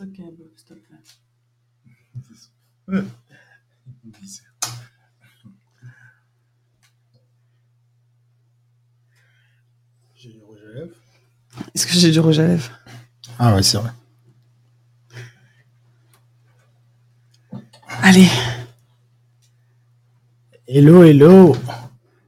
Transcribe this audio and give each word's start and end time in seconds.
Te 0.00 0.06
plaît. 0.06 0.96
J'ai 10.14 10.32
du 10.32 10.40
rouge 10.40 10.58
à 10.64 10.72
lèvres. 10.72 10.96
Est-ce 11.74 11.86
que 11.86 11.92
j'ai 11.92 12.10
du 12.10 12.20
rouge 12.20 12.38
à 12.38 12.46
lèvres? 12.46 12.70
Ah 13.38 13.54
ouais, 13.54 13.62
c'est 13.62 13.76
vrai. 13.76 13.90
Allez. 18.02 18.28
Hello, 20.66 21.04
hello. 21.04 21.54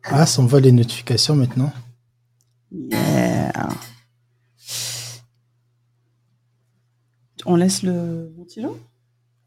Ah, 0.04 0.27
ça 0.27 0.43
envoie 0.43 0.61
les 0.61 0.73
notifications 0.73 1.36
maintenant. 1.36 1.73
Yeah. 2.70 3.70
On 7.46 7.56
laisse 7.56 7.82
le 7.82 8.32
ventilo 8.36 8.79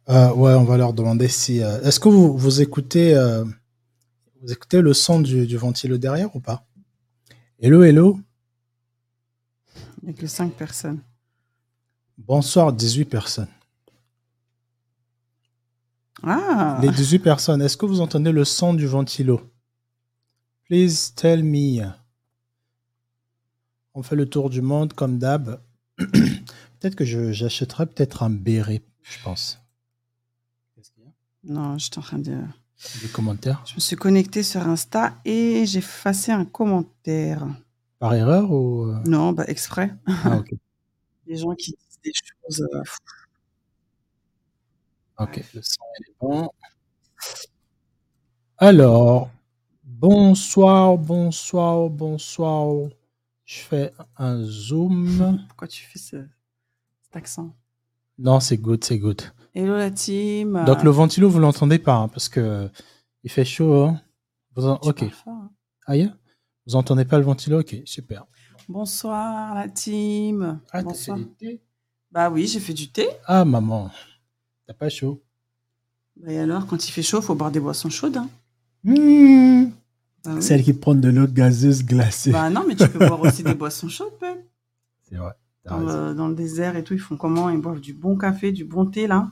Euh, 0.09 0.31
ouais, 0.33 0.53
on 0.53 0.63
va 0.63 0.77
leur 0.77 0.93
demander 0.93 1.27
si. 1.27 1.61
euh, 1.63 1.81
Est-ce 1.81 1.99
que 1.99 2.09
vous, 2.09 2.37
vous 2.37 2.61
écoutez 2.61 3.15
euh, 3.15 3.43
vous 4.41 4.51
écoutez 4.51 4.81
le 4.81 4.93
son 4.93 5.19
du, 5.21 5.47
du 5.47 5.57
ventilo 5.57 5.97
derrière 5.97 6.35
ou 6.35 6.39
pas? 6.39 6.65
Hello, 7.59 7.83
hello. 7.83 8.19
Il 10.03 10.09
n'y 10.09 10.15
a 10.15 10.17
que 10.17 10.27
5 10.27 10.53
personnes. 10.53 10.99
Bonsoir, 12.17 12.71
18 12.73 13.05
personnes. 13.05 13.47
Ah 16.23 16.79
Les 16.81 16.89
18 16.89 17.19
personnes, 17.19 17.61
est-ce 17.61 17.77
que 17.77 17.85
vous 17.85 18.01
entendez 18.01 18.31
le 18.31 18.45
son 18.45 18.73
du 18.73 18.87
ventilo? 18.87 19.41
Please 20.65 21.11
tell 21.15 21.43
me. 21.43 21.85
On 23.93 24.03
fait 24.03 24.15
le 24.15 24.27
tour 24.27 24.49
du 24.49 24.61
monde 24.61 24.93
comme 24.93 25.17
d'hab. 25.17 25.61
peut-être 26.85 26.95
que 26.95 27.05
je- 27.05 27.31
j'achèterai 27.31 27.87
peut-être 27.87 28.21
un 28.21 28.29
béret, 28.29 28.83
je 29.01 29.17
pense. 29.23 29.59
Non, 31.43 31.77
j'étais 31.79 31.97
en 31.97 32.01
train 32.01 32.19
de. 32.19 32.37
Des 33.01 33.07
commentaires 33.07 33.63
Je 33.67 33.75
me 33.75 33.79
suis 33.79 33.95
connectée 33.95 34.43
sur 34.43 34.61
Insta 34.67 35.15
et 35.25 35.65
j'ai 35.65 35.79
effacé 35.79 36.31
un 36.31 36.45
commentaire. 36.45 37.47
Par 37.99 38.13
erreur 38.13 38.51
ou. 38.51 38.83
euh, 38.87 38.99
Non, 39.05 39.31
bah 39.31 39.45
exprès. 39.47 39.95
Ah, 40.07 40.37
ok. 40.37 40.49
Les 41.27 41.37
gens 41.37 41.55
qui 41.55 41.71
disent 41.71 41.99
des 42.03 42.11
choses. 42.13 42.67
euh, 42.73 42.83
Ok, 45.17 45.41
le 45.55 45.61
son 45.63 45.83
est 46.01 46.13
bon. 46.19 46.49
Alors, 48.57 49.31
bonsoir, 49.83 50.97
bonsoir, 50.97 51.89
bonsoir. 51.89 52.89
Je 53.45 53.59
fais 53.59 53.93
un 54.17 54.43
zoom. 54.43 55.43
Pourquoi 55.47 55.67
tu 55.67 55.83
fais 55.85 55.99
ce, 55.99 56.17
cet 56.17 56.27
accent 57.15 57.55
Non, 58.17 58.39
c'est 58.39 58.57
good, 58.57 58.83
c'est 58.83 58.97
good. 58.99 59.21
Hello 59.53 59.75
la 59.77 59.91
team. 59.91 60.63
Donc 60.65 60.83
le 60.83 60.89
ventilo, 60.89 61.29
vous 61.29 61.39
l'entendez 61.39 61.79
pas, 61.79 61.95
hein, 61.95 62.07
parce 62.09 62.27
que 62.29 62.69
il 63.23 63.31
fait 63.31 63.45
chaud. 63.45 63.83
hein. 63.85 64.01
Vous 64.55 64.65
en- 64.65 64.77
Tu 64.77 64.89
Ok. 64.89 65.09
fort, 65.11 65.33
hein. 65.33 65.51
Ah, 65.87 65.95
yeah 65.97 66.15
Vous 66.67 66.75
entendez 66.75 67.05
pas 67.05 67.17
le 67.17 67.23
ventilo? 67.25 67.59
Ok, 67.59 67.75
super. 67.85 68.25
Bonsoir 68.67 69.53
la 69.55 69.69
team. 69.69 70.59
Ah, 70.71 70.81
Bonsoir. 70.81 71.17
fait 71.17 71.23
du 71.23 71.29
thé? 71.35 71.61
Bah 72.11 72.29
oui, 72.29 72.47
j'ai 72.47 72.59
fait 72.59 72.73
du 72.73 72.89
thé. 72.91 73.07
Ah, 73.25 73.45
maman, 73.45 73.91
t'as 74.67 74.73
pas 74.73 74.89
chaud? 74.89 75.21
Bah, 76.17 76.31
et 76.31 76.39
alors, 76.39 76.65
quand 76.65 76.87
il 76.87 76.91
fait 76.91 77.03
chaud, 77.03 77.21
faut 77.21 77.35
boire 77.35 77.51
des 77.51 77.59
boissons 77.59 77.89
chaudes. 77.89 78.17
hein. 78.17 78.29
Mmh. 78.83 79.65
Bah, 80.23 80.31
oui. 80.35 80.41
Celle 80.41 80.63
qui 80.63 80.73
prend 80.73 80.95
de 80.95 81.09
l'eau 81.09 81.27
gazeuse 81.27 81.83
glacée. 81.83 82.31
Bah 82.31 82.49
non, 82.49 82.63
mais 82.67 82.75
tu 82.75 82.87
peux 82.89 82.99
boire 82.99 83.21
aussi 83.21 83.43
des 83.43 83.53
boissons 83.53 83.89
chaudes. 83.89 84.17
peut. 84.19 84.41
C'est 85.03 85.15
vrai. 85.17 85.33
Dans 85.65 85.79
le, 85.79 86.13
dans 86.13 86.27
le 86.27 86.35
désert 86.35 86.75
et 86.75 86.83
tout, 86.83 86.93
ils 86.93 86.99
font 86.99 87.17
comment? 87.17 87.49
Ils 87.49 87.59
boivent 87.59 87.79
du 87.79 87.93
bon 87.93 88.15
café, 88.17 88.51
du 88.51 88.65
bon 88.65 88.85
thé 88.85 89.07
là? 89.07 89.31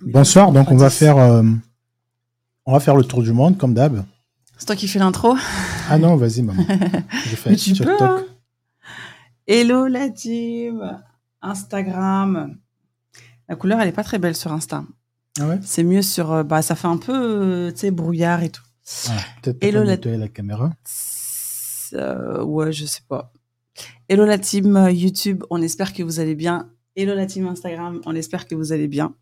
Mais 0.00 0.12
Bonsoir, 0.12 0.52
donc 0.52 0.70
on 0.70 0.76
va 0.76 0.90
faire, 0.90 1.16
euh, 1.18 1.42
on 2.66 2.72
va 2.72 2.80
faire 2.80 2.96
le 2.96 3.04
tour 3.04 3.22
du 3.22 3.32
monde 3.32 3.56
comme 3.56 3.74
d'hab. 3.74 4.04
C'est 4.58 4.66
toi 4.66 4.76
qui 4.76 4.88
fais 4.88 4.98
l'intro? 4.98 5.36
Ah 5.88 5.98
non, 5.98 6.16
vas-y 6.16 6.42
maman. 6.42 6.64
Je 7.26 7.36
fais 7.36 7.50
Mais 7.50 7.56
tu 7.56 7.74
peux, 7.74 7.96
hein. 8.02 8.24
Hello 9.46 9.86
la 9.86 10.08
team 10.10 11.00
Instagram. 11.42 12.56
La 13.48 13.56
couleur, 13.56 13.80
elle 13.80 13.88
est 13.88 13.92
pas 13.92 14.04
très 14.04 14.18
belle 14.18 14.34
sur 14.36 14.52
Insta. 14.52 14.84
Ah 15.40 15.46
ouais? 15.48 15.58
C'est 15.62 15.82
mieux 15.82 16.02
sur... 16.02 16.32
euh, 16.32 16.42
Bah, 16.42 16.62
ça 16.62 16.74
fait 16.76 16.86
un 16.88 16.96
peu, 16.96 17.12
euh, 17.12 17.70
tu 17.72 17.78
sais, 17.80 17.90
brouillard 17.90 18.42
et 18.42 18.50
tout. 18.50 18.62
Ah, 19.08 19.12
Peut-être 19.42 19.60
pas 19.60 19.66
Hello, 19.66 19.80
la- 19.84 19.96
nettoyer 19.96 20.16
la 20.16 20.28
caméra. 20.28 20.72
Euh, 21.92 22.42
ouais, 22.42 22.72
je 22.72 22.86
sais 22.86 23.02
pas. 23.08 23.32
Hello 24.08 24.24
la 24.24 24.38
team 24.38 24.76
euh, 24.76 24.90
YouTube, 24.90 25.44
on 25.50 25.60
espère 25.60 25.92
que 25.92 26.02
vous 26.02 26.20
allez 26.20 26.34
bien. 26.34 26.70
Hello 26.96 27.14
la 27.14 27.26
team 27.26 27.46
Instagram, 27.48 28.00
on 28.06 28.14
espère 28.14 28.46
que 28.46 28.54
vous 28.54 28.72
allez 28.72 28.86
bien. 28.86 29.14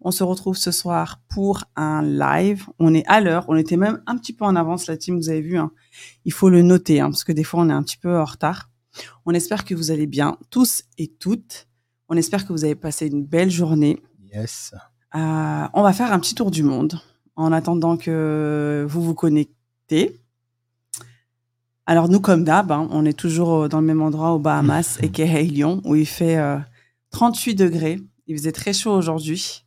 On 0.00 0.10
se 0.10 0.24
retrouve 0.24 0.56
ce 0.56 0.70
soir 0.70 1.20
pour 1.28 1.64
un 1.76 2.02
live. 2.02 2.66
On 2.78 2.94
est 2.94 3.06
à 3.06 3.20
l'heure, 3.20 3.44
on 3.48 3.56
était 3.56 3.76
même 3.76 4.02
un 4.06 4.16
petit 4.16 4.32
peu 4.32 4.46
en 4.46 4.56
avance 4.56 4.86
la 4.86 4.96
team, 4.96 5.16
vous 5.16 5.28
avez 5.28 5.42
vu. 5.42 5.58
hein. 5.58 5.70
Il 6.24 6.32
faut 6.32 6.48
le 6.48 6.62
noter, 6.62 7.00
hein, 7.00 7.10
parce 7.10 7.24
que 7.24 7.32
des 7.32 7.44
fois 7.44 7.60
on 7.60 7.68
est 7.68 7.74
un 7.74 7.82
petit 7.82 7.98
peu 7.98 8.18
en 8.18 8.24
retard. 8.24 8.70
On 9.26 9.34
espère 9.34 9.64
que 9.64 9.74
vous 9.74 9.90
allez 9.90 10.06
bien, 10.06 10.38
tous 10.50 10.84
et 10.96 11.08
toutes. 11.08 11.68
On 12.08 12.16
espère 12.16 12.46
que 12.46 12.52
vous 12.52 12.64
avez 12.64 12.74
passé 12.74 13.06
une 13.06 13.24
belle 13.24 13.50
journée. 13.50 14.02
Yes. 14.32 14.72
Euh, 15.14 15.66
on 15.74 15.82
va 15.82 15.92
faire 15.92 16.12
un 16.12 16.18
petit 16.20 16.34
tour 16.34 16.50
du 16.50 16.62
monde 16.62 16.98
en 17.36 17.52
attendant 17.52 17.96
que 17.96 18.86
vous 18.88 19.02
vous 19.02 19.14
connectez. 19.14 20.19
Alors 21.90 22.08
nous, 22.08 22.20
comme 22.20 22.44
d'hab, 22.44 22.70
hein, 22.70 22.86
on 22.92 23.04
est 23.04 23.18
toujours 23.18 23.68
dans 23.68 23.80
le 23.80 23.86
même 23.88 24.00
endroit 24.00 24.30
aux 24.30 24.38
Bahamas, 24.38 25.00
et 25.02 25.42
Lyon, 25.42 25.80
où 25.84 25.96
il 25.96 26.06
fait 26.06 26.38
euh, 26.38 26.56
38 27.10 27.56
degrés. 27.56 27.98
Il 28.28 28.36
faisait 28.36 28.52
très 28.52 28.72
chaud 28.72 28.92
aujourd'hui. 28.92 29.64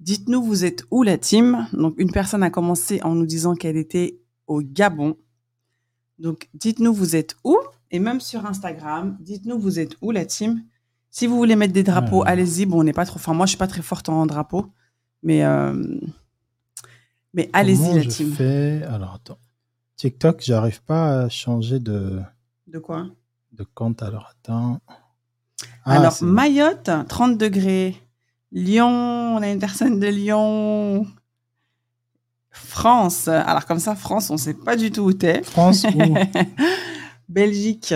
Dites-nous, 0.00 0.42
vous 0.42 0.64
êtes 0.64 0.84
où 0.90 1.02
la 1.02 1.18
team? 1.18 1.68
Donc 1.74 1.92
une 1.98 2.10
personne 2.10 2.42
a 2.42 2.48
commencé 2.48 3.02
en 3.02 3.14
nous 3.14 3.26
disant 3.26 3.54
qu'elle 3.54 3.76
était 3.76 4.18
au 4.46 4.62
Gabon. 4.62 5.18
Donc 6.18 6.48
dites-nous, 6.54 6.94
vous 6.94 7.16
êtes 7.16 7.36
où? 7.44 7.58
Et 7.90 7.98
même 7.98 8.22
sur 8.22 8.46
Instagram, 8.46 9.18
dites-nous, 9.20 9.58
vous 9.58 9.78
êtes 9.78 9.94
où 10.00 10.10
la 10.10 10.24
team? 10.24 10.62
Si 11.10 11.26
vous 11.26 11.36
voulez 11.36 11.54
mettre 11.54 11.74
des 11.74 11.82
drapeaux, 11.82 12.22
allez-y. 12.24 12.64
Bon, 12.64 12.80
on 12.80 12.84
n'est 12.84 12.94
pas 12.94 13.04
trop. 13.04 13.16
Enfin, 13.16 13.34
moi, 13.34 13.44
je 13.44 13.50
suis 13.50 13.58
pas 13.58 13.66
très 13.66 13.82
forte 13.82 14.08
en 14.08 14.24
drapeau, 14.24 14.68
mais 15.22 15.44
euh, 15.44 15.74
mais 17.34 17.50
allez-y 17.52 17.92
la 17.92 18.00
je 18.00 18.08
team. 18.08 18.32
fais? 18.32 18.82
Alors 18.84 19.16
attends. 19.16 19.36
TikTok, 20.02 20.42
j'arrive 20.42 20.82
pas 20.82 21.20
à 21.20 21.28
changer 21.28 21.78
de, 21.78 22.18
De 22.66 22.80
quoi? 22.80 23.06
de 23.52 23.62
compte. 23.62 24.02
Alors 24.02 24.32
attends. 24.32 24.80
Ah, 25.84 25.92
Alors. 25.92 26.16
Mayotte, 26.22 26.90
30 27.08 27.38
degrés. 27.38 27.94
Lyon, 28.50 28.88
on 29.36 29.40
a 29.42 29.48
une 29.48 29.60
personne 29.60 30.00
de 30.00 30.08
Lyon. 30.08 31.06
France, 32.50 33.28
alors 33.28 33.64
comme 33.64 33.78
ça, 33.78 33.94
France, 33.94 34.28
on 34.30 34.36
sait 34.36 34.54
pas 34.54 34.74
du 34.74 34.90
tout 34.90 35.02
où 35.02 35.12
t'es. 35.12 35.40
France 35.44 35.84
ou 35.84 36.16
Belgique, 37.28 37.94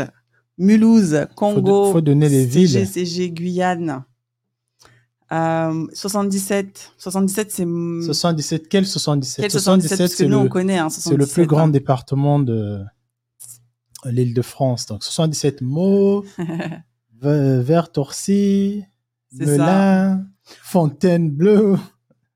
Mulhouse, 0.59 1.27
Congo, 1.35 1.91
faut 1.91 2.01
donner 2.01 2.29
les 2.29 2.47
villes. 2.47 2.87
CG, 2.87 3.31
Guyane. 3.33 4.05
Euh, 5.33 5.87
77, 5.93 6.93
77 6.99 7.51
c'est 7.51 7.65
77. 7.65 8.69
Quel 8.69 8.87
77 8.87 9.43
quel 9.43 9.51
77 9.51 9.99
parce 9.99 10.11
que 10.13 10.17
c'est 10.17 10.29
nous 10.29 10.37
on 10.39 10.43
le, 10.45 10.49
hein, 10.79 10.89
c'est 10.89 11.11
le 11.11 11.25
77, 11.25 11.35
plus 11.35 11.47
grand 11.47 11.63
hein. 11.63 11.69
département 11.69 12.39
de 12.39 12.85
l'île 14.05 14.35
de 14.35 14.43
France. 14.43 14.87
Donc 14.87 15.03
77 15.03 15.63
mots. 15.63 16.25
Ve- 17.21 17.61
Vert 17.63 17.91
Torcy, 17.91 18.85
C'est 19.37 19.47
Melun, 19.47 20.27
Fontainebleau, 20.63 21.77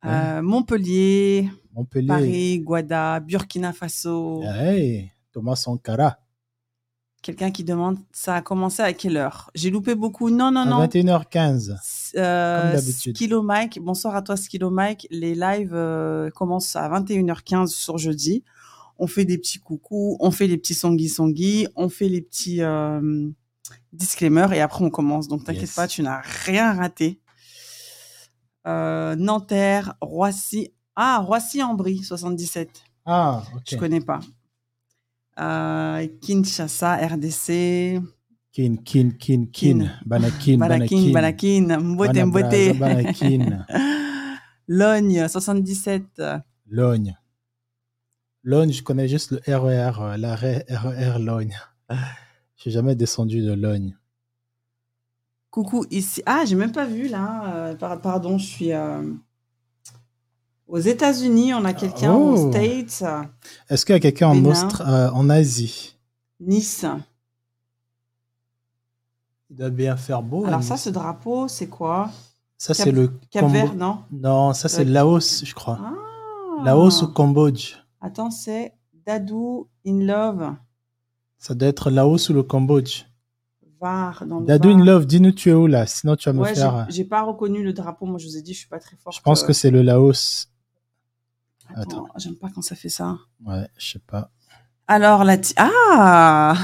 Euh, 0.06 0.40
Montpellier, 0.42 1.50
Montpellier. 1.74 2.08
Paris, 2.08 2.60
Guada, 2.60 3.20
Burkina 3.20 3.72
Faso. 3.74 4.42
Hey, 4.42 5.12
Thomas 5.32 5.56
Sankara. 5.56 6.18
Quelqu'un 7.22 7.50
qui 7.50 7.64
demande 7.64 7.98
ça 8.12 8.36
a 8.36 8.40
commencé 8.42 8.80
à 8.82 8.92
quelle 8.94 9.16
heure? 9.18 9.50
J'ai 9.54 9.70
loupé 9.70 9.94
beaucoup. 9.94 10.30
Non, 10.30 10.50
non, 10.50 10.60
À 10.62 10.64
non. 10.64 10.84
21h15. 10.86 11.74
Euh, 12.16 12.62
Comme 12.62 12.72
d'habitude. 12.80 13.16
Skilo 13.16 13.42
Mike, 13.42 13.78
bonsoir 13.82 14.16
à 14.16 14.22
toi 14.22 14.36
Skilo 14.38 14.70
Mike. 14.70 15.06
Les 15.10 15.34
lives 15.34 15.74
euh, 15.74 16.30
commencent 16.30 16.76
à 16.76 16.88
21h15 16.88 17.66
sur 17.68 17.98
jeudi. 17.98 18.42
On 18.98 19.06
fait 19.06 19.24
des 19.26 19.36
petits 19.38 19.58
coucous, 19.58 20.16
on 20.20 20.30
fait 20.30 20.46
les 20.46 20.56
petits 20.58 20.74
songi, 20.74 21.66
on 21.76 21.88
fait 21.90 22.08
les 22.08 22.20
petits 22.22 22.62
euh, 22.62 23.28
disclaimers 23.92 24.52
et 24.54 24.60
après 24.60 24.82
on 24.84 24.90
commence. 24.90 25.28
Donc 25.28 25.44
t'inquiète 25.44 25.62
Yes. 25.62 25.74
pas, 25.74 25.86
tu 25.86 26.02
n'as 26.02 26.20
rien 26.46 26.72
raté. 26.72 27.20
Euh, 28.66 29.14
Nanterre, 29.16 29.94
Roissy. 30.00 30.72
Ah, 30.96 31.18
Roissy-en-Brie, 31.18 32.02
77. 32.02 32.82
Ah, 33.06 33.42
Je 33.66 33.74
ok. 33.76 33.80
connais 33.80 34.00
pas. 34.00 34.20
Euh, 35.40 36.06
Kinshasa, 36.20 36.96
RDC. 36.96 38.00
Kin, 38.52 38.76
kin, 38.84 39.10
kin, 39.10 39.10
kin. 39.18 39.46
Kin. 39.52 39.90
Banakin, 40.04 40.58
Banakin, 40.58 41.12
banakin. 41.12 41.76
Mbote, 41.78 42.24
Mbote. 42.24 42.72
Banakin. 42.74 43.64
Logne, 44.68 45.28
77. 45.28 46.22
Logne. 46.66 47.16
Logne, 48.42 48.72
je 48.72 48.82
connais 48.82 49.08
juste 49.08 49.32
le 49.32 49.40
RER, 49.56 50.16
l'arrêt 50.18 50.64
RER 50.68 51.18
Logne. 51.18 51.56
Je 51.90 52.62
suis 52.62 52.70
jamais 52.70 52.94
descendu 52.94 53.40
de 53.42 53.52
Logne. 53.52 53.96
Coucou 55.50 55.84
ici. 55.90 56.22
Ah, 56.26 56.44
j'ai 56.46 56.54
même 56.56 56.72
pas 56.72 56.86
vu 56.86 57.08
là. 57.08 57.54
Euh, 57.54 57.74
par- 57.74 58.00
pardon, 58.00 58.38
je 58.38 58.46
suis 58.46 58.72
euh, 58.72 59.02
aux 60.70 60.78
États-Unis. 60.78 61.52
On 61.54 61.64
a 61.64 61.72
quelqu'un 61.74 62.14
Oh. 62.14 62.32
aux 62.34 62.50
States, 62.50 63.04
Est-ce 63.68 63.84
qu'il 63.84 63.94
y 63.94 63.96
a 63.96 64.00
quelqu'un 64.00 64.28
en, 64.28 64.44
euh, 64.44 65.10
en 65.10 65.28
Asie? 65.30 65.96
Nice. 66.40 66.84
Il 69.50 69.56
doit 69.56 69.70
bien 69.70 69.96
faire 69.96 70.22
beau. 70.22 70.44
Alors 70.46 70.60
à 70.60 70.62
ça, 70.62 70.74
Nice. 70.74 70.84
ce 70.84 70.90
drapeau, 70.90 71.48
c'est 71.48 71.66
quoi? 71.68 72.10
Ça 72.56 72.74
c'est 72.74 72.92
le 72.92 73.08
Cap 73.30 73.42
Cambo- 73.44 73.52
Vert, 73.52 73.74
non? 73.74 73.98
Non, 74.12 74.52
ça 74.52 74.68
c'est 74.68 74.82
Euh, 74.86 74.92
Laos, 74.92 75.44
je 75.44 75.54
crois. 75.54 75.78
Ah. 75.82 76.62
Laos 76.64 77.02
ou 77.02 77.08
Cambodge? 77.08 77.74
Attends, 78.00 78.30
c'est 78.30 78.74
Dadou 79.06 79.68
in 79.86 80.00
Love. 80.04 80.54
Ça 81.38 81.54
doit 81.54 81.68
être 81.68 81.90
Laos 81.90 82.28
ou 82.28 82.34
le 82.34 82.42
Cambodge. 82.42 83.04
Var. 83.80 84.24
Dans 84.26 84.40
le 84.40 84.46
Dadou 84.46 84.68
Var. 84.68 84.78
in 84.78 84.84
Love, 84.84 85.06
dis-nous 85.06 85.32
tu 85.32 85.48
es 85.50 85.54
où 85.54 85.66
là, 85.66 85.86
sinon 85.86 86.14
tu 86.16 86.28
vas 86.28 86.34
me 86.34 86.42
Ouais, 86.42 86.54
faire. 86.54 86.76
euh, 86.76 86.82
j'ai 86.90 87.04
pas 87.04 87.22
reconnu 87.22 87.62
le 87.64 87.72
drapeau. 87.72 88.04
Moi, 88.04 88.18
je 88.18 88.26
vous 88.26 88.36
ai 88.36 88.42
dit, 88.42 88.52
je 88.52 88.58
suis 88.60 88.68
pas 88.68 88.78
très 88.78 88.96
forte. 88.96 89.16
Je 89.16 89.22
pense 89.22 89.42
que 89.42 89.54
c'est 89.54 89.70
le 89.70 89.80
Laos. 89.82 90.46
Attends, 91.74 92.06
j'aime 92.16 92.36
pas 92.36 92.48
quand 92.54 92.62
ça 92.62 92.74
fait 92.76 92.88
ça. 92.88 93.18
Ouais, 93.44 93.68
je 93.78 93.92
sais 93.92 93.98
pas. 94.00 94.30
Alors, 94.88 95.24
la... 95.24 95.38
ti- 95.38 95.54
Ah 95.56 96.54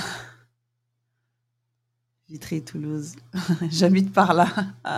Vitry, 2.29 2.65
Toulouse. 2.65 3.15
J'habite 3.71 4.13
par 4.13 4.35
là. 4.35 4.47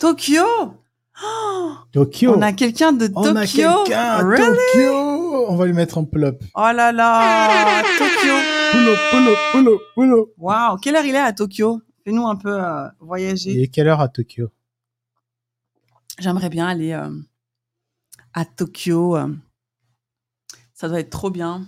Tokyo 0.00 0.42
Oh, 1.24 1.72
Tokyo. 1.92 2.34
On 2.36 2.42
a 2.42 2.52
quelqu'un 2.52 2.92
de 2.92 3.10
On 3.14 3.36
a 3.36 3.42
Tokyo 3.46 3.68
quelqu'un 3.84 4.00
à 4.00 4.22
Really? 4.22 4.44
Tokyo. 4.72 5.46
On 5.48 5.56
va 5.56 5.66
lui 5.66 5.72
mettre 5.74 5.98
en 5.98 6.04
plop. 6.04 6.42
Oh 6.54 6.70
là 6.74 6.90
là 6.90 7.82
Tokyo 7.98 8.34
Pulo, 8.72 8.92
pulo, 9.10 9.34
pulo, 9.52 9.80
pulo. 9.94 10.32
Waouh 10.38 10.76
Quelle 10.78 10.96
heure 10.96 11.04
il 11.04 11.14
est 11.14 11.18
à 11.18 11.32
Tokyo? 11.32 11.80
Fais-nous 12.04 12.26
un 12.26 12.36
peu 12.36 12.62
euh, 12.64 12.88
Il 13.00 13.06
voyager. 13.06 13.62
est 13.62 13.68
quelle 13.68 13.88
heure 13.88 14.00
à 14.00 14.08
Tokyo? 14.08 14.48
J'aimerais 16.18 16.48
bien 16.48 16.66
aller 16.66 16.92
euh, 16.92 17.10
à 18.34 18.44
Tokyo. 18.44 19.18
Ça 20.74 20.88
doit 20.88 21.00
être 21.00 21.10
trop 21.10 21.30
bien. 21.30 21.66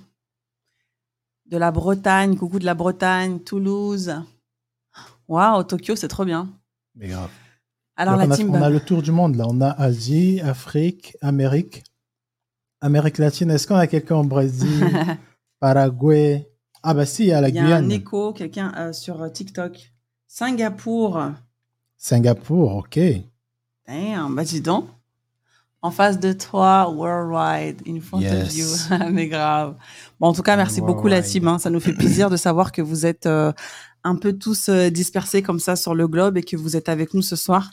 De 1.46 1.56
la 1.56 1.70
Bretagne, 1.70 2.36
coucou 2.36 2.58
de 2.58 2.64
la 2.64 2.74
Bretagne, 2.74 3.38
Toulouse. 3.40 4.14
Waouh, 5.28 5.62
Tokyo, 5.64 5.94
c'est 5.96 6.08
trop 6.08 6.24
bien. 6.24 6.48
Mais 6.94 7.08
grave. 7.08 7.30
Alors 7.96 8.14
Donc, 8.14 8.22
la 8.22 8.28
on, 8.28 8.30
a, 8.32 8.36
team, 8.36 8.50
on 8.50 8.62
a 8.62 8.70
le 8.70 8.80
tour 8.80 9.02
du 9.02 9.12
monde 9.12 9.36
là. 9.36 9.44
On 9.48 9.60
a 9.60 9.70
Asie, 9.70 10.40
Afrique, 10.40 11.16
Amérique, 11.20 11.84
Amérique 12.80 13.18
latine. 13.18 13.50
Est-ce 13.50 13.66
qu'on 13.66 13.76
a 13.76 13.86
quelqu'un 13.86 14.16
au 14.16 14.24
Brésil, 14.24 14.84
Paraguay 15.60 16.50
Ah 16.82 16.94
bah 16.94 17.06
si, 17.06 17.24
il 17.24 17.28
y 17.28 17.32
a 17.32 17.40
la 17.40 17.48
il 17.50 17.54
y 17.54 17.58
a 17.58 17.62
un 17.62 17.66
Guyane, 17.66 17.92
écho, 17.92 18.32
quelqu'un 18.32 18.72
euh, 18.76 18.92
sur 18.92 19.22
euh, 19.22 19.28
TikTok. 19.28 19.92
Singapour. 20.26 21.22
Singapour, 21.96 22.76
ok. 22.76 22.98
Damn, 23.86 24.34
bah 24.34 24.44
dis 24.44 24.60
donc. 24.60 24.88
En 25.84 25.90
face 25.90 26.18
de 26.18 26.32
toi, 26.32 26.90
worldwide, 26.90 27.82
in 27.86 28.00
front 28.00 28.20
Yes. 28.22 28.32
of 28.48 28.54
you. 28.56 29.06
Mais 29.12 29.26
grave. 29.28 29.74
Bon, 30.18 30.28
en 30.28 30.32
tout 30.32 30.42
cas, 30.42 30.56
merci 30.56 30.80
beaucoup 30.80 31.08
la 31.08 31.20
team. 31.20 31.46
hein. 31.46 31.58
Ça 31.58 31.68
nous 31.68 31.78
fait 31.80 31.92
plaisir 31.92 32.30
de 32.30 32.36
savoir 32.38 32.72
que 32.72 32.80
vous 32.80 33.04
êtes 33.04 33.26
euh, 33.26 33.52
un 34.02 34.16
peu 34.16 34.32
tous 34.32 34.70
euh, 34.70 34.88
dispersés 34.88 35.42
comme 35.42 35.58
ça 35.58 35.76
sur 35.76 35.94
le 35.94 36.08
globe 36.08 36.38
et 36.38 36.42
que 36.42 36.56
vous 36.56 36.74
êtes 36.76 36.88
avec 36.88 37.12
nous 37.12 37.20
ce 37.20 37.36
soir. 37.36 37.68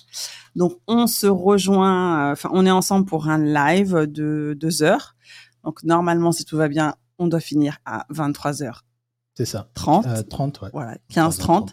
Donc, 0.57 0.73
on 0.87 1.07
se 1.07 1.25
rejoint, 1.27 2.27
euh, 2.27 2.31
enfin, 2.33 2.49
on 2.51 2.65
est 2.65 2.71
ensemble 2.71 3.05
pour 3.05 3.29
un 3.29 3.37
live 3.37 4.05
de 4.07 4.57
deux 4.59 4.83
heures. 4.83 5.15
Donc, 5.63 5.81
normalement, 5.83 6.33
si 6.33 6.43
tout 6.43 6.57
va 6.57 6.67
bien, 6.67 6.95
on 7.17 7.27
doit 7.27 7.39
finir 7.39 7.77
à 7.85 8.05
23h30. 8.13 8.73
C'est 9.41 9.45
ça. 9.53 9.71
Euh, 10.05 10.21
30, 10.21 10.61
ouais. 10.61 10.69
Voilà, 10.71 10.97
15-30. 11.11 11.69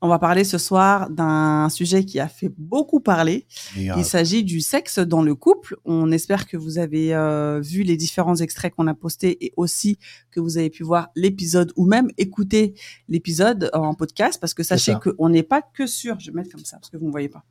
On 0.00 0.08
va 0.08 0.18
parler 0.18 0.44
ce 0.44 0.56
soir 0.56 1.10
d'un 1.10 1.68
sujet 1.68 2.06
qui 2.06 2.18
a 2.18 2.26
fait 2.26 2.50
beaucoup 2.56 3.00
parler. 3.00 3.46
Il 3.76 4.02
s'agit 4.02 4.44
du 4.44 4.62
sexe 4.62 4.98
dans 4.98 5.22
le 5.22 5.34
couple. 5.34 5.76
On 5.84 6.10
espère 6.10 6.48
que 6.48 6.56
vous 6.56 6.78
avez 6.78 7.14
euh, 7.14 7.60
vu 7.60 7.82
les 7.82 7.98
différents 7.98 8.36
extraits 8.36 8.74
qu'on 8.74 8.86
a 8.86 8.94
postés 8.94 9.44
et 9.44 9.52
aussi 9.58 9.98
que 10.30 10.40
vous 10.40 10.56
avez 10.56 10.70
pu 10.70 10.84
voir 10.84 11.10
l'épisode 11.14 11.70
ou 11.76 11.84
même 11.84 12.08
écouter 12.16 12.72
l'épisode 13.10 13.68
en 13.74 13.92
podcast 13.92 14.40
parce 14.40 14.54
que 14.54 14.62
sachez 14.62 14.94
qu'on 14.94 15.28
n'est 15.28 15.42
pas 15.42 15.60
que 15.60 15.86
sur, 15.86 16.18
je 16.18 16.30
vais 16.30 16.36
mettre 16.36 16.52
comme 16.52 16.64
ça 16.64 16.78
parce 16.78 16.88
que 16.88 16.96
vous 16.96 17.06
ne 17.06 17.10
voyez 17.10 17.28
pas, 17.28 17.44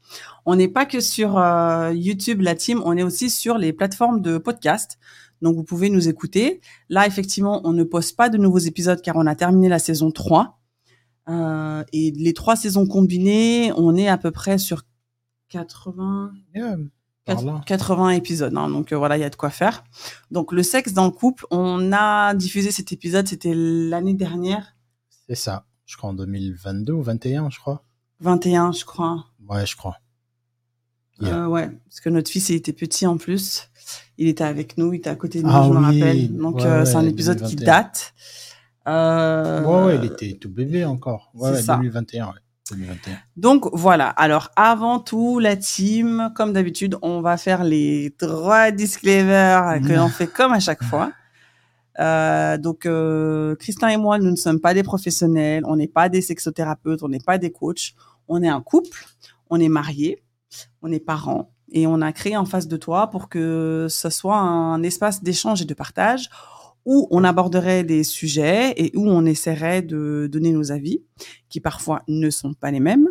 on 0.47 0.55
n'est 0.55 0.67
pas 0.67 0.87
que 0.87 1.01
sur 1.01 1.37
euh, 1.37 1.93
YouTube, 1.93 2.41
la 2.41 2.55
team, 2.55 2.81
on 2.83 2.97
est 2.97 3.03
aussi 3.03 3.29
sur 3.29 3.59
les 3.59 3.73
plateformes 3.73 4.21
de 4.21 4.39
podcast. 4.39 4.97
Donc 5.41 5.55
vous 5.55 5.63
pouvez 5.63 5.89
nous 5.89 6.07
écouter. 6.07 6.61
Là, 6.89 7.07
effectivement, 7.07 7.61
on 7.63 7.73
ne 7.73 7.83
poste 7.83 8.15
pas 8.15 8.29
de 8.29 8.37
nouveaux 8.37 8.59
épisodes 8.59 9.01
car 9.01 9.15
on 9.15 9.25
a 9.25 9.35
terminé 9.35 9.69
la 9.69 9.79
saison 9.79 10.11
3. 10.11 10.59
Euh, 11.29 11.83
et 11.93 12.11
les 12.11 12.33
trois 12.33 12.55
saisons 12.55 12.87
combinées, 12.87 13.71
on 13.77 13.95
est 13.95 14.07
à 14.07 14.17
peu 14.17 14.31
près 14.31 14.57
sur 14.57 14.83
80, 15.49 16.31
Yeah, 16.55 16.77
par 17.25 17.43
là. 17.43 17.61
80 17.65 18.09
épisodes. 18.11 18.55
hein. 18.55 18.69
donc 18.69 18.91
euh, 18.91 18.97
voilà, 18.97 19.17
il 19.17 19.21
y 19.21 19.23
a 19.23 19.29
de 19.29 19.35
quoi 19.35 19.49
faire. 19.49 19.83
Donc 20.31 20.51
le 20.51 20.63
sexe 20.63 20.93
dans 20.93 21.05
le 21.05 21.11
couple, 21.11 21.45
on 21.51 21.91
a 21.93 22.33
diffusé 22.33 22.71
cet 22.71 22.91
épisode, 22.91 23.27
c'était 23.27 23.53
l'année 23.53 24.13
dernière, 24.13 24.75
C'est 25.27 25.35
ça. 25.35 25.65
Je 25.85 25.97
crois 25.97 26.09
en 26.11 26.13
2022 26.13 26.93
ou 26.93 27.01
21, 27.03 27.49
je 27.49 27.59
crois. 27.59 27.83
21, 28.21 28.71
je 28.71 28.85
crois. 28.85 29.25
Ouais, 29.47 29.65
je 29.65 29.75
crois. 29.75 29.97
Yeah. 31.21 31.43
Euh, 31.43 31.47
ouais, 31.47 31.69
parce 31.87 31.99
que 32.01 32.09
notre 32.09 32.29
fils, 32.29 32.49
il 32.49 32.55
était 32.55 32.73
petit 32.73 33.05
en 33.07 33.17
plus. 33.17 33.69
Il 34.17 34.27
était 34.27 34.43
avec 34.43 34.77
nous, 34.77 34.93
il 34.93 34.97
était 34.97 35.09
à 35.09 35.15
côté 35.15 35.41
de 35.41 35.47
nous, 35.47 35.53
Ah 35.53 35.63
je 35.67 35.73
me 35.73 35.79
rappelle. 35.79 36.35
Donc 36.35 36.57
ouais, 36.57 36.65
euh, 36.65 36.85
c'est 36.85 36.95
un 36.95 37.05
épisode 37.07 37.37
qui 37.37 37.55
2021. 37.55 37.65
date. 37.65 38.13
Euh, 38.87 39.63
Ouais, 39.63 39.85
ouais, 39.85 39.95
il 39.97 40.05
était 40.05 40.37
tout 40.39 40.49
bébé 40.49 40.85
encore. 40.85 41.31
Ouais, 41.33 41.51
ouais, 41.51 41.61
ça. 41.61 41.75
2021, 41.77 42.27
ouais. 42.27 42.31
2021. 42.71 43.13
Donc 43.37 43.67
voilà. 43.73 44.09
Alors 44.09 44.49
avant 44.55 44.99
tout, 44.99 45.39
la 45.39 45.55
team, 45.55 46.31
comme 46.35 46.53
d'habitude, 46.53 46.97
on 47.01 47.21
va 47.21 47.37
faire 47.37 47.63
les 47.63 48.15
trois 48.17 48.71
disclaimers 48.71 49.81
que 49.81 49.93
l'on 49.93 50.07
fait 50.09 50.27
comme 50.27 50.53
à 50.53 50.59
chaque 50.59 50.83
fois. 50.83 51.11
Euh, 51.99 52.57
donc 52.57 52.85
euh, 52.85 53.53
Christin 53.57 53.89
et 53.89 53.97
moi, 53.97 54.17
nous 54.17 54.31
ne 54.31 54.37
sommes 54.37 54.61
pas 54.61 54.73
des 54.73 54.81
professionnels, 54.81 55.63
on 55.67 55.75
n'est 55.75 55.89
pas 55.89 56.07
des 56.07 56.21
sexothérapeutes, 56.21 57.03
on 57.03 57.09
n'est 57.09 57.19
pas 57.19 57.37
des 57.37 57.51
coachs. 57.51 57.93
On 58.29 58.41
est 58.41 58.47
un 58.47 58.61
couple, 58.61 59.05
on 59.49 59.59
est 59.59 59.67
mariés, 59.67 60.23
on 60.81 60.91
est 60.91 60.99
parents 60.99 61.53
et 61.71 61.87
on 61.87 62.01
a 62.01 62.11
créé 62.11 62.35
en 62.35 62.45
face 62.45 62.67
de 62.67 62.77
toi 62.77 63.09
pour 63.09 63.29
que 63.29 63.87
ce 63.89 64.09
soit 64.09 64.37
un 64.37 64.83
espace 64.83 65.23
d'échange 65.23 65.61
et 65.61 65.65
de 65.65 65.73
partage 65.73 66.29
où 66.85 67.07
on 67.11 67.23
aborderait 67.23 67.83
des 67.83 68.03
sujets 68.03 68.73
et 68.75 68.91
où 68.95 69.07
on 69.07 69.25
essaierait 69.25 69.81
de 69.81 70.27
donner 70.31 70.51
nos 70.51 70.71
avis 70.71 71.03
qui 71.49 71.59
parfois 71.59 72.01
ne 72.07 72.29
sont 72.29 72.53
pas 72.53 72.71
les 72.71 72.79
mêmes 72.79 73.07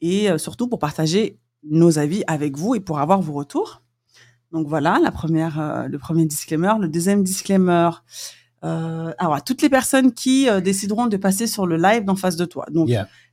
et 0.00 0.30
euh, 0.30 0.38
surtout 0.38 0.68
pour 0.68 0.78
partager 0.78 1.38
nos 1.62 1.98
avis 1.98 2.22
avec 2.26 2.56
vous 2.56 2.74
et 2.74 2.80
pour 2.80 3.00
avoir 3.00 3.20
vos 3.20 3.32
retours. 3.32 3.82
Donc 4.52 4.66
voilà, 4.66 4.98
la 5.02 5.10
première, 5.10 5.60
euh, 5.60 5.86
le 5.86 5.98
premier 5.98 6.26
disclaimer. 6.26 6.72
Le 6.80 6.88
deuxième 6.88 7.22
disclaimer, 7.22 7.90
euh, 8.64 9.12
alors 9.18 9.34
à 9.34 9.40
toutes 9.40 9.62
les 9.62 9.68
personnes 9.68 10.12
qui 10.12 10.48
euh, 10.48 10.60
décideront 10.60 11.06
de 11.06 11.16
passer 11.16 11.46
sur 11.46 11.66
le 11.66 11.76
live 11.76 12.04
d'en 12.04 12.16
face 12.16 12.36
de 12.36 12.44
toi. 12.44 12.66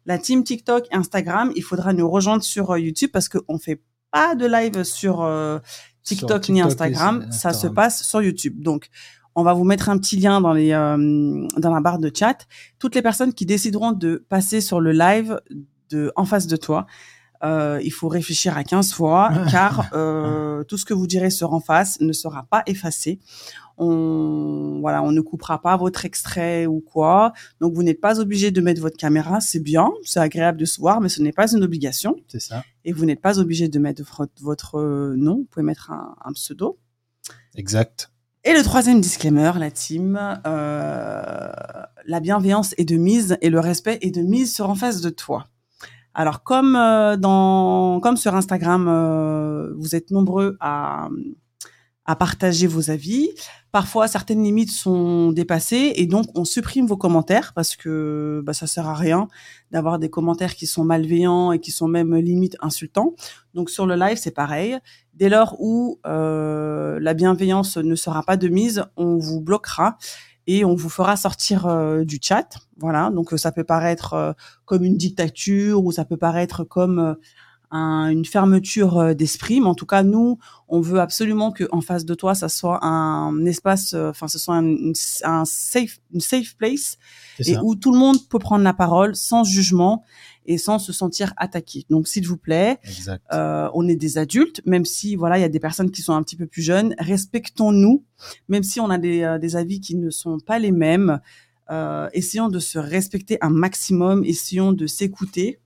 La 0.08 0.18
team 0.18 0.44
TikTok, 0.44 0.88
Instagram, 0.92 1.52
il 1.56 1.64
faudra 1.64 1.94
nous 1.94 2.10
rejoindre 2.10 2.44
sur 2.44 2.72
euh, 2.72 2.80
YouTube 2.80 3.12
parce 3.14 3.30
qu'on 3.30 3.60
fait 3.60 3.84
pas 4.12 4.34
de 4.36 4.48
live 4.48 4.84
sur 4.84 5.22
euh, 5.22 5.60
TikTok, 6.04 6.46
Sur 6.46 6.54
ni 6.54 6.62
TikTok 6.62 6.82
Instagram. 6.82 7.32
Ça 7.32 7.54
se 7.54 7.68
passe 7.68 8.04
sur 8.04 8.22
YouTube. 8.22 8.62
Donc 8.62 8.90
on 9.36 9.44
va 9.44 9.54
vous 9.54 9.66
mettre 9.66 9.90
un 9.90 10.00
petit 10.00 10.18
lien 10.18 10.42
dans 10.42 10.54
les 10.54 10.72
euh, 10.72 11.46
dans 11.58 11.74
la 11.74 11.80
barre 11.80 12.00
de 12.00 12.12
chat. 12.14 12.48
Toutes 12.80 12.96
les 12.96 13.04
personnes 13.04 13.34
qui 13.34 13.46
décideront 13.46 13.92
de 13.92 14.26
passer 14.30 14.62
sur 14.62 14.80
le 14.82 14.94
live 14.94 15.40
de 15.92 16.12
en 16.16 16.26
face 16.26 16.48
de 16.48 16.56
toi, 16.56 16.88
euh, 17.44 17.80
il 17.84 17.92
faut 17.92 18.08
réfléchir 18.08 18.58
à 18.58 18.64
15 18.64 18.94
fois 18.94 19.32
car 19.52 19.90
euh, 19.94 20.64
tout 20.64 20.78
ce 20.78 20.86
que 20.86 20.94
vous 20.96 21.06
direz 21.06 21.30
sur 21.30 21.54
en 21.54 21.60
face 21.60 22.02
ne 22.02 22.14
sera 22.14 22.48
pas 22.50 22.64
effacé. 22.66 23.20
On 23.78 24.80
voilà, 24.82 25.04
on 25.04 25.12
ne 25.12 25.22
coupera 25.22 25.62
pas 25.62 25.78
votre 25.78 26.06
extrait 26.06 26.66
ou 26.66 26.80
quoi. 26.80 27.34
Donc 27.62 27.74
vous 27.74 27.84
n'êtes 27.84 28.02
pas 28.02 28.20
obligé 28.20 28.52
de 28.52 28.62
mettre 28.62 28.82
votre 28.82 28.98
caméra, 28.98 29.40
c'est 29.42 29.60
bien, 29.60 29.92
c'est 30.04 30.20
agréable 30.20 30.60
de 30.60 30.66
se 30.66 30.80
voir, 30.80 31.02
mais 31.02 31.10
ce 31.10 31.22
n'est 31.22 31.32
pas 31.32 31.52
une 31.52 31.64
obligation. 31.64 32.16
C'est 32.28 32.40
ça. 32.40 32.64
Et 32.86 32.94
vous 32.94 33.06
n'êtes 33.06 33.22
pas 33.22 33.40
obligé 33.40 33.68
de 33.68 33.80
mettre 33.80 34.04
votre, 34.04 34.32
votre 34.42 34.80
euh, 34.80 35.16
nom. 35.16 35.38
Vous 35.38 35.48
pouvez 35.50 35.66
mettre 35.66 35.92
un, 35.92 36.16
un 36.24 36.34
pseudo. 36.34 36.80
Exact. 37.56 38.12
Et 38.48 38.54
le 38.54 38.64
troisième 38.64 39.02
disclaimer, 39.02 39.52
la 39.60 39.72
team, 39.72 40.18
euh, 40.48 41.52
la 42.06 42.20
bienveillance 42.22 42.74
est 42.78 42.86
de 42.86 42.96
mise 42.96 43.38
et 43.42 43.50
le 43.50 43.60
respect 43.60 43.98
est 44.02 44.12
de 44.12 44.22
mise 44.22 44.56
sur 44.56 44.70
en 44.70 44.76
face 44.76 45.02
de 45.02 45.10
toi. 45.10 45.48
Alors 46.14 46.44
comme 46.44 46.78
euh, 46.78 47.18
dans 47.18 48.00
comme 48.00 48.16
sur 48.16 48.36
Instagram, 48.36 48.88
euh, 48.88 49.74
vous 49.76 49.96
êtes 49.96 50.12
nombreux 50.12 50.56
à 50.62 51.10
à 52.08 52.16
partager 52.16 52.68
vos 52.68 52.90
avis. 52.90 53.30
Parfois, 53.74 54.08
certaines 54.08 54.42
limites 54.42 54.72
sont 54.72 55.34
dépassées 55.34 55.92
et 55.98 56.08
donc 56.08 56.26
on 56.36 56.46
supprime 56.46 56.88
vos 56.88 56.96
commentaires 56.96 57.52
parce 57.54 57.76
que 57.76 58.42
bah, 58.46 58.54
ça 58.54 58.66
sert 58.66 58.88
à 58.88 58.96
rien 58.96 59.28
d'avoir 59.72 60.00
des 60.00 60.10
commentaires 60.10 60.56
qui 60.56 60.66
sont 60.66 60.86
malveillants 60.86 61.52
et 61.52 61.60
qui 61.60 61.72
sont 61.72 61.90
même 61.90 62.16
limite 62.16 62.56
insultants. 62.62 63.14
Donc 63.54 63.70
sur 63.70 63.86
le 63.86 63.96
live, 63.96 64.18
c'est 64.18 64.32
pareil. 64.32 64.78
Dès 65.14 65.28
lors 65.28 65.58
où 65.60 66.00
euh, 66.08 66.98
la 67.02 67.14
bienveillance 67.14 67.76
ne 67.78 67.96
sera 67.96 68.24
pas 68.24 68.38
de 68.38 68.48
mise, 68.48 68.86
on 68.96 69.18
vous 69.18 69.42
bloquera 69.42 69.98
et 70.48 70.64
on 70.64 70.76
vous 70.76 70.90
fera 70.90 71.18
sortir 71.18 71.68
euh, 71.68 72.06
du 72.06 72.20
chat. 72.22 72.48
Voilà, 72.78 73.10
donc 73.10 73.32
ça 73.36 73.52
peut 73.52 73.66
paraître 73.66 74.36
comme 74.64 74.86
une 74.86 74.96
dictature 74.96 75.84
ou 75.84 75.92
ça 75.92 76.06
peut 76.06 76.16
paraître 76.16 76.64
comme 76.64 77.18
une 77.72 78.26
fermeture 78.26 79.16
d'esprit, 79.16 79.60
mais 79.60 79.68
en 79.68 79.76
tout 79.76 79.86
cas 79.86 80.04
nous, 80.04 80.38
on 80.68 80.80
veut 80.80 81.00
absolument 81.00 81.52
que 81.52 81.66
en 81.72 81.82
face 81.82 82.06
de 82.06 82.14
toi, 82.14 82.34
ça 82.34 82.50
soit 82.50 82.84
un 82.86 83.46
espace, 83.46 83.94
enfin 83.94 84.28
ce 84.28 84.40
soit 84.40 84.56
un, 84.56 85.46
safe, 85.46 86.00
une 86.14 86.22
safe 86.22 86.56
place 86.56 86.98
et 87.40 87.58
où 87.58 87.76
tout 87.76 87.92
le 87.92 88.00
monde 88.00 88.18
peut 88.30 88.40
prendre 88.40 88.64
la 88.64 88.74
parole 88.74 89.16
sans 89.16 89.44
jugement 89.44 90.04
et 90.48 90.58
sans 90.58 90.80
se 90.80 90.94
sentir 90.94 91.34
attaqué. 91.38 91.86
Donc, 91.90 92.08
s'il 92.08 92.26
vous 92.26 92.38
plaît, 92.38 92.80
euh, 93.34 93.70
on 93.74 93.88
est 93.88 93.96
des 93.96 94.18
adultes, 94.18 94.62
même 94.66 94.86
si 94.86 95.16
voilà, 95.16 95.38
il 95.38 95.42
y 95.42 95.46
a 95.46 95.50
des 95.50 95.60
personnes 95.60 95.92
qui 95.92 96.02
sont 96.02 96.14
un 96.14 96.24
petit 96.24 96.38
peu 96.38 96.48
plus 96.48 96.62
jeunes, 96.62 96.96
respectons-nous, 96.98 98.04
même 98.48 98.64
si 98.64 98.80
on 98.80 98.90
a 98.90 98.98
des, 98.98 99.24
euh, 99.24 99.38
des, 99.38 99.56
avis 99.56 99.82
qui 99.82 99.96
ne 99.96 100.10
sont 100.10 100.40
pas 100.40 100.58
les 100.58 100.72
mêmes. 100.72 101.20
Euh, 101.70 102.08
essayons 102.14 102.48
de 102.48 102.60
se 102.60 102.80
respecter 102.80 103.38
un 103.42 103.50
maximum, 103.50 104.24
essayons 104.24 104.72
de 104.72 104.88
s'écouter 104.88 105.60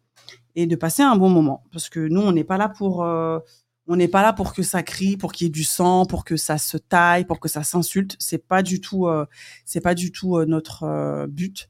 et 0.55 0.67
de 0.67 0.75
passer 0.75 1.03
un 1.03 1.15
bon 1.15 1.29
moment, 1.29 1.63
parce 1.71 1.89
que 1.89 1.99
nous, 1.99 2.21
on 2.21 2.31
n'est 2.31 2.43
pas 2.43 2.57
là 2.57 2.69
pour 2.69 3.03
euh, 3.03 3.39
on 3.87 3.95
n'est 3.95 4.07
pas 4.07 4.21
là 4.21 4.33
pour 4.33 4.53
que 4.53 4.63
ça 4.63 4.83
crie, 4.83 5.17
pour 5.17 5.31
qu'il 5.31 5.45
y 5.45 5.47
ait 5.47 5.51
du 5.51 5.63
sang, 5.63 6.05
pour 6.05 6.23
que 6.23 6.37
ça 6.37 6.57
se 6.57 6.77
taille, 6.77 7.25
pour 7.25 7.39
que 7.39 7.49
ça 7.49 7.63
s'insulte. 7.63 8.15
C'est 8.19 8.47
pas 8.47 8.63
du 8.63 8.79
tout, 8.79 9.07
euh, 9.07 9.25
c'est 9.65 9.81
pas 9.81 9.95
du 9.95 10.11
tout 10.11 10.43
notre 10.45 11.25
but. 11.27 11.69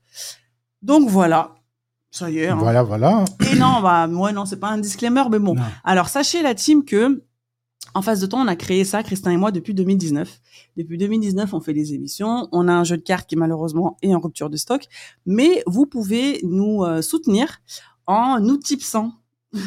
Donc 0.82 1.10
voilà. 1.10 1.56
Ça 2.12 2.30
y 2.30 2.40
est. 2.40 2.50
Hein. 2.50 2.58
Voilà, 2.58 2.84
voilà. 2.84 3.24
Et 3.50 3.56
non, 3.56 3.82
bah, 3.82 4.06
moi, 4.08 4.34
non, 4.34 4.46
c'est 4.46 4.60
pas 4.60 4.68
un 4.68 4.78
disclaimer, 4.78 5.24
mais 5.32 5.40
bon. 5.40 5.56
Alors, 5.86 6.10
sachez, 6.10 6.42
la 6.42 6.54
team, 6.54 6.84
que, 6.84 7.24
en 7.94 8.02
face 8.02 8.20
de 8.20 8.26
temps, 8.26 8.42
on 8.42 8.48
a 8.48 8.58
créé 8.58 8.84
ça, 8.84 9.02
Christin 9.02 9.32
et 9.32 9.38
moi, 9.38 9.52
depuis 9.52 9.74
2019. 9.74 10.42
Depuis 10.76 10.98
2019, 10.98 11.54
on 11.54 11.62
fait 11.62 11.74
des 11.74 11.94
émissions. 11.94 12.50
On 12.52 12.68
a 12.68 12.74
un 12.74 12.84
jeu 12.84 12.98
de 12.98 13.02
cartes 13.02 13.30
qui, 13.30 13.38
malheureusement, 13.38 13.98
est 14.02 14.14
en 14.14 14.20
rupture 14.20 14.50
de 14.50 14.58
stock. 14.58 14.86
Mais 15.26 15.64
vous 15.68 15.86
pouvez 15.86 16.42
nous 16.44 16.84
euh, 16.84 17.02
soutenir 17.02 17.62
en 18.08 18.40
nous 18.40 18.58
tipsant. 18.58 19.14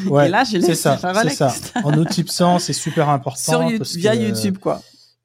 Ouais, 0.07 0.29
là, 0.29 0.45
c'est 0.45 0.61
ça, 0.75 0.99
c'est 0.99 1.31
ça. 1.31 1.53
En 1.83 1.93
nous 1.93 2.05
tipsant, 2.05 2.59
c'est 2.59 2.73
super 2.73 3.09
important. 3.09 3.41
Sur 3.41 3.63
YouTube, 3.65 4.01
via 4.01 4.15
YouTube, 4.15 4.59
quoi. 4.59 4.81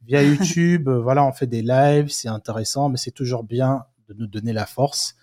Via 0.06 0.22
YouTube, 0.24 0.90
euh, 0.90 1.00
voilà, 1.00 1.24
on 1.24 1.32
fait 1.32 1.48
des 1.48 1.62
lives, 1.62 2.10
c'est 2.10 2.28
intéressant, 2.28 2.90
mais 2.90 2.98
c'est 2.98 3.12
toujours 3.12 3.44
bien 3.44 3.84
de 4.10 4.14
nous 4.14 4.28
donner 4.28 4.54
la 4.54 4.66
force 4.66 5.16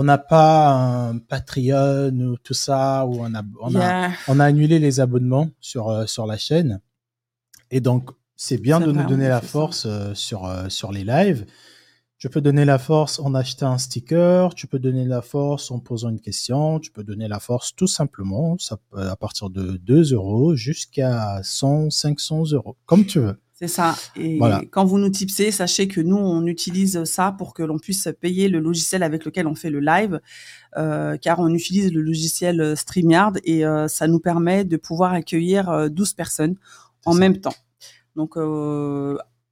on 0.00 0.04
n'a 0.04 0.18
pas 0.18 0.68
un 0.68 1.18
Patreon 1.18 2.12
ou 2.20 2.36
tout 2.36 2.54
ça, 2.54 3.04
ou 3.04 3.16
on 3.20 3.34
a, 3.34 3.42
on, 3.60 3.74
a, 3.74 4.10
on 4.28 4.38
a 4.38 4.44
annulé 4.44 4.78
les 4.78 5.00
abonnements 5.00 5.50
sur, 5.60 5.88
euh, 5.88 6.06
sur 6.06 6.24
la 6.24 6.38
chaîne. 6.38 6.80
Et 7.72 7.80
donc, 7.80 8.10
c'est 8.36 8.58
bien 8.58 8.78
de 8.78 8.92
nous 8.92 9.04
donner 9.06 9.26
la 9.26 9.40
force 9.40 9.86
euh, 9.86 10.14
sur, 10.14 10.46
euh, 10.46 10.68
sur 10.68 10.92
les 10.92 11.02
lives. 11.02 11.46
Tu 12.18 12.28
peux 12.28 12.40
donner 12.40 12.64
la 12.64 12.78
force 12.78 13.20
en 13.20 13.32
achetant 13.34 13.70
un 13.70 13.78
sticker, 13.78 14.52
tu 14.54 14.66
peux 14.66 14.80
donner 14.80 15.04
la 15.04 15.22
force 15.22 15.70
en 15.70 15.78
posant 15.78 16.08
une 16.08 16.20
question, 16.20 16.80
tu 16.80 16.90
peux 16.90 17.04
donner 17.04 17.28
la 17.28 17.38
force 17.38 17.76
tout 17.76 17.86
simplement, 17.86 18.56
ça 18.58 18.76
à 18.96 19.14
partir 19.14 19.50
de 19.50 19.76
2 19.76 20.14
euros 20.14 20.56
jusqu'à 20.56 21.40
100, 21.44 21.90
500 21.90 22.52
euros, 22.54 22.76
comme 22.86 23.06
tu 23.06 23.20
veux. 23.20 23.36
C'est 23.58 23.68
ça. 23.68 23.96
Et 24.14 24.38
quand 24.70 24.84
vous 24.84 24.98
nous 24.98 25.08
tipsez, 25.08 25.50
sachez 25.50 25.88
que 25.88 26.00
nous, 26.00 26.16
on 26.16 26.46
utilise 26.46 27.02
ça 27.02 27.32
pour 27.32 27.54
que 27.54 27.64
l'on 27.64 27.78
puisse 27.78 28.08
payer 28.20 28.48
le 28.48 28.60
logiciel 28.60 29.02
avec 29.02 29.24
lequel 29.24 29.48
on 29.48 29.56
fait 29.56 29.70
le 29.70 29.80
live, 29.80 30.20
euh, 30.76 31.16
car 31.16 31.40
on 31.40 31.48
utilise 31.52 31.92
le 31.92 32.00
logiciel 32.00 32.60
euh, 32.60 32.76
StreamYard 32.76 33.38
et 33.42 33.66
euh, 33.66 33.88
ça 33.88 34.06
nous 34.06 34.20
permet 34.20 34.64
de 34.64 34.76
pouvoir 34.76 35.12
accueillir 35.12 35.90
12 35.90 36.14
personnes 36.14 36.54
en 37.04 37.14
même 37.14 37.40
temps. 37.40 37.54
Donc, 38.14 38.36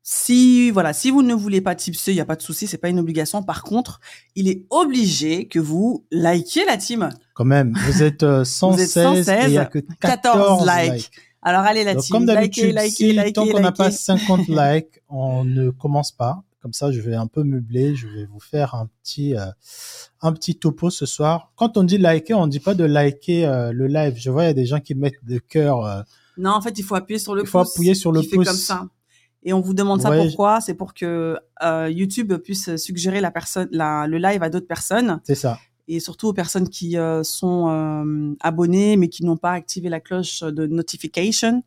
si 0.09 0.71
voilà, 0.71 0.93
si 0.93 1.11
vous 1.11 1.23
ne 1.23 1.35
voulez 1.35 1.61
pas 1.61 1.75
tipser, 1.75 2.13
il 2.13 2.15
n'y 2.15 2.21
a 2.21 2.25
pas 2.25 2.37
de 2.37 2.43
souci, 2.43 2.69
c'est 2.69 2.79
pas 2.79 2.89
une 2.89 3.01
obligation. 3.01 3.43
Par 3.43 3.65
contre, 3.65 3.99
il 4.37 4.47
est 4.47 4.65
obligé 4.71 5.49
que 5.49 5.59
vous 5.59 6.07
likiez 6.13 6.65
la 6.65 6.77
team. 6.77 7.09
Quand 7.35 7.45
même, 7.45 7.77
vous 7.87 8.05
êtes 8.05 8.25
116, 8.45 9.29
et 9.29 9.39
il 9.47 9.51
n'y 9.51 9.59
a 9.59 9.65
que 9.65 9.81
14, 10.01 10.65
likes. 10.65 11.11
Alors 11.43 11.63
allez 11.63 11.83
la 11.83 11.97
team, 11.97 12.13
comme 12.13 12.27
d'habitude, 12.27 12.73
likez, 12.79 13.15
likez, 13.15 13.33
tant 13.33 13.49
qu'on 13.49 13.59
n'a 13.59 13.73
pas 13.73 13.91
50 13.91 14.47
likes, 14.49 15.03
on 15.09 15.45
ne 15.45 15.71
commence 15.71 16.13
pas. 16.13 16.45
Comme 16.63 16.73
ça, 16.73 16.93
je 16.93 17.01
vais 17.01 17.17
un 17.17 17.27
peu 17.27 17.43
meubler, 17.43 17.97
je 17.97 18.07
vais 18.07 18.27
vous 18.27 18.39
faire 18.39 18.77
un 18.77 18.89
petit 19.03 19.35
euh, 19.35 19.47
un 20.21 20.33
petit 20.33 20.55
topo 20.55 20.89
ce 20.89 21.05
soir. 21.05 21.51
Quand 21.57 21.77
on 21.77 21.83
dit 21.83 21.99
liker, 21.99 22.35
on 22.35 22.47
dit 22.47 22.61
pas 22.61 22.75
de 22.75 22.85
liker 22.85 23.45
euh, 23.45 23.73
le 23.73 23.89
live. 23.89 24.15
Je 24.17 24.31
vois 24.31 24.45
il 24.45 24.47
y 24.47 24.51
a 24.51 24.55
des 24.55 24.67
gens 24.67 24.79
qui 24.79 24.95
mettent 24.95 25.25
de 25.25 25.39
cœur. 25.39 25.85
Euh, 25.85 26.03
non, 26.37 26.51
en 26.51 26.61
fait, 26.61 26.79
il 26.79 26.85
faut 26.85 26.95
appuyer 26.95 27.19
sur 27.19 27.35
le 27.35 27.43
pouce. 27.43 27.49
Il 27.49 27.51
faut 27.51 27.59
appuyer 27.59 27.95
sur 27.95 28.13
le 28.13 28.21
pouce. 28.21 28.31
Fait 28.31 28.37
comme 28.37 28.55
ça. 28.55 28.87
Et 29.47 29.55
on 29.55 29.61
vous 29.62 29.73
demande 29.73 30.03
ça 30.03 30.11
pourquoi 30.11 30.61
C'est 30.61 30.75
pour 30.75 30.93
que 30.93 31.38
YouTube 31.88 32.35
puisse 32.35 32.76
suggérer 32.76 33.23
la 33.23 33.31
personne, 33.31 33.69
la, 33.71 34.07
le 34.07 34.19
live 34.19 34.43
à 34.43 34.50
d'autres 34.50 34.67
personnes. 34.67 35.21
C'est 35.25 35.35
ça 35.35 35.59
et 35.88 36.00
surtout 36.00 36.29
aux 36.29 36.33
personnes 36.33 36.69
qui 36.69 36.97
euh, 36.97 37.23
sont 37.23 37.69
euh, 37.69 38.35
abonnées 38.41 38.97
mais 38.97 39.09
qui 39.09 39.25
n'ont 39.25 39.37
pas 39.37 39.53
activé 39.53 39.88
la 39.88 40.00
cloche 40.00 40.41
de 40.41 40.67
notification. 40.67 41.62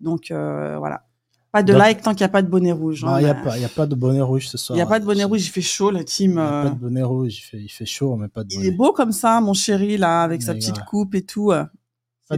Donc 0.00 0.30
euh, 0.30 0.76
voilà. 0.78 1.04
Pas 1.52 1.62
de 1.62 1.72
like 1.72 2.02
tant 2.02 2.14
qu'il 2.14 2.24
n'y 2.24 2.30
a 2.30 2.30
pas 2.30 2.42
de 2.42 2.48
bonnet 2.48 2.72
rouge. 2.72 3.04
Hein, 3.04 3.20
il 3.20 3.24
n'y 3.24 3.30
a, 3.30 3.66
a 3.66 3.68
pas 3.68 3.86
de 3.86 3.94
bonnet 3.94 4.20
rouge 4.20 4.48
ce 4.48 4.58
soir. 4.58 4.76
Il 4.76 4.78
n'y 4.78 4.82
a 4.82 4.86
pas 4.86 4.98
de 4.98 5.04
bonnet 5.04 5.22
rouge, 5.22 5.46
il 5.46 5.50
fait 5.50 5.60
chaud, 5.60 5.92
la 5.92 6.02
team. 6.02 6.32
Il 6.32 6.34
n'y 6.34 6.40
a 6.40 6.62
pas 6.64 6.70
de 6.70 6.80
bonnet 6.80 7.02
rouge, 7.04 7.38
il 7.38 7.42
fait, 7.42 7.60
il 7.60 7.68
fait 7.68 7.86
chaud, 7.86 8.16
mais 8.16 8.26
pas 8.26 8.42
de 8.42 8.48
bonnet. 8.48 8.66
Il 8.66 8.66
est 8.66 8.76
beau 8.76 8.90
comme 8.90 9.12
ça, 9.12 9.40
mon 9.40 9.54
chéri, 9.54 9.96
là, 9.96 10.22
avec 10.22 10.42
sa 10.42 10.54
petite 10.54 10.80
coupe 10.84 11.14
et 11.14 11.22
tout. 11.22 11.52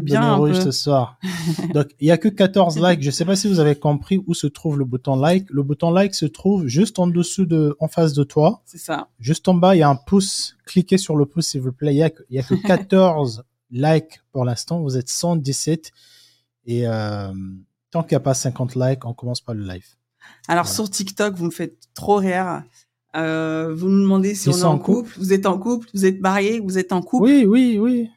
Bien 0.00 0.34
rouge 0.34 0.60
ce 0.60 0.70
soir. 0.70 1.18
Donc, 1.74 1.88
il 2.00 2.08
y 2.08 2.10
a 2.10 2.18
que 2.18 2.28
14 2.28 2.78
likes. 2.78 3.02
Je 3.02 3.10
sais 3.10 3.24
pas 3.24 3.36
si 3.36 3.48
vous 3.48 3.60
avez 3.60 3.76
compris 3.76 4.22
où 4.26 4.34
se 4.34 4.46
trouve 4.46 4.78
le 4.78 4.84
bouton 4.84 5.16
like. 5.16 5.48
Le 5.50 5.62
bouton 5.62 5.90
like 5.90 6.14
se 6.14 6.26
trouve 6.26 6.66
juste 6.66 6.98
en 6.98 7.06
dessous 7.06 7.46
de, 7.46 7.76
en 7.80 7.88
face 7.88 8.12
de 8.12 8.24
toi. 8.24 8.62
C'est 8.64 8.78
ça. 8.78 9.08
Juste 9.18 9.48
en 9.48 9.54
bas, 9.54 9.74
il 9.76 9.80
y 9.80 9.82
a 9.82 9.88
un 9.88 9.96
pouce. 9.96 10.56
Cliquez 10.66 10.98
sur 10.98 11.16
le 11.16 11.26
pouce, 11.26 11.48
s'il 11.48 11.60
vous 11.60 11.72
plaît. 11.72 11.94
Il 11.94 11.98
y 11.98 12.02
a, 12.02 12.10
y 12.30 12.38
a 12.38 12.42
que 12.42 12.54
14 12.66 13.44
likes 13.70 14.20
pour 14.32 14.44
l'instant. 14.44 14.80
Vous 14.80 14.96
êtes 14.96 15.08
117. 15.08 15.90
Et, 16.66 16.86
euh, 16.86 17.32
tant 17.90 18.02
qu'il 18.02 18.12
n'y 18.12 18.16
a 18.16 18.20
pas 18.20 18.34
50 18.34 18.74
likes, 18.74 19.04
on 19.04 19.14
commence 19.14 19.40
pas 19.40 19.54
le 19.54 19.64
live. 19.64 19.86
Alors, 20.48 20.68
sur 20.68 20.90
TikTok, 20.90 21.34
vous 21.34 21.46
me 21.46 21.50
faites 21.50 21.78
trop 21.94 22.16
rire. 22.16 22.62
Euh, 23.16 23.74
vous 23.74 23.88
nous 23.88 24.02
demandez 24.02 24.34
si 24.34 24.48
on 24.48 24.52
est 24.52 24.64
en 24.64 24.78
couple. 24.78 25.12
Vous 25.16 25.32
êtes 25.32 25.46
en 25.46 25.58
couple, 25.58 25.88
vous 25.94 26.04
êtes 26.04 26.20
marié, 26.20 26.60
vous 26.60 26.78
êtes 26.78 26.92
en 26.92 27.00
couple. 27.00 27.24
Oui, 27.24 27.44
oui, 27.46 27.78
oui. 27.80 28.10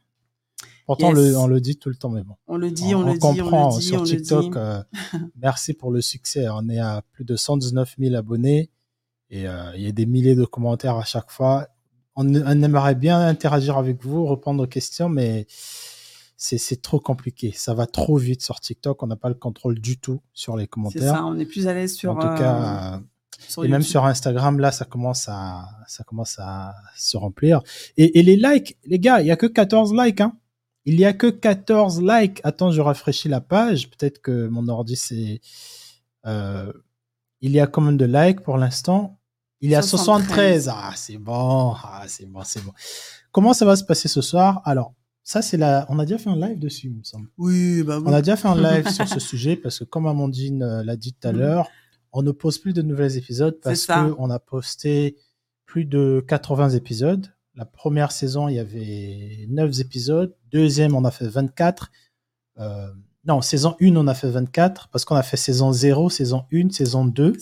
Pourtant, 0.90 1.10
on, 1.10 1.46
le, 1.46 1.62
dit 1.62 1.78
tout 1.78 1.90
le 1.90 1.96
temps, 1.96 2.10
mais 2.10 2.24
bon. 2.24 2.34
On 2.48 2.58
le 2.58 2.72
dit, 2.72 2.96
on, 2.96 3.04
le 3.04 3.14
dit, 3.14 3.42
on 3.44 3.70
le 3.70 3.80
dit. 3.80 3.86
Sur 3.86 4.02
TikTok, 4.02 4.56
euh, 4.56 4.82
merci 5.36 5.76
pour 5.76 5.92
le 5.92 6.02
succès. 6.02 6.48
On 6.50 6.68
est 6.68 6.80
à 6.80 7.04
plus 7.12 7.24
de 7.26 7.36
119 7.36 7.94
000 8.00 8.16
abonnés 8.16 8.72
et 9.30 9.48
euh, 9.48 9.72
il 9.76 9.84
y 9.84 9.88
a 9.88 9.92
des 9.92 10.08
milliers 10.08 10.34
de 10.34 10.46
commentaires 10.46 10.96
à 10.96 11.04
chaque 11.04 11.30
fois. 11.30 11.68
On, 12.16 12.34
aimerait 12.34 12.96
bien 12.96 13.20
interagir 13.20 13.78
avec 13.78 14.04
vous, 14.04 14.26
répondre 14.26 14.64
aux 14.64 14.68
questions, 14.68 15.10
mais 15.10 15.46
c'est 16.38 16.82
trop 16.82 17.00
compliqué. 17.00 17.54
Ça 17.56 17.76
va 17.76 17.86
trop 17.86 18.18
vite 18.18 18.42
sur 18.42 18.60
TikTok. 18.60 19.04
On 19.04 19.06
n'a 19.06 19.16
pas 19.16 19.30
le 19.30 19.36
contrôle 19.36 19.80
du 19.80 20.00
tout 20.00 20.22
sur 20.34 20.58
les 20.58 20.66
commentaires. 20.66 21.04
C'est 21.04 21.08
ça, 21.08 21.24
on 21.24 21.38
est 21.38 21.46
plus 21.46 21.68
à 21.68 21.76
l'aise 21.76 21.94
sur. 21.94 22.14
En 22.14 22.16
tout 22.16 22.36
cas. 22.36 22.96
Euh, 22.96 23.64
et 23.64 23.68
même 23.68 23.84
sur 23.84 24.06
Instagram, 24.06 24.60
là, 24.60 24.72
ça 24.72 24.86
commence 24.86 25.30
à, 25.30 25.70
ça 25.86 26.04
commence 26.04 26.38
à 26.40 26.74
se 26.98 27.16
remplir. 27.16 27.62
Et, 27.96 28.18
et 28.18 28.24
les 28.24 28.38
likes, 28.38 28.76
les 28.86 28.98
gars, 28.98 29.22
il 29.22 29.28
y 29.28 29.32
a 29.32 29.36
que 29.36 29.46
14 29.46 29.94
likes, 29.94 30.22
hein. 30.22 30.34
Il 30.90 31.00
y 31.00 31.06
a 31.06 31.14
que 31.14 31.28
14 31.28 32.02
likes. 32.02 32.42
Attends, 32.44 32.72
je 32.72 32.82
rafraîchis 32.82 33.30
la 33.30 33.42
page. 33.42 33.92
Peut-être 33.92 34.24
que 34.24 34.48
mon 34.48 34.68
ordi 34.70 34.96
c'est. 34.96 35.40
Euh, 36.26 36.74
il 37.42 37.52
y 37.52 37.60
a 37.60 37.68
combien 37.68 37.94
de 37.94 38.06
likes 38.06 38.42
pour 38.42 38.58
l'instant? 38.58 39.20
Il 39.62 39.70
y 39.70 39.76
a 39.76 39.84
73. 39.84 40.68
Ah, 40.74 40.92
c'est 40.96 41.20
bon. 41.20 41.76
Ah, 41.84 42.06
c'est 42.08 42.26
bon, 42.26 42.42
c'est 42.44 42.64
bon. 42.66 42.72
Comment 43.32 43.54
ça 43.54 43.66
va 43.66 43.76
se 43.76 43.84
passer 43.84 44.08
ce 44.08 44.22
soir? 44.22 44.64
Alors, 44.66 44.96
ça, 45.24 45.44
c'est 45.44 45.58
la. 45.58 45.86
On 45.90 46.00
a 46.00 46.06
déjà 46.06 46.18
fait 46.18 46.32
un 46.32 46.36
live 46.36 46.58
dessus, 46.58 46.88
il 46.88 46.96
me 46.96 47.04
semble. 47.04 47.28
Oui, 47.38 47.84
bah 47.84 48.00
On 48.04 48.12
a 48.12 48.24
déjà 48.24 48.36
fait 48.36 48.48
un 48.48 48.56
live 48.60 48.90
sur 48.90 49.08
ce 49.08 49.20
sujet 49.20 49.58
parce 49.58 49.78
que, 49.78 49.84
comme 49.84 50.08
Amandine 50.08 50.64
euh, 50.64 50.84
l'a 50.84 50.96
dit 50.96 51.14
tout 51.14 51.28
à 51.28 51.34
mhm. 51.34 51.38
l'heure, 51.38 51.70
on 52.14 52.24
ne 52.24 52.32
pose 52.32 52.58
plus 52.58 52.74
de 52.74 52.82
nouveaux 52.82 53.04
épisodes 53.04 53.60
parce 53.62 53.86
qu'on 53.86 54.32
a 54.32 54.40
posté 54.40 55.18
plus 55.68 55.86
de 55.86 56.26
80 56.28 56.72
épisodes. 56.72 57.28
La 57.56 57.66
première 57.66 58.12
saison, 58.12 58.48
il 58.48 58.56
y 58.56 58.60
avait 58.60 59.46
9 59.50 59.80
épisodes. 59.80 60.36
Deuxième, 60.52 60.96
on 60.96 61.04
a 61.04 61.12
fait 61.12 61.28
24. 61.28 61.92
Euh, 62.60 62.88
non, 63.26 63.42
saison 63.42 63.76
1, 63.82 63.96
on 63.96 64.08
a 64.08 64.14
fait 64.14 64.30
24 64.30 64.90
parce 64.90 65.06
qu'on 65.06 65.16
a 65.16 65.24
fait 65.24 65.38
saison 65.38 65.72
0, 65.72 66.10
saison 66.10 66.46
1, 66.54 66.70
saison 66.70 67.06
2. 67.06 67.34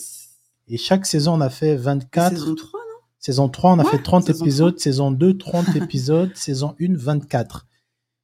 Et 0.68 0.76
chaque 0.76 1.06
saison, 1.06 1.34
on 1.34 1.40
a 1.40 1.50
fait 1.50 1.76
24. 1.76 2.30
Saison 2.30 2.54
3, 2.54 2.80
non? 2.80 3.00
Saison 3.18 3.48
3, 3.48 3.72
on 3.72 3.78
a 3.78 3.84
fait 3.84 4.02
30 4.02 4.30
épisodes. 4.30 4.78
Saison 4.78 5.10
2, 5.10 5.38
30 5.38 5.68
épisodes. 5.76 6.30
saison 6.34 6.74
1, 6.80 6.96
24. 6.96 7.66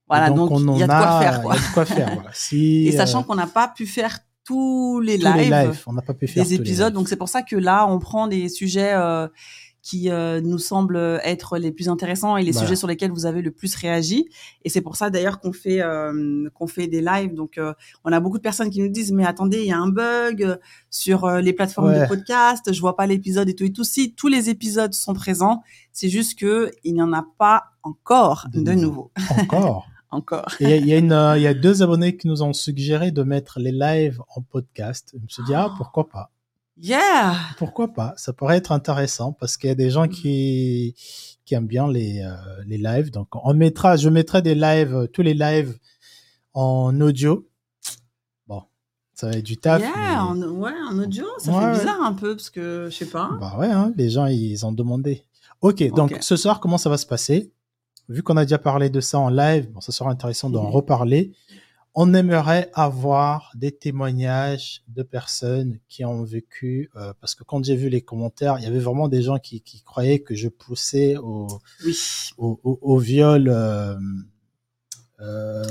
Voilà, 0.08 0.30
donc, 0.30 0.50
il 0.50 0.78
y 0.78 0.82
a 0.82 0.86
de 0.86 0.92
quoi 0.92 1.20
faire. 1.20 1.42
Il 1.42 1.48
y 1.48 1.50
a 1.50 1.68
de 1.68 1.74
quoi 1.74 1.84
faire. 1.84 2.14
Voilà. 2.14 2.30
et 2.52 2.92
sachant 2.92 3.20
euh, 3.20 3.22
qu'on 3.22 3.34
n'a 3.34 3.46
pas 3.46 3.68
pu 3.68 3.86
faire 3.86 4.18
tous 4.44 5.00
les 5.00 5.16
lives, 5.16 5.82
on 5.86 5.94
n'a 5.94 6.02
pas 6.02 6.12
pu 6.12 6.26
faire 6.26 6.44
les 6.44 6.54
épisodes. 6.54 6.92
donc 6.92 7.08
c'est 7.08 7.16
pour 7.16 7.30
ça 7.30 7.42
que 7.42 7.56
là, 7.56 7.86
on 7.86 7.98
prend 7.98 8.26
des 8.26 8.50
sujets 8.50 8.92
euh, 8.92 9.26
qui 9.84 10.10
euh, 10.10 10.40
nous 10.40 10.58
semblent 10.58 11.20
être 11.24 11.58
les 11.58 11.70
plus 11.70 11.90
intéressants 11.90 12.38
et 12.38 12.42
les 12.42 12.54
sujets 12.54 12.74
sur 12.74 12.88
lesquels 12.88 13.10
vous 13.10 13.26
avez 13.26 13.42
le 13.42 13.50
plus 13.50 13.74
réagi. 13.76 14.26
Et 14.62 14.70
c'est 14.70 14.80
pour 14.80 14.96
ça 14.96 15.10
d'ailleurs 15.10 15.40
qu'on 15.40 15.52
fait 15.52 15.82
euh, 15.82 16.48
qu'on 16.54 16.66
fait 16.66 16.86
des 16.86 17.02
lives. 17.02 17.34
Donc 17.34 17.58
euh, 17.58 17.74
on 18.02 18.10
a 18.10 18.18
beaucoup 18.18 18.38
de 18.38 18.42
personnes 18.42 18.70
qui 18.70 18.80
nous 18.80 18.88
disent 18.88 19.12
mais 19.12 19.26
attendez, 19.26 19.58
il 19.58 19.66
y 19.66 19.72
a 19.72 19.78
un 19.78 19.88
bug 19.88 20.58
sur 20.88 21.30
les 21.30 21.52
plateformes 21.52 21.92
de 21.92 22.08
podcast, 22.08 22.72
je 22.72 22.80
vois 22.80 22.96
pas 22.96 23.06
l'épisode 23.06 23.46
et 23.50 23.54
tout 23.54 23.64
et 23.64 23.72
tout. 23.72 23.84
Si 23.84 24.14
tous 24.14 24.28
les 24.28 24.48
épisodes 24.48 24.94
sont 24.94 25.12
présents, 25.12 25.62
c'est 25.92 26.08
juste 26.08 26.38
que 26.38 26.72
il 26.82 26.94
n'y 26.94 27.02
en 27.02 27.12
a 27.12 27.26
pas 27.36 27.64
encore 27.82 28.46
de, 28.54 28.72
nouveau. 28.72 29.12
Encore? 29.38 29.86
encore. 30.10 30.46
Il 30.60 30.70
y, 30.70 30.94
a, 30.94 30.96
une, 30.96 31.34
il 31.36 31.42
y 31.42 31.46
a 31.46 31.52
deux 31.52 31.82
abonnés 31.82 32.16
qui 32.16 32.26
nous 32.26 32.42
ont 32.42 32.54
suggéré 32.54 33.10
de 33.10 33.22
mettre 33.22 33.60
les 33.60 33.72
lives 33.72 34.22
en 34.34 34.40
podcast. 34.40 35.10
Je 35.12 35.22
me 35.22 35.28
suis 35.28 35.44
dit 35.44 35.54
ah 35.54 35.68
pourquoi 35.76 36.08
pas? 36.08 36.30
Yeah. 36.76 37.36
Pourquoi 37.58 37.88
pas? 37.92 38.14
Ça 38.16 38.32
pourrait 38.32 38.56
être 38.56 38.72
intéressant 38.72 39.32
parce 39.32 39.56
qu'il 39.56 39.68
y 39.68 39.72
a 39.72 39.76
des 39.76 39.90
gens 39.90 40.08
qui 40.08 40.94
qui 41.44 41.54
aiment 41.54 41.66
bien 41.66 41.88
les 41.88 42.20
euh, 42.20 42.34
les 42.66 42.78
lives. 42.78 43.10
Donc 43.10 43.28
on 43.32 43.54
mettra, 43.54 43.96
je 43.96 44.08
mettrai 44.08 44.42
des 44.42 44.54
lives, 44.54 45.08
tous 45.12 45.22
les 45.22 45.34
lives 45.34 45.78
en 46.52 47.00
audio. 47.00 47.46
Bon, 48.48 48.62
ça 49.14 49.28
va 49.28 49.34
être 49.34 49.44
du 49.44 49.56
taf. 49.56 49.82
Yeah, 49.82 50.24
en, 50.24 50.40
ouais, 50.42 50.72
en 50.90 50.98
audio, 50.98 51.26
ça 51.38 51.52
fait 51.52 51.78
bizarre 51.78 52.02
un 52.02 52.14
peu 52.14 52.34
parce 52.34 52.50
que 52.50 52.88
je 52.90 52.96
sais 52.96 53.06
pas. 53.06 53.30
Bah 53.40 53.56
ouais, 53.58 53.70
hein, 53.70 53.92
les 53.96 54.10
gens 54.10 54.26
ils 54.26 54.66
ont 54.66 54.72
demandé. 54.72 55.24
Ok, 55.60 55.82
donc 55.94 56.18
ce 56.20 56.36
soir 56.36 56.60
comment 56.60 56.78
ça 56.78 56.90
va 56.90 56.96
se 56.96 57.06
passer? 57.06 57.52
Vu 58.08 58.22
qu'on 58.22 58.36
a 58.36 58.44
déjà 58.44 58.58
parlé 58.58 58.90
de 58.90 59.00
ça 59.00 59.18
en 59.18 59.30
live, 59.30 59.70
bon, 59.70 59.80
ça 59.80 59.92
sera 59.92 60.10
intéressant 60.10 60.50
d'en 60.50 60.68
reparler 60.70 61.32
on 61.94 62.12
aimerait 62.12 62.70
avoir 62.74 63.52
des 63.54 63.70
témoignages 63.70 64.82
de 64.88 65.02
personnes 65.02 65.78
qui 65.88 66.04
ont 66.04 66.24
vécu, 66.24 66.90
euh, 66.96 67.12
parce 67.20 67.34
que 67.34 67.44
quand 67.44 67.64
j'ai 67.64 67.76
vu 67.76 67.88
les 67.88 68.00
commentaires, 68.00 68.56
il 68.58 68.64
y 68.64 68.66
avait 68.66 68.80
vraiment 68.80 69.08
des 69.08 69.22
gens 69.22 69.38
qui, 69.38 69.62
croyaient 69.84 70.18
que 70.18 70.34
je 70.34 70.48
poussais 70.48 71.16
au, 71.16 71.46
au, 72.36 72.98
viol. 72.98 73.48
Euh, 73.48 73.94
euh, 75.20 75.64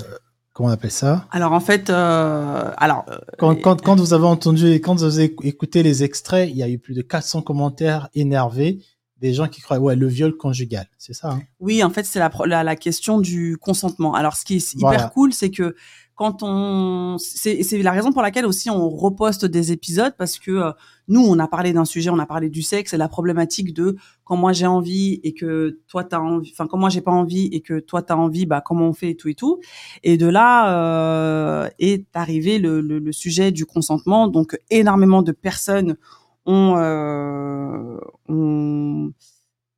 comment 0.54 0.70
on 0.70 0.72
appelle 0.72 0.92
ça? 0.92 1.28
Alors 1.32 1.52
en 1.52 1.60
fait, 1.60 1.90
alors 1.90 3.06
quand, 3.38 3.56
quand, 3.62 4.00
vous 4.00 4.14
avez 4.14 4.26
entendu, 4.26 4.76
quand 4.76 4.96
vous 4.96 5.04
avez 5.04 5.36
écouté 5.44 5.84
les 5.84 6.04
extraits, 6.04 6.50
il 6.50 6.56
y 6.56 6.64
a 6.64 6.70
eu 6.70 6.80
plus 6.80 6.94
de 6.94 7.02
400 7.02 7.42
commentaires 7.42 8.08
énervés 8.14 8.80
des 9.24 9.34
gens 9.34 9.48
qui 9.48 9.62
croient 9.62 9.80
ouais 9.80 9.96
le 9.96 10.06
viol 10.06 10.36
conjugal 10.36 10.86
c'est 10.98 11.14
ça 11.14 11.32
hein? 11.32 11.42
Oui 11.62 11.82
en 11.82 11.90
fait 11.90 12.04
c'est 12.04 12.20
la, 12.20 12.64
la, 12.64 12.76
question 12.76 13.22
du 13.22 13.58
consentement. 13.58 14.14
Alors 14.16 14.36
ce 14.36 14.44
qui 14.44 14.56
est 14.58 14.74
hyper 14.74 15.14
cool 15.14 15.32
c'est 15.32 15.50
que 15.50 15.78
quand 16.16 16.44
on 16.44 17.18
c'est 17.18 17.64
la 17.82 17.92
raison 17.92 18.12
pour 18.12 18.22
laquelle 18.22 18.46
aussi 18.46 18.70
on 18.70 18.90
reposte 18.90 19.46
des 19.46 19.72
épisodes 19.72 20.14
parce 20.18 20.38
que 20.38 20.52
euh, 20.52 20.72
nous 21.08 21.22
on 21.22 21.40
a 21.40 21.48
parlé 21.48 21.74
d'un 21.74 21.86
sujet 21.86 22.12
on 22.12 22.20
a 22.20 22.26
parlé 22.28 22.50
du 22.50 22.62
sexe 22.62 22.94
et 22.94 22.98
la 22.98 23.08
problématique 23.08 23.74
de 23.74 23.96
quand 24.24 24.36
moi 24.36 24.54
j'ai 24.54 24.68
envie 24.68 25.20
et 25.24 25.34
que 25.34 25.80
toi 25.88 26.04
t'as 26.04 26.20
envie 26.20 26.52
enfin 26.54 26.68
quand 26.68 26.78
moi 26.78 26.90
j'ai 26.90 27.02
pas 27.02 27.12
envie 27.12 27.46
et 27.52 27.62
que 27.62 27.80
toi 27.80 28.04
t'as 28.04 28.16
envie 28.16 28.46
bah 28.46 28.62
comment 28.62 28.88
on 28.88 28.94
fait 28.94 29.12
et 29.12 29.16
tout 29.16 29.28
et 29.30 29.36
tout. 29.36 29.60
Et 30.04 30.18
de 30.18 30.28
là 30.28 31.64
euh, 31.66 31.70
est 31.80 32.06
arrivé 32.14 32.60
le, 32.60 33.12
sujet 33.12 33.52
du 33.52 33.66
consentement. 33.66 34.28
Donc 34.28 34.58
énormément 34.70 35.22
de 35.24 35.32
personnes 35.32 35.98
ont 36.46 36.76
euh, 36.78 37.98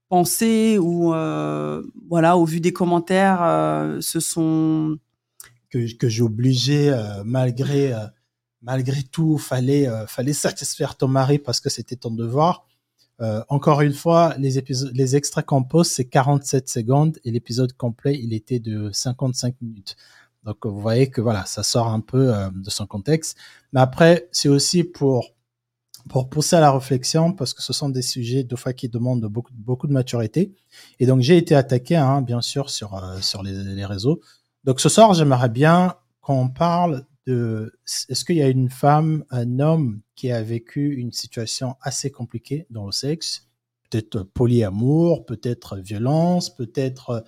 pensé 0.10 0.78
ou 0.80 1.14
voilà 2.10 2.38
au 2.38 2.46
vu 2.46 2.60
des 2.60 2.74
commentaires 2.74 3.40
se 4.02 4.20
sont 4.20 4.98
que, 5.98 6.10
j'ai 6.10 6.22
obligé, 6.22 6.90
euh, 6.90 7.24
malgré, 7.24 7.94
euh, 7.94 8.06
malgré 8.62 9.04
tout, 9.04 9.38
fallait, 9.38 9.88
euh, 9.88 10.08
fallait 10.08 10.34
satisfaire 10.34 10.96
ton 10.96 11.08
mari 11.08 11.40
parce 11.40 11.60
que 11.60 11.70
c'était 11.70 11.96
ton 11.96 12.12
devoir. 12.12 12.66
encore 13.48 13.80
une 13.82 13.94
fois, 13.94 14.36
les 14.38 14.58
épisodes, 14.58 14.92
les 14.94 15.16
extraits 15.16 15.46
qu'on 15.46 15.64
pose, 15.64 15.88
c'est 15.90 16.04
47 16.06 16.68
secondes 16.68 17.18
et 17.24 17.32
l'épisode 17.32 17.72
complet, 17.74 18.20
il 18.22 18.34
était 18.34 18.60
de 18.60 18.92
55 18.92 19.56
minutes. 19.62 19.96
Donc, 20.44 20.66
vous 20.66 20.82
voyez 20.82 21.10
que 21.10 21.22
voilà, 21.22 21.46
ça 21.46 21.64
sort 21.64 21.88
un 21.88 22.02
peu 22.02 22.34
de 22.54 22.70
son 22.70 22.86
contexte. 22.86 23.38
Mais 23.72 23.80
après, 23.80 24.28
c'est 24.32 24.50
aussi 24.50 24.84
pour 24.84 25.32
pour 26.10 26.30
pousser 26.30 26.58
à 26.58 26.60
la 26.60 26.72
réflexion 26.72 27.34
parce 27.34 27.54
que 27.54 27.64
ce 27.64 27.74
sont 27.74 27.90
des 27.90 28.02
sujets 28.04 28.44
de 28.44 28.56
fois 28.56 28.74
qui 28.74 28.90
demandent 28.90 29.26
beaucoup 29.26 29.54
beaucoup 29.54 29.88
de 29.88 29.94
maturité. 29.94 30.54
Et 31.00 31.06
donc 31.06 31.22
j'ai 31.22 31.38
été 31.38 31.56
attaqué, 31.56 31.96
hein, 31.96 32.22
bien 32.22 32.42
sûr, 32.42 32.70
sur 32.70 33.02
sur 33.22 33.44
les, 33.44 33.86
réseaux 33.86 34.20
donc 34.66 34.80
ce 34.80 34.90
soir, 34.90 35.14
j'aimerais 35.14 35.50
bien 35.50 35.96
qu'on 36.22 36.50
parle 36.50 37.06
de 37.28 37.72
est-ce 38.10 38.26
qu'il 38.26 38.38
y 38.38 38.42
a 38.42 38.50
une 38.50 38.70
femme, 38.70 39.24
un 39.30 39.60
homme 39.60 40.02
qui 40.16 40.32
a 40.32 40.42
vécu 40.42 40.96
une 40.96 41.12
situation 41.12 41.76
assez 41.82 42.12
compliquée 42.12 42.66
dans 42.70 42.86
le 42.86 42.92
sexe, 42.92 43.48
peut-être 43.90 44.24
polyamour, 44.24 45.26
peut-être 45.26 45.78
violence, 45.78 46.54
peut-être 46.54 47.24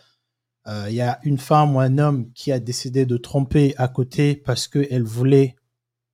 euh, 0.68 0.88
il 0.90 0.96
y 0.96 1.02
a 1.02 1.20
une 1.24 1.38
femme 1.38 1.76
ou 1.76 1.80
un 1.80 1.98
homme 1.98 2.32
qui 2.34 2.52
a 2.52 2.60
décidé 2.60 3.06
de 3.06 3.18
tromper 3.18 3.74
à 3.78 3.88
côté 3.88 4.36
parce 4.36 4.68
qu'elle 4.68 5.04
voulait 5.04 5.56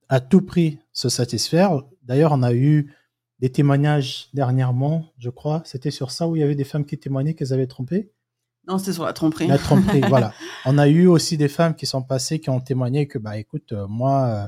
à 0.10 0.20
tout 0.20 0.42
prix 0.42 0.80
se 0.92 1.10
satisfaire. 1.10 1.82
D'ailleurs, 2.04 2.34
on 2.34 2.44
a 2.44 2.54
eu 2.54 2.94
des 3.40 3.50
témoignages 3.50 4.30
dernièrement, 4.34 5.12
je 5.18 5.30
crois. 5.30 5.64
C'était 5.66 5.92
sur 5.92 6.12
ça 6.12 6.28
où 6.28 6.36
il 6.36 6.40
y 6.40 6.44
avait 6.44 6.56
des 6.56 6.64
femmes 6.64 6.86
qui 6.86 6.98
témoignaient 6.98 7.34
qu'elles 7.34 7.54
avaient 7.54 7.68
trompé. 7.68 8.13
Non, 8.68 8.78
c'était 8.78 8.94
sur 8.94 9.04
la 9.04 9.14
tromperie. 9.14 9.48
La 9.48 9.58
tromperie, 9.58 10.02
voilà. 10.10 10.34
On 10.66 10.78
a 10.78 10.88
eu 10.88 11.08
aussi 11.08 11.38
des 11.38 11.50
femmes 11.50 11.76
qui 11.76 11.86
sont 11.86 12.02
passées, 12.02 12.40
qui 12.40 12.50
ont 12.50 12.62
témoigné 12.62 13.08
que, 13.08 13.18
bah, 13.18 13.38
écoute, 13.38 13.74
euh, 13.74 13.88
moi, 13.88 14.26
euh, 14.26 14.48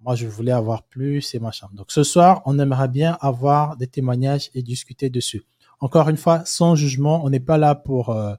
moi, 0.00 0.14
je 0.14 0.26
voulais 0.26 0.52
avoir 0.52 0.84
plus 0.84 1.34
et 1.34 1.38
machin. 1.38 1.68
Donc, 1.74 1.92
ce 1.92 2.02
soir, 2.02 2.42
on 2.46 2.58
aimerait 2.58 2.88
bien 2.88 3.18
avoir 3.20 3.76
des 3.76 3.86
témoignages 3.86 4.50
et 4.54 4.62
discuter 4.62 5.10
dessus. 5.10 5.42
Encore 5.80 6.08
une 6.08 6.16
fois, 6.16 6.42
sans 6.46 6.76
jugement, 6.76 7.24
on 7.24 7.30
n'est 7.30 7.40
pas 7.40 7.58
là 7.58 7.74
pour 7.74 8.10
euh, 8.10 8.34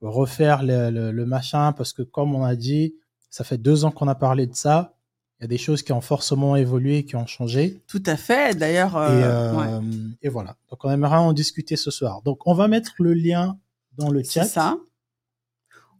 refaire 0.00 0.62
le, 0.62 0.90
le, 1.12 1.26
machin, 1.26 1.72
parce 1.72 1.92
que, 1.92 2.02
comme 2.02 2.34
on 2.34 2.42
a 2.42 2.56
dit, 2.56 2.94
ça 3.30 3.44
fait 3.44 3.58
deux 3.58 3.84
ans 3.84 3.92
qu'on 3.92 4.08
a 4.08 4.14
parlé 4.16 4.46
de 4.46 4.54
ça. 4.54 4.94
Il 5.38 5.44
y 5.44 5.46
a 5.46 5.48
des 5.48 5.58
choses 5.58 5.82
qui 5.82 5.92
ont 5.92 6.00
forcément 6.00 6.56
évolué, 6.56 7.04
qui 7.04 7.16
ont 7.16 7.26
changé. 7.26 7.80
Tout 7.86 8.02
à 8.04 8.16
fait, 8.16 8.58
d'ailleurs. 8.58 9.00
et, 9.10 10.26
et 10.26 10.28
voilà. 10.28 10.56
Donc, 10.70 10.84
on 10.84 10.90
aimerait 10.90 11.16
en 11.16 11.32
discuter 11.32 11.76
ce 11.76 11.90
soir. 11.90 12.20
Donc, 12.22 12.46
on 12.46 12.52
va 12.52 12.66
mettre 12.66 12.94
le 12.98 13.14
lien 13.14 13.58
dans 13.96 14.10
le 14.10 14.22
chat. 14.22 14.44
C'est 14.44 14.54
ça. 14.54 14.76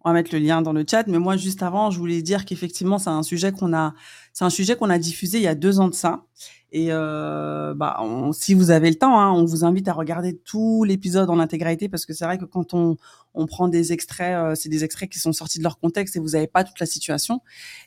On 0.03 0.09
va 0.09 0.14
mettre 0.14 0.35
le 0.35 0.38
lien 0.38 0.62
dans 0.62 0.72
le 0.72 0.85
chat, 0.88 1.07
mais 1.09 1.18
moi 1.18 1.37
juste 1.37 1.62
avant, 1.62 1.90
je 1.90 1.98
voulais 1.98 2.22
dire 2.22 2.46
qu'effectivement, 2.46 2.98
c'est 2.98 3.11
un 3.11 3.22
sujet 3.22 3.53
qu'on 3.53 3.74
a, 3.74 3.94
c'est 4.33 4.44
un 4.44 4.50
sujet 4.50 4.74
qu'on 4.74 4.88
a 4.88 4.98
diffusé 4.98 5.38
il 5.38 5.44
y 5.44 5.46
a 5.46 5.55
deux 5.55 5.79
ans 5.79 5.88
de 5.88 5.94
ça. 5.94 6.24
Et 6.72 6.87
euh, 6.90 7.74
bah, 7.74 8.00
si 8.33 8.55
vous 8.55 8.70
avez 8.70 8.88
le 8.88 8.94
temps, 8.94 9.20
hein, 9.20 9.31
on 9.33 9.44
vous 9.44 9.64
invite 9.64 9.88
à 9.88 9.92
regarder 9.92 10.38
tout 10.38 10.85
l'épisode 10.85 11.29
en 11.29 11.38
intégralité 11.38 11.88
parce 11.88 12.07
que 12.07 12.14
c'est 12.14 12.24
vrai 12.24 12.38
que 12.38 12.44
quand 12.44 12.72
on, 12.74 12.96
on 13.35 13.46
prend 13.46 13.68
des 13.68 13.92
extraits, 13.92 14.37
euh, 14.37 14.55
c'est 14.55 14.68
des 14.68 14.85
extraits 14.85 15.11
qui 15.11 15.18
sont 15.18 15.33
sortis 15.33 15.59
de 15.59 15.64
leur 15.64 15.79
contexte 15.81 16.16
et 16.16 16.20
vous 16.20 16.31
n'avez 16.31 16.46
pas 16.46 16.64
toute 16.64 16.79
la 16.79 16.87
situation. 16.87 17.40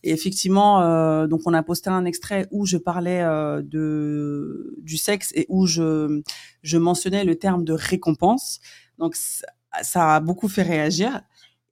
Et 0.03 0.11
effectivement, 0.11 0.81
euh, 0.81 1.27
donc 1.27 1.41
on 1.45 1.53
a 1.53 1.63
posté 1.63 1.89
un 1.89 2.05
extrait 2.05 2.47
où 2.51 2.65
je 2.65 2.77
parlais 2.77 3.23
de 3.63 4.75
du 4.81 4.97
sexe 4.97 5.31
et 5.33 5.45
où 5.49 5.65
je 5.65 6.21
je 6.61 6.77
mentionnais 6.77 7.23
le 7.23 7.35
terme 7.35 7.63
de 7.63 7.73
récompense. 7.73 8.59
Donc 8.99 9.15
ça 9.81 10.15
a 10.15 10.19
beaucoup 10.19 10.47
fait 10.47 10.61
réagir. 10.61 11.21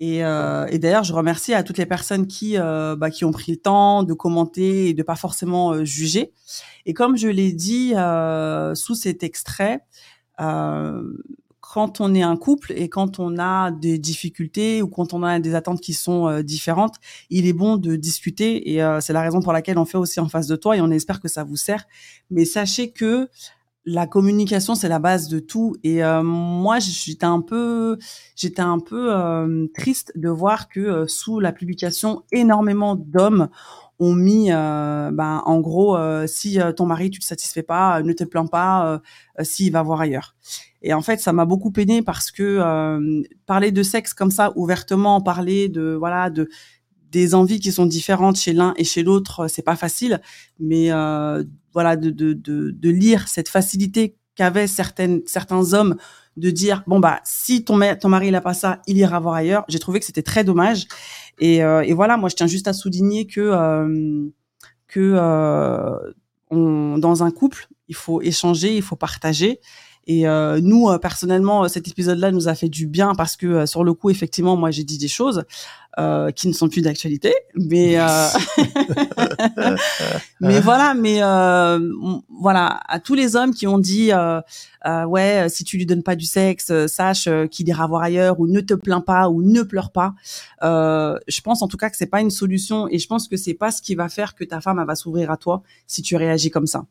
Et, 0.01 0.25
euh, 0.25 0.65
et 0.71 0.79
d'ailleurs, 0.79 1.03
je 1.03 1.13
remercie 1.13 1.53
à 1.53 1.61
toutes 1.61 1.77
les 1.77 1.85
personnes 1.85 2.25
qui 2.25 2.57
euh, 2.57 2.95
bah, 2.95 3.11
qui 3.11 3.23
ont 3.23 3.31
pris 3.31 3.51
le 3.51 3.59
temps 3.59 4.01
de 4.01 4.13
commenter 4.15 4.89
et 4.89 4.93
de 4.95 5.03
pas 5.03 5.15
forcément 5.15 5.73
euh, 5.73 5.85
juger. 5.85 6.33
Et 6.87 6.95
comme 6.95 7.17
je 7.17 7.27
l'ai 7.27 7.51
dit 7.53 7.93
euh, 7.95 8.73
sous 8.73 8.95
cet 8.95 9.21
extrait, 9.21 9.81
quand 10.39 12.01
on 12.01 12.15
est 12.15 12.23
un 12.23 12.35
couple 12.35 12.73
et 12.75 12.89
quand 12.89 13.19
on 13.19 13.37
a 13.37 13.69
des 13.69 13.99
difficultés 13.99 14.81
ou 14.81 14.87
quand 14.87 15.13
on 15.13 15.21
a 15.21 15.39
des 15.39 15.53
attentes 15.53 15.81
qui 15.81 15.93
sont 15.93 16.41
différentes, 16.41 16.95
il 17.29 17.45
est 17.45 17.53
bon 17.53 17.77
de 17.77 17.95
discuter. 17.95 18.73
Et 18.73 18.83
c'est 19.01 19.13
la 19.13 19.21
raison 19.21 19.39
pour 19.39 19.53
laquelle 19.53 19.77
on 19.77 19.85
fait 19.85 19.99
aussi 19.99 20.19
en 20.19 20.27
face 20.27 20.47
de 20.47 20.55
toi 20.55 20.75
et 20.75 20.81
on 20.81 20.89
espère 20.89 21.21
que 21.21 21.27
ça 21.27 21.43
vous 21.43 21.57
sert. 21.57 21.85
Mais 22.31 22.43
sachez 22.43 22.91
que 22.91 23.29
la 23.85 24.07
communication 24.07 24.75
c'est 24.75 24.89
la 24.89 24.99
base 24.99 25.27
de 25.27 25.39
tout. 25.39 25.75
Et 25.83 26.03
euh, 26.03 26.23
moi 26.23 26.79
j'étais 26.79 27.25
un 27.25 27.41
peu 27.41 27.97
j'étais 28.35 28.61
un 28.61 28.79
peu 28.79 29.13
euh, 29.13 29.67
triste 29.73 30.11
de 30.15 30.29
voir 30.29 30.69
que 30.69 30.79
euh, 30.79 31.07
sous 31.07 31.39
la 31.39 31.51
publication 31.51 32.23
énormément 32.31 32.95
d'hommes 32.95 33.49
ont 33.99 34.15
mis 34.15 34.49
ben 34.49 35.43
en 35.45 35.59
gros 35.59 35.95
si 36.25 36.57
ton 36.75 36.87
mari 36.87 37.11
tu 37.11 37.19
te 37.19 37.23
satisfais 37.23 37.61
pas 37.61 38.01
ne 38.01 38.13
te 38.13 38.23
plains 38.23 38.47
pas 38.47 38.99
s'il 39.43 39.71
va 39.71 39.83
voir 39.83 40.01
ailleurs. 40.01 40.35
Et 40.81 40.95
en 40.95 41.03
fait 41.03 41.19
ça 41.19 41.33
m'a 41.33 41.45
beaucoup 41.45 41.69
peiné 41.69 42.01
parce 42.01 42.31
que 42.31 43.23
parler 43.45 43.71
de 43.71 43.83
sexe 43.83 44.15
comme 44.15 44.31
ça 44.31 44.53
ouvertement 44.55 45.21
parler 45.21 45.69
de 45.69 45.93
voilà 45.93 46.31
de 46.31 46.49
des 47.11 47.35
envies 47.35 47.59
qui 47.59 47.71
sont 47.71 47.85
différentes 47.85 48.37
chez 48.37 48.53
l'un 48.53 48.73
et 48.77 48.83
chez 48.83 49.03
l'autre, 49.03 49.47
c'est 49.47 49.61
pas 49.61 49.75
facile, 49.75 50.21
mais 50.59 50.91
euh, 50.91 51.43
voilà 51.73 51.95
de, 51.95 52.09
de, 52.09 52.33
de, 52.33 52.71
de, 52.71 52.89
lire 52.89 53.27
cette 53.27 53.49
facilité 53.49 54.15
qu'avaient 54.35 54.67
certaines 54.67 55.21
certains 55.25 55.73
hommes 55.73 55.97
de 56.37 56.49
dire 56.49 56.83
bon 56.87 56.99
bah 56.99 57.19
si 57.25 57.65
ton 57.65 57.79
ton 57.99 58.09
mari 58.09 58.29
il 58.29 58.35
a 58.35 58.41
pas 58.41 58.53
ça, 58.53 58.81
il 58.87 58.97
ira 58.97 59.19
voir 59.19 59.35
ailleurs. 59.35 59.65
J'ai 59.67 59.79
trouvé 59.79 59.99
que 59.99 60.05
c'était 60.05 60.23
très 60.23 60.43
dommage. 60.43 60.87
Et, 61.39 61.63
euh, 61.63 61.81
et, 61.81 61.93
voilà 61.93 62.17
moi 62.17 62.29
je 62.29 62.35
tiens 62.35 62.47
juste 62.47 62.67
à 62.67 62.73
souligner 62.73 63.27
que 63.27 63.41
euh, 63.41 64.29
que 64.87 65.15
euh, 65.17 66.13
on, 66.49 66.97
dans 66.97 67.23
un 67.23 67.31
couple 67.31 67.67
il 67.89 67.95
faut 67.95 68.21
échanger, 68.21 68.75
il 68.75 68.81
faut 68.81 68.95
partager. 68.95 69.59
Et 70.07 70.27
euh, 70.27 70.59
nous, 70.61 70.89
euh, 70.89 70.97
personnellement, 70.97 71.67
cet 71.67 71.87
épisode-là 71.87 72.31
nous 72.31 72.47
a 72.47 72.55
fait 72.55 72.69
du 72.69 72.87
bien 72.87 73.13
parce 73.15 73.35
que 73.35 73.65
sur 73.65 73.83
le 73.83 73.93
coup, 73.93 74.09
effectivement, 74.09 74.55
moi, 74.55 74.71
j'ai 74.71 74.83
dit 74.83 74.97
des 74.97 75.07
choses 75.07 75.43
euh, 75.99 76.31
qui 76.31 76.47
ne 76.47 76.53
sont 76.53 76.69
plus 76.69 76.81
d'actualité, 76.81 77.33
mais 77.55 77.99
euh... 77.99 78.27
mais 80.39 80.61
voilà, 80.61 80.93
mais 80.93 81.21
euh, 81.21 81.79
voilà, 82.29 82.79
à 82.87 82.99
tous 83.01 83.13
les 83.13 83.35
hommes 83.35 83.53
qui 83.53 83.67
ont 83.67 83.77
dit 83.77 84.13
euh, 84.13 84.39
euh, 84.85 85.03
ouais, 85.03 85.47
si 85.49 85.65
tu 85.65 85.77
lui 85.77 85.85
donnes 85.85 86.03
pas 86.03 86.15
du 86.15 86.25
sexe, 86.25 86.71
sache 86.87 87.27
qu'il 87.49 87.67
ira 87.67 87.87
voir 87.87 88.03
ailleurs 88.03 88.39
ou 88.39 88.47
ne 88.47 88.61
te 88.61 88.73
plains 88.73 89.01
pas 89.01 89.29
ou 89.29 89.41
ne 89.43 89.63
pleure 89.63 89.91
pas. 89.91 90.13
je 90.61 91.41
pense 91.41 91.61
en 91.61 91.67
tout 91.67 91.77
cas 91.77 91.89
que 91.89 91.97
c'est 91.97 92.05
pas 92.05 92.21
une 92.21 92.31
solution 92.31 92.87
et 92.87 92.97
je 92.97 93.07
pense 93.07 93.27
que 93.27 93.35
c'est 93.35 93.53
pas 93.53 93.71
ce 93.71 93.81
qui 93.81 93.95
va 93.95 94.07
faire 94.07 94.33
que 94.35 94.45
ta 94.45 94.61
femme 94.61 94.79
elle 94.79 94.87
va 94.87 94.95
s'ouvrir 94.95 95.29
à 95.29 95.35
toi 95.35 95.61
si 95.87 96.01
tu 96.01 96.15
réagis 96.15 96.51
comme 96.51 96.67
ça. 96.67 96.85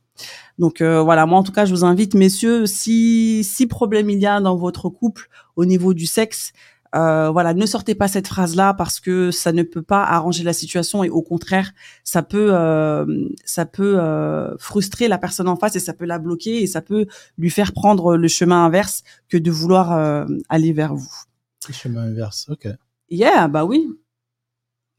Donc 0.58 0.82
voilà, 0.82 1.24
moi 1.24 1.38
en 1.38 1.42
tout 1.42 1.52
cas, 1.52 1.64
je 1.64 1.70
vous 1.70 1.84
invite, 1.84 2.14
messieurs, 2.14 2.66
si 2.66 3.42
si 3.44 3.66
problème 3.66 4.10
il 4.10 4.20
y 4.20 4.26
a 4.26 4.40
dans 4.40 4.56
votre 4.56 4.90
couple 4.90 5.30
au 5.56 5.64
niveau 5.64 5.94
du 5.94 6.04
sexe, 6.04 6.52
euh, 6.94 7.30
voilà, 7.30 7.54
ne 7.54 7.66
sortez 7.66 7.94
pas 7.94 8.08
cette 8.08 8.26
phrase-là 8.26 8.74
parce 8.74 8.98
que 8.98 9.30
ça 9.30 9.52
ne 9.52 9.62
peut 9.62 9.82
pas 9.82 10.02
arranger 10.02 10.42
la 10.42 10.52
situation 10.52 11.04
et 11.04 11.10
au 11.10 11.22
contraire, 11.22 11.72
ça 12.02 12.22
peut, 12.22 12.50
euh, 12.52 13.28
ça 13.44 13.64
peut 13.64 14.00
euh, 14.00 14.56
frustrer 14.58 15.06
la 15.06 15.18
personne 15.18 15.48
en 15.48 15.56
face 15.56 15.76
et 15.76 15.80
ça 15.80 15.92
peut 15.92 16.04
la 16.04 16.18
bloquer 16.18 16.62
et 16.62 16.66
ça 16.66 16.80
peut 16.80 17.06
lui 17.38 17.50
faire 17.50 17.72
prendre 17.72 18.16
le 18.16 18.28
chemin 18.28 18.64
inverse 18.64 19.04
que 19.28 19.36
de 19.36 19.50
vouloir 19.50 20.26
aller 20.48 20.72
vers 20.72 20.94
vous. 20.94 21.12
Le 21.68 21.74
chemin 21.74 22.02
inverse, 22.02 22.46
ok. 22.48 22.68
Yeah, 23.08 23.48
bah 23.48 23.64
oui. 23.64 23.88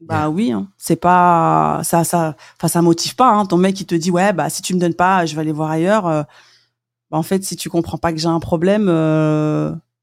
Bah 0.00 0.30
oui, 0.30 0.50
hein. 0.50 0.68
c'est 0.78 0.96
pas 0.96 1.80
ça, 1.84 2.02
ça, 2.02 2.34
enfin 2.56 2.66
ça 2.66 2.82
motive 2.82 3.14
pas. 3.14 3.30
Hein. 3.30 3.46
Ton 3.46 3.56
mec 3.56 3.80
il 3.80 3.86
te 3.86 3.94
dit 3.94 4.10
ouais 4.10 4.32
bah 4.32 4.50
si 4.50 4.60
tu 4.60 4.74
me 4.74 4.80
donnes 4.80 4.94
pas, 4.94 5.26
je 5.26 5.36
vais 5.36 5.42
aller 5.42 5.52
voir 5.52 5.70
ailleurs. 5.70 6.04
bah, 6.04 6.26
en 7.10 7.22
fait, 7.22 7.44
si 7.44 7.54
tu 7.54 7.70
comprends 7.70 7.98
pas 7.98 8.12
que 8.12 8.18
j'ai 8.18 8.26
un 8.26 8.40
problème, 8.40 8.88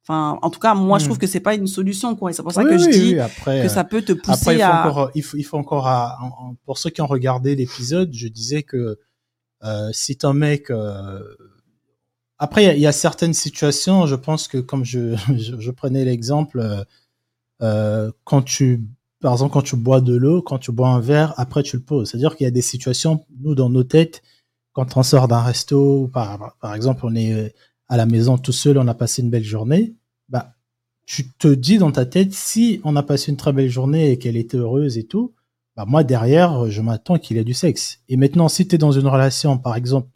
en 0.10 0.50
tout 0.50 0.60
cas, 0.60 0.74
moi, 0.74 0.98
je 0.98 1.06
trouve 1.06 1.17
hmm. 1.17 1.22
que 1.22 1.28
c'est 1.28 1.39
pas 1.39 1.56
une 1.56 1.67
solution, 1.67 2.15
quoi. 2.15 2.34
c'est 2.34 2.41
pour 2.41 2.52
ça 2.52 2.63
que 2.63 2.78
je 2.78 2.89
dis 2.89 3.15
que 3.45 3.67
ça 3.67 3.84
peut 3.84 4.02
te 4.02 4.13
pousser 4.13 4.54
il 4.54 4.58
faut 4.58 4.63
à. 4.63 4.80
Encore, 4.80 5.12
il 5.15 5.24
faut, 5.24 5.38
il 5.38 5.43
faut 5.43 5.58
encore, 5.58 5.88
à, 5.88 6.17
pour 6.65 6.78
ceux 6.78 6.89
qui 6.89 7.02
ont 7.02 7.08
regardé 7.08 7.56
l'épisode, 7.56 8.12
je 8.13 8.28
disais 8.28 8.63
que 8.63 8.98
euh, 9.63 9.89
si 9.93 10.17
ton 10.17 10.34
mec, 10.34 10.72
euh, 10.72 11.22
après, 12.38 12.76
il 12.76 12.82
y, 12.82 12.88
a 12.88 12.91
certaines 12.91 13.34
situations, 13.34 14.08
je 14.08 14.15
pense 14.15 14.48
que 14.48 14.58
comme 14.58 14.86
je, 14.86 15.15
je, 15.36 15.72
prenais 15.72 16.06
l'exemple, 16.06 16.60
euh, 16.60 16.84
euh, 17.62 18.12
quand 18.24 18.41
tu, 18.41 18.88
par 19.22 19.34
exemple, 19.34 19.54
quand 19.54 19.62
tu 19.62 19.76
bois 19.76 20.02
de 20.02 20.15
l'eau, 20.15 20.41
quand 20.41 20.58
tu 20.58 20.72
bois 20.72 20.89
un 20.89 21.02
verre, 21.02 21.34
après 21.38 21.63
tu 21.63 21.78
le 21.78 21.84
poses. 21.84 22.10
C'est-à-dire 22.10 22.36
qu'il 22.36 22.45
y 22.45 22.48
a 22.48 22.52
des 22.52 22.62
situations, 22.62 23.26
nous, 23.41 23.54
dans 23.54 23.69
nos 23.69 23.84
têtes, 23.84 24.24
quand 24.74 24.98
on 24.98 25.04
sort 25.04 25.28
d'un 25.28 25.41
resto, 25.41 26.10
par, 26.13 26.56
par 26.62 26.74
exemple, 26.74 27.02
on 27.04 27.15
est 27.15 27.54
à 27.89 27.98
la 27.98 28.06
maison 28.06 28.38
tout 28.38 28.52
seul, 28.54 28.78
on 28.78 28.88
a 28.88 28.93
passé 28.93 29.22
une 29.22 29.30
belle 29.30 29.43
journée 29.43 29.95
tu 31.10 31.28
te 31.28 31.48
dis 31.48 31.80
dans 31.80 31.91
ta 31.91 32.06
tête, 32.06 32.34
si 32.34 32.82
on 32.84 32.95
a 32.95 33.02
passé 33.02 33.32
une 33.32 33.38
très 33.38 33.52
belle 33.52 33.67
journée 33.67 34.12
et 34.12 34.19
qu'elle 34.19 34.38
était 34.38 34.58
heureuse 34.58 35.00
et 35.00 35.06
tout, 35.08 35.34
bah, 35.76 35.86
moi, 35.88 36.04
derrière, 36.04 36.69
je 36.69 36.82
m'attends 36.82 37.17
qu'il 37.17 37.38
ait 37.38 37.43
du 37.43 37.56
sexe. 37.56 38.02
Et 38.10 38.15
maintenant, 38.15 38.48
si 38.48 38.67
tu 38.67 38.76
es 38.76 38.78
dans 38.78 38.91
une 38.91 39.08
relation, 39.08 39.58
par 39.58 39.76
exemple, 39.76 40.08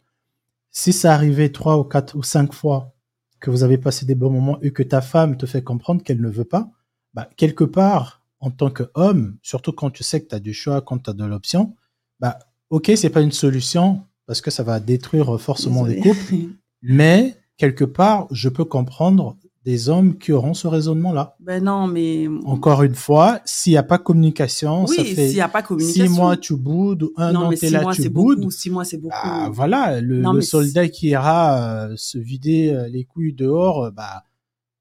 si 0.70 0.92
ça 0.92 1.12
arrivait 1.12 1.48
trois 1.48 1.78
ou 1.78 1.82
quatre 1.82 2.14
ou 2.14 2.22
cinq 2.22 2.54
fois 2.54 2.94
que 3.40 3.50
vous 3.50 3.64
avez 3.64 3.76
passé 3.76 4.06
des 4.06 4.14
bons 4.14 4.30
moments 4.30 4.60
et 4.60 4.70
que 4.70 4.84
ta 4.84 5.00
femme 5.00 5.36
te 5.36 5.46
fait 5.46 5.64
comprendre 5.64 6.00
qu'elle 6.04 6.20
ne 6.20 6.28
veut 6.28 6.44
pas, 6.44 6.70
bah, 7.12 7.28
quelque 7.36 7.64
part, 7.64 8.22
en 8.38 8.52
tant 8.52 8.70
qu'homme, 8.70 9.36
surtout 9.42 9.72
quand 9.72 9.90
tu 9.90 10.04
sais 10.04 10.22
que 10.22 10.28
tu 10.28 10.34
as 10.36 10.40
du 10.40 10.54
choix, 10.54 10.80
quand 10.80 10.98
tu 10.98 11.10
as 11.10 11.14
de 11.14 11.24
l'option, 11.24 11.74
bah, 12.20 12.38
ok, 12.70 12.92
c'est 12.94 13.10
pas 13.10 13.20
une 13.20 13.32
solution 13.32 14.04
parce 14.26 14.40
que 14.40 14.52
ça 14.52 14.62
va 14.62 14.78
détruire 14.78 15.40
forcément 15.40 15.84
les 15.84 15.98
couples, 15.98 16.34
mais 16.82 17.36
quelque 17.56 17.84
part, 17.84 18.28
je 18.30 18.48
peux 18.48 18.64
comprendre 18.64 19.36
des 19.64 19.88
hommes 19.88 20.18
qui 20.18 20.30
auront 20.32 20.52
ce 20.52 20.68
raisonnement-là. 20.68 21.36
Ben 21.40 21.64
non, 21.64 21.86
mais 21.86 22.28
encore 22.44 22.82
une 22.82 22.94
fois, 22.94 23.40
s'il 23.46 23.72
n'y 23.72 23.78
a 23.78 23.82
pas 23.82 23.96
communication, 23.96 24.84
oui, 24.84 24.96
ça 24.96 25.04
fait 25.04 25.28
s'il 25.30 25.40
a 25.40 25.48
pas 25.48 25.62
communication, 25.62 26.06
six 26.06 26.10
mois 26.12 26.36
tu 26.36 26.54
boudes, 26.56 27.08
un 27.16 27.34
an 27.34 27.50
t'es 27.50 27.70
là 27.70 27.90
tu 27.92 28.10
boudes, 28.10 28.40
beaucoup, 28.40 28.50
six 28.50 28.68
mois 28.68 28.84
c'est 28.84 28.98
beaucoup. 28.98 29.14
Bah, 29.24 29.48
voilà, 29.50 30.00
le, 30.02 30.40
soldat 30.42 30.88
qui 30.88 31.08
ira 31.08 31.86
euh, 31.88 31.94
se 31.96 32.18
vider 32.18 32.70
euh, 32.70 32.88
les 32.88 33.04
couilles 33.04 33.32
dehors, 33.32 33.84
euh, 33.84 33.90
bah 33.90 34.24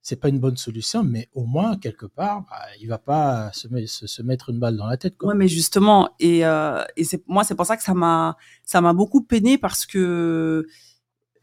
c'est 0.01 0.17
pas 0.17 0.27
une 0.27 0.39
bonne 0.39 0.57
solution, 0.57 1.01
mais 1.01 1.29
au 1.33 1.45
moins 1.45 1.77
quelque 1.77 2.05
part, 2.05 2.41
bah, 2.49 2.57
il 2.81 2.89
va 2.89 2.97
pas 2.97 3.51
se, 3.53 3.69
se, 3.87 4.21
mettre 4.21 4.49
une 4.49 4.59
balle 4.59 4.75
dans 4.75 4.85
la 4.85 4.97
tête. 4.97 5.17
Quoi. 5.17 5.29
Ouais, 5.29 5.35
mais 5.35 5.47
justement, 5.47 6.09
et, 6.19 6.39
et 6.39 7.03
c'est 7.05 7.23
moi 7.25 7.45
c'est 7.45 7.55
pour 7.55 7.65
ça 7.65 7.77
que 7.77 7.83
ça 7.83 7.93
m'a 7.93 8.35
ça 8.65 8.81
m'a 8.81 8.91
beaucoup 8.91 9.21
peiné 9.21 9.57
parce 9.57 9.85
que 9.85 10.67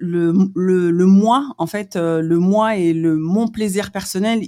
le, 0.00 0.32
le, 0.54 0.90
le 0.90 1.06
moi, 1.06 1.54
en 1.58 1.66
fait, 1.66 1.94
euh, 1.94 2.20
le 2.20 2.38
moi 2.38 2.76
et 2.76 2.92
le 2.92 3.16
mon 3.16 3.48
plaisir 3.48 3.92
personnel, 3.92 4.42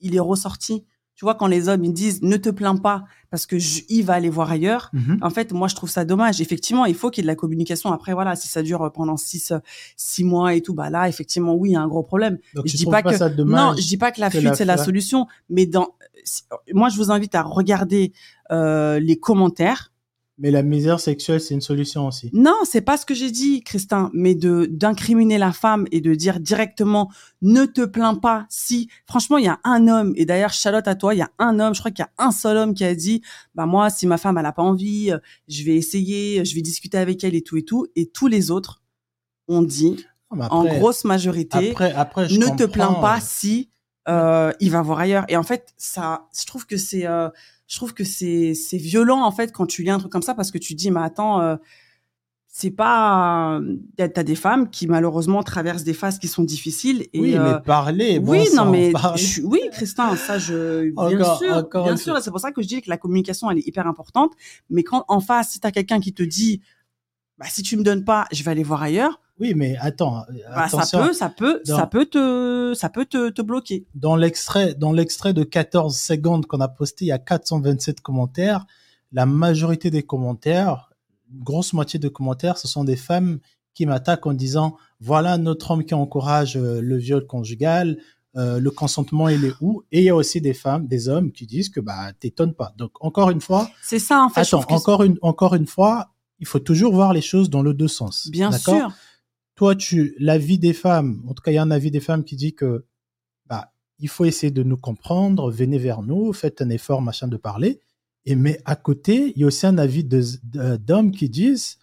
il 0.00 0.14
est 0.14 0.20
ressorti. 0.20 0.84
Tu 1.14 1.26
vois, 1.26 1.34
quand 1.34 1.46
les 1.46 1.68
hommes 1.68 1.84
ils 1.84 1.92
disent 1.92 2.22
ne 2.22 2.36
te 2.36 2.48
plains 2.48 2.76
pas 2.76 3.04
parce 3.30 3.46
que 3.46 3.58
je, 3.58 3.82
il 3.88 4.02
va 4.02 4.14
aller 4.14 4.30
voir 4.30 4.50
ailleurs. 4.50 4.90
Mm-hmm. 4.94 5.18
En 5.20 5.30
fait, 5.30 5.52
moi, 5.52 5.68
je 5.68 5.74
trouve 5.74 5.90
ça 5.90 6.04
dommage. 6.04 6.40
Effectivement, 6.40 6.86
il 6.86 6.94
faut 6.94 7.10
qu'il 7.10 7.22
y 7.22 7.24
ait 7.24 7.28
de 7.28 7.32
la 7.32 7.36
communication. 7.36 7.92
Après, 7.92 8.14
voilà, 8.14 8.34
si 8.34 8.48
ça 8.48 8.62
dure 8.62 8.90
pendant 8.92 9.16
six, 9.16 9.52
six 9.96 10.24
mois 10.24 10.54
et 10.54 10.62
tout, 10.62 10.74
bah 10.74 10.90
là, 10.90 11.08
effectivement, 11.08 11.54
oui, 11.54 11.70
il 11.70 11.72
y 11.72 11.76
a 11.76 11.82
un 11.82 11.88
gros 11.88 12.02
problème. 12.02 12.38
je 12.54 12.76
dis 12.76 12.86
pas, 12.86 13.02
que 13.02 13.42
non, 13.42 13.74
je 13.76 13.86
dis 13.86 13.98
pas 13.98 14.10
que 14.10 14.20
la 14.20 14.30
fuite 14.30 14.54
c'est 14.54 14.64
la 14.64 14.78
solution, 14.78 15.26
mais 15.50 15.66
dans, 15.66 15.94
moi, 16.72 16.88
je 16.88 16.96
vous 16.96 17.10
invite 17.10 17.34
à 17.34 17.42
regarder 17.42 18.12
euh, 18.50 18.98
les 18.98 19.18
commentaires 19.18 19.91
mais 20.42 20.50
la 20.50 20.64
misère 20.64 20.98
sexuelle, 20.98 21.40
c'est 21.40 21.54
une 21.54 21.60
solution 21.60 22.08
aussi. 22.08 22.28
Non, 22.32 22.58
c'est 22.64 22.80
pas 22.80 22.96
ce 22.96 23.06
que 23.06 23.14
j'ai 23.14 23.30
dit, 23.30 23.62
Christin, 23.62 24.10
mais 24.12 24.34
de 24.34 24.66
d'incriminer 24.68 25.38
la 25.38 25.52
femme 25.52 25.86
et 25.92 26.00
de 26.00 26.14
dire 26.16 26.40
directement 26.40 27.10
ne 27.42 27.64
te 27.64 27.84
plains 27.84 28.16
pas 28.16 28.44
si 28.48 28.88
franchement, 29.06 29.38
il 29.38 29.44
y 29.44 29.48
a 29.48 29.60
un 29.62 29.86
homme 29.86 30.12
et 30.16 30.26
d'ailleurs 30.26 30.52
Charlotte 30.52 30.88
à 30.88 30.96
toi, 30.96 31.14
il 31.14 31.18
y 31.18 31.22
a 31.22 31.30
un 31.38 31.60
homme, 31.60 31.74
je 31.74 31.78
crois 31.78 31.92
qu'il 31.92 32.04
y 32.04 32.08
a 32.08 32.24
un 32.26 32.32
seul 32.32 32.56
homme 32.56 32.74
qui 32.74 32.84
a 32.84 32.92
dit 32.96 33.22
bah 33.54 33.66
moi 33.66 33.88
si 33.88 34.08
ma 34.08 34.18
femme 34.18 34.36
elle 34.36 34.46
a 34.46 34.52
pas 34.52 34.64
envie, 34.64 35.12
euh, 35.12 35.18
je 35.46 35.62
vais 35.62 35.76
essayer, 35.76 36.44
je 36.44 36.56
vais 36.56 36.60
discuter 36.60 36.98
avec 36.98 37.22
elle 37.22 37.36
et 37.36 37.42
tout 37.42 37.56
et 37.56 37.62
tout 37.62 37.86
et 37.94 38.06
tous 38.06 38.26
les 38.26 38.50
autres 38.50 38.82
ont 39.46 39.62
dit 39.62 40.04
en 40.30 40.64
grosse 40.64 41.04
majorité 41.04 41.70
après, 41.70 41.92
après, 41.92 42.26
ne 42.26 42.56
te 42.56 42.64
plains 42.64 42.94
pas 42.94 43.20
si 43.20 43.70
euh, 44.08 44.52
il 44.58 44.72
va 44.72 44.82
voir 44.82 44.98
ailleurs 44.98 45.24
et 45.28 45.36
en 45.36 45.44
fait 45.44 45.72
ça 45.76 46.26
je 46.36 46.44
trouve 46.46 46.66
que 46.66 46.76
c'est 46.76 47.06
euh, 47.06 47.28
je 47.72 47.78
trouve 47.78 47.94
que 47.94 48.04
c'est 48.04 48.52
c'est 48.52 48.76
violent 48.76 49.22
en 49.22 49.32
fait 49.32 49.50
quand 49.50 49.64
tu 49.64 49.82
lis 49.82 49.88
un 49.88 49.98
truc 49.98 50.12
comme 50.12 50.20
ça 50.20 50.34
parce 50.34 50.50
que 50.50 50.58
tu 50.58 50.74
dis 50.74 50.90
mais 50.90 51.00
attends 51.00 51.40
euh, 51.40 51.56
c'est 52.46 52.70
pas 52.70 53.62
t'as 53.96 54.22
des 54.22 54.34
femmes 54.34 54.68
qui 54.68 54.86
malheureusement 54.86 55.42
traversent 55.42 55.82
des 55.82 55.94
phases 55.94 56.18
qui 56.18 56.28
sont 56.28 56.42
difficiles 56.42 57.06
et 57.14 57.20
oui 57.20 57.34
euh, 57.34 57.54
mais 57.54 57.62
parler 57.62 58.20
bon 58.20 58.32
oui 58.32 58.44
non 58.54 58.66
mais 58.66 58.92
oui 59.44 59.60
Christin 59.72 60.16
ça 60.16 60.38
je 60.38 60.90
bien 60.90 61.34
sûr 61.36 61.82
bien 61.82 61.96
sûr 61.96 62.18
c'est 62.20 62.30
pour 62.30 62.40
ça 62.40 62.52
que 62.52 62.60
je 62.60 62.68
dis 62.68 62.82
que 62.82 62.90
la 62.90 62.98
communication 62.98 63.50
elle 63.50 63.56
est 63.56 63.66
hyper 63.66 63.86
importante 63.86 64.32
mais 64.68 64.82
quand 64.82 65.06
en 65.08 65.20
face 65.20 65.52
si 65.52 65.60
t'as 65.60 65.70
quelqu'un 65.70 65.98
qui 65.98 66.12
te 66.12 66.22
dit 66.22 66.60
bah 67.38 67.46
si 67.48 67.62
tu 67.62 67.78
me 67.78 67.82
donnes 67.82 68.04
pas 68.04 68.26
je 68.32 68.42
vais 68.42 68.50
aller 68.50 68.64
voir 68.64 68.82
ailleurs 68.82 69.18
oui, 69.42 69.54
mais 69.56 69.76
attends. 69.80 70.24
Bah, 70.54 70.68
ça 70.68 70.98
peut, 70.98 71.12
ça 71.12 71.28
peut, 71.28 71.60
ça 71.64 71.86
peut 71.88 72.06
te, 72.06 72.74
ça 72.76 72.88
peut 72.88 73.06
te, 73.06 73.28
te 73.28 73.42
bloquer. 73.42 73.84
Dans 73.96 74.14
l'extrait, 74.14 74.74
dans 74.74 74.92
l'extrait 74.92 75.34
de 75.34 75.42
14 75.42 75.96
secondes 75.96 76.46
qu'on 76.46 76.60
a 76.60 76.68
posté, 76.68 77.06
il 77.06 77.08
y 77.08 77.12
a 77.12 77.18
427 77.18 78.00
commentaires. 78.02 78.66
La 79.10 79.26
majorité 79.26 79.90
des 79.90 80.04
commentaires, 80.04 80.92
une 81.34 81.42
grosse 81.42 81.72
moitié 81.72 81.98
de 81.98 82.08
commentaires, 82.08 82.56
ce 82.56 82.68
sont 82.68 82.84
des 82.84 82.94
femmes 82.94 83.40
qui 83.74 83.84
m'attaquent 83.84 84.26
en 84.26 84.32
disant 84.32 84.76
voilà 85.00 85.38
notre 85.38 85.72
homme 85.72 85.84
qui 85.84 85.94
encourage 85.94 86.56
euh, 86.56 86.80
le 86.80 86.96
viol 86.96 87.26
conjugal, 87.26 87.98
euh, 88.36 88.60
le 88.60 88.70
consentement 88.70 89.28
il 89.28 89.44
est 89.44 89.54
où? 89.60 89.82
Et 89.90 90.02
il 90.02 90.04
y 90.04 90.10
a 90.10 90.14
aussi 90.14 90.40
des 90.40 90.54
femmes, 90.54 90.86
des 90.86 91.08
hommes 91.08 91.32
qui 91.32 91.46
disent 91.46 91.68
que 91.68 91.80
bah 91.80 92.12
t'étonnes 92.20 92.54
pas. 92.54 92.74
Donc 92.76 92.92
encore 93.00 93.30
une 93.30 93.40
fois, 93.40 93.68
c'est 93.82 93.98
ça 93.98 94.22
en 94.22 94.28
fait. 94.28 94.42
Attends, 94.42 94.64
encore 94.68 95.02
une, 95.02 95.18
encore 95.20 95.56
une 95.56 95.66
fois, 95.66 96.10
il 96.38 96.46
faut 96.46 96.60
toujours 96.60 96.94
voir 96.94 97.12
les 97.12 97.22
choses 97.22 97.50
dans 97.50 97.62
le 97.62 97.74
deux 97.74 97.88
sens. 97.88 98.28
Bien 98.30 98.52
sûr 98.52 98.92
toi, 99.62 99.76
tu, 99.76 100.16
l'avis 100.18 100.58
des 100.58 100.72
femmes, 100.72 101.22
en 101.28 101.34
tout 101.34 101.40
cas, 101.40 101.52
il 101.52 101.54
y 101.54 101.58
a 101.58 101.62
un 101.62 101.70
avis 101.70 101.92
des 101.92 102.00
femmes 102.00 102.24
qui 102.24 102.34
dit 102.34 102.52
que, 102.52 102.84
bah, 103.46 103.72
il 104.00 104.08
faut 104.08 104.24
essayer 104.24 104.50
de 104.50 104.64
nous 104.64 104.76
comprendre, 104.76 105.52
venez 105.52 105.78
vers 105.78 106.02
nous, 106.02 106.32
faites 106.32 106.60
un 106.62 106.68
effort, 106.68 107.00
machin, 107.00 107.28
de 107.28 107.36
parler. 107.36 107.78
Et 108.24 108.34
mais 108.34 108.60
à 108.64 108.74
côté, 108.74 109.32
il 109.36 109.40
y 109.40 109.44
a 109.44 109.46
aussi 109.46 109.64
un 109.64 109.78
avis 109.78 110.02
d'hommes 110.02 111.12
qui 111.12 111.28
disent, 111.28 111.78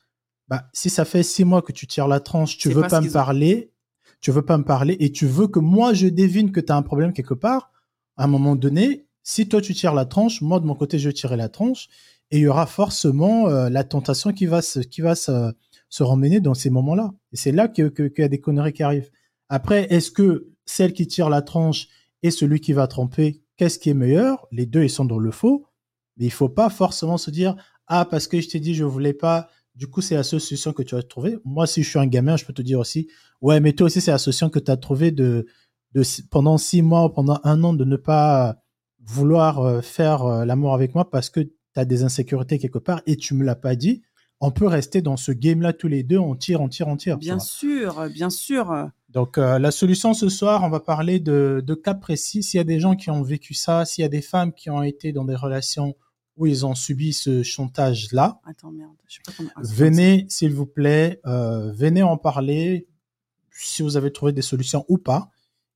bah, 0.50 0.65
si 0.74 0.89
ça 0.89 1.06
fait 1.06 1.24
six 1.24 1.46
mois 1.46 1.62
que 1.62 1.72
tu 1.72 1.88
tires 1.88 2.10
la 2.10 2.20
tranche, 2.20 2.58
tu 2.58 2.70
veux 2.70 2.82
pas, 2.82 3.00
me 3.00 3.10
parler, 3.10 3.72
tu 4.20 4.32
veux 4.32 4.44
pas 4.44 4.58
me 4.58 4.65
parler 4.65 4.98
et 5.00 5.13
tu 5.13 5.26
veux 5.26 5.48
que 5.48 5.60
moi 5.60 5.94
je 5.94 6.08
devine 6.08 6.52
que 6.52 6.60
tu 6.60 6.74
as 6.74 6.76
un 6.76 6.82
problème 6.82 7.13
quelque 7.13 7.34
part, 7.34 7.72
à 8.18 8.26
un 8.26 8.28
moment 8.28 8.58
donné, 8.58 9.08
si 9.24 9.48
toi 9.48 9.62
tu 9.62 9.74
tires 9.74 9.94
la 9.94 10.04
tranche, 10.04 10.42
moi 10.42 10.60
de 10.60 10.65
mon 10.65 10.76
côté 10.76 11.00
je 11.00 11.12
tirerai 11.12 11.38
la 11.38 11.48
tranche 11.48 11.88
et 12.30 12.39
il 12.39 12.42
y 12.42 12.48
aura 12.48 12.65
forcément 12.65 13.48
euh, 13.48 13.70
la 13.70 13.86
tentation 13.86 14.34
qui 14.34 14.48
va 14.48 14.62
se, 14.62 14.82
qui 14.82 15.00
va 15.00 15.15
se, 15.15 15.54
se 15.89 16.04
remmener 16.04 16.39
dans 16.39 16.54
ces 16.54 16.69
moments-là. 16.69 17.12
Et 17.32 17.38
c'est 17.38 17.52
là 17.52 17.67
qu'il 17.67 17.91
que, 17.91 18.12
y 18.17 18.23
a 18.23 18.28
des 18.28 18.39
conneries 18.39 18.73
qui 18.73 18.84
arrivent. 18.84 19.10
Après, 19.49 19.91
est-ce 19.91 20.12
que 20.12 20.49
celle 20.65 20.93
qui 20.93 21.08
tire 21.08 21.30
la 21.30 21.41
tranche 21.41 21.88
et 22.21 22.32
celui 22.32 22.60
qui 22.60 22.73
va 22.73 22.88
tromper, 22.88 23.41
qu'est-ce 23.58 23.80
qui 23.80 23.89
est 23.89 23.95
meilleur? 23.95 24.47
Les 24.52 24.65
deux, 24.65 24.84
ils 24.84 24.89
sont 24.89 25.06
dans 25.06 25.19
le 25.19 25.32
faux. 25.32 25.65
Mais 26.17 26.25
il 26.25 26.32
faut 26.32 26.49
pas 26.49 26.69
forcément 26.69 27.17
se 27.17 27.32
dire, 27.32 27.56
ah, 27.88 28.06
parce 28.06 28.28
que 28.28 28.39
je 28.39 28.49
t'ai 28.49 28.60
dit, 28.60 28.75
je 28.75 28.84
voulais 28.84 29.13
pas 29.13 29.49
du 29.80 29.88
coup, 29.88 30.02
c'est 30.02 30.15
la 30.15 30.23
solution 30.23 30.73
que 30.73 30.84
tu 30.84 30.95
as 30.95 31.04
trouvé. 31.04 31.38
Moi, 31.45 31.65
si 31.65 31.84
je 31.84 31.89
suis 31.89 31.99
un 31.99 32.06
gamin, 32.06 32.36
je 32.36 32.43
peux 32.43 32.52
te 32.52 32.62
dire 32.62 32.80
aussi, 32.80 33.08
ouais, 33.39 33.62
mais 33.62 33.71
toi 33.71 33.86
aussi, 33.86 34.02
c'est 34.02 34.12
la 34.12 34.17
solution 34.17 34.49
que 34.49 34.60
tu 34.60 34.69
as 34.69 34.75
trouvé 34.75 35.12
de, 35.12 35.45
de, 35.93 36.04
pendant 36.30 36.58
six 36.58 36.82
mois 36.82 37.06
ou 37.06 37.10
pendant 37.10 37.39
un 37.45 37.63
an 37.63 37.71
de 37.71 37.86
ne 37.86 37.95
pas 37.95 38.58
vouloir 39.02 39.60
euh, 39.60 39.80
faire 39.80 40.23
euh, 40.23 40.43
l'amour 40.43 40.73
avec 40.73 40.93
moi 40.95 41.10
parce 41.10 41.30
que 41.30 41.39
tu 41.39 41.54
as 41.78 41.86
des 41.86 42.04
insécurités 42.04 42.60
quelque 42.60 42.78
part 42.78 43.02
et 43.06 43.15
tu 43.15 43.34
me 43.34 43.45
l'as 43.45 43.56
pas 43.56 43.75
dit. 43.75 44.02
On 44.41 44.52
peut 44.52 44.67
rester 44.67 45.02
dans 45.02 45.17
ce 45.17 45.32
game-là 45.32 45.73
tous 45.73 45.89
les 45.89 46.04
deux, 46.04 46.17
on 46.17 46.36
tire, 46.36 46.62
on 46.62 46.69
tire, 46.69 46.88
on 46.88 46.95
tire. 46.95 47.17
Bien 47.17 47.39
sûr, 47.39 48.08
bien 48.10 48.30
sûr. 48.30 48.89
Donc, 49.10 49.38
euh, 49.38 49.60
la 49.60 49.71
solution 49.71 50.13
ce 50.13 50.30
soir, 50.30 50.63
on 50.63 50.69
va 50.69 50.80
parler 50.80 51.19
de, 51.19 51.62
de 51.65 51.73
cas 51.73 51.93
précis. 51.93 52.41
S'il 52.41 52.58
y 52.58 52.62
a 52.62 52.63
des 52.63 52.80
gens 52.80 52.95
qui 52.95 53.10
ont 53.10 53.21
vécu 53.21 53.54
ça, 53.54 53.84
s'il 53.84 54.04
y 54.04 54.06
a 54.06 54.10
des 54.10 54.21
femmes 54.21 54.54
qui 54.54 54.69
ont 54.69 54.84
été 54.84 55.12
dans 55.12 55.25
des 55.25 55.36
relations 55.36 55.95
où 56.38 56.45
ils 56.45 56.65
ont 56.65 56.73
subi 56.73 57.12
ce 57.12 57.43
chantage-là. 57.43 58.39
Venez, 59.58 60.25
s'il 60.30 60.54
vous 60.54 60.65
plaît, 60.65 61.19
euh, 61.25 61.73
venez 61.73 62.02
en 62.02 62.15
parler 62.15 62.88
si 63.52 63.82
vous 63.82 63.97
avez 63.97 64.13
trouvé 64.13 64.32
des 64.32 64.41
solutions 64.41 64.86
ou 64.88 64.97
pas. 64.97 65.30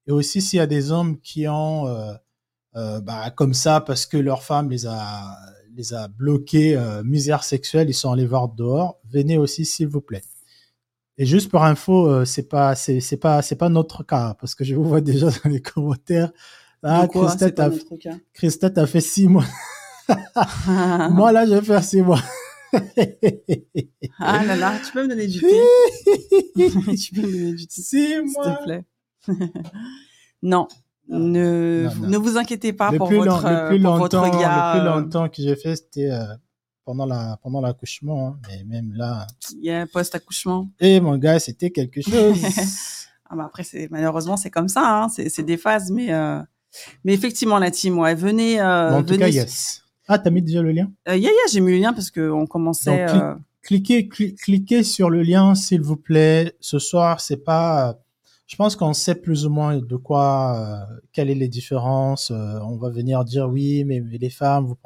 Et 0.07 0.11
aussi, 0.13 0.41
s'il 0.41 0.57
y 0.57 0.61
a 0.61 0.67
des 0.67 0.91
hommes 0.91 1.19
qui 1.19 1.49
ont, 1.49 1.87
euh, 1.87 3.01
bah, 3.01 3.29
comme 3.31 3.53
ça, 3.53 3.81
parce 3.81 4.05
que 4.05 4.15
leur 4.15 4.41
femme 4.41 4.69
les 4.69 4.85
a, 4.85 5.35
les 5.75 5.93
a 5.93 6.07
bloqués, 6.07 6.75
euh, 6.75 7.03
misère 7.03 7.43
sexuelle, 7.43 7.89
ils 7.89 7.93
sont 7.93 8.11
allés 8.11 8.25
voir 8.25 8.49
dehors, 8.49 8.99
venez 9.11 9.37
aussi, 9.37 9.65
s'il 9.65 9.87
vous 9.87 10.01
plaît. 10.01 10.23
Et 11.17 11.25
juste 11.25 11.49
pour 11.49 11.63
info, 11.63 12.07
euh, 12.07 12.25
c'est 12.25 12.49
pas, 12.49 12.75
c'est, 12.75 12.99
c'est 12.99 13.17
pas, 13.17 13.41
c'est 13.41 13.55
pas 13.55 13.69
notre 13.69 14.03
cas, 14.03 14.35
parce 14.39 14.55
que 14.55 14.63
je 14.63 14.75
vous 14.75 14.83
vois 14.83 15.01
déjà 15.01 15.29
dans 15.43 15.49
les 15.49 15.61
commentaires. 15.61 16.31
Ah, 16.81 17.07
Christelle, 17.09 17.53
a, 17.59 17.69
Christelle 18.33 18.73
a 18.77 18.85
fait 18.87 19.01
six 19.01 19.27
mois. 19.27 19.45
moi, 21.11 21.31
là, 21.31 21.45
je 21.45 21.53
vais 21.53 21.61
faire 21.61 21.83
six 21.83 22.01
mois. 22.01 22.21
ah 24.19 24.43
là 24.43 24.55
là, 24.55 24.73
tu 24.85 24.91
peux 24.91 25.03
me 25.03 25.07
donner 25.09 25.27
du 25.27 25.39
thé? 25.39 25.47
Tu 26.55 27.13
peux 27.13 27.21
me 27.21 27.31
donner 27.31 27.53
du 27.53 27.67
thé 27.67 27.81
S'il 27.81 28.23
te 28.33 28.63
plaît. 28.63 28.85
non, 30.41 30.67
ne, 31.09 31.89
ne 32.07 32.17
vous 32.17 32.37
inquiétez 32.37 32.73
pas 32.73 32.91
pour, 32.91 33.09
votre, 33.09 33.49
le 33.49 33.67
plus 33.69 33.81
pour 33.81 33.97
votre 33.97 34.39
gars. 34.39 34.73
Le 34.75 34.79
plus 34.79 34.89
longtemps 34.89 35.29
que 35.29 35.41
j'ai 35.41 35.55
fait, 35.55 35.75
c'était 35.75 36.11
euh, 36.11 36.23
pendant 36.85 37.05
la 37.05 37.37
pendant 37.41 37.61
l'accouchement. 37.61 38.27
Hein. 38.27 38.39
Mais 38.47 38.63
même 38.63 38.93
là. 38.93 39.27
Il 39.51 39.65
y 39.65 39.71
a 39.71 39.85
post-accouchement. 39.85 40.69
Et 40.79 40.99
mon 40.99 41.17
gars, 41.17 41.39
c'était 41.39 41.71
quelque 41.71 42.01
chose. 42.09 42.39
ah 43.29 43.35
bah 43.35 43.45
après, 43.45 43.63
c'est 43.63 43.87
malheureusement, 43.91 44.37
c'est 44.37 44.49
comme 44.49 44.69
ça. 44.69 45.03
Hein. 45.03 45.07
C'est 45.09 45.43
des 45.43 45.57
phases, 45.57 45.91
mais 45.91 46.13
euh... 46.13 46.39
mais 47.03 47.13
effectivement, 47.13 47.59
la 47.59 47.71
team, 47.71 47.99
ouais, 47.99 48.15
venez. 48.15 48.61
Euh, 48.61 48.97
en 48.97 49.03
tout 49.03 49.17
cas, 49.17 49.29
yes. 49.29 49.83
Ah, 50.07 50.19
t'as 50.19 50.29
mis 50.29 50.41
déjà 50.41 50.61
le 50.61 50.71
lien? 50.71 50.91
Euh, 51.07 51.15
Yeah, 51.15 51.29
yeah, 51.29 51.51
j'ai 51.51 51.61
mis 51.61 51.71
le 51.71 51.77
lien 51.77 51.93
parce 51.93 52.11
qu'on 52.11 52.45
commençait. 52.45 53.05
Donc, 53.05 53.15
euh, 53.15 53.35
cliquez, 53.61 54.07
cliquez 54.09 54.83
sur 54.83 55.09
le 55.09 55.23
lien, 55.23 55.55
s'il 55.55 55.81
vous 55.81 55.95
plaît. 55.95 56.55
Ce 56.59 56.79
soir, 56.79 57.21
c'est 57.21 57.43
pas. 57.43 57.99
Je 58.45 58.55
pense 58.55 58.75
qu'on 58.75 58.93
sait 58.93 59.15
plus 59.15 59.45
ou 59.45 59.49
moins 59.49 59.77
de 59.77 59.95
quoi, 59.95 60.57
euh, 60.57 60.99
quelles 61.11 61.29
sont 61.29 61.39
les 61.39 61.47
différences. 61.47 62.31
Euh, 62.31 62.59
on 62.61 62.77
va 62.77 62.89
venir 62.89 63.23
dire 63.23 63.47
oui, 63.49 63.83
mais, 63.85 64.01
les 64.01 64.29
femmes. 64.29 64.65
Vous... 64.65 64.77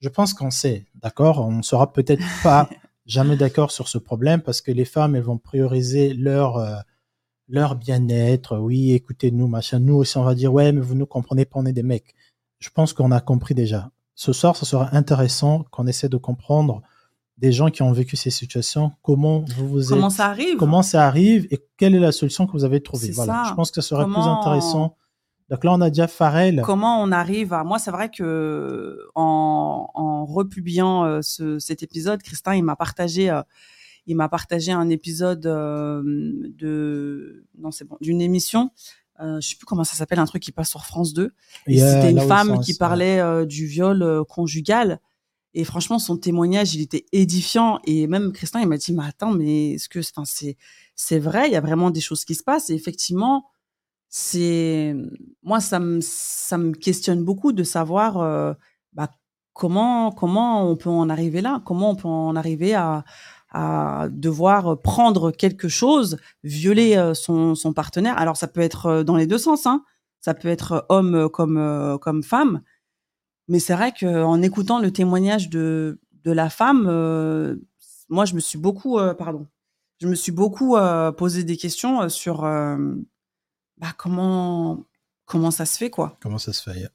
Je 0.00 0.08
pense 0.08 0.34
qu'on 0.34 0.50
sait, 0.50 0.86
d'accord? 0.96 1.40
On 1.40 1.52
ne 1.52 1.62
sera 1.62 1.92
peut-être 1.92 2.24
pas 2.42 2.68
jamais 3.06 3.36
d'accord 3.36 3.70
sur 3.70 3.88
ce 3.88 3.98
problème 3.98 4.42
parce 4.42 4.60
que 4.60 4.72
les 4.72 4.84
femmes, 4.84 5.16
elles 5.16 5.22
vont 5.22 5.38
prioriser 5.38 6.14
leur 6.14 6.84
leur 7.48 7.76
bien-être. 7.76 8.58
Oui, 8.58 8.92
écoutez-nous, 8.92 9.46
machin. 9.46 9.78
Nous 9.78 9.94
aussi, 9.94 10.18
on 10.18 10.24
va 10.24 10.34
dire 10.34 10.52
ouais, 10.52 10.72
mais 10.72 10.80
vous 10.80 10.94
nous 10.96 11.06
comprenez 11.06 11.44
pas, 11.44 11.60
on 11.60 11.66
est 11.66 11.72
des 11.72 11.82
mecs. 11.82 12.14
Je 12.58 12.70
pense 12.70 12.92
qu'on 12.92 13.12
a 13.12 13.20
compris 13.20 13.54
déjà 13.54 13.90
ce 14.16 14.32
soir, 14.32 14.56
ce 14.56 14.66
sera 14.66 14.96
intéressant 14.96 15.64
qu'on 15.70 15.86
essaie 15.86 16.08
de 16.08 16.16
comprendre 16.16 16.82
des 17.38 17.52
gens 17.52 17.68
qui 17.70 17.82
ont 17.82 17.92
vécu 17.92 18.16
ces 18.16 18.30
situations, 18.30 18.92
comment 19.02 19.44
vous 19.56 19.68
vous 19.68 19.88
comment 19.88 20.10
ça 20.10 20.26
arrive, 20.26 20.56
comment 20.56 20.82
ça 20.82 21.06
arrive 21.06 21.46
et 21.50 21.62
quelle 21.76 21.94
est 21.94 22.00
la 22.00 22.12
solution 22.12 22.46
que 22.46 22.52
vous 22.52 22.64
avez 22.64 22.82
trouvée? 22.82 23.10
Voilà, 23.10 23.44
je 23.48 23.54
pense 23.54 23.70
que 23.70 23.80
ce 23.80 23.88
serait 23.90 24.06
plus 24.06 24.16
intéressant. 24.16 24.96
Donc 25.48 25.62
là, 25.62 25.72
on 25.72 25.80
a 25.80 25.90
déjà 25.90 26.08
Farrell. 26.08 26.62
Comment 26.64 27.00
on 27.00 27.12
arrive 27.12 27.52
à 27.52 27.62
moi, 27.62 27.78
c'est 27.78 27.92
vrai 27.92 28.10
que 28.10 28.98
en, 29.14 29.88
en 29.94 30.26
republiant 30.26 31.04
euh, 31.04 31.20
ce, 31.22 31.58
cet 31.58 31.82
épisode, 31.82 32.20
Christin, 32.22 32.54
il 32.54 32.64
m'a 32.64 32.76
partagé. 32.76 33.30
Euh, 33.30 33.42
il 34.08 34.16
m'a 34.16 34.28
partagé 34.28 34.70
un 34.70 34.88
épisode 34.88 35.46
euh, 35.46 36.00
de 36.56 37.44
non 37.58 37.72
c'est 37.72 37.84
bon 37.84 37.96
d'une 38.00 38.20
émission 38.20 38.70
euh, 39.18 39.40
je 39.40 39.48
sais 39.48 39.56
plus 39.56 39.66
comment 39.66 39.82
ça 39.82 39.96
s'appelle, 39.96 40.20
un 40.20 40.26
truc 40.26 40.42
qui 40.42 40.52
passe 40.52 40.68
sur 40.68 40.84
France 40.84 41.12
2. 41.14 41.32
Et 41.66 41.78
c'était 41.78 42.10
une 42.10 42.20
femme 42.20 42.60
qui 42.60 42.74
parlait 42.74 43.46
du 43.46 43.66
viol 43.66 44.24
conjugal. 44.28 45.00
Et 45.58 45.64
franchement, 45.64 45.98
son 45.98 46.18
témoignage, 46.18 46.74
il 46.74 46.82
était 46.82 47.06
édifiant. 47.12 47.80
Et 47.84 48.06
même 48.06 48.32
Christin, 48.32 48.60
il 48.60 48.68
m'a 48.68 48.76
dit, 48.76 48.92
mais 48.92 49.04
attends, 49.06 49.32
mais 49.32 49.70
est-ce 49.70 49.88
que, 49.88 50.00
enfin, 50.00 50.26
c'est, 50.26 50.58
c'est 50.94 51.18
vrai, 51.18 51.48
il 51.48 51.52
y 51.52 51.56
a 51.56 51.62
vraiment 51.62 51.90
des 51.90 52.02
choses 52.02 52.26
qui 52.26 52.34
se 52.34 52.42
passent. 52.42 52.68
Et 52.68 52.74
effectivement, 52.74 53.46
c'est, 54.10 54.94
moi, 55.42 55.60
ça 55.60 55.78
me, 55.78 56.00
ça 56.02 56.58
me 56.58 56.72
questionne 56.72 57.24
beaucoup 57.24 57.52
de 57.52 57.62
savoir, 57.64 58.18
euh, 58.18 58.52
bah, 58.92 59.08
comment, 59.54 60.12
comment 60.12 60.70
on 60.70 60.76
peut 60.76 60.90
en 60.90 61.08
arriver 61.08 61.40
là, 61.40 61.62
comment 61.64 61.92
on 61.92 61.96
peut 61.96 62.06
en 62.06 62.36
arriver 62.36 62.74
à, 62.74 63.04
devoir 64.10 64.82
prendre 64.82 65.30
quelque 65.30 65.68
chose, 65.68 66.18
violer 66.44 66.98
euh, 66.98 67.14
son, 67.14 67.54
son 67.54 67.72
partenaire. 67.72 68.18
Alors 68.18 68.36
ça 68.36 68.48
peut 68.48 68.60
être 68.60 68.86
euh, 68.86 69.02
dans 69.02 69.16
les 69.16 69.26
deux 69.26 69.38
sens, 69.38 69.64
hein. 69.64 69.82
ça 70.20 70.34
peut 70.34 70.48
être 70.48 70.84
homme 70.90 71.30
comme 71.30 71.98
comme 72.02 72.22
femme, 72.22 72.60
mais 73.48 73.58
c'est 73.58 73.74
vrai 73.74 73.92
qu'en 73.98 74.42
écoutant 74.42 74.80
le 74.80 74.92
témoignage 74.92 75.48
de 75.50 75.98
la 76.24 76.50
femme, 76.50 76.84
moi 78.08 78.24
je 78.24 78.34
me 78.34 78.40
suis 78.40 78.58
beaucoup, 78.58 78.98
pardon, 79.18 79.46
je 80.00 80.08
me 80.08 80.14
suis 80.14 80.32
beaucoup 80.32 80.76
posé 81.16 81.44
des 81.44 81.56
questions 81.56 82.08
sur 82.08 82.42
bah, 82.42 83.92
comment 83.96 84.84
comment 85.24 85.50
ça 85.50 85.66
se 85.66 85.76
fait 85.76 85.90
quoi. 85.90 86.16
Comment 86.20 86.38
ça 86.38 86.52
se 86.52 86.62
fait 86.62 86.88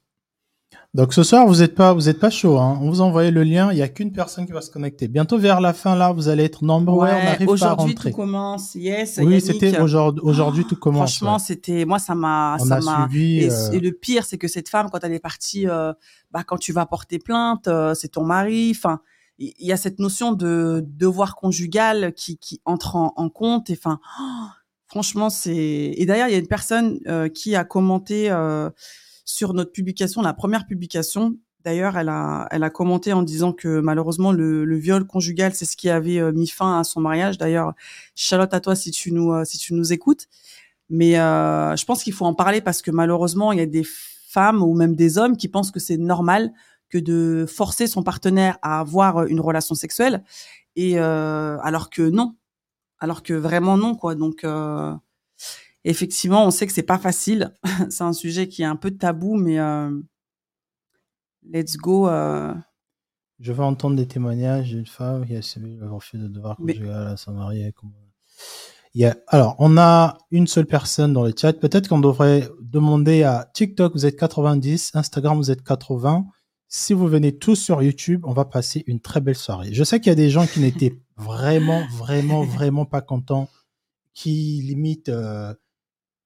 donc 0.94 1.14
ce 1.14 1.22
soir, 1.22 1.46
vous 1.46 1.60
n'êtes 1.60 1.74
pas, 1.74 1.94
vous 1.94 2.10
êtes 2.10 2.20
pas 2.20 2.28
chaud. 2.28 2.58
Hein. 2.58 2.78
On 2.82 2.90
vous 2.90 3.00
envoie 3.00 3.30
le 3.30 3.42
lien. 3.44 3.72
Il 3.72 3.78
y 3.78 3.82
a 3.82 3.88
qu'une 3.88 4.12
personne 4.12 4.44
qui 4.44 4.52
va 4.52 4.60
se 4.60 4.70
connecter. 4.70 5.08
Bientôt 5.08 5.38
vers 5.38 5.62
la 5.62 5.72
fin 5.72 5.96
là, 5.96 6.12
vous 6.12 6.28
allez 6.28 6.44
être 6.44 6.62
nombreux. 6.62 7.06
Ouais, 7.06 7.12
on 7.12 7.28
arrive 7.28 7.46
pas 7.46 7.66
à 7.66 7.70
rentrer. 7.70 7.84
Aujourd'hui 7.84 7.94
tout 7.94 8.10
commence. 8.10 8.74
Yes. 8.74 9.18
Oui, 9.22 9.40
c'était 9.40 9.78
aujourd'hui. 9.80 10.20
Aujourd'hui 10.22 10.66
tout 10.66 10.76
commence. 10.76 11.16
Franchement, 11.16 11.38
c'était 11.38 11.86
moi 11.86 11.98
ça 11.98 12.14
m'a, 12.14 12.58
ça 12.58 12.80
m'a. 12.80 13.08
Et, 13.14 13.50
euh, 13.50 13.70
et, 13.72 13.80
le 13.80 13.92
pire, 13.92 14.26
c'est 14.26 14.36
que 14.36 14.48
cette 14.48 14.68
femme, 14.68 14.88
quand 14.92 15.02
elle 15.02 15.14
est 15.14 15.18
partie, 15.18 15.66
euh, 15.66 15.94
bah 16.30 16.44
quand 16.44 16.58
tu 16.58 16.74
vas 16.74 16.84
porter 16.84 17.18
plainte, 17.18 17.68
euh, 17.68 17.94
c'est 17.94 18.08
ton 18.08 18.24
mari. 18.24 18.74
Enfin, 18.76 19.00
il 19.38 19.54
y, 19.60 19.72
a 19.72 19.78
cette 19.78 19.98
notion 19.98 20.32
de 20.32 20.84
devoir 20.86 21.36
conjugal 21.36 22.12
qui 22.14 22.36
qui 22.36 22.60
entre 22.66 22.96
en, 22.96 23.14
en 23.16 23.30
compte. 23.30 23.70
Et 23.70 23.78
enfin, 23.82 23.98
franchement, 24.88 25.30
c'est. 25.30 25.56
Et 25.96 26.04
d'ailleurs, 26.04 26.28
il 26.28 26.32
y 26.32 26.36
a 26.36 26.38
une 26.38 26.48
personne 26.48 27.00
qui 27.32 27.56
a 27.56 27.64
commenté 27.64 28.30
sur 29.32 29.54
notre 29.54 29.72
publication, 29.72 30.20
la 30.22 30.34
première 30.34 30.66
publication. 30.66 31.36
D'ailleurs, 31.64 31.96
elle 31.96 32.08
a, 32.08 32.70
commenté 32.70 33.12
en 33.12 33.22
disant 33.22 33.52
que 33.52 33.80
malheureusement 33.80 34.32
le, 34.32 34.76
viol 34.76 35.06
conjugal, 35.06 35.54
c'est 35.54 35.64
ce 35.64 35.76
qui 35.76 35.88
avait 35.88 36.18
euh, 36.18 36.32
mis 36.32 36.48
fin 36.48 36.78
à 36.78 36.84
son 36.84 37.00
mariage. 37.00 37.38
D'ailleurs, 37.38 37.72
Charlotte 38.14 38.52
à 38.52 38.60
toi 38.60 38.74
si 38.74 38.90
tu 38.90 39.12
nous, 39.12 39.32
euh, 39.32 39.84
écoutes. 39.90 40.26
Mais 40.90 41.18
euh, 41.18 41.74
je 41.76 41.84
pense 41.84 42.02
qu'il 42.02 42.12
faut 42.12 42.26
en 42.26 42.34
parler 42.34 42.60
parce 42.60 42.82
que 42.82 42.90
malheureusement, 42.90 43.52
il 43.52 43.58
y 43.58 43.62
a 43.62 43.66
des 43.66 43.84
femmes 44.28 44.62
ou 44.62 44.74
même 44.74 44.94
des 44.94 45.18
hommes 45.18 45.36
qui 45.36 45.48
pensent 45.48 45.70
que 45.70 45.80
c'est 45.80 45.96
normal 45.96 46.52
que 46.90 46.98
de 46.98 47.46
forcer 47.48 47.86
son 47.86 48.02
partenaire 48.02 48.58
à 48.60 48.80
avoir 48.80 49.24
une 49.24 49.40
relation 49.40 49.74
sexuelle 49.74 50.22
et 50.76 50.98
alors 50.98 51.88
que 51.88 52.02
non, 52.02 52.34
alors 52.98 53.22
que 53.22 53.32
vraiment 53.32 53.78
non 53.78 53.94
quoi. 53.94 54.14
Donc 54.14 54.44
effectivement, 55.84 56.46
on 56.46 56.50
sait 56.50 56.66
que 56.66 56.72
c'est 56.72 56.82
pas 56.82 56.98
facile. 56.98 57.52
c'est 57.90 58.04
un 58.04 58.12
sujet 58.12 58.48
qui 58.48 58.62
est 58.62 58.66
un 58.66 58.76
peu 58.76 58.90
tabou, 58.90 59.34
mais 59.34 59.58
euh, 59.58 59.90
let's 61.44 61.76
go. 61.76 62.08
Euh. 62.08 62.54
Je 63.40 63.52
veux 63.52 63.64
entendre 63.64 63.96
des 63.96 64.06
témoignages 64.06 64.70
d'une 64.70 64.86
femme 64.86 65.26
qui 65.26 65.34
a 65.34 65.42
subi 65.42 65.76
le 65.76 65.90
refus 65.90 66.18
de 66.18 66.28
devoir 66.28 66.56
conjugal 66.56 67.08
à 67.08 67.16
son 67.16 67.32
mari. 67.32 67.72
Il 68.94 69.16
Alors, 69.26 69.56
on 69.58 69.76
a 69.78 70.18
une 70.30 70.46
seule 70.46 70.66
personne 70.66 71.12
dans 71.12 71.24
le 71.24 71.32
chat. 71.36 71.54
Peut-être 71.54 71.88
qu'on 71.88 71.98
devrait 71.98 72.48
demander 72.60 73.24
à 73.24 73.50
TikTok, 73.52 73.94
vous 73.94 74.06
êtes 74.06 74.16
90, 74.16 74.92
Instagram, 74.94 75.38
vous 75.38 75.50
êtes 75.50 75.64
80. 75.64 76.26
Si 76.68 76.92
vous 76.92 77.08
venez 77.08 77.36
tous 77.36 77.56
sur 77.56 77.82
YouTube, 77.82 78.22
on 78.24 78.32
va 78.32 78.44
passer 78.44 78.84
une 78.86 79.00
très 79.00 79.20
belle 79.20 79.34
soirée. 79.34 79.72
Je 79.72 79.82
sais 79.82 79.98
qu'il 79.98 80.10
y 80.10 80.12
a 80.12 80.16
des 80.16 80.30
gens 80.30 80.46
qui 80.46 80.60
n'étaient 80.60 80.98
vraiment, 81.16 81.84
vraiment, 81.96 82.44
vraiment 82.44 82.84
pas 82.84 83.00
contents, 83.00 83.48
qui 84.14 84.62
limite 84.62 85.08
euh, 85.08 85.52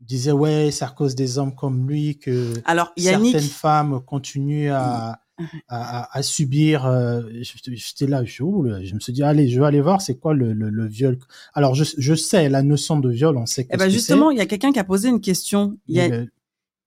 disait 0.00 0.32
ouais, 0.32 0.70
c'est 0.70 0.84
à 0.84 0.88
cause 0.88 1.14
des 1.14 1.38
hommes 1.38 1.54
comme 1.54 1.88
lui 1.88 2.18
que 2.18 2.54
Alors, 2.64 2.92
certaines 2.96 3.40
femmes 3.40 4.00
continuent 4.04 4.70
à, 4.70 5.20
à, 5.68 6.16
à, 6.16 6.22
subir. 6.22 6.86
Euh, 6.86 7.22
j'étais 7.42 8.06
là, 8.06 8.24
je, 8.24 8.36
je 8.36 8.94
me 8.94 9.00
suis 9.00 9.12
dit 9.12 9.22
allez, 9.22 9.48
je 9.48 9.60
vais 9.60 9.66
aller 9.66 9.80
voir 9.80 10.00
c'est 10.00 10.16
quoi 10.16 10.34
le, 10.34 10.52
le, 10.52 10.70
le, 10.70 10.86
viol? 10.86 11.18
Alors 11.54 11.74
je, 11.74 11.84
je 11.96 12.14
sais 12.14 12.48
la 12.48 12.62
notion 12.62 12.98
de 12.98 13.10
viol, 13.10 13.36
on 13.36 13.46
sait. 13.46 13.66
Eh 13.70 13.76
ben 13.76 13.88
justement, 13.88 14.30
il 14.30 14.38
y 14.38 14.40
a 14.40 14.46
quelqu'un 14.46 14.72
qui 14.72 14.78
a 14.78 14.84
posé 14.84 15.08
une 15.08 15.20
question. 15.20 15.78
Il 15.86 15.96
y 15.96 16.00
a... 16.00 16.24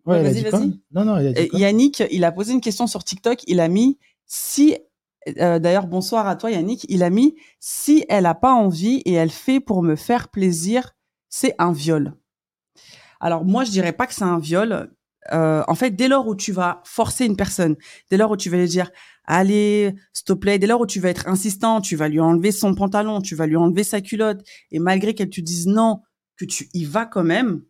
Ouais, 0.05 0.23
vas-y, 0.23 0.41
vas-y. 0.41 0.79
Non, 0.91 1.05
non, 1.05 1.19
il 1.19 1.27
a 1.27 1.33
dit 1.33 1.49
Yannick, 1.53 2.03
il 2.11 2.23
a 2.23 2.31
posé 2.31 2.53
une 2.53 2.61
question 2.61 2.87
sur 2.87 3.03
TikTok. 3.03 3.41
Il 3.47 3.59
a 3.59 3.67
mis 3.67 3.97
si 4.25 4.77
d'ailleurs, 5.35 5.87
bonsoir 5.87 6.27
à 6.27 6.35
toi 6.35 6.51
Yannick. 6.51 6.85
Il 6.89 7.03
a 7.03 7.09
mis 7.09 7.35
si 7.59 8.05
elle 8.09 8.25
a 8.25 8.35
pas 8.35 8.53
envie 8.53 9.01
et 9.05 9.13
elle 9.13 9.29
fait 9.29 9.59
pour 9.59 9.83
me 9.83 9.95
faire 9.95 10.29
plaisir, 10.29 10.95
c'est 11.27 11.53
un 11.59 11.71
viol. 11.71 12.13
Alors 13.19 13.45
moi, 13.45 13.63
je 13.63 13.71
dirais 13.71 13.93
pas 13.93 14.07
que 14.07 14.13
c'est 14.13 14.23
un 14.23 14.39
viol. 14.39 14.91
Euh, 15.33 15.63
en 15.67 15.75
fait, 15.75 15.91
dès 15.91 16.07
lors 16.07 16.27
où 16.27 16.35
tu 16.35 16.51
vas 16.51 16.81
forcer 16.85 17.25
une 17.25 17.35
personne, 17.35 17.75
dès 18.09 18.17
lors 18.17 18.31
où 18.31 18.37
tu 18.37 18.49
vas 18.49 18.57
lui 18.57 18.67
dire 18.67 18.89
allez, 19.25 19.93
s'il 20.11 20.25
te 20.25 20.33
plaît, 20.33 20.57
dès 20.57 20.65
lors 20.65 20.81
où 20.81 20.87
tu 20.87 20.99
vas 20.99 21.09
être 21.09 21.27
insistant, 21.27 21.81
tu 21.81 21.95
vas 21.95 22.07
lui 22.07 22.19
enlever 22.19 22.51
son 22.51 22.73
pantalon, 22.73 23.21
tu 23.21 23.35
vas 23.35 23.45
lui 23.45 23.57
enlever 23.57 23.83
sa 23.83 24.01
culotte, 24.01 24.41
et 24.71 24.79
malgré 24.79 25.13
qu'elle 25.13 25.29
te 25.29 25.39
dise 25.39 25.67
non, 25.67 26.01
que 26.35 26.45
tu 26.45 26.67
y 26.73 26.85
vas 26.85 27.05
quand 27.05 27.23
même. 27.23 27.61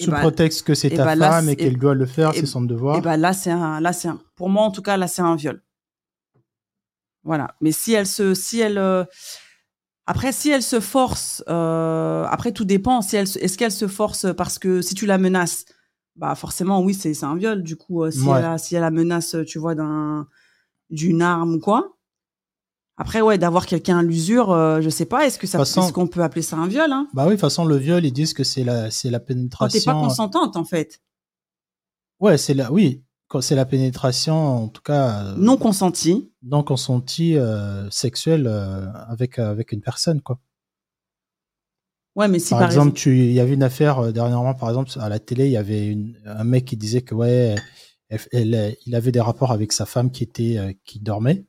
Sous 0.00 0.10
bah, 0.10 0.20
prétexte 0.20 0.66
que 0.66 0.74
c'est 0.74 0.90
ta 0.90 1.04
bah 1.04 1.16
femme 1.16 1.48
et 1.50 1.56
qu'elle 1.56 1.78
doit 1.78 1.94
le 1.94 2.06
faire, 2.06 2.34
c'est 2.34 2.46
son 2.46 2.62
devoir. 2.62 2.96
Et 2.96 3.00
bah 3.00 3.16
là, 3.16 3.32
c'est 3.32 3.50
un, 3.50 3.80
là, 3.80 3.92
c'est 3.92 4.08
un, 4.08 4.20
pour 4.34 4.48
moi 4.48 4.64
en 4.64 4.70
tout 4.70 4.82
cas, 4.82 4.96
là, 4.96 5.06
c'est 5.06 5.22
un 5.22 5.36
viol. 5.36 5.62
Voilà. 7.22 7.54
Mais 7.60 7.70
si 7.70 7.92
elle 7.92 8.06
se, 8.06 8.34
si 8.34 8.60
elle, 8.60 8.78
euh, 8.78 9.04
après, 10.10 10.32
si 10.32 10.50
elle 10.50 10.64
se 10.64 10.80
force, 10.80 11.44
euh, 11.48 12.24
après 12.28 12.50
tout 12.50 12.64
dépend. 12.64 13.00
Si 13.00 13.14
elle, 13.14 13.28
est-ce 13.28 13.56
qu'elle 13.56 13.70
se 13.70 13.86
force 13.86 14.26
parce 14.36 14.58
que 14.58 14.82
si 14.82 14.96
tu 14.96 15.06
la 15.06 15.18
menaces, 15.18 15.66
bah 16.16 16.34
forcément 16.34 16.82
oui, 16.82 16.94
c'est, 16.94 17.22
un 17.22 17.36
viol. 17.36 17.62
Du 17.62 17.76
coup, 17.76 18.02
euh, 18.02 18.10
si 18.10 18.28
elle 18.28 18.44
a, 18.44 18.58
si 18.58 18.74
elle 18.74 18.80
la 18.80 18.90
menace, 18.90 19.36
tu 19.46 19.60
vois, 19.60 19.76
d'un, 19.76 20.26
d'une 20.90 21.22
arme 21.22 21.54
ou 21.54 21.60
quoi. 21.60 21.96
Après, 22.96 23.20
ouais, 23.20 23.38
d'avoir 23.38 23.66
quelqu'un 23.66 23.98
à 23.98 24.02
l'usure, 24.02 24.50
euh, 24.50 24.80
je 24.80 24.90
sais 24.90 25.04
pas, 25.04 25.26
est-ce 25.26 25.38
que 25.38 25.46
ça, 25.46 25.60
est-ce 25.60 25.92
qu'on 25.92 26.08
peut 26.08 26.24
appeler 26.24 26.42
ça 26.42 26.56
un 26.56 26.66
viol, 26.66 26.90
hein? 26.90 27.06
Bah 27.14 27.22
oui, 27.22 27.28
de 27.28 27.34
toute 27.34 27.42
façon, 27.42 27.64
le 27.64 27.76
viol, 27.76 28.04
ils 28.04 28.12
disent 28.12 28.34
que 28.34 28.42
c'est 28.42 28.64
la, 28.64 28.90
c'est 28.90 29.10
la 29.10 29.20
pénétration. 29.20 29.78
Quand 29.78 29.78
t'es 29.78 29.84
pas 29.84 30.08
consentante, 30.08 30.56
en 30.56 30.64
fait. 30.64 31.00
Ouais, 32.18 32.36
c'est 32.36 32.54
la, 32.54 32.72
oui, 32.72 33.04
c'est 33.40 33.54
la 33.54 33.64
pénétration, 33.64 34.64
en 34.64 34.68
tout 34.68 34.82
cas. 34.82 35.24
Euh, 35.24 35.34
non 35.36 35.56
consentie. 35.56 36.32
Non 36.42 36.64
consentie 36.64 37.36
euh, 37.36 37.88
sexuelle 37.90 38.46
euh, 38.48 38.86
avec 39.08 39.38
avec 39.38 39.72
une 39.72 39.80
personne, 39.80 40.20
quoi. 40.20 40.40
Ouais, 42.16 42.26
mais 42.26 42.40
si 42.40 42.50
par, 42.50 42.64
exemple, 42.64 42.92
tu, 42.92 43.16
il 43.16 43.32
y 43.32 43.38
avait 43.38 43.54
une 43.54 43.62
affaire 43.62 44.12
dernièrement, 44.12 44.52
par 44.52 44.68
exemple, 44.68 44.90
à 44.98 45.08
la 45.08 45.20
télé, 45.20 45.46
il 45.46 45.52
y 45.52 45.56
avait 45.56 45.86
une, 45.86 46.20
un 46.26 46.42
mec 46.42 46.64
qui 46.64 46.76
disait 46.76 47.02
que 47.02 47.14
ouais, 47.14 47.54
elle, 48.32 48.76
il 48.84 48.94
avait 48.96 49.12
des 49.12 49.20
rapports 49.20 49.52
avec 49.52 49.72
sa 49.72 49.86
femme 49.86 50.10
qui 50.10 50.24
était 50.24 50.76
qui 50.84 50.98
dormait. 50.98 51.44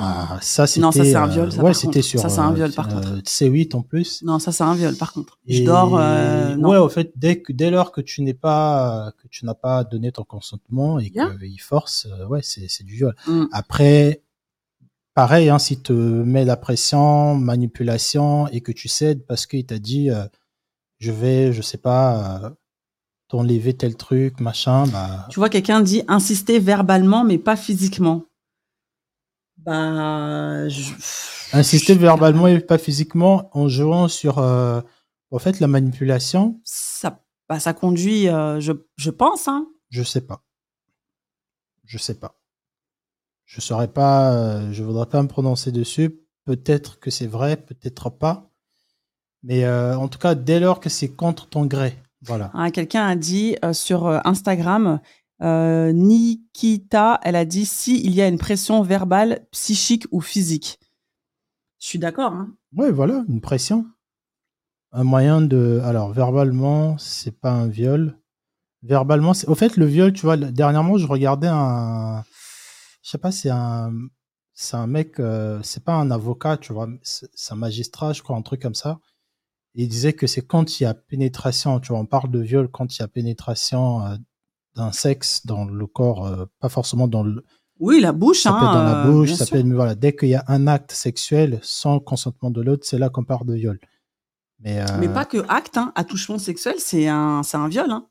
Ah, 0.00 0.38
ça, 0.40 0.66
c'était. 0.66 0.80
Non, 0.80 0.92
ça, 0.92 1.04
c'est 1.04 1.14
un 1.14 1.26
viol. 1.26 1.52
Ça, 1.52 1.62
ouais, 1.62 1.74
c'était 1.74 2.02
sur. 2.02 2.20
Ça, 2.20 2.28
c'est 2.28 2.40
un 2.40 2.52
viol, 2.52 2.72
par 2.72 2.88
contre. 2.88 3.18
C8 3.22 3.74
en 3.74 3.82
plus. 3.82 4.22
Non, 4.22 4.38
ça, 4.38 4.52
c'est 4.52 4.64
un 4.64 4.74
viol, 4.74 4.94
par 4.96 5.12
contre. 5.12 5.38
Je 5.46 5.62
dors. 5.62 5.96
Euh, 5.98 6.56
ouais, 6.56 6.78
au 6.78 6.88
fait, 6.88 7.12
dès, 7.16 7.40
que, 7.40 7.52
dès 7.52 7.70
lors 7.70 7.92
que 7.92 8.00
tu 8.00 8.22
n'es 8.22 8.34
pas, 8.34 9.12
que 9.22 9.28
tu 9.28 9.44
n'as 9.44 9.54
pas 9.54 9.84
donné 9.84 10.12
ton 10.12 10.24
consentement 10.24 10.98
et 10.98 11.10
qu'il 11.10 11.60
force, 11.60 12.06
euh, 12.10 12.26
ouais, 12.26 12.40
c'est, 12.42 12.68
c'est 12.68 12.84
du 12.84 12.94
viol. 12.94 13.14
Mm. 13.26 13.44
Après, 13.52 14.22
pareil, 15.14 15.48
hein, 15.48 15.58
si 15.58 15.80
te 15.80 15.92
met 15.92 16.44
la 16.44 16.56
pression, 16.56 17.34
manipulation 17.34 18.48
et 18.48 18.60
que 18.60 18.72
tu 18.72 18.88
cèdes 18.88 19.24
parce 19.26 19.46
qu'il 19.46 19.64
t'a 19.64 19.78
dit, 19.78 20.10
euh, 20.10 20.24
je 20.98 21.12
vais, 21.12 21.52
je 21.52 21.62
sais 21.62 21.78
pas, 21.78 22.52
t'enlever 23.28 23.74
tel 23.74 23.96
truc, 23.96 24.40
machin, 24.40 24.86
bah. 24.86 25.26
Tu 25.30 25.38
vois, 25.38 25.48
quelqu'un 25.48 25.80
dit 25.80 26.02
insister 26.08 26.58
verbalement, 26.58 27.24
mais 27.24 27.38
pas 27.38 27.56
physiquement. 27.56 28.24
Bah, 29.64 30.66
Insister 31.52 31.94
verbalement 31.94 32.46
et 32.48 32.60
pas 32.60 32.78
physiquement 32.78 33.48
en 33.56 33.68
jouant 33.68 34.08
sur 34.08 34.38
euh, 34.38 34.80
en 35.30 35.38
fait 35.38 35.60
la 35.60 35.68
manipulation? 35.68 36.60
Ça, 36.64 37.22
bah, 37.48 37.60
ça 37.60 37.72
conduit, 37.72 38.28
euh, 38.28 38.60
je, 38.60 38.72
je 38.96 39.10
pense. 39.10 39.48
Hein. 39.48 39.66
Je 39.90 40.02
sais 40.02 40.20
pas. 40.20 40.42
Je 41.84 41.96
sais 41.96 42.18
pas. 42.18 42.38
Je 43.44 43.60
saurais 43.60 43.88
pas. 43.88 44.32
Euh, 44.32 44.72
je 44.72 44.82
voudrais 44.82 45.06
pas 45.06 45.22
me 45.22 45.28
prononcer 45.28 45.72
dessus. 45.72 46.20
Peut-être 46.44 46.98
que 46.98 47.10
c'est 47.10 47.26
vrai, 47.26 47.56
peut-être 47.56 48.10
pas. 48.10 48.50
Mais 49.42 49.68
en 49.68 50.08
tout 50.08 50.18
cas, 50.18 50.34
dès 50.34 50.58
lors 50.58 50.80
que 50.80 50.88
c'est 50.88 51.10
contre 51.10 51.46
ton 51.46 51.66
gré, 51.66 51.98
voilà. 52.22 52.50
Ah, 52.54 52.70
quelqu'un 52.70 53.06
a 53.06 53.14
dit 53.14 53.56
sur 53.72 54.06
Instagram 54.26 55.00
euh, 55.42 55.92
Nikita, 55.92 57.20
elle 57.22 57.36
a 57.36 57.44
dit 57.44 57.66
si 57.66 58.00
il 58.04 58.14
y 58.14 58.22
a 58.22 58.28
une 58.28 58.38
pression 58.38 58.82
verbale, 58.82 59.46
psychique 59.50 60.06
ou 60.10 60.20
physique. 60.20 60.78
Je 61.80 61.86
suis 61.88 61.98
d'accord. 61.98 62.32
Hein 62.32 62.54
oui, 62.76 62.90
voilà, 62.90 63.24
une 63.28 63.40
pression. 63.40 63.86
Un 64.92 65.04
moyen 65.04 65.40
de. 65.40 65.80
Alors, 65.84 66.12
verbalement, 66.12 66.96
c'est 66.98 67.38
pas 67.38 67.50
un 67.50 67.68
viol. 67.68 68.18
Verbalement, 68.82 69.34
c'est. 69.34 69.48
Au 69.48 69.54
fait, 69.54 69.76
le 69.76 69.86
viol, 69.86 70.12
tu 70.12 70.22
vois, 70.22 70.36
dernièrement, 70.36 70.98
je 70.98 71.06
regardais 71.06 71.48
un. 71.48 72.24
Je 73.02 73.10
sais 73.10 73.18
pas, 73.18 73.32
c'est 73.32 73.50
un. 73.50 73.92
C'est 74.54 74.76
un 74.76 74.86
mec, 74.86 75.18
euh, 75.18 75.60
c'est 75.64 75.82
pas 75.84 75.94
un 75.94 76.12
avocat, 76.12 76.56
tu 76.56 76.72
vois, 76.72 76.88
c'est 77.02 77.52
un 77.52 77.56
magistrat, 77.56 78.12
je 78.12 78.22
crois, 78.22 78.36
un 78.36 78.42
truc 78.42 78.62
comme 78.62 78.76
ça. 78.76 79.00
il 79.74 79.88
disait 79.88 80.12
que 80.14 80.26
c'est 80.28 80.42
quand 80.42 80.80
il 80.80 80.84
y 80.84 80.86
a 80.86 80.94
pénétration, 80.94 81.80
tu 81.80 81.88
vois, 81.88 81.98
on 81.98 82.06
parle 82.06 82.30
de 82.30 82.40
viol 82.40 82.68
quand 82.70 82.96
il 82.96 83.00
y 83.00 83.04
a 83.04 83.08
pénétration 83.08 84.06
euh, 84.06 84.16
d'un 84.76 84.92
sexe 84.92 85.46
dans 85.46 85.64
le 85.64 85.86
corps, 85.86 86.26
euh, 86.26 86.46
pas 86.60 86.68
forcément 86.68 87.08
dans 87.08 87.22
le. 87.22 87.44
Oui, 87.80 88.00
la 88.00 88.12
bouche. 88.12 88.42
Ça 88.42 88.50
hein, 88.50 88.60
peut 88.60 88.66
être 88.66 88.72
dans 88.72 88.84
la 88.84 89.04
euh, 89.04 89.10
bouche, 89.10 89.32
ça 89.32 89.46
peut 89.46 89.58
être, 89.58 89.66
voilà, 89.66 89.94
dès 89.94 90.14
qu'il 90.14 90.28
y 90.28 90.34
a 90.34 90.44
un 90.48 90.66
acte 90.66 90.92
sexuel 90.92 91.58
sans 91.62 92.00
consentement 92.00 92.50
de 92.50 92.62
l'autre, 92.62 92.86
c'est 92.86 92.98
là 92.98 93.08
qu'on 93.08 93.24
parle 93.24 93.46
de 93.46 93.54
viol. 93.54 93.80
Mais, 94.60 94.80
euh, 94.80 94.86
mais 95.00 95.08
pas 95.08 95.24
que 95.24 95.38
acte, 95.48 95.76
hein, 95.76 95.92
attouchement 95.94 96.38
sexuel, 96.38 96.76
c'est 96.78 97.08
un, 97.08 97.42
un 97.52 97.68
viol. 97.68 97.90
Hein. 97.90 98.06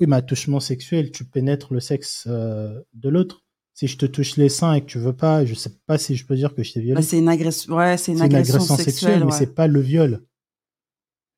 Oui, 0.00 0.06
mais 0.08 0.16
attouchement 0.16 0.60
sexuel, 0.60 1.10
tu 1.10 1.24
pénètres 1.24 1.72
le 1.72 1.80
sexe 1.80 2.26
de 2.26 3.08
l'autre. 3.08 3.42
Si 3.72 3.88
je 3.88 3.98
te 3.98 4.06
touche 4.06 4.38
les 4.38 4.48
seins 4.48 4.72
et 4.72 4.80
que 4.80 4.86
tu 4.86 4.98
veux 4.98 5.14
pas, 5.14 5.44
je 5.44 5.54
sais 5.54 5.70
pas 5.86 5.98
si 5.98 6.16
je 6.16 6.24
peux 6.24 6.34
dire 6.34 6.54
que 6.54 6.62
je 6.62 6.72
t'ai 6.72 6.80
violé. 6.80 6.94
Bah, 6.94 7.02
c'est 7.02 7.18
une, 7.18 7.28
agression, 7.28 7.74
ouais, 7.74 7.98
c'est 7.98 8.12
une, 8.12 8.22
agression, 8.22 8.58
sexuelle, 8.58 8.84
sexuelle 8.84 9.24
mais 9.26 9.32
c'est 9.32 9.54
pas 9.54 9.66
le 9.66 9.80
viol. 9.80 10.22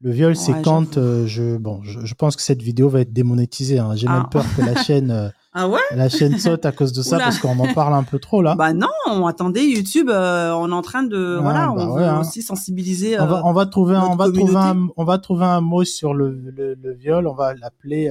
Le 0.00 0.12
viol, 0.12 0.36
c'est 0.36 0.62
quand 0.62 0.96
euh, 0.96 1.26
je 1.26 1.56
bon, 1.56 1.82
je, 1.82 2.14
pense 2.14 2.36
que 2.36 2.42
cette 2.42 2.62
vidéo 2.62 2.88
va 2.88 3.00
être 3.00 3.12
démonétisée. 3.12 3.80
Hein. 3.80 3.96
J'ai 3.96 4.06
même 4.06 4.26
ah. 4.26 4.28
peur 4.30 4.44
que 4.56 4.62
la 4.62 4.76
chaîne, 4.84 5.10
euh, 5.10 5.28
ah 5.52 5.68
ouais? 5.68 5.80
la 5.90 6.08
chaîne 6.08 6.38
saute 6.38 6.64
à 6.66 6.70
cause 6.70 6.92
de 6.92 7.02
ça 7.02 7.18
parce 7.18 7.40
qu'on 7.40 7.58
en 7.58 7.74
parle 7.74 7.94
un 7.94 8.04
peu 8.04 8.20
trop 8.20 8.40
là. 8.40 8.54
Bah 8.54 8.72
non, 8.72 9.26
attendez, 9.26 9.62
YouTube, 9.62 10.08
euh, 10.08 10.52
on 10.52 10.70
est 10.70 10.74
en 10.74 10.82
train 10.82 11.02
de 11.02 11.38
ah, 11.38 11.42
voilà, 11.42 11.66
bah 11.66 11.74
on 11.76 11.96
veut 11.96 12.04
hein. 12.04 12.20
aussi 12.20 12.42
sensibiliser. 12.42 13.18
on 13.18 13.26
va, 13.26 13.42
on 13.44 13.52
va 13.52 13.66
trouver, 13.66 13.96
un, 13.96 14.02
on 14.02 14.14
va 14.14 14.30
trouver 14.30 14.56
un, 14.56 14.86
on 14.96 15.04
va 15.04 15.18
trouver 15.18 15.46
un 15.46 15.60
mot 15.60 15.82
sur 15.82 16.14
le, 16.14 16.30
le, 16.30 16.92
viol. 16.92 17.26
On 17.26 17.34
va 17.34 17.54
l'appeler. 17.54 18.08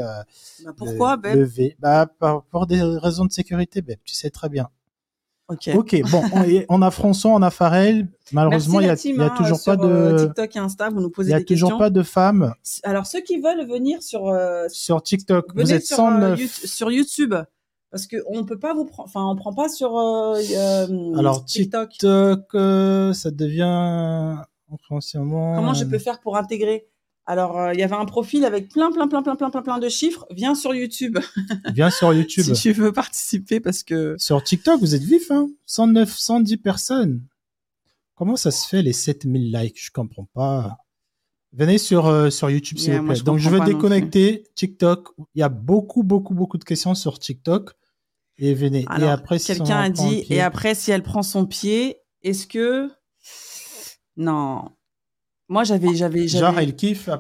Bah 0.65 0.71
pourquoi, 0.76 1.17
le, 1.23 1.45
V. 1.45 1.78
Bah 1.80 2.06
pour, 2.52 2.67
des 2.67 2.82
raisons 2.82 3.23
de 3.23 3.32
sécurité, 3.32 3.82
Beb, 3.82 4.00
tu 4.04 4.13
sais 4.13 4.30
très 4.30 4.50
bien. 4.50 4.67
Ok. 5.50 6.02
bon, 6.12 6.24
on, 6.70 6.82
a 6.82 6.92
François, 6.92 7.32
on 7.32 7.42
a 7.42 7.50
Pharrell. 7.50 8.10
Malheureusement, 8.34 8.82
il 8.82 8.88
y 8.88 8.90
a, 8.90 9.30
toujours 9.30 9.64
pas 9.64 9.78
de 9.78 9.86
euh, 9.86 10.26
TikTok 10.26 10.56
et 10.56 10.60
Insta. 10.60 10.90
Vous 10.90 11.00
nous 11.00 11.10
posez 11.10 11.34
des 11.34 11.46
questions. 11.46 11.56
Il 11.56 11.60
y 11.60 11.64
a 11.64 11.68
toujours 11.68 11.80
pas 11.80 11.90
de 11.90 12.04
femmes. 12.04 12.54
Alors 12.84 13.06
ceux 13.06 13.22
qui 13.22 13.40
veulent 13.40 13.66
venir 13.66 14.04
sur 14.04 14.28
euh, 14.28 14.66
sur 14.70 15.02
TikTok, 15.02 15.56
vous 15.56 15.74
êtes 15.74 15.86
sur, 15.86 15.98
109 15.98 16.40
euh, 16.40 16.68
sur 16.68 16.92
YouTube 16.92 17.34
parce 17.92 18.08
que 18.08 18.18
on 18.28 18.44
peut 18.44 18.60
pas 18.60 18.74
vous 18.74 18.86
prendre. 18.86 19.08
Enfin, 19.08 19.26
on 19.26 19.36
prend 19.38 19.54
pas 19.54 19.70
sur 19.70 19.98
Alors 21.18 21.46
TikTok, 21.46 21.94
ça 22.52 23.32
devient 23.32 24.36
Comment 24.90 25.74
je 25.74 25.86
peux 25.86 26.00
faire 26.00 26.20
pour 26.20 26.36
intégrer 26.36 26.88
alors, 27.30 27.60
euh, 27.60 27.74
il 27.74 27.80
y 27.80 27.84
avait 27.84 27.96
un 27.96 28.06
profil 28.06 28.46
avec 28.46 28.70
plein, 28.70 28.90
plein, 28.90 29.10
plein, 29.10 29.22
plein, 29.22 29.36
plein, 29.36 29.50
plein, 29.50 29.62
plein 29.62 29.80
de 29.80 29.90
chiffres. 29.90 30.26
Viens 30.32 30.56
sur 30.56 30.74
YouTube. 30.74 31.20
Viens 31.74 31.90
sur 31.90 32.13
YouTube. 32.13 32.46
si 32.54 32.54
tu 32.56 32.72
veux 32.72 32.94
participer, 32.94 33.60
parce 33.60 33.84
que... 33.84 34.16
Sur 34.18 34.42
TikTok, 34.42 34.80
vous 34.80 34.96
êtes 34.96 35.04
vif, 35.04 35.30
hein 35.30 35.50
109, 35.66 36.10
110 36.18 36.58
personnes. 36.58 37.22
Comment 38.16 38.38
ça 38.38 38.50
se 38.50 38.66
fait, 38.66 38.82
les 38.82 38.94
7000 38.94 39.52
likes? 39.52 39.78
Je 39.78 39.92
comprends 39.92 40.30
pas. 40.34 40.78
Venez 41.52 41.78
sur, 41.78 42.08
euh, 42.08 42.30
sur 42.30 42.50
YouTube, 42.50 42.78
s'il 42.78 42.98
vous 42.98 43.06
plaît. 43.06 43.20
Donc, 43.20 43.40
je 43.40 43.50
vais 43.50 43.60
déconnecter 43.60 44.46
TikTok. 44.56 45.10
Il 45.36 45.40
y 45.40 45.44
a 45.44 45.50
beaucoup, 45.50 46.04
beaucoup, 46.04 46.34
beaucoup 46.34 46.58
de 46.58 46.63
questions 46.63 46.96
sur 46.96 47.20
TikTok. 47.20 47.74
Et 48.38 48.54
venez. 48.54 48.86
et 49.02 49.04
après, 49.04 49.38
quelqu'un 49.38 49.80
a 49.80 49.90
dit, 49.90 50.26
et 50.30 50.40
après, 50.42 50.76
si 50.76 50.92
elle 50.92 51.04
prend 51.04 51.24
son 51.24 51.46
pied, 51.46 51.98
est-ce 52.24 52.48
que... 52.48 52.90
Non. 54.16 54.77
Moi, 55.50 55.64
j'avais, 55.64 55.96
j'avais, 55.96 56.28
j'avais, 56.28 56.74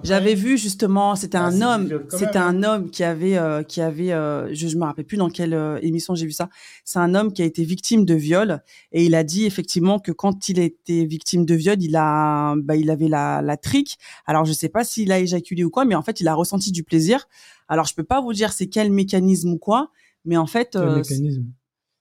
j'avais 0.03 0.35
vu 0.35 0.57
justement, 0.57 1.15
c'était 1.15 1.37
ah, 1.37 1.45
un 1.45 1.61
homme, 1.61 2.03
c'était 2.09 2.37
un 2.37 2.61
hein. 2.61 2.63
homme 2.63 2.89
qui 2.89 3.05
avait, 3.05 3.37
euh, 3.37 3.63
qui 3.63 3.79
avait, 3.79 4.11
euh, 4.11 4.53
je, 4.53 4.67
je 4.67 4.77
me 4.77 4.83
rappelle 4.83 5.05
plus 5.05 5.15
dans 5.15 5.29
quelle 5.29 5.53
euh, 5.53 5.79
émission 5.81 6.13
j'ai 6.13 6.25
vu 6.25 6.33
ça. 6.33 6.49
C'est 6.83 6.99
un 6.99 7.15
homme 7.15 7.31
qui 7.31 7.41
a 7.41 7.45
été 7.45 7.63
victime 7.63 8.03
de 8.03 8.15
viol 8.15 8.61
et 8.91 9.05
il 9.05 9.15
a 9.15 9.23
dit 9.23 9.45
effectivement 9.45 9.99
que 9.99 10.11
quand 10.11 10.49
il 10.49 10.59
était 10.59 11.05
victime 11.05 11.45
de 11.45 11.55
viol, 11.55 11.81
il 11.81 11.95
a, 11.95 12.55
bah, 12.57 12.75
il 12.75 12.89
avait 12.89 13.07
la, 13.07 13.41
la 13.41 13.55
trique. 13.55 13.97
Alors, 14.25 14.43
je 14.43 14.51
sais 14.51 14.69
pas 14.69 14.83
s'il 14.83 15.13
a 15.13 15.19
éjaculé 15.19 15.63
ou 15.63 15.69
quoi, 15.69 15.85
mais 15.85 15.95
en 15.95 16.01
fait, 16.03 16.19
il 16.19 16.27
a 16.27 16.33
ressenti 16.33 16.73
du 16.73 16.83
plaisir. 16.83 17.29
Alors, 17.69 17.85
je 17.85 17.95
peux 17.95 18.03
pas 18.03 18.19
vous 18.19 18.33
dire 18.33 18.51
c'est 18.51 18.67
quel 18.67 18.91
mécanisme 18.91 19.53
ou 19.53 19.57
quoi, 19.57 19.89
mais 20.25 20.35
en 20.35 20.47
fait, 20.47 20.71
quel 20.73 20.95
mécanisme? 20.95 21.45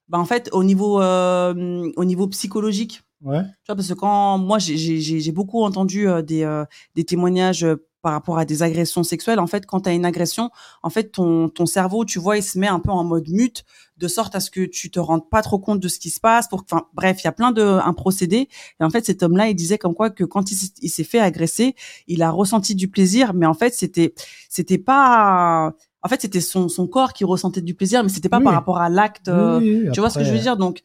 bah 0.09 0.19
en 0.19 0.25
fait, 0.25 0.49
au 0.53 0.65
niveau, 0.65 1.01
au 1.01 2.05
niveau 2.05 2.27
psychologique 2.27 3.06
Ouais. 3.23 3.43
Tu 3.43 3.67
vois, 3.67 3.77
parce 3.77 3.89
que 3.89 3.95
quand 3.95 4.39
moi, 4.39 4.59
j'ai 4.59 5.33
beaucoup 5.33 5.63
entendu 5.63 6.09
euh, 6.09 6.23
des, 6.23 6.43
euh, 6.43 6.65
des 6.95 7.05
témoignages, 7.05 7.65
euh, 7.65 7.77
par 8.07 8.13
rapport 8.13 8.39
à 8.39 8.45
des 8.45 8.63
agressions 8.63 9.03
sexuelles. 9.03 9.41
En 9.41 9.49
fait, 9.49 9.67
quand 9.67 9.81
tu 9.81 9.89
as 9.89 9.93
une 9.93 10.05
agression, 10.05 10.53
en 10.85 10.91
fait, 10.91 11.11
ton, 11.11 11.49
ton 11.49 11.67
cerveau, 11.67 12.05
tu 12.05 12.21
vois, 12.21 12.37
il 12.37 12.43
se 12.45 12.57
met 12.57 12.69
un 12.69 12.79
peu 12.79 12.93
en 12.93 13.03
mode 13.03 13.29
mute, 13.29 13.65
de 13.97 14.07
sorte 14.07 14.37
à 14.37 14.39
ce 14.39 14.49
que 14.49 14.65
tu 14.65 14.93
te 14.93 15.01
rendes 15.01 15.29
pas 15.29 15.43
trop 15.43 15.59
compte 15.59 15.81
de 15.81 15.89
ce 15.89 15.99
qui 15.99 16.11
se 16.11 16.21
passe. 16.21 16.47
Pour, 16.47 16.63
enfin, 16.71 16.87
bref, 16.95 17.17
il 17.21 17.25
y 17.25 17.27
a 17.27 17.33
plein 17.33 17.51
de 17.51 17.63
un 17.63 17.93
procédé. 17.95 18.49
Et 18.81 18.85
en 18.85 18.91
fait, 18.91 19.05
cet 19.05 19.25
homme-là, 19.25 19.49
il 19.49 19.57
disait 19.57 19.77
comme 19.77 19.95
quoi 19.95 20.11
que 20.11 20.23
quand 20.23 20.53
il, 20.53 20.89
s'est 20.89 21.03
fait 21.03 21.19
agresser, 21.19 21.75
il 22.07 22.23
a 22.23 22.31
ressenti 22.31 22.77
du 22.77 22.87
plaisir, 22.87 23.35
mais 23.35 23.47
en 23.47 23.55
fait, 23.55 23.75
c'était, 23.75 24.15
c'était 24.49 24.79
pas, 24.79 25.73
en 26.01 26.09
fait, 26.09 26.21
c'était 26.21 26.41
son, 26.41 26.69
son 26.69 26.87
corps 26.87 27.13
qui 27.13 27.25
ressentait 27.25 27.61
du 27.61 27.75
plaisir, 27.75 28.05
mais 28.05 28.09
c'était 28.09 28.29
pas 28.29 28.41
par 28.41 28.53
rapport 28.53 28.79
à 28.79 28.89
l'acte. 28.89 29.25
tu 29.25 29.99
vois 29.99 30.11
ce 30.11 30.21
que 30.21 30.25
je 30.25 30.33
veux 30.33 30.39
dire? 30.39 30.57
Donc, 30.57 30.83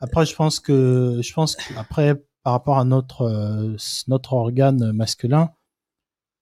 après, 0.00 0.26
je 0.26 0.34
pense 0.34 0.60
que, 0.60 1.20
je 1.22 1.32
pense 1.32 1.56
après, 1.76 2.14
par 2.42 2.52
rapport 2.52 2.78
à 2.78 2.84
notre, 2.84 3.22
euh, 3.22 3.76
notre 4.08 4.34
organe 4.34 4.92
masculin, 4.92 5.50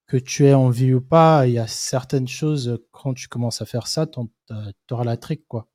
que 0.06 0.16
tu 0.16 0.46
aies 0.46 0.54
envie 0.54 0.92
ou 0.92 1.00
pas, 1.00 1.46
il 1.46 1.54
y 1.54 1.58
a 1.58 1.66
certaines 1.66 2.28
choses, 2.28 2.78
quand 2.90 3.14
tu 3.14 3.28
commences 3.28 3.62
à 3.62 3.64
faire 3.64 3.86
ça, 3.86 4.06
tu 4.06 4.22
auras 4.90 5.04
la 5.04 5.16
trique, 5.16 5.46
quoi. 5.48 5.68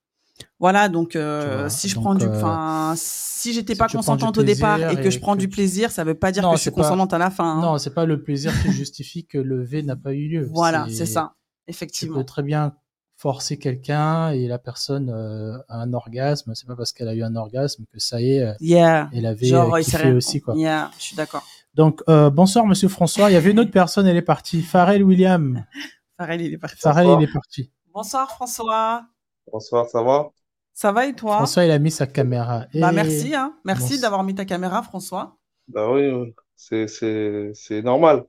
Voilà, 0.60 0.88
donc 0.88 1.16
euh, 1.16 1.68
si 1.70 1.90
je 1.90 1.96
prends 1.96 2.16
du, 2.16 2.26
euh, 2.26 2.94
si 2.96 3.54
j'étais 3.54 3.76
pas 3.76 3.88
consentante 3.88 4.38
au 4.38 4.44
départ 4.44 4.80
et 4.92 4.96
que 5.02 5.10
je 5.10 5.20
prends 5.20 5.36
du 5.36 5.50
plaisir, 5.50 5.92
ça 5.92 6.04
veut 6.04 6.16
pas 6.16 6.32
dire 6.32 6.44
que 6.50 6.56
je 6.56 6.62
suis 6.62 6.72
consentante 6.72 7.14
à 7.14 7.18
la 7.18 7.30
fin. 7.30 7.58
Hein. 7.58 7.62
Non, 7.62 7.78
c'est 7.78 7.94
pas 7.94 8.06
le 8.06 8.22
plaisir 8.22 8.54
qui 8.62 8.72
justifie 8.72 9.26
que 9.26 9.38
le 9.38 9.64
V 9.64 9.84
n'a 9.84 9.96
pas 9.96 10.14
eu 10.14 10.28
lieu. 10.28 10.50
Voilà, 10.52 10.88
c'est 10.90 11.06
ça, 11.06 11.36
effectivement. 11.68 12.16
Tu 12.16 12.20
peux 12.20 12.26
très 12.26 12.44
bien 12.44 12.74
forcer 13.20 13.60
quelqu'un 13.60 14.32
et 14.32 14.48
la 14.48 14.58
personne 14.58 15.10
euh, 15.10 15.58
a 15.68 15.82
un 15.82 15.92
orgasme, 15.92 16.56
c'est 16.56 16.66
pas 16.66 16.78
parce 16.78 16.94
qu'elle 16.94 17.10
a 17.10 17.14
eu 17.14 17.22
un 17.22 17.36
orgasme 17.36 17.84
que 17.92 18.00
ça 18.00 18.22
y 18.22 18.36
est, 18.36 18.44
euh, 18.44 18.54
yeah. 18.62 19.10
elle 19.14 19.26
avait 19.26 19.48
Genre, 19.48 19.78
kiffé 19.80 20.14
aussi 20.14 20.40
quoi. 20.40 20.56
Yeah, 20.56 20.90
je 20.98 21.04
suis 21.04 21.16
d'accord. 21.18 21.44
Donc 21.74 22.02
euh, 22.08 22.30
bonsoir 22.30 22.66
Monsieur 22.66 22.88
François, 22.88 23.30
il 23.30 23.34
y 23.34 23.36
avait 23.36 23.52
une 23.52 23.60
autre 23.60 23.72
personne, 23.72 24.08
elle 24.08 24.16
est 24.16 24.22
partie, 24.22 24.62
Pharrell 24.62 25.04
William. 25.04 25.66
Pharrell 26.18 26.42
il 26.42 26.54
est 26.54 26.58
parti. 26.58 26.78
Pharrell 26.80 27.10
il 27.20 27.24
est 27.24 27.34
parti. 27.34 27.70
Bonsoir 27.94 28.32
François. 28.32 29.06
Bonsoir, 29.52 29.90
ça 29.90 30.02
va? 30.02 30.30
Ça 30.74 30.94
va 30.94 31.06
et 31.06 31.14
toi? 31.14 31.36
François 31.36 31.66
il 31.66 31.72
a 31.72 31.80
mis 31.80 31.92
sa 31.92 32.08
caméra. 32.08 32.68
Bah 32.74 32.94
merci 32.94 33.36
hein, 33.36 33.54
merci 33.66 34.00
d'avoir 34.00 34.24
mis 34.24 34.34
ta 34.34 34.46
caméra 34.46 34.82
François. 34.82 35.38
Bah 35.68 35.92
oui, 35.92 36.34
c'est 36.56 36.88
c'est 36.88 37.82
normal. 37.82 38.24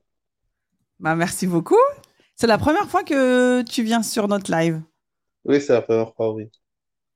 Bah 0.99 1.15
merci 1.15 1.47
beaucoup. 1.47 1.79
C'est 2.41 2.47
la 2.47 2.57
première 2.57 2.87
fois 2.87 3.03
que 3.03 3.61
tu 3.61 3.83
viens 3.83 4.01
sur 4.01 4.27
notre 4.27 4.51
live. 4.51 4.81
Oui, 5.45 5.61
c'est 5.61 5.73
la 5.73 5.83
première 5.83 6.11
fois, 6.15 6.33
oui. 6.33 6.49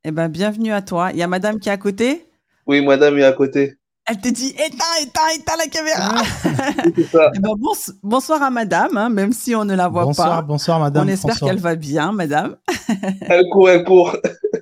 Eh 0.04 0.12
bien, 0.12 0.30
bienvenue 0.30 0.72
à 0.72 0.84
toi. 0.84 1.10
Il 1.14 1.18
y 1.18 1.24
a 1.24 1.28
madame 1.28 1.60
qui 1.60 1.68
est 1.68 1.72
à 1.72 1.78
côté 1.78 2.28
Oui, 2.68 2.86
madame 2.86 3.18
est 3.18 3.24
à 3.24 3.32
côté. 3.32 3.74
Elle 4.06 4.22
te 4.22 4.28
dit 4.28 4.50
éteins, 4.50 4.86
éteins, 5.02 5.30
éteins 5.36 5.58
la 5.58 5.66
caméra. 5.66 6.24
ça. 7.12 7.32
Eh 7.34 7.40
ben, 7.40 7.56
bonsoir 8.04 8.44
à 8.44 8.52
madame, 8.52 8.96
hein, 8.98 9.10
même 9.10 9.34
si 9.34 9.56
on 9.56 9.66
ne 9.66 9.74
la 9.74 9.88
voit 9.88 10.12
pas. 10.16 10.44
Bonsoir, 10.44 10.80
madame. 10.80 11.08
On 11.08 11.08
espère 11.08 11.40
qu'elle 11.40 11.58
va 11.58 11.74
bien, 11.74 12.12
madame. 12.12 12.58
elle 13.22 13.46
court, 13.52 13.72
elle 13.72 13.84
court. 13.84 14.16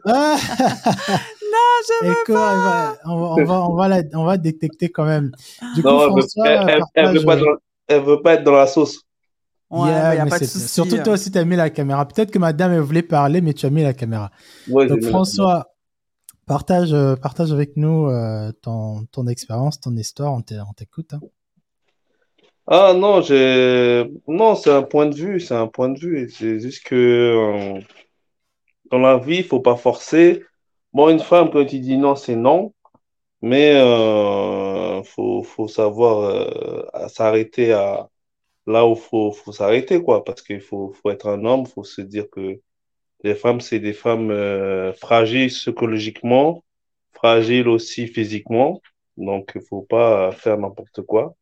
Ah. 0.05 0.38
non, 0.59 1.74
je 1.89 2.07
veux 2.07 2.34
pas. 2.34 2.95
on, 3.03 3.43
va, 3.43 3.64
on, 3.68 3.76
va, 3.76 3.99
on 4.14 4.24
va 4.24 4.38
détecter 4.38 4.88
quand 4.88 5.03
même. 5.03 5.34
Du 5.76 5.84
coup, 5.84 5.89
François, 5.89 6.47
elle, 6.47 6.82
elle, 6.95 7.18
veut 7.18 7.26
pas 7.26 7.38
elle 7.88 8.01
veut 8.01 8.22
pas 8.22 8.36
être 8.36 8.45
dans 8.45 8.53
la 8.53 8.68
sauce. 8.68 9.03
Surtout 10.67 10.97
toi 10.97 11.13
aussi, 11.13 11.32
tu 11.32 11.38
as 11.38 11.45
mis 11.45 11.55
la 11.55 11.69
caméra. 11.69 12.07
Peut-être 12.07 12.32
que 12.32 12.39
madame 12.39 12.78
voulait 12.80 13.01
parler, 13.01 13.41
mais 13.41 13.53
tu 13.53 13.65
as 13.65 13.69
mis 13.69 13.84
la 13.84 13.93
caméra. 13.93 14.32
Donc, 14.67 15.03
François, 15.03 15.74
partage, 16.45 16.93
euh, 16.93 17.15
partage 17.15 17.51
avec 17.51 17.78
nous 17.78 18.07
euh, 18.07 18.51
ton, 18.61 19.05
ton 19.11 19.28
expérience, 19.28 19.80
ton 19.80 19.95
histoire. 19.95 20.34
On 20.34 20.41
t'écoute. 20.41 21.13
Hein. 21.13 21.21
Ah 22.67 22.93
non, 22.93 23.21
non, 24.28 24.55
c'est 24.55 24.71
un 24.71 24.84
point 24.84 25.07
de 25.07 25.15
vue, 25.15 25.39
c'est 25.39 25.55
un 25.55 25.67
point 25.67 25.89
de 25.89 25.99
vue. 25.99 26.30
C'est 26.30 26.59
juste 26.59 26.86
que 26.86 26.95
euh, 26.95 27.82
dans 28.91 28.99
la 28.99 29.17
vie, 29.17 29.38
il 29.38 29.43
faut 29.43 29.59
pas 29.59 29.76
forcer. 29.76 30.43
Bon, 30.93 31.09
une 31.09 31.19
femme, 31.19 31.49
quand 31.51 31.65
tu 31.65 31.80
dis 31.80 31.97
non, 31.97 32.15
c'est 32.15 32.36
non. 32.36 32.74
Mais 33.41 33.74
il 33.74 35.05
faut, 35.05 35.43
faut 35.43 35.67
savoir 35.67 36.47
s'arrêter 37.09 37.74
à, 37.74 38.07
là 38.66 38.86
où 38.86 38.95
faut, 38.95 39.32
faut 39.32 39.51
s'arrêter, 39.51 40.01
quoi, 40.01 40.24
parce 40.24 40.41
qu'il 40.41 40.61
faut, 40.61 40.93
faut 40.93 41.09
être 41.09 41.28
un 41.28 41.43
homme, 41.45 41.66
faut 41.66 41.84
se 41.84 42.01
dire 42.01 42.30
que 42.30 42.59
les 43.24 43.36
femmes, 43.36 43.61
c'est 43.61 43.80
des 43.80 43.93
femmes 43.93 44.32
euh, 44.32 44.93
fragiles 44.93 45.49
psychologiquement, 45.49 46.64
fragiles 47.14 47.68
aussi 47.70 48.07
physiquement, 48.07 48.82
donc 49.18 49.51
il 49.55 49.61
faut 49.61 49.82
pas 49.82 50.32
faire 50.32 50.57
n'importe 50.57 51.01
quoi. 51.03 51.36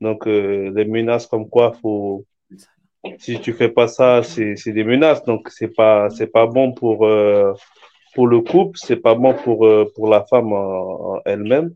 Donc, 0.00 0.26
euh, 0.26 0.72
les 0.74 0.84
menaces 0.84 1.26
comme 1.26 1.48
quoi, 1.48 1.72
faut, 1.80 2.24
si 3.18 3.40
tu 3.40 3.52
fais 3.52 3.68
pas 3.68 3.88
ça, 3.88 4.22
c'est, 4.22 4.56
c'est 4.56 4.72
des 4.72 4.84
menaces, 4.84 5.24
donc 5.24 5.50
c'est 5.50 5.74
pas, 5.74 6.08
c'est 6.10 6.28
pas 6.28 6.46
bon 6.46 6.72
pour, 6.72 7.04
euh, 7.04 7.52
pour 8.14 8.28
le 8.28 8.40
couple, 8.40 8.78
c'est 8.80 8.96
pas 8.96 9.14
bon 9.14 9.34
pour, 9.34 9.68
pour 9.94 10.08
la 10.08 10.24
femme 10.24 10.52
elle-même. 11.24 11.74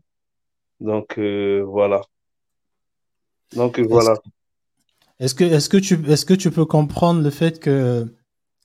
Donc, 0.79 1.19
voilà. 1.19 2.01
Donc, 3.53 3.79
voilà. 3.79 4.13
Est-ce 5.19 5.35
que, 5.35 5.43
est-ce 5.43 5.67
que 5.67 5.77
tu, 5.77 5.99
est-ce 6.09 6.25
que 6.25 6.33
tu 6.33 6.49
peux 6.49 6.65
comprendre 6.65 7.21
le 7.21 7.29
fait 7.29 7.59
que 7.59 8.15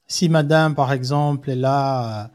si 0.07 0.29
madame, 0.29 0.75
par 0.75 0.93
exemple, 0.93 1.51
est 1.51 1.57
là, 1.57 2.31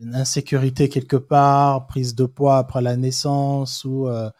une 0.00 0.14
insécurité 0.14 0.88
quelque 0.88 1.16
part, 1.16 1.86
prise 1.86 2.14
de 2.14 2.24
poids 2.24 2.58
après 2.58 2.80
la 2.80 2.96
naissance, 2.96 3.84
ou 3.84 4.08
euh, 4.08 4.30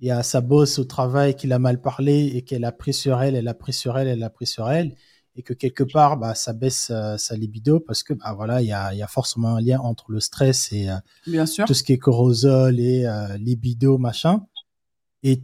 il 0.00 0.08
y 0.08 0.10
a 0.10 0.22
sa 0.22 0.40
bosse 0.40 0.78
au 0.78 0.84
travail 0.84 1.36
qui 1.36 1.46
l'a 1.46 1.58
mal 1.58 1.80
parlé 1.80 2.32
et 2.34 2.42
qu'elle 2.42 2.64
a 2.64 2.72
pris 2.72 2.92
sur 2.94 3.22
elle, 3.22 3.36
elle 3.36 3.48
a 3.48 3.54
pris 3.54 3.72
sur 3.72 3.98
elle, 3.98 4.08
elle 4.08 4.22
a 4.22 4.30
pris 4.30 4.46
sur 4.46 4.68
elle, 4.70 4.96
et 5.36 5.42
que 5.42 5.52
quelque 5.52 5.84
part, 5.84 6.16
bah, 6.16 6.34
ça 6.34 6.52
baisse 6.52 6.90
euh, 6.90 7.16
sa 7.18 7.36
libido 7.36 7.78
parce 7.78 8.02
que, 8.02 8.14
bah, 8.14 8.32
voilà, 8.34 8.62
il 8.62 8.66
y 8.66 8.72
a, 8.72 8.94
y 8.94 9.02
a 9.02 9.06
forcément 9.06 9.56
un 9.56 9.60
lien 9.60 9.78
entre 9.78 10.10
le 10.10 10.20
stress 10.20 10.72
et 10.72 10.88
euh, 10.88 10.96
Bien 11.26 11.46
sûr. 11.46 11.66
tout 11.66 11.74
ce 11.74 11.82
qui 11.84 11.92
est 11.92 11.98
cortisol 11.98 12.80
et 12.80 13.06
libido, 13.38 13.98
machin. 13.98 14.44
Et 15.22 15.42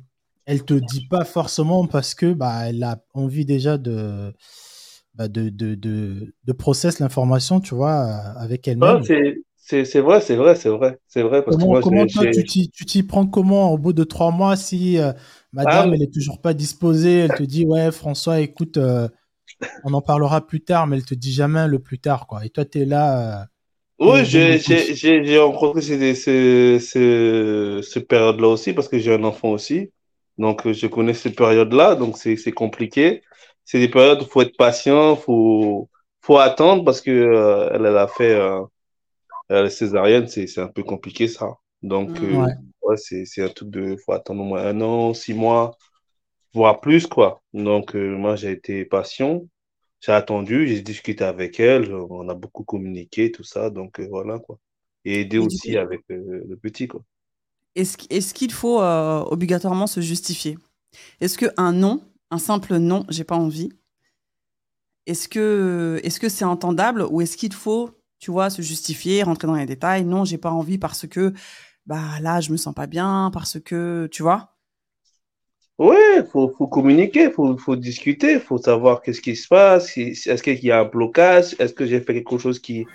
elle 0.51 0.65
te 0.65 0.75
dit 0.75 1.07
pas 1.09 1.25
forcément 1.25 1.87
parce 1.87 2.15
que 2.15 2.33
bah 2.33 2.69
elle 2.69 2.83
a 2.83 3.01
envie 3.15 3.45
déjà 3.45 3.79
de 3.79 4.35
bah, 5.15 5.29
de, 5.29 5.49
de, 5.49 5.75
de, 5.75 6.35
de 6.45 6.53
process 6.53 6.99
l'information, 6.99 7.61
tu 7.61 7.75
vois, 7.75 8.05
avec 8.37 8.67
elle-même. 8.67 9.03
c'est 9.03 10.01
vrai, 10.01 10.21
c'est 10.21 10.37
vrai, 10.37 10.55
c'est 10.55 10.69
vrai, 10.69 10.99
c'est 11.07 11.23
vrai. 11.23 11.45
Parce 11.45 11.57
comment, 11.57 11.75
que 11.75 11.81
comment 11.81 12.07
toi, 12.07 12.27
tu 12.31 12.87
t'y 12.87 13.03
prends 13.03 13.27
comment 13.27 13.73
au 13.73 13.79
bout 13.79 13.93
de 13.93 14.03
trois 14.05 14.31
mois 14.33 14.57
si 14.57 14.99
euh, 14.99 15.13
madame, 15.53 15.91
ah, 15.91 15.95
elle 15.95 16.03
est 16.03 16.13
toujours 16.13 16.41
pas 16.41 16.55
disposée, 16.55 17.19
elle 17.19 17.35
te 17.35 17.43
dit, 17.43 17.65
ouais, 17.65 17.93
François, 17.93 18.41
écoute, 18.41 18.77
euh, 18.77 19.09
on 19.85 19.93
en 19.93 20.01
parlera 20.01 20.47
plus 20.47 20.63
tard, 20.63 20.87
mais 20.87 20.97
elle 20.97 21.05
te 21.05 21.15
dit 21.15 21.33
jamais 21.33 21.69
le 21.69 21.79
plus 21.79 21.99
tard, 21.99 22.27
quoi. 22.27 22.45
Et 22.45 22.51
toi, 22.51 22.65
tu 22.65 22.81
es 22.81 22.85
là. 22.85 23.43
Euh, 23.43 23.45
oui, 23.99 24.25
j'ai 24.25 25.39
rencontré 25.39 25.83
ces 25.83 26.81
périodes-là 28.09 28.49
aussi 28.49 28.73
parce 28.73 28.89
que 28.89 28.99
j'ai 28.99 29.15
un 29.15 29.23
enfant 29.25 29.51
aussi. 29.51 29.91
Donc, 30.41 30.73
je 30.73 30.87
connais 30.87 31.13
cette 31.13 31.37
période-là, 31.37 31.97
donc 31.97 32.17
c'est 32.17 32.53
compliqué. 32.53 33.23
C'est 33.67 33.79
des 33.79 33.91
périodes 33.91 34.21
où 34.21 34.25
il 34.25 34.29
faut 34.29 34.41
être 34.41 34.57
patient, 34.57 35.15
il 35.15 35.21
faut, 35.21 35.91
faut 36.23 36.39
attendre 36.39 36.83
parce 36.83 37.03
que 37.03 37.11
euh, 37.11 37.69
elle, 37.75 37.85
a 37.85 38.09
fait 38.09 38.33
euh, 38.33 38.65
la 39.51 39.69
césarienne, 39.69 40.29
c'est 40.29 40.59
un 40.59 40.69
peu 40.69 40.83
compliqué 40.83 41.29
ça. 41.29 41.57
Donc, 41.83 42.19
euh, 42.23 42.47
ouais. 42.83 42.97
c'est 42.97 43.43
un 43.43 43.51
truc 43.51 43.69
de, 43.69 43.97
faut 43.97 44.13
attendre 44.13 44.41
au 44.41 44.47
moins 44.47 44.65
un 44.65 44.81
an, 44.81 45.13
six 45.13 45.35
mois, 45.35 45.77
voire 46.55 46.81
plus, 46.81 47.07
quoi. 47.07 47.43
Donc, 47.53 47.95
moi, 47.95 48.35
j'ai 48.35 48.53
été 48.53 48.87
patient, 48.87 49.43
j'ai 50.01 50.13
attendu, 50.13 50.67
j'ai 50.69 50.81
discuté 50.81 51.23
avec 51.23 51.61
elle, 51.61 51.95
on 51.95 52.31
a 52.31 52.35
beaucoup 52.35 52.65
communiqué, 52.65 53.31
tout 53.31 53.45
ça, 53.45 53.69
donc 53.69 54.01
voilà, 54.01 54.39
quoi. 54.39 54.59
Et 55.05 55.21
aider 55.21 55.37
aussi 55.37 55.77
avec 55.77 56.01
le 56.09 56.57
petit, 56.57 56.89
quoi 56.89 57.03
est-ce 57.75 58.35
qu'il 58.35 58.53
faut 58.53 58.81
euh, 58.83 59.21
obligatoirement 59.23 59.87
se 59.87 60.01
justifier? 60.01 60.59
Est-ce 61.21 61.39
qu'un 61.39 61.73
non, 61.73 62.03
un 62.31 62.39
simple 62.39 62.77
non, 62.77 63.05
j'ai 63.09 63.25
pas 63.25 63.37
envie, 63.37 63.71
est-ce 65.07 65.29
que 65.29 66.01
est-ce 66.05 66.21
que 66.21 66.29
c'est 66.29 66.45
entendable 66.45 67.07
ou 67.11 67.21
est-ce 67.21 67.37
qu'il 67.37 67.53
faut, 67.53 67.91
tu 68.19 68.31
vois, 68.31 68.51
se 68.51 68.63
justifier, 68.63 69.23
rentrer 69.23 69.47
dans 69.47 69.55
les 69.55 69.67
détails? 69.67 70.05
Non, 70.05 70.25
j'ai 70.25 70.39
pas 70.39 70.51
envie 70.51 70.79
parce 70.79 71.07
que 71.07 71.33
bah 71.87 72.21
là, 72.21 72.41
je 72.41 72.53
me 72.53 72.57
sens 72.57 72.75
pas 72.75 72.87
bien, 72.87 73.31
parce 73.33 73.59
que 73.59 74.09
tu 74.13 74.23
vois? 74.23 74.55
Oui, 75.79 75.97
il 76.17 76.27
faut, 76.31 76.49
communiquer, 76.49 77.25
il 77.25 77.33
faut, 77.33 77.57
faut, 77.57 77.75
discuter, 77.75 78.35
il 78.35 78.41
faut 78.41 78.59
savoir 78.59 79.01
qu'est-ce 79.01 79.23
qui 79.23 79.35
se 79.35 79.49
passe, 79.49 79.97
est-ce 79.97 80.43
qu'il 80.43 80.63
y 80.63 80.71
a 80.71 80.81
un 80.81 80.85
blocage, 80.85 81.57
est-ce 81.59 81.73
que 81.73 81.87
j'ai 81.87 82.01
fait 82.01 82.13
quelque 82.13 82.37
chose 82.37 82.59
qui, 82.59 82.87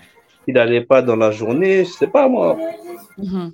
qui 0.46 0.54
n'allait 0.54 0.86
pas 0.86 1.02
dans 1.02 1.16
la 1.16 1.32
journée, 1.32 1.84
je 1.84 1.90
sais 1.90 2.08
pas 2.08 2.30
moi. 2.30 2.58
Mmh 3.18 3.50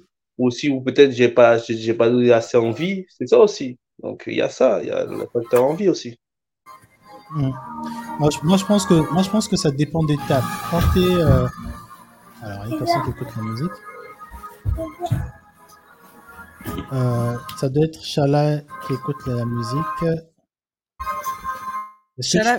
aussi, 0.45 0.69
ou 0.69 0.81
peut-être 0.81 1.11
j'ai 1.11 1.29
pas, 1.29 1.57
j'ai 1.57 1.93
pas 1.93 2.09
donné 2.09 2.31
assez 2.31 2.57
envie, 2.57 3.05
c'est 3.09 3.27
ça 3.27 3.39
aussi. 3.39 3.77
Donc 4.01 4.23
il 4.27 4.35
y 4.35 4.41
a 4.41 4.49
ça, 4.49 4.81
il 4.81 4.87
y 4.87 4.91
a 4.91 5.05
le 5.05 5.27
facteur 5.31 5.63
envie 5.63 5.89
aussi. 5.89 6.17
Hmm. 7.31 7.51
Moi, 8.19 8.29
je, 8.29 8.37
moi, 8.43 8.57
je, 8.57 8.65
pense 8.65 8.85
que, 8.85 8.93
moi, 9.13 9.23
je 9.23 9.29
pense 9.29 9.47
que 9.47 9.55
ça 9.55 9.71
dépend 9.71 10.03
des 10.03 10.17
tables. 10.27 10.45
Quand 10.69 10.81
tu 10.93 10.99
euh... 10.99 11.47
Alors, 12.43 12.65
il 12.65 12.71
y 12.71 12.75
a 12.75 12.77
personne 12.77 13.03
qui 13.03 13.09
écoute 13.11 13.27
la 13.37 13.43
musique. 13.43 13.71
Euh, 16.93 17.37
ça 17.57 17.69
doit 17.69 17.85
être 17.85 18.03
Chala 18.03 18.59
qui 18.85 18.93
écoute 18.93 19.15
la 19.27 19.45
musique. 19.45 20.05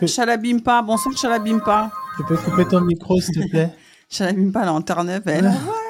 Chalabimpa, 0.06 0.82
bonsoir 0.82 1.16
Chalabimpa. 1.16 1.90
Tu 2.16 2.24
peux 2.24 2.36
couper 2.36 2.66
ton 2.66 2.80
micro, 2.80 3.20
s'il 3.20 3.44
te 3.44 3.50
plaît? 3.50 3.70
Chalabimpa, 4.08 4.64
la 4.64 4.72
internet, 4.72 5.22
elle. 5.26 5.46
Ouais, 5.46 5.50
ouais, 5.50 5.81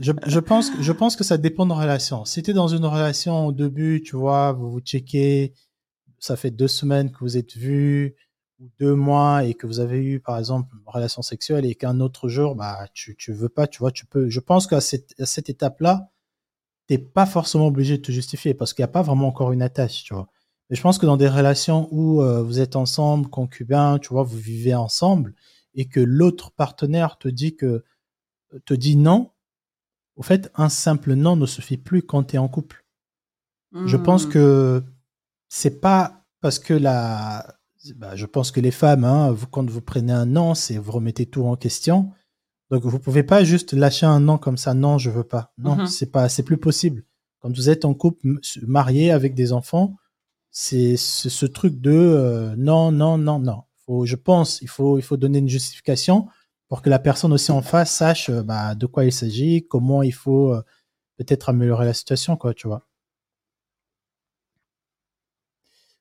Je, 0.00 0.38
pense, 0.92 1.16
que 1.16 1.24
ça 1.24 1.36
dépend 1.38 1.64
de 1.64 1.70
la 1.70 1.76
relation. 1.76 2.24
Si 2.24 2.42
tu 2.42 2.50
es 2.50 2.54
dans 2.54 2.68
une 2.68 2.84
relation 2.84 3.46
au 3.46 3.52
début, 3.52 4.02
tu 4.02 4.16
vois, 4.16 4.52
vous 4.52 4.70
vous 4.70 4.80
checkez, 4.80 5.54
ça 6.18 6.36
fait 6.36 6.50
deux 6.50 6.68
semaines 6.68 7.10
que 7.10 7.18
vous 7.20 7.36
êtes 7.36 7.56
vus, 7.56 8.16
ou 8.60 8.68
deux 8.78 8.94
mois, 8.94 9.44
et 9.44 9.54
que 9.54 9.66
vous 9.66 9.80
avez 9.80 9.98
eu, 9.98 10.20
par 10.20 10.38
exemple, 10.38 10.74
une 10.74 10.82
relation 10.86 11.22
sexuelle, 11.22 11.64
et 11.66 11.74
qu'un 11.74 12.00
autre 12.00 12.28
jour, 12.28 12.54
bah, 12.54 12.86
tu, 12.92 13.16
tu 13.16 13.32
veux 13.32 13.48
pas, 13.48 13.66
tu 13.66 13.78
vois, 13.78 13.90
tu 13.90 14.06
peux. 14.06 14.28
Je 14.28 14.40
pense 14.40 14.66
qu'à 14.66 14.80
cette 14.80 15.48
étape-là, 15.48 16.10
t'es 16.86 16.98
pas 16.98 17.26
forcément 17.26 17.66
obligé 17.66 17.96
de 17.98 18.02
te 18.02 18.12
justifier, 18.12 18.54
parce 18.54 18.74
qu'il 18.74 18.82
n'y 18.82 18.90
a 18.90 18.92
pas 18.92 19.02
vraiment 19.02 19.28
encore 19.28 19.52
une 19.52 19.62
attache, 19.62 20.04
tu 20.04 20.14
vois. 20.14 20.28
Mais 20.70 20.76
je 20.76 20.82
pense 20.82 20.98
que 20.98 21.06
dans 21.06 21.16
des 21.16 21.28
relations 21.28 21.88
où 21.90 22.22
euh, 22.22 22.42
vous 22.42 22.60
êtes 22.60 22.76
ensemble, 22.76 23.28
concubins, 23.28 23.98
tu 23.98 24.08
vois, 24.08 24.22
vous 24.22 24.38
vivez 24.38 24.74
ensemble, 24.74 25.34
et 25.74 25.86
que 25.86 26.00
l'autre 26.00 26.52
partenaire 26.52 27.18
te 27.18 27.28
dit 27.28 27.56
que 27.56 27.84
te 28.58 28.74
dit 28.74 28.96
non, 28.96 29.30
au 30.16 30.22
fait, 30.22 30.50
un 30.54 30.68
simple 30.68 31.14
non 31.14 31.36
ne 31.36 31.46
suffit 31.46 31.76
plus 31.76 32.02
quand 32.02 32.24
tu 32.24 32.36
es 32.36 32.38
en 32.38 32.48
couple. 32.48 32.84
Je 33.86 33.96
pense 33.96 34.26
mmh. 34.26 34.30
que 34.30 34.84
c'est 35.48 35.80
pas 35.80 36.24
parce 36.40 36.60
que 36.60 36.74
la, 36.74 37.56
bah, 37.96 38.14
je 38.16 38.26
pense 38.26 38.50
que 38.50 38.60
les 38.60 38.70
femmes, 38.70 39.04
hein, 39.04 39.32
vous, 39.32 39.46
quand 39.46 39.68
vous 39.68 39.80
prenez 39.80 40.12
un 40.12 40.26
non, 40.26 40.54
c'est 40.54 40.78
vous 40.78 40.92
remettez 40.92 41.26
tout 41.26 41.44
en 41.44 41.56
question. 41.56 42.12
Donc 42.70 42.84
vous 42.84 42.98
pouvez 42.98 43.22
pas 43.22 43.44
juste 43.44 43.72
lâcher 43.72 44.06
un 44.06 44.20
non 44.20 44.38
comme 44.38 44.56
ça. 44.56 44.74
Non, 44.74 44.98
je 44.98 45.10
veux 45.10 45.24
pas. 45.24 45.52
Non, 45.58 45.76
mmh 45.76 45.86
c'est 45.86 46.10
pas, 46.10 46.28
c'est 46.28 46.42
plus 46.42 46.56
possible. 46.56 47.04
Quand 47.40 47.54
vous 47.54 47.68
êtes 47.68 47.84
en 47.84 47.94
couple, 47.94 48.38
marié 48.66 49.10
avec 49.10 49.34
des 49.34 49.52
enfants, 49.52 49.96
c'est 50.50 50.96
ce 50.96 51.46
truc 51.46 51.80
de 51.80 51.90
euh, 51.92 52.54
non, 52.56 52.92
non, 52.92 53.18
non, 53.18 53.38
non. 53.38 53.64
Faut, 53.84 54.06
je 54.06 54.16
pense, 54.16 54.62
il 54.62 54.68
faut, 54.68 54.98
il 54.98 55.02
faut 55.02 55.16
donner 55.16 55.38
une 55.40 55.48
justification 55.48 56.28
pour 56.74 56.82
que 56.82 56.90
la 56.90 56.98
personne 56.98 57.32
aussi 57.32 57.52
en 57.52 57.62
face 57.62 57.94
sache 57.94 58.30
euh, 58.30 58.42
bah, 58.42 58.74
de 58.74 58.86
quoi 58.86 59.04
il 59.04 59.12
s'agit, 59.12 59.64
comment 59.64 60.02
il 60.02 60.10
faut 60.10 60.52
euh, 60.52 60.60
peut-être 61.18 61.48
améliorer 61.48 61.84
la 61.84 61.94
situation, 61.94 62.36
quoi, 62.36 62.52
tu 62.52 62.66
vois. 62.66 62.88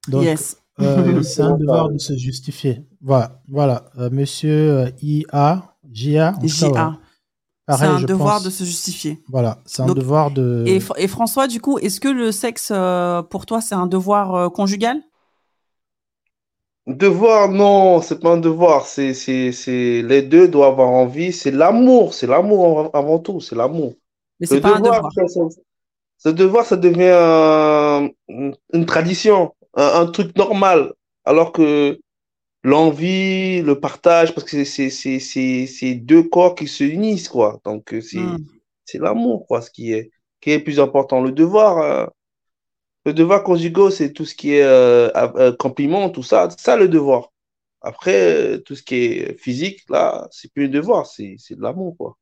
Donc, 0.07 0.25
c'est 1.21 1.43
un 1.43 1.57
devoir 1.57 1.89
de 1.91 1.99
se 1.99 2.17
justifier. 2.17 2.87
Voilà, 3.01 3.43
voilà. 3.47 3.91
Monsieur 4.11 4.87
IA, 4.99 5.75
JA, 5.91 6.33
JA. 6.41 6.97
C'est 7.69 7.85
un 7.85 8.01
devoir 8.01 8.41
de 8.41 8.49
se 8.49 8.63
justifier. 8.63 9.23
Voilà, 9.29 9.61
c'est 9.65 9.83
un 9.83 9.93
devoir 9.93 10.31
de. 10.31 10.63
Et, 10.65 10.79
et, 10.97 11.07
François, 11.07 11.47
du 11.47 11.61
coup, 11.61 11.77
est-ce 11.77 12.01
que 12.01 12.07
le 12.07 12.31
sexe, 12.31 12.71
euh, 12.73 13.21
pour 13.21 13.45
toi, 13.45 13.61
c'est 13.61 13.75
un 13.75 13.85
devoir 13.85 14.33
euh, 14.33 14.49
conjugal? 14.49 15.03
Devoir, 16.85 17.49
non, 17.49 18.01
c'est 18.01 18.19
pas 18.19 18.31
un 18.31 18.37
devoir. 18.37 18.85
C'est, 18.87 19.13
c'est, 19.13 19.51
c'est 19.51 20.01
les 20.01 20.21
deux 20.21 20.47
doivent 20.47 20.73
avoir 20.73 20.89
envie. 20.89 21.31
C'est 21.31 21.51
l'amour, 21.51 22.13
c'est 22.13 22.27
l'amour 22.27 22.89
avant 22.93 23.19
tout, 23.19 23.39
c'est 23.39 23.55
l'amour. 23.55 23.95
Mais 24.39 24.47
c'est 24.47 24.59
pas 24.59 24.79
devoir, 24.79 25.05
un 25.05 25.09
devoir. 25.09 25.49
Ce 26.17 26.29
devoir, 26.29 26.65
ça 26.65 26.77
devient 26.77 28.09
une 28.29 28.85
tradition, 28.85 29.53
un, 29.75 30.05
truc 30.07 30.35
normal, 30.37 30.93
alors 31.25 31.51
que 31.51 31.99
l'envie, 32.63 33.61
le 33.61 33.79
partage, 33.79 34.33
parce 34.33 34.49
que 34.49 34.63
c'est 34.63 35.95
deux 35.95 36.23
corps 36.23 36.55
qui 36.55 36.67
se 36.67 36.83
unissent, 36.83 37.29
quoi. 37.29 37.59
Donc, 37.65 37.93
euh, 37.93 38.01
hmm. 38.13 38.37
c'est 38.85 38.99
l'amour, 38.99 39.45
quoi, 39.47 39.61
ce 39.61 39.69
qui 39.69 39.91
est, 39.91 40.11
qui 40.39 40.51
est 40.51 40.59
plus 40.59 40.79
important. 40.79 41.21
Le 41.21 41.31
devoir, 41.31 41.77
euh, 41.79 42.05
le 43.05 43.13
devoir 43.13 43.43
conjugal, 43.43 43.91
c'est 43.91 44.13
tout 44.13 44.25
ce 44.25 44.35
qui 44.35 44.53
est 44.53 44.63
euh, 44.63 45.51
compliment, 45.57 46.09
tout 46.09 46.23
ça, 46.23 46.49
ça, 46.57 46.75
le 46.77 46.87
devoir. 46.87 47.31
Après, 47.81 48.61
tout 48.65 48.75
ce 48.75 48.83
qui 48.83 48.95
est 48.95 49.39
physique, 49.39 49.81
là, 49.89 50.27
c'est 50.31 50.51
plus 50.53 50.65
un 50.65 50.69
devoir, 50.69 51.05
c'est 51.05 51.37
de 51.51 51.61
l'amour, 51.61 51.95
quoi. 51.97 52.17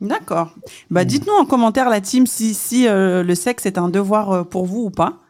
D'accord. 0.00 0.54
Bah, 0.90 1.02
hmm. 1.02 1.06
dites-nous 1.06 1.32
en 1.32 1.46
commentaire, 1.46 1.88
la 1.88 2.00
team, 2.00 2.26
si, 2.26 2.54
si 2.54 2.86
le 2.86 3.34
sexe 3.34 3.66
est 3.66 3.78
un 3.78 3.88
devoir 3.88 4.48
pour 4.48 4.66
vous 4.66 4.84
ou 4.84 4.90
pas. 4.90 5.20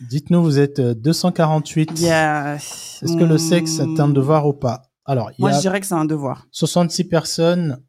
Dites-nous, 0.00 0.42
vous 0.42 0.58
êtes 0.60 0.80
248. 0.80 1.90
Est-ce 1.90 3.16
que 3.16 3.24
le 3.24 3.38
sexe 3.38 3.80
est 3.80 4.00
un 4.00 4.08
devoir 4.08 4.46
ou 4.46 4.52
pas? 4.52 4.82
Alors, 5.04 5.30
Moi, 5.38 5.52
je 5.52 5.60
dirais 5.60 5.80
que 5.80 5.86
c'est 5.86 5.94
un 5.94 6.04
devoir. 6.04 6.46
66 6.52 7.04
personnes. 7.04 7.82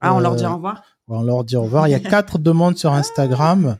Ah, 0.00 0.14
on 0.14 0.20
leur 0.20 0.34
dit 0.34 0.44
au 0.44 0.54
revoir? 0.54 0.82
On 1.08 1.22
leur 1.22 1.44
dit 1.44 1.56
au 1.56 1.62
revoir. 1.62 1.86
Il 1.86 1.92
y 1.92 1.94
a 1.94 2.00
quatre 2.00 2.38
demandes 2.40 2.76
sur 2.76 2.92
Instagram 2.92 3.78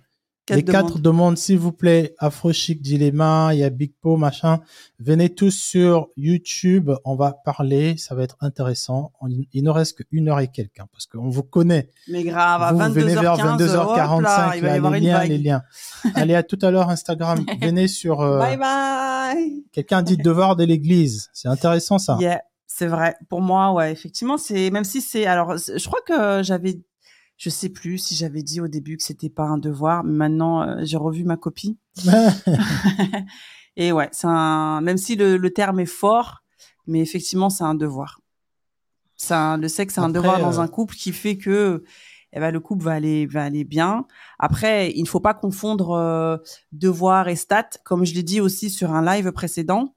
les 0.49 0.64
quatre 0.64 0.99
demandes, 0.99 1.36
s'il 1.38 1.59
vous 1.59 1.72
plaît. 1.72 2.14
Afro 2.18 2.53
Chic 2.53 2.80
Dilemma, 2.80 3.51
il 3.53 3.59
y 3.59 3.64
a 3.64 3.70
Big 3.70 3.94
Po, 4.01 4.16
machin. 4.16 4.61
Venez 4.99 5.34
tous 5.34 5.51
sur 5.51 6.09
YouTube. 6.16 6.90
On 7.05 7.16
va 7.16 7.32
parler. 7.32 7.97
Ça 7.97 8.14
va 8.14 8.22
être 8.22 8.36
intéressant. 8.40 9.12
il 9.53 9.64
ne 9.64 9.70
reste 9.70 10.05
qu'une 10.05 10.28
heure 10.28 10.40
et 10.40 10.49
quelques, 10.49 10.80
hein, 10.80 10.86
parce 10.92 11.07
qu'on 11.07 11.28
vous 11.28 11.42
connaît. 11.42 11.90
Mais 12.09 12.22
grave, 12.22 12.62
à 12.62 12.72
vous 12.72 12.78
22h15, 12.78 12.90
venez 12.92 13.14
vers 13.14 13.36
22h45. 13.36 14.92
les 14.92 15.01
liens, 15.01 15.24
les 15.24 15.38
liens. 15.42 15.62
Allez, 16.14 16.34
à 16.34 16.42
tout 16.42 16.59
à 16.62 16.70
l'heure, 16.70 16.90
Instagram. 16.90 17.44
venez 17.61 17.88
sur, 17.88 18.20
euh, 18.20 18.38
Bye 18.38 18.57
bye. 18.57 19.64
Quelqu'un 19.72 20.03
dit 20.03 20.16
devoir 20.16 20.57
de 20.57 20.64
l'église. 20.64 21.28
C'est 21.32 21.49
intéressant, 21.49 21.99
ça. 21.99 22.18
Yeah. 22.20 22.42
C'est 22.78 22.88
vrai. 22.88 23.16
Pour 23.30 23.40
moi, 23.40 23.72
ouais, 23.72 23.90
effectivement, 23.90 24.36
c'est, 24.36 24.70
même 24.70 24.84
si 24.84 25.01
c'est, 25.01 25.24
alors, 25.24 25.57
je 25.57 25.86
crois 25.86 26.03
que 26.07 26.42
j'avais 26.42 26.78
je 27.37 27.51
sais 27.51 27.68
plus 27.68 27.99
si 27.99 28.14
j'avais 28.14 28.43
dit 28.43 28.61
au 28.61 28.68
début 28.68 28.97
que 28.97 29.03
c'était 29.03 29.28
pas 29.28 29.45
un 29.45 29.59
devoir, 29.59 30.05
mais 30.05 30.14
maintenant 30.14 30.62
euh, 30.62 30.76
j'ai 30.82 30.97
revu 30.97 31.24
ma 31.24 31.37
copie. 31.37 31.78
et 33.76 33.93
ouais, 33.93 34.09
c'est 34.12 34.26
un, 34.26 34.80
même 34.80 34.97
si 34.97 35.16
le, 35.16 35.37
le, 35.37 35.51
terme 35.51 35.80
est 35.80 35.87
fort, 35.87 36.43
mais 36.87 37.01
effectivement 37.01 37.51
c'est 37.51 37.64
un 37.64 37.74
devoir. 37.74 38.20
Ça, 39.16 39.57
le 39.57 39.68
sexe 39.68 39.95
c'est 39.95 40.01
un 40.01 40.09
devoir 40.09 40.41
dans 40.41 40.59
euh, 40.59 40.62
un 40.62 40.68
couple 40.68 40.95
qui 40.95 41.12
fait 41.12 41.37
que 41.37 41.84
eh 42.32 42.41
ben, 42.41 42.51
le 42.51 42.61
couple 42.61 42.84
va 42.84 42.93
aller 42.93 43.26
va 43.26 43.45
aller 43.45 43.64
bien. 43.64 44.07
Après, 44.39 44.93
il 44.93 45.03
ne 45.03 45.09
faut 45.09 45.20
pas 45.20 45.34
confondre 45.34 45.93
euh, 45.93 46.37
devoir 46.72 47.28
et 47.28 47.37
stat, 47.37 47.70
comme 47.84 48.05
je 48.05 48.14
l'ai 48.14 48.22
dit 48.22 48.41
aussi 48.41 48.70
sur 48.70 48.93
un 48.93 49.05
live 49.05 49.32
précédent. 49.32 49.95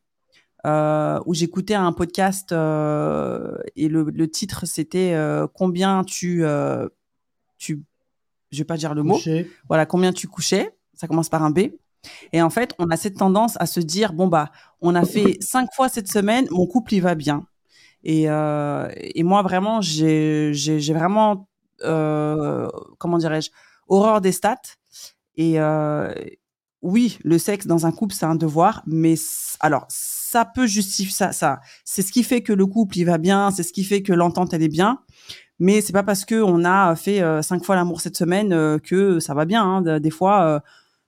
Euh, 0.65 1.21
où 1.25 1.33
j'écoutais 1.33 1.73
un 1.73 1.93
podcast 1.93 2.51
euh, 2.51 3.57
et 3.77 3.87
le, 3.87 4.03
le 4.03 4.29
titre 4.29 4.65
c'était 4.65 5.15
combien 5.53 6.03
tu 6.03 6.43
tu, 7.59 7.83
je 8.51 8.57
vais 8.57 8.63
pas 8.63 8.77
dire 8.77 8.95
le 8.95 9.03
mot, 9.03 9.19
voilà, 9.67 9.85
combien 9.85 10.11
tu 10.11 10.27
couchais, 10.27 10.75
ça 10.95 11.07
commence 11.07 11.29
par 11.29 11.43
un 11.43 11.51
B. 11.51 11.59
Et 12.31 12.41
en 12.41 12.49
fait, 12.49 12.73
on 12.79 12.89
a 12.89 12.97
cette 12.97 13.17
tendance 13.17 13.55
à 13.59 13.65
se 13.65 13.79
dire, 13.79 14.13
bon, 14.13 14.27
bah, 14.27 14.51
on 14.81 14.95
a 14.95 15.05
fait 15.05 15.37
cinq 15.41 15.69
fois 15.75 15.89
cette 15.89 16.11
semaine, 16.11 16.47
mon 16.49 16.65
couple, 16.65 16.95
il 16.95 17.01
va 17.01 17.13
bien. 17.13 17.45
Et, 18.03 18.29
euh, 18.29 18.89
et 18.95 19.23
moi, 19.23 19.41
vraiment, 19.41 19.81
j'ai 19.81 20.53
vraiment, 20.93 21.47
euh, 21.83 22.67
comment 22.97 23.17
dirais-je, 23.17 23.51
horreur 23.87 24.21
des 24.21 24.31
stats. 24.31 24.55
Et 25.35 25.59
euh, 25.59 26.13
oui, 26.81 27.19
le 27.23 27.37
sexe 27.37 27.67
dans 27.67 27.85
un 27.85 27.91
couple, 27.91 28.15
c'est 28.15 28.25
un 28.25 28.35
devoir, 28.35 28.81
mais 28.87 29.15
alors, 29.59 29.85
ça 29.89 30.45
peut 30.45 30.67
justifier 30.67 31.11
ça. 31.11 31.31
ça 31.33 31.59
c'est 31.83 32.01
ce 32.01 32.11
qui 32.13 32.23
fait 32.23 32.41
que 32.41 32.53
le 32.53 32.65
couple, 32.65 32.97
il 32.97 33.05
va 33.05 33.17
bien, 33.17 33.51
c'est 33.51 33.63
ce 33.63 33.73
qui 33.73 33.83
fait 33.83 34.01
que 34.01 34.13
l'entente, 34.13 34.53
elle 34.53 34.63
est 34.63 34.69
bien 34.69 34.99
mais 35.59 35.81
c'est 35.81 35.93
pas 35.93 36.03
parce 36.03 36.23
que 36.25 36.41
on 36.41 36.63
a 36.63 36.95
fait 36.95 37.21
euh, 37.21 37.41
cinq 37.41 37.65
fois 37.65 37.75
l'amour 37.75 37.99
cette 37.99 38.17
semaine 38.17 38.53
euh, 38.53 38.79
que 38.79 39.19
ça 39.19 39.33
va 39.33 39.45
bien. 39.45 39.63
Hein. 39.63 39.99
Des 39.99 40.09
fois, 40.09 40.43
euh, 40.43 40.59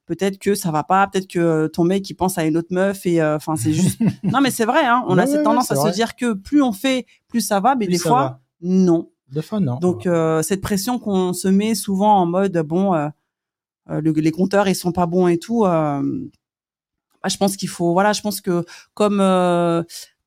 peut-être 0.06 0.38
que 0.40 0.56
ça 0.56 0.72
va 0.72 0.84
pas, 0.84 1.08
peut-être 1.08 1.28
que 1.28 1.68
ton 1.68 1.86
mec 1.86 2.10
il 2.10 2.16
pense 2.16 2.38
à 2.38 2.44
une 2.44 2.58
autre 2.58 2.68
meuf 2.72 3.06
et 3.06 3.24
enfin 3.24 3.56
c'est 3.56 3.72
juste. 3.72 4.00
non 4.24 4.42
mais 4.42 4.52
c'est 4.52 4.66
vrai. 4.66 4.86
Hein, 4.86 5.06
on 5.08 5.18
a 5.18 5.26
cette 5.26 5.44
tendance 5.44 5.72
à 5.72 5.76
se 5.76 5.90
dire 5.90 6.16
que 6.16 6.34
plus 6.34 6.62
on 6.62 6.74
fait, 6.74 7.06
plus 7.30 7.42
ça 7.42 7.62
va, 7.62 7.76
mais 7.76 7.88
des 7.88 7.98
fois 7.98 8.40
non. 8.62 9.10
Des 9.32 9.42
fois 9.42 9.62
non. 9.62 9.78
Donc 9.78 10.08
cette 10.44 10.62
pression 10.62 11.00
qu'on 11.00 11.32
se 11.32 11.48
met 11.48 11.74
souvent 11.74 12.18
en 12.18 12.26
mode 12.26 12.58
bon, 12.58 13.10
les 13.90 14.32
compteurs 14.32 14.68
ils 14.68 14.76
sont 14.76 14.92
pas 14.92 15.06
bons 15.06 15.28
et 15.28 15.38
tout. 15.38 15.62
Bah, 15.64 17.30
je 17.30 17.38
pense 17.38 17.56
qu'il 17.56 17.70
faut 17.70 17.94
voilà, 17.94 18.12
je 18.12 18.22
pense 18.22 18.42
que 18.42 18.66
comme 18.94 19.24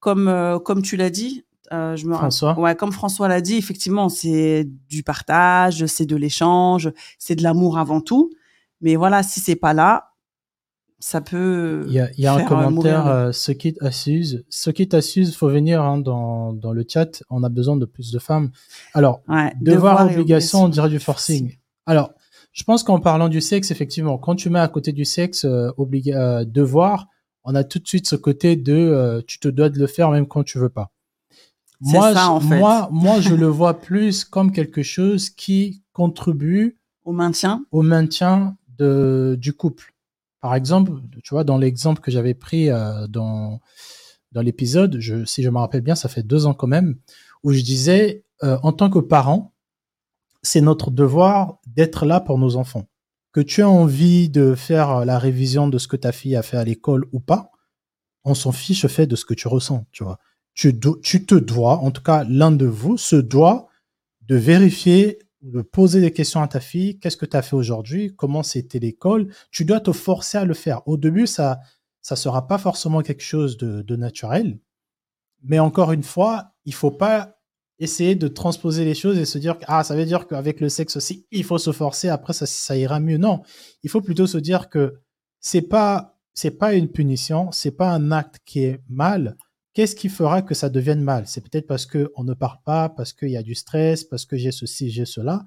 comme 0.01 0.61
comme 0.65 0.81
tu 0.81 0.97
l'as 0.97 1.11
dit, 1.11 1.45
euh, 1.75 1.97
je 1.97 2.07
me 2.07 2.15
François. 2.15 2.59
Ouais, 2.59 2.75
comme 2.75 2.93
François 2.93 3.29
l'a 3.29 3.41
dit, 3.41 3.57
effectivement, 3.57 4.09
c'est 4.09 4.67
du 4.89 5.03
partage, 5.03 5.87
c'est 5.87 6.07
de 6.07 6.17
l'échange, 6.17 6.93
c'est 7.19 7.35
de 7.35 7.43
l'amour 7.43 7.79
avant 7.79 8.01
tout. 8.01 8.31
Mais 8.81 8.97
voilà, 8.97 9.23
si 9.23 9.41
c'est 9.41 9.57
pas 9.57 9.75
là, 9.75 10.13
ça 10.99 11.21
peut. 11.21 11.85
Il 11.87 11.93
y 11.93 12.01
a, 12.01 12.09
y 12.17 12.27
a 12.27 12.35
un 12.35 12.45
commentaire, 12.45 13.07
euh, 13.07 13.33
ce 13.33 13.53
qui 13.53 13.77
Suze. 13.91 14.45
Ce 14.49 14.71
qui 14.71 14.89
Suze, 15.01 15.37
faut 15.37 15.49
venir 15.49 15.83
hein, 15.83 15.99
dans, 15.99 16.53
dans 16.53 16.73
le 16.73 16.85
chat. 16.89 17.23
On 17.29 17.43
a 17.43 17.49
besoin 17.49 17.77
de 17.77 17.85
plus 17.85 18.11
de 18.11 18.19
femmes. 18.19 18.51
Alors, 18.95 19.21
devoir, 19.61 20.07
obligation, 20.07 20.65
on 20.65 20.69
dirait 20.69 20.89
du 20.89 20.99
forcing. 20.99 21.57
Alors, 21.87 22.13
je 22.53 22.63
pense 22.63 22.85
qu'en 22.85 23.01
parlant 23.01 23.29
du 23.29 23.41
sexe, 23.41 23.71
effectivement, 23.71 24.17
quand 24.17 24.37
tu 24.37 24.49
mets 24.49 24.61
à 24.61 24.69
côté 24.69 24.93
du 24.93 25.05
sexe 25.05 25.45
euh, 25.45 25.71
euh 25.79 26.45
devoir, 26.45 27.09
on 27.43 27.55
a 27.55 27.65
tout 27.65 27.79
de 27.79 27.87
suite 27.87 28.07
ce 28.07 28.17
côté 28.17 28.57
de 28.57 29.23
tu 29.27 29.39
te 29.39 29.49
dois 29.49 29.69
de 29.69 29.79
le 29.79 29.87
faire 29.87 30.11
même 30.11 30.27
quand 30.27 30.45
tu 30.45 30.59
veux 30.59 30.71
pas. 30.71 30.94
Moi, 31.85 32.15
ça, 32.15 32.31
en 32.31 32.41
fait. 32.41 32.59
moi, 32.59 32.89
moi, 32.93 33.21
je 33.21 33.35
le 33.35 33.47
vois 33.47 33.81
plus 33.81 34.25
comme 34.25 34.53
quelque 34.53 34.83
chose 34.83 35.31
qui 35.31 35.83
contribue 35.93 36.79
au 37.05 37.13
maintien, 37.13 37.65
au 37.71 37.83
maintien 37.83 38.57
de, 38.79 39.37
du 39.39 39.53
couple. 39.53 39.95
par 40.41 40.55
exemple, 40.55 40.93
tu 41.23 41.35
vois, 41.35 41.45
dans 41.45 41.59
l'exemple 41.59 42.01
que 42.01 42.11
j'avais 42.11 42.35
pris 42.35 42.71
euh, 42.71 43.07
dans, 43.07 43.61
dans 44.33 44.41
l'épisode, 44.41 44.97
je, 44.99 45.25
si 45.25 45.43
je 45.43 45.51
me 45.51 45.59
rappelle 45.59 45.83
bien, 45.83 45.95
ça 45.95 46.09
fait 46.09 46.23
deux 46.23 46.47
ans 46.47 46.55
quand 46.55 46.67
même, 46.67 46.97
où 47.43 47.53
je 47.53 47.63
disais, 47.63 48.25
euh, 48.43 48.59
en 48.63 48.73
tant 48.73 48.89
que 48.89 48.99
parent, 48.99 49.53
c'est 50.43 50.61
notre 50.61 50.91
devoir 50.91 51.59
d'être 51.67 52.07
là 52.07 52.21
pour 52.21 52.39
nos 52.39 52.57
enfants. 52.57 52.89
Que 53.33 53.41
tu 53.41 53.61
aies 53.61 53.65
envie 53.65 54.29
de 54.29 54.55
faire 54.55 55.05
la 55.05 55.19
révision 55.19 55.69
de 55.69 55.79
ce 55.79 55.89
que 55.89 55.97
ta 55.97 56.13
fille 56.13 56.37
a 56.37 56.43
fait 56.43 56.57
à 56.57 56.65
l'école 56.65 57.07
ou 57.13 57.21
pas, 57.21 57.51
on 58.25 58.35
s'en 58.35 58.53
fiche 58.53 58.87
fait 58.87 59.07
de 59.07 59.17
ce 59.17 59.25
que 59.25 59.35
tu 59.35 59.49
ressens, 59.49 59.87
tu 59.93 60.05
vois. 60.05 60.19
Tu, 60.55 60.79
te 60.79 61.35
dois, 61.35 61.79
en 61.79 61.91
tout 61.91 62.03
cas 62.03 62.25
l'un 62.29 62.53
de 62.53 62.67
vous 62.67 62.97
se 62.97 63.17
doit 63.17 63.69
de 64.23 64.37
vérifier, 64.37 65.19
de 65.43 65.61
poser 65.61 66.01
des 66.01 66.13
questions 66.13 66.41
à 66.41 66.49
ta 66.49 66.61
fille, 66.61 66.99
qu'est-ce 66.99 67.17
que 67.17 67.27
tu 67.27 67.37
as 67.37 67.43
fait 67.43 67.57
aujourd'hui, 67.57 68.15
comment 68.15 68.43
c'était 68.43 68.79
l'école, 68.79 69.29
tu 69.51 69.65
dois 69.65 69.81
te 69.81 69.93
forcer 69.93 70.39
à 70.39 70.45
le 70.45 70.55
faire. 70.55 70.87
Au 70.87 70.97
début, 70.97 71.27
ça 71.27 71.61
ça 72.01 72.17
sera 72.17 72.47
pas 72.47 72.59
forcément 72.59 73.01
quelque 73.01 73.23
chose 73.23 73.57
de, 73.57 73.81
de 73.81 73.97
naturel, 73.97 74.59
mais 75.43 75.59
encore 75.59 75.91
une 75.91 76.03
fois, 76.03 76.53
il 76.67 76.75
faut 76.75 76.91
pas 76.91 77.35
essayer 77.79 78.15
de 78.15 78.29
transposer 78.29 78.85
les 78.85 78.95
choses 78.95 79.19
et 79.19 79.25
se 79.25 79.39
dire 79.39 79.57
ah 79.67 79.83
ça 79.83 79.97
veut 79.97 80.05
dire 80.05 80.27
qu'avec 80.27 80.61
le 80.61 80.69
sexe 80.69 80.97
aussi 80.97 81.27
il 81.33 81.45
faut 81.45 81.59
se 81.59 81.73
forcer 81.73 82.09
après 82.09 82.33
ça, 82.33 82.47
ça 82.47 82.77
ira 82.77 83.01
mieux. 83.01 83.19
Non. 83.19 83.43
Il 83.83 83.91
faut 83.91 84.01
plutôt 84.01 84.27
se 84.27 84.39
dire 84.39 84.69
que 84.69 85.01
c'est 85.41 85.63
pas 85.63 86.17
c'est 86.35 86.53
pas 86.53 86.75
une 86.75 86.89
punition 86.89 87.51
c'est 87.53 87.73
pas 87.73 87.91
un 87.91 88.13
acte 88.13 88.39
qui 88.45 88.65
est 88.65 88.81
mal 88.89 89.37
qu'est-ce 89.75 89.95
qui 89.97 90.09
fera 90.09 90.43
que 90.43 90.55
ça 90.55 90.69
devienne 90.69 91.03
mal? 91.03 91.27
C'est 91.27 91.43
peut-être 91.43 91.67
parce 91.67 91.87
que 91.87 92.11
on 92.17 92.25
ne 92.25 92.35
parle 92.35 92.59
pas 92.65 92.89
parce 92.89 93.13
qu'il 93.13 93.31
y 93.31 93.37
a 93.37 93.43
du 93.43 93.55
stress 93.55 94.05
parce 94.05 94.25
que 94.25 94.37
j'ai 94.37 94.53
ceci 94.53 94.91
j'ai 94.91 95.05
cela 95.05 95.45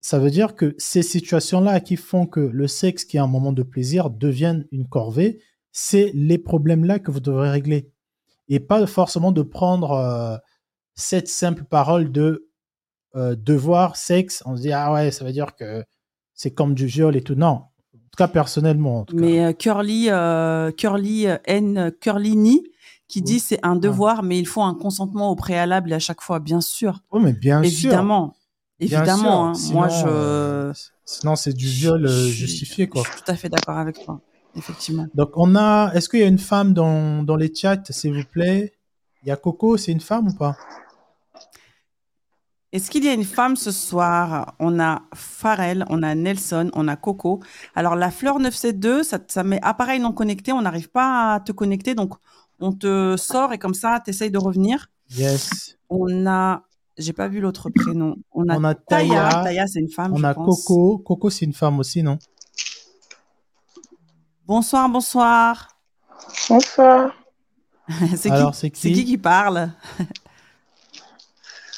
ça 0.00 0.18
veut 0.18 0.30
dire 0.30 0.54
que 0.54 0.74
ces 0.76 1.02
situations 1.02 1.60
là 1.60 1.80
qui 1.80 1.96
font 1.96 2.26
que 2.26 2.40
le 2.40 2.66
sexe 2.68 3.04
qui 3.04 3.16
est 3.16 3.20
un 3.20 3.26
moment 3.26 3.52
de 3.52 3.62
plaisir 3.62 4.10
devienne 4.10 4.66
une 4.70 4.86
corvée 4.86 5.40
c'est 5.72 6.10
les 6.14 6.38
problèmes 6.38 6.84
là 6.84 6.98
que 6.98 7.10
vous 7.10 7.20
devrez 7.20 7.50
régler 7.50 7.90
et 8.48 8.60
pas 8.60 8.86
forcément 8.86 9.32
de 9.32 9.42
prendre 9.42 9.92
euh, 9.92 10.36
cette 10.94 11.28
simple 11.28 11.64
parole 11.64 12.12
de 12.12 12.48
euh, 13.16 13.36
devoir, 13.36 13.96
sexe, 13.96 14.42
on 14.44 14.56
se 14.56 14.62
dit, 14.62 14.72
ah 14.72 14.92
ouais, 14.92 15.12
ça 15.12 15.24
veut 15.24 15.32
dire 15.32 15.54
que 15.54 15.84
c'est 16.34 16.50
comme 16.50 16.74
du 16.74 16.86
viol 16.86 17.14
et 17.16 17.22
tout. 17.22 17.36
Non, 17.36 17.46
en 17.46 17.68
tout 17.92 18.16
cas, 18.18 18.26
personnellement. 18.26 19.00
En 19.00 19.04
tout 19.04 19.16
mais 19.16 19.44
euh, 19.44 19.52
Curly, 19.52 20.10
euh, 20.10 20.72
Curly 20.72 21.26
N. 21.44 21.92
Curlini, 22.00 22.64
qui 23.14 23.22
dit 23.22 23.38
c'est 23.38 23.60
un 23.62 23.76
devoir, 23.76 24.24
mais 24.24 24.40
il 24.40 24.46
faut 24.46 24.62
un 24.62 24.74
consentement 24.74 25.30
au 25.30 25.36
préalable 25.36 25.92
à 25.92 26.00
chaque 26.00 26.20
fois, 26.20 26.40
bien 26.40 26.60
sûr. 26.60 26.98
Oh, 27.12 27.20
mais 27.20 27.32
bien 27.32 27.62
Évidemment. 27.62 28.34
sûr. 28.80 28.96
Évidemment. 28.96 29.50
Hein. 29.50 29.52
Moi, 29.70 29.88
je. 29.88 30.72
Sinon, 31.04 31.36
c'est 31.36 31.52
du 31.52 31.68
viol 31.68 32.08
justifié, 32.08 32.88
quoi. 32.88 33.04
Je 33.06 33.12
suis 33.12 33.22
tout 33.22 33.30
à 33.30 33.36
fait 33.36 33.48
d'accord 33.48 33.78
avec 33.78 34.04
toi. 34.04 34.20
Effectivement. 34.56 35.06
Donc, 35.14 35.30
on 35.36 35.54
a. 35.54 35.92
Est-ce 35.94 36.08
qu'il 36.08 36.18
y 36.18 36.24
a 36.24 36.26
une 36.26 36.40
femme 36.40 36.74
dans, 36.74 37.22
dans 37.22 37.36
les 37.36 37.54
chats, 37.54 37.84
s'il 37.90 38.14
vous 38.14 38.24
plaît? 38.28 38.72
Il 39.22 39.28
y 39.28 39.30
a 39.30 39.36
Coco, 39.36 39.76
c'est 39.76 39.92
une 39.92 40.00
femme 40.00 40.26
ou 40.26 40.34
pas? 40.34 40.56
Est-ce 42.72 42.90
qu'il 42.90 43.04
y 43.04 43.08
a 43.08 43.12
une 43.12 43.22
femme 43.22 43.54
ce 43.54 43.70
soir? 43.70 44.56
On 44.58 44.80
a 44.80 45.02
Pharrell, 45.14 45.84
on 45.88 46.02
a 46.02 46.16
Nelson, 46.16 46.68
on 46.74 46.88
a 46.88 46.96
Coco. 46.96 47.38
Alors, 47.76 47.94
la 47.94 48.10
fleur 48.10 48.40
972, 48.40 49.06
ça, 49.06 49.18
ça 49.28 49.44
met 49.44 49.60
appareil 49.62 50.00
non 50.00 50.10
connecté. 50.10 50.50
On 50.50 50.62
n'arrive 50.62 50.90
pas 50.90 51.34
à 51.34 51.40
te 51.40 51.52
connecter. 51.52 51.94
Donc, 51.94 52.14
on 52.64 52.72
te 52.72 53.16
sort 53.18 53.52
et 53.52 53.58
comme 53.58 53.74
ça, 53.74 54.00
tu 54.02 54.10
essayes 54.10 54.30
de 54.30 54.38
revenir. 54.38 54.86
Yes. 55.10 55.76
On 55.90 56.26
a. 56.26 56.62
J'ai 56.96 57.12
pas 57.12 57.28
vu 57.28 57.40
l'autre 57.40 57.68
prénom. 57.70 58.16
On 58.32 58.48
a, 58.48 58.56
on 58.56 58.74
Taya. 58.88 59.42
Taya, 59.44 59.66
c'est 59.66 59.80
une 59.80 59.90
femme. 59.90 60.12
On 60.14 60.24
a 60.24 60.32
Coco. 60.32 60.98
Coco, 60.98 61.28
c'est 61.28 61.44
une 61.44 61.52
femme 61.52 61.78
aussi, 61.78 62.02
non? 62.02 62.18
Bonsoir, 64.46 64.88
bonsoir. 64.88 65.76
Bonsoir. 66.48 67.12
c'est 68.16 68.30
qui, 68.30 68.70
qui, 68.70 68.92
qui 68.92 69.04
qui 69.04 69.18
parle? 69.18 69.70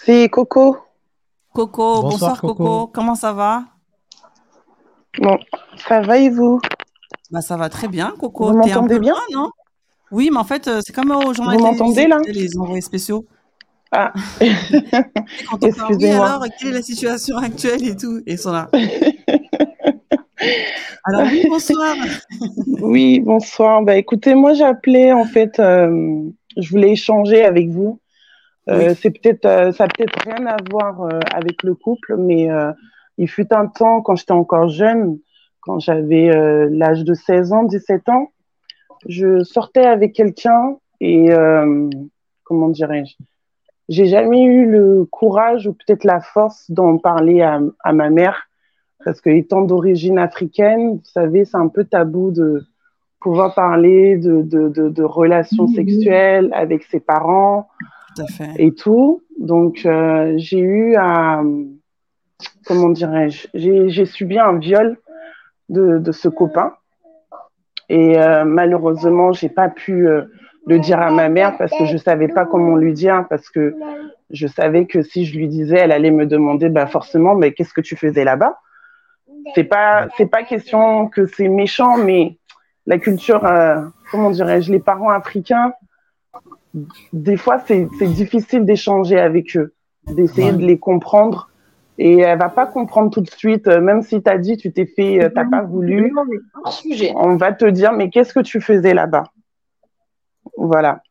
C'est 0.04 0.28
Coco. 0.28 0.78
Coco, 1.52 2.02
bonsoir, 2.02 2.40
Coco. 2.40 2.86
Comment 2.88 3.16
ça 3.16 3.32
va? 3.32 3.64
Bon, 5.18 5.38
ça 5.88 6.00
va 6.02 6.18
et 6.18 6.30
vous? 6.30 6.60
Bah 7.30 7.40
ça 7.40 7.56
va 7.56 7.68
très 7.68 7.88
bien, 7.88 8.14
Coco. 8.20 8.52
Vous 8.52 8.58
m'entendez 8.58 9.00
bien? 9.00 9.16
non? 9.32 9.50
Oui, 10.10 10.30
mais 10.32 10.38
en 10.38 10.44
fait, 10.44 10.68
euh, 10.68 10.80
c'est 10.84 10.92
comme 10.92 11.10
au 11.10 11.34
journal 11.34 11.56
Vous 11.56 11.64
m'entendez 11.64 12.06
là 12.06 12.18
Les 12.26 12.56
envoyés 12.58 12.80
spéciaux. 12.80 13.26
Ah. 13.92 14.12
Excusez-moi. 15.62 16.26
alors, 16.26 16.44
quelle 16.58 16.70
est 16.70 16.74
la 16.74 16.82
situation 16.82 17.36
actuelle 17.38 17.86
et 17.86 17.96
tout 17.96 18.18
Et 18.26 18.32
ils 18.32 18.38
sont 18.38 18.52
là. 18.52 18.68
alors 21.04 21.22
oui, 21.30 21.44
bonsoir. 21.48 21.94
oui, 22.80 23.20
bonsoir. 23.20 23.82
Bah 23.82 23.96
écoutez, 23.96 24.34
moi 24.34 24.54
j'ai 24.54 24.64
appelé 24.64 25.12
en 25.12 25.24
fait, 25.24 25.58
euh, 25.60 26.22
je 26.56 26.70
voulais 26.70 26.92
échanger 26.92 27.44
avec 27.44 27.68
vous 27.68 28.00
euh, 28.68 28.94
c'est 29.00 29.10
peut-être, 29.10 29.46
euh, 29.46 29.72
ça 29.72 29.84
a 29.84 29.88
peut-être 29.88 30.18
rien 30.24 30.44
à 30.46 30.56
voir 30.70 31.02
euh, 31.02 31.20
avec 31.32 31.62
le 31.62 31.74
couple, 31.74 32.16
mais 32.16 32.48
il 33.18 33.28
fut 33.28 33.52
un 33.52 33.66
temps 33.66 34.02
quand 34.02 34.16
j'étais 34.16 34.32
encore 34.32 34.68
jeune, 34.68 35.18
quand 35.60 35.78
j'avais 35.78 36.30
l'âge 36.70 37.04
de 37.04 37.14
16 37.14 37.52
ans, 37.52 37.64
17 37.64 38.08
ans, 38.08 38.30
je 39.08 39.44
sortais 39.44 39.86
avec 39.86 40.12
quelqu'un 40.12 40.76
et 41.00 41.28
comment 42.44 42.68
dirais-je, 42.68 43.16
j'ai 43.88 44.06
jamais 44.06 44.42
eu 44.42 44.66
le 44.66 45.04
courage 45.04 45.66
ou 45.66 45.72
peut-être 45.72 46.04
la 46.04 46.20
force 46.20 46.70
d'en 46.70 46.98
parler 46.98 47.42
à, 47.42 47.60
à, 47.84 47.92
ma 47.92 48.10
mère 48.10 48.48
parce 49.04 49.20
que 49.20 49.30
étant 49.30 49.62
d'origine 49.62 50.18
africaine, 50.18 50.96
vous 50.96 51.04
savez, 51.04 51.44
c'est 51.44 51.56
un 51.56 51.68
peu 51.68 51.84
tabou 51.84 52.32
de 52.32 52.64
pouvoir 53.20 53.54
parler 53.54 54.16
de, 54.16 54.42
de, 54.42 54.68
de, 54.68 54.88
de 54.88 55.02
relations 55.02 55.68
sexuelles 55.68 56.50
avec 56.52 56.82
ses 56.84 57.00
parents 57.00 57.68
et 58.58 58.72
tout. 58.72 59.22
Donc, 59.38 59.84
euh, 59.84 60.34
j'ai 60.36 60.60
eu 60.60 60.96
à, 60.96 61.42
comment 62.66 62.88
dirais-je, 62.88 63.48
j'ai 63.54 64.06
subi 64.06 64.38
un 64.38 64.58
viol 64.58 64.98
de, 65.68 65.98
de 65.98 66.12
ce 66.12 66.28
copain. 66.28 66.74
Et 67.88 68.18
euh, 68.18 68.44
malheureusement, 68.44 69.32
j'ai 69.32 69.48
pas 69.48 69.68
pu 69.68 70.08
euh, 70.08 70.22
le 70.66 70.78
dire 70.78 71.00
à 71.00 71.10
ma 71.10 71.28
mère 71.28 71.56
parce 71.56 71.70
que 71.76 71.86
je 71.86 71.96
savais 71.96 72.28
pas 72.28 72.44
comment 72.44 72.76
lui 72.76 72.92
dire, 72.92 73.26
parce 73.28 73.48
que 73.48 73.74
je 74.30 74.46
savais 74.46 74.86
que 74.86 75.02
si 75.02 75.24
je 75.24 75.38
lui 75.38 75.48
disais, 75.48 75.76
elle 75.76 75.92
allait 75.92 76.10
me 76.10 76.26
demander, 76.26 76.68
bah 76.68 76.86
forcément, 76.86 77.34
mais 77.34 77.52
qu'est-ce 77.52 77.72
que 77.72 77.80
tu 77.80 77.96
faisais 77.96 78.24
là-bas? 78.24 78.58
C'est 79.54 79.64
pas, 79.64 80.08
c'est 80.16 80.26
pas 80.26 80.42
question 80.42 81.06
que 81.06 81.26
c'est 81.26 81.48
méchant, 81.48 81.96
mais 81.96 82.36
la 82.86 82.98
culture, 82.98 83.48
comment 84.10 84.30
dirais-je, 84.30 84.72
les 84.72 84.80
parents 84.80 85.10
africains, 85.10 85.72
des 87.12 87.36
fois, 87.36 87.60
c'est 87.66 87.88
difficile 88.00 88.64
d'échanger 88.64 89.18
avec 89.18 89.56
eux, 89.56 89.74
d'essayer 90.06 90.52
de 90.52 90.64
les 90.64 90.78
comprendre. 90.78 91.48
Et 91.98 92.18
elle 92.18 92.38
va 92.38 92.48
pas 92.48 92.66
comprendre 92.66 93.10
tout 93.10 93.20
de 93.20 93.30
suite, 93.30 93.68
euh, 93.68 93.80
même 93.80 94.02
si 94.02 94.22
tu 94.22 94.30
as 94.30 94.38
dit, 94.38 94.56
tu 94.56 94.72
t'es 94.72 94.86
fait, 94.86 95.24
euh, 95.24 95.30
t'as 95.34 95.46
pas 95.46 95.62
voulu. 95.62 96.12
On 97.14 97.36
va 97.36 97.52
te 97.52 97.64
dire, 97.64 97.92
mais 97.92 98.10
qu'est-ce 98.10 98.34
que 98.34 98.40
tu 98.40 98.60
faisais 98.60 98.92
là-bas? 98.92 99.24
Voilà. 100.58 101.02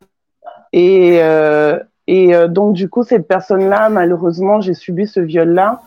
Et, 0.73 1.17
euh, 1.21 1.79
et 2.07 2.33
donc, 2.49 2.73
du 2.73 2.89
coup, 2.89 3.03
cette 3.03 3.27
personne-là, 3.27 3.89
malheureusement, 3.89 4.61
j'ai 4.61 4.73
subi 4.73 5.07
ce 5.07 5.19
viol-là. 5.19 5.81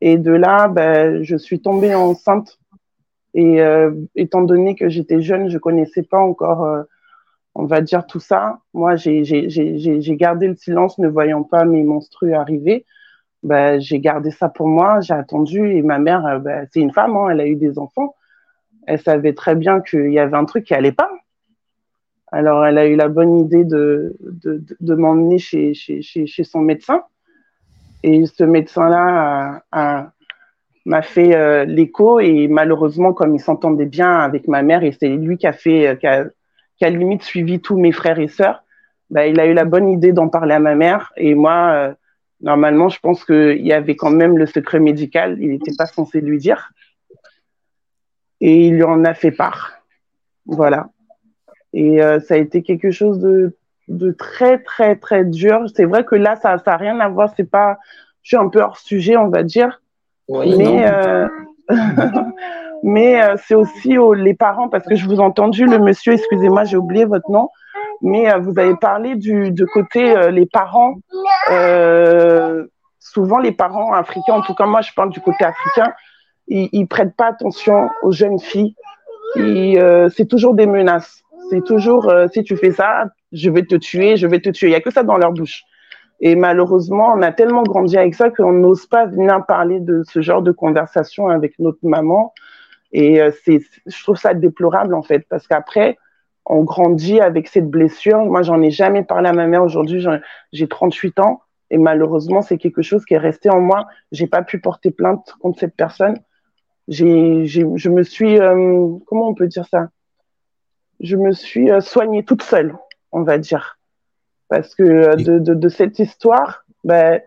Et 0.00 0.18
de 0.18 0.32
là, 0.32 0.68
ben, 0.68 1.22
je 1.22 1.36
suis 1.36 1.60
tombée 1.60 1.94
enceinte. 1.94 2.58
Et 3.36 3.58
étant 4.14 4.42
donné 4.42 4.76
que 4.76 4.88
j'étais 4.88 5.20
jeune, 5.20 5.48
je 5.48 5.58
connaissais 5.58 6.04
pas 6.04 6.18
encore 6.18 6.84
on 7.54 7.66
va 7.66 7.80
dire 7.80 8.06
tout 8.06 8.20
ça. 8.20 8.58
Moi, 8.72 8.96
j'ai 8.96 10.16
gardé 10.16 10.48
le 10.48 10.56
silence, 10.56 10.98
ne 10.98 11.08
voyant 11.08 11.42
pas 11.42 11.64
mes 11.64 11.82
monstrues 11.82 12.34
arriver. 12.34 12.84
Ben, 13.44 13.78
j'ai 13.78 14.00
gardé 14.00 14.30
ça 14.30 14.48
pour 14.48 14.66
moi, 14.66 15.02
j'ai 15.02 15.12
attendu 15.12 15.70
et 15.70 15.82
ma 15.82 15.98
mère, 15.98 16.26
euh, 16.26 16.38
ben, 16.38 16.66
c'est 16.72 16.80
une 16.80 16.92
femme, 16.92 17.14
hein, 17.14 17.28
elle 17.30 17.40
a 17.40 17.46
eu 17.46 17.56
des 17.56 17.78
enfants. 17.78 18.16
Elle 18.86 19.00
savait 19.00 19.34
très 19.34 19.54
bien 19.54 19.80
qu'il 19.82 20.12
y 20.12 20.18
avait 20.18 20.36
un 20.36 20.46
truc 20.46 20.64
qui 20.64 20.72
allait 20.72 20.92
pas. 20.92 21.10
Alors, 22.32 22.64
elle 22.64 22.78
a 22.78 22.86
eu 22.86 22.96
la 22.96 23.08
bonne 23.08 23.38
idée 23.38 23.64
de, 23.64 24.16
de, 24.20 24.94
m'emmener 24.94 25.38
chez, 25.38 25.74
chez, 25.74 26.00
chez, 26.02 26.44
son 26.44 26.60
médecin. 26.60 27.02
Et 28.02 28.24
ce 28.26 28.44
médecin-là 28.44 29.62
m'a 30.86 31.02
fait 31.02 31.36
euh, 31.36 31.64
l'écho 31.64 32.20
et 32.20 32.48
malheureusement, 32.48 33.12
comme 33.12 33.34
il 33.34 33.40
s'entendait 33.40 33.86
bien 33.86 34.18
avec 34.18 34.48
ma 34.48 34.62
mère, 34.62 34.84
et 34.84 34.92
c'est 34.92 35.08
lui 35.08 35.36
qui 35.36 35.46
a 35.46 35.52
fait, 35.52 35.88
euh, 35.88 35.94
qui 35.94 36.06
a, 36.84 36.90
limite 36.90 37.22
suivi 37.22 37.60
tous 37.60 37.78
mes 37.78 37.92
frères 37.92 38.18
et 38.18 38.28
sœurs, 38.28 38.64
bah, 39.10 39.26
il 39.26 39.38
a 39.38 39.46
eu 39.46 39.54
la 39.54 39.64
bonne 39.64 39.88
idée 39.88 40.12
d'en 40.12 40.28
parler 40.28 40.54
à 40.54 40.58
ma 40.58 40.74
mère. 40.74 41.12
Et 41.16 41.34
moi, 41.34 41.94
normalement, 42.44 42.90
je 42.90 43.00
pense 43.00 43.24
qu'il 43.24 43.66
y 43.66 43.72
avait 43.72 43.96
quand 43.96 44.10
même 44.10 44.38
le 44.38 44.46
secret 44.46 44.78
médical. 44.78 45.38
Il 45.40 45.48
n'était 45.48 45.74
pas 45.76 45.86
censé 45.86 46.20
lui 46.20 46.38
dire. 46.38 46.72
Et 48.40 48.66
il 48.66 48.74
lui 48.74 48.84
en 48.84 49.04
a 49.04 49.14
fait 49.14 49.30
part. 49.30 49.72
Voilà. 50.46 50.90
Et 51.72 52.02
euh, 52.02 52.20
ça 52.20 52.34
a 52.34 52.36
été 52.36 52.62
quelque 52.62 52.90
chose 52.90 53.18
de, 53.18 53.56
de 53.88 54.12
très, 54.12 54.58
très, 54.58 54.94
très 54.96 55.24
dur. 55.24 55.64
C'est 55.74 55.86
vrai 55.86 56.04
que 56.04 56.14
là, 56.14 56.36
ça 56.36 56.56
n'a 56.64 56.76
rien 56.76 57.00
à 57.00 57.08
voir. 57.08 57.32
C'est 57.34 57.50
pas, 57.50 57.78
je 58.22 58.28
suis 58.28 58.36
un 58.36 58.48
peu 58.48 58.60
hors 58.60 58.76
sujet, 58.76 59.16
on 59.16 59.28
va 59.28 59.42
dire. 59.42 59.80
Oui, 60.28 60.54
mais, 60.56 60.86
euh, 60.86 61.26
mais 62.82 63.22
euh, 63.22 63.36
c'est 63.46 63.54
aussi 63.54 63.96
les 64.16 64.34
parents, 64.34 64.68
parce 64.68 64.86
que 64.86 64.96
je 64.96 65.06
vous 65.06 65.16
ai 65.16 65.20
entendu, 65.20 65.64
le 65.64 65.78
monsieur, 65.78 66.12
excusez-moi, 66.12 66.64
j'ai 66.64 66.76
oublié 66.76 67.04
votre 67.06 67.30
nom, 67.30 67.48
mais 68.04 68.30
euh, 68.30 68.38
vous 68.38 68.56
avez 68.58 68.76
parlé 68.76 69.16
du 69.16 69.50
de 69.50 69.64
côté 69.64 70.16
euh, 70.16 70.30
les 70.30 70.46
parents. 70.46 70.94
souvent, 72.98 73.38
les 73.38 73.52
parents 73.52 73.92
africains, 73.92 74.34
en 74.34 74.42
tout 74.42 74.54
cas 74.54 74.66
moi, 74.66 74.80
je 74.80 74.92
parle 74.94 75.10
du 75.10 75.20
côté 75.20 75.44
africain, 75.44 75.92
ils, 76.46 76.68
ils 76.72 76.86
prêtent 76.86 77.16
pas 77.16 77.26
attention 77.26 77.88
aux 78.02 78.12
jeunes 78.12 78.38
filles. 78.38 78.76
c'est 79.34 80.28
toujours 80.28 80.54
des 80.54 80.66
menaces. 80.66 81.22
C'est 81.50 81.64
toujours 81.64 82.10
si 82.32 82.42
tu 82.42 82.56
fais 82.56 82.70
ça, 82.70 83.06
je 83.32 83.50
vais 83.50 83.64
te 83.64 83.74
tuer, 83.74 84.16
je 84.16 84.26
vais 84.26 84.40
te 84.40 84.50
tuer. 84.50 84.68
Il 84.68 84.72
y 84.72 84.76
a 84.76 84.80
que 84.80 84.92
ça 84.92 85.02
dans 85.02 85.18
leur 85.18 85.32
bouche. 85.32 85.64
Et 86.20 86.36
malheureusement, 86.36 87.12
on 87.14 87.22
a 87.22 87.32
tellement 87.32 87.64
grandi 87.64 87.98
avec 87.98 88.14
ça 88.14 88.30
qu'on 88.30 88.52
n'ose 88.52 88.86
pas 88.86 89.06
venir 89.06 89.44
parler 89.46 89.80
de 89.80 90.02
ce 90.08 90.22
genre 90.22 90.42
de 90.42 90.52
conversation 90.52 91.28
avec 91.28 91.58
notre 91.58 91.80
maman. 91.82 92.32
Et 92.92 93.20
euh, 93.20 93.30
c'est, 93.44 93.60
je 93.86 94.02
trouve 94.02 94.16
ça 94.16 94.34
déplorable 94.34 94.94
en 94.94 95.02
fait, 95.02 95.26
parce 95.28 95.46
qu'après, 95.46 95.98
on 96.46 96.62
grandit 96.62 97.20
avec 97.20 97.48
cette 97.48 97.68
blessure. 97.68 98.24
Moi, 98.24 98.42
j'en 98.42 98.60
ai 98.62 98.70
jamais 98.70 99.02
parlé 99.02 99.28
à 99.28 99.32
ma 99.32 99.46
mère. 99.46 99.62
Aujourd'hui, 99.62 100.04
j'ai 100.52 100.68
38 100.68 101.18
ans 101.20 101.42
et 101.70 101.78
malheureusement, 101.78 102.42
c'est 102.42 102.58
quelque 102.58 102.82
chose 102.82 103.04
qui 103.04 103.14
est 103.14 103.18
resté 103.18 103.50
en 103.50 103.60
moi. 103.60 103.86
J'ai 104.12 104.26
pas 104.26 104.42
pu 104.42 104.60
porter 104.60 104.90
plainte 104.90 105.34
contre 105.40 105.60
cette 105.60 105.76
personne. 105.76 106.18
J'ai, 106.88 107.46
je 107.46 107.88
me 107.88 108.02
suis, 108.02 108.38
euh, 108.38 108.88
comment 109.06 109.28
on 109.28 109.34
peut 109.34 109.46
dire 109.46 109.66
ça? 109.66 109.88
Je 111.00 111.16
me 111.16 111.32
suis 111.32 111.70
euh, 111.70 111.80
soignée 111.80 112.24
toute 112.24 112.42
seule, 112.42 112.76
on 113.10 113.22
va 113.22 113.38
dire 113.38 113.78
parce 114.48 114.74
que 114.74 114.82
euh, 114.82 115.16
de, 115.16 115.38
de, 115.38 115.54
de 115.54 115.68
cette 115.68 115.98
histoire, 115.98 116.64
ben, 116.84 117.20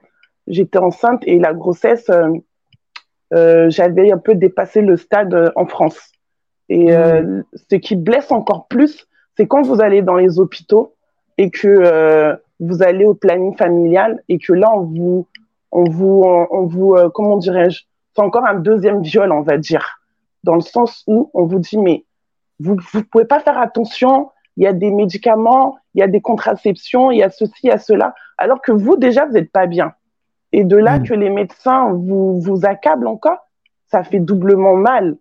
j'étais 0.47 0.77
enceinte 0.77 1.23
et 1.25 1.39
la 1.39 1.53
grossesse, 1.53 2.09
euh, 2.09 2.29
euh, 3.33 3.69
j'avais 3.69 4.11
un 4.11 4.17
peu 4.17 4.35
dépassé 4.35 4.81
le 4.81 4.97
stade 4.97 5.51
en 5.55 5.65
France. 5.65 5.99
Et 6.69 6.91
mmh. 6.91 7.45
ce 7.69 7.75
qui 7.77 7.95
blesse 7.95 8.29
encore 8.29 8.67
plus, 8.67 9.06
c'est 9.37 9.47
quand 9.47 9.61
vous 9.61 9.81
allez 9.81 10.01
dans 10.01 10.15
les 10.15 10.39
hôpitaux 10.39 10.95
et 11.37 11.49
que 11.49 12.37
vous 12.59 12.83
allez 12.83 13.05
au 13.05 13.13
planning 13.13 13.55
familial 13.55 14.23
et 14.27 14.39
que 14.39 14.51
là 14.53 14.71
on 14.73 14.81
vous, 14.81 15.27
on 15.71 15.83
vous, 15.83 16.23
on, 16.51 16.65
vous, 16.65 16.95
comment 17.13 17.37
dirais-je, 17.37 17.83
c'est 18.15 18.21
encore 18.21 18.45
un 18.45 18.55
deuxième 18.55 19.03
viol, 19.03 19.31
on 19.31 19.41
va 19.41 19.57
dire, 19.57 19.99
dans 20.43 20.55
le 20.55 20.61
sens 20.61 21.03
où 21.05 21.29
on 21.33 21.45
vous 21.45 21.59
dit 21.59 21.77
mais 21.77 22.03
vous, 22.59 22.75
vous 22.91 23.03
pouvez 23.03 23.25
pas 23.25 23.39
faire 23.39 23.59
attention, 23.59 24.31
il 24.57 24.63
y 24.63 24.67
a 24.67 24.73
des 24.73 24.91
médicaments, 24.91 25.77
il 25.93 25.99
y 25.99 26.03
a 26.03 26.07
des 26.07 26.21
contraceptions, 26.21 27.11
il 27.11 27.19
y 27.19 27.23
a 27.23 27.29
ceci, 27.29 27.53
il 27.63 27.67
y 27.67 27.71
a 27.71 27.77
cela, 27.77 28.15
alors 28.37 28.61
que 28.61 28.71
vous, 28.71 28.97
déjà, 28.97 29.25
vous 29.25 29.33
n'êtes 29.33 29.51
pas 29.51 29.67
bien. 29.67 29.93
Et 30.51 30.63
de 30.63 30.77
là 30.77 30.99
mm. 30.99 31.03
que 31.03 31.13
les 31.13 31.29
médecins 31.29 31.91
vous, 31.93 32.39
vous 32.41 32.65
accablent 32.65 33.07
encore, 33.07 33.47
ça 33.85 34.03
fait 34.03 34.19
doublement 34.19 34.75
mal. 34.75 35.17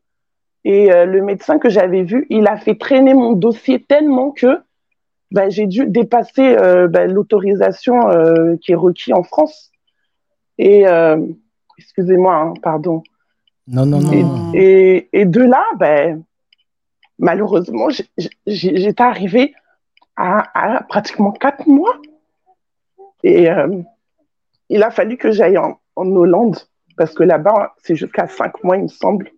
Et 0.67 0.93
euh, 0.93 1.07
le 1.07 1.23
médecin 1.23 1.61
que 1.61 1.69
j'avais 1.69 2.03
vu, 2.03 2.27
il 2.29 2.49
a 2.49 2.57
fait 2.57 2.75
traîner 2.75 3.15
mon 3.15 3.31
dossier 3.31 3.81
tellement 3.81 4.33
que 4.33 4.59
ben, 5.31 5.49
j'ai 5.49 5.69
dû 5.69 5.87
dépasser 5.87 6.57
euh, 6.59 6.89
ben, 6.89 7.09
l'autorisation 7.09 8.11
euh, 8.11 8.57
qui 8.57 8.73
est 8.73 8.77
requise 8.77 9.15
en 9.15 9.23
France. 9.23 9.71
Et 10.59 10.85
excusez-moi, 11.79 12.35
hein, 12.35 12.55
pardon. 12.63 13.05
Non, 13.69 13.87
non, 13.87 14.01
non. 14.01 14.53
Et, 14.55 15.09
et, 15.13 15.25
de 15.25 15.41
là, 15.41 15.63
ben, 15.79 16.25
malheureusement, 17.21 17.87
j'étais 18.47 19.03
arrivée 19.03 19.55
à, 20.17 20.83
pratiquement 20.89 21.31
quatre 21.31 21.69
mois. 21.69 21.95
Et 23.23 23.47
il 24.69 24.83
a 24.83 24.91
fallu 24.91 25.17
que 25.17 25.31
j'aille 25.31 25.59
en, 25.59 25.79
Hollande, 25.95 26.57
parce 26.97 27.15
que 27.15 27.23
là-bas, 27.23 27.75
c'est 27.85 27.95
jusqu'à 27.95 28.27
cinq 28.27 28.65
mois, 28.65 28.79
il 28.79 28.85
me 28.85 28.89
semble. 28.89 29.31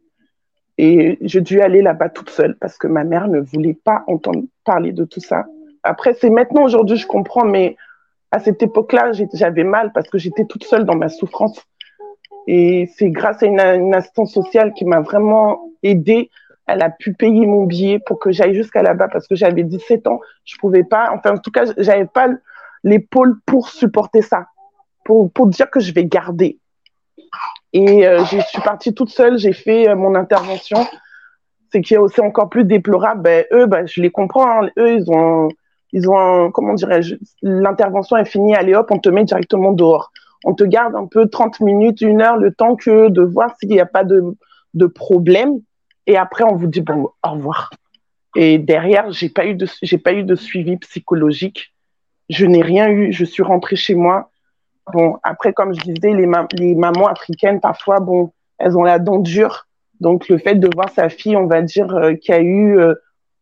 Et 0.79 1.19
j'ai 1.21 1.41
dû 1.41 1.61
aller 1.61 1.83
là-bas 1.83 2.09
toute 2.09 2.31
seule, 2.31 2.57
parce 2.57 2.79
que 2.79 2.87
ma 2.87 3.05
mère 3.05 3.29
ne 3.29 3.41
voulait 3.41 3.77
pas 3.85 4.05
entendre 4.07 4.45
parler 4.65 4.93
de 4.93 5.05
tout 5.05 5.21
ça. 5.21 5.47
Après, 5.83 6.15
c'est 6.15 6.31
maintenant, 6.31 6.63
aujourd'hui, 6.63 6.97
je 6.97 7.07
comprends, 7.07 7.45
mais 7.45 7.77
à 8.31 8.39
cette 8.39 8.63
époque-là, 8.63 9.11
j'avais 9.33 9.65
mal 9.65 9.93
parce 9.93 10.09
que 10.09 10.19
j'étais 10.19 10.45
toute 10.45 10.65
seule 10.65 10.85
dans 10.85 10.95
ma 10.95 11.09
souffrance. 11.09 11.61
Et 12.47 12.89
c'est 12.97 13.11
grâce 13.11 13.43
à 13.43 13.47
une, 13.47 13.95
assistance 13.95 14.33
sociale 14.33 14.73
qui 14.73 14.85
m'a 14.85 15.01
vraiment 15.01 15.61
aidée 15.83 16.31
elle 16.69 16.83
a 16.83 16.91
pu 16.91 17.15
payer 17.15 17.47
mon 17.47 17.65
billet 17.65 17.99
pour 17.99 18.19
que 18.19 18.31
j'aille 18.31 18.55
jusqu'à 18.55 18.83
là-bas 18.83 19.09
parce 19.09 19.27
que 19.27 19.35
j'avais 19.35 19.65
17 19.65 20.07
ans. 20.07 20.21
Je 20.45 20.57
pouvais 20.59 20.85
pas, 20.85 21.09
enfin, 21.15 21.37
en 21.37 21.39
tout 21.39 21.51
cas, 21.51 21.65
j'avais 21.79 22.05
pas 22.05 22.29
l'épaule 22.85 23.41
pour 23.47 23.71
supporter 23.71 24.21
ça, 24.21 24.49
pour 25.05 25.47
dire 25.47 25.71
que 25.71 25.81
je 25.81 25.95
vais 25.95 26.05
garder. 26.05 26.59
Et 27.73 28.07
euh, 28.07 28.25
je 28.25 28.41
suis 28.41 28.61
partie 28.63 28.95
toute 28.95 29.11
seule, 29.11 29.39
j'ai 29.39 29.53
fait 29.53 29.89
euh, 29.89 29.97
mon 29.97 30.15
intervention. 30.15 30.87
Ce 31.73 31.79
qui 31.79 31.95
est 31.95 31.99
aussi 31.99 32.21
encore 32.21 32.49
plus 32.49 32.65
déplorable, 32.65 33.23
ben, 33.23 33.45
eux, 33.53 33.67
ben, 33.67 33.87
je 33.87 34.01
les 34.01 34.11
comprends. 34.11 34.63
Hein. 34.63 34.71
eux, 34.79 34.95
ils 34.95 35.11
ont, 35.11 35.49
ils 35.93 36.09
ont, 36.09 36.51
comment 36.51 36.75
dirais-je, 36.75 37.17
l'intervention 37.43 38.17
est 38.17 38.25
finie, 38.25 38.55
allez 38.55 38.75
hop, 38.75 38.91
on 38.91 38.99
te 38.99 39.09
met 39.09 39.25
directement 39.25 39.73
dehors. 39.73 40.11
On 40.45 40.55
te 40.55 40.65
garde 40.65 40.95
un 40.95 41.07
peu 41.07 41.29
30 41.29 41.61
minutes, 41.61 42.01
une 42.01 42.23
heure, 42.23 42.37
le 42.37 42.53
temps 42.53 42.77
que 42.77 43.09
de 43.09 43.23
voir 43.23 43.55
s'il 43.59 43.71
n'y 43.71 43.81
a 43.81 43.87
pas 43.87 44.05
de, 44.05 44.23
de 44.75 44.87
problème. 44.87 45.61
Et 46.07 46.17
après, 46.17 46.45
on 46.45 46.55
vous 46.55 46.69
dit 46.69 46.81
bon, 46.81 47.11
au 47.23 47.31
revoir. 47.31 47.71
Et 48.37 48.59
derrière, 48.59 49.11
j'ai 49.11 49.29
pas 49.29 49.45
de, 49.45 49.97
pas 49.97 50.13
eu 50.13 50.23
de 50.23 50.35
suivi 50.35 50.77
psychologique. 50.79 51.75
Je 52.29 52.47
n'ai 52.47 52.63
rien 52.63 52.89
eu. 52.89 53.13
Je 53.13 53.25
suis 53.25 53.43
rentrée 53.43 53.77
chez 53.77 53.95
moi. 53.95 54.31
Bon, 54.93 55.19
après, 55.23 55.53
comme 55.53 55.75
je 55.75 55.81
disais, 55.81 56.15
les, 56.15 56.29
les 56.53 56.75
mamans 56.75 57.09
africaines, 57.09 57.61
parfois, 57.61 58.01
bon, 58.01 58.33
elles 58.59 58.77
ont 58.77 58.83
la 58.83 58.99
dent 58.99 59.19
dure. 59.19 59.67
Donc, 60.01 60.29
le 60.29 60.39
fait 60.39 60.55
de 60.55 60.69
voir 60.73 60.91
sa 60.91 61.09
fille, 61.09 61.37
on 61.37 61.47
va 61.47 61.63
dire, 61.63 61.95
euh, 61.95 62.15
qui 62.15 62.33
a 62.33 62.41
eu, 62.41 62.79
euh, 62.79 62.95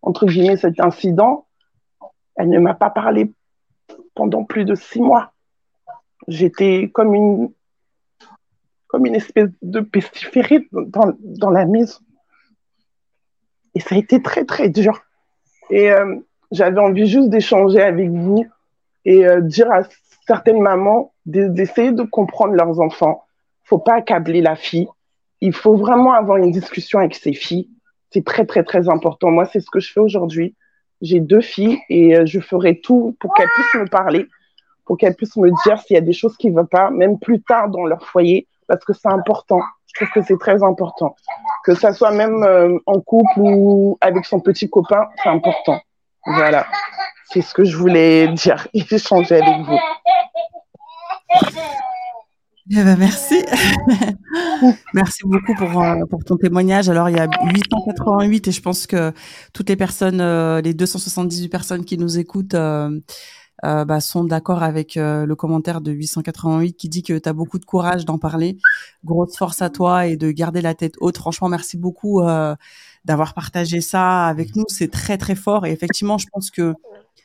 entre 0.02 0.26
guillemets, 0.26 0.56
cet 0.56 0.80
incident, 0.80 1.46
elle 2.36 2.48
ne 2.48 2.58
m'a 2.58 2.74
pas 2.74 2.90
parlé 2.90 3.32
pendant 4.14 4.44
plus 4.44 4.64
de 4.64 4.74
six 4.74 5.00
mois. 5.00 5.32
J'étais 6.28 6.90
comme 6.92 7.14
une, 7.14 7.52
comme 8.88 9.06
une 9.06 9.14
espèce 9.14 9.50
de 9.62 9.80
pestiférée 9.80 10.66
dans, 10.72 11.12
dans 11.20 11.50
la 11.50 11.66
maison. 11.66 11.98
Et 13.74 13.80
ça 13.80 13.94
a 13.94 13.98
été 13.98 14.22
très, 14.22 14.44
très 14.44 14.68
dur. 14.68 15.00
Et 15.70 15.90
euh, 15.90 16.16
j'avais 16.50 16.80
envie 16.80 17.06
juste 17.06 17.28
d'échanger 17.28 17.82
avec 17.82 18.10
vous 18.10 18.46
et 19.04 19.24
dire 19.42 19.70
à 19.70 19.82
certaines 20.26 20.60
mamans 20.60 21.12
d'essayer 21.24 21.92
de 21.92 22.02
comprendre 22.02 22.54
leurs 22.54 22.80
enfants. 22.80 23.24
faut 23.64 23.78
pas 23.78 23.94
accabler 23.94 24.40
la 24.40 24.56
fille. 24.56 24.88
Il 25.40 25.52
faut 25.52 25.76
vraiment 25.76 26.12
avoir 26.12 26.38
une 26.38 26.50
discussion 26.50 26.98
avec 27.00 27.14
ses 27.14 27.32
filles. 27.32 27.68
C'est 28.10 28.24
très, 28.24 28.46
très, 28.46 28.62
très 28.62 28.88
important. 28.88 29.30
Moi, 29.30 29.44
c'est 29.46 29.60
ce 29.60 29.70
que 29.70 29.80
je 29.80 29.92
fais 29.92 30.00
aujourd'hui. 30.00 30.54
J'ai 31.02 31.20
deux 31.20 31.40
filles 31.40 31.78
et 31.88 32.16
euh, 32.16 32.26
je 32.26 32.40
ferai 32.40 32.80
tout 32.80 33.16
pour 33.20 33.34
qu'elles 33.34 33.48
puissent 33.54 33.82
me 33.82 33.88
parler, 33.88 34.26
pour 34.86 34.96
qu'elles 34.96 35.14
puissent 35.14 35.36
me 35.36 35.50
dire 35.64 35.78
s'il 35.80 35.94
y 35.94 35.98
a 35.98 36.02
des 36.02 36.12
choses 36.12 36.36
qui 36.36 36.50
ne 36.50 36.56
vont 36.56 36.66
pas, 36.66 36.90
même 36.90 37.18
plus 37.18 37.42
tard 37.42 37.68
dans 37.68 37.84
leur 37.84 38.02
foyer, 38.06 38.46
parce 38.66 38.84
que 38.84 38.92
c'est 38.92 39.08
important. 39.08 39.60
Je 39.88 40.04
trouve 40.04 40.08
que 40.14 40.26
c'est 40.26 40.38
très 40.38 40.62
important. 40.62 41.16
Que 41.64 41.74
ça 41.74 41.92
soit 41.92 42.12
même 42.12 42.42
euh, 42.44 42.78
en 42.86 43.00
couple 43.00 43.40
ou 43.40 43.98
avec 44.00 44.24
son 44.24 44.40
petit 44.40 44.70
copain, 44.70 45.08
c'est 45.22 45.28
important. 45.28 45.80
Voilà. 46.24 46.66
C'est 47.30 47.42
ce 47.42 47.54
que 47.54 47.64
je 47.64 47.76
voulais 47.76 48.28
dire 48.28 48.66
et 48.74 48.84
échanger 48.90 49.42
avec 49.42 49.66
vous. 49.66 49.78
Eh 52.68 52.82
ben, 52.82 52.96
merci. 52.98 53.44
merci 54.94 55.20
beaucoup 55.24 55.54
pour, 55.54 55.80
euh, 55.80 56.04
pour 56.10 56.24
ton 56.24 56.36
témoignage. 56.36 56.88
Alors, 56.88 57.08
il 57.08 57.16
y 57.16 57.20
a 57.20 57.28
888 57.54 58.48
et 58.48 58.52
je 58.52 58.60
pense 58.60 58.88
que 58.88 59.12
toutes 59.52 59.68
les 59.68 59.76
personnes, 59.76 60.20
euh, 60.20 60.60
les 60.60 60.74
278 60.74 61.48
personnes 61.48 61.84
qui 61.84 61.96
nous 61.96 62.18
écoutent, 62.18 62.54
euh, 62.54 62.90
bah, 63.62 64.00
sont 64.00 64.24
d'accord 64.24 64.64
avec 64.64 64.96
le 64.96 65.32
commentaire 65.34 65.80
de 65.80 65.92
888 65.92 66.74
qui 66.74 66.88
dit 66.88 67.02
que 67.02 67.16
tu 67.18 67.28
as 67.28 67.32
beaucoup 67.32 67.58
de 67.58 67.64
courage 67.64 68.04
d'en 68.04 68.18
parler. 68.18 68.58
Grosse 69.04 69.36
force 69.36 69.62
à 69.62 69.70
toi 69.70 70.06
et 70.06 70.16
de 70.16 70.30
garder 70.32 70.60
la 70.60 70.74
tête 70.74 70.94
haute. 71.00 71.16
Franchement, 71.18 71.48
merci 71.48 71.76
beaucoup 71.76 72.20
d'avoir 73.04 73.32
partagé 73.32 73.80
ça 73.80 74.26
avec 74.26 74.56
nous. 74.56 74.64
C'est 74.68 74.90
très 74.90 75.16
très 75.16 75.36
fort 75.36 75.66
et 75.66 75.72
effectivement, 75.72 76.18
je 76.18 76.26
pense 76.32 76.50
que 76.50 76.74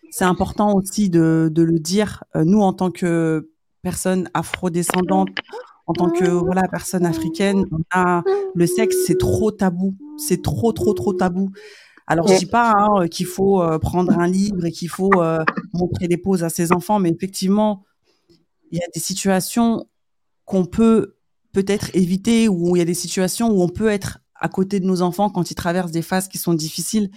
c'est 0.09 0.25
important 0.25 0.75
aussi 0.75 1.09
de, 1.09 1.49
de 1.51 1.63
le 1.63 1.79
dire. 1.79 2.23
nous, 2.35 2.61
en 2.61 2.73
tant 2.73 2.91
que 2.91 3.49
personnes 3.81 4.29
afro-descendantes, 4.33 5.29
en 5.87 5.93
tant 5.93 6.09
que 6.09 6.25
voilà 6.25 6.63
personne 6.69 7.05
africaine, 7.05 7.65
on 7.71 7.79
a, 7.91 8.23
le 8.53 8.65
sexe 8.65 8.95
c'est 9.05 9.17
trop 9.17 9.51
tabou, 9.51 9.95
c'est 10.17 10.41
trop 10.41 10.71
trop 10.71 10.93
trop 10.93 11.13
tabou. 11.13 11.51
Alors, 12.07 12.27
je 12.27 12.37
dis 12.37 12.45
pas 12.45 12.73
hein, 12.75 13.07
qu'il 13.07 13.25
faut 13.25 13.61
euh, 13.61 13.79
prendre 13.79 14.11
un 14.19 14.27
livre 14.27 14.65
et 14.65 14.71
qu'il 14.71 14.89
faut 14.89 15.11
euh, 15.17 15.39
montrer 15.73 16.09
des 16.09 16.17
poses 16.17 16.43
à 16.43 16.49
ses 16.49 16.73
enfants, 16.73 16.99
mais 16.99 17.09
effectivement, 17.09 17.85
il 18.71 18.79
y 18.79 18.81
a 18.81 18.87
des 18.93 18.99
situations 18.99 19.85
qu'on 20.45 20.65
peut 20.65 21.15
peut-être 21.53 21.95
éviter, 21.95 22.49
ou 22.49 22.75
il 22.75 22.79
y 22.79 22.81
a 22.81 22.85
des 22.85 22.93
situations 22.93 23.49
où 23.49 23.61
on 23.61 23.69
peut 23.69 23.87
être 23.87 24.19
à 24.35 24.49
côté 24.49 24.79
de 24.79 24.85
nos 24.85 25.01
enfants 25.01 25.29
quand 25.29 25.51
ils 25.51 25.55
traversent 25.55 25.91
des 25.91 26.01
phases 26.01 26.27
qui 26.27 26.37
sont 26.37 26.53
difficiles. 26.53 27.11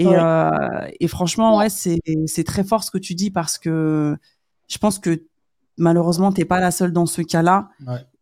Et, 0.00 0.06
euh, 0.08 0.50
et 0.98 1.08
franchement, 1.08 1.58
ouais, 1.58 1.68
c'est 1.68 2.44
très 2.44 2.64
fort 2.64 2.84
ce 2.84 2.90
que 2.90 2.98
tu 2.98 3.14
dis 3.14 3.30
parce 3.30 3.58
que 3.58 4.16
je 4.66 4.78
pense 4.78 4.98
que 4.98 5.22
malheureusement, 5.76 6.32
t'es 6.32 6.46
pas 6.46 6.60
la 6.60 6.70
seule 6.70 6.92
dans 6.92 7.06
ce 7.06 7.20
cas-là. 7.22 7.68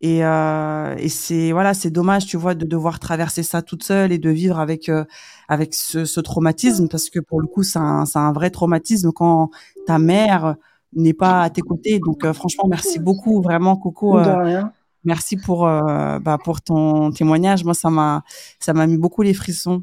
Et, 0.01 0.24
euh, 0.24 0.95
et 0.97 1.09
c'est 1.09 1.53
voilà, 1.53 1.74
c'est 1.74 1.91
dommage, 1.91 2.26
tu 2.26 2.37
vois, 2.37 2.55
de 2.55 2.64
devoir 2.64 2.99
traverser 2.99 3.43
ça 3.45 3.62
toute 3.62 3.85
seule 3.85 4.11
et 4.12 4.18
de 4.18 4.31
vivre 4.31 4.59
avec 4.59 4.89
euh, 4.89 5.05
avec 5.49 5.74
ce, 5.74 6.05
ce, 6.05 6.20
traumatisme, 6.20 6.89
parce 6.89 7.11
que 7.11 7.20
pour 7.20 7.41
le 7.41 7.47
coup, 7.47 7.62
c'est 7.62 7.79
un, 7.79 8.05
un 8.12 8.33
vrai 8.33 8.51
traumatisme 8.51 9.12
quand 9.12 9.51
ta 9.87 9.99
mère 9.99 10.57
n'est 10.95 11.14
pas 11.14 11.43
à 11.43 11.51
tes 11.51 11.61
côtés. 11.61 12.01
Donc, 12.05 12.24
euh, 12.24 12.33
franchement, 12.33 12.64
merci 12.68 12.99
beaucoup, 12.99 13.41
vraiment, 13.41 13.76
Coco. 13.76 14.18
Euh, 14.18 14.62
merci 15.05 15.37
pour 15.37 15.62
bah, 15.62 16.39
pour 16.43 16.61
ton 16.61 17.11
témoignage. 17.12 17.64
Moi, 17.64 17.74
ça 17.74 17.91
m'a 17.91 18.22
ça 18.59 18.72
m'a 18.72 18.87
mis 18.87 18.99
beaucoup 18.99 19.22
les 19.22 19.35
frissons. 19.35 19.83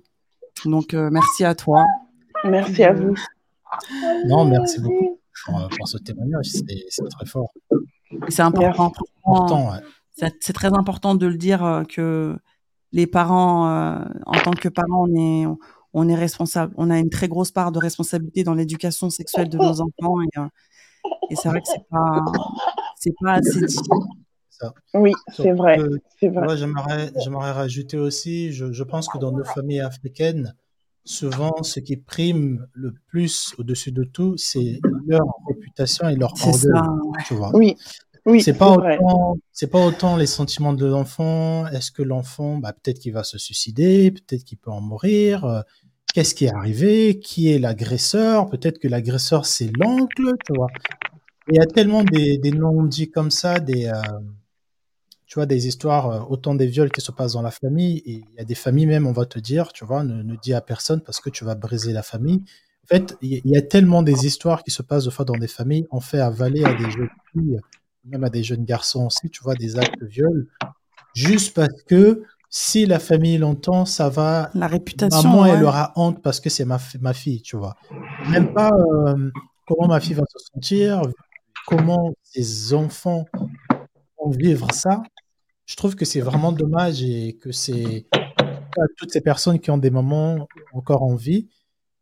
Donc, 0.63 0.93
merci 0.93 1.43
à 1.43 1.55
toi. 1.55 1.83
Merci 2.43 2.83
à 2.83 2.93
vous. 2.93 3.15
Non, 4.25 4.45
merci 4.45 4.79
beaucoup 4.79 5.19
pour, 5.45 5.87
ce 5.87 5.97
témoignage. 5.97 6.45
C'est 6.47 6.63
très 7.09 7.25
fort. 7.25 7.51
C'est 8.29 8.41
important. 8.41 8.91
C'est 10.09 10.53
très 10.53 10.73
important 10.73 11.15
de 11.15 11.27
le 11.27 11.37
dire 11.37 11.63
euh, 11.63 11.83
que 11.83 12.37
les 12.93 13.05
parents, 13.05 13.67
euh, 13.67 14.05
en 14.25 14.39
tant 14.39 14.51
que 14.51 14.69
parents, 14.69 15.05
on 15.09 15.15
est, 15.15 15.45
on 15.93 16.07
est 16.07 16.15
responsable. 16.15 16.73
On 16.77 16.89
a 16.89 16.99
une 16.99 17.09
très 17.09 17.27
grosse 17.27 17.51
part 17.51 17.73
de 17.73 17.79
responsabilité 17.79 18.45
dans 18.45 18.53
l'éducation 18.53 19.09
sexuelle 19.09 19.49
de 19.49 19.57
nos 19.57 19.81
enfants. 19.81 20.21
Et, 20.21 20.39
euh, 20.39 20.47
c'est 21.35 21.49
vrai 21.49 21.59
que 21.59 21.67
c'est 21.67 21.85
pas, 21.89 22.23
c'est 22.95 23.13
pas 23.21 23.33
assez 23.33 23.65
dit. 23.65 23.79
Oui, 24.93 25.13
c'est 25.33 25.51
vrai. 25.51 25.77
vrai. 25.77 26.57
J'aimerais 26.57 27.51
rajouter 27.51 27.97
aussi, 27.97 28.51
je, 28.53 28.71
je, 28.71 28.83
pense 28.83 29.07
que 29.07 29.17
dans 29.17 29.31
nos 29.31 29.43
familles 29.43 29.81
africaines, 29.81 30.55
souvent, 31.05 31.63
ce 31.63 31.79
qui 31.79 31.97
prime 31.97 32.67
le 32.73 32.93
plus 33.07 33.53
au-dessus 33.57 33.91
de 33.91 34.03
tout, 34.03 34.35
c'est 34.37 34.79
leur 35.07 35.25
réputation 35.47 36.09
et 36.09 36.15
leur 36.15 36.33
orgueil. 36.33 36.81
Tu 37.27 37.35
vois. 37.35 37.51
Oui. 37.55 37.77
Oui, 38.27 38.41
c'est 38.41 38.57
pas 38.57 38.71
autant, 38.71 39.37
c'est 39.51 39.69
pas 39.69 39.85
autant 39.85 40.17
les 40.17 40.25
sentiments 40.25 40.73
de 40.73 40.87
l'enfant. 40.87 41.67
Est-ce 41.67 41.91
que 41.91 42.01
l'enfant, 42.01 42.57
bah, 42.57 42.73
peut-être 42.73 42.97
qu'il 42.97 43.13
va 43.13 43.23
se 43.23 43.37
suicider, 43.37 44.09
peut-être 44.09 44.43
qu'il 44.43 44.57
peut 44.57 44.71
en 44.71 44.81
mourir. 44.81 45.45
Euh, 45.45 45.61
qu'est-ce 46.11 46.33
qui 46.33 46.45
est 46.45 46.53
arrivé 46.53 47.19
Qui 47.19 47.51
est 47.51 47.59
l'agresseur? 47.59 48.49
Peut-être 48.49 48.79
que 48.79 48.87
l'agresseur 48.87 49.45
c'est 49.45 49.69
l'oncle, 49.77 50.33
tu 50.43 50.53
vois. 50.55 50.69
Il 51.49 51.55
y 51.57 51.59
a 51.59 51.67
tellement 51.67 52.03
des, 52.03 52.39
des 52.39 52.49
noms 52.49 52.81
dits 52.81 53.11
comme 53.11 53.29
ça, 53.29 53.59
des, 53.59 53.85
euh, 53.85 54.01
tu 55.25 55.35
vois, 55.35 55.45
des 55.45 55.67
histoires, 55.67 56.09
euh, 56.09 56.19
autant 56.29 56.55
des 56.55 56.67
viols 56.67 56.91
qui 56.91 57.01
se 57.01 57.11
passent 57.11 57.33
dans 57.33 57.41
la 57.41 57.51
famille, 57.51 57.97
et 58.05 58.23
il 58.29 58.35
y 58.37 58.39
a 58.39 58.45
des 58.45 58.55
familles 58.55 58.85
même, 58.85 59.07
on 59.07 59.11
va 59.11 59.25
te 59.25 59.39
dire, 59.39 59.73
tu 59.73 59.85
vois, 59.85 60.03
ne, 60.03 60.21
ne 60.21 60.35
dis 60.35 60.53
à 60.53 60.61
personne 60.61 61.01
parce 61.01 61.19
que 61.19 61.29
tu 61.29 61.43
vas 61.45 61.55
briser 61.55 61.93
la 61.93 62.03
famille. 62.03 62.43
En 62.83 62.87
fait, 62.87 63.17
il 63.21 63.41
y, 63.43 63.57
a 63.57 63.63
tellement 63.63 64.03
des 64.03 64.27
histoires 64.27 64.63
qui 64.63 64.69
se 64.69 64.83
passent 64.83 65.05
de 65.05 65.09
fois 65.09 65.25
dans 65.25 65.37
des 65.37 65.47
familles, 65.47 65.87
on 65.89 65.99
fait 65.99 66.19
avaler 66.19 66.63
à 66.63 66.73
des 66.75 66.91
jeunes 66.91 67.09
filles, 67.31 67.59
même 68.05 68.23
à 68.23 68.29
des 68.29 68.43
jeunes 68.43 68.63
garçons 68.63 69.07
aussi, 69.07 69.27
tu 69.31 69.41
vois, 69.41 69.55
des 69.55 69.79
actes 69.79 69.99
de 69.99 70.05
viol, 70.05 70.47
juste 71.15 71.55
parce 71.55 71.81
que 71.87 72.23
si 72.51 72.85
la 72.85 72.99
famille 72.99 73.39
l'entend, 73.39 73.85
ça 73.85 74.09
va. 74.09 74.51
La 74.53 74.67
réputation. 74.67 75.29
Maman, 75.29 75.45
elle 75.47 75.63
aura 75.63 75.93
honte 75.95 76.21
parce 76.21 76.39
que 76.39 76.51
c'est 76.51 76.63
ma, 76.63 76.79
ma 77.01 77.13
fille, 77.13 77.41
tu 77.41 77.57
vois. 77.57 77.75
Même 78.29 78.53
pas 78.53 78.69
euh, 78.69 79.31
comment 79.67 79.87
ma 79.87 79.99
fille 79.99 80.13
va 80.13 80.23
se 80.29 80.45
sentir, 80.53 81.01
comment 81.65 82.13
ses 82.21 82.73
enfants 82.75 83.25
vivre 84.29 84.71
ça 84.73 85.01
je 85.65 85.75
trouve 85.75 85.95
que 85.95 86.05
c'est 86.05 86.21
vraiment 86.21 86.51
dommage 86.51 87.01
et 87.01 87.37
que 87.41 87.51
c'est 87.51 88.05
toutes 88.97 89.11
ces 89.11 89.21
personnes 89.21 89.59
qui 89.59 89.71
ont 89.71 89.77
des 89.77 89.89
moments 89.89 90.47
encore 90.73 91.03
en 91.03 91.15
vie, 91.15 91.49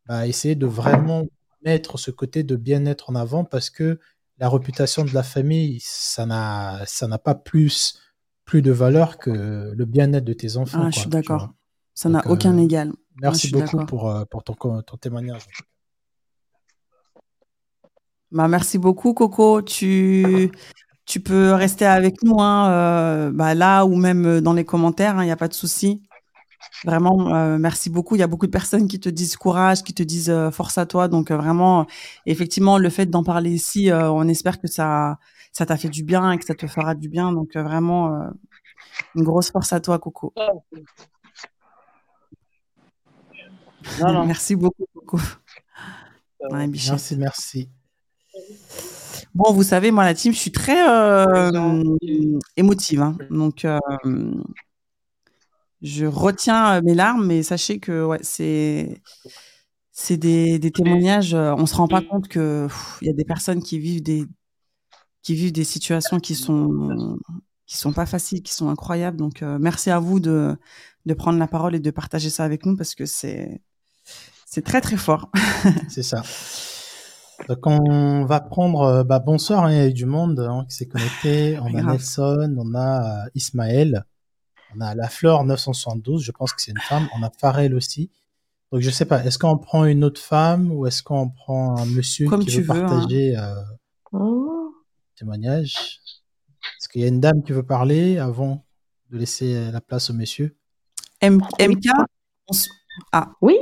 bah, 0.08 0.28
essayer 0.28 0.56
de 0.56 0.66
vraiment 0.66 1.24
mettre 1.64 1.98
ce 1.98 2.12
côté 2.12 2.44
de 2.44 2.56
bien-être 2.56 3.10
en 3.10 3.16
avant 3.16 3.46
parce 3.46 3.70
que 3.70 4.00
la 4.38 4.50
réputation 4.50 5.06
de 5.06 5.14
la 5.14 5.24
famille, 5.24 5.80
ça 5.82 6.26
n'a, 6.26 6.86
ça 6.86 7.08
n'a 7.08 7.18
pas 7.18 7.36
plus, 7.36 8.00
plus 8.44 8.62
de 8.62 8.72
valeur 8.72 9.18
que 9.18 9.72
le 9.74 9.86
bien-être 9.86 10.26
de 10.26 10.34
tes 10.34 10.58
enfants. 10.58 10.84
Ah, 10.86 10.92
je 10.92 11.00
suis 11.00 11.10
d'accord. 11.10 11.50
Ça 11.94 12.10
n'a 12.10 12.28
aucun 12.28 12.58
euh, 12.58 12.62
égal. 12.62 12.92
Merci 13.22 13.52
beaucoup 13.52 13.86
pour, 13.86 14.10
euh, 14.10 14.26
pour 14.26 14.44
ton, 14.44 14.56
ton 14.56 14.98
témoignage. 14.98 15.46
Bah, 18.32 18.48
merci 18.48 18.80
beaucoup, 18.80 19.14
Coco. 19.14 19.62
Tu, 19.62 20.52
tu 21.06 21.20
peux 21.20 21.54
rester 21.54 21.86
avec 21.86 22.24
nous 22.24 22.40
hein, 22.40 22.70
euh, 22.70 23.32
bah, 23.32 23.56
là 23.56 23.86
ou 23.86 23.96
même 23.96 24.26
euh, 24.26 24.42
dans 24.42 24.54
les 24.54 24.66
commentaires, 24.66 25.16
il 25.16 25.20
hein, 25.20 25.26
n'y 25.26 25.32
a 25.32 25.36
pas 25.36 25.48
de 25.48 25.54
souci. 25.54 26.02
Vraiment, 26.86 27.36
euh, 27.36 27.58
merci 27.58 27.90
beaucoup. 27.90 28.16
Il 28.16 28.20
y 28.20 28.24
a 28.24 28.28
beaucoup 28.28 28.46
de 28.46 28.52
personnes 28.52 28.88
qui 28.88 29.00
te 29.00 29.10
disent 29.10 29.36
courage, 29.36 29.84
qui 29.84 29.94
te 29.94 30.04
disent 30.04 30.34
force 30.52 30.78
à 30.78 30.86
toi. 30.86 31.08
Donc 31.08 31.32
vraiment, 31.32 31.86
effectivement, 32.26 32.78
le 32.78 32.90
fait 32.90 33.06
d'en 33.06 33.24
parler 33.24 33.52
ici, 33.52 33.90
on 33.92 34.28
espère 34.28 34.60
que 34.60 34.68
ça, 34.68 35.18
ça 35.52 35.66
t'a 35.66 35.78
fait 35.78 35.90
du 35.90 36.04
bien 36.04 36.32
et 36.32 36.38
que 36.38 36.46
ça 36.46 36.56
te 36.56 36.68
fera 36.68 36.96
du 36.96 37.10
bien. 37.10 37.32
Donc 37.32 37.56
vraiment, 37.56 38.28
une 39.16 39.24
grosse 39.24 39.52
force 39.52 39.74
à 39.74 39.80
toi, 39.80 40.00
Coco. 40.00 40.34
Merci 44.26 44.56
beaucoup, 44.56 44.86
Coco. 44.94 45.20
Merci, 46.50 47.18
merci. 47.18 47.70
Bon, 49.36 49.52
vous 49.52 49.64
savez, 49.64 49.90
moi, 49.90 50.06
la 50.06 50.14
team, 50.14 50.32
je 50.32 50.38
suis 50.38 50.52
très 50.52 50.88
euh, 50.88 51.98
émotive. 52.56 53.02
Hein. 53.02 53.18
Donc, 53.32 53.66
euh, 53.66 53.80
je 55.82 56.06
retiens 56.06 56.76
euh, 56.76 56.82
mes 56.84 56.94
larmes, 56.94 57.26
mais 57.26 57.42
sachez 57.42 57.80
que 57.80 58.06
ouais, 58.06 58.20
c'est 58.22 59.02
c'est 59.92 60.18
des, 60.18 60.60
des, 60.60 60.72
témoignages. 60.72 61.34
On 61.34 61.66
se 61.66 61.76
rend 61.76 61.88
pas 61.88 62.02
compte 62.02 62.28
que 62.28 62.68
il 63.02 63.08
y 63.08 63.10
a 63.10 63.14
des 63.14 63.26
personnes 63.26 63.64
qui 63.64 63.80
vivent 63.80 64.04
des 64.04 64.26
qui 65.24 65.36
vivent 65.36 65.54
des 65.54 65.64
situations 65.64 66.20
qui 66.20 66.36
sont 66.36 67.18
qui 67.66 67.78
sont 67.78 67.94
pas 67.94 68.06
faciles, 68.06 68.44
qui 68.44 68.54
sont 68.54 68.70
incroyables. 68.70 69.18
Donc, 69.18 69.42
merci 69.42 69.90
à 69.90 70.00
vous 70.00 70.20
de 70.20 70.56
de 71.06 71.14
prendre 71.16 71.40
la 71.40 71.48
parole 71.48 71.76
et 71.76 71.80
de 71.80 71.92
partager 71.92 72.30
ça 72.30 72.44
avec 72.44 72.66
nous 72.66 72.76
parce 72.78 72.96
que 72.96 73.06
c'est 73.06 73.62
c'est 74.46 74.64
très 74.64 74.82
très 74.82 74.98
fort. 74.98 75.32
c'est 75.90 76.04
ça. 76.04 76.22
Donc 77.48 77.68
on 77.68 78.26
va 78.26 78.40
prendre, 78.40 78.82
euh, 78.82 79.04
bah, 79.04 79.20
bonsoir, 79.20 79.66
hein, 79.66 79.72
il 79.72 79.78
y 79.78 79.82
a 79.82 79.88
eu 79.88 79.94
du 79.94 80.06
monde 80.06 80.40
hein, 80.40 80.66
qui 80.70 80.76
s'est 80.76 80.88
connecté. 80.88 81.60
On 81.62 81.76
a 81.76 81.82
Nelson, 81.82 82.56
on 82.58 82.74
a 82.74 83.26
euh, 83.26 83.30
Ismaël, 83.36 84.06
on 84.76 84.82
a 84.82 84.96
La 84.96 85.10
Fleur 85.10 85.44
972, 85.44 86.24
je 86.24 86.32
pense 86.32 86.54
que 86.54 86.62
c'est 86.62 86.72
une 86.72 86.80
femme. 86.80 87.08
On 87.18 87.24
a 87.24 87.30
Farel 87.30 87.76
aussi. 87.76 88.12
Donc 88.72 88.82
je 88.82 88.90
sais 88.90 89.06
pas, 89.06 89.24
est-ce 89.24 89.38
qu'on 89.38 89.58
prend 89.58 89.86
une 89.86 90.04
autre 90.04 90.22
femme 90.22 90.72
ou 90.72 90.88
est-ce 90.88 91.04
qu'on 91.04 91.30
prend 91.30 91.78
un 91.78 91.86
monsieur 91.86 92.28
qui 92.40 92.62
veut 92.62 92.72
hein. 92.72 92.86
partager 92.88 93.38
euh, 93.38 93.54
oh. 94.14 94.74
témoignage? 95.16 96.00
Est-ce 96.80 96.90
qu'il 96.90 97.02
y 97.02 97.06
a 97.06 97.08
une 97.08 97.20
dame 97.20 97.44
qui 97.44 97.52
veut 97.52 97.66
parler 97.66 98.18
avant 98.18 98.66
de 99.12 99.18
laisser 99.18 99.70
la 99.72 99.82
place 99.82 100.10
au 100.10 100.14
monsieur? 100.14 100.58
MK 101.22 101.88
Ah 103.12 103.32
oui. 103.42 103.58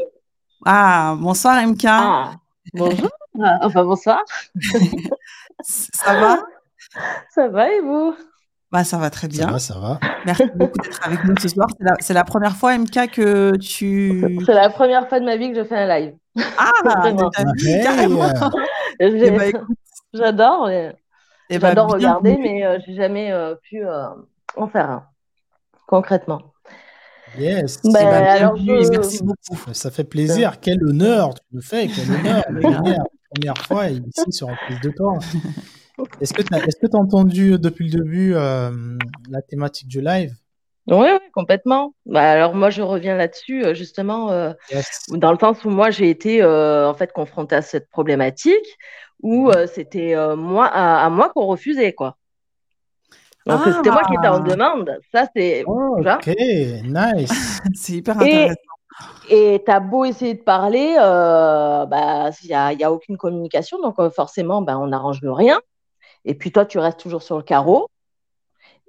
Ah 0.65 1.17
bonsoir 1.19 1.65
MK. 1.67 1.86
Ah, 1.86 2.36
bonjour. 2.73 3.09
Ah, 3.43 3.59
enfin, 3.61 3.83
bonsoir. 3.83 4.23
ça 5.61 6.19
va? 6.19 6.43
Ça 7.33 7.47
va 7.47 7.71
et 7.71 7.81
vous? 7.81 8.15
Bah, 8.71 8.85
ça 8.85 8.97
va 8.97 9.09
très 9.09 9.27
bien. 9.27 9.47
Ça 9.47 9.51
va, 9.51 9.59
ça 9.59 9.79
va. 9.79 9.99
Merci 10.25 10.43
beaucoup 10.55 10.77
d'être 10.79 11.05
avec 11.05 11.23
nous 11.25 11.35
ce 11.37 11.49
soir. 11.49 11.67
C'est 11.99 12.13
la, 12.13 12.23
première 12.23 12.55
fois, 12.55 12.77
MK, 12.77 13.11
que 13.11 13.57
tu. 13.57 14.41
C'est 14.45 14.53
la 14.53 14.69
première 14.69 15.09
fois 15.09 15.19
de 15.19 15.25
ma 15.25 15.35
vie 15.35 15.51
que 15.51 15.57
je 15.57 15.63
fais 15.65 15.75
un 15.75 15.99
live. 15.99 16.15
Ah, 16.57 16.71
carrément. 17.83 18.29
Eh 19.03 19.29
ben, 19.31 19.51
j'adore. 20.13 20.69
Eh 20.69 21.57
ben, 21.57 21.67
j'adore 21.69 21.91
regarder, 21.91 22.37
mais 22.37 22.63
euh, 22.63 22.77
j'ai 22.85 22.93
jamais 22.93 23.31
euh, 23.31 23.55
pu 23.55 23.83
euh, 23.83 24.09
en 24.55 24.67
faire 24.67 24.89
un, 24.89 25.05
concrètement. 25.87 26.53
Yes. 27.37 27.79
Alors 27.95 28.55
Merci 28.59 29.23
beaucoup. 29.23 29.73
Ça 29.73 29.89
fait 29.89 30.03
plaisir. 30.03 30.59
Quel 30.59 30.83
honneur 30.83 31.33
tu 31.33 31.41
me 31.55 31.61
fais. 31.61 31.87
Quel 31.87 32.11
honneur. 32.11 33.05
Première 33.32 33.57
fois 33.57 33.88
ici 33.89 34.32
sur 34.32 34.49
un 34.49 34.55
plus 34.67 34.79
de 34.82 34.95
temps. 34.95 35.17
Est-ce 36.21 36.34
que 36.34 36.41
tu 36.41 36.53
as, 36.53 36.65
est 36.65 36.95
entendu 36.95 37.57
depuis 37.59 37.89
le 37.89 38.03
début 38.03 38.34
euh, 38.34 38.97
la 39.29 39.41
thématique 39.41 39.88
du 39.88 40.01
live? 40.01 40.34
Oui, 40.88 41.07
oui, 41.11 41.29
complètement. 41.32 41.93
Bah, 42.05 42.32
alors 42.32 42.55
moi, 42.55 42.69
je 42.69 42.82
reviens 42.82 43.15
là-dessus, 43.15 43.63
euh, 43.63 43.73
justement, 43.73 44.32
euh, 44.32 44.51
dans 45.09 45.32
le 45.32 45.38
sens 45.38 45.63
où 45.63 45.69
moi, 45.69 45.91
j'ai 45.91 46.09
été 46.09 46.43
en 46.43 46.93
fait 46.93 47.11
confrontée 47.13 47.55
à 47.55 47.61
cette 47.61 47.89
problématique, 47.89 48.77
où 49.21 49.49
mhm. 49.49 49.67
c'était 49.67 50.15
moi 50.36 50.65
à, 50.65 51.05
à, 51.05 51.09
moi 51.09 51.29
qu'on 51.29 51.45
refusait, 51.45 51.93
quoi. 51.93 52.17
Donc 53.47 53.61
c'était 53.65 53.89
moi 53.89 54.03
qui 54.07 54.13
étais 54.13 54.27
en 54.27 54.43
ah. 54.43 54.49
demande. 54.49 54.99
Ça, 55.11 55.27
c'est. 55.36 55.63
Oh, 55.65 55.97
ok, 55.99 56.27
nice. 56.84 57.59
c'est 57.75 57.93
hyper 57.93 58.17
intéressant. 58.19 58.70
Et 59.29 59.63
tu 59.65 59.71
as 59.71 59.79
beau 59.79 60.05
essayer 60.05 60.33
de 60.33 60.41
parler, 60.43 60.95
euh, 60.99 61.85
bah, 61.85 62.29
il 62.43 62.47
n'y 62.47 62.53
a, 62.53 62.73
y 62.73 62.83
a, 62.83 62.91
aucune 62.91 63.17
communication. 63.17 63.79
Donc 63.81 63.99
euh, 63.99 64.09
forcément, 64.09 64.61
bah, 64.61 64.77
on 64.77 64.87
n'arrange 64.87 65.19
rien. 65.23 65.59
Et 66.25 66.35
puis 66.35 66.51
toi, 66.51 66.65
tu 66.65 66.79
restes 66.79 66.99
toujours 66.99 67.23
sur 67.23 67.37
le 67.37 67.43
carreau. 67.43 67.87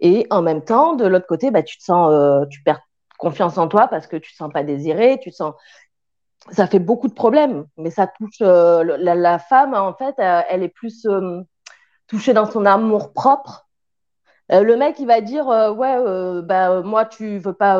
Et 0.00 0.26
en 0.30 0.42
même 0.42 0.64
temps, 0.64 0.94
de 0.94 1.06
l'autre 1.06 1.26
côté, 1.26 1.50
bah, 1.50 1.62
tu 1.62 1.78
te 1.78 1.84
sens, 1.84 2.10
euh, 2.12 2.44
tu 2.46 2.62
perds 2.62 2.82
confiance 3.18 3.56
en 3.56 3.68
toi 3.68 3.86
parce 3.86 4.08
que 4.08 4.16
tu 4.16 4.30
ne 4.30 4.32
te 4.32 4.36
sens 4.36 4.52
pas 4.52 4.64
désiré, 4.64 5.20
tu 5.22 5.30
sens. 5.30 5.54
Ça 6.50 6.66
fait 6.66 6.80
beaucoup 6.80 7.06
de 7.06 7.14
problèmes, 7.14 7.66
mais 7.76 7.90
ça 7.90 8.08
touche 8.08 8.40
la, 8.40 9.38
femme 9.38 9.74
en 9.74 9.94
fait, 9.94 10.16
elle 10.18 10.64
est 10.64 10.68
plus 10.68 11.06
touché 12.08 12.32
dans 12.32 12.50
son 12.50 12.66
amour 12.66 13.12
propre. 13.12 13.68
Le 14.60 14.76
mec, 14.76 14.96
il 14.98 15.06
va 15.06 15.20
dire 15.20 15.46
ouais, 15.46 16.42
bah 16.42 16.82
moi, 16.82 17.04
tu 17.04 17.38
veux 17.38 17.52
pas 17.52 17.78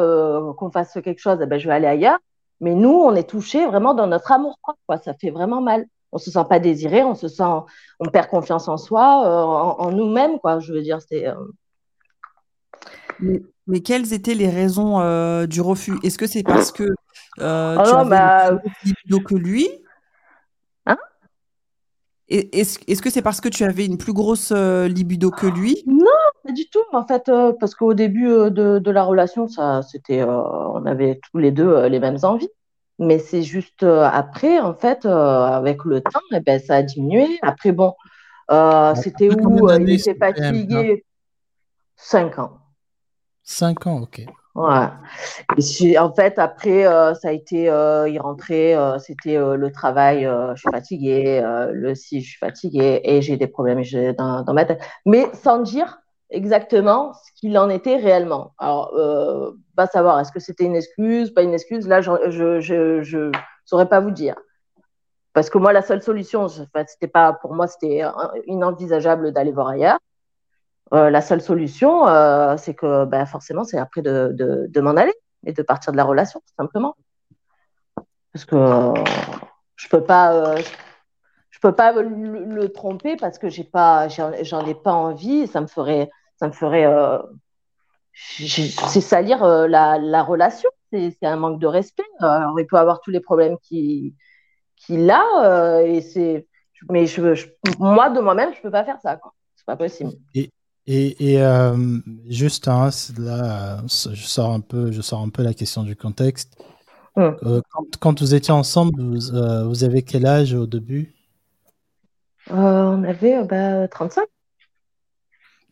qu'on 0.57 0.71
fasse 0.71 0.93
quelque 1.03 1.21
chose, 1.21 1.39
eh 1.43 1.47
ben 1.47 1.59
je 1.59 1.69
vais 1.69 1.75
aller 1.75 1.87
ailleurs. 1.87 2.19
Mais 2.61 2.75
nous, 2.75 2.91
on 2.93 3.15
est 3.15 3.29
touché 3.29 3.67
vraiment 3.67 3.93
dans 3.93 4.07
notre 4.07 4.31
amour 4.31 4.57
propre. 4.63 4.79
Quoi. 4.87 4.97
Ça 4.99 5.15
fait 5.15 5.31
vraiment 5.31 5.61
mal. 5.61 5.85
On 6.13 6.19
se 6.19 6.31
sent 6.31 6.45
pas 6.49 6.61
désiré, 6.61 7.03
on 7.03 7.15
se 7.15 7.27
sent, 7.27 7.43
on 7.99 8.09
perd 8.09 8.29
confiance 8.29 8.69
en 8.69 8.77
soi, 8.77 9.03
en, 9.79 9.91
nous-mêmes, 9.91 10.39
quoi. 10.39 10.61
Je 10.61 10.73
veux 10.73 10.83
dire, 10.83 11.01
c'est. 11.01 11.27
Mais, 13.21 13.81
quelles 13.81 14.13
étaient 14.13 14.35
les 14.35 14.51
raisons 14.51 14.99
du 15.47 15.61
refus? 15.61 15.99
Est-ce 16.03 16.19
que 16.19 16.27
c'est 16.27 16.43
parce 16.43 16.71
que 16.71 16.85
euh, 17.41 17.83
tu 17.83 18.09
bah... 18.09 18.59
plus 19.07 19.25
que 19.25 19.35
lui? 19.35 19.69
Est-ce 22.33 23.03
que 23.03 23.11
c'est 23.11 23.23
parce 23.23 23.41
que 23.41 23.49
tu 23.49 23.65
avais 23.65 23.85
une 23.85 23.99
plus 23.99 24.13
grosse 24.13 24.53
euh, 24.57 24.89
libido 24.89 25.31
que 25.31 25.47
lui? 25.47 25.83
Non, 25.87 26.07
pas 26.45 26.53
du 26.53 26.69
tout. 26.71 26.83
En 26.93 27.07
fait, 27.07 27.29
euh, 27.29 27.53
parce 27.59 27.75
qu'au 27.75 27.93
début 27.93 28.27
de, 28.27 28.79
de, 28.79 28.91
la 28.91 29.05
relation, 29.05 29.49
ça, 29.49 29.83
c'était, 29.83 30.25
on 30.25 30.87
avait 30.87 31.21
tous 31.31 31.39
les 31.39 31.51
deux 31.51 31.87
les 31.87 32.01
mêmes 32.01 32.19
envies. 32.23 32.49
Mais 32.99 33.19
c'est 33.19 33.43
juste 33.43 33.83
après, 33.83 34.61
en 34.61 34.75
fait, 34.75 35.05
avec 35.07 35.85
le 35.85 36.01
temps, 36.01 36.21
et 36.31 36.37
eh 36.37 36.41
ben, 36.41 36.61
ça 36.61 36.77
a 36.77 36.83
diminué. 36.83 37.27
Après, 37.43 37.73
bon, 37.73 37.95
c'était 38.95 39.29
où 39.29 39.71
il 39.71 39.91
était 39.91 40.15
fatigué? 40.15 41.05
Cinq 41.97 42.39
ans. 42.39 42.59
Cinq 43.43 43.87
ans, 43.87 44.03
ok. 44.03 44.25
Ouais. 44.55 45.97
En 45.99 46.13
fait, 46.13 46.39
après, 46.39 46.87
euh, 46.87 47.15
ça 47.15 47.29
a 47.29 47.33
été, 47.33 47.71
euh, 47.71 48.07
il 48.09 48.19
rentrait, 48.21 48.77
euh, 48.77 48.99
c'était 48.99 49.37
le 49.39 49.73
travail, 49.73 50.25
je 50.25 50.61
suis 50.61 50.71
fatiguée, 50.71 51.43
le 51.73 51.95
si, 51.95 52.21
je 52.21 52.31
suis 52.31 52.39
fatiguée 52.39 53.01
et 53.05 53.23
j'ai 53.23 53.37
des 53.37 53.47
problèmes 53.47 53.83
dans, 54.19 54.53
ma 54.53 54.65
tête. 54.65 54.83
Mais 55.07 55.27
sans 55.35 55.59
dire 55.61 56.01
exactement 56.31 57.13
ce 57.15 57.41
qu'il 57.41 57.57
en 57.59 57.71
était 57.71 57.97
réellement. 57.97 58.53
Alors, 58.59 58.93
va 59.77 59.87
savoir, 59.87 60.21
est-ce 60.21 60.33
que 60.33 60.41
c'était 60.41 60.65
une 60.65 60.77
excuse, 60.77 61.33
pas 61.33 61.43
une 61.43 61.55
excuse 61.55 61.89
Là, 61.89 62.01
je 62.03 62.61
je, 62.61 63.31
saurais 63.65 63.89
pas 63.89 64.01
vous 64.01 64.11
dire. 64.11 64.37
Parce 65.33 65.49
que 65.49 65.57
moi, 65.57 65.73
la 65.73 65.83
seule 65.83 66.03
solution, 66.03 66.49
c'était 66.49 67.09
pas, 67.09 67.33
pour 67.33 67.55
moi, 67.55 67.67
c'était 67.67 68.03
inenvisageable 68.47 69.33
d'aller 69.33 69.53
voir 69.53 69.69
ailleurs. 69.69 69.99
Euh, 70.93 71.09
la 71.09 71.23
seule 71.23 71.41
solution, 71.41 72.07
euh, 72.07 72.57
c'est 72.59 72.75
que 72.75 73.07
ben, 73.07 73.25
forcément, 73.25 73.65
c'est 73.65 73.79
après 73.79 74.03
de, 74.03 74.35
de, 74.69 74.81
m'en 74.81 74.91
aller 74.91 75.15
et 75.47 75.53
de 75.53 75.63
partir 75.63 75.93
de 75.93 75.97
la 75.97 76.05
relation, 76.05 76.41
tout 76.41 76.55
simplement. 76.59 76.97
Parce 78.33 78.45
que 78.45 78.57
je 79.77 79.89
peux 79.89 80.05
pas, 80.05 80.35
euh, 80.35 80.63
je 81.51 81.59
peux 81.61 81.73
pas 81.73 81.93
le, 81.93 82.69
tromper 82.69 83.17
parce 83.17 83.39
que 83.39 83.49
j'ai 83.49 83.65
pas, 83.65 84.09
j'en 84.09 84.67
ai 84.67 84.75
pas 84.75 84.93
envie. 84.93 85.47
ça 85.47 85.63
me 85.63 85.67
ferait, 85.67 86.11
ça 86.37 86.47
me 86.47 86.53
ferait, 86.53 86.87
c'est 88.13 89.01
salir 89.01 89.45
la, 89.47 89.99
la, 89.99 90.23
relation. 90.23 90.69
C'est 90.93 91.17
un 91.23 91.37
manque 91.37 91.59
de 91.59 91.67
respect. 91.67 92.05
Alors, 92.19 92.61
il 92.61 92.67
peut 92.67 92.77
avoir 92.77 93.01
tous 93.01 93.11
les 93.11 93.21
problèmes 93.21 93.57
qu'il 93.63 94.15
a 95.11 95.81
et 95.85 96.03
c'est, 96.03 96.47
mais 96.91 97.07
je, 97.07 97.47
moi 97.79 98.11
de 98.11 98.21
moi-même, 98.21 98.53
je 98.55 98.61
peux 98.61 98.71
pas 98.71 98.85
faire 98.85 99.01
ça. 99.01 99.19
C'est 99.57 99.65
pas 99.65 99.77
possible. 99.77 100.13
Et 100.87 101.41
euh, 101.41 101.99
juste 102.29 102.67
hein, 102.67 102.91
là, 103.17 103.83
je 103.87 104.25
sors 104.25 104.51
un 104.51 104.61
peu, 104.61 104.91
je 104.91 105.01
sors 105.01 105.21
un 105.21 105.29
peu 105.29 105.43
la 105.43 105.55
question 105.55 105.85
du 105.85 105.95
contexte. 105.95 106.57
Euh, 107.19 107.61
quand, 107.71 107.85
quand, 108.01 108.21
vous 108.21 108.35
étiez 108.35 108.53
ensemble, 108.53 109.01
vous, 109.01 109.35
euh, 109.35 109.65
vous, 109.65 109.85
avez 109.85 110.03
quel 110.03 110.27
âge 110.27 110.55
au 110.55 110.67
début? 110.67 111.15
On 112.51 113.05
avait 113.05 113.45
bah, 113.45 113.87
35. 113.87 114.25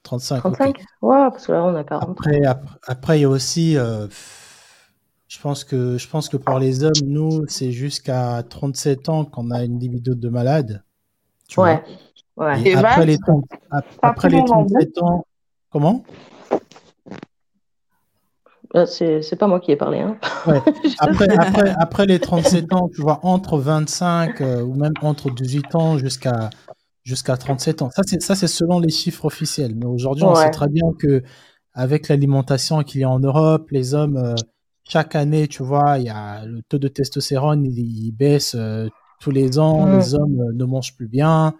35. 0.02 0.38
35. 0.40 0.78
Ouais, 1.02 1.16
parce 1.30 1.46
que 1.46 1.52
là 1.52 1.64
on 1.64 1.74
a 1.74 1.82
40. 1.82 2.10
Après, 2.10 2.42
après, 2.86 3.18
il 3.18 3.22
y 3.22 3.24
a 3.24 3.28
aussi, 3.28 3.74
je 3.74 5.40
pense 5.42 5.64
que 5.64 5.98
je 5.98 6.08
pense 6.08 6.28
que 6.28 6.36
pour 6.36 6.58
les 6.58 6.84
hommes, 6.84 6.92
nous, 7.04 7.46
c'est 7.48 7.72
jusqu'à 7.72 8.44
37 8.48 9.08
ans 9.08 9.24
qu'on 9.24 9.50
a 9.50 9.64
une 9.64 9.80
libido 9.80 10.14
de 10.14 10.28
malade. 10.28 10.84
ouais. 11.56 11.82
Et 12.64 12.74
après, 12.74 13.06
les, 13.06 13.18
après 14.02 14.28
les 14.30 14.44
37 14.44 15.02
ans, 15.02 15.26
comment? 15.70 16.04
Euh, 18.76 18.86
c'est 18.86 19.36
pas 19.36 19.48
moi 19.48 19.58
qui 19.58 19.72
ai 19.72 19.76
parlé. 19.76 19.98
Hein. 19.98 20.16
Après, 21.00 21.28
après, 21.36 21.74
après, 21.76 22.06
les 22.06 22.20
37 22.20 22.72
ans, 22.72 22.88
tu 22.94 23.02
vois, 23.02 23.18
entre 23.24 23.58
25 23.58 24.40
euh, 24.40 24.62
ou 24.62 24.74
même 24.74 24.92
entre 25.02 25.30
18 25.30 25.74
ans 25.74 25.98
jusqu'à 25.98 26.50
jusqu'à 27.02 27.36
37 27.36 27.82
ans. 27.82 27.90
Ça, 27.90 28.34
c'est 28.34 28.46
selon 28.46 28.78
les 28.78 28.90
chiffres 28.90 29.24
officiels. 29.24 29.74
Mais 29.74 29.86
aujourd'hui, 29.86 30.24
on 30.24 30.34
sait 30.36 30.50
très 30.50 30.68
bien 30.68 30.84
que 30.98 31.22
avec 31.72 32.08
l'alimentation 32.08 32.82
qu'il 32.82 33.00
y 33.00 33.04
a 33.04 33.10
en 33.10 33.18
Europe, 33.18 33.68
les 33.70 33.94
hommes, 33.94 34.16
euh, 34.16 34.34
chaque 34.84 35.16
année, 35.16 35.48
tu 35.48 35.64
vois, 35.64 35.98
il 35.98 36.04
y 36.04 36.10
a 36.10 36.44
le 36.44 36.62
taux 36.62 36.78
de 36.78 36.88
testostérone, 36.88 37.64
il, 37.64 38.12
baisse 38.12 38.56
tous 39.20 39.30
les 39.32 39.58
ans. 39.58 39.86
Mm. 39.86 39.98
Les 39.98 40.14
hommes 40.14 40.52
ne 40.54 40.64
mangent 40.64 40.94
plus 40.94 41.08
bien. 41.08 41.54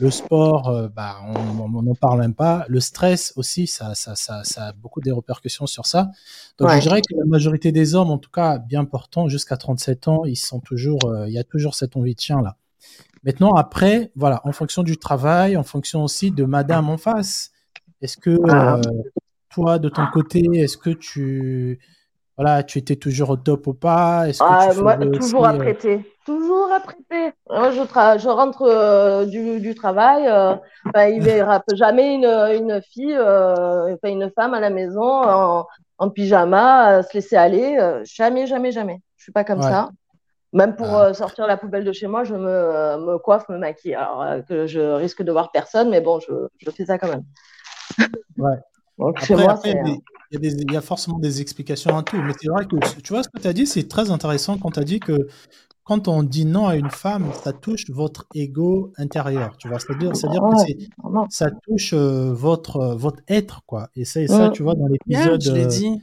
Le 0.00 0.10
sport, 0.10 0.68
euh, 0.68 0.88
bah, 0.88 1.16
on 1.22 1.82
n'en 1.82 1.94
parle 1.94 2.20
même 2.20 2.34
pas. 2.34 2.64
Le 2.68 2.80
stress 2.80 3.34
aussi, 3.36 3.66
ça, 3.66 3.94
ça, 3.94 4.16
ça, 4.16 4.42
ça, 4.44 4.68
a 4.68 4.72
beaucoup 4.72 5.02
de 5.02 5.12
répercussions 5.12 5.66
sur 5.66 5.84
ça. 5.84 6.10
Donc, 6.58 6.70
je 6.70 6.80
dirais 6.80 7.02
que 7.02 7.14
la 7.14 7.26
majorité 7.26 7.70
des 7.70 7.94
hommes, 7.94 8.10
en 8.10 8.16
tout 8.16 8.30
cas 8.30 8.58
bien 8.58 8.86
portants, 8.86 9.28
jusqu'à 9.28 9.58
37 9.58 10.08
ans, 10.08 10.24
ils 10.24 10.36
sont 10.36 10.60
toujours, 10.60 11.04
euh, 11.04 11.28
il 11.28 11.34
y 11.34 11.38
a 11.38 11.44
toujours 11.44 11.74
cette 11.74 11.96
envie 11.96 12.14
de 12.14 12.20
chien 12.20 12.40
là. 12.40 12.56
Maintenant, 13.24 13.52
après, 13.52 14.10
voilà, 14.16 14.40
en 14.44 14.52
fonction 14.52 14.82
du 14.82 14.96
travail, 14.96 15.58
en 15.58 15.62
fonction 15.62 16.02
aussi 16.02 16.30
de 16.30 16.44
madame 16.44 16.88
en 16.88 16.96
face. 16.96 17.50
Est-ce 18.00 18.16
que 18.16 18.38
ah. 18.48 18.76
euh, 18.76 18.80
toi, 19.50 19.78
de 19.78 19.90
ton 19.90 20.06
côté, 20.06 20.42
est-ce 20.54 20.78
que 20.78 20.90
tu, 20.90 21.78
voilà, 22.38 22.62
tu 22.62 22.78
étais 22.78 22.96
toujours 22.96 23.28
au 23.28 23.36
top 23.36 23.66
ou 23.66 23.74
pas? 23.74 24.28
Est-ce 24.30 24.38
que 24.38 24.44
ah, 24.48 24.72
moi, 24.80 24.96
toujours 24.96 25.42
prêter 25.58 26.09
toujours 26.24 26.72
à 26.72 26.80
prêter. 26.80 27.32
Moi, 27.48 27.70
je, 27.70 27.80
je 27.82 28.28
rentre 28.28 28.62
euh, 28.62 29.24
du, 29.26 29.60
du, 29.60 29.74
travail, 29.74 30.26
euh, 30.26 30.56
il 31.08 31.22
verra 31.22 31.62
jamais 31.74 32.14
une, 32.14 32.24
une 32.24 32.80
fille, 32.82 33.16
euh, 33.16 33.94
une 34.04 34.30
femme 34.30 34.54
à 34.54 34.60
la 34.60 34.70
maison 34.70 35.02
en, 35.02 35.66
en 35.98 36.10
pyjama, 36.10 37.02
se 37.02 37.14
laisser 37.14 37.36
aller. 37.36 37.78
Euh, 37.78 38.02
jamais, 38.04 38.46
jamais, 38.46 38.72
jamais. 38.72 39.00
Je 39.16 39.24
suis 39.24 39.32
pas 39.32 39.44
comme 39.44 39.62
ça. 39.62 39.90
Même 40.52 40.74
pour 40.74 40.92
ah. 40.96 41.14
sortir 41.14 41.46
la 41.46 41.56
poubelle 41.56 41.84
de 41.84 41.92
chez 41.92 42.08
moi, 42.08 42.24
je 42.24 42.34
me, 42.34 43.06
me 43.06 43.18
coiffe, 43.18 43.48
me 43.48 43.58
maquille. 43.58 43.94
Alors 43.94 44.44
que 44.48 44.66
je 44.66 44.80
risque 44.80 45.22
de 45.22 45.30
voir 45.30 45.52
personne, 45.52 45.90
mais 45.90 46.00
bon, 46.00 46.18
je, 46.18 46.32
je 46.58 46.70
fais 46.70 46.86
ça 46.86 46.98
quand 46.98 47.08
même. 47.08 47.24
Ouais. 48.38 48.56
Donc, 48.98 49.18
chez 49.20 49.34
moi, 49.34 49.58
il, 49.64 50.00
y 50.30 50.46
il 50.46 50.72
y, 50.72 50.76
a 50.76 50.80
forcément 50.80 51.18
des 51.18 51.40
explications 51.42 51.96
à 51.96 52.02
tout. 52.02 52.16
Mais 52.16 52.32
c'est 52.40 52.48
vrai 52.48 52.64
que 52.64 52.76
tu 53.00 53.12
vois 53.12 53.22
ce 53.22 53.28
que 53.28 53.38
tu 53.38 53.48
as 53.48 53.52
dit, 53.52 53.66
c'est 53.66 53.88
très 53.88 54.10
intéressant 54.10 54.56
quand 54.56 54.70
tu 54.70 54.80
as 54.80 54.84
dit 54.84 55.00
que 55.00 55.28
quand 55.90 56.06
on 56.06 56.22
dit 56.22 56.44
non 56.44 56.68
à 56.68 56.76
une 56.76 56.88
femme, 56.88 57.32
ça 57.42 57.52
touche 57.52 57.90
votre 57.90 58.24
ego 58.32 58.92
intérieur, 58.96 59.56
tu 59.56 59.66
vois. 59.66 59.80
C'est-à-dire, 59.80 60.14
c'est-à-dire 60.14 60.40
que 60.40 61.18
ça 61.30 61.50
touche 61.50 61.94
euh, 61.94 62.32
votre, 62.32 62.76
euh, 62.76 62.94
votre 62.94 63.20
être, 63.26 63.64
quoi. 63.66 63.88
Et 63.96 64.04
c'est 64.04 64.28
ça, 64.28 64.50
tu 64.50 64.62
vois, 64.62 64.76
dans 64.76 64.86
l'épisode. 64.86 65.42
je 65.42 65.50
l'ai 65.50 65.64
euh, 65.64 65.66
dit. 65.66 66.00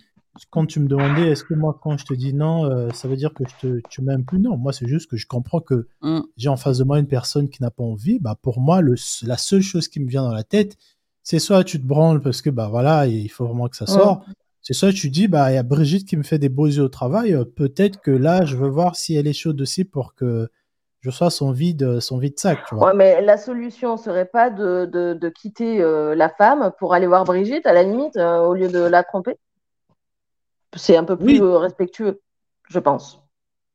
Quand 0.49 0.65
tu 0.65 0.81
me 0.81 0.89
demandais, 0.89 1.29
est-ce 1.29 1.45
que 1.45 1.53
moi, 1.53 1.79
quand 1.81 1.97
je 1.97 2.05
te 2.05 2.13
dis 2.13 2.33
non, 2.33 2.91
ça 2.91 3.07
veut 3.07 3.15
dire 3.15 3.33
que 3.33 3.45
je 3.47 3.55
te, 3.61 3.81
tu 3.89 4.01
m'aimes 4.01 4.25
plus? 4.25 4.39
Non, 4.39 4.57
moi, 4.57 4.73
c'est 4.73 4.88
juste 4.88 5.09
que 5.09 5.15
je 5.15 5.25
comprends 5.25 5.61
que 5.61 5.88
mm. 6.01 6.19
j'ai 6.35 6.49
en 6.49 6.57
face 6.57 6.79
de 6.79 6.83
moi 6.83 6.99
une 6.99 7.07
personne 7.07 7.47
qui 7.47 7.63
n'a 7.63 7.71
pas 7.71 7.83
envie. 7.83 8.19
Bah, 8.19 8.38
pour 8.41 8.59
moi, 8.59 8.81
le, 8.81 8.95
la 9.23 9.38
seule 9.38 9.61
chose 9.61 9.88
qui 9.88 10.01
me 10.01 10.09
vient 10.09 10.23
dans 10.23 10.33
la 10.33 10.43
tête, 10.43 10.77
c'est 11.23 11.39
soit 11.39 11.63
tu 11.63 11.81
te 11.81 11.88
branles 11.88 12.19
parce 12.21 12.41
que, 12.41 12.49
bah 12.49 12.67
voilà, 12.67 13.07
il 13.07 13.29
faut 13.29 13.45
vraiment 13.45 13.69
que 13.69 13.77
ça 13.77 13.88
sorte. 13.88 14.25
C'est 14.62 14.74
ça, 14.74 14.91
tu 14.91 15.10
dis, 15.10 15.28
bah, 15.28 15.51
il 15.51 15.55
y 15.55 15.58
a 15.58 15.64
Brigitte 15.64 16.08
qui 16.08 16.18
me 16.18 16.24
fait 16.24 16.39
des 16.39 16.49
beaux 16.49 16.68
yeux 16.68 16.84
au 16.84 16.89
travail. 16.89 17.34
Euh, 17.34 17.45
peut-être 17.45 18.01
que 18.01 18.12
là, 18.12 18.43
je 18.43 18.58
veux 18.58 18.68
voir 18.68 18.95
si 18.95 19.16
elle 19.16 19.28
est 19.28 19.34
chaude 19.34 19.62
aussi 19.62 19.86
pour 19.86 20.14
que 20.14 20.49
je 20.99 21.10
sois 21.10 21.30
son 21.30 21.51
vide, 21.51 22.01
son 22.01 22.18
vide 22.18 22.38
sac. 22.38 22.60
Tu 22.68 22.76
vois. 22.76 22.88
Ouais, 22.88 22.93
mais 22.93 23.22
la 23.22 23.38
solution 23.38 23.95
serait 23.95 24.26
pas 24.26 24.49
de, 24.49 24.86
de, 24.86 25.30
quitter 25.30 25.82
euh, 25.82 26.16
la 26.16 26.28
femme 26.28 26.72
pour 26.80 26.93
aller 26.93 27.08
voir 27.08 27.24
Brigitte, 27.24 27.66
à 27.66 27.72
la 27.72 27.84
limite, 27.84 28.18
euh, 28.18 28.39
au 28.39 28.53
lieu 28.55 28.68
de 28.68 28.80
la 28.80 29.03
tromper? 29.03 29.38
C'est 30.76 30.97
un 30.97 31.05
peu 31.05 31.16
plus 31.16 31.41
respectueux, 31.41 32.20
je 32.70 32.80
pense. 32.80 33.24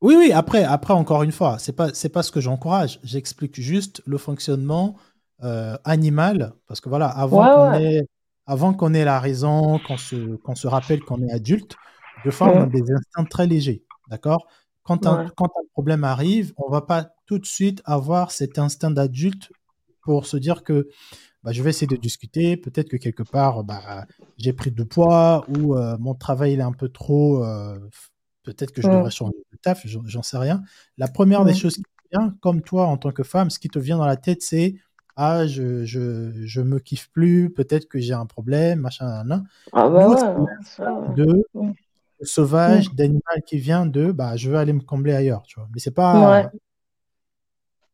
Oui, 0.02 0.14
oui. 0.18 0.30
Après, 0.30 0.62
après 0.62 0.92
encore 0.92 1.22
une 1.22 1.32
fois, 1.32 1.56
c'est 1.58 1.72
pas 1.72 1.88
c'est 1.94 2.10
pas 2.10 2.22
ce 2.22 2.30
que 2.30 2.40
j'encourage. 2.40 3.00
J'explique 3.02 3.58
juste 3.58 4.02
le 4.04 4.18
fonctionnement 4.18 4.96
animal, 5.84 6.52
parce 6.68 6.80
que 6.80 6.88
voilà, 6.88 7.08
avant 7.08 7.42
qu'on 7.42 7.72
ait 7.80 8.06
avant 8.46 8.74
qu'on 8.74 8.94
ait 8.94 9.04
la 9.04 9.20
raison, 9.20 9.78
qu'on 9.86 9.96
se, 9.96 10.36
qu'on 10.36 10.54
se 10.54 10.66
rappelle 10.66 11.00
qu'on 11.00 11.22
est 11.22 11.32
adulte, 11.32 11.76
de 12.24 12.30
fois, 12.30 12.48
on 12.48 12.62
a 12.62 12.66
des 12.66 12.90
instincts 12.92 13.24
très 13.24 13.46
légers. 13.46 13.84
D'accord? 14.08 14.46
Quand, 14.82 15.06
un, 15.06 15.28
quand 15.36 15.46
un 15.46 15.66
problème 15.72 16.04
arrive, 16.04 16.52
on 16.56 16.70
va 16.70 16.82
pas 16.82 17.10
tout 17.26 17.38
de 17.38 17.46
suite 17.46 17.82
avoir 17.84 18.30
cet 18.30 18.58
instinct 18.58 18.90
d'adulte 18.90 19.52
pour 20.02 20.26
se 20.26 20.36
dire 20.36 20.64
que 20.64 20.88
bah, 21.42 21.52
je 21.52 21.62
vais 21.62 21.70
essayer 21.70 21.86
de 21.86 21.96
discuter. 21.96 22.56
Peut-être 22.56 22.88
que 22.88 22.96
quelque 22.96 23.22
part, 23.22 23.64
bah, 23.64 24.06
j'ai 24.38 24.52
pris 24.52 24.70
du 24.70 24.84
poids 24.84 25.44
ou 25.48 25.76
euh, 25.76 25.96
mon 25.98 26.14
travail 26.14 26.54
est 26.54 26.60
un 26.60 26.72
peu 26.72 26.88
trop. 26.88 27.44
Euh, 27.44 27.78
peut-être 28.42 28.72
que 28.72 28.82
je 28.82 28.88
devrais 28.88 29.10
changer 29.10 29.36
de 29.52 29.58
taf, 29.58 29.86
j'en 29.86 30.22
sais 30.22 30.38
rien. 30.38 30.62
La 30.98 31.08
première 31.08 31.44
des 31.44 31.54
choses 31.54 31.76
qui 31.76 31.84
vient, 32.12 32.34
comme 32.40 32.62
toi 32.62 32.86
en 32.86 32.96
tant 32.96 33.12
que 33.12 33.22
femme, 33.22 33.50
ce 33.50 33.58
qui 33.58 33.68
te 33.68 33.78
vient 33.78 33.98
dans 33.98 34.06
la 34.06 34.16
tête, 34.16 34.42
c'est 34.42 34.74
ah, 35.16 35.46
je, 35.46 35.84
je, 35.84 36.32
je 36.44 36.60
me 36.60 36.78
kiffe 36.78 37.10
plus, 37.10 37.50
peut-être 37.50 37.86
que 37.86 37.98
j'ai 37.98 38.14
un 38.14 38.26
problème, 38.26 38.80
machin, 38.80 39.24
Ah 39.72 39.88
bah 39.88 40.08
ouais, 40.08 41.14
de 41.14 41.44
sauvage, 42.22 42.90
mm. 42.90 42.94
d'animal 42.94 43.42
qui 43.46 43.58
vient 43.58 43.86
de, 43.86 44.12
bah, 44.12 44.36
je 44.36 44.50
veux 44.50 44.56
aller 44.56 44.72
me 44.72 44.80
combler 44.80 45.12
ailleurs, 45.12 45.42
tu 45.42 45.58
vois. 45.58 45.68
Mais 45.74 45.80
c'est 45.80 45.94
pas, 45.94 46.50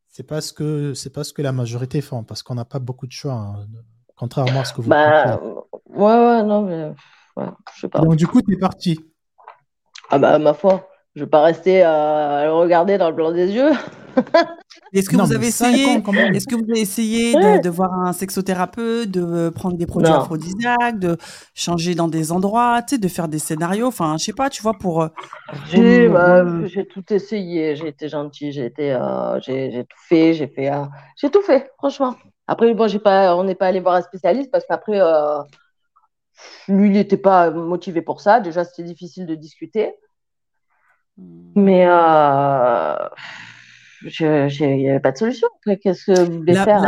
c'est 0.09 0.27
pas 0.27 0.41
ce 0.41 0.53
que, 0.53 0.95
c'est 0.95 1.13
pas 1.13 1.25
ce 1.25 1.33
que 1.33 1.43
la 1.43 1.53
majorité 1.53 2.01
font, 2.01 2.25
parce 2.25 2.43
qu'on 2.43 2.55
n'a 2.55 2.65
pas 2.65 2.79
beaucoup 2.79 3.07
de 3.07 3.13
choix, 3.13 3.33
hein, 3.33 3.67
contrairement 4.17 4.61
à 4.61 4.65
ce 4.65 4.73
que 4.73 4.81
vous 4.81 4.89
bah, 4.89 5.41
Ouais, 5.87 6.05
ouais, 6.05 6.43
non, 6.43 6.63
mais, 6.63 6.93
je 7.75 7.81
sais 7.81 7.89
pas. 7.89 8.01
Donc, 8.01 8.17
du 8.17 8.27
coup, 8.27 8.43
tu 8.43 8.55
es 8.55 8.59
parti. 8.59 9.01
Ah 10.11 10.19
bah, 10.19 10.39
ma 10.39 10.55
foi, 10.55 10.89
je 11.15 11.25
vais 11.25 11.31
pas 11.31 11.43
rester 11.43 11.83
à 11.83 12.45
le 12.45 12.53
regarder 12.53 12.99
dans 12.99 13.11
le 13.11 13.17
blanc 13.17 13.33
des 13.33 13.51
yeux. 13.51 13.71
Est-ce 14.93 15.11
que, 15.11 15.17
vous 15.17 15.33
avez 15.33 15.49
essayé, 15.49 15.85
est-ce 16.35 16.47
que 16.47 16.55
vous 16.55 16.65
avez 16.71 16.81
essayé 16.81 17.35
de, 17.35 17.69
voir 17.69 17.93
un 17.93 18.13
sexothérapeute, 18.13 19.11
de 19.11 19.51
prendre 19.51 19.77
des 19.77 19.87
produits 19.87 20.13
aphrodisiaques, 20.13 20.99
de 20.99 21.19
changer 21.55 21.95
dans 21.95 22.09
des 22.09 22.33
endroits, 22.33 22.81
tu 22.83 22.95
sais, 22.95 22.99
de 22.99 23.09
faire 23.09 23.29
des 23.29 23.39
scénarios, 23.39 23.89
enfin, 23.89 24.17
je 24.19 24.25
sais 24.25 24.33
pas, 24.33 24.49
tu 24.49 24.63
vois, 24.63 24.75
pour. 24.75 25.03
Euh, 25.03 25.09
bah, 26.09 26.67
j'ai 26.67 26.87
tout 26.87 27.05
essayé, 27.13 27.77
j'ai 27.77 27.89
été 27.89 28.09
gentille, 28.09 28.53
j'ai 28.53 28.65
été, 28.65 28.93
euh, 28.93 29.39
j'ai 29.41 29.85
tout 29.85 29.99
fait, 30.09 30.33
j'ai 30.33 30.49
fait, 30.49 30.71
euh, 30.71 30.85
j'ai 31.17 31.31
tout 31.31 31.43
fait, 31.43 31.71
franchement. 31.77 32.15
Après, 32.47 32.73
bon, 32.73 32.89
j'ai 32.89 32.99
pas, 32.99 33.37
on 33.37 33.45
n'est 33.45 33.55
pas 33.55 33.67
allé 33.67 33.81
voir 33.81 33.97
un 33.97 34.03
spécialiste 34.03 34.51
parce 34.51 34.65
qu'après, 34.65 35.01
lui, 36.69 36.89
il 36.89 36.93
n'était 36.93 37.19
pas 37.19 37.51
motivé 37.51 38.01
pour 38.01 38.23
ça. 38.23 38.41
Déjà, 38.41 38.65
c'était 38.65 38.85
difficile 38.85 39.27
de 39.27 39.35
discuter. 39.35 39.95
Hmm. 41.19 41.53
Mais 41.57 41.87
il 44.03 44.77
n'y 44.77 44.91
avait 44.91 45.01
pas 45.01 45.13
de 45.13 45.17
solution. 45.17 45.49
Qu'est-ce 45.65 46.05
que 46.05 46.21
vous 46.21 46.39
voulez 46.39 46.55
faire 46.55 46.85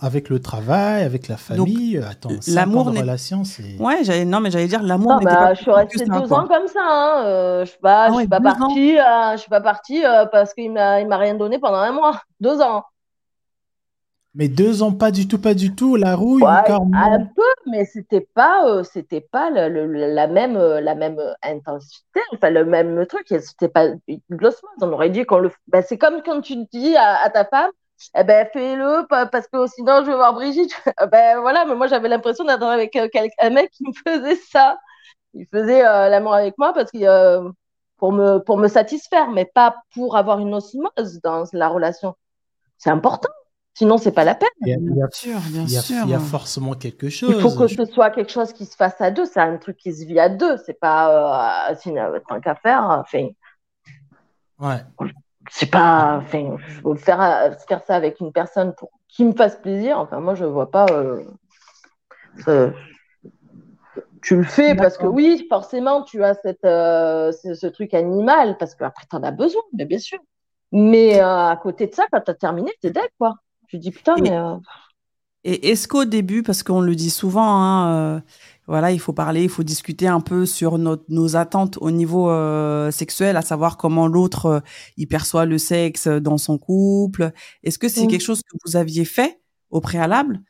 Avec 0.00 0.28
le 0.28 0.38
travail, 0.38 1.02
avec 1.02 1.28
la 1.28 1.36
famille. 1.36 1.98
attends, 1.98 2.30
l'amour 2.48 2.90
de 2.90 2.98
relation, 2.98 3.44
c'est. 3.44 3.76
Ouais, 3.78 4.24
non, 4.24 4.40
mais 4.40 4.50
j'allais 4.50 4.68
dire 4.68 4.82
l'amour. 4.82 5.20
Bah, 5.22 5.54
je 5.54 5.62
suis 5.62 5.70
restée 5.70 6.04
deux 6.04 6.32
ans 6.32 6.46
comme 6.46 6.66
ça. 6.66 6.80
Hein. 6.84 7.24
Euh, 7.26 7.56
je 7.56 7.60
ne 7.60 7.66
suis 7.66 7.78
pas, 7.78 8.06
ah 8.08 8.14
suis 8.14 8.28
pas 8.28 8.40
partie. 8.40 8.98
Euh, 8.98 9.32
je 9.32 9.36
suis 9.38 9.50
pas 9.50 9.60
partie 9.60 10.04
euh, 10.04 10.26
parce 10.26 10.54
qu'il 10.54 10.72
m'a, 10.72 11.00
il 11.00 11.08
m'a 11.08 11.16
rien 11.16 11.34
donné 11.34 11.58
pendant 11.58 11.78
un 11.78 11.92
mois, 11.92 12.20
deux 12.40 12.60
ans. 12.60 12.84
Mais 14.36 14.48
deux 14.48 14.82
ans, 14.82 14.92
pas 14.92 15.12
du 15.12 15.28
tout, 15.28 15.40
pas 15.40 15.54
du 15.54 15.76
tout. 15.76 15.94
La 15.94 16.16
rouille, 16.16 16.42
un 16.44 17.24
peu, 17.24 17.42
mais 17.66 17.84
c'était 17.84 18.26
pas, 18.34 18.68
euh, 18.68 18.82
c'était 18.82 19.20
pas 19.20 19.48
le, 19.50 19.86
la 19.86 20.26
même, 20.26 20.56
euh, 20.56 20.80
la 20.80 20.96
même 20.96 21.20
intensité, 21.42 22.20
enfin 22.32 22.50
le 22.50 22.64
même 22.64 23.06
truc. 23.06 23.26
C'était 23.28 23.68
pas 23.68 23.86
l'osmose. 24.28 24.72
On 24.80 24.92
aurait 24.92 25.10
dit 25.10 25.24
qu'on 25.24 25.38
le. 25.38 25.52
Ben, 25.68 25.84
c'est 25.86 25.98
comme 25.98 26.20
quand 26.22 26.40
tu 26.40 26.56
dis 26.72 26.96
à, 26.96 27.30
ta 27.30 27.44
femme, 27.44 27.70
eh 28.16 28.24
ben 28.24 28.48
fais-le 28.52 29.06
parce 29.08 29.46
que 29.46 29.66
sinon 29.68 30.02
je 30.04 30.10
vais 30.10 30.16
voir 30.16 30.34
Brigitte. 30.34 30.74
ben 31.12 31.40
voilà, 31.40 31.64
mais 31.64 31.76
moi 31.76 31.86
j'avais 31.86 32.08
l'impression 32.08 32.44
d'être 32.44 32.64
avec 32.64 32.96
euh, 32.96 33.08
un 33.38 33.50
mec 33.50 33.70
qui 33.70 33.84
me 33.84 33.92
faisait 33.92 34.40
ça. 34.50 34.76
Il 35.34 35.46
faisait 35.46 35.82
l'amour 35.82 36.34
avec 36.34 36.58
moi 36.58 36.72
parce 36.72 36.90
que 36.90 37.52
pour 37.98 38.12
me 38.12 38.38
pour 38.38 38.58
me 38.58 38.66
satisfaire, 38.66 39.30
mais 39.30 39.44
pas 39.44 39.76
pour 39.94 40.16
avoir 40.16 40.40
une 40.40 40.54
osmose 40.54 41.20
dans 41.22 41.44
la 41.52 41.68
relation. 41.68 42.16
C'est 42.78 42.90
important. 42.90 43.30
Sinon, 43.76 43.98
c'est 43.98 44.12
pas 44.12 44.22
la 44.22 44.36
peine. 44.36 44.48
Il 44.60 44.68
y 44.68 44.72
a, 44.72 44.76
bien 44.78 45.08
sûr, 45.10 45.38
bien 45.50 45.66
sûr. 45.66 45.96
Il 46.04 46.10
y 46.10 46.14
a 46.14 46.20
forcément 46.20 46.74
quelque 46.74 47.08
chose. 47.08 47.34
Il 47.34 47.40
faut 47.40 47.58
que 47.58 47.66
ce 47.66 47.84
soit 47.84 48.10
quelque 48.10 48.30
chose 48.30 48.52
qui 48.52 48.66
se 48.66 48.76
fasse 48.76 49.00
à 49.00 49.10
deux. 49.10 49.26
C'est 49.26 49.40
un 49.40 49.56
truc 49.56 49.76
qui 49.76 49.92
se 49.92 50.04
vit 50.04 50.20
à 50.20 50.28
deux. 50.28 50.56
C'est 50.64 50.78
pas 50.78 51.70
euh, 51.70 51.74
sinon, 51.80 52.12
tant 52.28 52.40
qu'à 52.40 52.54
faire. 52.54 52.84
Enfin, 53.04 53.28
ouais. 54.60 55.10
C'est 55.50 55.70
pas. 55.70 56.22
Enfin, 56.22 56.56
faire 56.96 57.56
faire 57.66 57.82
ça 57.84 57.96
avec 57.96 58.20
une 58.20 58.32
personne 58.32 58.74
pour 58.76 58.90
qui 59.08 59.24
me 59.24 59.32
fasse 59.32 59.56
plaisir. 59.56 59.98
Enfin, 59.98 60.20
moi, 60.20 60.36
je 60.36 60.44
vois 60.44 60.70
pas. 60.70 60.86
Euh, 62.46 62.70
tu 64.22 64.36
le 64.36 64.44
fais 64.44 64.76
parce 64.76 64.96
que 64.96 65.06
oui, 65.06 65.46
forcément, 65.48 66.02
tu 66.02 66.22
as 66.22 66.34
cette, 66.34 66.64
euh, 66.64 67.32
ce, 67.32 67.66
truc 67.66 67.92
animal 67.92 68.56
parce 68.56 68.76
qu'après, 68.76 69.04
tu 69.10 69.16
en 69.16 69.22
as 69.24 69.32
besoin, 69.32 69.62
mais 69.72 69.84
bien 69.84 69.98
sûr. 69.98 70.20
Mais 70.70 71.18
à 71.18 71.58
côté 71.60 71.88
de 71.88 71.94
ça, 71.94 72.04
quand 72.12 72.20
tu 72.20 72.30
as 72.30 72.34
terminé, 72.34 72.72
tu 72.80 72.86
es 72.88 72.90
dead, 72.90 73.08
quoi. 73.18 73.34
Je 73.68 73.76
dis 73.76 73.90
putain, 73.90 74.14
mais. 74.20 74.32
Euh, 74.32 74.56
et 75.46 75.70
est-ce 75.70 75.86
qu'au 75.88 76.06
début, 76.06 76.42
parce 76.42 76.62
qu'on 76.62 76.80
le 76.80 76.94
dit 76.94 77.10
souvent, 77.10 77.62
hein, 77.62 77.92
euh, 77.92 78.20
voilà, 78.66 78.92
il 78.92 78.98
faut 78.98 79.12
parler, 79.12 79.42
il 79.42 79.50
faut 79.50 79.62
discuter 79.62 80.08
un 80.08 80.20
peu 80.20 80.46
sur 80.46 80.78
notre, 80.78 81.04
nos 81.08 81.36
attentes 81.36 81.76
au 81.82 81.90
niveau 81.90 82.30
euh, 82.30 82.90
sexuel, 82.90 83.36
à 83.36 83.42
savoir 83.42 83.76
comment 83.76 84.06
l'autre 84.06 84.62
il 84.96 85.06
perçoit 85.06 85.44
le 85.44 85.58
sexe 85.58 86.08
dans 86.08 86.38
son 86.38 86.56
couple. 86.56 87.30
Est-ce 87.62 87.78
que 87.78 87.88
c'est 87.88 88.04
mmh. 88.04 88.08
quelque 88.08 88.22
chose 88.22 88.40
que 88.40 88.56
vous 88.64 88.76
aviez 88.76 89.04
fait 89.04 89.38
au 89.70 89.82
préalable, 89.82 90.40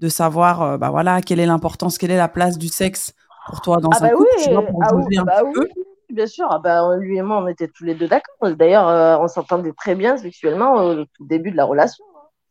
de 0.00 0.08
savoir, 0.10 0.78
bah 0.78 0.90
voilà, 0.90 1.22
quelle 1.22 1.40
est 1.40 1.46
l'importance, 1.46 1.96
quelle 1.96 2.10
est 2.10 2.16
la 2.16 2.28
place 2.28 2.58
du 2.58 2.68
sexe 2.68 3.14
pour 3.46 3.62
toi 3.62 3.78
dans 3.78 3.88
ah 3.92 3.98
un 3.98 4.00
bah 4.00 4.10
couple, 4.10 4.28
oui. 4.36 4.54
ah 4.82 4.94
oui, 4.94 5.16
bah 5.24 5.42
oui. 5.44 5.66
Bien 6.10 6.26
sûr, 6.26 6.46
ah 6.50 6.58
bah, 6.58 6.96
lui 6.98 7.16
et 7.16 7.22
moi, 7.22 7.42
on 7.42 7.46
était 7.46 7.68
tous 7.68 7.84
les 7.84 7.94
deux 7.94 8.08
d'accord. 8.08 8.54
D'ailleurs, 8.54 9.20
on 9.22 9.28
s'entendait 9.28 9.72
très 9.72 9.94
bien 9.94 10.18
sexuellement 10.18 10.74
au 10.74 11.04
tout 11.04 11.24
début 11.24 11.52
de 11.52 11.56
la 11.56 11.64
relation 11.64 12.04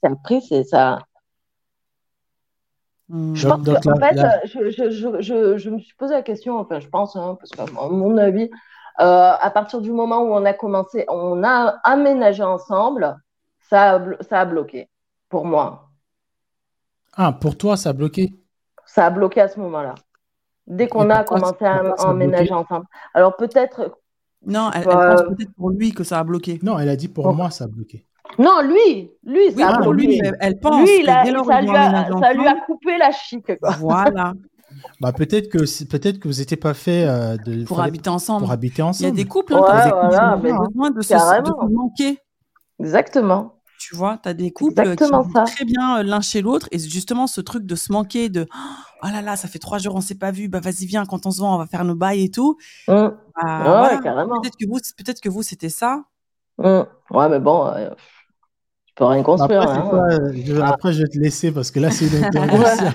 après, 0.04 0.42
c'est 0.42 0.64
ça. 0.64 1.00
Hmm. 3.10 3.36
Je 3.36 3.48
pense 3.48 3.68
en 3.68 3.96
fait, 3.98 4.18
je, 4.46 4.70
je, 4.70 4.90
je, 5.20 5.58
je, 5.58 5.70
me 5.70 5.80
suis 5.80 5.96
posé 5.96 6.14
la 6.14 6.22
question, 6.22 6.58
enfin, 6.60 6.80
je 6.80 6.88
pense, 6.88 7.16
hein, 7.16 7.38
parce 7.40 7.52
qu'à 7.52 7.66
mon 7.90 8.18
avis, 8.18 8.50
euh, 9.00 9.34
à 9.40 9.52
partir 9.52 9.82
du 9.82 9.92
moment 9.92 10.22
où 10.22 10.34
on 10.34 10.46
a 10.46 10.54
commencé, 10.54 11.06
on 11.10 11.44
a 11.44 11.80
aménagé 11.84 12.44
ensemble, 12.44 13.18
ça 13.70 13.96
a, 13.96 14.24
ça 14.24 14.40
a 14.42 14.46
bloqué 14.46 14.90
pour 15.28 15.46
moi. 15.46 15.90
Ah, 17.14 17.34
pour 17.34 17.58
toi, 17.58 17.76
ça 17.78 17.90
a 17.90 17.94
bloqué? 17.94 18.34
Ça 18.86 19.06
a 19.06 19.10
bloqué 19.10 19.42
à 19.42 19.48
ce 19.48 19.60
moment-là. 19.60 19.96
Dès 20.68 20.88
qu'on 20.88 21.10
a 21.10 21.24
commencé 21.24 21.66
à, 21.66 21.80
aménager 22.08 22.54
ensemble. 22.54 22.86
Alors 23.14 23.36
peut-être. 23.36 23.98
Non, 24.46 24.72
elle, 24.74 24.84
pense 24.84 25.24
peut-être 25.24 25.54
pour 25.56 25.70
lui 25.70 25.92
que 25.92 26.04
ça 26.04 26.20
a 26.20 26.24
bloqué. 26.24 26.60
Non, 26.64 26.80
elle 26.80 26.90
a 26.90 26.96
dit 26.96 27.08
pour 27.08 27.34
moi, 27.34 27.50
ça 27.50 27.66
a 27.66 27.68
bloqué. 27.68 28.06
Non, 28.40 28.62
lui, 28.62 29.12
lui, 29.26 29.52
ça 29.52 29.80
pour 29.82 29.94
lui. 29.94 30.20
Elle 30.40 30.60
pense 30.60 30.82
lui, 30.88 31.06
ça, 31.06 31.24
lui 31.24 32.48
a, 32.48 32.56
coupé 32.66 32.98
la 32.98 33.12
chic. 33.12 33.52
Voilà. 33.80 34.34
Bah 35.00 35.12
peut-être 35.12 35.50
que 35.50 35.58
peut-être 35.86 36.20
que 36.20 36.28
vous 36.28 36.36
n'étiez 36.36 36.58
pas 36.58 36.74
fait 36.74 37.06
euh, 37.06 37.38
de 37.38 37.64
pour 37.66 37.82
habiter 37.82 38.10
ensemble. 38.10 38.44
Pour 38.44 38.52
habiter 38.52 38.82
ensemble. 38.82 39.04
Il 39.04 39.18
y 39.18 39.22
a 39.22 39.24
des 39.24 39.28
couples 39.28 39.54
hein, 39.54 39.62
qui 39.62 39.94
ont 39.94 40.38
besoin 40.38 40.92
de 40.92 41.02
se, 41.02 41.70
manquer. 41.70 42.20
Exactement. 42.80 43.62
Tu 43.80 43.96
vois, 43.96 44.20
tu 44.22 44.30
as 44.30 44.34
des 44.34 44.52
couples 44.52 44.96
qui 44.96 45.04
vont 45.06 45.28
très 45.46 45.66
bien 45.66 45.98
euh, 45.98 46.04
l'un 46.04 46.22
chez 46.22 46.42
l'autre 46.42 46.68
et 46.72 46.78
justement 46.78 47.26
ce 47.26 47.42
truc 47.42 47.66
de 47.66 47.76
se 47.76 47.92
manquer 47.92 48.30
de 48.30 48.48
oh 49.04 49.08
là 49.12 49.24
là, 49.24 49.36
ça 49.36 49.48
fait 49.48 49.58
trois 49.58 49.80
jours 49.80 49.96
on 49.96 50.02
s'est 50.02 50.16
pas 50.16 50.30
vu, 50.30 50.48
bah 50.48 50.60
vas-y 50.60 50.86
viens 50.86 51.06
quand 51.06 51.26
on 51.26 51.32
se 51.32 51.40
voit 51.40 51.50
on 51.50 51.58
va 51.58 51.66
faire 51.66 51.84
nos 51.84 51.96
bails 51.96 52.24
et 52.24 52.30
tout. 52.30 52.58
Mmh. 52.88 53.08
Bah, 53.44 54.00
carrément. 54.04 54.40
Peut-être 54.40 54.58
que 54.58 54.68
vous 54.68 54.78
peut-être 54.98 55.20
que 55.20 55.30
vous 55.30 55.42
c'était 55.42 55.70
ça. 55.70 56.04
Mmh. 56.60 56.82
Ouais 57.10 57.30
mais 57.30 57.40
bon. 57.40 57.66
Euh, 57.68 57.90
peux 58.96 59.06
rien 59.06 59.24
construire. 59.24 59.62
Après, 59.62 60.16
hein. 60.16 60.32
je, 60.34 60.56
après, 60.56 60.94
je 60.94 61.02
vais 61.04 61.08
te 61.08 61.18
laisser 61.18 61.52
parce 61.52 61.72
que 61.72 61.80
là, 61.80 61.92
c'est 61.92 62.08
une 62.08 62.24
intervention. 62.24 62.86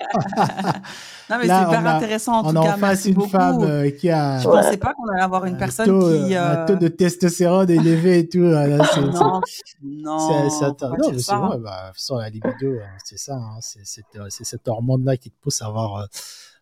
non, 1.30 1.36
mais 1.40 1.48
c'est 1.48 1.62
hyper 1.62 1.86
intéressant. 1.86 2.32
En 2.40 2.52
on 2.52 2.56
a 2.56 2.74
en 2.74 2.76
face 2.76 3.06
une 3.06 3.20
femme 3.22 3.62
euh, 3.62 3.90
qui 3.90 4.10
a. 4.10 4.38
Je 4.38 4.46
ne 4.46 4.52
pensais 4.52 4.76
pas 4.76 4.92
qu'on 4.92 5.08
allait 5.08 5.22
avoir 5.22 5.46
une 5.46 5.56
personne 5.56 5.86
qui. 5.86 6.34
Euh... 6.34 6.62
Un 6.62 6.66
taux 6.66 6.76
de 6.76 6.88
testostérone 6.88 7.70
élevé 7.70 8.20
et 8.20 8.28
tout. 8.28 8.42
Là, 8.42 8.66
non, 8.66 8.84
non. 9.02 9.40
non, 9.82 10.50
c'est 10.50 11.34
vrai. 11.34 11.58
Bah, 11.58 11.92
sans 11.96 12.18
la 12.18 12.28
libido, 12.28 12.74
hein, 12.82 12.96
c'est 13.04 13.18
ça. 13.18 13.34
Hein, 13.34 13.58
c'est 13.60 14.44
cette 14.44 14.68
hormone-là 14.68 15.16
qui 15.16 15.30
te 15.30 15.40
pousse 15.40 15.62
à 15.62 15.66
avoir. 15.66 15.96
Euh, 15.96 16.04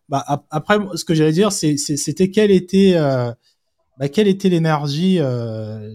bah, 0.07 0.23
après, 0.49 0.77
ce 0.93 1.03
que 1.03 1.13
j'allais 1.13 1.33
dire, 1.33 1.51
c'était 1.51 2.29
quelle 2.31 2.51
était. 2.51 2.93
Euh, 2.95 3.33
bah, 3.97 4.09
quelle 4.09 4.27
était 4.27 4.49
l'énergie, 4.49 5.19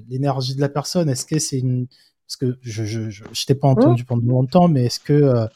l'énergie 0.09 0.55
de 0.55 0.61
la 0.61 0.69
personne? 0.69 1.09
Est-ce 1.09 1.27
que 1.27 1.39
c'est 1.39 1.59
une, 1.59 1.87
parce 2.31 2.37
que 2.37 2.59
je 2.63 2.85
je, 2.85 3.11
je, 3.11 3.25
je 3.33 3.47
t'ai 3.47 3.57
pas 3.57 3.67
entendu 3.67 4.05
pendant 4.05 4.23
longtemps, 4.35 4.69
mais 4.69 4.85
est-ce 4.85 5.01
que 5.01 5.13
euh, 5.13 5.47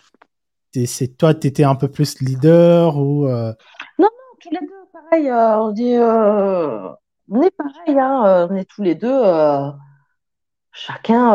c'est 0.86 1.16
toi, 1.16 1.32
tu 1.32 1.46
étais 1.46 1.62
un 1.62 1.76
peu 1.76 1.86
plus 1.86 2.20
leader 2.20 2.96
ou 2.96 3.28
euh? 3.28 3.52
Non, 3.98 4.08
non, 4.08 4.36
tous 4.40 4.50
les 4.50 4.58
deux, 4.58 4.74
pareil. 4.92 5.28
Euh, 5.28 5.58
on 5.60 5.70
dit, 5.70 5.96
on 7.30 7.42
est 7.42 7.56
pareil, 7.56 7.96
hein, 7.96 8.48
on 8.50 8.56
est 8.56 8.68
tous 8.68 8.82
les 8.82 8.96
deux. 8.96 9.22
chacun 10.72 11.30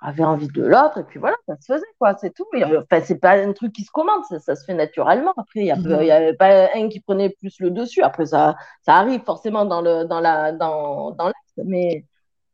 avait 0.00 0.24
envie 0.24 0.48
de 0.48 0.62
l'autre, 0.62 0.98
et 0.98 1.04
puis 1.04 1.20
voilà, 1.20 1.36
ça 1.46 1.54
se 1.60 1.72
faisait, 1.72 1.84
quoi, 1.98 2.16
c'est 2.16 2.34
tout. 2.34 2.46
Enfin, 2.56 3.02
c'est 3.04 3.20
pas 3.20 3.32
un 3.32 3.52
truc 3.52 3.72
qui 3.72 3.84
se 3.84 3.90
commande, 3.92 4.24
ça, 4.28 4.40
ça 4.40 4.56
se 4.56 4.64
fait 4.64 4.74
naturellement. 4.74 5.34
Après, 5.36 5.60
il 5.60 5.64
n'y 5.64 5.72
mmh 5.72 6.10
avait 6.10 6.34
pas 6.34 6.70
un 6.74 6.88
qui 6.88 6.98
prenait 7.00 7.30
plus 7.30 7.60
le 7.60 7.70
dessus. 7.70 8.02
Après, 8.02 8.26
ça, 8.26 8.56
ça 8.82 8.94
arrive 8.94 9.22
forcément 9.22 9.64
dans 9.64 9.80
le 9.80 10.06
dans 10.06 10.20
la 10.20 10.52
dans 10.52 11.12
dans 11.12 11.26
l'axe, 11.26 11.60
mais 11.64 12.04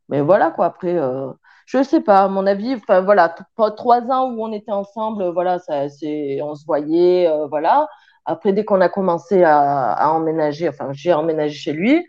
mais 0.09 0.21
voilà, 0.21 0.51
quoi. 0.51 0.65
Après, 0.67 0.95
euh, 0.97 1.31
je 1.65 1.83
sais 1.83 2.01
pas, 2.01 2.23
à 2.23 2.27
mon 2.29 2.47
avis, 2.47 2.75
enfin 2.75 3.01
voilà, 3.01 3.35
trois 3.75 4.01
ans 4.03 4.31
où 4.31 4.43
on 4.43 4.51
était 4.53 4.71
ensemble, 4.71 5.25
voilà, 5.29 5.59
ça, 5.59 5.89
c'est, 5.89 6.41
on 6.41 6.55
se 6.55 6.65
voyait, 6.65 7.27
euh, 7.27 7.47
voilà. 7.47 7.87
Après, 8.25 8.53
dès 8.53 8.65
qu'on 8.65 8.81
a 8.81 8.89
commencé 8.89 9.43
à, 9.43 10.11
emménager, 10.13 10.69
enfin, 10.69 10.89
j'ai 10.93 11.13
emménagé 11.13 11.55
chez 11.55 11.73
lui, 11.73 12.05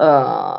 Euh, 0.00 0.54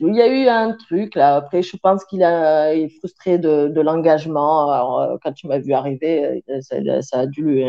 il 0.00 0.14
y 0.16 0.22
a 0.22 0.26
eu 0.26 0.48
un 0.48 0.72
truc 0.72 1.14
là. 1.14 1.36
Après, 1.36 1.62
je 1.62 1.76
pense 1.76 2.04
qu'il 2.06 2.24
a, 2.24 2.74
est 2.74 2.88
frustré 2.98 3.38
de, 3.38 3.80
l'engagement. 3.80 4.70
Alors, 4.72 5.00
euh, 5.00 5.16
quand 5.22 5.32
tu 5.32 5.46
m'as 5.48 5.58
vu 5.58 5.72
arriver, 5.74 6.42
ça, 6.60 7.20
a 7.20 7.26
dû 7.26 7.42
lui, 7.42 7.64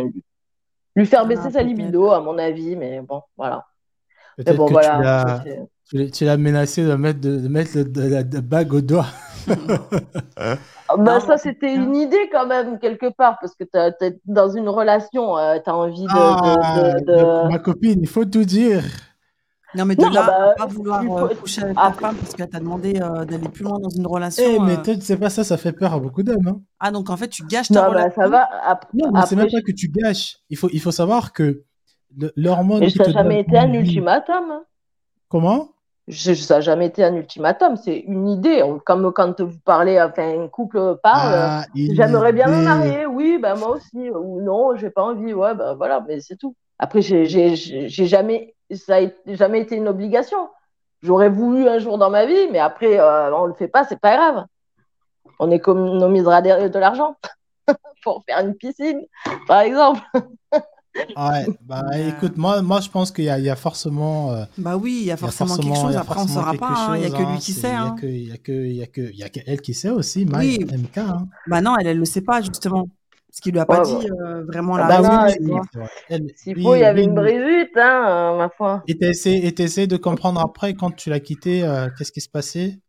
lui 0.95 1.05
faire 1.05 1.25
baisser 1.27 1.47
ah, 1.47 1.51
sa 1.51 1.63
libido, 1.63 2.11
à 2.11 2.21
mon 2.21 2.37
avis. 2.37 2.75
Mais 2.75 3.01
bon, 3.01 3.21
voilà. 3.37 3.65
Peut-être 4.37 4.57
bon, 4.57 4.67
que 4.67 4.71
voilà, 4.71 5.41
tu 5.43 5.49
l'as 5.49 5.65
menacé 5.93 6.83
de 6.83 6.95
mettre, 6.95 7.19
de, 7.19 7.47
mettre 7.47 7.77
la, 7.95 8.23
bague 8.41 8.73
au 8.73 8.81
doigt. 8.81 9.07
Ah, 10.93 10.97
bah, 10.97 11.21
ça, 11.21 11.37
c'était 11.37 11.73
une 11.73 11.95
idée 11.95 12.29
quand 12.33 12.45
même, 12.45 12.77
quelque 12.77 13.09
part, 13.13 13.37
parce 13.39 13.55
que 13.55 13.63
tu 13.63 14.05
es 14.05 14.19
dans 14.25 14.49
une 14.49 14.67
relation, 14.67 15.35
tu 15.63 15.69
as 15.69 15.73
envie 15.73 16.03
de, 16.03 16.09
ah, 16.11 16.99
de, 16.99 17.49
Ma 17.49 17.59
copine, 17.59 18.01
il 18.01 18.09
faut 18.09 18.25
tout 18.25 18.43
dire. 18.43 18.83
Non, 19.73 19.85
mais 19.85 19.95
de 19.95 20.03
là 20.03 20.25
bah, 20.27 20.53
pas 20.57 20.65
vouloir 20.65 21.01
euh, 21.01 21.29
coucher 21.35 21.63
avec 21.63 21.75
ta 21.77 21.93
femme 21.93 22.15
parce 22.17 22.33
qu'elle 22.33 22.49
t'a 22.49 22.59
demandé 22.59 22.99
euh, 23.01 23.23
d'aller 23.23 23.47
plus 23.47 23.63
loin 23.63 23.79
dans 23.79 23.89
une 23.89 24.05
relation. 24.05 24.43
Eh, 24.45 24.59
mais 24.59 24.73
euh. 24.73 24.83
toi, 24.83 24.95
tu 24.95 25.01
sais 25.01 25.15
pas 25.15 25.29
ça, 25.29 25.45
ça 25.45 25.55
fait 25.55 25.71
peur 25.71 25.93
à 25.93 25.99
beaucoup 25.99 26.23
d'hommes. 26.23 26.47
Hein. 26.47 26.61
Ah, 26.79 26.91
donc 26.91 27.09
en 27.09 27.15
fait, 27.15 27.29
tu 27.29 27.45
gâches 27.45 27.69
ta 27.69 27.83
non, 27.83 27.89
relation. 27.89 28.29
Bah, 28.29 28.49
ça 28.51 28.67
va. 28.67 28.79
non, 28.93 29.11
mais 29.13 29.21
c'est 29.25 29.35
même 29.37 29.49
pas 29.49 29.61
que 29.61 29.71
tu 29.71 29.87
gâches. 29.87 30.39
Il 30.49 30.57
faut, 30.57 30.69
il 30.73 30.81
faut 30.81 30.91
savoir 30.91 31.31
que 31.31 31.63
l'hormone. 32.35 32.81
Mais 32.81 32.89
ça 32.89 33.05
n'a 33.05 33.11
jamais 33.11 33.39
été 33.41 33.57
un 33.57 33.71
ultimatum. 33.71 34.51
Hein. 34.51 34.63
Comment? 35.29 35.69
Ça 36.09 36.55
n'a 36.55 36.61
jamais 36.61 36.87
été 36.87 37.03
un 37.03 37.15
ultimatum, 37.15 37.77
c'est 37.77 37.97
une 37.97 38.27
idée. 38.27 38.63
Comme 38.85 39.11
quand 39.13 39.41
vous 39.41 39.59
parlez, 39.63 40.01
enfin, 40.01 40.43
un 40.43 40.47
couple 40.47 40.97
parle, 41.03 41.33
ah, 41.35 41.65
j'aimerais 41.75 42.33
bien 42.33 42.47
me 42.47 42.63
marier, 42.63 43.05
oui, 43.05 43.37
ben 43.41 43.55
moi 43.55 43.69
aussi, 43.69 44.09
ou 44.09 44.41
non, 44.41 44.75
j'ai 44.75 44.89
pas 44.89 45.03
envie, 45.03 45.33
ouais, 45.33 45.53
ben 45.55 45.75
voilà, 45.75 46.03
mais 46.07 46.19
c'est 46.19 46.35
tout. 46.35 46.55
Après, 46.79 47.01
j'ai 47.01 47.55
jamais 47.87 48.55
ça 48.75 49.01
n'a 49.01 49.09
jamais 49.27 49.61
été 49.61 49.75
une 49.75 49.87
obligation. 49.87 50.49
J'aurais 51.01 51.29
voulu 51.29 51.67
un 51.67 51.79
jour 51.79 51.97
dans 51.97 52.09
ma 52.09 52.25
vie, 52.25 52.47
mais 52.51 52.59
après, 52.59 52.99
euh, 52.99 53.35
on 53.35 53.43
ne 53.43 53.47
le 53.49 53.53
fait 53.53 53.67
pas, 53.67 53.83
c'est 53.83 53.99
pas 53.99 54.15
grave. 54.15 54.45
On 55.39 55.49
économisera 55.49 56.41
de, 56.41 56.79
l'argent 56.79 57.17
pour 58.03 58.23
faire 58.27 58.39
une 58.39 58.55
piscine, 58.55 59.01
par 59.47 59.61
exemple. 59.61 60.01
ouais, 60.95 61.47
bah 61.61 61.83
écoute, 61.95 62.37
moi, 62.37 62.61
moi 62.61 62.79
je 62.81 62.89
pense 62.89 63.11
qu'il 63.11 63.25
y, 63.25 63.27
y, 63.27 63.49
a 63.49 63.55
forcément. 63.55 64.31
Euh, 64.31 64.43
bah 64.57 64.77
oui, 64.77 64.99
il 65.01 65.07
y 65.07 65.11
a 65.11 65.17
forcément, 65.17 65.55
quelque 65.55 65.75
chose. 65.75 65.95
Après, 65.95 66.19
on 66.19 66.25
ne 66.25 66.29
saura 66.29 66.53
pas. 66.53 66.67
Hein. 66.69 66.97
Il 66.97 67.01
n'y 67.01 67.13
a 67.13 67.17
que 67.17 67.31
lui 67.31 67.39
qui 67.39 67.53
sait. 67.53 67.73
Il 68.03 68.25
n'y 68.25 68.31
a, 68.31 68.37
que, 68.37 68.51
y 68.51 69.23
a, 69.23 69.29
que 69.29 69.39
elle 69.45 69.61
qui 69.61 69.73
sait 69.73 69.89
aussi, 69.89 70.27
oui. 70.33 70.59
MK. 70.65 70.97
Hein. 70.97 71.27
Bah 71.47 71.61
non, 71.61 71.75
elle 71.77 71.87
ne 71.87 71.99
le 71.99 72.05
sait 72.05 72.21
pas, 72.21 72.41
justement. 72.41 72.87
Parce 73.31 73.39
qu'il 73.39 73.53
lui 73.53 73.61
a 73.61 73.65
pas 73.65 73.79
dit 73.79 74.11
euh, 74.11 74.43
vraiment 74.43 74.75
la 74.75 74.87
ah 74.87 75.23
raison. 75.23 75.61
S'il 76.35 76.61
faut, 76.61 76.75
il 76.75 76.79
y 76.79 76.83
avait 76.83 77.05
une 77.05 77.15
Brigitte, 77.15 77.77
hein, 77.77 78.33
euh, 78.33 78.37
ma 78.37 78.49
foi. 78.49 78.83
Et 78.89 78.97
tu 78.97 79.05
essayé 79.05 79.87
de 79.87 79.95
comprendre 79.95 80.41
après, 80.41 80.73
quand 80.73 80.91
tu 80.91 81.09
l'as 81.09 81.21
quitté, 81.21 81.63
euh, 81.63 81.87
qu'est-ce 81.97 82.11
qui 82.11 82.19
se 82.19 82.27
passait? 82.27 82.81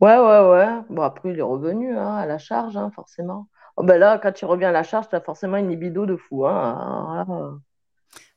Ouais, 0.00 0.18
ouais, 0.18 0.50
ouais. 0.50 0.80
Bon, 0.90 1.02
après, 1.02 1.30
il 1.30 1.38
est 1.38 1.42
revenu 1.42 1.96
hein, 1.96 2.16
à 2.16 2.26
la 2.26 2.38
charge, 2.38 2.76
hein, 2.76 2.90
forcément. 2.92 3.46
Oh, 3.76 3.84
ben 3.84 3.98
là, 3.98 4.18
quand 4.18 4.32
tu 4.32 4.44
reviens 4.44 4.70
à 4.70 4.72
la 4.72 4.82
charge, 4.82 5.08
tu 5.08 5.16
as 5.16 5.20
forcément 5.20 5.58
une 5.58 5.68
libido 5.68 6.06
de 6.06 6.16
fou. 6.16 6.46
Hein. 6.46 7.60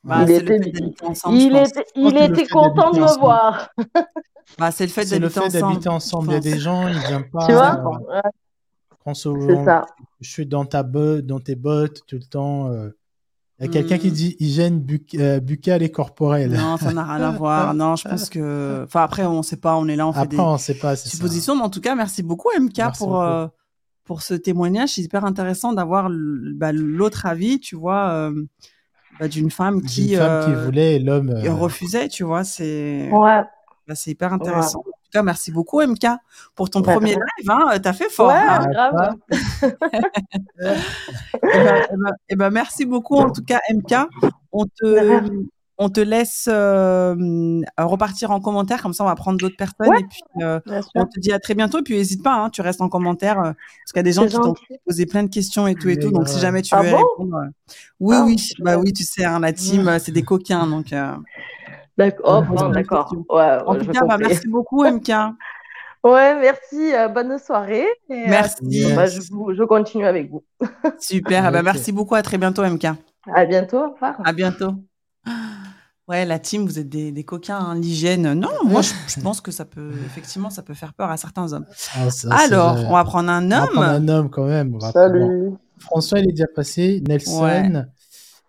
Bah, 0.04 0.24
il 0.24 0.32
était, 0.32 0.62
ensemble, 1.04 1.38
il 1.38 1.56
était, 1.58 1.86
il 1.96 2.18
était 2.18 2.48
content 2.48 2.92
de 2.92 3.00
me 3.00 3.20
voir. 3.20 3.70
bah, 4.58 4.72
c'est 4.72 4.86
le 4.86 4.92
fait 4.92 5.06
d'habiter 5.06 5.90
ensemble. 5.90 6.30
Il 6.30 6.34
y 6.34 6.38
a 6.38 6.40
des 6.40 6.58
gens, 6.58 6.88
ils 6.88 6.98
viennent 7.00 7.30
pas. 7.30 7.46
Tu 7.46 7.54
vois? 7.54 7.82
c'est 9.14 9.66
ça. 9.66 9.86
je 10.22 10.30
suis 10.30 10.46
dans 10.46 10.66
ta 10.66 10.84
botte, 10.84 11.26
dans 11.26 11.40
tes 11.40 11.56
bottes 11.56 12.04
tout 12.08 12.18
le 12.18 12.24
temps. 12.24 12.68
Euh. 12.72 12.90
Il 13.60 13.66
y 13.66 13.70
a 13.70 13.72
quelqu'un 13.72 13.98
qui 13.98 14.10
hmm. 14.10 14.14
dit 14.14 14.36
hygiène 14.40 14.88
euh, 15.16 15.42
buccale 15.42 15.84
et 15.84 15.92
corporelle. 15.92 16.52
Non, 16.52 16.78
ça 16.78 16.94
n'a 16.94 17.04
rien 17.04 17.22
à 17.22 17.32
voir. 17.32 17.74
Non, 17.74 17.98
je 17.98 18.08
pense 18.08 18.30
que. 18.30 18.84
Enfin, 18.86 19.04
après, 19.04 19.26
on 19.26 19.40
ne 19.40 19.44
sait 19.44 19.58
pas, 19.58 19.76
on 19.76 19.88
est 19.90 19.98
là, 19.98 20.08
on 20.08 20.14
fait 20.14 20.20
après, 20.20 20.38
des 20.38 20.42
on 20.42 20.58
sait 20.58 20.76
pas, 20.76 20.96
suppositions. 20.96 21.58
Mais 21.58 21.64
en 21.64 21.70
tout 21.70 21.82
cas, 21.82 21.94
merci 21.94 22.24
beaucoup, 22.24 22.50
MK, 22.58 22.98
pour, 22.98 23.22
euh, 23.22 23.48
pour 24.10 24.24
ce 24.24 24.34
témoignage. 24.34 24.90
C'est 24.90 25.02
hyper 25.02 25.24
intéressant 25.24 25.72
d'avoir 25.72 26.10
bah, 26.10 26.72
l'autre 26.74 27.28
avis, 27.28 27.60
tu 27.60 27.76
vois, 27.76 28.32
bah, 29.20 29.28
d'une 29.28 29.52
femme 29.52 29.84
qui. 29.84 30.16
femme 30.16 30.46
qui 30.46 30.66
voulait 30.66 30.98
l'homme. 30.98 31.32
refusait, 31.48 32.08
tu 32.08 32.24
vois. 32.24 32.44
C'est. 32.44 33.08
Ouais. 33.12 33.44
Bah, 33.88 33.96
c'est 33.96 34.12
hyper 34.12 34.34
intéressant 34.34 34.84
tout 35.10 35.18
cas, 35.18 35.24
merci 35.24 35.52
beaucoup, 35.52 35.82
MK, 35.82 36.06
pour 36.56 36.70
ton 36.70 36.84
premier 36.84 37.16
live. 37.16 37.50
Hein, 37.50 37.80
T'as 37.82 37.94
fait 37.94 38.10
fort. 38.10 38.28
Ouais, 38.28 38.36
hein. 38.36 38.68
grave. 38.70 39.16
Eh 42.30 42.36
ben, 42.36 42.52
merci 42.52 42.86
beaucoup, 42.86 43.16
en 43.16 43.32
tout 43.32 43.44
cas, 43.44 43.60
MK. 43.74 43.96
On 44.52 44.66
te, 44.66 45.22
on 45.80 45.90
te 45.90 46.00
laisse 46.00 46.48
euh, 46.52 47.62
repartir 47.78 48.32
en 48.32 48.40
commentaire, 48.40 48.82
comme 48.82 48.94
ça 48.94 49.04
on 49.04 49.08
va 49.08 49.16
prendre 49.16 49.40
d'autres 49.40 49.58
personnes. 49.58 49.96
et 49.98 50.04
puis 50.04 50.44
euh, 50.44 50.60
on 50.96 51.06
te 51.06 51.20
dit 51.20 51.32
à 51.32 51.40
très 51.40 51.56
bientôt. 51.56 51.80
Et 51.80 51.84
puis 51.84 51.96
n'hésite 51.96 52.24
pas, 52.24 52.36
hein, 52.36 52.50
tu 52.50 52.62
restes 52.62 52.82
en 52.82 52.90
commentaire, 52.90 53.40
euh, 53.40 53.54
parce 53.54 53.92
qu'il 53.94 53.98
y 53.98 54.00
a 54.00 54.04
des 54.04 54.12
gens 54.12 54.28
qui 54.28 54.36
t'ont 54.36 54.54
posé 54.86 55.06
plein 55.06 55.24
de 55.24 55.30
questions 55.30 55.68
et 55.68 55.76
tout 55.76 55.90
et 55.90 55.98
tout. 55.98 56.12
Donc 56.12 56.28
si 56.28 56.40
jamais 56.40 56.62
tu 56.62 56.76
ah 56.76 56.82
veux 56.82 56.96
répondre. 56.96 57.38
oui, 58.00 58.16
ah, 58.18 58.24
oui, 58.26 58.36
bah 58.60 58.78
oui, 58.78 58.94
tu 58.94 59.04
sais, 59.04 59.26
hein, 59.26 59.40
la 59.40 59.54
team, 59.54 59.98
c'est 60.00 60.12
des 60.12 60.24
coquins. 60.24 60.68
Donc 60.68 60.94
D'accord. 62.00 62.46
Oh, 62.50 62.68
d'accord. 62.70 63.14
Ouais, 63.30 63.58
en 63.66 63.76
tout 63.76 63.92
cas, 63.92 64.06
bah, 64.06 64.18
merci 64.18 64.48
beaucoup, 64.48 64.84
MK. 64.86 65.12
Ouais, 66.02 66.40
merci. 66.40 66.94
Euh, 66.94 67.10
bonne 67.10 67.38
soirée. 67.38 67.86
merci. 68.10 68.86
Euh, 68.86 68.96
bah, 68.96 69.06
je, 69.06 69.64
continue 69.66 70.06
avec 70.06 70.32
vous. 70.32 70.46
Super. 70.98 71.46
Ah 71.46 71.52
bah, 71.52 71.62
merci 71.62 71.92
beaucoup. 71.92 72.16
À 72.16 72.22
très 72.22 72.38
bientôt, 72.38 72.64
MK. 72.64 72.86
À 73.34 73.46
bientôt. 73.46 73.80
Au 73.80 73.92
revoir. 73.92 74.16
À 74.24 74.32
bientôt. 74.32 74.76
Ouais, 76.10 76.26
la 76.26 76.40
team, 76.40 76.66
vous 76.66 76.80
êtes 76.80 76.90
des, 76.90 77.12
des 77.12 77.24
coquins. 77.24 77.60
Hein, 77.60 77.76
L'hygiène, 77.76 78.34
non, 78.34 78.50
moi, 78.66 78.82
je, 78.82 79.22
pense 79.22 79.42
que 79.42 79.52
ça 79.52 79.64
peut, 79.64 79.92
effectivement, 80.08 80.50
ça 80.50 80.64
peut 80.64 80.74
faire 80.74 80.94
peur 80.94 81.12
à 81.12 81.18
certains 81.18 81.54
hommes. 81.54 81.68
Ah, 81.94 82.08
Alors, 82.32 82.78
on 82.88 82.94
va 82.94 83.04
prendre 83.04 83.30
un 83.30 83.52
homme. 83.52 83.70
On 83.74 83.80
va 83.80 83.90
prendre 83.90 83.90
un 83.90 84.08
homme 84.08 84.30
quand 84.32 84.46
même. 84.46 84.76
Salut. 84.92 85.52
François, 85.78 86.18
il 86.18 86.30
est 86.30 86.32
déjà 86.32 86.48
passé. 86.48 87.04
Nelson. 87.08 87.86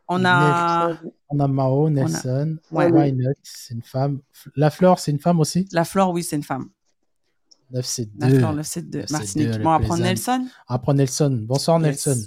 On 0.09 0.24
a. 0.24 0.97
On 1.28 1.39
a 1.39 1.47
Mao, 1.47 1.91
Nelson. 1.91 2.57
Why 2.73 3.12
not? 3.12 3.32
C'est 3.43 3.74
une 3.74 3.82
femme. 3.82 4.20
La 4.57 4.70
Flore, 4.70 4.99
c'est 4.99 5.11
une 5.11 5.20
femme 5.20 5.39
aussi? 5.39 5.69
La 5.70 5.85
Flore, 5.85 6.12
oui, 6.12 6.23
c'est 6.23 6.37
une 6.37 6.43
femme. 6.43 6.70
9 7.73 7.85
c'est 7.85 8.07
2. 8.07 8.27
La 8.27 8.39
Flore, 8.39 8.53
9 8.55 8.66
c'est 8.66 8.91
2. 8.91 9.05
Martinique. 9.11 9.51
Bon, 9.61 9.69
on 9.69 9.78
va 9.78 9.81
prendre 9.81 10.03
Nelson. 10.03 10.47
On 10.66 10.74
va 10.74 10.78
prendre 10.78 10.97
Nelson. 10.97 11.39
Bonsoir, 11.43 11.78
Nelson. 11.78 12.19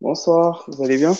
Bonsoir, 0.00 0.64
vous 0.66 0.82
allez 0.82 0.96
bien? 0.96 1.12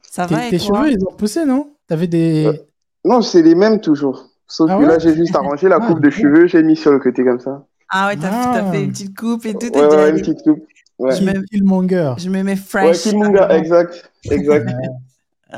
Ça 0.00 0.26
va 0.26 0.48
Tes 0.48 0.58
cheveux, 0.58 0.92
ils 0.92 1.04
ont 1.06 1.14
poussé, 1.14 1.44
non? 1.44 1.74
T'avais 1.86 2.06
des. 2.06 2.46
Euh, 2.46 2.71
non, 3.04 3.22
c'est 3.22 3.42
les 3.42 3.54
mêmes 3.54 3.80
toujours. 3.80 4.28
Sauf 4.46 4.70
ah 4.70 4.78
que 4.78 4.84
là, 4.84 4.98
j'ai 4.98 5.14
juste 5.14 5.34
arrangé 5.34 5.68
la 5.68 5.78
ah, 5.80 5.86
coupe 5.86 6.00
de 6.00 6.10
cheveux, 6.10 6.46
j'ai 6.46 6.62
mis 6.62 6.76
sur 6.76 6.92
le 6.92 6.98
côté 6.98 7.24
comme 7.24 7.40
ça. 7.40 7.64
Ah 7.88 8.08
ouais, 8.08 8.16
t'as 8.16 8.70
fait 8.70 8.84
une 8.84 8.90
petite 8.90 9.16
coupe 9.16 9.44
et 9.46 9.54
tout. 9.54 9.66
Ouais, 9.74 9.86
ouais, 9.86 10.10
une 10.10 10.16
petite 10.16 10.42
coupe. 10.42 10.66
Ouais. 10.98 11.14
Je 11.16 11.24
mets 11.24 11.34
Killmonger. 11.50 12.14
Je 12.18 12.28
me 12.28 12.42
mets 12.42 12.56
fresh. 12.56 12.86
Ouais, 12.86 13.10
Killmonger, 13.10 13.46
exact. 13.50 14.12
Exact. 14.30 14.70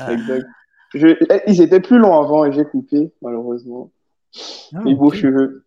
exact. 0.09 0.45
Je, 0.93 1.07
ils 1.47 1.61
étaient 1.61 1.81
plus 1.81 1.97
longs 1.99 2.19
avant 2.19 2.45
et 2.45 2.53
j'ai 2.53 2.65
coupé, 2.65 3.11
malheureusement. 3.21 3.91
Ah, 4.73 4.79
les 4.85 4.95
beaux 4.95 5.11
cheveux. 5.11 5.65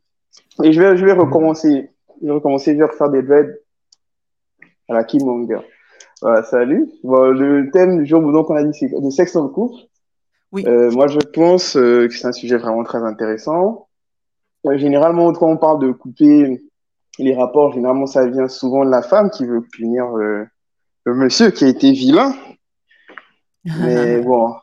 Et 0.64 0.72
je 0.72 0.80
vais, 0.80 0.96
je 0.96 1.04
vais 1.04 1.12
recommencer. 1.12 1.90
Je 2.20 2.26
vais 2.26 2.32
recommencer, 2.32 2.72
je 2.72 2.78
vais 2.78 2.84
refaire 2.84 3.10
des 3.10 3.22
dreads 3.22 3.54
à 4.88 4.94
la 4.94 5.04
Killmonger. 5.04 5.60
Voilà, 6.22 6.42
salut. 6.42 6.88
Bon, 7.04 7.30
le 7.30 7.70
thème 7.70 7.98
du 7.98 8.06
jour, 8.06 8.20
donc 8.32 8.50
on 8.50 8.56
a 8.56 8.64
dit, 8.64 8.76
c'est 8.76 8.90
le 8.90 9.10
sexe 9.10 9.34
dans 9.34 9.44
le 9.44 9.50
couple. 9.50 9.87
Oui. 10.52 10.64
Euh, 10.66 10.90
moi, 10.92 11.08
je 11.08 11.18
pense 11.18 11.76
euh, 11.76 12.08
que 12.08 12.14
c'est 12.14 12.26
un 12.26 12.32
sujet 12.32 12.56
vraiment 12.56 12.84
très 12.84 13.02
intéressant. 13.02 13.88
Euh, 14.66 14.78
généralement, 14.78 15.32
quand 15.32 15.48
on 15.48 15.56
parle 15.56 15.80
de 15.80 15.92
couper 15.92 16.62
les 17.18 17.34
rapports, 17.34 17.72
généralement, 17.72 18.06
ça 18.06 18.26
vient 18.26 18.48
souvent 18.48 18.84
de 18.84 18.90
la 18.90 19.02
femme 19.02 19.30
qui 19.30 19.44
veut 19.44 19.62
punir 19.62 20.06
le 20.08 21.14
monsieur 21.14 21.50
qui 21.50 21.64
a 21.64 21.68
été 21.68 21.92
vilain. 21.92 22.32
Mais 23.64 24.20
bon, 24.22 24.54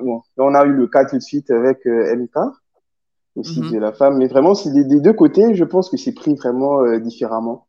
bon, 0.00 0.22
on 0.36 0.54
a 0.54 0.64
eu 0.64 0.72
le 0.72 0.86
cas 0.86 1.04
tout 1.04 1.16
de 1.16 1.22
suite 1.22 1.50
avec 1.50 1.84
MK, 1.86 2.36
aussi 3.36 3.60
mhm. 3.60 3.72
de 3.72 3.78
la 3.78 3.92
femme. 3.92 4.18
Mais 4.18 4.28
vraiment, 4.28 4.54
c'est 4.54 4.70
des, 4.72 5.00
deux 5.00 5.12
côtés, 5.12 5.54
je 5.54 5.64
pense 5.64 5.88
que 5.88 5.96
c'est 5.96 6.14
pris 6.14 6.34
vraiment 6.34 6.98
différemment. 6.98 7.66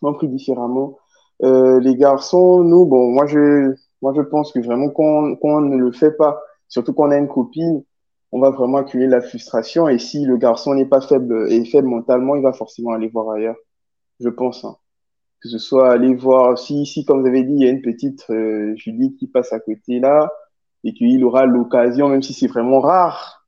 Vraiment 0.00 0.18
pris 0.18 0.28
différemment. 0.28 0.98
Les 1.40 1.96
garçons, 1.96 2.62
nous, 2.62 2.84
bon, 2.84 3.10
moi 3.10 3.26
je, 3.26 3.74
moi 4.02 4.12
je 4.14 4.22
pense 4.22 4.52
que 4.52 4.60
vraiment 4.60 4.90
quand, 4.90 5.34
quand 5.36 5.56
on 5.56 5.60
ne 5.62 5.76
le 5.78 5.92
fait 5.92 6.12
pas, 6.12 6.42
surtout 6.68 6.92
quand 6.92 7.08
on 7.08 7.10
a 7.10 7.18
une 7.18 7.28
copine, 7.28 7.82
on 8.32 8.40
va 8.40 8.50
vraiment 8.50 8.78
accumuler 8.78 9.08
la 9.08 9.20
frustration. 9.20 9.88
Et 9.88 9.98
si 9.98 10.24
le 10.24 10.36
garçon 10.36 10.74
n'est 10.74 10.86
pas 10.86 11.00
faible 11.00 11.50
et 11.50 11.64
faible 11.64 11.88
mentalement, 11.88 12.36
il 12.36 12.42
va 12.42 12.52
forcément 12.52 12.92
aller 12.92 13.08
voir 13.08 13.30
ailleurs. 13.30 13.56
Je 14.20 14.28
pense. 14.28 14.64
Hein 14.64 14.76
que 15.46 15.48
ce 15.48 15.58
soit 15.58 15.90
aller 15.90 16.14
voir, 16.14 16.58
si, 16.58 16.86
si 16.86 17.04
comme 17.04 17.20
vous 17.20 17.26
avez 17.26 17.44
dit, 17.44 17.52
il 17.52 17.62
y 17.62 17.66
a 17.66 17.70
une 17.70 17.82
petite 17.82 18.24
euh, 18.30 18.74
Julie 18.76 19.14
qui 19.16 19.26
passe 19.26 19.52
à 19.52 19.60
côté 19.60 20.00
là, 20.00 20.30
et 20.84 20.92
qu'il 20.92 21.22
aura 21.24 21.46
l'occasion, 21.46 22.08
même 22.08 22.22
si 22.22 22.32
c'est 22.32 22.46
vraiment 22.46 22.80
rare, 22.80 23.46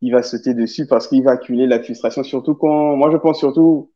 il 0.00 0.12
va 0.12 0.22
sauter 0.22 0.54
dessus 0.54 0.86
parce 0.86 1.08
qu'il 1.08 1.24
va 1.24 1.32
accumuler 1.32 1.66
la 1.66 1.82
frustration, 1.82 2.22
surtout 2.22 2.54
quand, 2.54 2.96
moi 2.96 3.10
je 3.10 3.16
pense 3.16 3.38
surtout, 3.38 3.92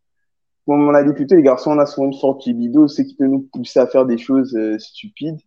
comme 0.67 0.89
on 0.89 0.95
a 0.95 1.03
dit 1.03 1.13
plutôt, 1.13 1.37
les 1.37 1.43
garçons, 1.43 1.73
on 1.73 1.79
a 1.79 1.87
souvent 1.87 2.09
une 2.09 2.19
forte 2.19 2.45
libido, 2.47 2.89
c'est 2.89 3.05
qui 3.05 3.17
peut 3.17 3.27
nous 3.27 3.49
pousser 3.53 3.81
à 3.81 3.87
faire 3.87 4.07
des 4.07 4.19
choses 4.19 4.55
euh, 4.57 4.79
stupides. 4.79 5.41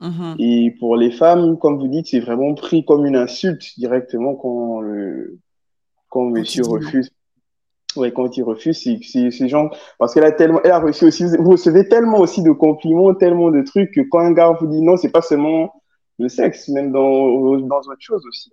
Mm-hmm. 0.00 0.36
Et 0.38 0.70
pour 0.78 0.96
les 0.96 1.10
femmes, 1.10 1.58
comme 1.58 1.78
vous 1.78 1.88
dites, 1.88 2.06
c'est 2.06 2.20
vraiment 2.20 2.54
pris 2.54 2.84
comme 2.84 3.04
une 3.06 3.16
insulte 3.16 3.78
directement 3.78 4.34
quand 4.34 4.80
le, 4.80 5.38
quand 6.08 6.24
monsieur 6.24 6.64
refuse. 6.66 7.10
Ouais, 7.96 8.12
quand 8.12 8.36
il 8.36 8.42
refuse, 8.42 8.78
c'est 8.80 9.30
ces 9.30 9.48
gens, 9.48 9.70
parce 9.98 10.12
qu'elle 10.12 10.24
a 10.24 10.30
tellement, 10.30 10.60
elle 10.62 10.70
a 10.70 10.78
reçu 10.78 11.06
aussi, 11.06 11.24
vous 11.38 11.50
recevez 11.50 11.88
tellement 11.88 12.18
aussi 12.18 12.42
de 12.42 12.52
compliments, 12.52 13.14
tellement 13.14 13.50
de 13.50 13.62
trucs 13.62 13.92
que 13.92 14.02
quand 14.02 14.20
un 14.20 14.32
gars 14.32 14.52
vous 14.60 14.66
dit 14.66 14.82
non, 14.82 14.96
c'est 14.96 15.10
pas 15.10 15.22
seulement 15.22 15.72
le 16.18 16.28
sexe, 16.28 16.68
même 16.68 16.92
dans, 16.92 17.56
dans 17.56 17.78
autre 17.78 17.96
chose 17.98 18.22
aussi. 18.26 18.52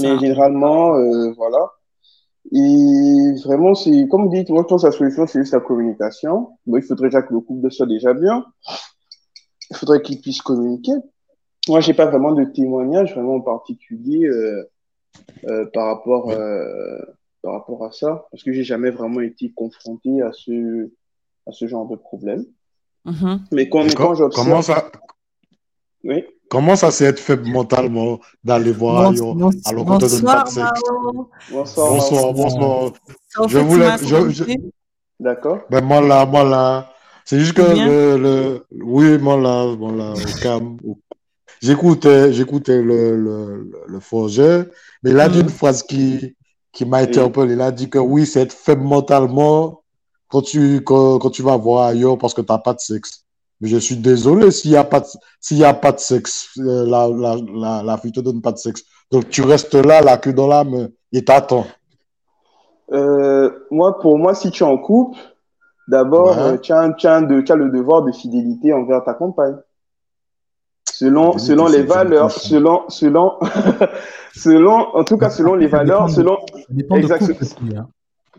Mais 0.00 0.18
généralement, 0.18 0.94
euh, 0.94 1.32
voilà. 1.36 1.70
Et 2.52 3.32
vraiment, 3.44 3.74
c'est, 3.74 4.08
comme 4.08 4.24
vous 4.24 4.34
dites, 4.34 4.48
moi, 4.48 4.62
je 4.62 4.68
pense 4.68 4.82
que 4.82 4.86
la 4.86 4.92
solution, 4.92 5.26
c'est 5.26 5.40
juste 5.40 5.52
la 5.52 5.60
communication. 5.60 6.50
Bon, 6.66 6.76
il 6.78 6.82
faudrait 6.82 7.08
déjà 7.08 7.22
que 7.22 7.34
le 7.34 7.40
couple 7.40 7.70
soit 7.70 7.86
déjà 7.86 8.14
bien. 8.14 8.46
Il 9.70 9.76
faudrait 9.76 10.02
qu'il 10.02 10.20
puisse 10.20 10.42
communiquer. 10.42 10.92
Moi, 11.68 11.80
j'ai 11.80 11.94
pas 11.94 12.06
vraiment 12.06 12.32
de 12.32 12.44
témoignage 12.44 13.14
vraiment 13.14 13.36
en 13.36 13.40
particulier 13.40 14.26
euh, 14.26 14.68
euh, 15.44 15.66
par 15.72 15.86
rapport 15.86 16.30
euh, 16.30 16.98
par 17.42 17.54
rapport 17.54 17.84
à 17.84 17.92
ça, 17.92 18.26
parce 18.30 18.42
que 18.42 18.52
j'ai 18.52 18.64
jamais 18.64 18.90
vraiment 18.90 19.20
été 19.20 19.52
confronté 19.52 20.22
à 20.22 20.32
ce 20.32 20.90
à 21.46 21.52
ce 21.52 21.66
genre 21.66 21.86
de 21.86 21.96
problème. 21.96 22.44
Mm-hmm. 23.06 23.40
Mais 23.52 23.68
quand, 23.68 23.86
quand 23.94 24.14
j'observe, 24.14 24.46
comment 24.46 24.62
ça 24.62 24.90
oui. 26.04 26.24
Comment 26.48 26.74
ça, 26.74 26.90
c'est 26.90 27.04
être 27.04 27.20
faible 27.20 27.48
mentalement 27.48 28.18
d'aller 28.42 28.72
voir 28.72 29.12
qu'on 29.14 29.50
te 29.50 30.10
donne 30.10 30.24
pas 30.24 30.42
de 30.42 30.48
sexe 30.48 30.80
Bonsoir, 31.52 31.90
Bonsoir, 31.90 32.32
bonsoir. 32.32 32.92
Je 33.48 33.58
voulais. 33.58 33.98
Je, 34.02 34.30
je... 34.30 34.44
D'accord. 35.20 35.60
Ben, 35.70 35.84
moi 35.84 36.00
là, 36.00 36.26
moi 36.26 36.44
là. 36.44 36.92
C'est 37.24 37.38
juste 37.38 37.52
que 37.54 37.62
le, 37.62 38.16
le, 38.18 38.66
Oui, 38.82 39.18
moi 39.18 39.36
là, 39.36 39.74
moi 39.76 39.92
là, 39.92 40.12
au 40.12 40.40
cam. 40.42 40.76
J'écoutais, 41.60 42.32
j'écoutais 42.32 42.80
le, 42.80 43.16
le, 43.16 43.70
le 43.86 44.00
forger, 44.00 44.64
mais 45.02 45.10
il 45.10 45.20
a 45.20 45.28
dit 45.28 45.40
une 45.40 45.50
phrase 45.50 45.82
qui, 45.82 46.34
qui 46.72 46.86
m'a 46.86 46.98
interpellé. 46.98 47.52
Il 47.52 47.60
a 47.60 47.70
dit 47.70 47.90
que 47.90 47.98
oui, 47.98 48.26
c'est 48.26 48.40
être 48.40 48.52
faible 48.52 48.82
mentalement 48.82 49.82
quand 50.28 50.42
tu, 50.42 50.82
quand, 50.82 51.18
quand 51.18 51.30
tu 51.30 51.42
vas 51.42 51.56
voir 51.56 51.86
ailleurs 51.88 52.16
parce 52.16 52.32
que 52.32 52.40
tu 52.40 52.50
n'as 52.50 52.58
pas 52.58 52.72
de 52.72 52.80
sexe. 52.80 53.24
Mais 53.60 53.68
je 53.68 53.76
suis 53.76 53.96
désolé 53.96 54.50
s'il 54.50 54.70
n'y 54.70 54.76
a, 54.78 54.84
pas 54.84 55.00
de, 55.00 55.06
s'il 55.38 55.62
a 55.64 55.74
pas 55.74 55.92
de 55.92 55.98
sexe, 55.98 56.48
la, 56.56 57.08
la, 57.08 57.36
la, 57.54 57.82
la 57.82 57.98
fille 57.98 58.12
te 58.12 58.20
donne 58.20 58.40
pas 58.40 58.52
de 58.52 58.58
sexe. 58.58 58.82
Donc 59.10 59.28
tu 59.28 59.42
restes 59.42 59.74
là, 59.74 60.00
la 60.00 60.16
queue 60.16 60.32
dans 60.32 60.46
l'âme, 60.46 60.88
et 61.12 61.24
t'attends. 61.24 61.66
Euh, 62.92 63.50
moi, 63.70 63.98
pour 64.00 64.18
moi, 64.18 64.34
si 64.34 64.50
tu 64.50 64.64
es 64.64 64.66
en 64.66 64.78
couple, 64.78 65.18
d'abord, 65.90 66.38
ouais. 66.38 66.60
tu, 66.60 66.72
as, 66.72 66.92
tu, 66.92 67.06
as 67.06 67.20
de, 67.20 67.40
tu 67.40 67.52
as 67.52 67.56
le 67.56 67.68
devoir 67.68 68.02
de 68.02 68.12
fidélité 68.12 68.72
envers 68.72 69.04
ta 69.04 69.14
compagne. 69.14 69.56
Selon, 70.90 71.38
selon 71.38 71.66
les 71.66 71.82
valeurs, 71.82 72.30
selon, 72.30 72.82
selon, 72.88 73.38
selon, 74.34 74.94
en 74.94 75.04
tout 75.04 75.16
cas, 75.16 75.30
selon 75.30 75.54
les 75.54 75.66
valeurs, 75.66 76.08
selon. 76.10 76.38
Exactement. 76.94 77.80
Hein. 77.80 77.88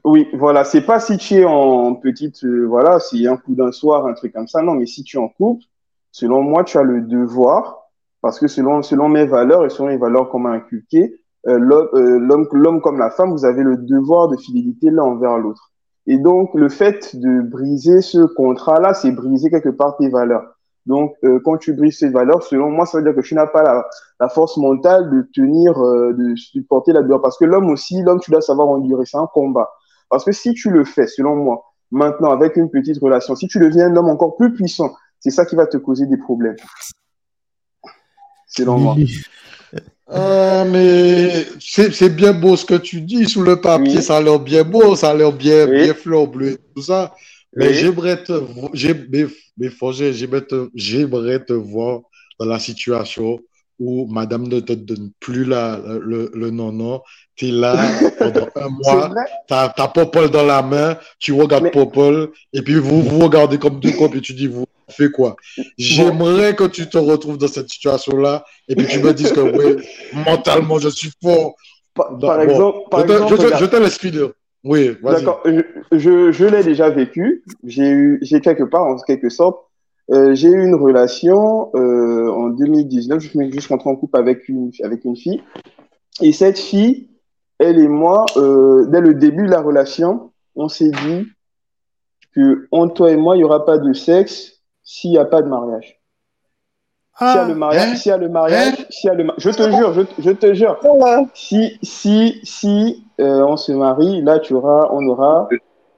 Oui, 0.04 0.28
voilà, 0.34 0.64
c'est 0.64 0.82
pas 0.82 1.00
si 1.00 1.18
tu 1.18 1.36
es 1.36 1.46
en 1.46 1.96
petite, 1.96 2.44
euh, 2.44 2.66
voilà, 2.66 2.98
a 2.98 3.32
un 3.32 3.38
coup 3.38 3.54
d'un 3.54 3.72
soir, 3.72 4.06
un 4.08 4.14
truc 4.14 4.34
comme 4.34 4.48
ça, 4.48 4.62
non, 4.62 4.76
mais 4.76 4.86
si 4.86 5.04
tu 5.04 5.18
es 5.18 5.20
en 5.20 5.28
couple, 5.28 5.64
selon 6.12 6.42
moi, 6.42 6.64
tu 6.64 6.78
as 6.78 6.84
le 6.84 7.02
devoir, 7.02 7.90
parce 8.22 8.40
que 8.40 8.48
selon, 8.48 8.82
selon 8.82 9.10
mes 9.10 9.26
valeurs 9.26 9.66
et 9.66 9.70
selon 9.70 9.90
les 9.90 9.98
valeurs 9.98 10.30
qu'on 10.30 10.40
m'a 10.40 10.52
inculquées, 10.52 11.20
euh, 11.48 11.58
l'homme, 11.58 12.48
l'homme 12.52 12.82
comme 12.82 13.00
la 13.00 13.10
femme, 13.10 13.32
vous 13.32 13.46
avez 13.46 13.64
le 13.64 13.78
devoir 13.78 14.28
de 14.28 14.38
fidélité 14.38 14.90
l'un 14.90 15.04
envers 15.04 15.38
l'autre. 15.38 15.71
Et 16.08 16.18
donc, 16.18 16.54
le 16.56 16.70
fait 16.70 17.16
de 17.16 17.42
briser 17.42 18.02
ce 18.02 18.26
contrat-là, 18.26 18.94
c'est 18.94 19.12
briser 19.12 19.50
quelque 19.50 19.70
part 19.70 19.98
tes 19.98 20.10
valeurs. 20.10 20.56
Donc, 20.88 21.16
euh, 21.24 21.40
quand 21.46 21.58
tu 21.58 21.74
brises 21.74 22.00
ces 22.00 22.10
valeurs, 22.10 22.42
selon 22.44 22.72
moi, 22.72 22.86
ça 22.86 22.98
veut 22.98 23.04
dire 23.04 23.14
que 23.14 23.22
tu 23.22 23.36
n'as 23.36 23.46
pas 23.46 23.62
la, 23.62 23.86
la, 24.20 24.30
force 24.30 24.58
mentale 24.58 25.12
de 25.12 25.30
tenir, 25.34 25.78
euh, 25.78 26.14
de 26.14 26.36
supporter 26.36 26.92
la 26.92 27.04
douleur. 27.04 27.22
Parce 27.22 27.38
que 27.38 27.46
l'homme 27.46 27.70
aussi, 27.70 28.02
l'homme, 28.02 28.20
tu 28.20 28.32
dois 28.32 28.42
savoir 28.42 28.68
endurer. 28.68 29.06
C'est 29.06 29.18
un 29.18 29.28
combat. 29.32 29.70
Parce 30.10 30.26
que 30.26 30.32
si 30.32 30.54
tu 30.54 30.72
le 30.72 30.84
fais, 30.84 31.06
selon 31.06 31.36
moi, 31.36 31.64
maintenant, 31.92 32.32
avec 32.32 32.58
une 32.58 32.70
petite 32.72 33.00
relation, 33.00 33.36
si 33.36 33.48
tu 33.48 33.60
deviens 33.60 33.92
un 33.92 33.96
homme 33.96 34.10
encore 34.10 34.38
plus 34.38 34.54
puissant, 34.54 34.92
c'est 35.20 35.30
ça 35.30 35.46
qui 35.46 35.56
va 35.56 35.68
te 35.68 35.78
causer 35.78 36.08
des 36.08 36.18
problèmes. 36.18 36.56
Selon 38.48 38.80
moi. 38.80 38.96
Ah, 40.14 40.66
mais 40.70 41.46
c'est 41.60 42.10
bien 42.14 42.34
beau 42.34 42.58
ce 42.58 42.66
que 42.66 42.76
tu 42.76 43.00
dis 43.02 43.30
sous 43.30 43.42
le 43.44 43.62
papier, 43.62 43.98
Oui. 43.98 44.02
ça 44.04 44.18
a 44.18 44.22
l'air 44.22 44.40
bien 44.40 44.64
beau, 44.64 44.96
ça 44.98 45.12
a 45.12 45.16
l'air 45.16 45.32
bien, 45.32 45.68
Oui. 45.70 45.84
bien 45.84 45.94
fleur 45.94 46.28
bleue, 46.28 46.58
tout 46.76 46.82
ça. 46.82 47.14
Mais 47.56 47.70
Oui. 47.70 47.74
j'aimerais 47.76 48.22
te, 48.24 48.34
j'aimerais 48.74 49.28
te, 51.46 51.54
voir 51.54 52.02
dans 52.40 52.46
la 52.46 52.60
situation 52.60 53.40
où 53.80 54.06
madame 54.12 54.48
ne 54.48 54.60
te 54.60 54.74
donne 54.74 55.12
plus 55.20 55.44
la, 55.46 55.80
le, 56.02 56.32
le 56.36 56.52
non-non. 56.52 57.02
Tu 57.36 57.48
es 57.48 57.52
là 57.52 57.76
pendant 58.20 58.48
un 58.56 58.70
mois, 58.84 59.10
t'as, 59.48 59.70
t'as 59.70 59.88
Popol 59.88 60.30
dans 60.30 60.46
la 60.46 60.62
main, 60.62 60.98
tu 61.20 61.34
regardes 61.34 61.64
Mais- 61.64 61.72
Popol, 61.72 62.32
et 62.54 62.62
puis 62.62 62.76
vous 62.76 63.02
vous 63.02 63.20
regardez 63.20 63.58
comme 63.58 63.80
deux 63.80 63.92
copes 63.92 64.16
et 64.16 64.22
tu 64.22 64.34
dis, 64.34 64.48
vous 64.48 64.66
faites 64.92 65.12
quoi? 65.12 65.36
J'aimerais 65.78 66.56
que 66.56 66.66
tu 66.66 66.88
te 66.88 66.98
retrouves 66.98 67.38
dans 67.38 67.48
cette 67.48 67.70
situation-là, 67.70 68.44
et 68.68 68.76
puis 68.76 68.88
tu 68.88 69.00
me 69.00 69.14
dises 69.14 69.32
que, 69.32 69.42
oui, 69.42 69.84
mentalement, 70.14 70.80
je 70.80 70.90
suis 70.90 71.12
fort. 71.22 71.56
Par, 71.94 72.12
Non, 72.14 72.20
par 72.20 72.38
bon, 72.38 72.50
exemple, 72.50 72.78
par 72.90 73.00
je, 73.02 73.06
te, 73.06 73.12
exemple, 73.12 73.32
je, 73.32 73.36
te, 73.36 73.42
regarde. 73.44 73.64
je 73.64 73.66
te 73.70 73.76
laisse 73.78 73.98
finir. 73.98 74.30
Oui. 74.64 74.96
D'accord, 75.04 75.42
je, 75.46 75.62
je, 75.92 76.32
je 76.32 76.46
l'ai 76.46 76.64
déjà 76.64 76.90
vécu. 76.90 77.44
J'ai 77.64 77.90
eu, 77.90 78.20
j'ai 78.22 78.40
quelque 78.42 78.64
part, 78.64 78.84
en 78.84 78.96
quelque 78.98 79.30
sorte, 79.30 79.58
euh, 80.12 80.36
j'ai 80.36 80.50
eu 80.50 80.66
une 80.66 80.76
relation 80.76 81.72
euh, 81.76 82.30
en 82.30 82.50
2019. 82.50 83.20
Je 83.22 83.30
suis 83.30 83.52
juste 83.52 83.68
rentré 83.68 83.90
en 83.90 83.96
couple 83.96 84.18
avec 84.18 84.50
une, 84.50 84.72
avec 84.84 85.06
une 85.06 85.16
fille. 85.16 85.42
Et 86.22 86.34
cette 86.34 86.60
fille, 86.60 87.10
elle 87.60 87.80
et 87.80 87.88
moi, 87.88 88.26
euh, 88.38 88.86
dès 88.88 89.02
le 89.02 89.14
début 89.14 89.46
de 89.46 89.52
la 89.52 89.62
relation, 89.62 90.32
on 90.56 90.68
s'est 90.68 90.92
dit 90.92 91.28
que 92.36 92.68
entre 92.72 92.94
toi 92.96 93.12
et 93.12 93.18
moi, 93.18 93.36
il 93.36 93.40
n'y 93.40 93.46
aura 93.46 93.66
pas 93.66 93.78
de 93.78 93.94
sexe 93.94 94.61
s'il 94.84 95.12
n'y 95.12 95.18
a 95.18 95.26
pas 95.26 95.42
de 95.42 95.48
mariage. 95.48 95.98
S'il 97.18 97.28
y 97.28 97.38
a 97.38 97.48
le 97.48 97.56
mariage, 97.56 97.90
hein? 97.92 97.96
s'il 97.96 98.10
y 98.10 98.14
a 98.14 98.18
le 98.18 98.30
mariage, 98.30 98.86
s'il 98.90 99.08
y 99.08 99.12
a 99.12 99.14
le 99.14 99.28
je 99.38 99.50
te 99.52 99.70
jure, 99.72 99.94
je, 99.94 100.02
je 100.18 100.32
te 100.32 100.54
jure, 100.54 100.80
si 101.36 101.78
si 101.84 102.40
si 102.44 103.06
euh, 103.20 103.44
on 103.46 103.58
se 103.58 103.72
marie, 103.74 104.22
là 104.24 104.40
tu 104.40 104.54
auras, 104.56 104.90
on 104.92 105.06
aura, 105.08 105.48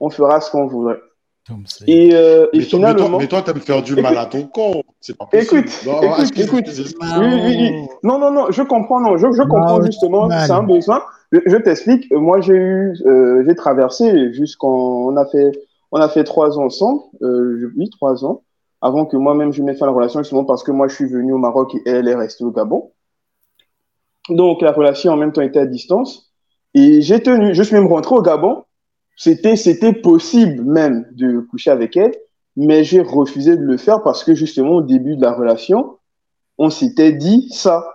on 0.02 0.10
fera 0.10 0.42
ce 0.42 0.52
qu'on 0.52 0.68
voudrait. 0.68 1.00
Et, 1.88 2.12
euh, 2.14 2.48
et 2.54 2.60
Mais 2.60 2.66
toi, 2.66 2.80
mais 2.80 2.86
toi, 2.86 2.94
finalement, 2.94 3.20
mais 3.20 3.28
toi, 3.28 3.42
t'aimes 3.42 3.60
faire 3.60 3.82
du 3.82 3.96
mal 3.96 4.18
à 4.18 4.26
ton 4.26 4.44
corps. 4.48 4.82
C'est 5.02 5.18
pas 5.18 5.26
possible. 5.26 5.60
Écoute, 5.60 5.84
Non, 5.86 6.02
écoute, 6.02 6.40
écoute. 6.40 6.66
Ah, 7.02 7.20
oui, 7.20 7.28
oui, 7.34 7.56
oui. 7.60 7.88
Non, 8.02 8.18
non, 8.18 8.32
non, 8.32 8.46
je 8.50 8.62
comprends, 8.64 9.02
non, 9.02 9.18
je, 9.18 9.32
je 9.34 9.44
comprends 9.44 9.80
ouais, 9.80 9.86
justement, 9.86 10.30
c'est 10.30 10.52
un 10.52 10.64
besoin. 10.64 11.04
Je, 11.34 11.40
je 11.46 11.58
t'explique. 11.58 12.10
euh, 12.14 12.20
Moi, 12.20 12.40
j'ai 12.42 12.54
eu, 12.54 12.96
euh, 13.06 13.44
j'ai 13.46 13.56
traversé 13.56 14.32
jusqu'en, 14.34 14.70
on 15.08 15.18
a 15.18 15.26
fait, 15.26 15.52
on 15.92 15.98
a 16.00 16.08
fait 16.08 16.24
trois 16.24 16.58
ans 16.58 16.66
ensemble, 16.66 17.02
euh, 17.22 17.72
oui, 17.78 17.90
trois 17.90 18.24
ans, 18.24 18.44
avant 18.84 19.06
que 19.06 19.16
moi-même 19.16 19.54
je 19.54 19.64
mette 19.64 19.80
fin 19.80 19.86
à 19.86 19.90
la 19.90 19.96
relation, 19.96 20.22
justement 20.22 20.44
parce 20.44 20.62
que 20.62 20.72
moi, 20.72 20.90
je 20.90 20.96
suis 20.96 21.06
venu 21.06 21.32
au 21.32 21.38
Maroc 21.38 21.74
et 21.74 21.90
elle 21.90 22.10
est 22.10 22.16
restée 22.16 22.44
au 22.44 22.52
Gabon. 22.52 22.92
Donc, 24.30 24.62
la 24.62 24.74
relation 24.74 25.14
en 25.14 25.16
même 25.16 25.32
temps 25.32 25.42
était 25.42 25.62
à 25.62 25.66
distance. 25.66 26.34
Et 26.74 27.02
j'ai 27.02 27.22
tenu, 27.22 27.56
je 27.56 27.64
suis 27.64 27.76
même 27.76 27.88
rentré 27.88 28.14
au 28.14 28.22
Gabon. 28.22 28.66
C'était, 29.16 29.56
c'était 29.56 29.94
possible 29.94 30.64
même 30.66 31.08
de 31.14 31.40
coucher 31.40 31.72
avec 31.72 31.96
elle, 31.96 32.14
mais 32.58 32.84
j'ai 32.84 33.02
refusé 33.02 33.56
de 33.56 33.62
le 33.62 33.78
faire 33.78 34.04
parce 34.04 34.26
que 34.26 34.36
justement, 34.36 34.72
au 34.72 34.82
début 34.82 35.16
de 35.16 35.22
la 35.22 35.32
relation, 35.32 35.98
on 36.58 36.70
s'était 36.70 37.14
dit 37.14 37.48
ça. 37.52 37.86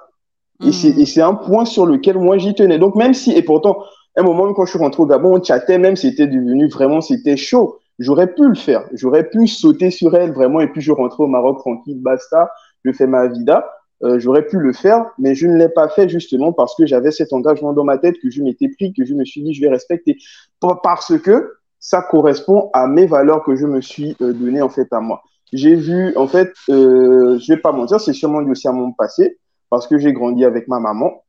Et 0.64 0.72
c'est, 0.72 0.88
et 0.88 1.04
c'est 1.04 1.20
un 1.20 1.34
point 1.34 1.66
sur 1.66 1.84
lequel 1.84 2.18
moi 2.18 2.38
j'y 2.38 2.54
tenais. 2.54 2.78
Donc, 2.78 2.94
même 2.94 3.12
si, 3.12 3.32
et 3.32 3.42
pourtant, 3.42 3.78
à 4.16 4.22
un 4.22 4.24
moment, 4.24 4.54
quand 4.54 4.64
je 4.64 4.70
suis 4.70 4.78
rentré 4.78 5.02
au 5.02 5.06
Gabon, 5.06 5.38
on 5.38 5.42
chattait, 5.42 5.78
même 5.78 5.96
c'était 5.96 6.26
devenu 6.26 6.68
vraiment, 6.68 7.02
c'était 7.02 7.36
chaud. 7.36 7.78
J'aurais 7.98 8.32
pu 8.32 8.46
le 8.48 8.54
faire. 8.54 8.88
J'aurais 8.92 9.28
pu 9.28 9.46
sauter 9.46 9.90
sur 9.90 10.14
elle 10.14 10.32
vraiment, 10.32 10.60
et 10.60 10.68
puis 10.68 10.80
je 10.80 10.92
rentrais 10.92 11.24
au 11.24 11.26
Maroc 11.26 11.58
tranquille, 11.58 12.00
basta, 12.00 12.50
je 12.84 12.92
fais 12.92 13.06
ma 13.06 13.26
vida. 13.26 13.68
Euh, 14.04 14.20
j'aurais 14.20 14.46
pu 14.46 14.58
le 14.58 14.72
faire, 14.72 15.06
mais 15.18 15.34
je 15.34 15.48
ne 15.48 15.56
l'ai 15.56 15.68
pas 15.68 15.88
fait 15.88 16.08
justement 16.08 16.52
parce 16.52 16.76
que 16.76 16.86
j'avais 16.86 17.10
cet 17.10 17.32
engagement 17.32 17.72
dans 17.72 17.82
ma 17.82 17.98
tête 17.98 18.14
que 18.22 18.30
je 18.30 18.42
m'étais 18.42 18.68
pris, 18.68 18.92
que 18.92 19.04
je 19.04 19.12
me 19.14 19.24
suis 19.24 19.42
dit 19.42 19.52
je 19.52 19.60
vais 19.60 19.68
respecter. 19.68 20.16
Parce 20.60 21.18
que 21.18 21.54
ça 21.80 22.02
correspond 22.02 22.70
à 22.74 22.86
mes 22.86 23.06
valeurs 23.06 23.42
que 23.42 23.56
je 23.56 23.66
me 23.66 23.80
suis 23.80 24.16
euh, 24.20 24.32
donné 24.32 24.62
en 24.62 24.68
fait 24.68 24.92
à 24.92 25.00
moi. 25.00 25.22
J'ai 25.52 25.74
vu, 25.74 26.14
en 26.16 26.28
fait, 26.28 26.52
euh, 26.68 27.38
je 27.38 27.52
vais 27.52 27.60
pas 27.60 27.72
mentir, 27.72 28.00
c'est 28.00 28.12
sûrement 28.12 28.42
dû 28.42 28.50
aussi 28.50 28.68
à 28.68 28.72
mon 28.72 28.92
passé 28.92 29.38
parce 29.70 29.86
que 29.86 29.98
j'ai 29.98 30.12
grandi 30.12 30.44
avec 30.44 30.68
ma 30.68 30.78
maman. 30.78 31.24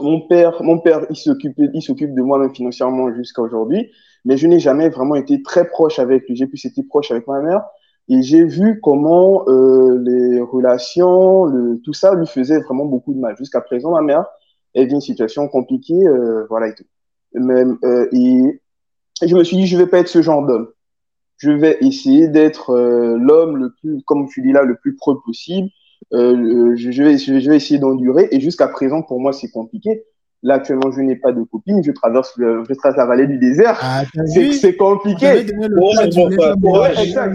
Mon 0.00 0.20
père, 0.20 0.62
mon 0.62 0.78
père, 0.78 1.06
il 1.10 1.16
s'occupe, 1.16 1.54
il 1.56 1.82
s'occupe 1.82 2.14
de 2.14 2.22
moi 2.22 2.38
même 2.38 2.54
financièrement 2.54 3.14
jusqu'à 3.14 3.42
aujourd'hui, 3.42 3.90
mais 4.24 4.36
je 4.36 4.46
n'ai 4.46 4.58
jamais 4.58 4.88
vraiment 4.88 5.14
été 5.14 5.42
très 5.42 5.66
proche 5.66 5.98
avec 5.98 6.28
lui. 6.28 6.36
J'ai 6.36 6.46
plus 6.46 6.64
été 6.64 6.82
proche 6.82 7.10
avec 7.10 7.26
ma 7.26 7.40
mère 7.40 7.64
et 8.08 8.22
j'ai 8.22 8.44
vu 8.44 8.80
comment 8.80 9.48
euh, 9.48 9.98
les 9.98 10.40
relations, 10.40 11.46
le, 11.46 11.80
tout 11.82 11.94
ça 11.94 12.14
lui 12.14 12.26
faisait 12.26 12.60
vraiment 12.60 12.84
beaucoup 12.84 13.14
de 13.14 13.18
mal. 13.18 13.36
Jusqu'à 13.36 13.60
présent, 13.60 13.92
ma 13.92 14.02
mère, 14.02 14.26
elle 14.74 14.88
vit 14.88 14.94
une 14.94 15.00
situation 15.00 15.48
compliquée, 15.48 16.06
euh, 16.06 16.46
voilà 16.48 16.68
et 16.68 16.74
tout. 16.74 16.84
Même, 17.34 17.78
euh, 17.84 18.08
et, 18.12 18.60
je 19.26 19.34
me 19.34 19.44
suis 19.44 19.56
dit, 19.56 19.66
je 19.66 19.76
vais 19.76 19.86
pas 19.86 19.98
être 19.98 20.08
ce 20.08 20.22
genre 20.22 20.44
d'homme. 20.46 20.68
Je 21.38 21.50
vais 21.50 21.78
essayer 21.80 22.28
d'être 22.28 22.70
euh, 22.70 23.16
l'homme 23.18 23.56
le 23.56 23.74
plus, 23.80 24.02
comme 24.04 24.28
tu 24.28 24.42
dis 24.42 24.52
là, 24.52 24.62
le 24.62 24.76
plus 24.76 24.96
pro 24.96 25.16
possible. 25.16 25.68
Euh, 26.12 26.74
je, 26.76 26.90
je 26.90 27.02
vais, 27.02 27.18
je 27.18 27.50
vais 27.50 27.56
essayer 27.56 27.80
d'endurer. 27.80 28.28
Et 28.30 28.40
jusqu'à 28.40 28.68
présent, 28.68 29.02
pour 29.02 29.20
moi, 29.20 29.32
c'est 29.32 29.50
compliqué. 29.50 30.04
Là, 30.46 30.54
actuellement, 30.56 30.92
je 30.92 31.00
n'ai 31.00 31.16
pas 31.16 31.32
de 31.32 31.42
copine. 31.42 31.82
Je 31.82 31.90
traverse, 31.90 32.34
le, 32.36 32.62
je 32.68 32.74
traverse 32.74 32.98
la 32.98 33.06
vallée 33.06 33.26
du 33.26 33.38
désert. 33.38 33.78
Ah, 33.82 34.02
c'est 34.26 34.76
compliqué. 34.76 35.26
Ouais, 35.26 37.02
exact, 37.02 37.34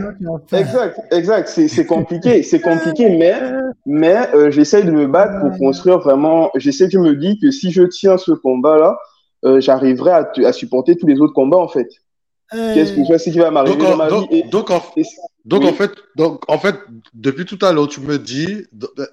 exact, 0.53 0.99
exact. 1.11 1.47
C'est 1.49 1.85
compliqué. 1.87 2.43
C'est 2.43 2.61
compliqué, 2.61 3.17
mais, 3.17 3.33
mais 3.87 4.15
euh, 4.35 4.51
j'essaie 4.51 4.83
de 4.83 4.91
me 4.91 5.07
battre 5.07 5.41
pour 5.41 5.57
construire 5.57 5.97
vraiment. 5.97 6.51
J'essaie, 6.55 6.87
je 6.87 6.99
me 6.99 7.15
dis 7.15 7.39
que 7.39 7.49
si 7.49 7.71
je 7.71 7.81
tiens 7.81 8.17
ce 8.17 8.31
combat-là, 8.31 8.95
euh, 9.43 9.59
j'arriverai 9.59 10.11
à, 10.11 10.31
à 10.45 10.53
supporter 10.53 10.95
tous 10.95 11.07
les 11.07 11.19
autres 11.19 11.33
combats, 11.33 11.57
en 11.57 11.67
fait. 11.67 11.89
Qu'est-ce 12.51 12.93
que 12.93 13.01
je 13.11 13.17
sais 13.17 13.31
qui 13.31 13.39
va 13.39 13.51
m'arriver 13.51 13.83
dans 13.83 13.95
ma 13.95 14.07
donc, 14.07 14.31
vie 14.31 14.43
donc, 14.49 14.69
en, 14.71 14.81
donc 15.45 15.63
en 15.63 15.73
fait, 15.73 15.91
donc 16.15 16.43
en 16.49 16.59
fait, 16.59 16.75
depuis 17.13 17.45
tout 17.45 17.59
à 17.61 17.71
l'heure, 17.71 17.87
tu 17.87 18.01
me 18.01 18.17
dis, 18.17 18.65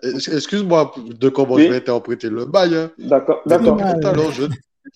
excuse-moi 0.02 0.94
de 0.98 1.28
comment 1.28 1.58
je 1.58 1.68
vais 1.68 1.76
interpréter 1.76 2.28
le 2.28 2.44
bail. 2.44 2.74
Hein. 2.74 2.90
D'accord, 2.98 3.42
d'accord. 3.46 3.76
Depuis 3.76 4.00
tout 4.00 4.06
à 4.06 4.12
l'heure, 4.12 4.32
je, 4.32 4.44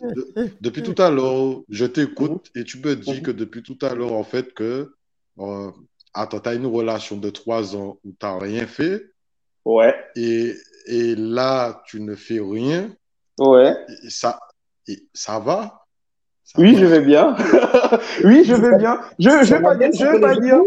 depuis 0.60 0.82
tout 0.82 1.02
à 1.02 1.10
l'heure, 1.10 1.62
je 1.68 1.84
t'écoute 1.86 2.50
et 2.54 2.64
tu 2.64 2.78
me 2.78 2.96
dis 2.96 3.14
mhm. 3.14 3.22
que 3.22 3.30
depuis 3.30 3.62
tout 3.62 3.78
à 3.82 3.94
l'heure, 3.94 4.12
en 4.12 4.24
fait, 4.24 4.52
que 4.54 4.92
euh, 5.38 5.70
attends, 6.14 6.40
tu 6.40 6.48
as 6.48 6.54
une 6.54 6.66
relation 6.66 7.16
de 7.16 7.30
trois 7.30 7.76
ans 7.76 7.98
où 8.04 8.10
tu 8.10 8.26
n'as 8.26 8.38
rien 8.38 8.66
fait. 8.66 9.10
Ouais. 9.64 9.94
Et, 10.16 10.54
et 10.86 11.14
là, 11.14 11.82
tu 11.86 12.00
ne 12.00 12.14
fais 12.14 12.40
rien. 12.40 12.90
Ouais. 13.38 13.74
Et 14.04 14.10
ça, 14.10 14.38
et 14.86 15.06
ça 15.14 15.38
va? 15.38 15.76
Oui, 16.58 16.76
je 16.76 16.84
vais 16.84 17.00
bien. 17.00 17.36
oui, 18.24 18.42
je 18.44 18.54
vais 18.54 18.76
bien. 18.76 19.00
Je 19.20 19.28
ne 19.28 19.44
vais 19.44 19.62
pas 19.62 19.76
dire, 19.76 19.90
je 19.94 20.04
vais 20.04 20.20
pas 20.20 20.34
dire. 20.34 20.60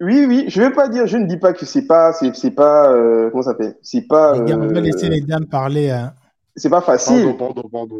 Oui, 0.00 0.26
oui, 0.26 0.44
je 0.48 0.60
vais 0.60 0.70
pas 0.70 0.88
dire, 0.88 1.06
je 1.06 1.16
ne 1.16 1.26
dis 1.26 1.38
pas 1.38 1.52
que 1.52 1.66
c'est 1.66 1.86
pas, 1.86 2.12
c'est 2.12 2.50
pas, 2.52 2.92
euh, 2.92 3.30
comment 3.30 3.42
ça 3.42 3.50
s'appelle? 3.50 3.76
C'est 3.82 4.06
pas. 4.06 4.38
Les 4.38 4.44
gars, 4.44 4.56
on 4.56 4.66
va 4.68 4.80
laisser 4.80 5.08
les 5.08 5.20
dames 5.20 5.46
parler. 5.46 5.90
Hein. 5.90 6.12
C'est 6.54 6.70
pas 6.70 6.80
facile. 6.80 7.34
Pardon, 7.36 7.62
pardon, 7.62 7.68
pardon. 7.68 7.96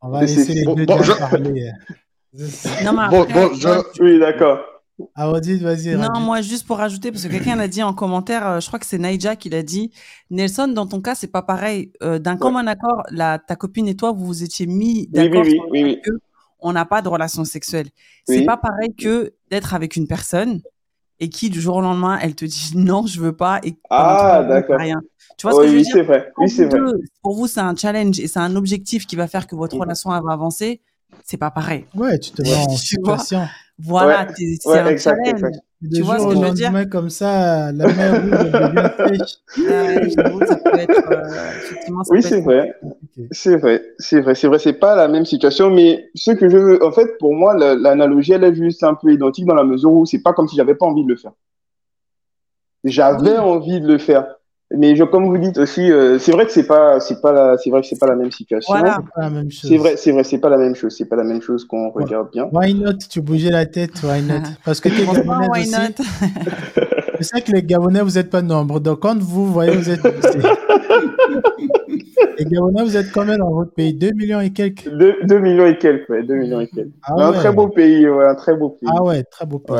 On 0.00 0.08
va 0.10 0.22
laisser 0.22 0.54
les 0.54 0.64
deux 0.64 0.86
dames 0.86 1.02
parler. 1.18 1.70
non, 2.84 2.92
mais 2.92 3.02
après, 3.02 3.08
bon, 3.10 3.26
bon, 3.26 3.54
je... 3.54 4.02
Oui, 4.02 4.18
d'accord. 4.18 4.58
Ah, 5.14 5.28
vas-y. 5.28 5.96
Non, 5.96 6.20
moi, 6.20 6.40
juste 6.40 6.66
pour 6.66 6.78
rajouter, 6.78 7.10
parce 7.10 7.24
que 7.24 7.28
quelqu'un 7.28 7.56
l'a 7.56 7.68
dit 7.68 7.82
en 7.82 7.92
commentaire, 7.92 8.46
euh, 8.46 8.60
je 8.60 8.66
crois 8.68 8.78
que 8.78 8.86
c'est 8.86 8.98
Naija 8.98 9.36
qui 9.36 9.50
l'a 9.50 9.62
dit. 9.62 9.90
Nelson, 10.30 10.68
dans 10.68 10.86
ton 10.86 11.00
cas, 11.00 11.14
c'est 11.14 11.32
pas 11.32 11.42
pareil. 11.42 11.92
Euh, 12.02 12.18
D'un 12.18 12.36
commun 12.36 12.66
accord, 12.66 13.02
la, 13.10 13.38
ta 13.38 13.56
copine 13.56 13.88
et 13.88 13.96
toi, 13.96 14.12
vous 14.12 14.24
vous 14.24 14.44
étiez 14.44 14.66
mis 14.66 15.08
d'accord 15.08 15.42
oui, 15.42 15.58
oui, 15.70 15.82
oui, 15.82 16.00
oui, 16.06 16.12
on 16.60 16.72
n'a 16.72 16.84
pas 16.84 17.02
de 17.02 17.08
relation 17.08 17.44
sexuelle. 17.44 17.88
C'est 18.26 18.44
pas 18.44 18.56
pareil 18.56 18.94
que 18.94 19.34
d'être 19.50 19.74
avec 19.74 19.96
une 19.96 20.06
personne 20.06 20.62
et 21.20 21.28
qui 21.28 21.50
du 21.50 21.60
jour 21.60 21.76
au 21.76 21.80
lendemain 21.80 22.18
elle 22.20 22.34
te 22.34 22.44
dit 22.44 22.72
non 22.74 23.06
je 23.06 23.20
veux 23.20 23.34
pas 23.34 23.60
et 23.62 23.76
ah 23.90 24.44
d'accord. 24.48 24.78
rien. 24.78 25.00
Tu 25.36 25.46
vois 25.46 25.54
ce 25.54 25.60
que 25.60 25.66
je 25.66 25.72
veux 25.72 25.78
oui, 25.78 25.84
c'est 25.84 26.02
vrai. 26.02 26.32
Oui 26.38 26.48
c'est 26.48 26.66
vrai. 26.66 26.80
pour 27.22 27.34
vous 27.34 27.46
c'est 27.46 27.60
un 27.60 27.74
challenge 27.74 28.20
et 28.20 28.28
c'est 28.28 28.40
un 28.40 28.56
objectif 28.56 29.06
qui 29.06 29.16
va 29.16 29.26
faire 29.26 29.46
que 29.46 29.54
votre 29.56 29.76
relation 29.76 30.10
va 30.10 30.32
avancer. 30.32 30.80
C'est 31.24 31.36
pas 31.36 31.50
pareil. 31.50 31.86
Ouais 31.94 32.18
tu 32.18 32.30
te 32.30 32.42
mets 32.42 32.54
en 32.68 32.76
situation 32.76 33.46
voilà 33.78 34.28
c'est 34.36 34.78
un 34.78 34.96
challenge. 34.96 35.42
tu 35.92 36.02
vois 36.02 36.18
ce 36.18 36.26
que 36.28 36.34
je 36.34 36.40
veux 36.40 36.52
dire? 36.52 36.72
comme 36.90 37.10
ça, 37.10 37.72
la 37.72 37.86
mer 37.92 38.22
oui, 42.10 42.22
c'est 42.22 42.40
vrai. 42.40 42.74
C'est 43.30 43.56
vrai, 43.56 43.82
c'est 43.98 44.20
vrai, 44.20 44.34
c'est 44.34 44.48
vrai, 44.48 44.58
c'est 44.58 44.72
pas 44.74 44.94
la 44.94 45.08
même 45.08 45.24
situation, 45.24 45.70
mais 45.70 46.10
ce 46.14 46.30
que 46.30 46.48
je 46.48 46.56
veux, 46.56 46.84
en 46.84 46.92
fait, 46.92 47.18
pour 47.18 47.34
moi, 47.34 47.54
l'analogie, 47.56 48.32
elle 48.32 48.44
est 48.44 48.54
juste 48.54 48.82
un 48.84 48.94
peu 48.94 49.12
identique 49.12 49.46
dans 49.46 49.54
la 49.54 49.64
mesure 49.64 49.92
où 49.92 50.06
c'est 50.06 50.22
pas 50.22 50.32
comme 50.32 50.48
si 50.48 50.56
j'avais 50.56 50.74
pas 50.74 50.86
envie 50.86 51.04
de 51.04 51.08
le 51.08 51.16
faire. 51.16 51.32
J'avais 52.84 53.38
envie 53.38 53.80
de 53.80 53.86
le 53.86 53.98
faire. 53.98 54.36
Mais 54.76 54.96
je, 54.96 55.04
comme 55.04 55.26
vous 55.26 55.38
dites 55.38 55.58
aussi, 55.58 55.90
euh, 55.90 56.18
c'est 56.18 56.32
vrai 56.32 56.46
que 56.46 56.52
c'est 56.52 56.66
pas, 56.66 57.00
c'est 57.00 57.20
pas 57.20 57.32
la, 57.32 57.56
c'est 57.58 57.70
vrai 57.70 57.80
que 57.80 57.86
c'est 57.86 57.98
pas 57.98 58.06
la 58.06 58.16
même 58.16 58.30
situation. 58.30 58.74
Voilà. 58.74 58.98
C'est 59.50 59.76
vrai, 59.76 59.96
c'est 59.96 60.12
vrai, 60.12 60.24
c'est 60.24 60.38
pas 60.38 60.48
la 60.48 60.56
même 60.56 60.74
chose. 60.74 60.94
C'est 60.96 61.04
pas 61.06 61.16
la 61.16 61.24
même 61.24 61.42
chose 61.42 61.64
qu'on 61.64 61.90
regarde 61.90 62.30
bien. 62.32 62.48
Why 62.52 62.74
not? 62.74 62.98
Tu 63.10 63.20
bougeais 63.20 63.50
la 63.50 63.66
tête, 63.66 64.02
why 64.02 64.22
not? 64.22 64.42
Parce 64.64 64.80
que 64.80 64.88
t'es 64.88 65.04
Gabonais 65.04 65.48
why 65.48 65.60
aussi. 65.62 65.74
Je 67.18 67.22
sais 67.22 67.42
que 67.42 67.52
les 67.52 67.62
Gabonais, 67.62 68.02
vous 68.02 68.18
êtes 68.18 68.30
pas 68.30 68.42
nombreux. 68.42 68.80
Donc 68.80 69.00
quand 69.00 69.16
vous 69.18 69.46
voyez, 69.46 69.76
vous 69.76 69.88
êtes. 69.90 70.02
les 72.38 72.44
Gabonais, 72.44 72.82
vous 72.82 72.96
êtes 72.96 73.12
combien 73.12 73.38
dans 73.38 73.50
votre 73.50 73.72
pays 73.72 73.94
2 73.94 74.10
millions 74.14 74.40
et 74.40 74.50
quelques 74.50 74.88
2, 74.88 75.38
millions 75.38 75.66
et 75.66 75.78
quelques, 75.78 76.08
ouais. 76.08 76.22
2 76.22 76.34
millions 76.34 76.60
et 76.60 76.68
quelques. 76.68 76.90
Ah 77.02 77.28
un 77.28 77.32
très 77.32 77.52
beau 77.52 77.68
pays, 77.68 78.08
ouais, 78.08 78.26
un 78.26 78.34
très 78.34 78.56
beau 78.56 78.70
pays. 78.70 78.88
Ah 78.92 79.02
ouais, 79.02 79.22
très 79.24 79.46
beau 79.46 79.58
pays. 79.58 79.76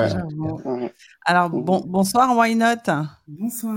Alors, 1.26 1.48
bon, 1.48 1.82
bonsoir, 1.86 2.36
Why 2.36 2.54
Not? 2.54 2.92
Bonsoir. 3.26 3.74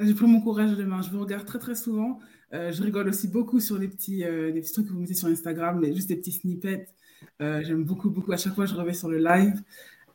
J'ai 0.00 0.12
pris 0.12 0.26
mon 0.26 0.40
courage 0.40 0.72
demain. 0.72 1.00
Je 1.02 1.10
vous 1.10 1.20
regarde 1.20 1.44
très, 1.44 1.60
très 1.60 1.76
souvent. 1.76 2.18
Euh, 2.52 2.72
je 2.72 2.82
rigole 2.82 3.08
aussi 3.08 3.28
beaucoup 3.28 3.60
sur 3.60 3.78
les 3.78 3.86
petits, 3.86 4.24
euh, 4.24 4.50
les 4.50 4.60
petits 4.60 4.72
trucs 4.72 4.88
que 4.88 4.92
vous 4.92 4.98
mettez 4.98 5.14
sur 5.14 5.28
Instagram, 5.28 5.78
mais 5.80 5.94
juste 5.94 6.08
des 6.08 6.16
petits 6.16 6.32
snippets. 6.32 6.88
Euh, 7.40 7.62
j'aime 7.64 7.84
beaucoup, 7.84 8.10
beaucoup. 8.10 8.32
À 8.32 8.36
chaque 8.36 8.56
fois, 8.56 8.66
je 8.66 8.74
reviens 8.74 8.92
sur 8.92 9.08
le 9.08 9.18
live. 9.18 9.62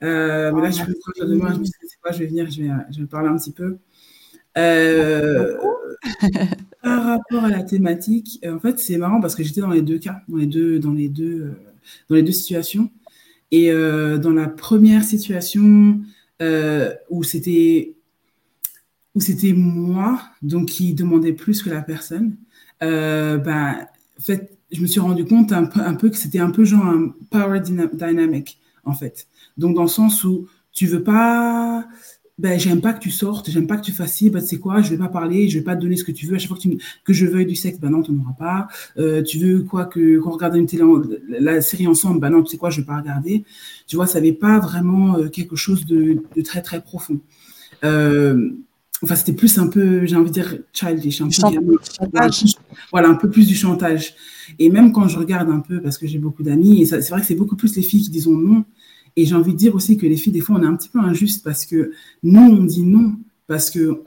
mais 0.01 0.51
là, 0.51 0.69
je 0.69 0.83
pris 0.83 0.91
mon 0.91 0.99
courage 0.99 1.29
demain. 1.29 1.53
Je 1.53 1.59
me 1.59 1.63
suis 1.63 1.73
dit, 1.81 1.95
quoi, 2.01 2.11
je 2.11 2.19
vais 2.19 2.25
venir, 2.25 2.51
je 2.51 2.63
vais, 2.63 2.69
je 2.91 2.99
vais 2.99 3.07
parler 3.07 3.29
un 3.29 3.37
petit 3.37 3.53
peu. 3.53 3.77
par 6.83 7.05
rapport 7.05 7.45
à 7.45 7.49
la 7.49 7.63
thématique, 7.63 8.41
en 8.45 8.59
fait, 8.59 8.79
c'est 8.79 8.97
marrant 8.97 9.21
parce 9.21 9.35
que 9.35 9.43
j'étais 9.43 9.61
dans 9.61 9.71
les 9.71 9.81
deux 9.81 9.97
cas, 9.97 10.23
dans 10.27 10.35
les 10.35 10.47
deux, 10.47 10.77
dans 10.77 10.91
les 10.91 11.07
deux, 11.07 11.53
dans 12.09 12.17
les 12.17 12.23
deux 12.23 12.33
situations. 12.33 12.91
Et 13.51 13.71
dans 13.71 14.33
la 14.33 14.49
première 14.49 15.05
situation, 15.05 16.01
euh, 16.41 16.93
où 17.09 17.23
c'était 17.23 17.95
où 19.15 19.21
c'était 19.21 19.53
moi 19.53 20.21
donc 20.41 20.69
qui 20.69 20.93
demandais 20.93 21.33
plus 21.33 21.61
que 21.61 21.69
la 21.69 21.81
personne. 21.81 22.35
Euh, 22.81 23.37
ben 23.37 23.87
en 24.19 24.21
fait 24.21 24.57
je 24.71 24.81
me 24.81 24.87
suis 24.87 24.99
rendu 24.99 25.23
compte 25.25 25.51
un 25.51 25.65
peu, 25.65 25.81
un 25.81 25.93
peu 25.93 26.09
que 26.09 26.17
c'était 26.17 26.39
un 26.39 26.49
peu 26.49 26.65
genre 26.65 26.85
un 26.85 27.13
power 27.29 27.59
dynamic 27.59 28.59
en 28.83 28.93
fait. 28.93 29.27
Donc 29.57 29.75
dans 29.75 29.83
le 29.83 29.87
sens 29.87 30.23
où 30.23 30.47
tu 30.71 30.87
veux 30.87 31.03
pas 31.03 31.87
ben, 32.39 32.59
j'aime 32.59 32.81
pas 32.81 32.93
que 32.93 32.99
tu 32.99 33.11
sortes, 33.11 33.51
j'aime 33.51 33.67
pas 33.67 33.77
que 33.77 33.83
tu 33.83 33.91
fasses 33.91 34.13
ci, 34.13 34.29
ben, 34.31 34.41
c'est 34.41 34.57
quoi, 34.57 34.81
je 34.81 34.89
vais 34.89 34.97
pas 34.97 35.07
parler, 35.07 35.47
je 35.49 35.59
vais 35.59 35.63
pas 35.63 35.75
te 35.75 35.81
donner 35.81 35.95
ce 35.95 36.03
que 36.03 36.11
tu 36.11 36.25
veux. 36.25 36.35
À 36.35 36.39
chaque 36.39 36.47
fois 36.47 36.57
que, 36.57 36.63
tu, 36.63 36.77
que 37.03 37.13
je 37.13 37.27
veuille 37.27 37.45
du 37.45 37.55
sexe, 37.55 37.79
ben 37.79 37.91
non, 37.91 38.01
tu 38.01 38.11
n'en 38.11 38.23
auras 38.23 38.33
pas. 38.33 38.67
Euh, 38.97 39.21
tu 39.21 39.37
veux 39.37 39.61
quoi, 39.61 39.85
que 39.85 40.17
qu'on 40.19 40.31
regarde 40.31 40.55
une 40.55 40.65
télé, 40.65 40.83
la 41.29 41.61
série 41.61 41.85
ensemble, 41.85 42.19
ben 42.19 42.31
non, 42.31 42.41
tu 42.41 42.51
sais 42.51 42.57
quoi, 42.57 42.71
je 42.71 42.81
vais 42.81 42.87
pas 42.87 42.97
regarder. 42.97 43.43
Tu 43.87 43.95
vois, 43.95 44.07
ça 44.07 44.19
n'avait 44.19 44.33
pas 44.33 44.59
vraiment 44.59 45.17
euh, 45.17 45.29
quelque 45.29 45.55
chose 45.55 45.85
de, 45.85 46.23
de, 46.35 46.41
très, 46.41 46.63
très 46.63 46.81
profond. 46.81 47.19
Euh, 47.83 48.49
enfin, 49.03 49.15
c'était 49.15 49.33
plus 49.33 49.59
un 49.59 49.67
peu, 49.67 50.07
j'ai 50.07 50.15
envie 50.15 50.31
de 50.31 50.33
dire, 50.33 50.57
childish, 50.73 51.21
un 51.21 51.27
peu, 51.29 51.77
voilà, 52.91 53.09
un 53.09 53.15
peu 53.15 53.29
plus 53.29 53.45
du 53.45 53.55
chantage. 53.55 54.15
Et 54.57 54.71
même 54.71 54.91
quand 54.91 55.07
je 55.07 55.19
regarde 55.19 55.51
un 55.51 55.59
peu, 55.59 55.81
parce 55.81 55.99
que 55.99 56.07
j'ai 56.07 56.17
beaucoup 56.17 56.41
d'amis, 56.41 56.81
et 56.81 56.85
c'est 56.87 57.09
vrai 57.09 57.21
que 57.21 57.27
c'est 57.27 57.35
beaucoup 57.35 57.55
plus 57.55 57.75
les 57.75 57.83
filles 57.83 58.01
qui 58.01 58.09
disent 58.09 58.27
non, 58.27 58.65
et 59.15 59.25
j'ai 59.25 59.35
envie 59.35 59.53
de 59.53 59.57
dire 59.57 59.75
aussi 59.75 59.97
que 59.97 60.05
les 60.05 60.17
filles, 60.17 60.33
des 60.33 60.41
fois, 60.41 60.57
on 60.59 60.63
est 60.63 60.67
un 60.67 60.75
petit 60.75 60.89
peu 60.89 60.99
injuste 60.99 61.43
parce 61.43 61.65
que 61.65 61.91
nous, 62.23 62.41
on 62.41 62.63
dit 62.63 62.83
non. 62.83 63.15
Parce 63.47 63.69
que, 63.69 64.01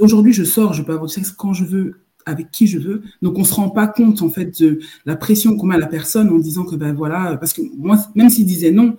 aujourd'hui, 0.00 0.32
je 0.32 0.44
sors, 0.44 0.72
je 0.72 0.82
peux 0.82 0.92
avoir 0.92 1.08
du 1.08 1.12
sexe 1.12 1.30
quand 1.30 1.52
je 1.52 1.64
veux, 1.64 2.00
avec 2.24 2.50
qui 2.50 2.66
je 2.66 2.78
veux. 2.78 3.02
Donc, 3.22 3.38
on 3.38 3.44
se 3.44 3.54
rend 3.54 3.70
pas 3.70 3.86
compte, 3.86 4.22
en 4.22 4.30
fait, 4.30 4.62
de 4.62 4.80
la 5.04 5.16
pression 5.16 5.56
qu'on 5.56 5.66
met 5.66 5.74
à 5.74 5.78
la 5.78 5.86
personne 5.86 6.30
en 6.30 6.38
disant 6.38 6.64
que, 6.64 6.76
ben 6.76 6.94
voilà, 6.94 7.36
parce 7.36 7.52
que 7.52 7.62
moi, 7.76 7.98
même 8.14 8.30
s'il 8.30 8.46
disait 8.46 8.70
non, 8.70 8.96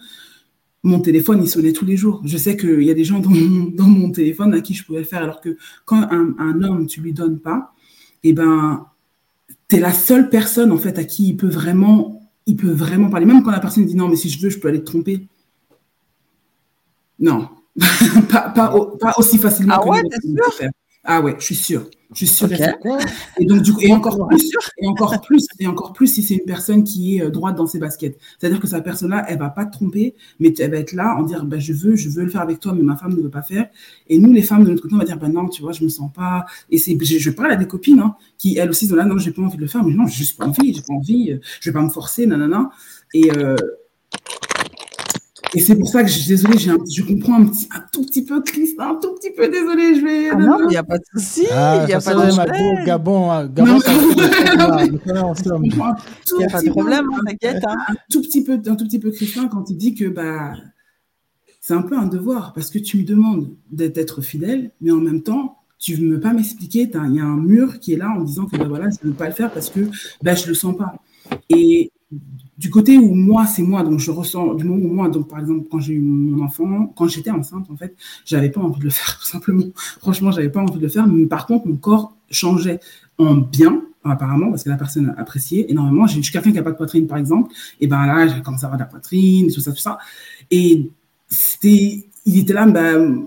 mon 0.83 0.99
téléphone, 0.99 1.41
il 1.43 1.49
sonnait 1.49 1.73
tous 1.73 1.85
les 1.85 1.97
jours. 1.97 2.21
Je 2.25 2.37
sais 2.37 2.55
qu'il 2.55 2.83
y 2.83 2.91
a 2.91 2.93
des 2.93 3.03
gens 3.03 3.19
dans 3.19 3.29
mon, 3.29 4.11
téléphone 4.11 4.53
à 4.53 4.61
qui 4.61 4.73
je 4.73 4.85
pouvais 4.85 4.99
le 4.99 5.05
faire, 5.05 5.23
alors 5.23 5.41
que 5.41 5.57
quand 5.85 6.07
un, 6.11 6.63
homme, 6.63 6.87
tu 6.87 7.01
lui 7.01 7.13
donnes 7.13 7.39
pas, 7.39 7.73
eh 8.23 8.33
ben, 8.33 8.85
tu 9.67 9.77
es 9.77 9.79
la 9.79 9.93
seule 9.93 10.29
personne, 10.29 10.71
en 10.71 10.77
fait, 10.77 10.97
à 10.97 11.03
qui 11.03 11.29
il 11.29 11.37
peut 11.37 11.49
vraiment 11.49 12.18
il 12.49 12.55
peut 12.55 12.71
vraiment 12.71 13.09
parler. 13.09 13.25
Même 13.25 13.43
quand 13.43 13.51
la 13.51 13.59
personne 13.59 13.85
dit 13.85 13.95
non, 13.95 14.07
mais 14.07 14.15
si 14.15 14.29
je 14.29 14.39
veux, 14.41 14.49
je 14.49 14.59
peux 14.59 14.67
aller 14.67 14.79
te 14.79 14.85
tromper. 14.85 15.27
Non, 17.19 17.49
pas, 18.29 18.49
pas, 18.49 19.13
aussi 19.17 19.37
facilement 19.37 19.75
ah 19.75 19.83
que 19.83 19.89
ouais, 19.89 20.01
sûr? 20.51 20.69
Ah 21.03 21.21
ouais, 21.21 21.35
je 21.39 21.45
suis 21.45 21.55
sûre. 21.55 21.89
Je 22.11 22.25
suis 22.25 22.27
sûre. 22.27 22.49
Et 23.39 23.45
donc 23.45 23.61
du 23.61 23.71
coup, 23.71 23.81
et 23.81 23.93
encore 23.93 24.27
plus, 24.27 24.51
et 24.79 24.87
encore 24.87 25.21
plus, 25.21 25.45
et 25.59 25.67
encore 25.67 25.93
plus 25.93 26.07
si 26.07 26.23
c'est 26.23 26.35
une 26.35 26.45
personne 26.45 26.83
qui 26.83 27.17
est 27.17 27.21
euh, 27.21 27.29
droite 27.29 27.55
dans 27.55 27.67
ses 27.67 27.77
baskets. 27.77 28.17
C'est-à-dire 28.37 28.59
que 28.59 28.67
cette 28.67 28.83
personne-là, 28.83 29.25
elle 29.27 29.37
va 29.37 29.49
pas 29.49 29.65
te 29.65 29.71
tromper, 29.71 30.15
mais 30.39 30.53
elle 30.57 30.71
va 30.71 30.77
être 30.77 30.93
là 30.93 31.15
en 31.17 31.23
dire, 31.23 31.45
bah, 31.45 31.59
je 31.59 31.71
veux, 31.71 31.95
je 31.95 32.09
veux 32.09 32.23
le 32.23 32.29
faire 32.29 32.41
avec 32.41 32.59
toi, 32.59 32.73
mais 32.73 32.81
ma 32.81 32.97
femme 32.97 33.15
ne 33.15 33.21
veut 33.21 33.29
pas 33.29 33.43
faire. 33.43 33.69
Et 34.07 34.17
nous, 34.17 34.33
les 34.33 34.41
femmes 34.41 34.63
de 34.63 34.71
notre 34.71 34.81
côté, 34.81 34.95
on 34.95 34.97
va 34.97 35.05
dire, 35.05 35.17
bah 35.17 35.29
non, 35.29 35.47
tu 35.49 35.61
vois, 35.61 35.71
je 35.71 35.83
me 35.83 35.89
sens 35.89 36.11
pas. 36.11 36.45
Et 36.71 36.79
c'est, 36.79 36.97
je, 36.99 37.19
je, 37.19 37.29
parle 37.29 37.51
à 37.51 37.55
des 37.55 37.67
copines 37.67 37.99
hein, 37.99 38.15
qui 38.39 38.57
elles 38.57 38.69
aussi 38.69 38.87
sont 38.87 38.95
là, 38.95 39.05
non, 39.05 39.17
j'ai 39.19 39.31
pas 39.31 39.43
envie 39.43 39.57
de 39.57 39.61
le 39.61 39.67
faire, 39.67 39.83
mais 39.83 39.93
non, 39.93 40.07
j'ai 40.07 40.17
juste 40.17 40.37
pas 40.37 40.47
envie, 40.47 40.73
j'ai 40.73 40.81
pas 40.81 40.93
envie, 40.93 41.31
euh, 41.31 41.39
je 41.61 41.69
vais 41.69 41.73
pas 41.73 41.83
me 41.83 41.89
forcer, 41.89 42.25
nanana. 42.25 42.71
Et 43.13 43.31
euh, 43.37 43.55
et 45.55 45.59
c'est 45.59 45.75
pour 45.75 45.89
ça 45.89 46.03
que 46.03 46.09
je 46.09 46.19
suis 46.19 46.27
désolée, 46.27 46.59
je 46.59 47.01
comprends 47.03 47.41
un, 47.41 47.45
petit, 47.45 47.67
un, 47.75 47.83
tout 47.91 48.05
petit 48.05 48.23
peu 48.23 48.41
Chris, 48.41 48.75
un 48.77 48.95
tout 49.01 49.15
petit 49.15 49.31
peu 49.31 49.49
désolée, 49.49 49.95
je 49.95 50.05
vais. 50.05 50.29
Ah 50.29 50.35
non, 50.35 50.57
il 50.63 50.67
n'y 50.67 50.77
a 50.77 50.83
pas 50.83 50.97
de 50.97 51.03
souci, 51.13 51.47
ah, 51.51 51.79
il 51.83 51.87
n'y 51.87 51.93
a 51.95 52.01
pas 52.01 52.13
de 52.13 52.31
problème. 52.31 52.85
Gabon, 52.85 53.47
Gabon, 53.47 53.79
Il 53.85 53.97
n'y 56.37 56.45
a 56.45 56.49
pas 56.49 56.61
de 56.61 56.69
problème, 56.69 57.07
t'inquiète. 57.25 57.63
Hein. 57.67 57.77
Un 57.87 57.95
tout 58.11 58.21
petit 58.21 58.43
peu, 58.43 58.53
un 58.53 58.75
tout 58.75 58.85
petit 58.85 58.99
peu 58.99 59.09
Christian 59.11 59.47
quand 59.47 59.69
il 59.69 59.77
dit 59.77 59.95
que 59.95 60.05
bah 60.05 60.53
c'est 61.61 61.73
un 61.73 61.81
peu 61.81 61.97
un 61.97 62.07
devoir 62.07 62.53
parce 62.53 62.69
que 62.69 62.79
tu 62.79 62.97
me 62.97 63.03
demandes 63.03 63.49
d'être 63.71 64.21
fidèle, 64.21 64.71
mais 64.81 64.91
en 64.91 65.01
même 65.01 65.23
temps, 65.23 65.57
tu 65.79 65.99
ne 65.99 66.13
veux 66.13 66.19
pas 66.19 66.33
m'expliquer, 66.33 66.91
il 66.93 67.15
y 67.15 67.19
a 67.19 67.25
un 67.25 67.37
mur 67.37 67.79
qui 67.79 67.93
est 67.93 67.97
là 67.97 68.09
en 68.09 68.21
disant 68.21 68.45
que 68.45 68.57
ben 68.57 68.67
voilà, 68.67 68.89
je 68.89 68.97
ne 69.03 69.11
veux 69.11 69.17
pas 69.17 69.27
le 69.27 69.33
faire 69.33 69.51
parce 69.51 69.69
que 69.69 69.81
ben, 70.21 70.35
je 70.35 70.43
ne 70.43 70.47
le 70.49 70.53
sens 70.53 70.75
pas. 70.77 70.95
Et 71.49 71.91
du 72.59 72.69
côté 72.69 72.97
où 72.97 73.15
moi, 73.15 73.45
c'est 73.45 73.63
moi, 73.63 73.83
donc 73.83 73.99
je 73.99 74.11
ressens, 74.11 74.55
du 74.55 74.65
moment 74.65 74.83
où 74.83 74.93
moi, 74.93 75.07
donc 75.07 75.29
par 75.29 75.39
exemple, 75.39 75.65
quand 75.71 75.79
j'ai 75.79 75.93
eu 75.93 76.01
mon 76.01 76.43
enfant, 76.43 76.93
quand 76.93 77.07
j'étais 77.07 77.31
enceinte, 77.31 77.65
en 77.71 77.77
fait, 77.77 77.95
j'avais 78.25 78.49
pas 78.49 78.59
envie 78.59 78.79
de 78.79 78.83
le 78.83 78.89
faire, 78.99 79.17
tout 79.17 79.25
simplement. 79.25 79.63
Franchement, 80.01 80.31
j'avais 80.31 80.49
pas 80.49 80.59
envie 80.59 80.77
de 80.77 80.83
le 80.83 80.89
faire, 80.89 81.07
mais 81.07 81.25
par 81.25 81.47
contre, 81.47 81.67
mon 81.67 81.77
corps 81.77 82.17
changeait 82.29 82.81
en 83.17 83.35
bien, 83.35 83.81
apparemment, 84.03 84.49
parce 84.49 84.65
que 84.65 84.69
la 84.69 84.75
personne 84.75 85.15
appréciait 85.17 85.67
énormément. 85.69 86.05
J'ai 86.05 86.19
quelqu'un 86.19 86.51
qui 86.51 86.57
n'a 86.57 86.63
pas 86.63 86.71
de 86.71 86.75
poitrine, 86.75 87.07
par 87.07 87.17
exemple, 87.17 87.53
et 87.79 87.87
ben 87.87 88.05
là, 88.05 88.27
j'ai 88.27 88.41
commencé 88.41 88.65
à 88.65 88.67
avoir 88.67 88.77
de 88.77 88.83
la 88.83 88.89
poitrine, 88.89 89.49
tout 89.53 89.61
ça, 89.61 89.71
tout 89.71 89.77
ça. 89.77 89.97
Et 90.51 90.89
c'était, 91.29 92.09
il 92.25 92.39
était 92.39 92.53
là, 92.53 92.65
ben, 92.67 93.25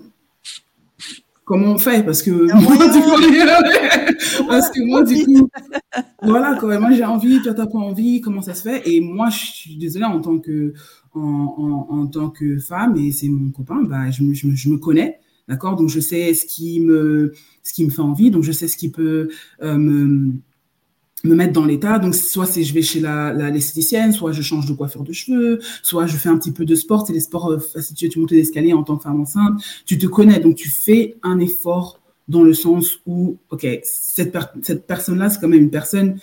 comment 1.44 1.72
on 1.72 1.78
fait? 1.78 2.04
Parce 2.04 2.22
que 2.22 2.30
moi, 2.62 2.88
du 2.88 3.00
coup, 3.00 4.46
parce 4.48 4.70
que 4.70 4.84
moi, 4.86 5.02
du 5.02 5.24
coup, 5.24 5.48
voilà, 6.22 6.56
quand 6.60 6.80
moi 6.80 6.92
j'ai 6.92 7.04
envie, 7.04 7.40
toi 7.42 7.54
t'as 7.54 7.66
pas 7.66 7.78
envie, 7.78 8.20
comment 8.20 8.42
ça 8.42 8.54
se 8.54 8.62
fait? 8.62 8.82
Et 8.88 9.00
moi, 9.00 9.28
je 9.30 9.38
suis 9.38 9.76
désolée 9.76 10.04
en 10.04 10.20
tant 10.20 10.38
que, 10.38 10.72
en, 11.14 11.86
en, 11.90 12.06
tant 12.06 12.30
que 12.30 12.58
femme, 12.58 12.96
et 12.96 13.12
c'est 13.12 13.28
mon 13.28 13.50
copain, 13.50 13.82
bah, 13.82 14.10
je, 14.10 14.22
me, 14.22 14.34
je, 14.34 14.46
me, 14.46 14.54
je 14.54 14.68
me 14.68 14.78
connais, 14.78 15.18
d'accord? 15.48 15.76
Donc 15.76 15.88
je 15.88 16.00
sais 16.00 16.34
ce 16.34 16.46
qui 16.46 16.80
me, 16.80 17.32
ce 17.62 17.72
qui 17.72 17.84
me 17.84 17.90
fait 17.90 18.02
envie, 18.02 18.30
donc 18.30 18.42
je 18.42 18.52
sais 18.52 18.68
ce 18.68 18.76
qui 18.76 18.90
peut 18.90 19.28
euh, 19.62 19.76
me 19.76 20.32
me 21.24 21.34
mettre 21.34 21.52
dans 21.52 21.64
l'état. 21.64 21.98
Donc, 21.98 22.14
soit 22.14 22.46
c'est 22.46 22.64
je 22.64 22.74
vais 22.74 22.82
chez 22.82 23.00
la, 23.00 23.32
la 23.32 23.50
l'esthéticienne, 23.50 24.12
soit 24.12 24.32
je 24.32 24.42
change 24.42 24.66
de 24.66 24.72
coiffure 24.72 25.04
de 25.04 25.12
cheveux, 25.12 25.60
soit 25.82 26.06
je 26.06 26.16
fais 26.16 26.28
un 26.28 26.38
petit 26.38 26.52
peu 26.52 26.64
de 26.64 26.74
sport. 26.74 27.06
C'est 27.06 27.12
les 27.12 27.20
sports, 27.20 27.50
euh, 27.50 27.80
si 27.80 27.94
tu, 27.94 28.08
tu 28.08 28.18
montes 28.18 28.32
les 28.32 28.72
en 28.72 28.82
tant 28.82 28.96
que 28.96 29.02
femme 29.02 29.20
enceinte, 29.20 29.62
tu 29.86 29.98
te 29.98 30.06
connais, 30.06 30.40
donc 30.40 30.56
tu 30.56 30.68
fais 30.68 31.16
un 31.22 31.38
effort 31.38 32.00
dans 32.28 32.42
le 32.42 32.54
sens 32.54 33.00
où, 33.06 33.36
ok, 33.50 33.66
cette, 33.82 34.36
cette 34.62 34.86
personne-là, 34.86 35.28
c'est 35.28 35.40
quand 35.40 35.48
même 35.48 35.62
une 35.62 35.70
personne 35.70 36.18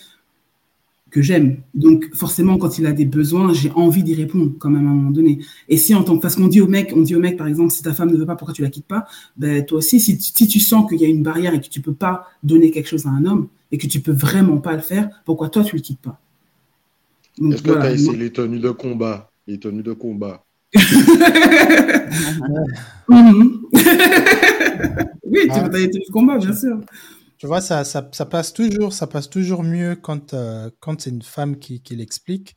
que 1.10 1.22
j'aime. 1.22 1.58
Donc, 1.74 2.08
forcément, 2.14 2.56
quand 2.58 2.78
il 2.78 2.86
a 2.86 2.92
des 2.92 3.04
besoins, 3.04 3.52
j'ai 3.52 3.70
envie 3.72 4.02
d'y 4.02 4.14
répondre 4.14 4.52
quand 4.58 4.70
même 4.70 4.86
à 4.86 4.90
un 4.90 4.94
moment 4.94 5.10
donné. 5.10 5.40
Et 5.68 5.76
si 5.76 5.94
en 5.94 6.02
tant 6.02 6.16
que, 6.16 6.22
parce 6.22 6.36
qu'on 6.36 6.48
dit 6.48 6.60
au 6.60 6.66
mec, 6.66 6.92
on 6.94 7.02
dit 7.02 7.14
au 7.14 7.20
mec, 7.20 7.36
par 7.36 7.46
exemple, 7.46 7.70
si 7.70 7.82
ta 7.82 7.92
femme 7.92 8.10
ne 8.10 8.16
veut 8.16 8.26
pas, 8.26 8.36
pourquoi 8.36 8.54
tu 8.54 8.62
la 8.62 8.70
quittes 8.70 8.86
pas? 8.86 9.06
Ben, 9.36 9.64
toi 9.64 9.78
aussi, 9.78 10.00
si, 10.00 10.18
si 10.20 10.48
tu 10.48 10.60
sens 10.60 10.88
qu'il 10.88 11.00
y 11.00 11.04
a 11.04 11.08
une 11.08 11.22
barrière 11.22 11.54
et 11.54 11.60
que 11.60 11.68
tu 11.68 11.80
peux 11.80 11.94
pas 11.94 12.28
donner 12.42 12.70
quelque 12.70 12.88
chose 12.88 13.06
à 13.06 13.10
un 13.10 13.24
homme 13.24 13.48
et 13.72 13.78
que 13.78 13.86
tu 13.86 14.00
peux 14.00 14.12
vraiment 14.12 14.58
pas 14.58 14.74
le 14.74 14.82
faire, 14.82 15.08
pourquoi 15.24 15.48
toi 15.48 15.64
tu 15.64 15.76
le 15.76 15.82
quittes 15.82 16.00
pas? 16.00 16.20
Est-ce 17.40 17.62
que 17.62 17.72
tu 17.72 17.76
as 17.76 17.92
essayé 17.92 18.16
les 18.16 18.30
tenues 18.30 18.60
de 18.60 18.70
combat? 18.70 19.30
Les 19.46 19.58
tenues 19.58 19.82
de 19.82 19.92
combat. 19.92 20.42
Mhm. 23.08 23.62
oui, 25.24 25.40
tu 25.44 25.50
as 25.50 25.80
été 25.80 25.98
de 25.98 26.12
combat, 26.12 26.38
bien 26.38 26.54
sûr. 26.54 26.80
Tu 27.40 27.46
vois, 27.46 27.62
ça, 27.62 27.84
ça, 27.84 28.06
ça, 28.12 28.26
passe 28.26 28.52
toujours, 28.52 28.92
ça 28.92 29.06
passe 29.06 29.30
toujours 29.30 29.62
mieux 29.62 29.96
quand, 29.96 30.34
euh, 30.34 30.68
quand 30.78 31.00
c'est 31.00 31.08
une 31.08 31.22
femme 31.22 31.58
qui, 31.58 31.80
qui 31.80 31.96
l'explique. 31.96 32.54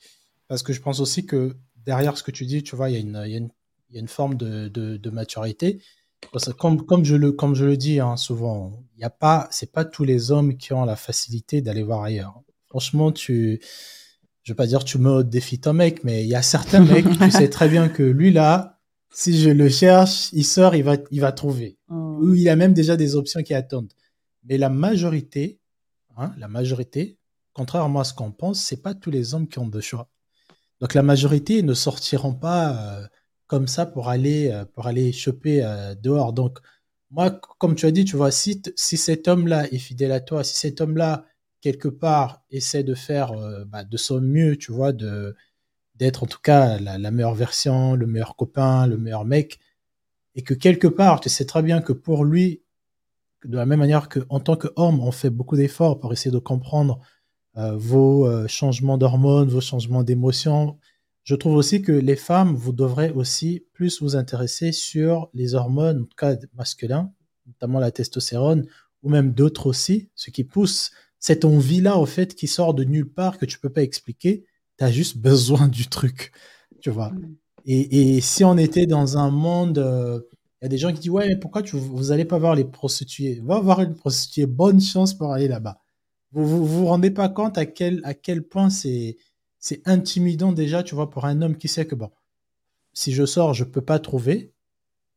Parce 0.49 0.61
que 0.61 0.73
je 0.73 0.81
pense 0.81 0.99
aussi 0.99 1.25
que 1.25 1.55
derrière 1.85 2.17
ce 2.17 2.23
que 2.23 2.31
tu 2.31 2.45
dis, 2.45 2.63
tu 2.63 2.75
vois, 2.75 2.89
il 2.89 2.93
y 2.93 2.97
a 2.97 2.99
une, 2.99 3.23
il 3.25 3.31
y 3.31 3.35
a 3.35 3.37
une, 3.37 3.49
il 3.89 3.95
y 3.95 3.97
a 3.97 4.01
une 4.01 4.09
forme 4.09 4.35
de, 4.35 4.67
de, 4.67 4.97
de 4.97 5.09
maturité. 5.09 5.81
Comme, 6.57 6.85
comme, 6.85 7.05
je 7.05 7.15
le, 7.15 7.31
comme 7.31 7.55
je 7.55 7.63
le 7.63 7.77
dis 7.77 8.01
hein, 8.01 8.17
souvent, 8.17 8.73
il 8.97 9.01
y 9.01 9.05
a 9.05 9.09
pas, 9.09 9.47
c'est 9.51 9.71
pas 9.71 9.85
tous 9.85 10.03
les 10.03 10.31
hommes 10.31 10.57
qui 10.57 10.73
ont 10.73 10.83
la 10.83 10.97
facilité 10.97 11.61
d'aller 11.61 11.83
voir 11.83 12.03
ailleurs. 12.03 12.41
Franchement, 12.67 13.13
tu, 13.13 13.61
je 14.43 14.51
vais 14.51 14.55
pas 14.57 14.67
dire 14.67 14.83
tu 14.83 14.97
me 14.97 15.09
au 15.09 15.23
défi 15.23 15.61
ton 15.61 15.71
mec, 15.71 16.03
mais 16.03 16.25
il 16.25 16.27
y 16.27 16.35
a 16.35 16.41
certains 16.41 16.83
mecs, 16.83 17.09
tu 17.19 17.31
sais 17.31 17.49
très 17.49 17.69
bien 17.69 17.87
que 17.87 18.03
lui 18.03 18.31
là, 18.31 18.81
si 19.13 19.39
je 19.39 19.49
le 19.49 19.69
cherche, 19.69 20.27
il 20.33 20.43
sort, 20.43 20.75
il 20.75 20.83
va, 20.83 20.97
il 21.09 21.21
va 21.21 21.31
trouver. 21.31 21.77
Oh. 21.89 22.17
Ou 22.19 22.35
il 22.35 22.41
y 22.41 22.49
a 22.49 22.57
même 22.57 22.73
déjà 22.73 22.97
des 22.97 23.15
options 23.15 23.43
qui 23.43 23.53
attendent. 23.53 23.93
Mais 24.43 24.57
la 24.57 24.69
majorité, 24.69 25.59
hein, 26.17 26.33
la 26.37 26.47
majorité, 26.47 27.17
contrairement 27.53 28.01
à 28.01 28.03
ce 28.03 28.13
qu'on 28.13 28.31
pense, 28.31 28.61
c'est 28.61 28.81
pas 28.81 28.93
tous 28.93 29.11
les 29.11 29.33
hommes 29.33 29.47
qui 29.47 29.59
ont 29.59 29.67
de 29.67 29.81
choix. 29.81 30.09
Donc 30.81 30.93
la 30.93 31.03
majorité 31.03 31.63
ne 31.63 31.73
sortiront 31.73 32.33
pas 32.33 32.75
euh, 32.75 33.07
comme 33.47 33.67
ça 33.67 33.85
pour 33.85 34.09
aller 34.09 34.49
euh, 34.51 34.65
pour 34.65 34.87
aller 34.87 35.11
choper 35.13 35.63
euh, 35.63 35.95
dehors. 35.95 36.33
Donc 36.33 36.59
moi, 37.11 37.31
comme 37.59 37.75
tu 37.75 37.85
as 37.85 37.91
dit, 37.91 38.05
tu 38.05 38.17
vois, 38.17 38.31
si, 38.31 38.61
si 38.75 38.97
cet 38.97 39.27
homme-là 39.27 39.71
est 39.71 39.77
fidèle 39.77 40.11
à 40.11 40.19
toi, 40.19 40.43
si 40.43 40.57
cet 40.57 40.81
homme-là 40.81 41.25
quelque 41.61 41.87
part 41.87 42.43
essaie 42.49 42.83
de 42.83 42.95
faire 42.95 43.31
bah, 43.67 43.85
de 43.85 43.97
son 43.97 44.19
mieux, 44.19 44.57
tu 44.57 44.71
vois, 44.71 44.91
de 44.93 45.35
d'être 45.95 46.23
en 46.23 46.27
tout 46.27 46.41
cas 46.41 46.79
la, 46.79 46.97
la, 46.97 47.11
meilleure 47.11 47.35
version, 47.35 47.95
le 47.95 48.07
meilleur 48.07 48.35
copain, 48.35 48.87
le 48.87 48.97
meilleur 48.97 49.25
mec, 49.25 49.59
et 50.35 50.41
que 50.41 50.55
quelque 50.55 50.87
part, 50.87 51.21
tu 51.21 51.29
sais 51.29 51.45
très 51.45 51.61
bien 51.61 51.81
que 51.81 51.93
pour 51.93 52.25
lui, 52.25 52.62
de 53.45 53.57
la 53.57 53.65
même 53.65 53.79
manière 53.79 54.09
qu'en 54.09 54.39
tant 54.39 54.55
qu'homme, 54.55 54.99
on 54.99 55.11
fait 55.11 55.29
beaucoup 55.29 55.55
d'efforts 55.55 55.99
pour 55.99 56.13
essayer 56.13 56.31
de 56.31 56.39
comprendre 56.39 56.99
euh, 57.57 57.75
vos 57.75 58.27
euh, 58.27 58.47
changements 58.47 58.97
d'hormones, 58.97 59.49
vos 59.49 59.61
changements 59.61 60.03
d'émotions. 60.03 60.77
Je 61.23 61.35
trouve 61.35 61.55
aussi 61.55 61.81
que 61.81 61.91
les 61.91 62.15
femmes, 62.15 62.55
vous 62.55 62.73
devrez 62.73 63.11
aussi 63.11 63.65
plus 63.73 64.01
vous 64.01 64.15
intéresser 64.15 64.71
sur 64.71 65.29
les 65.33 65.55
hormones, 65.55 66.01
en 66.01 66.05
tout 66.05 66.17
cas 66.17 66.35
masculins, 66.55 67.11
notamment 67.45 67.79
la 67.79 67.91
testostérone, 67.91 68.65
ou 69.03 69.09
même 69.09 69.33
d'autres 69.33 69.67
aussi, 69.67 70.09
ce 70.15 70.31
qui 70.31 70.43
pousse 70.43 70.91
cette 71.19 71.45
envie-là, 71.45 71.97
au 71.97 72.05
fait, 72.05 72.35
qui 72.35 72.47
sort 72.47 72.73
de 72.73 72.83
nulle 72.83 73.09
part, 73.09 73.37
que 73.37 73.45
tu 73.45 73.59
peux 73.59 73.69
pas 73.69 73.83
expliquer. 73.83 74.45
Tu 74.77 74.83
as 74.83 74.91
juste 74.91 75.17
besoin 75.17 75.67
du 75.67 75.87
truc, 75.87 76.31
tu 76.81 76.89
vois. 76.89 77.11
Mm. 77.11 77.35
Et, 77.65 78.17
et, 78.17 78.21
si 78.21 78.43
on 78.43 78.57
était 78.57 78.87
dans 78.87 79.17
un 79.17 79.31
monde 79.31 79.77
euh, 79.77 80.19
il 80.63 80.67
y 80.67 80.67
a 80.67 80.69
des 80.69 80.77
gens 80.77 80.93
qui 80.93 81.01
disent 81.01 81.09
Ouais, 81.09 81.27
mais 81.27 81.35
pourquoi 81.35 81.61
tu, 81.61 81.75
vous 81.75 82.05
n'allez 82.05 82.23
pas 82.23 82.37
voir 82.37 82.55
les 82.55 82.63
prostituées? 82.63 83.41
Va 83.43 83.59
voir 83.59 83.81
une 83.81 83.95
prostituée, 83.95 84.45
bonne 84.45 84.79
chance 84.79 85.13
pour 85.13 85.33
aller 85.33 85.49
là-bas. 85.49 85.81
Vous 86.31 86.47
vous, 86.47 86.65
vous 86.65 86.85
rendez 86.85 87.11
pas 87.11 87.27
compte 87.27 87.57
à 87.57 87.65
quel, 87.65 87.99
à 88.05 88.13
quel 88.13 88.43
point 88.43 88.69
c'est, 88.69 89.17
c'est 89.59 89.81
intimidant 89.85 90.53
déjà, 90.53 90.81
tu 90.81 90.95
vois, 90.95 91.09
pour 91.09 91.25
un 91.25 91.41
homme 91.41 91.57
qui 91.57 91.67
sait 91.67 91.85
que 91.85 91.95
bon, 91.95 92.11
si 92.93 93.11
je 93.11 93.25
sors, 93.25 93.53
je 93.53 93.65
peux 93.65 93.81
pas 93.81 93.99
trouver. 93.99 94.53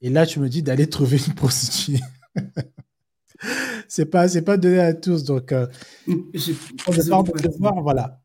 Et 0.00 0.10
là, 0.10 0.26
tu 0.26 0.40
me 0.40 0.48
dis 0.48 0.64
d'aller 0.64 0.88
trouver 0.90 1.18
une 1.24 1.34
prostituée. 1.34 2.00
c'est 3.88 4.06
pas, 4.06 4.26
c'est 4.26 4.42
pas 4.42 4.56
donné 4.56 4.80
à 4.80 4.94
tous. 4.94 5.22
Donc, 5.22 5.52
euh, 5.52 5.68
de 6.08 7.56
voir, 7.56 7.80
voilà. 7.82 8.20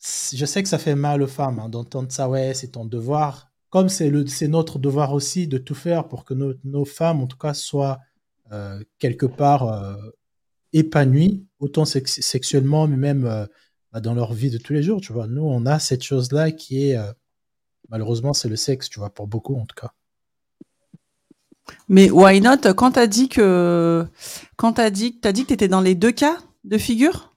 Je 0.00 0.46
sais 0.46 0.62
que 0.62 0.70
ça 0.70 0.78
fait 0.78 0.94
mal 0.94 1.20
aux 1.20 1.26
femmes 1.26 1.58
hein, 1.58 1.68
d'entendre 1.68 2.10
ça. 2.10 2.30
Ouais, 2.30 2.54
c'est 2.54 2.68
ton 2.68 2.86
devoir 2.86 3.45
comme 3.70 3.88
c'est 3.88 4.48
notre 4.48 4.78
devoir 4.78 5.12
aussi 5.12 5.46
de 5.46 5.58
tout 5.58 5.74
faire 5.74 6.08
pour 6.08 6.24
que 6.24 6.34
nos, 6.34 6.54
nos 6.64 6.84
femmes, 6.84 7.20
en 7.20 7.26
tout 7.26 7.38
cas, 7.38 7.54
soient 7.54 8.00
euh, 8.52 8.82
quelque 8.98 9.26
part 9.26 9.68
euh, 9.68 9.96
épanouies, 10.72 11.44
autant 11.58 11.84
sex 11.84 12.20
sexuellement, 12.20 12.86
mais 12.86 12.96
même 12.96 13.24
euh, 13.24 13.46
bah, 13.92 14.00
dans 14.00 14.14
leur 14.14 14.32
vie 14.32 14.50
de 14.50 14.58
tous 14.58 14.72
les 14.72 14.82
jours. 14.82 15.00
Tu 15.00 15.12
vois, 15.12 15.26
nous, 15.26 15.42
on 15.42 15.66
a 15.66 15.78
cette 15.78 16.02
chose-là 16.02 16.52
qui 16.52 16.88
est, 16.88 16.96
euh, 16.96 17.12
malheureusement, 17.88 18.32
c'est 18.32 18.48
le 18.48 18.56
sexe, 18.56 18.88
tu 18.88 18.98
vois, 18.98 19.10
pour 19.10 19.26
beaucoup 19.26 19.56
en 19.56 19.66
tout 19.66 19.74
cas. 19.74 19.92
Mais 21.88 22.10
why 22.10 22.40
not 22.40 22.72
Quand 22.76 22.92
t'as 22.92 23.08
dit 23.08 23.28
que, 23.28 24.06
quand 24.56 24.74
t'as 24.74 24.90
dit, 24.90 25.18
t'as 25.18 25.32
dit 25.32 25.42
que 25.42 25.48
t'étais 25.48 25.68
dans 25.68 25.80
les 25.80 25.96
deux 25.96 26.12
cas 26.12 26.38
de 26.64 26.78
figure, 26.78 27.34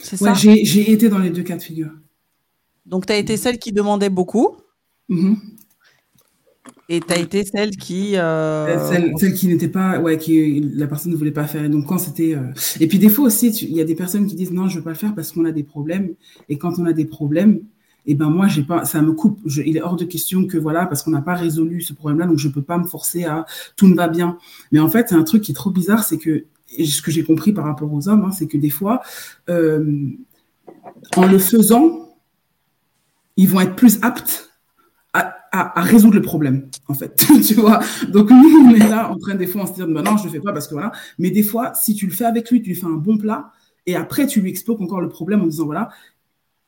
c'est 0.00 0.20
ouais, 0.22 0.34
ça? 0.34 0.34
J'ai 0.34 0.90
été 0.90 1.08
dans 1.08 1.18
les 1.18 1.30
deux 1.30 1.42
cas 1.42 1.56
de 1.56 1.62
figure. 1.62 1.90
Donc 2.86 3.06
t'as 3.06 3.16
été 3.16 3.36
celle 3.36 3.58
qui 3.58 3.72
demandait 3.72 4.10
beaucoup. 4.10 4.56
Mm-hmm. 5.10 5.36
Et 6.88 7.00
tu 7.00 7.12
as 7.12 7.18
été 7.18 7.44
celle 7.44 7.70
qui. 7.70 8.16
Euh... 8.16 8.66
euh 8.66 9.12
celle, 9.16 9.34
qui 9.34 9.48
n'était 9.48 9.68
pas. 9.68 9.98
Ouais, 10.00 10.18
qui 10.18 10.60
la 10.74 10.86
personne 10.86 11.12
ne 11.12 11.16
voulait 11.16 11.30
pas 11.30 11.46
faire. 11.46 11.64
Et 11.64 11.68
donc, 11.68 11.86
quand 11.86 11.98
c'était. 11.98 12.34
Euh... 12.34 12.52
Et 12.80 12.86
puis, 12.86 12.98
des 12.98 13.08
fois 13.08 13.26
aussi, 13.26 13.48
il 13.48 13.74
y 13.74 13.80
a 13.80 13.84
des 13.84 13.94
personnes 13.94 14.26
qui 14.26 14.34
disent 14.34 14.52
non, 14.52 14.68
je 14.68 14.74
ne 14.74 14.78
veux 14.78 14.84
pas 14.84 14.90
le 14.90 14.96
faire 14.96 15.14
parce 15.14 15.32
qu'on 15.32 15.44
a 15.46 15.52
des 15.52 15.62
problèmes. 15.62 16.14
Et 16.48 16.58
quand 16.58 16.78
on 16.78 16.84
a 16.84 16.92
des 16.92 17.06
problèmes, 17.06 17.60
et 18.06 18.12
eh 18.12 18.14
ben 18.14 18.28
moi, 18.28 18.48
j'ai 18.48 18.62
pas, 18.62 18.84
ça 18.84 19.00
me 19.00 19.12
coupe. 19.12 19.40
Je, 19.46 19.62
il 19.62 19.78
est 19.78 19.80
hors 19.80 19.96
de 19.96 20.04
question 20.04 20.46
que 20.46 20.58
voilà, 20.58 20.84
parce 20.84 21.02
qu'on 21.02 21.10
n'a 21.10 21.22
pas 21.22 21.34
résolu 21.34 21.80
ce 21.80 21.94
problème-là, 21.94 22.26
donc 22.26 22.36
je 22.36 22.48
peux 22.48 22.62
pas 22.62 22.76
me 22.76 22.84
forcer 22.84 23.24
à 23.24 23.46
tout 23.76 23.88
ne 23.88 23.94
va 23.94 24.08
bien. 24.08 24.36
Mais 24.72 24.78
en 24.78 24.90
fait, 24.90 25.08
c'est 25.08 25.14
un 25.14 25.24
truc 25.24 25.42
qui 25.42 25.52
est 25.52 25.54
trop 25.54 25.70
bizarre, 25.70 26.04
c'est 26.04 26.18
que 26.18 26.44
ce 26.66 27.00
que 27.00 27.10
j'ai 27.10 27.24
compris 27.24 27.54
par 27.54 27.64
rapport 27.64 27.90
aux 27.90 28.06
hommes, 28.08 28.26
hein, 28.26 28.30
c'est 28.30 28.46
que 28.46 28.58
des 28.58 28.68
fois, 28.68 29.00
euh, 29.48 30.10
en 31.16 31.26
le 31.26 31.38
faisant, 31.38 32.14
ils 33.38 33.48
vont 33.48 33.60
être 33.62 33.74
plus 33.74 33.98
aptes 34.02 34.53
à, 35.54 35.82
résoudre 35.82 36.14
le 36.14 36.22
problème, 36.22 36.68
en 36.88 36.94
fait. 36.94 37.14
tu 37.46 37.54
vois 37.54 37.80
Donc, 38.08 38.30
nous, 38.30 38.66
on 38.66 38.74
est 38.74 38.88
là 38.88 39.10
en 39.10 39.18
train, 39.18 39.34
des 39.34 39.46
fois, 39.46 39.62
on 39.62 39.66
se 39.66 39.74
dire, 39.74 39.86
bah 39.86 40.02
non, 40.02 40.16
je 40.16 40.24
le 40.24 40.30
fais 40.30 40.40
pas 40.40 40.52
parce 40.52 40.66
que 40.66 40.74
voilà. 40.74 40.92
Mais 41.18 41.30
des 41.30 41.42
fois, 41.42 41.72
si 41.74 41.94
tu 41.94 42.06
le 42.06 42.12
fais 42.12 42.24
avec 42.24 42.50
lui, 42.50 42.60
tu 42.60 42.70
lui 42.70 42.76
fais 42.76 42.86
un 42.86 42.90
bon 42.90 43.16
plat 43.16 43.52
et 43.86 43.96
après, 43.96 44.26
tu 44.26 44.40
lui 44.40 44.50
expliques 44.50 44.80
encore 44.80 45.00
le 45.00 45.08
problème 45.08 45.42
en 45.42 45.46
disant, 45.46 45.66
voilà, 45.66 45.90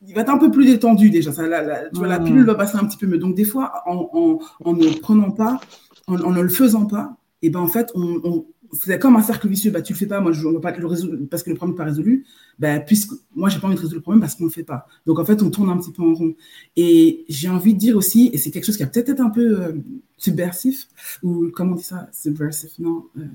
il 0.05 0.13
va 0.13 0.21
être 0.21 0.29
un 0.29 0.37
peu 0.37 0.51
plus 0.51 0.65
détendu 0.65 1.09
déjà. 1.09 1.31
Ça, 1.31 1.47
la, 1.47 1.89
tu 1.89 1.97
vois, 1.97 2.07
la 2.07 2.19
pilule 2.19 2.45
va 2.45 2.55
passer 2.55 2.77
un 2.77 2.85
petit 2.85 2.97
peu 2.97 3.07
mieux. 3.07 3.17
Donc, 3.17 3.35
des 3.35 3.43
fois, 3.43 3.83
en, 3.85 4.09
en, 4.13 4.39
en 4.63 4.73
ne 4.73 4.99
prenant 4.99 5.31
pas, 5.31 5.59
en, 6.07 6.31
ne 6.31 6.41
le 6.41 6.49
faisant 6.49 6.85
pas, 6.85 7.17
et 7.41 7.49
ben 7.49 7.59
en 7.59 7.67
fait, 7.67 7.91
on, 7.93 8.45
c'est 8.73 8.99
comme 8.99 9.15
un 9.15 9.21
cercle 9.21 9.47
vicieux. 9.47 9.71
Bah, 9.71 9.81
tu 9.81 9.93
le 9.93 9.97
fais 9.97 10.05
pas, 10.05 10.19
moi, 10.19 10.31
je 10.31 10.47
ne 10.47 10.57
pas 10.59 10.71
le 10.71 10.87
résoudre 10.87 11.17
parce 11.29 11.43
que 11.43 11.49
le 11.49 11.55
problème 11.55 11.73
n'est 11.73 11.77
pas 11.77 11.85
résolu. 11.85 12.25
Bah, 12.59 12.79
puisque 12.79 13.11
moi, 13.35 13.49
j'ai 13.49 13.59
pas 13.59 13.67
envie 13.67 13.75
de 13.75 13.81
résoudre 13.81 13.95
le 13.95 14.01
problème 14.01 14.21
parce 14.21 14.35
qu'on 14.35 14.45
ne 14.45 14.49
le 14.49 14.53
fait 14.53 14.63
pas. 14.63 14.87
Donc, 15.05 15.19
en 15.19 15.25
fait, 15.25 15.41
on 15.41 15.49
tourne 15.49 15.69
un 15.69 15.77
petit 15.77 15.91
peu 15.91 16.03
en 16.03 16.13
rond. 16.13 16.35
Et 16.75 17.25
j'ai 17.29 17.49
envie 17.49 17.73
de 17.73 17.79
dire 17.79 17.95
aussi, 17.97 18.29
et 18.33 18.37
c'est 18.37 18.51
quelque 18.51 18.65
chose 18.65 18.77
qui 18.77 18.83
a 18.83 18.87
peut-être 18.87 19.09
été 19.09 19.21
un 19.21 19.29
peu 19.29 19.61
euh, 19.61 19.73
subversif, 20.17 20.87
ou 21.23 21.49
comment 21.53 21.73
on 21.73 21.75
dit 21.75 21.83
ça? 21.83 22.09
Subversif, 22.11 22.71
non 22.79 23.05
euh, 23.17 23.25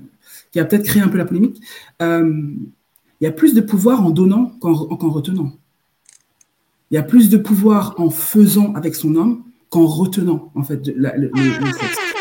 Qui 0.51 0.59
a 0.59 0.65
peut-être 0.65 0.83
créé 0.83 1.01
un 1.01 1.09
peu 1.09 1.17
la 1.17 1.25
polémique. 1.25 1.61
Euh, 2.01 2.53
il 3.21 3.23
y 3.23 3.27
a 3.27 3.31
plus 3.31 3.53
de 3.53 3.61
pouvoir 3.61 4.05
en 4.05 4.09
donnant 4.09 4.57
qu'en 4.59 4.73
retenant. 4.73 5.53
Il 6.91 6.95
y 6.95 6.97
a 6.97 7.03
plus 7.03 7.29
de 7.29 7.37
pouvoir 7.37 7.95
en 7.97 8.09
faisant 8.09 8.73
avec 8.73 8.95
son 8.95 9.15
homme 9.15 9.43
qu'en 9.69 9.85
retenant, 9.85 10.51
en 10.55 10.63
fait, 10.63 10.85
le, 10.95 11.31
sexe. 11.73 12.12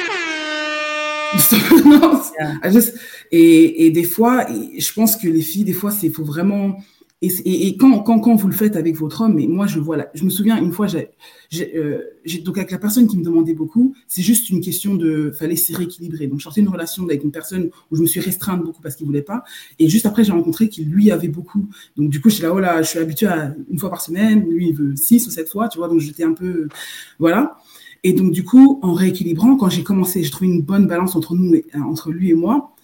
et, 3.33 3.87
et, 3.87 3.91
des 3.91 4.05
fois, 4.05 4.47
je 4.49 4.93
pense 4.93 5.17
que 5.17 5.29
les 5.29 5.41
filles, 5.41 5.65
des 5.65 5.73
fois, 5.73 5.93
il 6.03 6.13
faut 6.13 6.25
vraiment 6.25 6.77
et, 7.25 7.77
quand, 7.77 8.01
quand, 8.01 8.19
quand, 8.19 8.35
vous 8.35 8.49
le 8.49 8.53
faites 8.53 8.75
avec 8.75 8.97
votre 8.97 9.21
homme, 9.21 9.39
et 9.39 9.47
moi, 9.47 9.69
je 9.69 9.79
vois 9.79 9.97
là, 9.97 10.11
je 10.13 10.25
me 10.25 10.31
souviens 10.31 10.61
une 10.61 10.73
fois, 10.73 10.89
j'ai, 10.89 11.09
euh, 11.77 12.01
donc 12.43 12.59
avec 12.59 12.73
la 12.73 12.79
personne 12.79 13.07
qui 13.07 13.17
me 13.17 13.23
demandait 13.23 13.55
beaucoup, 13.55 13.95
c'est 14.09 14.23
juste 14.23 14.51
une 14.51 14.61
question 14.61 14.97
de, 14.97 15.31
fallait 15.31 15.55
se 15.55 15.73
rééquilibrer. 15.73 16.27
Donc, 16.27 16.41
j'ai 16.41 16.61
une 16.61 16.69
relation 16.69 17.05
avec 17.05 17.23
une 17.23 17.31
personne 17.31 17.71
où 17.93 17.97
je 17.97 18.03
me 18.03 18.07
suis 18.07 18.19
restreinte 18.19 18.65
beaucoup 18.65 18.83
parce 18.83 18.97
qu'il 18.97 19.07
voulait 19.07 19.23
pas. 19.23 19.45
Et 19.79 19.89
juste 19.89 20.05
après, 20.05 20.25
j'ai 20.25 20.33
rencontré 20.33 20.69
qu'il 20.69 20.89
lui 20.89 21.13
avait 21.13 21.29
beaucoup. 21.29 21.69
Donc, 21.97 22.11
du 22.11 22.21
coup, 22.21 22.29
je 22.29 22.35
suis 22.35 22.43
là, 22.43 22.53
oh 22.53 22.59
là, 22.59 22.83
je 22.83 22.89
suis 22.89 22.99
habituée 22.99 23.29
à 23.29 23.55
une 23.71 23.79
fois 23.79 23.91
par 23.91 24.01
semaine, 24.01 24.51
lui, 24.51 24.71
il 24.71 24.75
veut 24.75 24.97
six 24.97 25.25
ou 25.29 25.31
sept 25.31 25.49
fois, 25.49 25.69
tu 25.69 25.79
vois. 25.79 25.87
Donc, 25.87 26.01
j'étais 26.01 26.25
un 26.25 26.33
peu, 26.33 26.67
voilà. 27.21 27.57
Et 28.05 28.13
donc, 28.13 28.33
du 28.33 28.45
coup, 28.45 28.81
en 28.83 28.93
rééquilibrant, 28.93 29.57
quand 29.57 29.71
j'ai 29.71 29.85
commencé, 29.85 30.23
j'ai 30.23 30.31
trouvé 30.31 30.51
une 30.51 30.63
bonne 30.63 30.87
balance 30.87 31.15
entre 31.15 31.35
nous, 31.35 31.55
entre 31.85 32.11
lui 32.11 32.31
et 32.31 32.35
moi. 32.35 32.75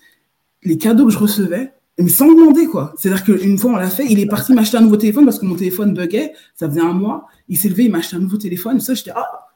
Les 0.63 0.79
cadeaux 0.79 1.07
que 1.07 1.13
je 1.13 1.19
recevais, 1.19 1.73
mais 1.99 2.09
sans 2.09 2.33
demander, 2.33 2.67
quoi. 2.67 2.95
C'est-à-dire 2.97 3.25
qu'une 3.25 3.59
fois, 3.59 3.73
on 3.73 3.77
l'a 3.77 3.91
fait, 3.91 4.07
il 4.09 4.21
est 4.21 4.27
parti 4.27 4.53
m'acheter 4.53 4.77
un 4.77 4.83
nouveau 4.83 4.97
téléphone 4.97 5.25
parce 5.25 5.39
que 5.41 5.47
mon 5.47 5.57
téléphone 5.57 5.95
buguait. 5.95 6.33
Ça 6.55 6.69
faisait 6.69 6.81
un 6.81 6.93
mois. 6.93 7.27
Il 7.49 7.59
s'est 7.59 7.69
levé, 7.69 7.85
il 7.85 7.91
m'a 7.91 7.99
acheté 7.99 8.17
un 8.17 8.21
nouveau 8.21 8.37
téléphone. 8.37 8.77
Et 8.77 8.81
ça, 8.81 8.95
j'étais, 8.95 9.11
ah, 9.15 9.49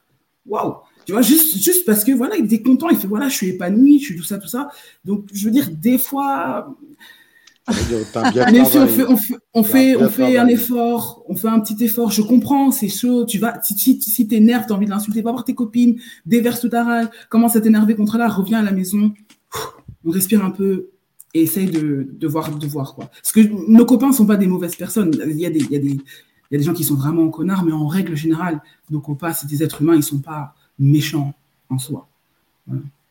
waouh. 0.47 0.75
Tu 1.07 1.13
vois, 1.13 1.23
juste, 1.23 1.57
juste 1.63 1.85
parce 1.85 2.03
que, 2.03 2.13
voilà, 2.13 2.37
il 2.37 2.47
était 2.47 2.63
content. 2.63 2.89
Il 2.91 2.97
fait, 2.97 3.07
voilà, 3.07 3.29
je 3.29 3.37
suis 3.37 3.49
épanoui, 3.51 4.01
je 4.01 4.07
suis 4.07 4.17
tout 4.17 4.25
ça, 4.25 4.39
tout 4.39 4.49
ça. 4.49 4.71
Donc, 5.05 5.27
je 5.33 5.45
veux 5.45 5.53
dire, 5.53 5.69
des 5.71 5.99
fois, 5.99 6.77
on 7.69 8.87
fait, 8.87 9.05
on 9.55 9.63
fait, 9.63 9.97
on 9.97 10.09
fait, 10.09 10.37
un 10.37 10.49
effort, 10.49 11.23
on 11.29 11.37
fait 11.37 11.49
un 11.49 11.61
petit 11.61 11.83
effort. 11.85 12.11
Je 12.11 12.23
comprends, 12.23 12.71
c'est 12.73 12.89
chaud. 12.89 13.25
Tu 13.25 13.39
vas, 13.39 13.61
si, 13.63 13.79
si, 13.79 14.01
si 14.01 14.27
t'énerves, 14.27 14.65
t'as 14.67 14.75
envie 14.75 14.87
de 14.87 14.91
l'insulter, 14.91 15.23
va 15.23 15.31
voir 15.31 15.45
tes 15.45 15.55
copines, 15.55 16.01
déverse 16.27 16.61
tout 16.61 16.69
ta 16.69 16.85
rage, 16.85 17.07
commence 17.29 17.55
à 17.57 17.61
t'énerver 17.61 17.95
contre 17.95 18.17
elle, 18.17 18.31
reviens 18.31 18.59
à 18.59 18.63
la 18.63 18.73
maison, 18.73 19.13
on 20.05 20.11
respire 20.11 20.45
un 20.45 20.51
peu, 20.51 20.89
et 21.35 21.43
essaye 21.43 21.71
de, 21.71 22.09
de, 22.11 22.27
voir, 22.27 22.51
de 22.51 22.67
voir 22.67 22.95
quoi. 22.95 23.07
Parce 23.07 23.33
que 23.33 23.41
nos 23.71 23.87
copains 23.87 24.09
ne 24.09 24.13
sont 24.15 24.27
pas 24.27 24.37
des 24.37 24.47
mauvaises 24.47 24.77
personnes. 24.77 25.13
Il 25.27 25.37
y, 25.39 25.47
a 25.47 25.51
des, 25.51 25.61
il, 25.61 25.71
y 25.71 25.77
a 25.77 25.79
des, 25.79 25.91
il 25.91 26.01
y 26.51 26.55
a 26.57 26.59
des 26.59 26.65
gens 26.65 26.75
qui 26.75 26.85
sont 26.85 26.97
vraiment 26.97 27.29
connards, 27.31 27.65
mais 27.65 27.73
en 27.73 27.87
règle 27.87 28.17
générale, 28.17 28.61
nos 28.91 29.01
copains, 29.01 29.33
c'est 29.33 29.47
des 29.47 29.63
êtres 29.63 29.83
humains, 29.83 29.95
ils 29.95 29.99
ne 29.99 30.03
sont 30.03 30.19
pas 30.19 30.55
méchants 30.79 31.33
en 31.71 31.79
soi. 31.79 32.09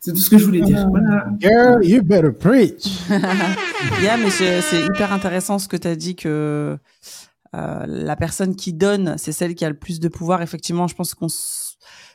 C'est 0.03 0.13
tout 0.13 0.19
ce 0.19 0.31
que 0.31 0.39
je 0.39 0.45
voulais 0.45 0.61
dire. 0.61 0.89
Voilà. 0.89 1.27
Girl, 1.37 1.85
you 1.85 2.01
better 2.01 2.31
preach. 2.31 3.07
yeah, 4.01 4.17
mais 4.17 4.31
c'est 4.31 4.83
hyper 4.83 5.13
intéressant 5.13 5.59
ce 5.59 5.67
que 5.67 5.77
tu 5.77 5.87
as 5.87 5.95
dit 5.95 6.15
que 6.15 6.79
euh, 7.55 7.85
la 7.85 8.15
personne 8.15 8.55
qui 8.55 8.73
donne, 8.73 9.15
c'est 9.19 9.31
celle 9.31 9.53
qui 9.53 9.63
a 9.63 9.69
le 9.69 9.77
plus 9.77 9.99
de 9.99 10.07
pouvoir. 10.07 10.41
Effectivement, 10.41 10.87
je 10.87 10.95
pense 10.95 11.13
qu'on 11.13 11.27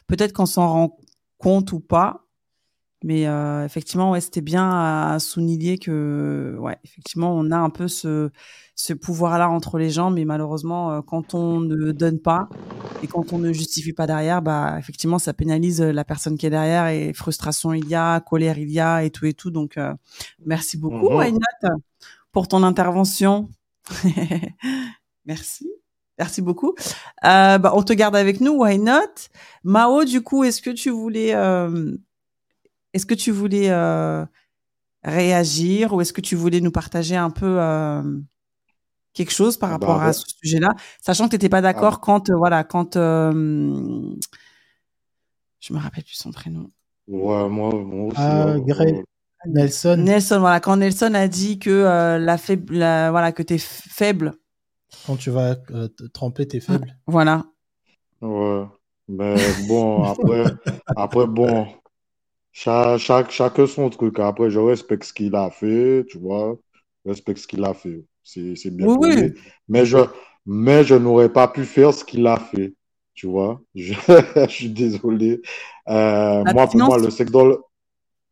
peut-être 0.08 0.32
qu'on 0.32 0.46
s'en 0.46 0.68
rend 0.68 0.98
compte 1.38 1.70
ou 1.70 1.78
pas, 1.78 2.26
mais 3.04 3.28
euh, 3.28 3.64
effectivement, 3.64 4.10
ouais, 4.10 4.20
c'était 4.20 4.40
bien 4.40 4.68
à 4.68 5.20
souligner 5.20 5.78
que, 5.78 6.56
ouais, 6.58 6.78
effectivement, 6.82 7.36
on 7.36 7.52
a 7.52 7.56
un 7.56 7.70
peu 7.70 7.86
ce, 7.86 8.30
ce 8.76 8.92
pouvoir-là 8.92 9.48
entre 9.48 9.78
les 9.78 9.90
gens, 9.90 10.10
mais 10.10 10.24
malheureusement, 10.24 10.92
euh, 10.92 11.00
quand 11.00 11.34
on 11.34 11.60
ne 11.60 11.92
donne 11.92 12.20
pas 12.20 12.48
et 13.02 13.06
quand 13.06 13.32
on 13.32 13.38
ne 13.38 13.52
justifie 13.52 13.92
pas 13.92 14.06
derrière, 14.06 14.42
bah, 14.42 14.76
effectivement, 14.78 15.18
ça 15.18 15.32
pénalise 15.32 15.80
la 15.80 16.04
personne 16.04 16.36
qui 16.38 16.46
est 16.46 16.50
derrière 16.50 16.86
et 16.86 17.12
frustration 17.12 17.72
il 17.72 17.88
y 17.88 17.94
a, 17.94 18.20
colère 18.20 18.58
il 18.58 18.70
y 18.70 18.78
a 18.78 19.02
et 19.02 19.10
tout 19.10 19.26
et 19.26 19.34
tout. 19.34 19.50
Donc, 19.50 19.78
euh, 19.78 19.92
merci 20.44 20.76
beaucoup, 20.76 21.10
mmh 21.10 21.38
pour 22.32 22.48
ton 22.48 22.62
intervention. 22.62 23.48
merci. 25.24 25.66
Merci 26.18 26.42
beaucoup. 26.42 26.74
Euh, 27.24 27.56
bah, 27.56 27.72
on 27.74 27.82
te 27.82 27.94
garde 27.94 28.14
avec 28.14 28.42
nous, 28.42 28.52
why 28.62 28.78
not? 28.78 29.30
Mao, 29.64 30.04
du 30.04 30.20
coup, 30.20 30.44
est-ce 30.44 30.60
que 30.60 30.68
tu 30.68 30.90
voulais 30.90 31.34
euh, 31.34 31.96
est-ce 32.96 33.04
que 33.04 33.14
tu 33.14 33.30
voulais 33.30 33.68
euh, 33.68 34.24
réagir 35.04 35.92
ou 35.92 36.00
est-ce 36.00 36.14
que 36.14 36.22
tu 36.22 36.34
voulais 36.34 36.62
nous 36.62 36.70
partager 36.70 37.14
un 37.14 37.28
peu 37.28 37.60
euh, 37.60 38.02
quelque 39.16 39.32
chose 39.32 39.56
par 39.56 39.70
ah 39.70 39.72
rapport 39.72 39.98
bah, 39.98 40.04
à 40.04 40.12
ce 40.12 40.24
sujet-là, 40.42 40.68
sachant 41.00 41.24
que 41.24 41.30
tu 41.30 41.36
n'étais 41.36 41.48
pas 41.48 41.62
d'accord 41.62 41.94
ah. 41.96 42.00
quand, 42.02 42.30
euh, 42.30 42.36
voilà, 42.36 42.62
quand 42.62 42.94
je 42.94 43.32
me 45.72 45.78
rappelle 45.78 46.04
plus 46.04 46.14
son 46.14 46.30
prénom. 46.30 46.68
Ouais, 47.08 47.48
moi, 47.48 47.74
moi 47.74 48.08
aussi. 48.08 48.16
Ah, 48.18 48.54
Nelson. 49.46 49.96
Nelson, 49.98 50.38
voilà, 50.40 50.60
quand 50.60 50.76
Nelson 50.76 51.14
a 51.14 51.28
dit 51.28 51.58
que 51.58 52.18
la 52.18 52.38
faible, 52.38 52.76
voilà, 52.76 53.32
que 53.32 53.42
t'es 53.42 53.58
faible. 53.58 54.34
Quand 55.06 55.16
tu 55.16 55.30
vas 55.30 55.56
te 55.56 56.04
tremper, 56.06 56.46
t'es 56.46 56.60
faible. 56.60 56.96
Voilà. 57.06 57.44
Ouais. 58.20 58.64
Mais 59.08 59.36
bon, 59.68 60.02
après, 60.04 60.44
après 60.96 61.26
bon, 61.26 61.66
chaque, 62.52 62.98
chaque, 62.98 63.30
chacun 63.30 63.66
son 63.66 63.88
truc. 63.90 64.18
Après, 64.18 64.50
je 64.50 64.58
respecte 64.58 65.04
ce 65.04 65.12
qu'il 65.12 65.34
a 65.36 65.50
fait, 65.50 66.04
tu 66.08 66.18
vois. 66.18 66.56
Je 67.04 67.10
respecte 67.10 67.40
ce 67.40 67.46
qu'il 67.46 67.64
a 67.64 67.74
fait. 67.74 68.04
C'est 68.26 68.70
bien. 68.70 68.88
Oui, 68.88 69.34
Mais 69.68 69.86
je, 69.86 69.98
mais 70.44 70.82
je 70.82 70.96
n'aurais 70.96 71.32
pas 71.32 71.46
pu 71.46 71.64
faire 71.64 71.94
ce 71.94 72.04
qu'il 72.04 72.26
a 72.26 72.38
fait. 72.38 72.74
Tu 73.14 73.26
vois. 73.28 73.60
Je, 73.74 73.94
suis 74.48 74.68
désolé. 74.68 75.40
Euh, 75.88 76.42
moi, 76.52 76.66
pour 76.66 76.80
moi, 76.80 76.98
le 76.98 77.10
sexe 77.10 77.30
dans 77.30 77.46
le. 77.46 77.60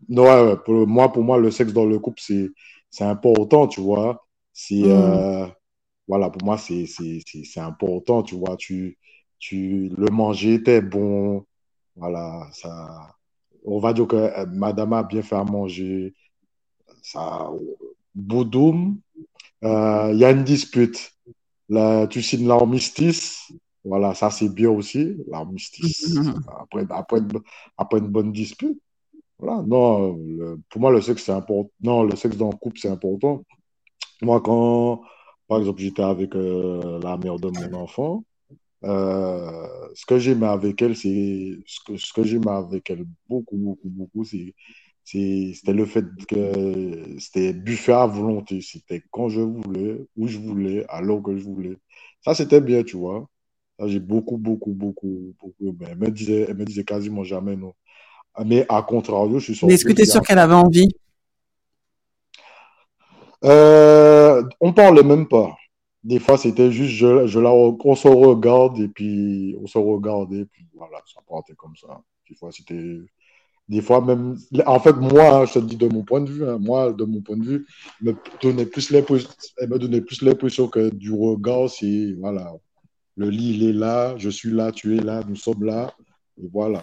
Non, 0.08 0.56
pour 0.64 0.86
moi, 0.86 1.12
pour 1.12 1.22
moi, 1.22 1.38
le 1.38 1.50
sexe 1.50 1.72
dans 1.72 1.86
le 1.86 1.98
couple, 1.98 2.20
c'est, 2.20 3.04
important, 3.04 3.68
tu 3.68 3.80
vois. 3.80 4.26
C'est, 4.52 4.82
mm. 4.82 4.90
euh, 4.90 5.46
voilà, 6.08 6.28
pour 6.28 6.44
moi, 6.44 6.58
c'est 6.58 6.86
important, 7.56 8.22
tu 8.22 8.34
vois. 8.34 8.56
Tu, 8.56 8.98
tu, 9.38 9.90
le 9.96 10.10
manger 10.10 10.54
était 10.54 10.82
bon. 10.82 11.46
Voilà, 11.96 12.48
ça, 12.52 13.14
on 13.64 13.78
va 13.78 13.92
dire 13.92 14.08
que 14.08 14.16
euh, 14.16 14.46
madame 14.46 14.92
a 14.92 15.04
bien 15.04 15.22
fait 15.22 15.36
à 15.36 15.44
manger. 15.44 16.14
Ça, 17.00 17.48
Boudoum, 18.14 18.98
euh, 19.64 20.10
il 20.12 20.18
y 20.18 20.24
a 20.24 20.30
une 20.30 20.44
dispute. 20.44 21.12
La, 21.68 22.06
tu 22.06 22.22
signes 22.22 22.46
l'armistice. 22.46 23.52
Voilà, 23.84 24.14
ça 24.14 24.30
c'est 24.30 24.48
bien 24.48 24.70
aussi, 24.70 25.16
l'armistice. 25.28 26.16
Après, 26.60 26.86
après, 26.90 27.20
après 27.76 27.98
une 27.98 28.08
bonne 28.08 28.32
dispute. 28.32 28.78
Voilà, 29.38 29.62
non, 29.62 30.18
pour 30.70 30.80
moi, 30.80 30.90
le 30.92 31.00
sexe, 31.02 31.24
c'est 31.24 31.32
important. 31.32 31.70
Non, 31.82 32.02
le 32.04 32.16
sexe 32.16 32.36
dans 32.36 32.50
le 32.50 32.56
couple, 32.56 32.78
c'est 32.78 32.88
important. 32.88 33.42
Moi, 34.22 34.40
quand, 34.40 35.02
par 35.48 35.58
exemple, 35.58 35.80
j'étais 35.80 36.02
avec 36.02 36.34
euh, 36.36 37.00
la 37.02 37.16
mère 37.18 37.38
de 37.38 37.48
mon 37.50 37.74
enfant, 37.74 38.24
euh, 38.84 39.68
ce 39.94 40.06
que 40.06 40.18
j'aime 40.18 40.42
avec 40.44 40.80
elle, 40.82 40.96
c'est 40.96 41.58
ce 41.66 41.80
que, 41.86 41.96
ce 41.96 42.12
que 42.12 42.22
j'aime 42.22 42.48
avec 42.48 42.90
elle 42.90 43.04
beaucoup, 43.28 43.56
beaucoup, 43.56 43.88
beaucoup, 43.88 44.24
c'est 44.24 44.54
c'était 45.04 45.72
le 45.72 45.84
fait 45.84 46.04
que 46.28 47.18
c'était 47.18 47.52
buffet 47.52 47.92
à 47.92 48.06
volonté. 48.06 48.60
C'était 48.62 49.02
quand 49.10 49.28
je 49.28 49.40
voulais, 49.40 50.06
où 50.16 50.26
je 50.26 50.38
voulais, 50.38 50.84
à 50.88 51.02
l'heure 51.02 51.22
que 51.22 51.36
je 51.36 51.44
voulais. 51.44 51.76
Ça, 52.24 52.34
c'était 52.34 52.60
bien, 52.60 52.82
tu 52.82 52.96
vois. 52.96 53.28
Ça, 53.78 53.86
j'ai 53.86 54.00
beaucoup, 54.00 54.38
beaucoup, 54.38 54.72
beaucoup, 54.72 55.34
beaucoup. 55.38 55.76
elle, 55.86 55.98
me 55.98 56.10
disait, 56.10 56.46
elle 56.48 56.56
me 56.56 56.64
disait 56.64 56.84
quasiment 56.84 57.22
jamais 57.22 57.56
non. 57.56 57.74
Mais 58.44 58.64
à 58.68 58.82
contrario, 58.82 59.38
je 59.38 59.44
suis 59.44 59.54
sûr. 59.54 59.68
Mais 59.68 59.74
est-ce 59.74 59.84
que 59.84 59.92
tu 59.92 60.02
es 60.02 60.06
sûr 60.06 60.22
qu'elle 60.22 60.38
avait 60.38 60.54
envie? 60.54 60.88
Euh, 63.44 64.42
On 64.60 64.72
parlait 64.72 65.02
même 65.02 65.28
pas. 65.28 65.54
Des 66.02 66.18
fois, 66.18 66.36
c'était 66.36 66.70
juste, 66.70 66.92
je, 66.92 67.26
je 67.26 67.40
la, 67.40 67.52
on 67.52 67.94
se 67.94 68.08
regarde 68.08 68.78
et 68.78 68.88
puis 68.88 69.56
on 69.62 69.66
se 69.66 69.78
regarde 69.78 70.32
et 70.34 70.44
puis 70.46 70.66
voilà, 70.74 70.98
ça 71.06 71.20
partait 71.26 71.54
comme 71.54 71.76
ça. 71.76 72.00
Des 72.28 72.34
fois, 72.36 72.50
c'était. 72.52 72.98
Des 73.68 73.80
fois, 73.80 74.04
même. 74.04 74.36
En 74.66 74.78
fait, 74.78 74.92
moi, 74.92 75.38
hein, 75.38 75.44
je 75.46 75.54
te 75.54 75.58
dis 75.60 75.76
de 75.76 75.88
mon 75.88 76.02
point 76.02 76.20
de 76.20 76.30
vue, 76.30 76.46
hein, 76.46 76.58
moi, 76.60 76.92
de 76.92 77.04
mon 77.04 77.22
point 77.22 77.36
de 77.36 77.44
vue, 77.44 77.66
me 78.02 78.14
donnait 78.42 78.66
plus 78.66 78.92
elle 78.92 79.68
me 79.68 79.78
donnait 79.78 80.02
plus 80.02 80.20
l'impression 80.22 80.68
que 80.68 80.90
du 80.90 81.12
regard, 81.12 81.70
c'est. 81.70 82.14
Voilà. 82.18 82.52
Le 83.16 83.30
lit, 83.30 83.54
il 83.54 83.68
est 83.68 83.72
là, 83.72 84.14
je 84.18 84.28
suis 84.28 84.50
là, 84.50 84.70
tu 84.72 84.98
es 84.98 85.00
là, 85.00 85.22
nous 85.26 85.36
sommes 85.36 85.64
là. 85.64 85.94
Et 86.42 86.48
voilà. 86.52 86.82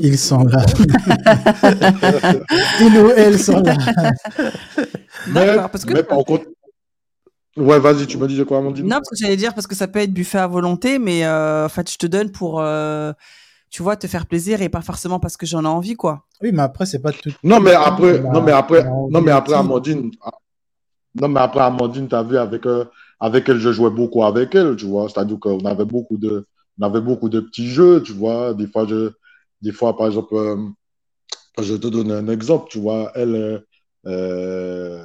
Ils 0.00 0.16
sont 0.16 0.44
là. 0.44 0.64
Ils 2.80 2.98
ou 2.98 3.10
elles 3.10 3.38
sont 3.38 3.60
là. 3.60 3.76
Mais, 5.28 5.56
parce 5.56 5.84
que... 5.84 5.92
mais 5.92 6.04
par 6.04 6.24
contre, 6.24 6.46
Ouais, 7.56 7.78
vas-y, 7.78 8.06
tu 8.06 8.18
me 8.18 8.28
disais 8.28 8.44
quoi, 8.44 8.58
Amandine 8.58 8.84
Non, 8.84 8.96
parce 8.96 9.08
que 9.08 9.16
j'allais 9.16 9.36
dire, 9.36 9.54
parce 9.54 9.66
que 9.66 9.74
ça 9.74 9.88
peut 9.88 10.00
être 10.00 10.12
buffet 10.12 10.36
à 10.38 10.46
volonté, 10.46 10.98
mais 10.98 11.24
euh, 11.24 11.64
en 11.64 11.68
fait, 11.70 11.90
je 11.90 11.96
te 11.96 12.06
donne 12.06 12.30
pour, 12.30 12.60
euh, 12.60 13.14
tu 13.70 13.82
vois, 13.82 13.96
te 13.96 14.06
faire 14.06 14.26
plaisir 14.26 14.62
et 14.62 14.68
pas 14.68 14.80
forcément 14.80 15.18
parce 15.18 15.36
que 15.36 15.46
j'en 15.46 15.64
ai 15.64 15.68
envie, 15.68 15.96
quoi. 15.96 16.24
Oui, 16.42 16.52
mais 16.52 16.62
après, 16.62 16.86
c'est 16.86 17.00
pas 17.00 17.12
tout. 17.12 17.32
Non, 17.42 17.60
mais 17.60 17.72
après, 17.72 18.20
non, 18.20 18.42
mais 18.42 18.52
après, 18.52 18.84
non, 18.84 19.20
mais 19.20 19.32
après, 19.32 19.54
Amandine, 19.54 20.10
non, 21.20 21.28
mais 21.28 21.40
après, 21.40 21.60
Amandine, 21.60 22.08
t'as 22.08 22.22
vu, 22.22 22.36
avec, 22.36 22.66
euh, 22.66 22.84
avec 23.20 23.48
elle, 23.48 23.58
je 23.58 23.72
jouais 23.72 23.90
beaucoup 23.90 24.22
avec 24.24 24.54
elle, 24.54 24.76
tu 24.76 24.86
vois. 24.86 25.08
C'est-à-dire 25.08 25.38
qu'on 25.40 25.64
avait 25.64 25.84
beaucoup 25.84 26.18
de, 26.18 26.46
on 26.78 26.86
avait 26.86 27.00
beaucoup 27.00 27.28
de 27.28 27.40
petits 27.40 27.68
jeux, 27.68 28.02
tu 28.02 28.12
vois. 28.12 28.52
Des 28.54 28.66
fois, 28.66 28.86
je, 28.86 29.10
des 29.62 29.72
fois, 29.72 29.96
par 29.96 30.08
exemple, 30.08 30.34
euh, 30.34 30.56
je 31.60 31.74
te 31.74 31.86
donne 31.88 32.12
un 32.12 32.28
exemple, 32.28 32.66
tu 32.70 32.80
vois. 32.80 33.12
Elle, 33.14 33.64
euh, 34.06 35.04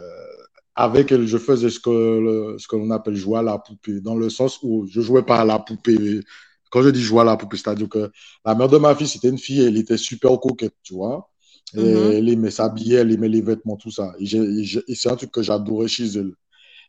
avec 0.75 1.11
elle, 1.11 1.27
je 1.27 1.38
faisais 1.38 1.69
ce 1.69 1.79
que 1.79 2.55
ce 2.57 2.67
qu'on 2.67 2.91
appelle 2.91 3.15
jouer 3.15 3.39
à 3.39 3.43
la 3.43 3.57
poupée, 3.57 4.01
dans 4.01 4.15
le 4.15 4.29
sens 4.29 4.59
où 4.63 4.85
je 4.88 5.01
jouais 5.01 5.23
pas 5.23 5.39
à 5.41 5.45
la 5.45 5.59
poupée. 5.59 6.21
Quand 6.72 6.81
je 6.81 6.89
dis 6.89 7.02
jouer 7.02 7.22
à 7.22 7.23
la 7.26 7.38
poupée, 7.38 7.57
c'est-à-dire 7.57 7.89
que 7.89 8.11
la 8.43 8.56
mère 8.56 8.69
de 8.69 8.77
ma 8.77 8.95
fille, 8.95 9.07
c'était 9.07 9.30
une 9.30 9.38
fille, 9.38 9.61
elle 9.61 9.77
était 9.77 9.98
super 9.98 10.39
coquette, 10.39 10.73
tu 10.81 10.95
vois. 10.95 11.30
Et 11.76 11.80
mm-hmm. 11.80 12.11
Elle 12.14 12.30
aimait 12.30 12.52
s'habiller, 12.52 12.95
elle 12.95 13.11
aimait 13.11 13.30
les 13.30 13.41
vêtements, 13.41 13.77
tout 13.77 13.91
ça. 13.91 14.14
Et, 14.19 14.95
c'est 14.95 15.10
un 15.11 15.15
truc 15.15 15.31
que 15.31 15.43
j'adorais 15.43 15.88
chez 15.88 16.07
elle. 16.18 16.34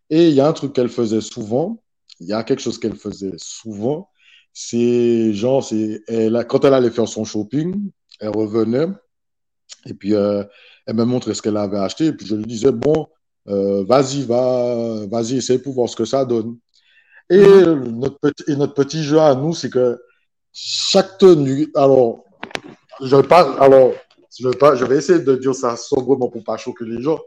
Et 0.09 0.29
il 0.29 0.35
y 0.35 0.41
a 0.41 0.49
un 0.49 0.53
truc 0.53 0.73
qu'elle 0.73 0.89
faisait 0.89 1.21
souvent, 1.21 1.83
il 2.21 2.29
y 2.29 2.33
a 2.33 2.43
quelque 2.45 2.63
chose 2.63 2.79
qu'elle 2.79 2.97
faisait 2.97 3.35
souvent, 3.37 4.09
c'est 4.53 5.33
genre, 5.33 5.65
c'est 5.65 6.03
elle, 6.07 6.45
quand 6.49 6.65
elle 6.65 6.75
allait 6.75 6.91
faire 6.91 7.09
son 7.09 7.25
shopping, 7.25 7.91
elle 8.21 8.29
revenait, 8.29 8.89
et 9.87 9.95
puis 9.95 10.15
euh, 10.15 10.45
elle 10.87 10.97
me 10.97 11.05
montrait 11.05 11.35
ce 11.35 11.43
qu'elle 11.43 11.57
avait 11.57 11.79
acheté, 11.79 12.07
et 12.07 12.13
puis 12.13 12.27
je 12.27 12.37
lui 12.37 12.45
disais, 12.45 12.73
bon, 12.73 13.07
euh, 13.49 13.85
vas-y, 13.85 14.23
va, 14.23 15.07
vas-y, 15.07 15.37
essaye 15.37 15.59
pour 15.59 15.75
voir 15.75 15.89
ce 15.89 15.97
que 15.97 16.05
ça 16.05 16.25
donne. 16.25 16.59
Et, 17.33 17.65
notre, 17.65 18.19
petit, 18.19 18.45
et 18.47 18.57
notre 18.57 18.75
petit 18.75 19.03
jeu 19.03 19.19
à 19.19 19.35
nous, 19.35 19.55
c'est 19.55 19.71
que 19.71 19.99
chaque 20.53 21.17
tenue, 21.17 21.73
alors, 21.75 22.27
je 23.01 23.17
parle, 23.17 23.57
alors, 23.59 23.93
je 24.39 24.51
je 24.51 24.85
vais 24.85 24.99
essayer 24.99 25.19
de 25.19 25.37
dire 25.37 25.55
ça 25.55 25.77
sobrement 25.77 26.29
pour 26.29 26.45
pas 26.45 26.59
choquer 26.59 26.85
les 26.85 27.01
gens. 27.01 27.19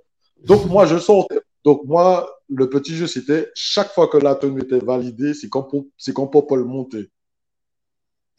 Donc, 0.43 0.67
moi, 0.67 0.85
je 0.85 0.99
sortais. 0.99 1.39
Donc, 1.63 1.85
moi, 1.85 2.29
le 2.49 2.69
petit 2.69 2.95
jeu, 2.95 3.07
c'était 3.07 3.49
chaque 3.55 3.91
fois 3.93 4.07
que 4.07 4.17
la 4.17 4.35
tenue 4.35 4.61
était 4.61 4.77
validée, 4.77 5.33
c'est 5.33 5.49
quand, 5.49 5.67
c'est 5.97 6.13
quand 6.13 6.27
Popol 6.27 6.65
montait. 6.65 7.09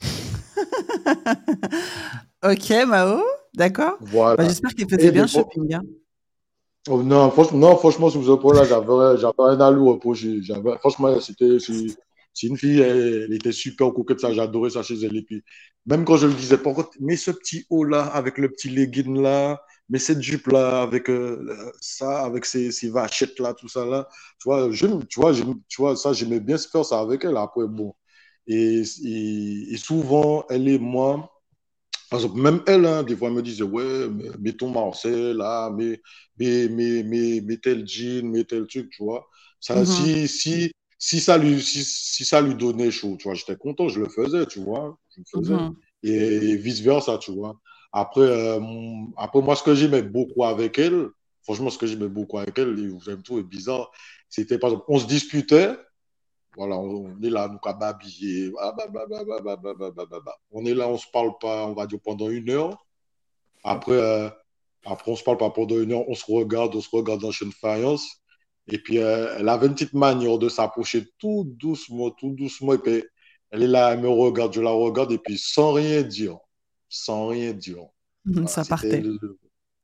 ok, 2.45 2.87
Mao, 2.87 3.25
d'accord. 3.55 3.97
Voilà. 4.03 4.37
Bah, 4.37 4.45
j'espère 4.45 4.73
qu'il 4.73 4.89
faisait 4.89 5.11
bien 5.11 5.23
le 5.23 5.29
shopping. 5.29 5.75
Hein. 5.75 5.83
Oh, 6.89 7.03
non, 7.03 7.31
franchement, 7.31 7.59
non, 7.59 7.77
franchement, 7.77 8.11
sur 8.11 8.25
ce 8.25 8.33
point-là, 8.33 8.65
j'avais, 8.65 9.33
un 9.39 9.61
allure 9.61 9.87
reproché. 9.87 10.41
Franchement, 10.81 11.19
c'était, 11.21 11.59
c'est 11.59 12.47
une 12.47 12.57
fille, 12.57 12.81
elle, 12.81 13.33
était 13.33 13.51
super 13.53 13.93
coquette, 13.93 14.21
ça, 14.21 14.33
j'adorais 14.33 14.71
ça 14.71 14.83
chez 14.83 14.95
elle. 15.05 15.17
Et 15.17 15.23
puis, 15.23 15.43
même 15.87 16.05
quand 16.05 16.17
je 16.17 16.27
le 16.27 16.35
disais, 16.35 16.59
mais 17.01 17.17
ce 17.17 17.31
petit 17.33 17.67
haut 17.71 17.85
là, 17.85 18.05
avec 18.05 18.39
le 18.39 18.51
petit 18.51 18.69
legging 18.69 19.21
là, 19.21 19.63
mais 19.89 19.99
cette 19.99 20.21
jupe 20.21 20.49
là, 20.49 20.83
avec 20.83 21.09
euh, 21.11 21.73
ça, 21.81 22.25
avec 22.25 22.45
ces, 22.45 22.71
ces, 22.73 22.91
vachettes 22.91 23.39
là, 23.41 23.55
tout 23.55 23.69
ça 23.69 23.85
là, 23.87 24.09
tu 24.41 24.49
vois, 24.49 24.71
je, 24.71 24.87
tu 25.09 25.21
vois, 25.21 25.33
tu 25.35 25.81
vois 25.81 25.97
ça, 25.97 26.13
j'aimais 26.13 26.41
bien 26.41 26.59
faire 26.59 26.85
ça 26.85 27.01
avec 27.01 27.25
elle. 27.25 27.37
Après, 27.37 27.67
bon. 27.67 27.95
Et, 28.47 28.83
et, 29.05 29.77
souvent, 29.79 30.45
elle 30.51 30.69
et 30.69 30.79
moi, 30.79 31.31
par 32.11 32.21
exemple, 32.21 32.41
même 32.41 32.63
elle, 32.67 32.87
hein, 32.87 33.03
des 33.03 33.17
fois, 33.17 33.29
elle 33.29 33.35
me 33.35 33.43
disait, 33.43 33.65
ouais, 33.65 34.09
mets 34.39 34.53
ton 34.53 34.71
Marcel 34.71 35.37
là, 35.37 35.71
mets, 35.71 36.01
mets, 36.39 36.69
mets, 36.69 37.03
mets, 37.03 37.41
mets 37.41 37.57
tel 37.57 37.87
jean, 37.87 38.31
mets 38.31 38.45
tel 38.45 38.67
truc, 38.67 38.91
tu 38.91 39.03
vois. 39.03 39.27
Ça, 39.61 39.83
mm-hmm. 39.83 39.87
si, 39.87 40.29
si, 40.29 40.73
si, 40.99 41.21
ça 41.21 41.37
lui, 41.37 41.61
si, 41.61 41.83
si, 41.85 42.25
ça 42.25 42.41
lui 42.41 42.55
donnait 42.55 42.91
chaud, 42.91 43.17
tu 43.19 43.25
vois, 43.25 43.35
j'étais 43.35 43.57
content, 43.57 43.89
je 43.89 44.01
le 44.01 44.09
faisais, 44.09 44.47
tu 44.47 44.61
vois. 44.61 44.99
Je 45.11 45.21
le 45.21 45.43
faisais. 45.43 45.55
Mm-hmm. 45.55 45.75
Et, 46.05 46.57
vice-versa, 46.57 47.19
tu 47.19 47.33
vois. 47.33 47.59
Après, 47.93 48.21
euh, 48.21 48.61
après, 49.17 49.41
moi, 49.41 49.57
ce 49.57 49.63
que 49.63 49.75
j'aimais 49.75 50.03
beaucoup 50.03 50.45
avec 50.45 50.79
elle, 50.79 51.09
franchement, 51.43 51.71
ce 51.71 51.79
que 51.79 51.87
j'aimais 51.87 52.09
beaucoup 52.09 52.39
avec 52.39 52.57
elle, 52.59 52.77
j'aime 53.05 53.23
tout, 53.23 53.39
est 53.39 53.43
bizarre, 53.43 53.91
c'était, 54.29 54.59
par 54.59 54.71
exemple, 54.71 54.87
on 54.89 54.99
se 54.99 55.07
disputait, 55.07 55.77
voilà, 56.57 56.79
on 56.79 57.21
est 57.23 57.29
là, 57.29 57.49
nous, 57.49 57.59
à 57.69 57.75
babiller. 57.75 58.51
On 60.51 60.65
est 60.65 60.75
là, 60.75 60.89
on 60.89 60.97
se 60.97 61.07
parle 61.13 61.33
pas, 61.39 61.67
on 61.67 61.75
va 61.75 61.87
dire, 61.87 61.99
pendant 62.03 62.31
une 62.31 62.49
heure. 62.49 62.87
Après, 63.63 63.93
euh, 63.93 64.31
après 64.85 65.11
on 65.11 65.17
se 65.17 65.23
parle 65.23 65.37
pas 65.37 65.51
pendant 65.51 65.79
une 65.79 65.93
heure, 65.93 66.09
on 66.09 66.15
se 66.15 66.25
regarde, 66.27 66.75
on 66.75 66.81
se 66.81 66.89
regarde 66.91 67.21
dans 67.21 67.31
une 67.31 67.53
faïence. 67.53 68.09
Et 68.69 68.79
puis, 68.79 68.99
euh, 68.99 69.37
elle 69.39 69.49
avait 69.49 69.67
une 69.67 69.75
petite 69.75 69.93
manière 69.93 70.39
de 70.39 70.49
s'approcher 70.49 71.05
tout 71.19 71.45
doucement, 71.47 72.11
tout 72.11 72.31
doucement. 72.31 72.73
Et 72.73 72.79
puis, 72.79 73.05
elle 73.51 73.63
est 73.63 73.69
là, 73.69 73.93
elle 73.93 74.01
me 74.01 74.09
regarde, 74.09 74.55
je 74.55 74.61
la 74.63 74.71
regarde, 74.71 75.13
et 75.13 75.19
puis 75.19 75.37
sans 75.37 75.73
rien 75.73 76.03
dire, 76.03 76.39
sans 76.89 77.29
rien 77.29 77.53
dire. 77.53 77.85
ça 78.47 78.65
partait. 78.65 79.03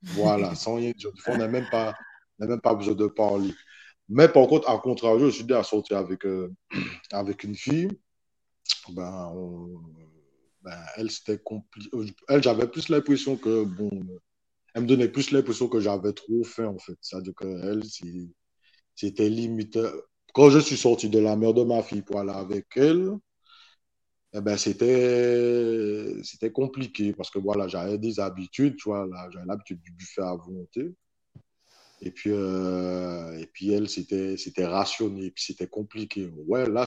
Voilà, 0.02 0.54
sans 0.54 0.76
rien 0.76 0.92
dire. 0.96 1.10
on 1.28 1.36
n'a 1.36 1.48
même, 1.48 1.68
pas, 1.70 1.94
même 2.38 2.60
pas 2.60 2.74
besoin 2.74 2.94
de 2.94 3.06
parler. 3.06 3.52
Mais 4.12 4.28
par 4.28 4.46
contre, 4.46 4.68
à 4.68 4.78
contrario, 4.78 5.30
je 5.30 5.34
suis 5.36 5.44
déjà 5.44 5.62
sorti 5.62 5.94
avec, 5.94 6.26
euh, 6.26 6.52
avec 7.12 7.44
une 7.44 7.54
fille. 7.54 7.88
Ben, 8.90 9.32
ben 10.62 10.78
elle, 10.96 11.10
c'était 11.10 11.38
compliqué. 11.38 11.90
Elle, 12.28 12.42
j'avais 12.42 12.68
plus 12.68 12.88
l'impression 12.90 13.36
que, 13.36 13.64
bon, 13.64 13.90
elle 14.74 14.82
me 14.82 14.86
donnait 14.86 15.08
plus 15.08 15.30
l'impression 15.32 15.68
que 15.68 15.80
j'avais 15.80 16.12
trop 16.12 16.44
faim, 16.44 16.66
en 16.66 16.78
fait. 16.78 16.96
C'est-à-dire 17.00 17.34
qu'elle, 17.34 17.82
c'était 18.94 19.28
limite. 19.30 19.78
Quand 20.34 20.50
je 20.50 20.58
suis 20.58 20.76
sorti 20.76 21.08
de 21.08 21.18
la 21.18 21.36
mère 21.36 21.54
de 21.54 21.64
ma 21.64 21.82
fille 21.82 22.02
pour 22.02 22.20
aller 22.20 22.32
avec 22.32 22.66
elle, 22.76 23.12
eh 24.34 24.40
ben, 24.40 24.56
c'était, 24.56 26.22
c'était 26.22 26.52
compliqué 26.52 27.12
parce 27.12 27.30
que 27.30 27.38
voilà, 27.38 27.68
j'avais 27.68 27.98
des 27.98 28.18
habitudes, 28.20 28.76
tu 28.76 28.88
vois, 28.88 29.06
j'avais 29.30 29.46
l'habitude 29.46 29.80
du 29.82 29.92
buffet 29.92 30.22
à 30.22 30.34
volonté. 30.34 30.94
Et 32.04 32.10
puis, 32.10 32.30
euh, 32.32 33.38
et 33.38 33.46
puis 33.46 33.72
elle, 33.72 33.88
c'était, 33.88 34.36
c'était 34.36 34.66
rationné, 34.66 35.30
puis 35.30 35.44
c'était 35.44 35.68
compliqué. 35.68 36.28
Ouais, 36.48 36.68
là, 36.68 36.84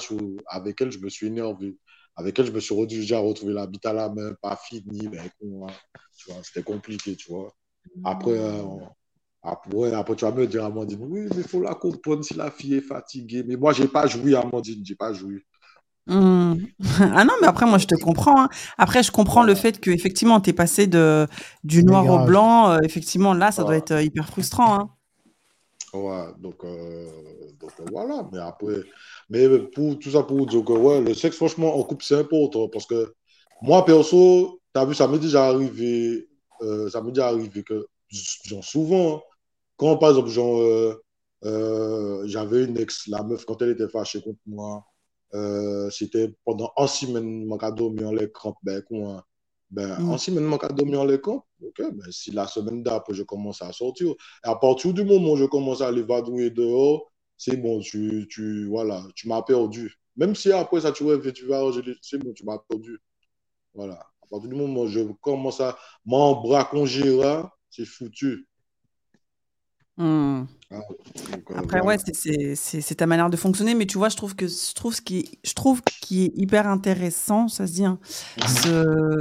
avec 0.47 0.81
elle, 0.81 0.91
je 0.91 0.99
me 0.99 1.07
suis 1.09 1.27
énervé. 1.27 1.77
Avec 2.17 2.37
elle, 2.37 2.47
je 2.47 2.51
me 2.51 2.59
suis 2.59 2.75
déjà 2.85 3.19
retrouvé 3.19 3.53
l'habit 3.53 3.79
à 3.85 3.93
la 3.93 4.09
main, 4.09 4.33
pas 4.41 4.57
fini, 4.57 5.07
ben, 5.07 5.23
tu 5.39 5.47
vois, 6.29 6.43
c'était 6.43 6.63
compliqué, 6.63 7.15
tu 7.15 7.31
vois. 7.31 7.53
Après, 8.03 8.37
euh, 8.37 8.63
après, 9.41 9.93
après, 9.93 10.15
tu 10.17 10.25
vas 10.25 10.31
me 10.31 10.47
dire, 10.47 10.65
Amandine, 10.65 10.99
oui, 11.01 11.27
mais 11.29 11.37
il 11.37 11.47
faut 11.47 11.61
la 11.61 11.75
comprendre 11.75 12.25
si 12.25 12.33
la 12.33 12.51
fille 12.51 12.75
est 12.75 12.81
fatiguée. 12.81 13.43
Mais 13.47 13.55
moi, 13.55 13.71
je 13.71 13.83
n'ai 13.83 13.87
pas 13.87 14.07
joué, 14.07 14.35
Amandine, 14.35 14.83
je 14.85 14.91
n'ai 14.91 14.97
pas 14.97 15.13
joué. 15.13 15.45
Mmh. 16.07 16.55
Ah 16.99 17.23
non, 17.23 17.33
mais 17.41 17.47
après, 17.47 17.65
moi, 17.65 17.77
je 17.77 17.87
te 17.87 17.95
comprends. 17.95 18.43
Hein. 18.43 18.49
Après, 18.77 19.01
je 19.01 19.11
comprends 19.11 19.43
le 19.43 19.55
fait 19.55 19.79
que 19.79 19.91
effectivement, 19.91 20.41
tu 20.41 20.49
es 20.49 20.53
passé 20.53 20.87
de, 20.87 21.25
du 21.63 21.85
noir 21.85 22.05
au 22.05 22.25
blanc. 22.25 22.71
Euh, 22.71 22.79
effectivement, 22.83 23.33
là, 23.33 23.51
ça 23.53 23.63
doit 23.63 23.77
être 23.77 24.01
hyper 24.01 24.27
frustrant. 24.27 24.79
Hein. 24.79 24.89
Donc, 26.39 26.63
euh, 26.63 27.07
donc 27.59 27.71
voilà. 27.91 28.27
Mais 28.31 28.39
après, 28.39 28.83
mais 29.29 29.47
pour 29.59 29.99
tout 29.99 30.11
ça 30.11 30.23
pour 30.23 30.45
dire 30.45 30.63
que 30.63 30.73
ouais, 30.73 31.01
le 31.01 31.13
sexe, 31.13 31.35
franchement, 31.37 31.75
en 31.75 31.83
couple, 31.83 32.03
c'est 32.03 32.19
important. 32.19 32.69
Parce 32.69 32.85
que 32.85 33.13
moi, 33.61 33.85
perso, 33.85 34.59
tu 34.73 34.79
as 34.79 34.85
vu, 34.85 34.93
ça 34.95 35.07
m'est 35.07 35.19
déjà 35.19 35.47
arrivé, 35.47 36.27
ça 36.91 37.01
m'est 37.01 37.11
déjà 37.11 37.27
arrivé 37.27 37.63
que, 37.63 37.87
souvent, 38.61 39.17
hein, 39.17 39.21
quand, 39.77 39.97
par 39.97 40.09
exemple, 40.09 40.29
euh, 40.37 40.95
euh, 41.45 42.27
j'avais 42.27 42.65
une 42.65 42.77
ex, 42.77 43.07
la 43.07 43.23
meuf, 43.23 43.45
quand 43.45 43.61
elle 43.61 43.71
était 43.71 43.89
fâchée 43.89 44.21
contre 44.21 44.39
moi, 44.45 44.85
euh, 45.33 45.89
c'était 45.89 46.33
pendant 46.45 46.71
un 46.77 46.87
semaine, 46.87 47.45
mon 47.45 47.57
cadeau 47.57 47.89
mis 47.91 48.03
en 48.05 48.11
l'écran, 48.11 48.55
ben, 48.63 48.81
quoi, 48.83 49.25
ben, 49.75 49.99
mm. 49.99 50.39
mon 50.39 50.57
cadeau 50.57 50.85
mis 50.85 50.95
en 50.95 51.03
l'écran, 51.03 51.45
ok, 51.61 51.81
ben, 51.91 52.11
si 52.11 52.31
la 52.31 52.47
semaine 52.47 52.81
d'après, 52.81 53.13
je 53.13 53.23
commence 53.23 53.61
à 53.61 53.73
sortir, 53.73 54.09
et 54.09 54.47
à 54.47 54.55
partir 54.55 54.93
du 54.93 55.03
moment 55.03 55.33
où 55.33 55.37
je 55.37 55.45
commence 55.45 55.81
à 55.81 55.87
aller 55.89 56.01
vadrouiller 56.01 56.49
dehors, 56.49 57.11
c'est 57.37 57.57
bon, 57.57 57.81
tu, 57.81 58.25
tu, 58.29 58.67
voilà, 58.67 59.03
tu 59.15 59.27
m'as 59.27 59.41
perdu. 59.41 59.99
Même 60.15 60.33
si 60.33 60.51
après 60.53 60.81
ça, 60.81 60.93
tu 60.93 61.03
vas, 61.03 61.17
tu 61.31 61.45
vas 61.45 61.69
c'est 62.01 62.17
bon, 62.17 62.31
tu 62.33 62.45
m'as 62.45 62.57
perdu. 62.69 62.97
Voilà. 63.73 63.95
À 63.95 64.27
partir 64.29 64.49
du 64.49 64.55
moment 64.55 64.81
où 64.83 64.87
je 64.87 65.01
commence 65.21 65.59
à 65.59 65.77
m'en 66.05 66.41
c'est 67.69 67.85
foutu. 67.85 68.47
Hmm. 69.97 70.43
Ah, 70.71 70.79
Après, 71.55 71.79
ouais, 71.81 71.97
c'est 71.97 72.95
ta 72.95 73.05
manière 73.05 73.29
de 73.29 73.37
fonctionner, 73.37 73.75
mais 73.75 73.85
tu 73.85 73.97
vois, 73.97 74.09
je 74.09 74.17
trouve 74.17 74.35
que 74.35 74.47
je 74.47 74.73
trouve 74.73 74.93
ce 74.93 75.01
qui, 75.01 75.39
je 75.43 75.53
trouve 75.53 75.81
qui 76.01 76.25
est 76.25 76.31
hyper 76.35 76.67
intéressant, 76.67 77.47
ça 77.47 77.65
se 77.65 77.73
dit, 77.73 77.85
hein, 77.85 77.99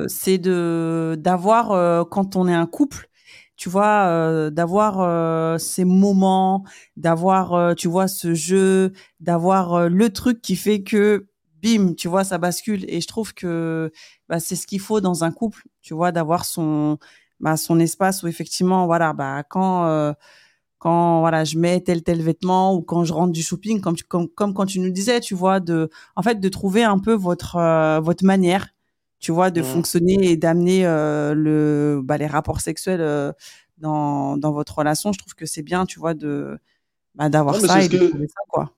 c'est 0.08 0.38
de 0.38 1.16
d'avoir 1.18 1.70
euh, 1.70 2.04
quand 2.04 2.34
on 2.34 2.48
est 2.48 2.54
un 2.54 2.66
couple, 2.66 3.08
tu 3.56 3.68
vois, 3.68 4.06
euh, 4.06 4.50
d'avoir 4.50 5.00
euh, 5.00 5.58
ces 5.58 5.84
moments, 5.84 6.64
d'avoir, 6.96 7.76
tu 7.76 7.86
vois, 7.86 8.08
ce 8.08 8.34
jeu, 8.34 8.92
d'avoir 9.20 9.88
le 9.88 10.12
truc 10.12 10.42
qui 10.42 10.56
fait 10.56 10.82
que 10.82 11.26
bim, 11.62 11.94
tu 11.94 12.08
vois, 12.08 12.24
ça 12.24 12.38
bascule. 12.38 12.84
Et 12.88 13.00
je 13.00 13.06
trouve 13.06 13.32
que 13.32 13.92
bah, 14.28 14.40
c'est 14.40 14.56
ce 14.56 14.66
qu'il 14.66 14.80
faut 14.80 15.00
dans 15.00 15.22
un 15.22 15.30
couple, 15.30 15.62
tu 15.82 15.94
vois, 15.94 16.10
d'avoir 16.10 16.44
son 16.44 16.98
bah, 17.38 17.56
son 17.56 17.78
espace 17.78 18.22
où 18.22 18.28
effectivement, 18.28 18.86
voilà, 18.86 19.12
bah 19.12 19.44
quand 19.48 20.14
quand 20.84 21.20
voilà 21.20 21.44
je 21.44 21.58
mets 21.58 21.80
tel 21.80 22.02
tel 22.02 22.20
vêtement 22.22 22.74
ou 22.74 22.82
quand 22.82 23.04
je 23.04 23.12
rentre 23.12 23.32
du 23.32 23.42
shopping 23.42 23.80
comme 23.80 23.96
comme, 24.08 24.28
comme 24.28 24.54
quand 24.54 24.66
tu 24.66 24.80
nous 24.80 24.90
disais 24.90 25.20
tu 25.20 25.34
vois 25.34 25.58
de 25.58 25.90
en 26.14 26.22
fait 26.22 26.38
de 26.40 26.48
trouver 26.48 26.84
un 26.84 26.98
peu 26.98 27.14
votre 27.14 27.56
euh, 27.56 28.00
votre 28.00 28.24
manière 28.24 28.68
tu 29.24 29.32
vois, 29.32 29.50
de 29.50 29.62
fonctionner 29.62 30.32
et 30.32 30.36
d'amener 30.36 30.82
le, 30.84 32.02
bah, 32.04 32.18
les 32.18 32.26
rapports 32.26 32.60
sexuels 32.60 33.00
dans, 33.78 34.36
dans 34.36 34.52
votre 34.52 34.76
relation. 34.76 35.14
Je 35.14 35.18
trouve 35.18 35.34
que 35.34 35.46
c'est 35.46 35.62
bien, 35.62 35.86
tu 35.86 35.98
vois, 35.98 36.12
de 36.12 36.58
bah, 37.14 37.30
d'avoir 37.30 37.58
ça 37.58 37.82
et 37.82 37.88
de 37.88 38.08
trouver 38.08 38.28
ça, 38.28 38.40
quoi. 38.48 38.72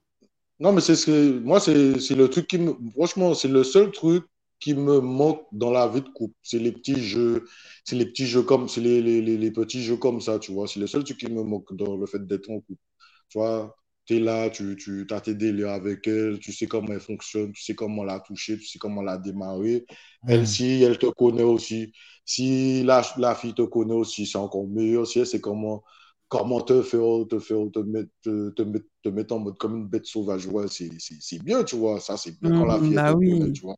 Non, 0.61 0.73
mais 0.73 0.81
c'est 0.81 0.95
ce 0.95 1.07
que 1.07 1.39
moi, 1.41 1.59
c'est 1.59 1.75
le 1.75 2.29
truc 2.29 2.47
qui 2.47 2.59
me. 2.59 2.77
Franchement, 2.93 3.35
c'est 3.35 3.49
le 3.49 3.65
seul 3.65 3.91
truc 3.91 4.25
qui 4.61 4.75
me 4.75 5.01
manque 5.01 5.43
dans 5.53 5.71
la 5.71 5.89
vie 5.89 6.03
de 6.03 6.09
couple. 6.09 6.35
C'est 6.43 6.59
les 6.59 6.73
petits 6.73 7.01
jeux, 7.03 7.45
c'est 7.85 7.97
les 7.97 8.07
petits 8.07 8.27
jeux 8.27 8.43
comme, 8.43 8.69
c'est 8.69 8.81
les, 8.81 9.03
les, 9.03 9.21
les, 9.21 9.51
petits 9.51 9.83
jeux 9.83 9.97
comme 9.97 10.21
ça, 10.21 10.39
tu 10.39 10.53
vois. 10.53 10.67
C'est 10.69 10.81
le 10.81 10.87
seul 10.87 11.05
truc 11.05 11.19
qui 11.19 11.31
me 11.31 11.43
manque 11.43 11.75
dans 11.75 11.97
le 11.97 12.07
fait 12.07 12.27
d'être 12.27 12.51
en 12.51 12.61
couple. 12.61 12.81
Tu 13.29 13.39
vois, 13.39 13.77
tu 14.07 14.17
es 14.17 14.21
là, 14.21 14.51
tu, 14.51 14.77
tu 14.77 15.07
as 15.11 15.21
tes 15.21 15.35
délires 15.35 15.71
avec 15.71 16.07
elle, 16.07 16.39
tu 16.39 16.53
sais 16.53 16.67
comment 16.67 16.89
elle 16.93 17.01
fonctionne, 17.01 17.53
tu 17.53 17.63
sais 17.63 17.75
comment 17.75 18.05
la 18.05 18.21
toucher, 18.21 18.59
tu 18.59 18.67
sais 18.67 18.79
comment 18.79 19.03
la 19.03 19.19
démarrer. 19.19 19.85
Elle, 20.27 20.47
si 20.47 20.83
elle 20.83 20.99
te 20.99 21.07
connaît 21.07 21.43
aussi, 21.43 21.93
si 22.25 22.83
la, 22.85 23.03
la 23.19 23.35
fille 23.35 23.55
te 23.55 23.63
connaît 23.63 23.95
aussi, 23.95 24.27
c'est 24.27 24.39
encore 24.39 24.67
mieux. 24.69 25.05
Si 25.05 25.19
elle 25.19 25.27
sait 25.27 25.41
comment 25.41 25.85
comment 26.29 26.61
te 26.61 26.83
faire, 26.83 27.27
te, 27.29 27.39
faire, 27.39 27.59
te, 27.73 27.79
mettre, 27.81 28.11
te, 28.23 28.51
te, 28.51 29.09
mettre 29.09 29.35
en 29.35 29.39
mode 29.41 29.59
comme 29.59 29.77
une 29.77 29.87
bête 29.87 30.07
sauvage. 30.07 30.47
Ouais, 30.47 30.67
c'est 30.69 31.43
bien, 31.43 31.65
tu 31.65 31.77
vois. 31.77 32.01
Ça, 32.01 32.17
c'est 32.17 32.39
bien 32.41 32.51
quand 32.51 32.65
la 32.67 32.79
vie 32.79 32.95
bah 32.95 33.15
oui. 33.15 33.53
tu 33.53 33.63
vois. 33.63 33.77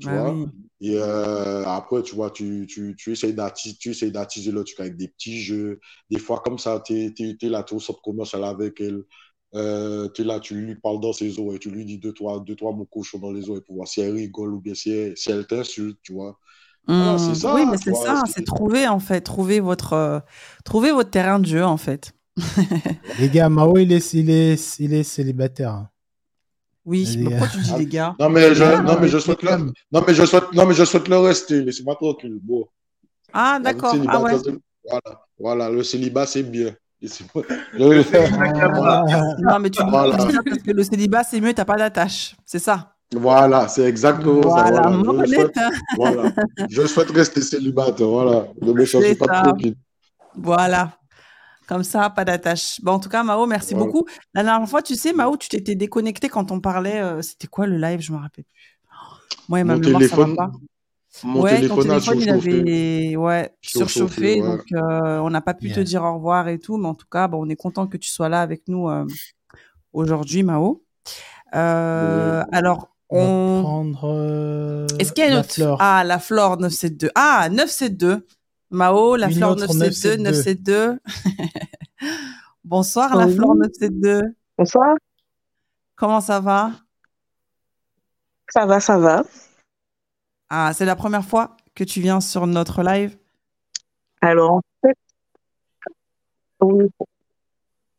Tu 0.00 0.06
bah 0.06 0.30
vois? 0.30 0.46
Et 0.80 0.96
euh, 0.96 1.64
après, 1.66 2.02
tu 2.02 2.14
vois, 2.14 2.30
tu, 2.30 2.66
tu, 2.66 2.96
tu 2.96 3.12
essayes 3.12 3.34
d'attiser 3.34 4.50
le 4.50 4.64
truc 4.64 4.80
avec 4.80 4.96
des 4.96 5.08
petits 5.08 5.40
jeux. 5.40 5.78
Des 6.10 6.18
fois, 6.18 6.40
comme 6.42 6.58
ça, 6.58 6.82
tu 6.84 6.94
es, 6.94 7.14
es, 7.18 7.48
là, 7.48 7.62
tu 7.62 7.74
es 7.74 7.76
au 7.76 7.80
centre 7.80 8.00
commercial 8.00 8.44
avec 8.44 8.80
elle. 8.80 9.02
Euh, 9.54 10.08
tu 10.14 10.22
es 10.22 10.24
là, 10.24 10.40
tu 10.40 10.54
lui 10.54 10.76
parles 10.76 11.00
dans 11.00 11.12
ses 11.12 11.38
os 11.38 11.54
et 11.54 11.58
tu 11.58 11.70
lui 11.70 11.84
dis 11.84 11.98
deux, 11.98 12.12
trois, 12.12 12.40
deux, 12.40 12.56
trois 12.56 12.72
mots 12.72 12.86
cochons 12.86 13.18
dans 13.18 13.32
les 13.32 13.50
os 13.50 13.60
pour 13.66 13.76
voir 13.76 13.88
si 13.88 14.00
elle 14.00 14.14
rigole 14.14 14.54
ou 14.54 14.60
bien 14.60 14.74
si 14.74 14.90
elle, 14.90 15.16
si 15.16 15.30
elle 15.30 15.46
t'insulte, 15.46 15.98
tu 16.02 16.14
vois. 16.14 16.38
Ah, 16.86 17.16
mmh. 17.18 17.34
ça, 17.34 17.54
oui, 17.54 17.66
mais 17.70 17.76
c'est 17.76 17.94
ça, 17.94 18.22
c'est 18.26 18.44
trouver 18.44 18.88
en 18.88 19.00
fait, 19.00 19.20
trouver 19.20 19.60
votre, 19.60 19.92
euh, 19.92 20.20
trouver 20.64 20.92
votre 20.92 21.10
terrain 21.10 21.38
de 21.38 21.46
jeu 21.46 21.64
en 21.64 21.76
fait. 21.76 22.14
les 23.18 23.28
gars, 23.28 23.48
Mao 23.48 23.76
il 23.76 23.92
est, 23.92 24.14
il 24.14 24.30
est, 24.30 24.78
il 24.78 24.94
est 24.94 25.02
célibataire. 25.02 25.88
Hein. 26.80 26.86
Oui, 26.86 27.16
mais 27.18 27.30
pourquoi 27.30 27.48
tu 27.48 27.58
dis 27.58 27.74
les 27.78 27.86
gars? 27.86 28.14
Non 28.18 28.30
mais 28.30 28.54
je, 28.54 28.64
non, 28.82 28.98
mais 29.00 29.08
je 29.08 29.18
souhaite 29.18 29.42
le, 29.42 29.50
non 29.92 30.02
mais 30.06 30.14
je 30.14 30.24
souhaite, 30.24 30.52
non 30.52 30.66
mais 30.66 30.74
je 30.74 30.84
souhaite 30.84 31.08
le 31.08 31.18
rester. 31.18 31.62
Laissez-moi 31.62 31.94
tranquille. 31.96 32.38
Bon. 32.42 32.66
Ah 33.32 33.58
d'accord. 33.62 33.94
Ah 34.08 34.20
ouais. 34.20 34.32
Voilà, 34.88 35.26
voilà, 35.38 35.70
le 35.70 35.82
célibat 35.82 36.26
c'est 36.26 36.42
bien. 36.42 36.74
non 37.78 37.88
mais 39.58 39.70
tu 39.70 39.82
dis 39.82 39.88
voilà. 39.88 40.16
parce 40.18 40.62
que 40.62 40.70
le 40.70 40.82
célibat 40.82 41.24
c'est 41.24 41.40
mieux, 41.40 41.54
t'as 41.54 41.64
pas 41.64 41.76
d'attache, 41.76 42.36
c'est 42.44 42.58
ça. 42.58 42.94
Voilà, 43.12 43.68
c'est 43.68 43.84
exactement 43.84 44.42
ça. 44.42 44.70
Voilà. 44.70 45.24
Je, 45.24 45.34
souhaite, 45.34 45.58
voilà. 45.96 46.32
je 46.68 46.86
souhaite 46.86 47.10
rester 47.10 47.40
célibataire. 47.40 48.06
Voilà. 48.06 48.46
Ne 48.60 48.72
me 48.72 49.14
pas 49.14 49.42
trop 49.42 49.56
Voilà. 50.36 50.92
Comme 51.70 51.84
ça, 51.84 52.10
pas 52.10 52.24
d'attache. 52.24 52.80
Bon, 52.82 52.94
en 52.94 52.98
tout 52.98 53.08
cas, 53.08 53.22
Mao, 53.22 53.46
merci 53.46 53.76
beaucoup. 53.76 54.04
La 54.34 54.42
dernière 54.42 54.68
fois, 54.68 54.82
tu 54.82 54.96
sais, 54.96 55.12
Mao, 55.12 55.36
tu 55.36 55.48
t'étais 55.48 55.76
déconnecté 55.76 56.28
quand 56.28 56.50
on 56.50 56.58
parlait. 56.58 57.00
Euh, 57.00 57.22
c'était 57.22 57.46
quoi 57.46 57.68
le 57.68 57.76
live? 57.76 58.00
Je 58.00 58.10
me 58.10 58.16
rappelle 58.18 58.42
plus. 58.42 58.80
Moi, 59.48 59.62
Mon 59.62 59.78
téléphone. 59.78 60.08
Ça 60.08 60.16
va 60.16 60.48
pas. 60.48 60.52
Mon 61.22 61.42
ouais, 61.42 61.54
téléphone, 61.54 61.76
ton 61.76 61.82
téléphone 61.84 62.20
il 62.22 62.30
avait 62.30 63.16
ouais, 63.16 63.54
surchauffé, 63.62 64.40
donc 64.40 64.62
euh, 64.72 65.18
on 65.18 65.30
n'a 65.30 65.40
pas 65.40 65.54
pu 65.54 65.70
te 65.70 65.78
dire 65.78 66.02
au 66.02 66.14
revoir 66.14 66.48
et 66.48 66.58
tout, 66.58 66.76
mais 66.76 66.88
en 66.88 66.94
tout 66.94 67.06
cas, 67.08 67.28
bon, 67.28 67.46
on 67.46 67.48
est 67.48 67.56
content 67.56 67.86
que 67.86 67.96
tu 67.96 68.10
sois 68.10 68.28
là 68.28 68.42
avec 68.42 68.62
nous 68.66 68.88
euh, 68.88 69.06
aujourd'hui, 69.92 70.42
Mao. 70.42 70.82
alors, 71.52 72.88
on... 73.10 73.60
prendre. 73.62 74.86
Est-ce 74.98 75.12
qu'il 75.12 75.24
y 75.24 75.28
a 75.28 75.30
une 75.30 75.38
autre? 75.38 75.76
Ah, 75.78 76.02
la 76.04 76.18
Flore 76.18 76.56
972. 76.58 77.10
Ah, 77.14 77.48
972. 77.48 78.22
Mao, 78.70 79.16
la 79.16 79.28
Flore 79.30 79.56
972, 79.56 80.18
972. 80.18 80.98
Bonsoir, 82.64 83.16
la 83.16 83.28
Flore 83.28 83.56
972. 83.56 84.22
Bonsoir. 84.56 84.94
Comment 85.96 86.20
ça 86.20 86.40
va? 86.40 86.72
Ça 88.48 88.66
va, 88.66 88.80
ça 88.80 88.98
va. 88.98 89.24
Ah, 90.48 90.72
c'est 90.74 90.84
la 90.84 90.96
première 90.96 91.24
fois 91.24 91.56
que 91.74 91.84
tu 91.84 92.00
viens 92.00 92.20
sur 92.20 92.46
notre 92.46 92.82
live? 92.82 93.16
Alors, 94.20 94.52
en 94.52 94.62
fait, 94.82 94.96
oui, 96.60 96.86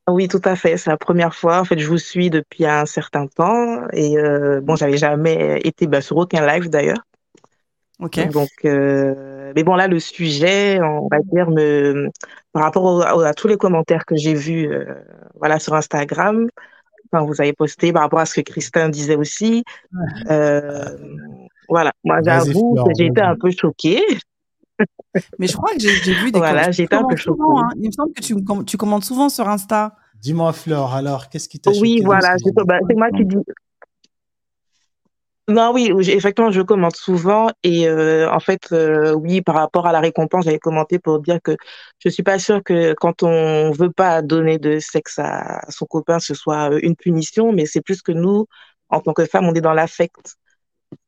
oui, 0.08 0.28
tout 0.28 0.42
à 0.44 0.56
fait. 0.56 0.78
C'est 0.78 0.90
la 0.90 0.98
première 0.98 1.36
fois. 1.36 1.60
En 1.60 1.66
fait, 1.66 1.80
je 1.80 1.88
vous 1.88 1.98
suis 1.98 2.30
depuis 2.30 2.66
un 2.66 2.86
certain 2.86 3.28
temps 3.28 3.88
et 3.94 4.18
euh, 4.18 4.62
bon, 4.62 4.76
j'avais 4.76 4.98
jamais 4.98 5.60
été 5.64 5.88
bah, 5.88 6.02
sur 6.02 6.18
aucun 6.18 6.46
live 6.46 6.70
d'ailleurs. 6.70 7.06
Ok. 8.02 8.32
Donc, 8.32 8.50
euh, 8.66 9.54
mais 9.56 9.64
bon, 9.64 9.76
là, 9.76 9.88
le 9.88 10.00
sujet, 10.00 10.82
on 10.82 11.08
va 11.08 11.20
dire, 11.32 11.50
me, 11.52 12.10
par 12.52 12.64
rapport 12.64 13.06
à 13.06 13.34
tous 13.34 13.48
les 13.48 13.58
commentaires 13.58 14.06
que 14.06 14.16
j'ai 14.16 14.34
vus, 14.34 14.68
euh, 14.68 14.86
voilà, 15.36 15.60
sur 15.60 15.76
Instagram, 15.76 16.48
quand 17.14 17.26
vous 17.26 17.40
avez 17.40 17.54
posté, 17.54 17.94
par 17.94 18.02
rapport 18.02 18.20
à 18.20 18.26
ce 18.26 18.34
que 18.34 18.42
Christin 18.42 18.90
disait 18.90 19.16
aussi, 19.16 19.64
euh, 20.30 20.86
voilà, 21.70 21.92
moi, 22.04 22.22
j'avoue 22.24 22.76
que 22.84 22.92
j'ai 22.98 23.06
été 23.06 23.22
un 23.22 23.36
peu 23.36 23.52
choquée. 23.52 24.02
Mais 25.38 25.46
je 25.46 25.56
crois 25.56 25.74
que 25.74 25.80
j'ai 25.80 26.14
vu 26.14 26.32
des 26.32 26.40
Voilà, 26.40 26.72
j'ai 26.72 26.84
été 26.84 26.96
un 26.96 27.04
peu 27.04 27.16
choquée. 27.16 27.40
Hein. 27.42 27.70
Il 27.78 27.88
me 27.88 27.92
semble 27.92 28.14
que 28.14 28.22
tu, 28.22 28.36
tu 28.66 28.78
commandes 28.78 29.04
souvent 29.04 29.30
sur 29.30 29.48
Insta. 29.48 29.96
Dis-moi, 30.20 30.54
Fleur, 30.54 30.94
alors, 30.96 31.30
qu'est-ce 31.30 31.48
qui 31.48 31.60
t'a 31.60 31.70
Oui, 31.80 32.02
voilà, 32.04 32.36
bah, 32.66 32.78
c'est 32.88 32.96
moi 32.96 33.10
qui 33.12 33.26
dis. 33.26 33.38
Non, 35.52 35.72
oui, 35.74 35.92
effectivement, 36.08 36.52
je 36.52 36.62
commente 36.62 36.96
souvent 36.96 37.50
et 37.64 37.88
euh, 37.88 38.32
en 38.32 38.40
fait, 38.40 38.72
euh, 38.72 39.12
oui, 39.14 39.42
par 39.42 39.56
rapport 39.56 39.86
à 39.86 39.92
la 39.92 40.00
récompense, 40.00 40.46
j'avais 40.46 40.60
commenté 40.60 40.98
pour 40.98 41.20
dire 41.20 41.40
que 41.44 41.58
je 42.00 42.10
suis 42.10 42.24
pas 42.24 42.40
sûre 42.40 42.64
que 42.64 42.94
quand 42.94 43.24
on 43.24 43.72
veut 43.72 43.92
pas 43.92 44.22
donner 44.22 44.60
de 44.60 44.80
sexe 44.80 45.20
à 45.20 45.62
son 45.70 45.86
copain, 45.86 46.20
ce 46.20 46.34
soit 46.34 46.72
euh, 46.72 46.80
une 46.84 46.96
punition, 46.96 47.52
mais 47.52 47.66
c'est 47.66 47.82
plus 47.82 48.02
que 48.02 48.14
nous, 48.14 48.46
en 48.90 49.02
tant 49.02 49.14
que 49.14 49.26
femme, 49.26 49.46
on 49.46 49.54
est 49.54 49.62
dans 49.62 49.74
l'affect. 49.74 50.38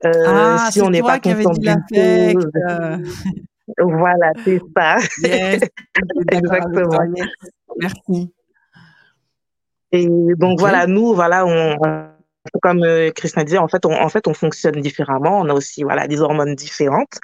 ah, 0.03 0.69
si 0.71 0.81
on 0.81 0.89
n'est 0.89 1.01
pas 1.01 1.19
content 1.19 1.53
voilà, 3.79 4.33
c'est 4.43 4.59
ça. 4.75 4.97
Yes, 5.23 5.63
exactement. 6.31 6.99
Merci. 7.79 8.33
Et 9.93 10.07
donc 10.37 10.59
voilà, 10.59 10.85
nous, 10.85 11.13
voilà, 11.13 11.45
on, 11.45 12.12
comme 12.61 12.83
euh, 12.83 13.11
Christina 13.11 13.43
disait, 13.43 13.57
en 13.57 13.67
fait, 13.67 13.85
on, 13.85 13.93
en 13.93 14.09
fait, 14.09 14.27
on 14.27 14.33
fonctionne 14.33 14.79
différemment. 14.81 15.39
On 15.39 15.49
a 15.49 15.53
aussi 15.53 15.83
voilà 15.83 16.07
des 16.07 16.21
hormones 16.21 16.55
différentes. 16.55 17.19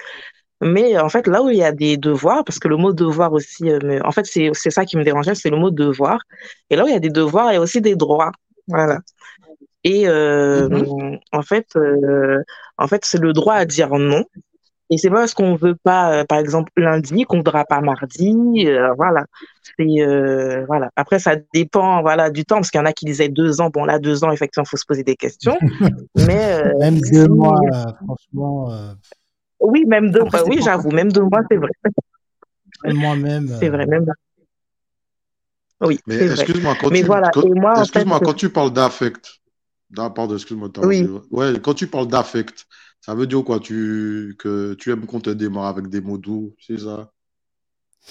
Mais 0.62 0.98
en 0.98 1.08
fait, 1.08 1.26
là 1.26 1.42
où 1.42 1.48
il 1.48 1.56
y 1.56 1.64
a 1.64 1.72
des 1.72 1.96
devoirs, 1.96 2.44
parce 2.44 2.58
que 2.58 2.68
le 2.68 2.76
mot 2.76 2.92
devoir 2.92 3.32
aussi, 3.32 3.70
euh, 3.70 4.00
en 4.04 4.12
fait, 4.12 4.26
c'est 4.26 4.70
ça 4.70 4.84
qui 4.84 4.98
me 4.98 5.04
dérangeait, 5.04 5.34
c'est 5.34 5.50
le 5.50 5.56
mot 5.56 5.70
devoir. 5.70 6.20
Et 6.68 6.76
là 6.76 6.84
où 6.84 6.86
il 6.86 6.92
y 6.92 6.96
a 6.96 7.00
des 7.00 7.10
devoirs, 7.10 7.50
il 7.50 7.54
y 7.54 7.58
a 7.58 7.60
aussi 7.60 7.80
des 7.80 7.96
droits. 7.96 8.32
Voilà. 8.68 8.98
Et 9.84 10.06
euh, 10.06 10.68
mm-hmm. 10.68 11.20
en 11.32 11.42
fait, 11.42 11.66
en 12.76 12.86
fait, 12.86 13.04
c'est 13.04 13.20
le 13.20 13.32
droit 13.32 13.54
à 13.54 13.64
dire 13.64 13.90
non. 13.90 14.24
Et 14.92 14.98
c'est 14.98 15.08
pas 15.08 15.20
parce 15.20 15.34
qu'on 15.34 15.54
veut 15.54 15.76
pas, 15.76 16.12
euh, 16.12 16.24
par 16.24 16.38
exemple, 16.38 16.72
lundi 16.76 17.24
qu'on 17.24 17.36
ne 17.36 17.40
voudra 17.40 17.64
pas 17.64 17.80
mardi. 17.80 18.66
Euh, 18.66 18.92
voilà. 18.94 19.24
C'est 19.62 19.86
euh, 20.00 20.64
voilà. 20.66 20.90
Après, 20.96 21.20
ça 21.20 21.36
dépend, 21.54 22.02
voilà, 22.02 22.28
du 22.30 22.44
temps, 22.44 22.56
parce 22.56 22.72
qu'il 22.72 22.80
y 22.80 22.82
en 22.82 22.86
a 22.86 22.92
qui 22.92 23.04
disaient 23.04 23.28
deux 23.28 23.60
ans. 23.60 23.70
Bon, 23.70 23.84
là, 23.84 24.00
deux 24.00 24.24
ans, 24.24 24.32
effectivement, 24.32 24.64
il 24.66 24.70
faut 24.70 24.76
se 24.76 24.84
poser 24.84 25.04
des 25.04 25.14
questions. 25.14 25.56
mais 26.16 26.74
même 26.80 26.98
deux 27.12 27.28
mois, 27.28 27.60
franchement. 28.04 28.68
Oui, 29.60 29.84
même 29.86 30.10
deux 30.10 30.24
mois. 30.24 30.42
Oui, 30.48 30.60
j'avoue, 30.60 30.90
même 30.90 31.12
deux 31.12 31.22
mois, 31.22 31.40
c'est 31.48 31.56
vrai. 31.56 31.70
Moi-même. 32.84 33.46
C'est 33.60 33.68
vrai, 33.68 33.86
même. 33.86 34.06
Oui. 35.82 36.00
Mais 36.06 36.16
excuse-moi, 36.16 36.74
quand, 36.80 36.90
tu, 36.90 37.02
voilà. 37.04 37.30
quand, 37.32 37.42
excuse-moi, 37.80 38.20
quand 38.20 38.34
tu 38.34 38.50
parles 38.50 38.72
d'affect, 38.72 39.40
pardon, 39.94 40.34
excuse-moi. 40.34 40.68
Oui. 40.82 41.08
Ouais, 41.30 41.54
quand 41.62 41.74
tu 41.74 41.86
parles 41.86 42.08
d'affect, 42.08 42.66
ça 43.00 43.14
veut 43.14 43.26
dire 43.26 43.42
quoi 43.44 43.60
tu, 43.60 44.36
Que 44.38 44.74
tu 44.74 44.90
aimes 44.90 45.06
qu'on 45.06 45.20
te 45.20 45.30
démarre 45.30 45.66
avec 45.66 45.88
des 45.88 46.00
mots 46.00 46.18
doux, 46.18 46.54
c'est 46.60 46.78
ça? 46.78 47.10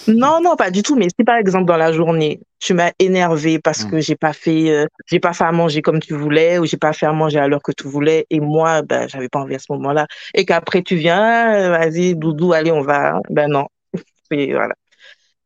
Non, 0.07 0.39
non, 0.41 0.55
pas 0.55 0.71
du 0.71 0.83
tout. 0.83 0.95
Mais 0.95 1.07
si 1.09 1.23
par 1.23 1.37
exemple 1.37 1.65
dans 1.65 1.77
la 1.77 1.91
journée, 1.91 2.39
tu 2.59 2.73
m'as 2.73 2.91
énervé 2.99 3.59
parce 3.59 3.85
hmm. 3.85 3.91
que 3.91 3.99
j'ai 3.99 4.15
pas 4.15 4.33
fait, 4.33 4.69
euh, 4.69 4.85
j'ai 5.07 5.19
pas 5.19 5.33
fait 5.33 5.45
à 5.45 5.51
manger 5.51 5.81
comme 5.81 5.99
tu 5.99 6.13
voulais 6.13 6.59
ou 6.59 6.65
j'ai 6.65 6.77
pas 6.77 6.93
fait 6.93 7.05
à 7.05 7.11
manger 7.11 7.39
à 7.39 7.47
l'heure 7.47 7.63
que 7.63 7.71
tu 7.71 7.87
voulais 7.87 8.25
et 8.29 8.39
moi, 8.39 8.81
ben, 8.83 9.07
j'avais 9.09 9.29
pas 9.29 9.39
envie 9.39 9.55
à 9.55 9.59
ce 9.59 9.71
moment-là. 9.71 10.07
Et 10.33 10.45
qu'après 10.45 10.83
tu 10.83 10.95
viens, 10.95 11.53
euh, 11.53 11.69
vas-y, 11.69 12.15
doudou, 12.15 12.53
allez, 12.53 12.71
on 12.71 12.81
va. 12.81 13.19
Ben 13.29 13.47
non. 13.49 13.67
Et 14.31 14.53
voilà. 14.53 14.75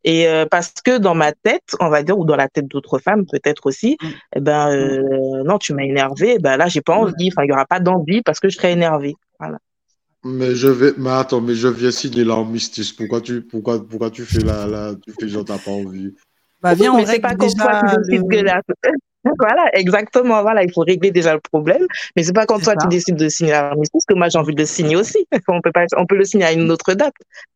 Et 0.04 0.28
euh, 0.28 0.46
parce 0.50 0.74
que 0.84 0.98
dans 0.98 1.16
ma 1.16 1.32
tête, 1.32 1.76
on 1.80 1.90
va 1.90 2.04
dire, 2.04 2.18
ou 2.18 2.26
dans 2.26 2.36
la 2.36 2.50
tête 2.50 2.68
d'autres 2.68 3.00
femmes 3.00 3.26
peut-être 3.26 3.66
aussi, 3.66 3.98
mm. 4.02 4.08
eh 4.36 4.40
ben 4.42 4.70
euh, 4.72 5.44
non, 5.46 5.58
tu 5.58 5.74
m'as 5.74 5.84
énervé. 5.84 6.40
Ben 6.40 6.58
là, 6.58 6.68
j'ai 6.68 6.82
pas 6.82 6.96
envie. 6.96 7.30
Enfin, 7.32 7.44
il 7.46 7.50
y 7.50 7.54
aura 7.54 7.66
pas 7.66 7.80
d'envie 7.80 8.22
parce 8.22 8.40
que 8.40 8.50
je 8.50 8.58
serai 8.58 8.72
énervée. 8.72 9.16
Voilà. 9.40 9.58
Mais 10.26 10.56
je 10.56 10.70
vais, 10.70 10.94
mais 10.98 11.10
attends, 11.10 11.42
mais 11.42 11.54
je 11.54 11.68
viens 11.68 11.92
signer 11.92 12.24
l'armistice. 12.24 12.94
Pourquoi 12.94 13.20
tu, 13.20 13.42
pourquoi, 13.42 13.86
pourquoi 13.86 14.10
tu 14.10 14.24
fais 14.24 14.40
la, 14.40 14.66
la 14.66 14.96
tu 14.96 15.14
fais 15.20 15.28
genre 15.28 15.44
t'as 15.44 15.58
pas 15.58 15.72
envie? 15.72 16.16
Bah 16.62 16.76
viens, 16.76 16.94
on 16.94 17.04
règle 17.04 17.22
pas 17.22 17.36
déjà. 17.36 17.82
Le... 18.08 18.22
Voilà, 19.40 19.70
exactement. 19.74 20.42
Voilà, 20.42 20.64
il 20.64 20.72
faut 20.72 20.82
régler 20.82 21.12
déjà 21.12 21.34
le 21.34 21.40
problème. 21.40 21.86
Mais 22.16 22.24
c'est 22.24 22.34
pas 22.34 22.46
quand 22.46 22.62
toi 22.62 22.76
tu 22.76 22.88
décides 22.88 23.16
de 23.16 23.30
signer 23.30 23.52
l'armistice 23.52 24.04
que 24.06 24.14
moi 24.14 24.28
j'ai 24.30 24.38
envie 24.38 24.54
de 24.54 24.60
le 24.60 24.66
signer 24.66 24.98
aussi. 24.98 25.26
On 25.48 25.62
peut 25.62 25.72
pas, 25.72 25.86
on 25.96 26.06
peut 26.06 26.18
le 26.18 26.26
signer 26.26 26.46
à 26.46 26.52
une 26.52 26.70
autre 26.70 26.94
date, 26.94 27.14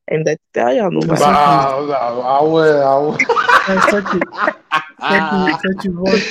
à 0.09 0.15
une 0.15 0.23
date 0.23 0.39
derrière. 0.53 0.89
bah, 0.89 1.15
ah, 1.21 1.77
ah, 2.23 2.45
ouais, 2.45 2.71
ah 4.99 5.59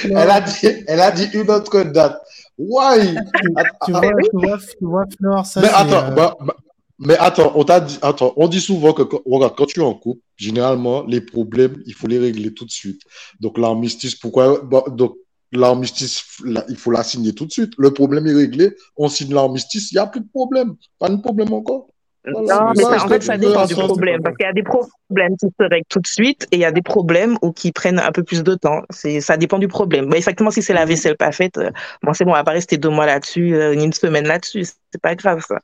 elle 0.05 0.31
a 0.31 0.41
dit, 0.41 0.67
elle 0.87 1.01
a 1.01 1.11
dit 1.11 1.29
une 1.35 1.51
autre 1.51 1.83
date. 1.83 2.21
Why? 2.59 3.15
tu, 3.15 3.53
vois, 3.53 3.63
tu 3.85 3.93
vois, 4.33 4.59
tu 4.59 4.85
vois, 4.87 5.05
Fleur, 5.19 5.47
ça 5.47 5.61
Mais 5.61 5.69
attends, 5.69 6.07
euh, 6.07 6.11
bah, 6.11 6.37
bah, 6.41 6.57
mais 6.99 7.17
attends, 7.19 7.53
on 7.55 7.65
t'a 7.65 7.81
dit, 7.81 7.99
attends, 8.03 8.33
on 8.37 8.49
dit 8.49 8.61
souvent 8.61 8.93
que 8.93 9.03
regarde, 9.27 9.55
quand 9.57 9.67
tu 9.67 9.81
es 9.81 9.83
en 9.83 9.95
couple, 9.95 10.23
généralement, 10.37 11.05
les 11.05 11.21
problèmes, 11.21 11.83
il 11.87 11.95
faut 11.95 12.07
les 12.07 12.19
régler 12.19 12.55
tout 12.55 12.65
de 12.65 12.71
suite. 12.71 13.03
Donc, 13.41 13.59
l'armistice, 13.59 14.15
pourquoi, 14.15 14.61
donc, 14.89 15.17
l'armistice, 15.53 16.25
il 16.69 16.77
faut 16.77 16.91
la 16.91 17.05
signer 17.05 17.35
tout 17.35 17.45
de 17.47 17.53
suite. 17.53 17.73
Le 17.77 17.93
problème 17.93 18.27
est 18.27 18.35
réglé, 18.35 18.75
on 18.97 19.09
signe 19.09 19.35
l'armistice, 19.35 19.93
il 19.93 19.97
n'y 19.97 20.01
a 20.01 20.07
plus 20.07 20.21
de 20.21 20.29
problème. 20.29 20.77
Pas 20.99 21.11
de 21.11 21.17
problème 21.17 21.53
encore. 21.53 21.89
Non, 22.27 22.73
mais 22.77 22.83
ça, 22.83 23.05
en 23.05 23.09
fait, 23.09 23.23
ça 23.23 23.39
dépend 23.39 23.67
du 23.67 23.75
problème. 23.75 24.23
Parce 24.23 24.37
qu'il 24.37 24.47
y 24.47 24.49
a 24.49 24.53
des 24.53 24.65
problèmes 24.65 25.37
qui 25.39 25.47
se 25.47 25.65
règlent 25.65 25.87
tout 25.89 26.01
de 26.01 26.07
suite 26.07 26.49
et 26.51 26.57
il 26.57 26.61
y 26.61 26.65
a 26.65 26.73
des 26.73 26.83
problèmes 26.83 27.39
ou 27.41 27.53
qui 27.53 27.71
prennent 27.71 28.01
un 28.01 28.11
peu 28.11 28.25
plus 28.25 28.43
de 28.43 28.55
temps. 28.55 28.83
C'est, 28.91 29.21
ça 29.21 29.37
dépend 29.37 29.59
du 29.59 29.69
problème. 29.69 30.07
Mais 30.07 30.19
effectivement, 30.19 30.51
si 30.51 30.61
c'est 30.61 30.73
la 30.73 30.85
vaisselle 30.85 31.17
pas 31.17 31.31
faite, 31.31 31.57
moi, 31.57 31.67
euh, 32.11 32.13
c'est 32.15 32.25
bon, 32.25 32.33
on 32.33 32.35
va 32.35 32.43
pas 32.43 32.53
rester 32.53 32.79
deux 32.79 32.89
mois 32.89 33.07
là-dessus, 33.07 33.55
euh, 33.55 33.73
une 33.73 33.93
semaine 33.93 34.27
là-dessus. 34.27 34.65
C'est 34.65 35.01
pas 35.01 35.15
grave, 35.15 35.45
ça. 35.47 35.59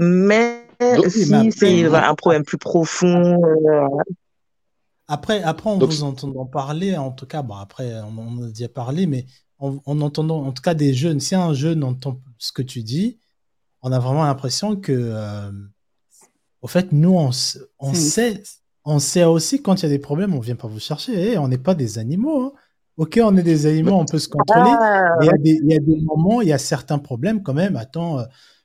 Mais 0.00 0.66
si 1.08 1.52
c'est 1.52 1.84
un 1.84 2.14
problème 2.14 2.44
plus 2.44 2.58
profond. 2.58 3.40
Euh, 3.44 3.86
après, 5.06 5.42
après, 5.42 5.70
en 5.70 5.78
vous 5.78 6.02
entendant 6.02 6.46
parler, 6.46 6.96
en 6.96 7.12
tout 7.12 7.26
cas, 7.26 7.42
bon, 7.42 7.54
après, 7.54 7.94
on, 8.02 8.18
en 8.18 8.42
a 8.42 8.48
déjà 8.48 8.68
parlé, 8.68 9.06
mais 9.06 9.26
en, 9.58 9.78
entendant, 9.86 10.42
en 10.44 10.52
tout 10.52 10.62
cas, 10.62 10.74
des 10.74 10.92
jeunes, 10.92 11.20
si 11.20 11.34
un 11.36 11.52
jeune 11.52 11.84
entend 11.84 12.20
ce 12.38 12.50
que 12.50 12.62
tu 12.62 12.82
dis, 12.82 13.18
on 13.82 13.92
a 13.92 13.98
vraiment 13.98 14.24
l'impression 14.24 14.76
que, 14.76 15.50
au 16.62 16.68
fait, 16.68 16.92
nous, 16.92 17.16
on, 17.16 17.30
on 17.78 17.94
sait, 17.94 18.42
on 18.84 18.98
sait 18.98 19.24
aussi 19.24 19.62
quand 19.62 19.76
il 19.76 19.82
y 19.84 19.86
a 19.86 19.88
des 19.88 19.98
problèmes, 19.98 20.34
on 20.34 20.40
vient 20.40 20.56
pas 20.56 20.68
vous 20.68 20.80
chercher. 20.80 21.32
Eh, 21.32 21.38
on 21.38 21.48
n'est 21.48 21.58
pas 21.58 21.74
des 21.74 21.98
animaux. 21.98 22.42
Hein. 22.42 22.52
Ok, 22.96 23.18
on 23.22 23.34
est 23.36 23.42
des 23.42 23.64
animaux, 23.64 23.94
on 23.94 24.04
peut 24.04 24.18
se 24.18 24.28
contrôler. 24.28 24.70
Ah. 24.78 25.16
Il 25.22 25.26
y, 25.64 25.74
a 25.74 25.78
des, 25.78 25.96
moments, 26.02 26.42
il 26.42 26.48
y 26.48 26.52
a 26.52 26.58
certains 26.58 26.98
problèmes 26.98 27.42
quand 27.42 27.54
même. 27.54 27.76
Attends, 27.76 28.18
euh, 28.18 28.24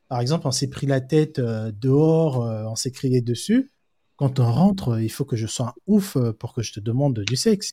par 0.09 0.19
exemple, 0.19 0.45
on 0.45 0.51
s'est 0.51 0.67
pris 0.67 0.87
la 0.87 0.99
tête 0.99 1.39
euh, 1.39 1.71
dehors, 1.71 2.43
euh, 2.43 2.65
on 2.65 2.75
s'est 2.75 2.91
crié 2.91 3.21
dessus. 3.21 3.71
Quand 4.17 4.41
on 4.41 4.51
rentre, 4.51 4.99
il 4.99 5.09
faut 5.09 5.23
que 5.23 5.37
je 5.37 5.47
sois 5.47 5.67
un 5.67 5.73
ouf 5.87 6.17
pour 6.39 6.53
que 6.53 6.61
je 6.61 6.73
te 6.73 6.81
demande 6.81 7.19
du 7.19 7.37
sexe. 7.37 7.71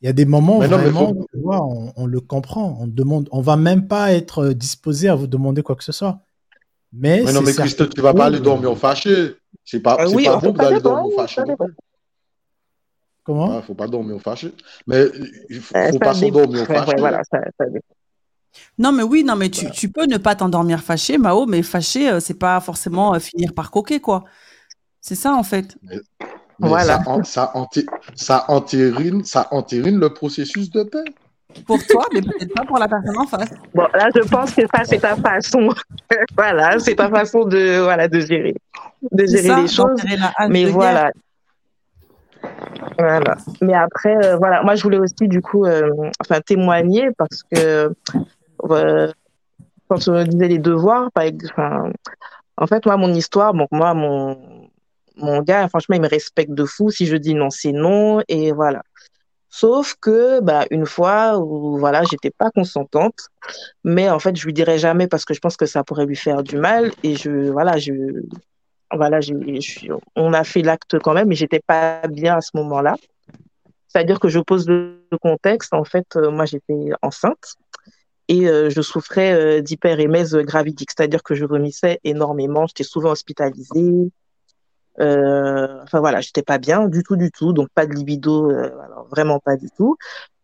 Il 0.00 0.06
y 0.06 0.08
a 0.08 0.14
des 0.14 0.24
moments 0.24 0.58
où 0.58 0.62
vraiment, 0.62 1.12
on, 1.96 2.06
le 2.06 2.20
comprend. 2.20 2.78
On 2.80 2.86
demande, 2.86 3.28
on 3.30 3.42
va 3.42 3.56
même 3.56 3.88
pas 3.88 4.12
être 4.12 4.54
disposé 4.54 5.08
à 5.08 5.14
vous 5.14 5.26
demander 5.26 5.62
quoi 5.62 5.76
que 5.76 5.84
ce 5.84 5.92
soit. 5.92 6.20
Mais, 6.98 7.22
non, 7.24 7.42
mais 7.42 7.52
Christophe, 7.52 7.90
tu 7.90 8.00
vas 8.00 8.14
pas 8.14 8.26
aller 8.26 8.40
dormir 8.40 8.76
fâché. 8.76 9.36
C'est 9.64 9.80
pas, 9.80 9.96
euh, 10.00 10.24
pas 10.24 10.36
bon 10.38 10.52
d'aller 10.52 10.80
dormir 10.80 11.16
fâché. 11.16 11.42
Comment? 13.24 13.52
Il 13.52 13.56
ne 13.56 13.60
faut 13.62 13.74
pas 13.74 13.88
dormir 13.88 14.20
fâché. 14.20 14.52
Mais 14.86 15.06
il 15.50 15.60
faut, 15.60 15.74
faut 15.74 15.98
pas 15.98 16.14
s'endormir 16.14 16.66
fâché. 16.66 16.94
voilà, 16.98 17.20
ça, 17.24 17.40
non, 18.78 18.92
mais 18.92 19.02
oui, 19.02 19.24
non, 19.24 19.36
mais 19.36 19.50
tu, 19.50 19.70
tu 19.70 19.90
peux 19.90 20.06
ne 20.06 20.16
pas 20.16 20.34
t'endormir 20.34 20.80
fâché, 20.80 21.18
Mao, 21.18 21.44
mais 21.44 21.62
fâché, 21.62 22.10
euh, 22.10 22.20
c'est 22.20 22.38
pas 22.38 22.58
forcément 22.60 23.14
euh, 23.14 23.18
finir 23.18 23.52
par 23.52 23.70
coquer, 23.70 24.00
quoi. 24.00 24.24
C'est 25.00 25.14
ça, 25.14 25.34
en 25.34 25.42
fait. 25.42 25.76
Mais, 25.82 25.96
voilà. 26.58 27.02
Ça, 27.04 27.22
ça, 27.24 27.52
ça, 28.14 28.44
entérine, 28.48 29.24
ça 29.24 29.48
entérine 29.50 29.98
le 29.98 30.12
processus 30.14 30.70
de 30.70 30.84
paix 30.84 31.04
pour 31.66 31.84
toi, 31.86 32.06
mais 32.12 32.20
peut-être 32.20 32.54
pas 32.54 32.64
pour 32.64 32.78
la 32.78 32.88
personne 32.88 33.16
en 33.16 33.26
face. 33.26 33.50
Bon, 33.74 33.86
là, 33.94 34.08
je 34.14 34.20
pense 34.28 34.54
que 34.54 34.62
ça, 34.74 34.84
c'est 34.84 34.98
ta 34.98 35.16
façon. 35.16 35.68
voilà, 36.36 36.78
c'est 36.78 36.94
ta 36.94 37.08
façon 37.08 37.44
de, 37.44 37.80
voilà, 37.82 38.08
de 38.08 38.20
gérer, 38.20 38.54
de 39.10 39.26
gérer 39.26 39.62
les 39.62 39.68
choses. 39.68 40.00
Mais 40.48 40.66
voilà. 40.66 41.10
Voilà. 42.98 43.36
Mais 43.60 43.74
après, 43.74 44.16
euh, 44.24 44.36
voilà, 44.36 44.62
moi, 44.62 44.74
je 44.74 44.82
voulais 44.82 44.98
aussi, 44.98 45.28
du 45.28 45.42
coup, 45.42 45.64
euh, 45.64 45.90
enfin, 46.20 46.40
témoigner 46.40 47.10
parce 47.16 47.42
que 47.50 47.92
euh, 48.70 49.12
quand 49.88 50.08
on 50.08 50.24
disait 50.24 50.48
les 50.48 50.58
devoirs, 50.58 51.10
par 51.12 51.24
exemple, 51.24 51.92
en 52.56 52.66
fait, 52.66 52.86
moi, 52.86 52.96
mon 52.96 53.12
histoire, 53.12 53.52
bon, 53.52 53.66
moi, 53.70 53.94
mon, 53.94 54.68
mon 55.16 55.42
gars, 55.42 55.68
franchement, 55.68 55.96
il 55.96 56.02
me 56.02 56.08
respecte 56.08 56.52
de 56.52 56.64
fou. 56.64 56.90
Si 56.90 57.06
je 57.06 57.16
dis 57.16 57.34
non, 57.34 57.50
c'est 57.50 57.72
non. 57.72 58.22
Et 58.28 58.52
voilà. 58.52 58.82
Sauf 59.58 59.94
que, 60.02 60.40
bah, 60.40 60.66
une 60.70 60.84
fois 60.84 61.38
où, 61.38 61.78
voilà, 61.78 62.02
j'étais 62.10 62.30
pas 62.30 62.50
consentante, 62.50 63.30
mais 63.84 64.10
en 64.10 64.18
fait, 64.18 64.36
je 64.36 64.44
lui 64.44 64.52
dirais 64.52 64.78
jamais 64.78 65.06
parce 65.08 65.24
que 65.24 65.32
je 65.32 65.40
pense 65.40 65.56
que 65.56 65.64
ça 65.64 65.82
pourrait 65.82 66.04
lui 66.04 66.14
faire 66.14 66.42
du 66.42 66.58
mal. 66.58 66.92
Et 67.02 67.16
je, 67.16 67.50
voilà, 67.50 67.78
je, 67.78 67.94
voilà, 68.92 69.20
on 70.14 70.34
a 70.34 70.44
fait 70.44 70.60
l'acte 70.60 70.98
quand 70.98 71.14
même, 71.14 71.28
mais 71.28 71.34
j'étais 71.34 71.62
pas 71.66 72.02
bien 72.06 72.36
à 72.36 72.42
ce 72.42 72.50
moment-là. 72.52 72.96
C'est-à-dire 73.88 74.20
que 74.20 74.28
je 74.28 74.40
pose 74.40 74.68
le 74.68 75.00
contexte. 75.22 75.72
En 75.72 75.84
fait, 75.84 76.06
euh, 76.16 76.30
moi, 76.30 76.44
j'étais 76.44 76.90
enceinte 77.00 77.54
et 78.28 78.50
euh, 78.50 78.68
je 78.68 78.82
souffrais 78.82 79.32
euh, 79.32 79.62
d'hyperémèse 79.62 80.36
gravidique, 80.36 80.90
c'est-à-dire 80.94 81.22
que 81.22 81.34
je 81.34 81.46
remissais 81.46 81.98
énormément. 82.04 82.66
J'étais 82.66 82.84
souvent 82.84 83.12
hospitalisée. 83.12 84.10
Euh, 85.00 85.82
enfin 85.82 86.00
voilà, 86.00 86.20
j'étais 86.20 86.42
pas 86.42 86.58
bien 86.58 86.88
du 86.88 87.02
tout, 87.02 87.16
du 87.16 87.30
tout, 87.30 87.52
donc 87.52 87.68
pas 87.74 87.86
de 87.86 87.92
libido, 87.92 88.50
euh, 88.50 88.70
vraiment 89.10 89.38
pas 89.38 89.56
du 89.56 89.68
tout. 89.76 89.96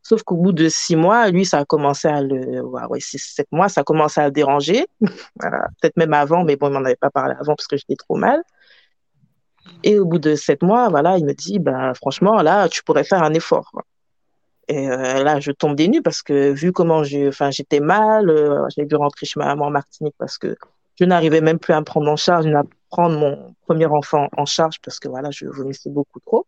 Sauf 0.03 0.25
qu'au 0.25 0.37
bout 0.37 0.53
de 0.53 0.69
six 0.69 0.97
mois, 0.97 1.31
lui, 1.31 1.47
ça 1.47 1.59
a 1.59 1.65
commencé 1.65 2.09
à 2.09 2.21
le, 2.23 2.61
ouais, 2.61 3.01
six, 3.01 3.19
sept 3.19 3.47
mois, 3.53 3.69
ça 3.69 3.83
a 3.83 3.85
commencé 3.85 4.21
à 4.21 4.27
le 4.27 4.33
déranger. 4.33 4.87
voilà. 5.41 5.69
Peut-être 5.81 5.97
même 5.97 6.13
avant, 6.13 6.45
mais 6.45 6.57
bon, 6.57 6.69
il 6.69 6.73
m'en 6.73 6.85
avait 6.85 6.97
pas 6.97 7.11
parlé 7.11 7.35
avant 7.39 7.55
parce 7.55 7.69
que 7.69 7.77
j'étais 7.77 7.97
trop 7.97 8.17
mal. 8.17 8.43
Et 9.85 9.99
au 9.99 10.05
bout 10.05 10.19
de 10.19 10.35
sept 10.35 10.63
mois, 10.63 10.89
voilà, 10.89 11.19
il 11.19 11.25
me 11.25 11.35
dit, 11.35 11.59
bah, 11.61 11.95
franchement, 11.95 12.43
là, 12.43 12.69
tu 12.69 12.83
pourrais 12.83 13.05
faire 13.05 13.23
un 13.23 13.33
effort. 13.33 13.71
Et 14.69 14.89
euh, 14.91 15.23
là, 15.23 15.41
je 15.41 15.53
tombe 15.53 15.77
des 15.77 15.89
nues 15.89 16.03
parce 16.03 16.23
que 16.23 16.53
vu 16.53 16.73
comment 16.73 17.05
j'ai, 17.05 17.31
j'étais 17.51 17.81
mal, 17.81 18.31
euh, 18.31 18.67
j'avais 18.75 18.87
dû 18.87 18.95
rentrer 18.97 19.27
chez 19.27 19.39
ma 19.39 19.47
maman 19.47 19.67
en 19.67 19.71
Martinique 19.71 20.15
parce 20.19 20.39
que 20.39 20.57
je 20.99 21.05
n'arrivais 21.05 21.41
même 21.41 21.59
plus 21.59 21.75
à 21.75 21.81
me 21.81 21.85
prendre 21.85 22.11
en 22.11 22.17
charge, 22.17 22.47
prendre 22.93 23.19
mon 23.19 23.55
premier 23.63 23.87
enfant 23.87 24.29
en 24.37 24.45
charge 24.45 24.79
parce 24.85 25.01
que 25.01 25.09
voilà, 25.09 25.31
je 25.31 25.47
vomissais 25.47 25.89
beaucoup 25.89 26.21
trop. 26.21 26.47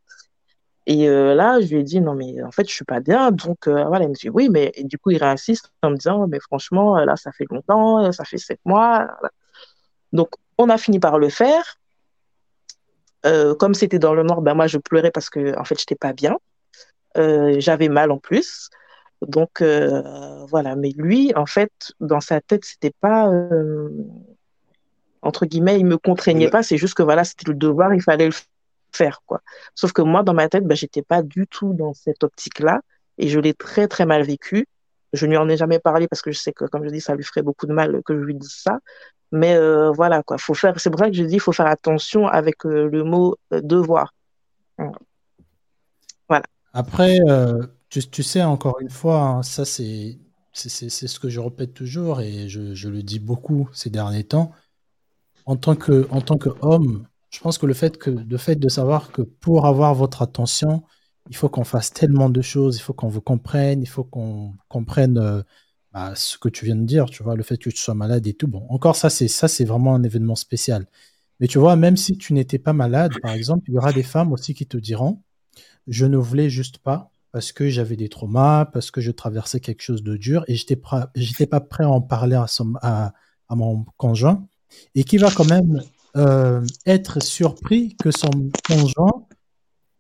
Et 0.86 1.08
euh, 1.08 1.34
là, 1.34 1.58
je 1.62 1.68
lui 1.68 1.80
ai 1.80 1.82
dit 1.82 2.00
non 2.02 2.14
mais 2.14 2.42
en 2.42 2.50
fait 2.50 2.68
je 2.68 2.74
suis 2.74 2.84
pas 2.84 3.00
bien, 3.00 3.30
donc 3.30 3.66
euh, 3.66 3.84
voilà, 3.84 4.04
il 4.04 4.10
me 4.10 4.14
dit 4.14 4.28
oui, 4.28 4.50
mais 4.50 4.70
du 4.84 4.98
coup 4.98 5.10
il 5.10 5.16
réinsiste 5.16 5.72
en 5.82 5.90
me 5.90 5.96
disant 5.96 6.26
mais 6.26 6.40
franchement 6.40 6.96
là 6.96 7.16
ça 7.16 7.32
fait 7.32 7.46
longtemps, 7.50 8.12
ça 8.12 8.24
fait 8.26 8.36
sept 8.36 8.60
mois. 8.66 9.08
Donc 10.12 10.28
on 10.58 10.68
a 10.68 10.76
fini 10.76 11.00
par 11.00 11.18
le 11.18 11.30
faire. 11.30 11.64
Euh, 13.24 13.54
comme 13.54 13.72
c'était 13.72 13.98
dans 13.98 14.12
le 14.14 14.22
nord, 14.22 14.42
ben 14.42 14.52
moi 14.54 14.66
je 14.66 14.76
pleurais 14.76 15.10
parce 15.10 15.30
que 15.30 15.58
en 15.58 15.64
fait 15.64 15.78
j'étais 15.80 15.96
pas 16.06 16.12
bien, 16.12 16.36
j'avais 17.16 17.88
mal 17.88 18.10
en 18.12 18.18
plus. 18.18 18.68
Donc 19.22 19.62
voilà, 20.52 20.76
mais 20.76 20.90
lui 20.90 21.32
en 21.36 21.46
fait 21.46 21.72
dans 22.00 22.20
sa 22.20 22.42
tête 22.42 22.64
c'était 22.66 22.94
pas 23.00 23.30
entre 25.24 25.46
guillemets, 25.46 25.78
il 25.80 25.86
me 25.86 25.96
contraignait 25.96 26.50
pas, 26.50 26.62
c'est 26.62 26.76
juste 26.76 26.94
que 26.94 27.02
voilà, 27.02 27.24
c'était 27.24 27.50
le 27.50 27.54
devoir, 27.54 27.94
il 27.94 28.02
fallait 28.02 28.26
le 28.26 28.34
faire, 28.92 29.22
quoi. 29.26 29.40
Sauf 29.74 29.92
que 29.92 30.02
moi, 30.02 30.22
dans 30.22 30.34
ma 30.34 30.48
tête, 30.48 30.64
ben, 30.64 30.76
j'étais 30.76 31.02
pas 31.02 31.22
du 31.22 31.46
tout 31.46 31.72
dans 31.72 31.94
cette 31.94 32.22
optique-là 32.22 32.82
et 33.18 33.28
je 33.28 33.40
l'ai 33.40 33.54
très, 33.54 33.88
très 33.88 34.04
mal 34.04 34.22
vécu. 34.22 34.66
Je 35.14 35.26
ne 35.26 35.30
lui 35.30 35.36
en 35.38 35.48
ai 35.48 35.56
jamais 35.56 35.78
parlé 35.78 36.08
parce 36.08 36.20
que 36.22 36.30
je 36.30 36.38
sais 36.38 36.52
que, 36.52 36.66
comme 36.66 36.84
je 36.84 36.90
dis, 36.90 37.00
ça 37.00 37.14
lui 37.14 37.24
ferait 37.24 37.42
beaucoup 37.42 37.66
de 37.66 37.72
mal 37.72 38.02
que 38.04 38.14
je 38.14 38.22
lui 38.22 38.34
dise 38.34 38.54
ça. 38.54 38.80
Mais 39.32 39.54
euh, 39.54 39.90
voilà, 39.90 40.22
quoi. 40.22 40.36
Faut 40.38 40.54
faire, 40.54 40.78
c'est 40.78 40.90
pour 40.90 41.00
ça 41.00 41.08
que 41.08 41.16
je 41.16 41.24
dis, 41.24 41.34
il 41.34 41.40
faut 41.40 41.52
faire 41.52 41.66
attention 41.66 42.26
avec 42.28 42.66
euh, 42.66 42.88
le 42.88 43.02
mot 43.02 43.36
euh, 43.52 43.60
devoir. 43.62 44.12
Voilà. 46.28 46.44
Après, 46.72 47.18
tu, 47.88 48.22
sais, 48.22 48.42
encore 48.42 48.78
une 48.80 48.90
fois, 48.90 49.20
hein, 49.20 49.42
ça, 49.42 49.64
c'est, 49.64 50.18
c'est, 50.52 50.90
ce 50.90 51.18
que 51.18 51.30
je 51.30 51.40
répète 51.40 51.72
toujours 51.72 52.20
et 52.20 52.48
je, 52.48 52.74
je 52.74 52.88
le 52.88 53.02
dis 53.02 53.20
beaucoup 53.20 53.70
ces 53.72 53.90
derniers 53.90 54.24
temps 54.24 54.52
en 55.46 55.56
tant 55.56 55.76
que 55.76 56.06
en 56.10 56.20
tant 56.20 56.38
qu'homme, 56.38 57.06
je 57.30 57.40
pense 57.40 57.58
que 57.58 57.66
le 57.66 57.74
fait 57.74 57.98
que 57.98 58.10
fait 58.38 58.56
de 58.56 58.68
savoir 58.68 59.12
que 59.12 59.22
pour 59.22 59.66
avoir 59.66 59.94
votre 59.94 60.22
attention, 60.22 60.84
il 61.30 61.36
faut 61.36 61.48
qu'on 61.48 61.64
fasse 61.64 61.92
tellement 61.92 62.30
de 62.30 62.42
choses, 62.42 62.76
il 62.76 62.80
faut 62.80 62.92
qu'on 62.92 63.08
vous 63.08 63.20
comprenne, 63.20 63.82
il 63.82 63.88
faut 63.88 64.04
qu'on 64.04 64.54
comprenne 64.68 65.18
euh, 65.18 65.42
bah, 65.92 66.12
ce 66.16 66.38
que 66.38 66.48
tu 66.48 66.64
viens 66.64 66.76
de 66.76 66.84
dire, 66.84 67.06
tu 67.06 67.22
vois, 67.22 67.36
le 67.36 67.42
fait 67.42 67.56
que 67.56 67.70
tu 67.70 67.76
sois 67.76 67.94
malade 67.94 68.26
et 68.26 68.34
tout. 68.34 68.48
Bon, 68.48 68.66
encore 68.68 68.96
ça, 68.96 69.10
c'est 69.10 69.28
ça, 69.28 69.48
c'est 69.48 69.64
vraiment 69.64 69.94
un 69.94 70.02
événement 70.02 70.36
spécial. 70.36 70.86
Mais 71.40 71.48
tu 71.48 71.58
vois, 71.58 71.76
même 71.76 71.96
si 71.96 72.16
tu 72.18 72.32
n'étais 72.32 72.58
pas 72.58 72.72
malade, 72.72 73.12
par 73.22 73.32
exemple, 73.32 73.64
il 73.68 73.74
y 73.74 73.78
aura 73.78 73.92
des 73.92 74.02
femmes 74.02 74.32
aussi 74.32 74.54
qui 74.54 74.66
te 74.66 74.76
diront, 74.76 75.22
je 75.88 76.06
ne 76.06 76.16
voulais 76.16 76.50
juste 76.50 76.78
pas 76.78 77.10
parce 77.32 77.52
que 77.52 77.68
j'avais 77.68 77.96
des 77.96 78.08
traumas, 78.08 78.64
parce 78.66 78.90
que 78.90 79.00
je 79.00 79.10
traversais 79.10 79.60
quelque 79.60 79.82
chose 79.82 80.02
de 80.04 80.16
dur 80.16 80.44
et 80.48 80.54
j'étais 80.54 80.80
j'étais 81.16 81.46
pas 81.46 81.60
prêt 81.60 81.84
à 81.84 81.90
en 81.90 82.00
parler 82.00 82.36
à 82.36 83.54
mon 83.56 83.84
conjoint 83.96 84.46
et 84.94 85.04
qui 85.04 85.18
va 85.18 85.30
quand 85.30 85.48
même 85.48 85.82
euh, 86.16 86.64
être 86.86 87.22
surpris 87.22 87.96
que 87.96 88.10
son 88.10 88.30
conjoint 88.66 89.26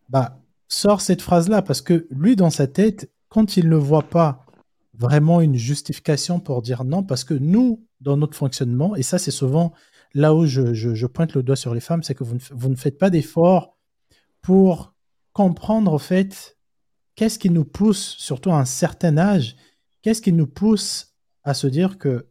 bah, 0.08 0.38
sort 0.68 1.00
cette 1.00 1.22
phrase-là, 1.22 1.62
parce 1.62 1.82
que 1.82 2.06
lui, 2.10 2.36
dans 2.36 2.50
sa 2.50 2.66
tête, 2.66 3.10
quand 3.28 3.56
il 3.56 3.68
ne 3.68 3.76
voit 3.76 4.08
pas 4.08 4.46
vraiment 4.96 5.40
une 5.40 5.56
justification 5.56 6.38
pour 6.40 6.62
dire 6.62 6.84
non, 6.84 7.02
parce 7.02 7.24
que 7.24 7.34
nous, 7.34 7.84
dans 8.00 8.16
notre 8.16 8.36
fonctionnement, 8.36 8.94
et 8.94 9.02
ça 9.02 9.18
c'est 9.18 9.30
souvent 9.30 9.72
là 10.14 10.34
où 10.34 10.46
je, 10.46 11.06
pointe 11.06 11.34
le 11.34 11.42
doigt 11.42 11.56
sur 11.56 11.74
les 11.74 11.80
femmes, 11.80 12.02
c'est 12.02 12.14
que 12.14 12.22
vous 12.22 12.34
ne, 12.34 12.40
vous 12.52 12.68
ne 12.68 12.76
faites 12.76 12.98
pas 12.98 13.10
d'efforts 13.10 13.76
pour 14.40 14.94
comprendre 15.32 15.92
au 15.92 15.98
fait 15.98 16.56
qu'est-ce 17.16 17.38
qui 17.38 17.50
nous 17.50 17.64
pousse, 17.64 18.14
surtout 18.18 18.52
à 18.52 18.58
un 18.58 18.64
certain 18.64 19.18
âge, 19.18 19.56
qu'est-ce 20.02 20.22
qui 20.22 20.32
nous 20.32 20.46
pousse 20.46 21.14
à 21.42 21.54
se 21.54 21.66
dire 21.66 21.98
que 21.98 22.28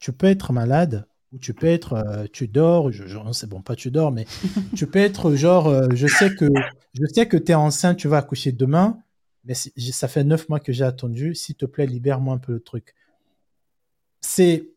tu 0.00 0.12
peux 0.12 0.26
être 0.26 0.52
malade 0.52 1.06
ou 1.32 1.38
tu 1.38 1.54
peux 1.54 1.66
être, 1.66 1.94
euh, 1.94 2.26
tu 2.32 2.46
dors, 2.46 2.92
je, 2.92 3.04
c'est 3.32 3.48
bon, 3.48 3.62
pas 3.62 3.74
tu 3.74 3.90
dors, 3.90 4.12
mais 4.12 4.26
tu 4.76 4.86
peux 4.86 4.98
être 4.98 5.34
genre, 5.34 5.68
euh, 5.68 5.88
je 5.94 6.06
sais 6.06 6.34
que 6.34 6.46
je 6.94 7.06
sais 7.06 7.26
que 7.26 7.36
tu 7.38 7.52
es 7.52 7.54
enceinte, 7.54 7.96
tu 7.96 8.08
vas 8.08 8.18
accoucher 8.18 8.52
demain, 8.52 8.98
mais 9.44 9.54
ça 9.54 10.08
fait 10.08 10.24
neuf 10.24 10.48
mois 10.48 10.60
que 10.60 10.72
j'ai 10.72 10.84
attendu, 10.84 11.34
s'il 11.34 11.56
te 11.56 11.64
plaît, 11.64 11.86
libère-moi 11.86 12.34
un 12.34 12.38
peu 12.38 12.52
le 12.52 12.60
truc. 12.60 12.94
C'est 14.20 14.68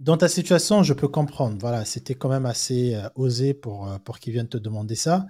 dans 0.00 0.16
ta 0.16 0.28
situation, 0.28 0.82
je 0.82 0.92
peux 0.92 1.08
comprendre. 1.08 1.56
Voilà, 1.60 1.84
c'était 1.84 2.16
quand 2.16 2.28
même 2.28 2.46
assez 2.46 2.96
euh, 2.96 3.08
osé 3.14 3.54
pour, 3.54 3.88
pour 4.04 4.18
qu'il 4.18 4.32
vienne 4.32 4.48
te 4.48 4.58
demander 4.58 4.96
ça. 4.96 5.26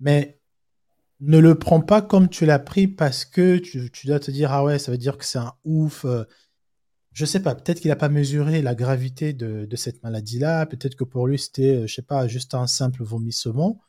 Mais 0.00 0.38
ne 1.20 1.38
le 1.38 1.58
prends 1.58 1.80
pas 1.80 2.02
comme 2.02 2.28
tu 2.28 2.44
l'as 2.44 2.58
pris 2.58 2.88
parce 2.88 3.24
que 3.24 3.56
tu, 3.56 3.90
dois 4.06 4.20
te 4.20 4.30
dire 4.30 4.52
ah 4.52 4.64
ouais 4.64 4.78
ça 4.78 4.90
veut 4.90 4.98
dire 4.98 5.16
que 5.16 5.24
c'est 5.24 5.38
un 5.38 5.54
ouf. 5.64 6.04
Je 7.12 7.24
sais 7.24 7.40
pas 7.40 7.54
peut-être 7.54 7.80
qu'il 7.80 7.90
n'a 7.90 7.96
pas 7.96 8.08
mesuré 8.08 8.62
la 8.62 8.74
gravité 8.74 9.32
de, 9.32 9.76
cette 9.76 10.02
maladie 10.02 10.38
là 10.38 10.66
peut-être 10.66 10.94
que 10.94 11.04
pour 11.04 11.26
lui 11.26 11.38
c'était 11.38 11.76
euh, 11.76 11.86
je 11.86 11.94
sais 11.94 12.02
pas 12.02 12.26
juste 12.28 12.54
un 12.54 12.66
simple 12.66 13.02
vomissement. 13.02 13.80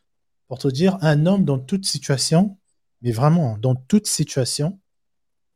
Pour 0.47 0.59
te 0.59 0.67
dire 0.67 0.97
un 1.01 1.25
homme 1.25 1.45
dans 1.45 1.59
toute 1.59 1.85
situation 1.85 2.57
mais 3.01 3.11
vraiment 3.11 3.57
dans 3.57 3.75
toute 3.75 4.07
situation 4.07 4.79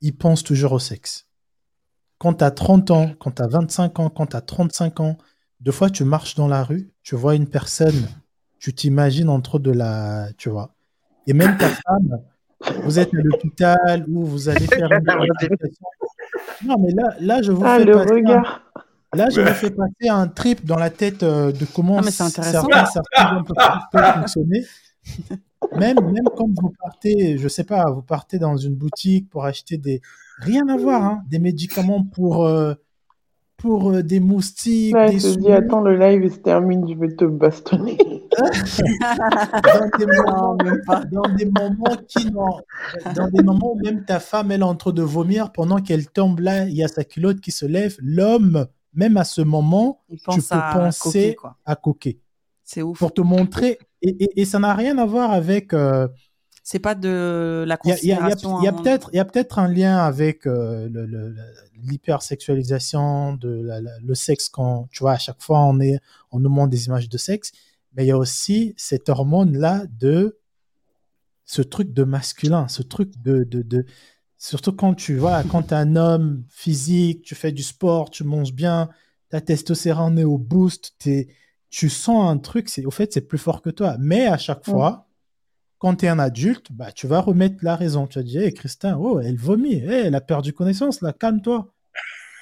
il 0.01 0.15
pense 0.15 0.43
toujours 0.43 0.73
au 0.73 0.79
sexe. 0.79 1.27
Quand 2.19 2.35
tu 2.35 2.43
as 2.43 2.51
30 2.51 2.91
ans 2.91 3.11
quand 3.19 3.31
tu 3.31 3.41
as 3.41 3.47
25 3.47 3.99
ans 3.99 4.09
quand 4.09 4.27
tu 4.27 4.35
as 4.37 4.41
35 4.41 4.99
ans 5.01 5.17
deux 5.59 5.71
fois 5.71 5.89
tu 5.89 6.03
marches 6.03 6.35
dans 6.35 6.47
la 6.47 6.63
rue 6.63 6.91
tu 7.03 7.15
vois 7.15 7.35
une 7.35 7.47
personne 7.47 8.07
tu 8.59 8.73
t'imagines 8.73 9.29
entre 9.29 9.59
de 9.59 9.71
la 9.71 10.29
tu 10.37 10.49
vois. 10.49 10.73
Et 11.27 11.33
même 11.33 11.57
ta 11.57 11.69
femme, 11.69 12.21
vous 12.83 12.99
êtes 12.99 13.13
à 13.13 13.21
l'hôpital 13.21 14.05
ou 14.07 14.25
vous 14.25 14.49
allez 14.49 14.65
faire 14.65 14.89
une 14.91 15.05
Non, 16.65 16.75
mais 16.79 16.91
là, 16.91 17.15
là 17.19 17.41
je 17.41 17.51
vous 17.51 17.63
ah, 17.65 17.79
fais 17.79 17.85
passer 17.85 18.23
Un... 18.25 18.43
Là, 19.13 19.29
je 19.29 19.41
vous 19.41 19.53
fais 19.53 19.71
passer 19.71 20.09
un 20.09 20.27
trip 20.27 20.65
dans 20.65 20.77
la 20.77 20.89
tête 20.89 21.23
euh, 21.23 21.51
de 21.51 21.65
comment 21.65 21.99
ah, 21.99 22.11
certains, 22.11 22.43
certains 22.43 23.43
peuvent 23.91 24.13
fonctionner. 24.15 24.65
Même, 25.75 25.97
même 26.11 26.25
quand 26.35 26.47
vous 26.61 26.73
partez, 26.79 27.37
je 27.37 27.47
sais 27.47 27.63
pas, 27.63 27.85
vous 27.89 28.01
partez 28.01 28.37
dans 28.37 28.57
une 28.57 28.75
boutique 28.75 29.29
pour 29.29 29.45
acheter 29.45 29.77
des. 29.77 30.01
Rien 30.39 30.67
à 30.67 30.77
voir, 30.77 31.03
hein, 31.03 31.23
des 31.29 31.39
médicaments 31.39 32.03
pour. 32.03 32.45
Euh, 32.45 32.75
pour 33.57 33.91
euh, 33.91 34.03
des 34.03 34.19
moustiques. 34.19 34.95
Ouais, 34.95 35.11
des 35.11 35.19
je 35.19 35.35
dis, 35.39 35.51
attends, 35.51 35.81
le 35.81 35.97
live 35.97 36.31
se 36.31 36.37
termine, 36.37 36.87
je 36.87 36.95
vais 36.95 37.15
te 37.15 37.25
bastonner. 37.25 37.97
dans, 38.37 39.97
des 39.97 40.05
moments, 40.05 40.57
dans 41.11 41.35
des 41.35 41.45
moments 41.45 41.97
qui 42.07 42.29
Dans 43.15 43.27
des 43.29 43.43
moments 43.43 43.73
où 43.73 43.79
même 43.83 44.05
ta 44.05 44.19
femme, 44.19 44.51
elle 44.51 44.61
est 44.61 44.63
en 44.63 44.75
train 44.75 44.91
de 44.91 45.01
vomir, 45.01 45.51
pendant 45.51 45.77
qu'elle 45.77 46.07
tombe 46.07 46.39
là, 46.39 46.65
il 46.65 46.75
y 46.75 46.83
a 46.83 46.87
sa 46.87 47.03
culotte 47.03 47.41
qui 47.41 47.51
se 47.51 47.65
lève. 47.65 47.97
L'homme, 47.99 48.67
même 48.93 49.17
à 49.17 49.23
ce 49.23 49.41
moment, 49.41 50.03
tu 50.09 50.17
peux 50.41 50.59
penser 50.73 51.35
à 51.65 51.75
coquer. 51.75 52.21
C'est 52.63 52.81
ouf. 52.81 52.99
Pour 52.99 53.13
te 53.13 53.21
montrer. 53.21 53.79
Et, 54.01 54.41
et, 54.41 54.45
ça 54.45 54.59
n'a 54.59 54.73
rien 54.75 54.97
à 54.97 55.05
voir 55.05 55.31
avec. 55.31 55.73
Euh, 55.73 56.07
c'est 56.63 56.79
pas 56.79 56.95
de 56.95 57.63
la 57.65 57.77
considération. 57.77 58.59
Il 58.59 58.65
y 58.65 58.67
a, 58.67 58.73
peut-être, 58.73 59.09
il 59.13 59.15
y 59.15 59.19
a 59.19 59.25
peut-être 59.25 59.57
un 59.57 59.69
lien 59.69 59.97
avec 59.97 60.45
euh, 60.45 60.89
l'hypersexualisation, 61.83 63.33
de 63.33 63.69
le 64.03 64.15
sexe 64.15 64.49
quand 64.49 64.87
tu 64.91 64.99
vois 64.99 65.13
à 65.13 65.17
chaque 65.17 65.41
fois 65.41 65.63
on 65.65 65.79
est, 65.79 65.99
on 66.31 66.39
nous 66.39 66.49
montre 66.49 66.69
des 66.69 66.85
images 66.87 67.09
de 67.09 67.17
sexe, 67.17 67.51
mais 67.93 68.05
il 68.05 68.07
y 68.07 68.11
a 68.11 68.17
aussi 68.17 68.73
cette 68.77 69.09
hormone 69.09 69.57
là 69.57 69.85
de 69.99 70.39
ce 71.45 71.61
truc 71.61 71.93
de 71.93 72.03
masculin, 72.03 72.67
ce 72.67 72.83
truc 72.83 73.21
de, 73.21 73.43
de, 73.43 73.61
de 73.61 73.85
surtout 74.37 74.73
quand 74.73 74.93
tu 74.93 75.17
vois 75.17 75.43
quand 75.43 75.71
es 75.71 75.75
un 75.75 75.95
homme 75.95 76.43
physique, 76.49 77.23
tu 77.23 77.35
fais 77.35 77.51
du 77.51 77.63
sport, 77.63 78.09
tu 78.09 78.23
manges 78.23 78.53
bien, 78.53 78.89
ta 79.29 79.41
testostérone 79.41 80.19
est 80.19 80.25
au 80.25 80.37
boost, 80.37 80.95
tu 81.69 81.89
sens 81.89 82.29
un 82.29 82.37
truc, 82.37 82.69
c'est 82.69 82.85
au 82.85 82.91
fait 82.91 83.13
c'est 83.13 83.21
plus 83.21 83.37
fort 83.37 83.61
que 83.61 83.69
toi, 83.69 83.95
mais 83.99 84.27
à 84.27 84.37
chaque 84.37 84.65
fois 84.65 85.06
quand 85.79 85.95
tu 85.95 86.05
es 86.05 86.09
un 86.09 86.19
adulte, 86.19 86.67
bah, 86.71 86.91
tu 86.91 87.07
vas 87.07 87.19
remettre 87.19 87.57
la 87.61 87.75
raison. 87.75 88.07
Tu 88.07 88.19
vas 88.19 88.23
dire, 88.23 88.41
hé, 88.41 88.53
Christin, 88.53 88.97
oh, 88.99 89.19
elle 89.19 89.37
vomit, 89.37 89.83
elle 89.83 90.15
a 90.15 90.21
perdu 90.21 90.53
connaissance, 90.53 91.01
là, 91.01 91.13
calme-toi. 91.13 91.67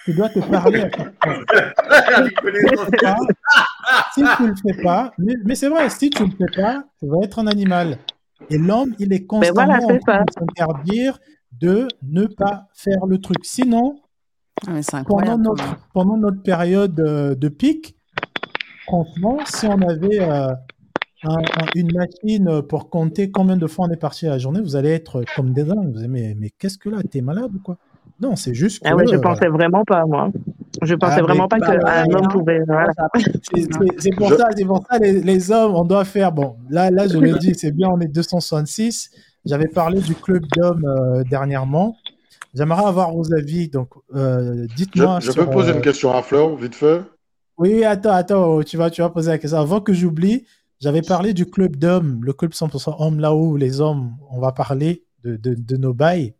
Tu 0.05 0.13
dois 0.13 0.29
te 0.29 0.39
parler 0.39 0.81
à 0.81 0.89
si 4.13 4.23
tu 4.37 4.43
ne 4.43 4.47
le 4.47 4.55
fais 4.55 4.81
pas, 4.83 5.11
mais, 5.17 5.55
c'est 5.55 5.67
vrai, 5.67 5.89
si 5.89 6.11
tu 6.11 6.23
ne 6.23 6.27
le 6.27 6.33
fais 6.37 6.61
pas, 6.61 6.85
tu 6.99 7.07
vas 7.07 7.17
être 7.23 7.39
un 7.39 7.47
animal. 7.47 7.97
Et 8.49 8.57
l'homme, 8.57 8.93
il 8.99 9.13
est 9.13 9.25
constamment 9.25 9.73
en 9.73 9.99
train 9.99 10.23
de 10.23 10.31
s'interdire 10.31 11.19
de 11.51 11.87
ne 12.03 12.25
pas 12.25 12.67
faire 12.73 13.05
le 13.07 13.19
truc. 13.19 13.43
Sinon, 13.43 14.01
ah, 14.67 14.79
pendant, 15.07 15.37
notre, 15.37 15.77
pendant 15.93 16.17
notre 16.17 16.43
période 16.43 16.99
euh, 16.99 17.33
de 17.33 17.49
pic, 17.49 17.95
franchement, 18.85 19.39
si 19.45 19.65
on 19.65 19.81
avait 19.81 20.21
euh, 20.21 20.53
une 21.75 21.91
machine 21.93 22.61
pour 22.63 22.89
compter 22.89 23.31
combien 23.31 23.57
de 23.57 23.67
fois 23.67 23.87
on 23.87 23.91
est 23.91 23.97
parti 23.97 24.27
à 24.27 24.31
la 24.31 24.37
journée, 24.37 24.61
vous 24.61 24.75
allez 24.75 24.91
être 24.91 25.23
comme 25.35 25.53
des 25.53 25.63
dingues. 25.63 25.91
Vous 25.93 25.99
allez, 25.99 26.07
mais, 26.07 26.35
mais 26.39 26.49
qu'est-ce 26.49 26.77
que 26.77 26.89
là 26.89 26.97
T'es 27.09 27.21
malade 27.21 27.51
ou 27.55 27.59
quoi? 27.59 27.77
Non, 28.19 28.35
c'est 28.35 28.53
juste 28.53 28.81
ah 28.85 28.89
que. 28.89 28.93
Ah 28.93 28.97
ouais, 28.97 29.07
je 29.07 29.17
pensais 29.17 29.47
vraiment 29.47 29.83
pas, 29.83 30.05
moi. 30.05 30.31
Je 30.81 30.95
pensais 30.95 31.19
ah, 31.19 31.23
vraiment 31.23 31.47
pas 31.47 31.59
qu'un 31.59 32.05
homme 32.13 32.27
pouvait. 32.29 32.59
C'est 33.97 34.15
pour, 34.15 34.29
ça, 34.29 34.47
pour 34.65 34.85
ça, 34.89 34.99
les, 34.99 35.21
les, 35.21 35.51
hommes, 35.51 35.75
on 35.75 35.83
doit 35.83 36.05
faire. 36.05 36.31
Bon, 36.31 36.55
là, 36.69 36.91
là 36.91 37.07
je 37.07 37.17
le 37.17 37.37
dis, 37.37 37.55
c'est 37.55 37.71
bien, 37.71 37.89
on 37.89 37.99
est 37.99 38.07
266. 38.07 39.09
J'avais 39.45 39.67
parlé 39.67 40.01
du 40.01 40.15
club 40.15 40.43
d'hommes 40.55 40.85
euh, 40.85 41.23
dernièrement. 41.29 41.95
J'aimerais 42.53 42.85
avoir 42.85 43.11
vos 43.11 43.33
avis. 43.33 43.69
Donc, 43.69 43.89
euh, 44.15 44.65
dites-moi. 44.75 45.19
Je, 45.21 45.31
peux 45.31 45.49
poser 45.49 45.71
une 45.71 45.77
euh, 45.77 45.81
question 45.81 46.13
à 46.13 46.21
Fleur, 46.21 46.55
vite 46.55 46.75
fait? 46.75 47.01
Oui, 47.57 47.83
attends, 47.83 48.11
attends, 48.11 48.63
tu 48.63 48.77
vas, 48.77 48.89
tu 48.89 49.01
vas 49.01 49.09
poser 49.09 49.31
la 49.31 49.37
question. 49.37 49.59
Avant 49.59 49.81
que 49.81 49.93
j'oublie, 49.93 50.45
j'avais 50.79 51.01
parlé 51.01 51.33
du 51.33 51.45
club 51.45 51.75
d'hommes, 51.77 52.23
le 52.23 52.33
club 52.33 52.51
100% 52.51 52.95
hommes, 52.99 53.19
là 53.19 53.33
où 53.33 53.57
les 53.57 53.81
hommes, 53.81 54.17
on 54.29 54.39
va 54.39 54.51
parler 54.51 55.05
de, 55.23 55.77
nos 55.77 55.93
bails. 55.93 56.35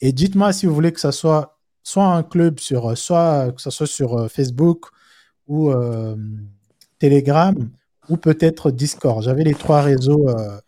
Et 0.00 0.12
dites-moi 0.12 0.52
si 0.52 0.66
vous 0.66 0.74
voulez 0.74 0.92
que 0.92 1.00
ça 1.00 1.12
soit 1.12 1.58
soit 1.84 2.04
un 2.04 2.22
club 2.22 2.60
sur, 2.60 2.96
soit 2.96 3.50
que 3.52 3.60
ça 3.60 3.72
soit 3.72 3.88
sur 3.88 4.16
euh, 4.16 4.28
Facebook 4.28 4.86
ou 5.48 5.70
euh, 5.70 6.14
Telegram 7.00 7.56
ou 8.08 8.16
peut-être 8.16 8.70
Discord. 8.70 9.22
J'avais 9.22 9.42
les 9.42 9.54
trois 9.54 9.82
réseaux. 9.82 10.28
Euh, 10.28 10.60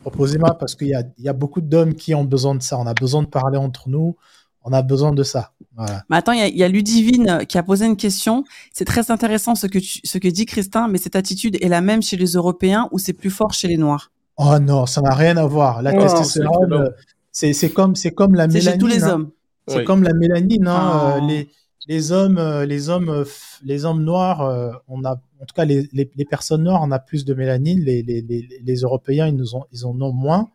Proposez-moi 0.00 0.56
parce 0.58 0.74
qu'il 0.74 0.88
y 0.88 1.28
a 1.28 1.32
beaucoup 1.32 1.60
d'hommes 1.60 1.94
qui 1.94 2.12
ont 2.14 2.24
besoin 2.24 2.56
de 2.56 2.62
ça. 2.62 2.76
On 2.76 2.86
a 2.86 2.94
besoin 2.94 3.22
de 3.22 3.28
parler 3.28 3.56
entre 3.56 3.88
nous 3.88 4.16
on 4.64 4.72
a 4.72 4.82
besoin 4.82 5.12
de 5.12 5.22
ça. 5.22 5.52
Voilà. 5.76 6.04
Mais 6.10 6.16
attends, 6.16 6.32
il 6.32 6.56
y 6.56 6.62
a, 6.62 6.68
Ludivine 6.68 7.28
euh, 7.28 7.44
qui 7.44 7.58
a 7.58 7.62
posé 7.62 7.86
une 7.86 7.96
question. 7.96 8.44
C'est 8.72 8.84
très 8.84 9.10
intéressant 9.10 9.54
ce 9.54 9.66
que, 9.66 9.78
ce 9.80 10.18
que 10.18 10.28
dit 10.28 10.46
Christin, 10.46 10.88
mais 10.88 10.98
cette 10.98 11.16
attitude 11.16 11.56
est 11.60 11.68
la 11.68 11.80
même 11.80 12.02
chez 12.02 12.16
les 12.16 12.32
Européens 12.32 12.88
ou 12.92 12.98
c'est 12.98 13.12
plus 13.12 13.30
fort 13.30 13.52
chez 13.52 13.68
les 13.68 13.76
Noirs? 13.76 14.12
Oh 14.36 14.58
non, 14.60 14.86
ça 14.86 15.00
n'a 15.00 15.14
rien 15.14 15.36
à 15.36 15.46
voir. 15.46 15.82
La 15.82 15.92
testostérone, 15.92 16.90
c'est 17.30 17.70
comme, 17.70 17.94
comme 18.14 18.34
la 18.34 18.46
mélanine. 18.46 18.62
C'est 18.62 18.72
chez 18.72 18.78
tous 18.78 18.86
les 18.86 19.04
hein. 19.04 19.10
hommes. 19.10 19.30
C'est 19.68 19.84
comme 19.84 20.02
la 20.02 20.12
mélanine. 20.12 20.66
Hein. 20.66 21.20
Oh. 21.20 21.26
les, 21.26 21.48
les 21.88 22.12
hommes, 22.12 22.38
euh, 22.38 22.66
les 22.66 22.88
hommes, 22.88 23.24
les 23.62 23.84
hommes 23.84 24.02
noirs, 24.02 24.82
on 24.88 25.04
a, 25.04 25.12
en 25.12 25.44
tout 25.46 25.54
cas 25.54 25.64
les, 25.64 25.88
les, 25.92 26.24
personnes 26.24 26.64
noires, 26.64 26.80
on 26.82 26.90
a 26.90 26.98
plus 26.98 27.24
de 27.24 27.34
mélanine. 27.34 27.80
Les, 27.80 28.02
les, 28.02 28.22
les, 28.22 28.74
Européens, 28.76 29.26
ils, 29.26 29.36
nous 29.36 29.54
ont, 29.54 29.64
ils 29.72 29.86
en 29.86 30.00
ont 30.00 30.12
moins 30.12 30.48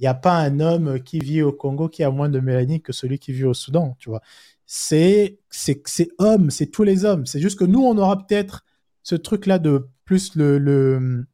il 0.00 0.04
n'y 0.04 0.08
a 0.08 0.14
pas 0.14 0.38
un 0.38 0.60
homme 0.60 0.98
qui 1.02 1.18
vit 1.18 1.42
au 1.42 1.52
Congo 1.52 1.90
qui 1.90 2.02
a 2.02 2.10
moins 2.10 2.30
de 2.30 2.40
mélanine 2.40 2.80
que 2.80 2.92
celui 2.92 3.18
qui 3.18 3.32
vit 3.32 3.44
au 3.44 3.52
Soudan, 3.52 3.96
tu 3.98 4.08
vois. 4.08 4.22
C'est 4.64 5.38
c'est 5.50 6.08
homme, 6.18 6.50
c'est 6.50 6.68
tous 6.68 6.84
les 6.84 7.04
hommes. 7.04 7.26
C'est 7.26 7.40
juste 7.40 7.58
que 7.58 7.64
nous, 7.64 7.82
on 7.84 7.98
aura 7.98 8.16
peut-être 8.16 8.64
ce 9.02 9.14
truc-là 9.14 9.58
de 9.58 9.88
plus 10.06 10.36
le, 10.36 10.58
le, 10.58 11.26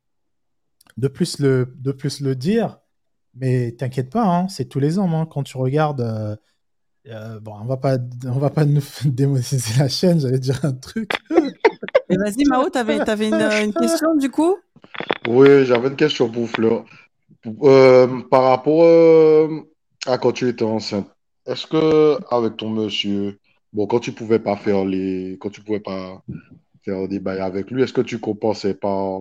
de 0.97 1.07
plus 1.07 1.39
le 1.39 1.73
de 1.79 1.93
plus 1.93 2.21
le 2.21 2.35
dire, 2.35 2.79
mais 3.35 3.71
t'inquiète 3.71 4.11
pas, 4.11 4.25
hein, 4.25 4.49
c'est 4.49 4.65
tous 4.65 4.81
les 4.81 4.99
hommes. 4.99 5.15
Hein. 5.15 5.29
quand 5.31 5.45
tu 5.45 5.57
regardes, 5.59 6.01
euh, 6.01 6.35
euh, 7.07 7.39
bon, 7.39 7.55
on 7.61 7.67
va 7.67 7.77
pas 7.77 7.99
on 8.25 8.39
va 8.41 8.51
pas 8.51 8.65
nous 8.65 8.83
démoniser 9.05 9.79
la 9.79 9.89
chaîne, 9.89 10.19
j'allais 10.19 10.41
dire 10.41 10.65
un 10.65 10.73
truc. 10.73 11.13
vas-y 12.11 12.45
Mao, 12.49 12.69
t'avais 12.69 12.99
avais 12.99 13.29
une, 13.29 13.35
une 13.35 13.75
question 13.75 14.17
du 14.17 14.29
coup? 14.29 14.57
Oui, 15.29 15.65
j'avais 15.67 15.87
une 15.87 15.97
question 15.97 16.29
pour 16.29 16.49
Fleur. 16.49 16.85
Euh, 17.63 18.23
par 18.31 18.45
rapport 18.45 18.83
euh, 18.85 19.49
à 20.07 20.19
quand 20.19 20.33
tu 20.33 20.49
étais 20.49 20.65
enceinte, 20.65 21.09
est-ce 21.47 21.67
que 21.67 22.19
avec 22.35 22.57
ton 22.57 22.71
monsieur, 22.71 23.39
bon, 23.73 23.87
quand 23.87 24.01
tu 24.01 24.13
pouvais 24.13 24.39
pas 24.39 24.57
faire 24.57 24.85
les, 24.85 25.37
quand 25.41 25.51
tu 25.51 25.61
pouvais 25.63 25.81
pas 25.81 26.23
faire 26.85 27.09
des 27.09 27.21
bails 27.21 27.41
avec 27.41 27.71
lui, 27.71 27.83
est-ce 27.83 27.93
que 27.93 28.01
tu 28.01 28.19
compensais 28.19 28.75
par, 28.75 29.21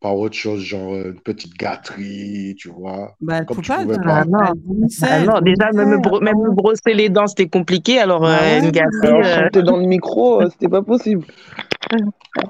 par 0.00 0.16
autre 0.16 0.34
chose, 0.36 0.60
genre 0.62 0.94
une 0.94 1.20
petite 1.20 1.54
gâterie, 1.54 2.54
tu 2.58 2.68
vois? 2.70 3.14
Bah, 3.20 3.38
elle 3.38 3.46
Comme 3.46 3.56
peut 3.56 3.62
tu 3.62 3.68
pas, 3.68 3.82
pouvais 3.82 3.96
de- 3.98 4.02
pas. 4.02 4.20
Ah 4.20 4.24
non. 4.24 4.52
Ah 5.02 5.20
non, 5.20 5.40
déjà, 5.40 5.70
même 5.72 5.88
me, 5.90 5.98
bro- 5.98 6.20
même 6.20 6.38
me 6.38 6.50
brosser 6.50 6.94
les 6.94 7.08
dents, 7.08 7.26
c'était 7.26 7.48
compliqué. 7.48 7.98
Alors, 7.98 8.20
Bah 8.20 8.42
euh, 8.42 8.60
une 8.60 8.70
gâterie. 8.70 9.08
Alors, 9.08 9.50
euh, 9.56 9.62
dans 9.62 9.76
le 9.76 9.86
micro, 9.86 10.42
euh, 10.42 10.48
c'était 10.50 10.68
pas 10.68 10.82
possible. 10.82 11.24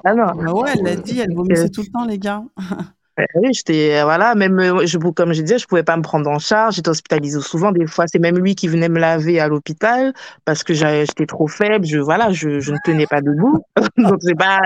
Ah 0.03 0.13
non. 0.13 0.25
Bah 0.35 0.53
ouais, 0.53 0.73
elle 0.73 0.83
l'a 0.83 0.95
dit, 0.95 1.19
elle 1.19 1.31
euh, 1.31 1.35
vomissait 1.35 1.69
tout 1.69 1.81
le 1.81 1.87
temps, 1.87 2.05
les 2.05 2.19
gars. 2.19 2.43
Oui, 3.35 3.49
j'étais, 3.51 3.97
euh, 3.99 4.03
voilà, 4.03 4.35
même, 4.35 4.59
euh, 4.59 4.85
je, 4.85 4.97
comme 4.99 5.33
je 5.33 5.41
disais, 5.41 5.57
je 5.57 5.65
pouvais 5.65 5.81
pas 5.83 5.97
me 5.97 6.03
prendre 6.03 6.29
en 6.29 6.37
charge, 6.37 6.75
j'étais 6.75 6.89
hospitalisée 6.89 7.41
souvent, 7.41 7.71
des 7.71 7.87
fois, 7.87 8.05
c'est 8.07 8.19
même 8.19 8.37
lui 8.37 8.53
qui 8.53 8.67
venait 8.67 8.89
me 8.89 8.99
laver 8.99 9.39
à 9.39 9.47
l'hôpital, 9.47 10.13
parce 10.45 10.63
que 10.63 10.75
j'étais 10.75 11.25
trop 11.25 11.47
faible, 11.47 11.83
je, 11.85 11.97
voilà, 11.97 12.31
je, 12.31 12.59
je 12.59 12.71
ne 12.73 12.77
tenais 12.85 13.07
pas 13.07 13.21
debout, 13.21 13.63
donc 13.97 14.19
c'est 14.21 14.35
pas, 14.35 14.59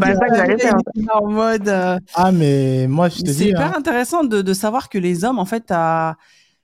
pas 0.00 0.14
ça 0.14 0.28
que 0.28 0.36
j'allais 0.36 0.58
faire. 0.58 0.76
en 1.12 1.28
mode. 1.30 1.68
euh, 1.68 1.98
Ah, 2.14 2.32
mais 2.32 2.86
moi, 2.88 3.10
je 3.10 3.16
te 3.20 3.26
C'est 3.26 3.32
dis, 3.32 3.48
hyper 3.50 3.66
hein, 3.66 3.74
intéressant 3.76 4.24
de, 4.24 4.40
de 4.40 4.52
savoir 4.54 4.88
que 4.88 4.96
les 4.96 5.24
hommes, 5.24 5.38
en 5.38 5.44
fait, 5.44 5.64
à- 5.70 6.16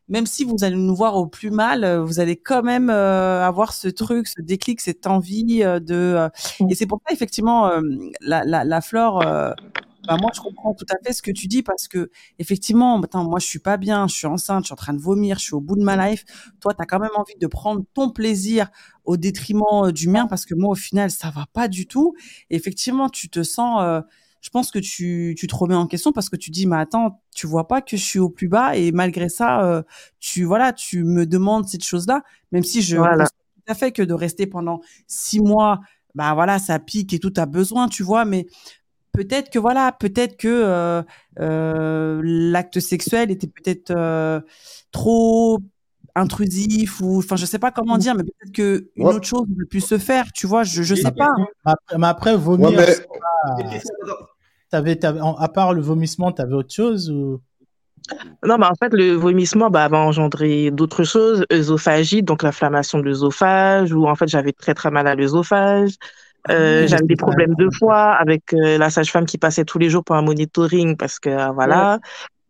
même 0.09 0.27
si 0.27 0.45
vous 0.45 0.65
allez 0.65 0.75
nous 0.77 0.97
voir 0.97 1.15
au 1.17 1.27
plus 1.27 1.51
mal, 1.51 1.85
vous 1.99 2.19
allez 2.19 2.37
quand 2.37 2.63
même 2.65 2.91
euh, 2.91 3.47
avoir 3.47 3.73
ce 3.73 3.87
truc, 3.89 4.27
ce 4.27 4.41
déclic, 4.43 4.81
cette 4.81 5.07
envie 5.07 5.63
euh, 5.63 5.79
de. 5.79 5.95
euh, 5.95 6.29
Et 6.69 6.75
c'est 6.75 6.87
pour 6.87 7.01
ça, 7.07 7.15
effectivement, 7.15 7.69
euh, 7.69 7.81
la, 8.21 8.45
la, 8.45 8.65
la 8.65 8.81
flore. 8.81 9.23
Bah, 10.07 10.17
moi, 10.21 10.31
je 10.35 10.41
comprends 10.41 10.75
tout 10.75 10.87
à 10.91 10.97
fait 11.05 11.13
ce 11.13 11.23
que 11.23 11.31
tu 11.31 11.47
dis 11.47 11.63
parce 11.63 11.89
que 11.89 12.11
effectivement, 12.39 13.01
attends, 13.01 13.25
moi, 13.25 13.39
je 13.39 13.47
suis 13.47 13.59
pas 13.59 13.77
bien, 13.77 14.07
je 14.09 14.15
suis 14.15 14.27
enceinte, 14.27 14.65
je 14.65 14.67
suis 14.69 14.73
en 14.73 14.77
train 14.77 14.95
de 14.95 15.01
vomir, 15.01 15.39
je 15.39 15.45
suis 15.45 15.55
au 15.55 15.61
bout 15.61 15.77
de 15.77 15.83
ma 15.83 16.09
life. 16.11 16.25
Toi, 16.61 16.75
tu 16.75 16.83
as 16.83 16.87
quand 16.87 16.99
même 17.01 17.11
envie 17.17 17.37
de 17.41 17.47
prendre 17.47 17.83
ton 17.95 18.11
plaisir 18.11 18.71
au 19.05 19.17
détriment 19.17 19.63
euh, 19.85 19.93
du 19.93 20.09
mien 20.09 20.27
parce 20.27 20.47
que 20.47 20.55
moi, 20.55 20.71
au 20.71 20.75
final, 20.75 21.11
ça 21.11 21.31
va 21.31 21.47
pas 21.53 21.69
du 21.69 21.87
tout. 21.87 22.15
Et 22.51 22.57
effectivement, 22.57 23.09
tu 23.09 23.29
te 23.29 23.43
sens. 23.43 23.81
euh, 23.83 24.01
je 24.41 24.49
pense 24.49 24.71
que 24.71 24.79
tu, 24.79 25.35
tu 25.39 25.47
te 25.47 25.55
remets 25.55 25.75
en 25.75 25.87
question 25.87 26.13
parce 26.13 26.31
que 26.31 26.37
tu 26.37 26.51
dis, 26.51 26.67
mais 26.67 26.77
attends, 26.77 27.21
tu 27.35 27.47
vois 27.47 27.69
pas 27.69 27.83
que 27.83 27.97
je 27.99 28.03
suis 28.05 28.19
au 28.19 28.31
plus 28.31 28.49
bas 28.49 28.75
et 28.75 28.91
malgré 28.91 29.29
ça, 29.29 29.63
euh, 29.67 29.83
tu 30.19 30.45
voilà, 30.45 30.73
tu 30.73 31.05
me 31.05 31.27
demandes 31.27 31.69
cette 31.69 31.85
chose-là, 31.85 32.23
même 32.51 32.65
si 32.65 32.81
je 32.81 32.97
Voilà. 32.97 33.27
tout 33.27 33.73
à 33.73 33.75
fait 33.75 33.93
que 33.93 34.03
de 34.03 34.15
rester 34.15 34.47
pendant 34.47 34.81
six 35.07 35.41
mois, 35.41 35.81
bah 36.15 36.33
voilà, 36.35 36.59
ça 36.59 36.79
pique 36.79 37.13
et 37.13 37.19
tout, 37.19 37.31
t'as 37.31 37.47
besoin, 37.47 37.87
tu 37.89 38.03
vois, 38.03 38.25
mais 38.25 38.47
peut-être 39.13 39.51
que 39.51 39.59
voilà, 39.59 39.93
peut-être 39.93 40.37
que 40.37 40.49
euh, 40.49 41.03
euh, 41.41 42.21
l'acte 42.25 42.81
sexuel 42.81 43.31
était 43.31 43.47
peut-être 43.47 43.91
euh, 43.91 44.41
trop 44.93 45.59
intrusif 46.17 47.01
ou 47.01 47.19
enfin 47.19 47.37
je 47.37 47.47
sais 47.47 47.61
pas 47.61 47.71
comment 47.71 47.97
dire 47.97 48.17
mais 48.17 48.25
peut-être 48.25 48.53
que 48.53 48.91
une 48.97 49.07
Ouais. 49.07 49.15
autre 49.15 49.27
chose 49.27 49.43
aurait 49.43 49.67
pu 49.71 49.81
se 49.81 49.97
faire 49.97 50.33
tu 50.33 50.49
vois 50.49 50.65
je 50.65 50.83
je 50.83 50.95
sais 50.97 51.13
pas 51.13 51.33
mais 51.39 51.47
après, 51.65 51.99
mais 51.99 52.07
après, 52.09 52.37
vomir, 52.37 52.71
Ouais, 52.71 52.77
mais- 52.77 53.81
à 55.39 55.49
part 55.49 55.73
le 55.75 55.81
vomissement, 55.81 56.33
t'avais 56.33 56.55
autre 56.55 56.73
chose 56.73 57.11
ou... 57.11 57.41
Non, 58.45 58.57
mais 58.59 58.67
en 58.67 58.75
fait, 58.75 58.93
le 58.93 59.13
vomissement 59.13 59.71
bah, 59.71 59.87
va 59.89 59.99
engendrer 59.99 60.71
d'autres 60.71 61.05
choses, 61.05 61.45
œsophagie, 61.53 62.23
donc 62.23 62.43
l'inflammation 62.43 62.99
de 62.99 63.05
l'œsophage, 63.05 63.93
où 63.93 64.09
en 64.09 64.15
fait 64.17 64.27
j'avais 64.27 64.53
très 64.53 64.75
très 64.75 64.91
mal 64.91 65.07
à 65.07 65.15
l'œsophage. 65.15 65.93
Euh, 66.49 66.87
j'avais 66.87 67.03
mais 67.03 67.09
des 67.09 67.17
pas- 67.17 67.27
problèmes 67.27 67.55
de 67.55 67.69
foie 67.79 68.13
avec 68.13 68.55
euh, 68.55 68.79
la 68.79 68.89
sage-femme 68.91 69.27
qui 69.27 69.37
passait 69.39 69.65
tous 69.65 69.79
les 69.79 69.91
jours 69.91 70.05
pour 70.05 70.17
un 70.17 70.23
monitoring 70.23 70.97
parce 70.97 71.19
que 71.19 71.29
euh, 71.29 71.51
voilà. 71.51 71.99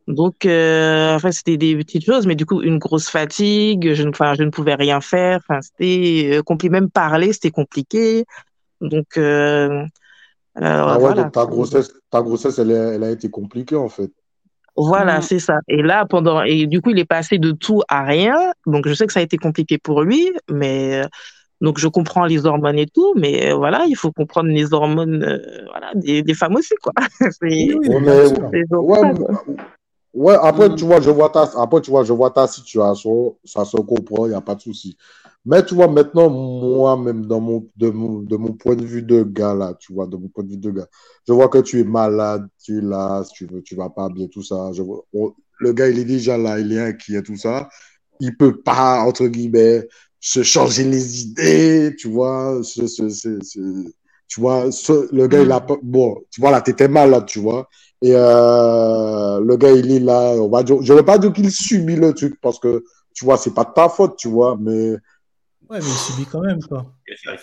Donc 0.07 0.47
euh, 0.47 1.15
en 1.15 1.19
fait 1.19 1.33
c'était 1.33 1.57
des 1.57 1.77
petites 1.77 2.05
choses, 2.05 2.27
mais 2.27 2.35
du 2.37 2.47
coup 2.47 2.62
une 2.62 2.79
grosse 2.79 3.09
fatigue. 3.09 3.93
Je 3.95 4.03
ne, 4.05 4.11
enfin 4.11 4.35
je 4.35 4.43
ne 4.45 4.51
pouvais 4.51 4.75
rien 4.75 5.01
faire. 5.01 5.41
Enfin 5.49 5.61
c'était 5.61 6.41
compliqué, 6.47 6.71
même 6.71 6.91
parler 6.91 7.33
c'était 7.33 7.51
compliqué. 7.51 8.25
Donc 8.81 9.17
euh, 9.17 9.85
alors, 10.55 10.89
Ah 10.89 10.95
ouais, 10.95 11.01
voilà. 11.01 11.23
donc 11.25 11.33
ta 11.33 11.47
grossesse, 11.47 11.93
ta 12.11 12.23
grossesse, 12.23 12.59
elle, 12.59 12.73
a- 12.73 12.95
elle 12.95 13.05
a 13.05 13.11
été 13.11 13.31
compliquée 13.31 13.77
en 13.77 13.89
fait. 13.89 14.11
Voilà, 14.77 15.21
c'est 15.21 15.39
ça. 15.41 15.59
Et 15.69 15.83
là, 15.83 16.07
pendant, 16.07 16.43
et 16.43 16.67
du 16.67 16.81
coup, 16.81 16.91
il 16.91 16.99
est 16.99 17.05
passé 17.05 17.39
de 17.39 17.51
tout 17.51 17.83
à 17.89 18.03
rien. 18.03 18.37
Donc, 18.67 18.89
je 18.89 18.95
sais 18.95 19.07
que 19.07 19.12
ça 19.12 19.21
a 19.21 19.23
été 19.23 19.37
compliqué 19.37 19.79
pour 19.79 20.03
lui, 20.03 20.31
mais, 20.51 21.03
euh, 21.03 21.09
donc, 21.61 21.78
je 21.78 21.89
comprends 21.89 22.24
les 22.27 22.47
hormones 22.47 22.78
et 22.78 22.87
tout, 22.87 23.15
mais 23.16 23.51
euh, 23.51 23.55
voilà, 23.57 23.85
il 23.87 23.97
faut 23.97 24.12
comprendre 24.12 24.49
les 24.51 24.73
hormones, 24.73 25.23
euh, 25.23 25.65
voilà, 25.70 25.93
des, 25.95 26.23
des 26.23 26.35
femmes 26.35 26.57
aussi, 26.57 26.74
quoi. 26.82 26.93
Oui, 27.43 27.74
oui, 27.78 27.89
Ouais, 30.12 30.32
mais- 30.35 30.37
après, 30.43 30.69
Mm. 30.69 30.74
tu 30.74 30.85
vois, 30.85 31.01
je 31.01 31.11
vois 31.11 31.28
ta, 31.31 31.43
après, 31.57 31.81
tu 31.81 31.91
vois, 31.91 32.03
je 32.03 32.12
vois 32.12 32.31
ta 32.31 32.47
situation, 32.49 33.37
ça 33.45 33.65
se 33.65 33.77
comprend, 33.77 34.27
il 34.27 34.31
n'y 34.31 34.35
a 34.35 34.41
pas 34.41 34.57
de 34.57 34.61
souci. 34.61 34.97
Mais 35.45 35.65
tu 35.65 35.74
vois, 35.74 35.87
maintenant, 35.89 36.28
moi, 36.28 36.97
même 36.97 37.27
dans 37.27 37.41
mon, 37.41 37.69
de 37.77 37.91
mon, 37.91 38.19
de 38.20 38.37
mon 38.37 38.53
point 38.55 38.74
de 38.74 38.85
vue 38.85 39.03
de 39.03 39.23
gars, 39.23 39.55
là, 39.55 39.74
tu 39.78 39.93
vois, 39.95 40.07
de 40.07 40.16
mon 40.16 40.28
point 40.28 40.43
de 40.45 40.51
vue 40.51 40.57
de 40.57 40.70
gars, 40.73 40.87
je 41.27 41.32
vois 41.32 41.49
que 41.49 41.59
tu 41.59 41.78
es 41.81 41.85
malade, 41.85 42.47
tu 42.62 42.78
es 42.78 42.81
là, 42.81 43.23
tu 43.32 43.47
veux, 43.47 43.62
tu 43.62 43.77
vas 43.77 43.89
pas 43.89 44.09
bien, 44.09 44.27
tout 44.27 44.43
ça. 44.43 44.70
Je 44.73 44.82
vois, 44.82 45.05
on- 45.15 45.32
le 45.61 45.73
gars, 45.73 45.89
il 45.89 45.99
est 45.99 46.05
déjà 46.05 46.37
là, 46.37 46.59
il 46.59 46.73
est 46.73 46.81
inquiet, 46.81 47.23
tout 47.23 47.37
ça. 47.37 47.69
Il 48.19 48.37
peut 48.37 48.61
pas, 48.61 49.01
entre 49.03 49.27
guillemets, 49.28 49.87
se 50.20 50.42
changer 50.42 50.84
les 50.84 51.22
idées, 51.22 51.94
tu 51.98 52.09
vois, 52.09 52.60
se- 52.62 52.86
se- 52.86 53.09
se- 53.10 53.38
tu 54.28 54.40
vois, 54.40 54.70
ce- 54.72 55.09
le 55.14 55.26
gars, 55.28 55.42
il 55.42 55.51
a 55.52 55.60
pas, 55.60 55.76
bon, 55.82 56.16
tu 56.30 56.40
vois, 56.40 56.51
là, 56.51 56.60
t'étais 56.60 56.88
malade, 56.88 57.26
tu 57.26 57.40
vois. 57.40 57.68
Et 58.02 58.12
euh, 58.14 59.40
le 59.40 59.56
gars, 59.56 59.72
il 59.72 59.90
est 59.90 59.98
là, 60.01 60.32
on 60.36 60.48
va 60.48 60.62
dire, 60.62 60.80
je 60.82 60.92
ne 60.92 60.98
veux 60.98 61.05
pas 61.05 61.18
dire 61.18 61.32
qu'il 61.32 61.51
subit 61.51 61.97
le 61.97 62.12
truc 62.14 62.34
parce 62.40 62.59
que, 62.59 62.84
tu 63.14 63.24
vois, 63.24 63.36
c'est 63.38 63.55
pas 63.55 63.64
de 63.64 63.72
ta 63.74 63.88
faute, 63.88 64.16
tu 64.16 64.28
vois, 64.28 64.56
mais 64.60 64.92
Ouais, 65.68 65.78
mais 65.78 65.86
il 65.86 66.14
subit 66.14 66.26
quand 66.30 66.40
même, 66.40 66.60
quoi. 66.62 66.84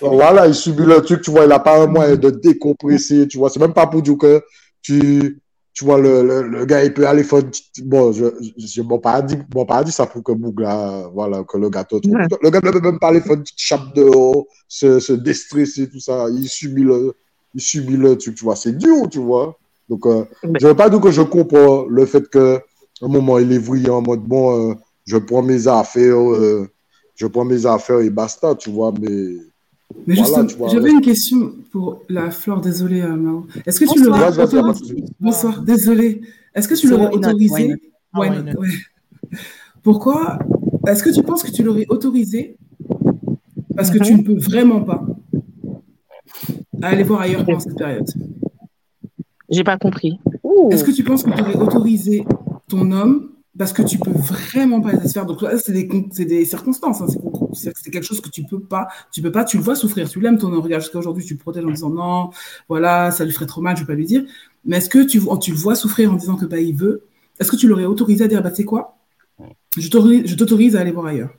voilà, 0.02 0.48
il 0.48 0.56
subit 0.56 0.84
le 0.84 1.02
truc, 1.02 1.22
tu 1.22 1.32
vois, 1.32 1.44
il 1.44 1.50
n'a 1.50 1.60
pas 1.60 1.82
un 1.82 1.88
moyen 1.88 2.16
de 2.16 2.30
décompresser, 2.30 3.28
tu 3.28 3.38
vois, 3.38 3.50
c'est 3.50 3.60
même 3.60 3.74
pas 3.74 3.88
pour 3.88 4.02
dire 4.02 4.18
que 4.18 4.42
tu, 4.82 5.40
tu 5.78 5.86
vois, 5.86 6.00
le, 6.00 6.24
le, 6.24 6.42
le 6.42 6.66
gars, 6.66 6.84
il 6.84 6.92
peut 6.92 7.08
aller 7.08 7.24
faire, 7.24 7.38
une 7.38 7.52
petite- 7.52 7.86
bon, 7.86 8.12
je, 8.12 8.26
je, 8.58 8.66
je 8.66 8.82
m'en 8.82 8.98
pas 8.98 9.22
dit, 9.22 9.38
m'en 9.54 9.64
pas 9.64 9.84
dit 9.84 9.92
ça 9.92 10.08
pour 10.08 10.24
que 10.24 10.32
Bougla, 10.32 11.08
voilà, 11.14 11.44
que 11.44 11.56
le 11.60 11.70
gâteau, 11.70 11.98
Ouais. 12.04 12.26
le 12.42 12.50
gars 12.50 12.62
ne 12.64 12.72
peut 12.72 12.80
même 12.82 12.98
pas 12.98 13.10
aller 13.10 13.22
faire 13.22 13.34
une 13.36 13.44
petite 13.44 13.60
chape 13.60 13.94
dehors, 13.94 14.46
se, 14.68 15.00
se 15.00 15.14
déstresser, 15.14 15.88
tout 15.88 16.00
ça, 16.00 16.26
il 16.32 16.50
subit 16.50 16.82
le, 16.82 17.14
il 17.54 17.62
subit 17.62 17.96
le 17.96 18.18
truc, 18.18 18.34
tu 18.34 18.44
vois, 18.44 18.56
c'est 18.56 18.76
dur, 18.76 19.08
tu 19.12 19.20
vois. 19.20 19.56
Donc, 19.88 20.08
euh, 20.08 20.26
Mais- 20.44 20.60
je 20.60 20.66
veux 20.66 20.74
pas 20.76 20.90
dire 20.90 21.00
que 21.00 21.12
je 21.12 21.22
comprends 21.22 21.86
le 21.86 22.08
fait 22.08 22.28
que, 22.28 22.60
un 23.04 23.08
moment, 23.08 23.38
il 23.38 23.52
est 23.52 23.60
vrillé 23.60 23.92
en 23.92 24.02
mode, 24.02 24.22
bon, 24.22 24.72
euh, 24.72 24.74
je 25.06 25.18
prends 25.18 25.44
mes 25.44 25.68
affaires, 25.68 26.18
euh, 26.20 26.68
je 27.16 27.28
prends 27.28 27.46
mes 27.46 27.68
affaires 27.68 28.00
et 28.00 28.10
basta, 28.10 28.56
tu 28.56 28.72
vois, 28.72 28.92
mais 29.00 29.38
Mais 30.06 30.16
Voilà, 30.16 30.42
justement, 30.44 30.68
j'avais 30.70 30.92
une 30.92 31.02
question 31.02 31.54
pour 31.72 32.02
la 32.10 32.30
Flore. 32.32 32.62
Désolée, 32.62 33.02
euh, 33.02 33.16
Mao. 33.16 33.48
Est-ce 33.66 33.80
que 33.80 33.86
tu 33.86 34.00
Bonsoir. 34.00 34.20
l'aurais 34.32 34.44
autorisé. 34.44 35.04
Bonsoir, 35.20 35.62
désolée. 35.62 36.22
Est-ce 36.54 36.68
que 36.68 36.76
tu 36.76 36.90
l'aurais 36.90 37.14
autorisé 37.14 37.54
why 37.54 37.70
not? 37.70 37.76
Ah, 38.14 38.20
Why 38.20 38.30
why 38.30 38.38
not, 38.38 38.44
not? 38.54 38.60
ouais. 38.62 38.68
Pourquoi 39.84 40.40
Est-ce 40.88 41.04
que 41.04 41.10
tu 41.14 41.24
penses 41.24 41.44
que 41.44 41.52
tu 41.52 41.64
l'aurais 41.64 41.86
autorisé 41.90 42.58
parce 43.76 43.90
que 43.92 43.98
tu 44.00 44.14
Mhm. 44.14 44.18
ne 44.20 44.24
peux 44.24 44.38
vraiment 44.40 44.82
pas 44.82 45.06
aller 46.82 47.04
voir 47.04 47.22
ailleurs 47.22 47.46
pendant 47.46 47.60
cette 47.60 47.78
période? 47.78 48.10
J'ai 49.50 49.64
pas 49.64 49.78
compris. 49.78 50.20
Est-ce 50.72 50.84
que 50.84 50.92
tu 50.92 51.04
penses 51.04 51.24
que 51.24 51.30
tu 51.32 51.42
aurais 51.42 51.56
autorisé 51.56 52.26
ton 52.68 52.92
homme 52.92 53.30
parce 53.58 53.74
que 53.74 53.82
tu 53.82 53.98
peux 53.98 54.12
vraiment 54.12 54.82
pas 54.82 54.92
se 55.02 55.14
faire 55.14 55.26
Donc 55.26 55.42
là, 55.42 55.58
c'est 55.58 55.72
des, 55.72 55.90
c'est 56.12 56.26
des 56.26 56.46
circonstances. 56.46 57.02
hein, 57.02 57.08
c'est 57.10 57.20
C'est 57.54 57.74
c'est 57.78 57.92
quelque 57.92 58.04
chose 58.04 58.22
que 58.22 58.30
tu 58.30 58.44
peux 58.44 58.60
pas. 58.60 58.88
Tu 59.12 59.22
peux 59.22 59.32
pas. 59.32 59.44
Tu 59.46 59.58
le 59.58 59.64
vois 59.64 59.76
souffrir. 59.76 60.10
Tu 60.10 60.20
l'aimes 60.20 60.38
ton 60.38 60.52
homme. 60.52 60.60
Regarde 60.60 60.82
jusqu'à 60.84 61.00
aujourd'hui, 61.00 61.26
tu 61.26 61.34
le 61.34 61.40
protèges 61.40 61.66
en 61.66 61.70
disant 61.72 61.90
non, 61.90 62.30
voilà, 62.70 63.12
ça 63.12 63.26
lui 63.26 63.32
ferait 63.32 63.46
trop 63.46 63.62
mal. 63.62 63.76
Je 63.76 63.82
vais 63.82 63.88
pas 63.88 63.94
lui 63.96 64.06
dire. 64.06 64.24
Mais 64.66 64.78
est-ce 64.78 64.90
que 64.90 65.00
tu, 65.04 65.22
tu 65.42 65.52
le 65.52 65.58
vois 65.58 65.76
souffrir 65.76 66.12
en 66.12 66.16
disant 66.16 66.36
que 66.36 66.46
bah 66.46 66.60
il 66.60 66.76
veut 66.76 67.04
Est-ce 67.40 67.52
que 67.52 67.56
tu 67.56 67.68
l'aurais 67.68 67.86
autorisé 67.86 68.26
à 68.26 68.28
dire 68.28 68.42
bah 68.44 68.50
tu 68.52 68.58
sais 68.58 68.64
quoi? 68.66 68.98
Je 69.78 69.88
t'autorise 69.90 70.24
je 70.26 70.36
t'autorise 70.36 70.76
à 70.76 70.82
aller 70.82 70.92
voir 70.92 71.08
ailleurs. 71.08 71.34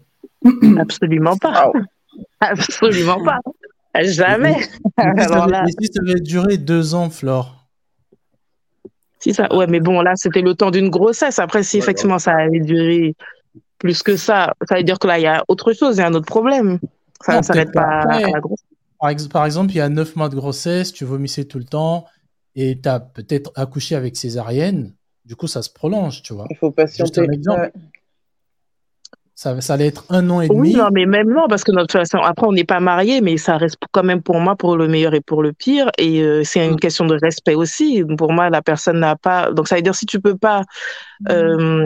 Absolument 0.78 1.36
pas. 1.36 1.70
Absolument 2.40 3.22
pas. 3.22 3.38
Jamais. 4.02 4.56
Mais 4.56 4.62
si 4.62 5.28
ça 5.28 5.34
Alors 5.34 5.46
là, 5.48 5.64
ça 5.66 6.00
avait 6.02 6.20
duré 6.20 6.56
deux 6.56 6.94
ans, 6.94 7.10
Flore. 7.10 7.57
Si 9.20 9.34
ça, 9.34 9.54
ouais, 9.54 9.66
mais 9.66 9.80
bon, 9.80 10.00
là, 10.00 10.12
c'était 10.16 10.42
le 10.42 10.54
temps 10.54 10.70
d'une 10.70 10.90
grossesse. 10.90 11.38
Après, 11.38 11.62
si 11.62 11.78
Ouais, 11.78 11.82
effectivement 11.82 12.18
ça 12.18 12.32
allait 12.36 12.60
durer 12.60 13.14
plus 13.78 14.02
que 14.02 14.16
ça, 14.16 14.54
ça 14.68 14.76
veut 14.76 14.82
dire 14.84 14.98
que 14.98 15.06
là, 15.06 15.18
il 15.18 15.22
y 15.22 15.26
a 15.26 15.44
autre 15.48 15.72
chose, 15.72 15.96
il 15.96 16.00
y 16.00 16.02
a 16.02 16.08
un 16.08 16.14
autre 16.14 16.26
problème. 16.26 16.78
Ça 17.20 17.38
ne 17.38 17.42
s'arrête 17.42 17.72
pas 17.72 17.82
à 17.82 18.20
la 18.20 18.40
grossesse. 18.40 18.66
Par, 18.98 19.10
ex- 19.10 19.28
par 19.28 19.44
exemple, 19.46 19.72
il 19.72 19.76
y 19.76 19.80
a 19.80 19.88
neuf 19.88 20.16
mois 20.16 20.28
de 20.28 20.36
grossesse, 20.36 20.92
tu 20.92 21.04
vomissais 21.04 21.44
tout 21.44 21.58
le 21.58 21.64
temps 21.64 22.06
et 22.54 22.80
tu 22.80 22.88
as 22.88 23.00
peut-être 23.00 23.52
accouché 23.54 23.94
avec 23.94 24.16
césarienne. 24.16 24.94
Du 25.24 25.36
coup, 25.36 25.46
ça 25.46 25.62
se 25.62 25.70
prolonge, 25.70 26.22
tu 26.22 26.32
vois. 26.34 26.46
Il 26.50 26.56
faut 26.56 26.70
Juste 26.96 27.16
patienter. 27.16 27.20
un 27.20 27.32
exemple. 27.32 27.72
Ça, 29.38 29.60
ça 29.60 29.74
allait 29.74 29.86
être 29.86 30.04
un 30.08 30.28
an 30.30 30.40
et 30.40 30.48
demi. 30.48 30.72
Oui, 30.72 30.74
non, 30.74 30.88
mais 30.92 31.06
même 31.06 31.32
non, 31.32 31.46
parce 31.48 31.62
que 31.62 31.70
notre 31.70 31.92
façon, 31.92 32.18
après, 32.18 32.44
on 32.44 32.50
n'est 32.50 32.64
pas 32.64 32.80
mariés, 32.80 33.20
mais 33.20 33.36
ça 33.36 33.56
reste 33.56 33.78
quand 33.92 34.02
même 34.02 34.20
pour 34.20 34.40
moi 34.40 34.56
pour 34.56 34.76
le 34.76 34.88
meilleur 34.88 35.14
et 35.14 35.20
pour 35.20 35.44
le 35.44 35.52
pire. 35.52 35.92
Et 35.96 36.22
euh, 36.22 36.42
c'est 36.42 36.66
une 36.66 36.72
mm. 36.72 36.80
question 36.80 37.06
de 37.06 37.16
respect 37.22 37.54
aussi. 37.54 38.02
Pour 38.16 38.32
moi, 38.32 38.50
la 38.50 38.62
personne 38.62 38.98
n'a 38.98 39.14
pas. 39.14 39.52
Donc, 39.52 39.68
ça 39.68 39.76
veut 39.76 39.82
dire 39.82 39.94
si 39.94 40.06
tu 40.06 40.18
peux 40.18 40.36
pas, 40.36 40.62
mm. 41.20 41.30
euh, 41.30 41.84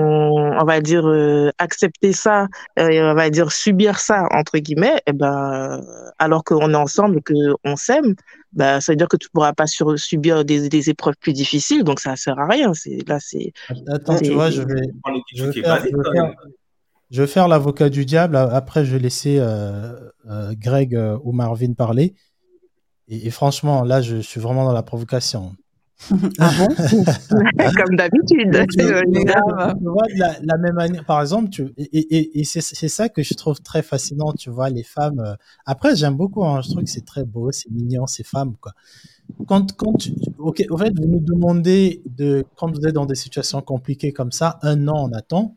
on 0.62 0.64
va 0.64 0.80
dire, 0.80 1.06
euh, 1.06 1.50
accepter 1.58 2.14
ça, 2.14 2.46
on 2.78 3.14
va 3.14 3.28
dire 3.28 3.52
subir 3.52 3.98
ça, 3.98 4.28
entre 4.30 4.56
guillemets, 4.56 4.96
et 4.96 5.08
eh 5.08 5.12
ben, 5.12 5.84
alors 6.18 6.44
qu'on 6.44 6.72
est 6.72 6.74
ensemble, 6.74 7.20
qu'on 7.22 7.76
s'aime, 7.76 8.14
bah, 8.54 8.80
ça 8.80 8.92
veut 8.92 8.96
dire 8.96 9.08
que 9.08 9.18
tu 9.18 9.28
pourras 9.28 9.52
pas 9.52 9.66
sur, 9.66 9.98
subir 9.98 10.46
des, 10.46 10.70
des, 10.70 10.88
épreuves 10.88 11.16
plus 11.20 11.34
difficiles, 11.34 11.84
donc 11.84 12.00
ça 12.00 12.16
sert 12.16 12.38
à 12.38 12.46
rien. 12.46 12.72
C'est 12.72 13.06
là, 13.06 13.18
c'est. 13.20 13.52
Attends, 13.88 14.16
tu 14.16 14.32
vois, 14.32 14.48
je 14.48 14.62
vais, 14.62 14.88
je 15.34 15.44
vais 15.44 15.52
faire, 15.52 15.82
je 15.84 15.94
vais 15.94 16.12
faire 16.12 16.32
l'avocat 17.48 17.89
du 17.89 18.05
diable. 18.05 18.36
Après, 18.36 18.84
je 18.84 18.93
vais 18.93 18.98
laisser 18.98 19.39
euh, 19.39 19.93
euh, 20.28 20.55
Greg 20.56 20.94
euh, 20.94 21.18
ou 21.24 21.32
Marvin 21.32 21.72
parler. 21.74 22.14
Et, 23.09 23.30
franchement, 23.30 23.82
là, 23.82 24.01
je, 24.01 24.16
suis 24.16 24.40
vraiment 24.40 24.64
dans 24.64 24.72
la 24.72 24.82
provocation. 24.82 25.55
ah 26.39 26.51
bon? 26.59 26.68
Comme 27.76 27.97
d'habitude. 27.97 28.66
Tu, 28.70 28.82
vois, 29.82 30.02
la, 30.16 30.59
même 30.59 30.74
manière, 30.74 31.05
par 31.05 31.20
exemple, 31.20 31.51
tu, 31.51 31.74
et, 31.76 32.40
et 32.40 32.44
c'est 32.44 32.89
ça 32.89 33.09
que 33.09 33.22
je 33.22 33.34
trouve 33.34 33.60
très 33.60 33.82
fascinant, 33.82 34.32
tu 34.32 34.48
vois, 34.48 34.70
les 34.70 34.82
femmes. 34.82 35.36
Après, 35.66 35.94
j'aime 35.94 36.16
beaucoup, 36.16 36.44
hein, 36.44 36.62
je 36.62 36.70
trouve 36.70 36.84
que 36.84 36.90
c'est 36.90 37.05
très 37.05 37.24
beau, 37.24 37.52
c'est 37.52 37.70
mignon, 37.70 38.06
ces 38.06 38.24
femmes, 38.24 38.56
quoi. 38.60 38.72
Quand, 39.47 39.72
quand 39.76 39.94
tu, 39.94 40.14
en 40.39 40.76
fait, 40.78 40.93
vous 40.98 41.06
nous 41.06 41.20
demandez 41.20 42.02
de, 42.06 42.44
quand 42.56 42.70
vous 42.70 42.86
êtes 42.86 42.94
dans 42.94 43.06
des 43.06 43.14
situations 43.14 43.60
compliquées 43.60 44.12
comme 44.12 44.32
ça, 44.32 44.59
un 44.62 44.89
an 44.89 45.09
on 45.10 45.12
attend. 45.12 45.56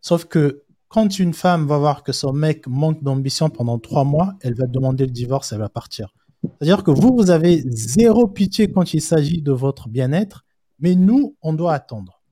Sauf 0.00 0.24
que 0.26 0.62
quand 0.96 1.18
une 1.18 1.34
femme 1.34 1.66
va 1.66 1.76
voir 1.76 2.02
que 2.02 2.12
son 2.12 2.32
mec 2.32 2.66
manque 2.66 3.02
d'ambition 3.02 3.50
pendant 3.50 3.78
trois 3.78 4.04
mois, 4.04 4.32
elle 4.40 4.54
va 4.54 4.66
demander 4.66 5.04
le 5.04 5.10
divorce, 5.12 5.52
elle 5.52 5.58
va 5.58 5.68
partir. 5.68 6.14
C'est-à-dire 6.42 6.82
que 6.82 6.90
vous, 6.90 7.14
vous 7.14 7.30
avez 7.30 7.62
zéro 7.66 8.26
pitié 8.26 8.72
quand 8.72 8.94
il 8.94 9.02
s'agit 9.02 9.42
de 9.42 9.52
votre 9.52 9.90
bien-être, 9.90 10.46
mais 10.80 10.94
nous, 10.94 11.36
on 11.42 11.52
doit 11.52 11.74
attendre. 11.74 12.22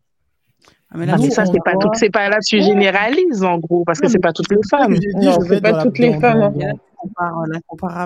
Ah, 0.88 0.96
mais 0.96 1.04
là, 1.04 1.18
ça, 1.18 1.44
c'est 1.44 1.58
pas, 1.62 1.74
tout, 1.78 1.90
pas 2.10 2.30
là, 2.30 2.38
tu 2.42 2.62
généralises 2.62 3.44
en 3.44 3.58
gros, 3.58 3.84
parce 3.84 4.00
que 4.00 4.08
c'est 4.08 4.18
pas 4.18 4.32
toutes 4.32 4.50
les 4.50 4.56
femmes. 4.70 4.96
Non, 5.16 5.38
c'est 5.46 5.60
pas 5.60 5.82
toutes 5.82 5.98
les 5.98 6.18
femmes. 6.18 6.54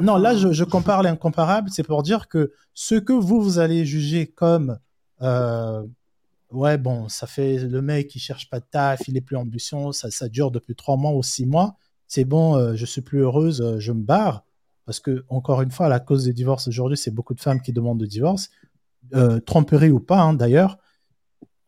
Non, 0.02 0.16
là, 0.16 0.34
je, 0.34 0.50
je 0.50 0.64
compare 0.64 1.04
l'incomparable, 1.04 1.70
c'est 1.70 1.86
pour 1.86 2.02
dire 2.02 2.26
que 2.26 2.50
ce 2.74 2.96
que 2.96 3.12
vous, 3.12 3.40
vous 3.40 3.60
allez 3.60 3.84
juger 3.84 4.26
comme 4.26 4.76
euh, 5.22 5.84
ouais, 6.52 6.78
bon, 6.78 7.08
ça 7.08 7.26
fait 7.26 7.58
le 7.58 7.82
mec 7.82 8.08
qui 8.08 8.18
cherche 8.18 8.48
pas 8.50 8.60
de 8.60 8.64
taf, 8.70 9.06
il 9.08 9.16
est 9.16 9.20
plus 9.20 9.36
ambitieux, 9.36 9.92
ça, 9.92 10.10
ça 10.10 10.28
dure 10.28 10.50
depuis 10.50 10.74
trois 10.74 10.96
mois 10.96 11.12
ou 11.12 11.22
six 11.22 11.46
mois. 11.46 11.76
C'est 12.06 12.24
bon, 12.24 12.56
euh, 12.56 12.74
je 12.74 12.86
suis 12.86 13.02
plus 13.02 13.20
heureuse, 13.20 13.60
euh, 13.60 13.78
je 13.78 13.92
me 13.92 14.02
barre. 14.02 14.44
Parce 14.86 15.00
que, 15.00 15.24
encore 15.28 15.60
une 15.60 15.70
fois, 15.70 15.88
la 15.88 16.00
cause 16.00 16.24
des 16.24 16.32
divorces 16.32 16.68
aujourd'hui, 16.68 16.96
c'est 16.96 17.10
beaucoup 17.10 17.34
de 17.34 17.40
femmes 17.40 17.60
qui 17.60 17.72
demandent 17.72 18.00
de 18.00 18.06
divorce, 18.06 18.50
euh, 19.14 19.40
tromperie 19.40 19.90
ou 19.90 20.00
pas, 20.00 20.20
hein, 20.20 20.34
d'ailleurs. 20.34 20.78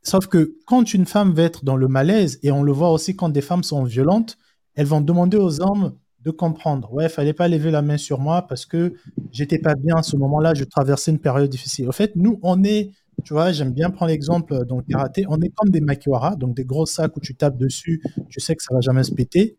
Sauf 0.02 0.26
que 0.26 0.56
quand 0.66 0.94
une 0.94 1.04
femme 1.04 1.34
va 1.34 1.42
être 1.42 1.64
dans 1.64 1.76
le 1.76 1.86
malaise, 1.88 2.38
et 2.42 2.50
on 2.50 2.62
le 2.62 2.72
voit 2.72 2.90
aussi 2.90 3.14
quand 3.16 3.28
des 3.28 3.42
femmes 3.42 3.62
sont 3.62 3.84
violentes, 3.84 4.38
elles 4.74 4.86
vont 4.86 5.02
demander 5.02 5.36
aux 5.36 5.60
hommes 5.60 5.94
de 6.22 6.30
comprendre. 6.30 6.92
Ouais, 6.92 7.08
fallait 7.08 7.34
pas 7.34 7.48
lever 7.48 7.70
la 7.70 7.82
main 7.82 7.98
sur 7.98 8.18
moi 8.20 8.46
parce 8.46 8.66
que 8.66 8.94
j'étais 9.32 9.58
pas 9.58 9.74
bien 9.74 9.96
à 9.96 10.02
ce 10.02 10.16
moment-là, 10.16 10.54
je 10.54 10.64
traversais 10.64 11.10
une 11.10 11.18
période 11.18 11.50
difficile. 11.50 11.88
Au 11.88 11.92
fait, 11.92 12.16
nous, 12.16 12.38
on 12.42 12.62
est 12.64 12.92
tu 13.24 13.32
vois, 13.32 13.52
j'aime 13.52 13.72
bien 13.72 13.90
prendre 13.90 14.10
l'exemple 14.10 14.64
dans 14.66 14.76
le 14.76 14.82
karaté. 14.82 15.24
On 15.28 15.40
est 15.40 15.50
comme 15.54 15.70
des 15.70 15.80
makiwara, 15.80 16.36
donc 16.36 16.56
des 16.56 16.64
gros 16.64 16.86
sacs 16.86 17.16
où 17.16 17.20
tu 17.20 17.34
tapes 17.34 17.56
dessus, 17.56 18.02
tu 18.28 18.40
sais 18.40 18.54
que 18.56 18.62
ça 18.62 18.74
va 18.74 18.80
jamais 18.80 19.02
se 19.02 19.12
péter. 19.12 19.56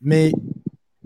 Mais 0.00 0.32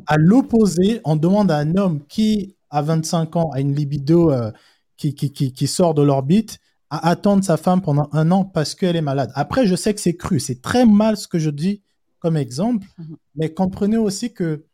à 0.06 0.16
l'opposé, 0.16 1.00
on 1.04 1.16
demande 1.16 1.50
à 1.50 1.58
un 1.58 1.76
homme 1.76 2.04
qui, 2.06 2.56
à 2.70 2.82
25 2.82 3.36
ans, 3.36 3.50
a 3.50 3.60
une 3.60 3.74
libido 3.74 4.30
euh, 4.30 4.50
qui, 4.96 5.14
qui, 5.14 5.30
qui, 5.32 5.66
sort 5.66 5.94
de 5.94 6.02
l'orbite, 6.02 6.58
à 6.90 7.08
attendre 7.08 7.44
sa 7.44 7.56
femme 7.56 7.82
pendant 7.82 8.08
un 8.12 8.30
an 8.30 8.44
parce 8.44 8.74
qu'elle 8.74 8.96
est 8.96 9.02
malade. 9.02 9.30
Après, 9.34 9.66
je 9.66 9.76
sais 9.76 9.94
que 9.94 10.00
c'est 10.00 10.16
cru, 10.16 10.40
c'est 10.40 10.62
très 10.62 10.86
mal 10.86 11.16
ce 11.16 11.28
que 11.28 11.38
je 11.38 11.50
dis 11.50 11.82
comme 12.18 12.36
exemple, 12.36 12.86
mhm. 12.98 13.16
mais 13.36 13.52
comprenez 13.52 13.96
aussi 13.96 14.32
que 14.32 14.64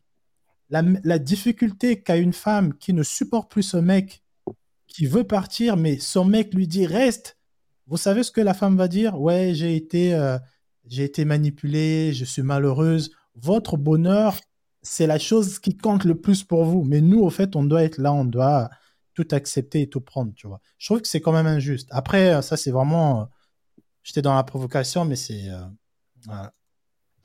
la, 0.69 0.81
la 1.03 1.19
difficulté 1.19 2.01
qu'a 2.01 2.17
une 2.17 2.33
femme 2.33 2.73
qui 2.73 2.93
ne 2.93 3.03
supporte 3.03 3.51
plus 3.51 3.63
ce 3.63 3.77
mec 3.77 4.23
qui 4.95 5.07
veut 5.07 5.25
partir, 5.25 5.75
mais 5.75 5.99
son 5.99 6.23
mec 6.23 6.53
lui 6.53 6.69
dit 6.69 6.85
reste. 6.85 7.37
Vous 7.85 7.97
savez 7.97 8.23
ce 8.23 8.31
que 8.31 8.39
la 8.39 8.53
femme 8.53 8.77
va 8.77 8.87
dire? 8.87 9.19
Ouais, 9.19 9.51
j'ai 9.53 9.75
été, 9.75 10.13
euh, 10.15 10.39
j'ai 10.87 11.03
été 11.03 11.25
manipulée, 11.25 12.13
je 12.13 12.23
suis 12.23 12.43
malheureuse. 12.43 13.11
Votre 13.35 13.75
bonheur, 13.75 14.39
c'est 14.83 15.05
la 15.05 15.19
chose 15.19 15.59
qui 15.59 15.75
compte 15.75 16.05
le 16.05 16.15
plus 16.15 16.45
pour 16.45 16.63
vous. 16.63 16.85
Mais 16.85 17.01
nous, 17.01 17.19
au 17.19 17.29
fait, 17.29 17.57
on 17.57 17.65
doit 17.65 17.83
être 17.83 17.97
là, 17.97 18.13
on 18.13 18.23
doit 18.23 18.69
tout 19.13 19.27
accepter 19.31 19.81
et 19.81 19.89
tout 19.89 19.99
prendre, 19.99 20.33
tu 20.33 20.47
vois. 20.47 20.61
Je 20.77 20.87
trouve 20.87 21.01
que 21.01 21.09
c'est 21.09 21.19
quand 21.19 21.33
même 21.33 21.47
injuste. 21.47 21.89
Après, 21.91 22.33
euh, 22.33 22.41
ça, 22.41 22.55
c'est 22.55 22.71
vraiment. 22.71 23.21
Euh, 23.21 23.25
j'étais 24.01 24.21
dans 24.21 24.33
la 24.33 24.43
provocation, 24.43 25.03
mais 25.03 25.17
c'est. 25.17 25.49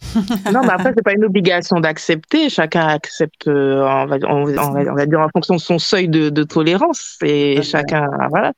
non, 0.52 0.62
mais 0.62 0.72
après, 0.72 0.92
c'est 0.96 1.04
pas 1.04 1.12
une 1.12 1.24
obligation 1.24 1.80
d'accepter. 1.80 2.48
Chacun 2.48 2.86
accepte, 2.86 3.46
euh, 3.48 3.82
on, 3.82 4.06
va, 4.06 4.16
on, 4.28 4.44
va, 4.44 5.06
dire, 5.06 5.20
en 5.20 5.28
fonction 5.28 5.54
de 5.54 5.60
son 5.60 5.78
seuil 5.78 6.08
de, 6.08 6.30
de 6.30 6.42
tolérance. 6.42 7.16
Et 7.22 7.62
chacun, 7.62 8.08
voilà. 8.30 8.52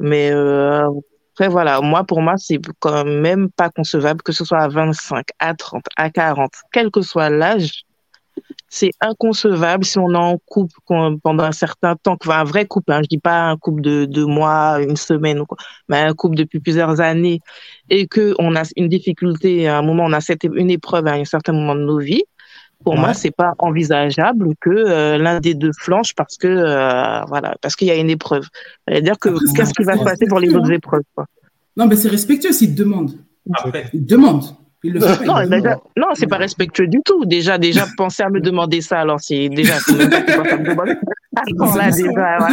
Mais 0.00 0.30
euh, 0.32 0.88
après, 1.34 1.48
voilà, 1.48 1.80
moi, 1.80 2.04
pour 2.04 2.20
moi, 2.20 2.34
c'est 2.36 2.60
quand 2.80 3.04
même 3.04 3.50
pas 3.50 3.70
concevable 3.70 4.22
que 4.22 4.32
ce 4.32 4.44
soit 4.44 4.60
à 4.60 4.68
25, 4.68 5.24
à 5.38 5.54
30, 5.54 5.84
à 5.96 6.10
40, 6.10 6.50
quel 6.72 6.90
que 6.90 7.00
soit 7.00 7.30
l'âge, 7.30 7.84
c'est 8.74 8.92
inconcevable 9.02 9.84
si 9.84 9.98
on 9.98 10.14
est 10.14 10.16
en 10.16 10.38
couple 10.46 10.74
pendant 10.86 11.44
un 11.44 11.52
certain 11.52 11.94
temps, 11.94 12.16
un 12.26 12.44
vrai 12.44 12.64
couple, 12.64 12.90
hein, 12.90 13.00
je 13.02 13.08
dis 13.08 13.18
pas 13.18 13.50
un 13.50 13.58
couple 13.58 13.82
de 13.82 14.06
deux 14.06 14.24
mois, 14.24 14.80
une 14.80 14.96
semaine, 14.96 15.40
ou 15.40 15.44
quoi, 15.44 15.58
mais 15.90 15.98
un 15.98 16.14
couple 16.14 16.36
depuis 16.36 16.58
plusieurs 16.58 16.98
années, 17.02 17.40
et 17.90 18.06
que 18.06 18.34
on 18.38 18.56
a 18.56 18.62
une 18.76 18.88
difficulté, 18.88 19.68
à 19.68 19.76
un 19.76 19.82
moment, 19.82 20.04
on 20.06 20.12
a 20.14 20.22
cette, 20.22 20.44
une 20.44 20.70
épreuve 20.70 21.06
à 21.06 21.12
un 21.12 21.24
certain 21.26 21.52
moment 21.52 21.74
de 21.74 21.82
nos 21.82 21.98
vies. 21.98 22.24
Pour 22.82 22.96
moi, 22.96 23.12
c'est 23.12 23.30
pas 23.30 23.52
envisageable 23.58 24.54
que 24.58 24.70
euh, 24.70 25.18
l'un 25.18 25.38
des 25.38 25.54
deux 25.54 25.70
flanche 25.78 26.14
parce 26.14 26.36
que 26.36 26.48
euh, 26.48 27.20
voilà, 27.28 27.54
parce 27.60 27.76
qu'il 27.76 27.88
y 27.88 27.92
a 27.92 27.96
une 27.96 28.10
épreuve. 28.10 28.48
C'est-à-dire 28.88 29.18
que 29.18 29.28
qu'est-ce 29.54 29.74
qui 29.74 29.84
va 29.84 29.98
se 29.98 30.02
passer 30.02 30.26
pour 30.26 30.40
les 30.40 30.52
autres 30.52 30.72
épreuves 30.72 31.04
quoi? 31.14 31.26
Non, 31.76 31.86
mais 31.86 31.94
c'est 31.94 32.08
respectueux 32.08 32.52
s'il 32.52 32.74
demande. 32.74 33.12
Il 34.84 34.94
non, 34.94 35.36
non, 35.96 36.06
c'est 36.14 36.26
pas 36.26 36.38
respectueux 36.38 36.88
du 36.88 37.00
tout. 37.04 37.24
Déjà, 37.24 37.56
déjà, 37.56 37.86
penser 37.96 38.24
à 38.24 38.30
me 38.30 38.40
demander 38.40 38.80
ça, 38.80 39.00
alors 39.00 39.20
c'est 39.20 39.48
déjà, 39.48 39.74
c'est 39.78 39.94
même 39.94 40.10
pas 40.10 40.56
me 40.56 40.66
demander. 40.68 40.94
Alors 41.36 41.76
là, 41.76 41.90
déjà, 41.90 42.10
voilà, 42.10 42.48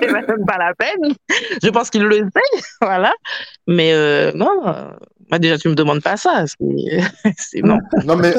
c'est 0.00 0.12
même 0.12 0.44
pas 0.46 0.58
la 0.58 0.74
peine. 0.74 1.14
Je 1.62 1.68
pense 1.68 1.90
qu'il 1.90 2.02
le 2.02 2.16
sait, 2.16 2.62
voilà. 2.80 3.12
Mais 3.68 3.92
euh, 3.92 4.32
non, 4.34 4.48
moi 5.30 5.38
déjà, 5.38 5.58
tu 5.58 5.68
me 5.68 5.74
demandes 5.74 6.02
pas 6.02 6.16
ça. 6.16 6.44
C'est 7.36 7.62
non. 7.62 7.78
Non 8.04 8.16
mais, 8.16 8.34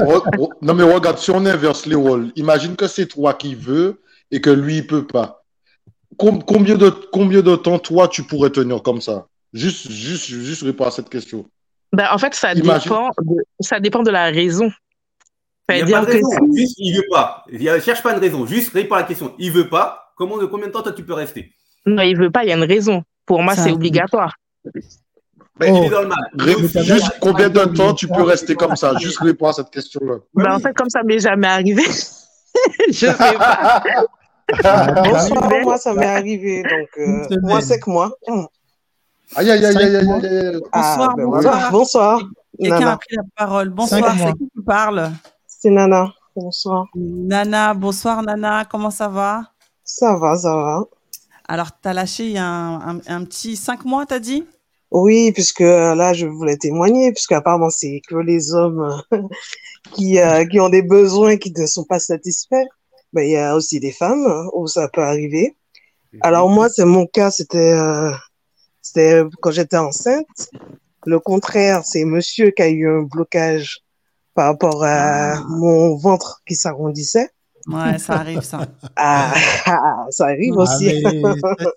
non, 0.62 0.74
mais 0.74 0.84
regarde, 0.84 1.20
si 1.20 1.32
on 1.32 1.46
inverse 1.46 1.86
les 1.86 1.96
rôles, 1.96 2.32
imagine 2.36 2.76
que 2.76 2.88
c'est 2.88 3.06
toi 3.06 3.34
qui 3.34 3.56
veux 3.56 4.02
et 4.32 4.42
que 4.42 4.50
lui, 4.50 4.78
il 4.78 4.88
peut 4.88 5.06
pas. 5.06 5.44
Combien 6.18 6.76
de, 6.76 6.90
combien 6.90 7.42
de 7.42 7.56
temps, 7.56 7.80
toi, 7.80 8.08
tu 8.08 8.24
pourrais 8.24 8.50
tenir 8.50 8.84
comme 8.84 9.00
ça? 9.00 9.28
Juste, 9.54 9.90
juste, 9.90 10.26
juste 10.26 10.64
réponds 10.64 10.86
à 10.86 10.92
cette 10.92 11.10
question. 11.10 11.46
Ben, 11.94 12.08
en 12.12 12.18
fait, 12.18 12.34
ça 12.34 12.54
dépend, 12.56 12.78
de, 12.78 13.44
ça 13.60 13.80
dépend 13.80 14.02
de 14.02 14.12
la 14.12 14.26
raison. 14.26 14.72
Il 15.70 15.86
n'y 15.86 15.94
a 15.94 16.00
pas 16.00 16.06
de 16.06 16.12
raison, 16.12 16.54
juste 16.54 16.76
il 16.78 16.96
veut 16.96 17.06
pas. 17.10 17.46
Il 17.52 17.64
ne 17.64 17.80
cherche 17.80 18.04
pas 18.04 18.14
une 18.14 18.20
raison, 18.20 18.46
juste 18.46 18.74
réponds 18.74 18.96
à 18.96 19.00
la 19.00 19.04
question. 19.06 19.34
Il 19.38 19.52
veut 19.52 19.70
pas. 19.70 20.14
Comment, 20.18 20.36
combien 20.48 20.68
de 20.68 20.72
temps 20.72 20.82
toi 20.82 20.92
tu 20.92 21.04
peux 21.04 21.14
rester? 21.14 21.52
Non, 21.86 22.04
il 22.04 22.18
veut 22.18 22.30
pas, 22.30 22.44
il 22.44 22.50
y 22.50 22.52
a 22.52 22.58
une 22.58 22.64
raison. 22.64 23.04
Pour 23.26 23.42
moi, 23.42 23.56
c'est 23.56 23.72
obligatoire. 23.72 24.36
Ben, 25.58 25.76
il 25.76 25.86
est 25.86 25.90
dans 25.90 26.02
le 26.02 26.08
mal. 26.08 26.84
Juste 26.84 27.18
combien 27.20 27.50
de 27.50 27.64
temps 27.66 27.94
tu 27.94 28.08
peux 28.08 28.24
rester 28.24 28.56
comme 28.56 28.76
ça? 28.76 28.94
Juste 28.98 29.20
réponds 29.20 29.48
à 29.48 29.54
cette 29.54 29.70
question-là. 29.70 30.18
Ben, 30.34 30.56
en 30.56 30.60
fait, 30.60 30.74
comme 30.74 30.90
ça 30.90 31.04
m'est 31.04 31.20
jamais 31.20 31.48
arrivé. 31.48 31.84
je 32.88 32.94
sais 32.94 33.14
pas. 33.14 33.84
Bonsoir, 35.04 35.50
moi, 35.64 35.78
ça 35.78 35.94
m'est 35.94 36.06
arrivé. 36.06 36.64
Donc, 36.64 36.90
euh, 36.98 37.38
moi, 37.42 37.62
c'est 37.62 37.80
que 37.80 37.90
moi. 37.90 38.12
Aïe, 39.34 39.50
aïe, 39.50 39.66
aïe, 39.66 39.78
aïe, 39.78 39.96
aïe, 39.96 39.96
aïe. 39.96 40.60
Bonsoir, 40.74 41.16
ben 41.16 41.26
bonsoir. 41.26 41.72
bonsoir. 41.72 42.22
Quelqu'un 42.60 42.88
a 42.88 42.98
pris 42.98 43.16
la 43.16 43.24
parole. 43.38 43.70
Bonsoir, 43.70 44.14
c'est 44.18 44.34
qui 44.34 44.50
qui 44.50 44.62
parle? 44.66 45.10
C'est 45.48 45.70
Nana. 45.70 46.14
Bonsoir. 46.36 46.88
Nana, 46.96 47.74
bonsoir 47.74 48.24
Nana, 48.24 48.66
comment 48.70 48.92
ça 48.92 49.08
va? 49.08 49.44
Ça 49.86 50.18
va, 50.18 50.36
ça 50.36 50.54
va. 50.54 50.84
Alors, 51.48 51.70
tu 51.82 51.88
as 51.88 51.94
lâché 51.94 52.26
il 52.26 52.32
y 52.34 52.38
a 52.38 52.46
un, 52.46 53.00
un, 53.08 53.24
petit 53.24 53.56
cinq 53.56 53.86
mois, 53.86 54.06
t'as 54.06 54.20
dit? 54.20 54.46
Oui, 54.92 55.32
puisque 55.32 55.62
euh, 55.62 55.96
là, 55.96 56.12
je 56.12 56.26
voulais 56.26 56.58
témoigner, 56.58 57.14
puisque 57.14 57.32
apparemment, 57.32 57.70
c'est 57.70 58.02
que 58.10 58.16
les 58.16 58.54
hommes 58.54 59.02
qui, 59.94 60.20
euh, 60.20 60.46
qui 60.46 60.60
ont 60.60 60.70
des 60.70 60.82
besoins 60.82 61.38
qui 61.38 61.54
ne 61.58 61.66
sont 61.66 61.86
pas 61.86 62.00
satisfaits. 62.00 62.68
Ben, 63.14 63.24
il 63.24 63.32
y 63.32 63.38
a 63.38 63.56
aussi 63.56 63.80
des 63.80 63.92
femmes 63.92 64.50
où 64.54 64.68
ça 64.68 64.90
peut 64.90 65.04
arriver. 65.04 65.56
Alors 66.20 66.50
moi, 66.50 66.68
c'est 66.68 66.84
mon 66.84 67.06
cas, 67.06 67.32
c'était 67.32 67.58
euh, 67.58 68.12
c'était 68.82 69.24
quand 69.42 69.52
j'étais 69.52 69.78
enceinte. 69.78 70.50
Le 71.06 71.20
contraire, 71.20 71.82
c'est 71.84 72.06
monsieur 72.06 72.52
qui 72.52 72.62
a 72.62 72.70
eu 72.70 72.88
un 72.88 73.02
blocage 73.02 73.80
par 74.34 74.46
rapport 74.48 74.84
à 74.84 75.34
ah. 75.34 75.44
mon 75.48 75.96
ventre 75.96 76.42
qui 76.48 76.56
s'arrondissait. 76.56 77.30
Ouais, 77.68 78.00
ça 78.00 78.14
arrive, 78.14 78.42
ça. 78.42 78.66
Ah, 78.96 79.34
ça 80.10 80.26
arrive 80.26 80.56
ah, 80.58 80.64
aussi. 80.64 81.04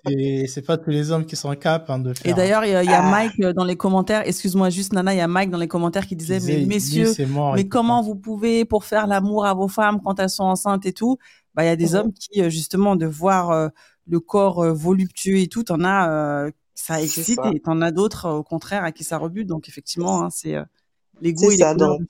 c'est 0.48 0.62
pas 0.62 0.78
tous 0.78 0.90
les 0.90 1.10
hommes 1.10 1.26
qui 1.26 1.36
sont 1.36 1.55
capables 1.55 1.85
hein, 1.90 1.98
de 1.98 2.14
faire. 2.14 2.31
Et 2.31 2.35
d'ailleurs, 2.35 2.64
il 2.64 2.72
y, 2.72 2.74
a, 2.74 3.02
ah. 3.02 3.10
Mike 3.10 3.40
euh, 3.40 3.52
dans 3.52 3.64
les 3.64 3.76
commentaires, 3.76 4.22
excuse-moi 4.26 4.70
juste, 4.70 4.93
Nana, 4.93 5.14
il 5.14 5.18
y 5.18 5.20
a 5.20 5.28
Mike 5.28 5.51
dans 5.51 5.59
les 5.59 5.68
commentaires 5.68 6.06
qui 6.06 6.16
disait, 6.16 6.40
mais 6.40 6.64
messieurs, 6.64 7.12
mais 7.55 7.68
comment 7.68 8.02
vous 8.02 8.14
pouvez, 8.14 8.64
pour 8.64 8.85
faire 8.85 9.06
l'amour 9.06 9.47
à 9.47 9.55
vos 9.55 9.68
femmes 9.68 10.01
quand 10.02 10.18
elles 10.18 10.31
sont 10.31 10.44
enceintes 10.44 10.86
et 10.86 10.93
tout, 10.93 11.18
bah, 11.55 11.64
il 11.64 11.66
y 11.66 11.70
a 11.70 11.76
des 11.76 11.90
mhm. 11.90 11.97
hommes 11.97 12.12
qui, 12.12 12.43
euh, 12.43 12.48
justement, 12.48 12.97
de 12.97 13.06
voir 13.06 13.51
euh, 13.51 13.68
le 14.06 14.20
corps 14.20 14.64
voluptueux 14.74 15.39
et 15.39 15.48
tout, 15.48 15.64
t'en 15.64 15.85
as, 15.85 16.51
ça 16.74 17.01
excite, 17.01 17.40
et 17.52 17.60
t'en 17.60 17.80
as 17.80 17.92
d'autres, 17.92 18.30
au 18.30 18.42
contraire, 18.42 18.84
à 18.84 18.92
qui 18.92 19.05
ça 19.05 19.18
rebute. 19.18 19.46
Donc, 19.46 19.68
effectivement, 19.68 20.22
hein, 20.22 20.30
c'est 20.30 20.56
l'ego, 21.20 21.51
il 21.51 21.59
ça, 21.59 21.74
donc, 21.74 22.02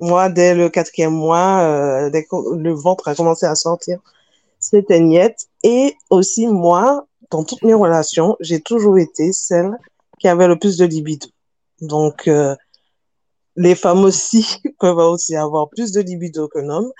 moi, 0.00 0.28
dès 0.28 0.54
le 0.54 0.68
quatrième 0.68 1.12
mois, 1.12 1.60
euh, 1.60 2.10
dès 2.10 2.24
que 2.24 2.54
le 2.54 2.72
ventre 2.72 3.08
a 3.08 3.14
commencé 3.14 3.46
à 3.46 3.54
sortir, 3.54 3.98
c'était 4.60 5.00
niette. 5.00 5.46
Et 5.64 5.94
aussi, 6.10 6.46
moi, 6.46 7.06
dans 7.30 7.44
toutes 7.44 7.62
mes 7.62 7.74
relations, 7.74 8.36
j'ai 8.40 8.60
toujours 8.60 8.98
été 8.98 9.32
celle 9.32 9.76
qui 10.20 10.28
avait 10.28 10.48
le 10.48 10.58
plus 10.58 10.76
de 10.76 10.84
libido. 10.84 11.26
Donc, 11.80 12.28
euh, 12.28 12.54
les 13.56 13.74
femmes 13.74 14.04
aussi 14.04 14.46
peuvent 14.78 14.98
aussi 14.98 15.34
avoir 15.34 15.68
plus 15.68 15.90
de 15.92 16.00
libido 16.00 16.48
qu'un 16.48 16.68
homme. 16.68 16.90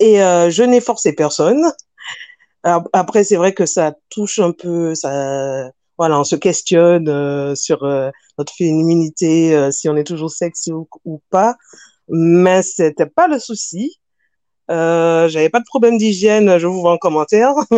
Et 0.00 0.22
euh, 0.22 0.50
je 0.50 0.62
n'ai 0.62 0.80
forcé 0.80 1.12
personne. 1.12 1.72
Après, 2.62 3.24
c'est 3.24 3.36
vrai 3.36 3.54
que 3.54 3.64
ça 3.64 3.94
touche 4.10 4.38
un 4.38 4.52
peu, 4.52 4.94
ça, 4.94 5.70
voilà, 6.00 6.18
on 6.18 6.24
se 6.24 6.34
questionne 6.34 7.10
euh, 7.10 7.54
sur 7.54 7.84
euh, 7.84 8.08
notre 8.38 8.54
féminité, 8.54 9.54
euh, 9.54 9.70
si 9.70 9.86
on 9.86 9.96
est 9.96 10.04
toujours 10.04 10.30
sexy 10.30 10.72
ou, 10.72 10.88
ou 11.04 11.20
pas 11.28 11.56
mais 12.08 12.62
c'était 12.62 13.04
pas 13.04 13.28
le 13.28 13.38
souci. 13.38 13.98
Euh, 14.70 15.28
j'avais 15.28 15.50
pas 15.50 15.60
de 15.60 15.66
problème 15.66 15.98
d'hygiène, 15.98 16.56
je 16.56 16.66
vous 16.66 16.80
vois 16.80 16.92
en 16.92 16.96
commentaire. 16.96 17.52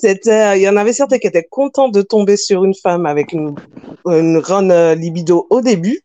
c'était, 0.00 0.58
il 0.58 0.62
y 0.62 0.68
en 0.68 0.76
avait 0.76 0.92
certains 0.92 1.18
qui 1.18 1.28
étaient 1.28 1.46
contents 1.48 1.90
de 1.90 2.02
tomber 2.02 2.36
sur 2.36 2.64
une 2.64 2.74
femme 2.74 3.06
avec 3.06 3.32
une, 3.32 3.54
une 4.06 4.40
grande 4.40 4.72
libido 4.98 5.46
au 5.48 5.60
début. 5.60 6.00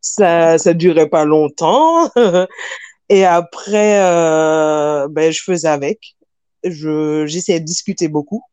Ça, 0.00 0.58
ça 0.58 0.74
durait 0.74 1.08
pas 1.08 1.24
longtemps. 1.24 2.08
Et 3.08 3.24
après, 3.24 4.00
euh, 4.00 5.08
ben, 5.10 5.32
je 5.32 5.42
faisais 5.42 5.68
avec. 5.68 6.14
Je, 6.62 7.26
j'essayais 7.26 7.58
de 7.58 7.64
discuter 7.64 8.06
beaucoup. 8.06 8.44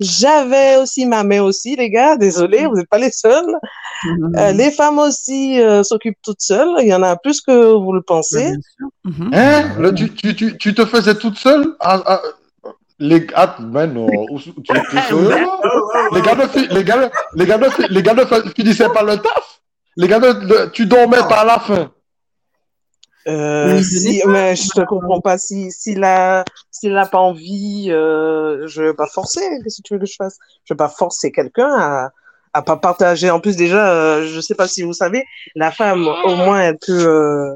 J'avais 0.00 0.76
aussi 0.76 1.06
ma 1.06 1.24
main 1.24 1.42
aussi, 1.42 1.74
les 1.74 1.90
gars. 1.90 2.16
Désolé, 2.16 2.66
vous 2.66 2.76
n'êtes 2.76 2.88
pas 2.88 2.98
les 2.98 3.10
seuls. 3.10 3.56
Euh, 4.36 4.52
les 4.52 4.70
femmes 4.70 4.98
aussi 4.98 5.60
euh, 5.60 5.82
s'occupent 5.82 6.22
toutes 6.22 6.40
seules. 6.40 6.76
Il 6.80 6.88
y 6.88 6.94
en 6.94 7.02
a 7.02 7.16
plus 7.16 7.40
que 7.40 7.74
vous 7.74 7.92
le 7.92 8.02
pensez. 8.02 8.52
Mhm. 9.04 9.30
Hein? 9.32 9.64
Le, 9.78 9.92
tu, 9.92 10.12
tu, 10.14 10.56
tu, 10.56 10.74
te 10.74 10.84
faisais 10.84 11.16
toute 11.16 11.36
seule? 11.36 11.74
Ah, 11.80 12.00
ah, 12.06 12.22
les 13.00 13.26
gars, 13.26 13.56
mais 13.60 13.86
non, 13.88 14.06
tu, 14.38 14.52
tu 14.62 14.72
les 16.12 16.22
gars 16.22 16.34
ne, 16.34 16.74
les 16.74 16.84
gars, 16.84 17.10
les 17.34 17.46
gars 17.46 17.58
ne, 17.58 17.88
les 17.88 18.02
gars 18.02 18.14
ne 18.14 18.24
finissaient 18.50 18.88
pas 18.88 19.02
le 19.02 19.16
taf? 19.16 19.60
Les 19.96 20.06
gars, 20.06 20.20
tu 20.72 20.86
dormais 20.86 21.18
pas 21.28 21.40
à 21.40 21.44
la 21.44 21.58
fin? 21.58 21.90
Euh, 23.26 23.82
si, 23.82 24.22
mais 24.26 24.56
je 24.56 24.68
te 24.70 24.84
comprends 24.86 25.20
pas. 25.20 25.38
Si 25.38 25.70
s'il 25.70 26.02
a 26.04 26.44
s'il 26.70 26.92
n'a 26.92 27.06
pas 27.06 27.18
envie, 27.18 27.88
euh, 27.90 28.66
je 28.66 28.82
vais 28.82 28.94
pas 28.94 29.06
forcer. 29.06 29.40
Qu'est-ce 29.62 29.82
que 29.82 29.88
tu 29.88 29.94
veux 29.94 30.00
que 30.00 30.06
je 30.06 30.14
fasse? 30.16 30.38
Je 30.64 30.74
vais 30.74 30.78
pas 30.78 30.88
forcer 30.88 31.32
quelqu'un 31.32 31.68
à 31.68 32.12
à 32.52 32.62
pas 32.62 32.76
partager. 32.76 33.30
En 33.30 33.40
plus 33.40 33.56
déjà, 33.56 33.92
euh, 33.92 34.26
je 34.26 34.40
sais 34.40 34.54
pas 34.54 34.68
si 34.68 34.82
vous 34.82 34.92
savez, 34.92 35.24
la 35.54 35.70
femme 35.70 36.06
au 36.06 36.36
moins 36.36 36.60
elle 36.60 36.78
peut 36.78 37.06
euh, 37.06 37.54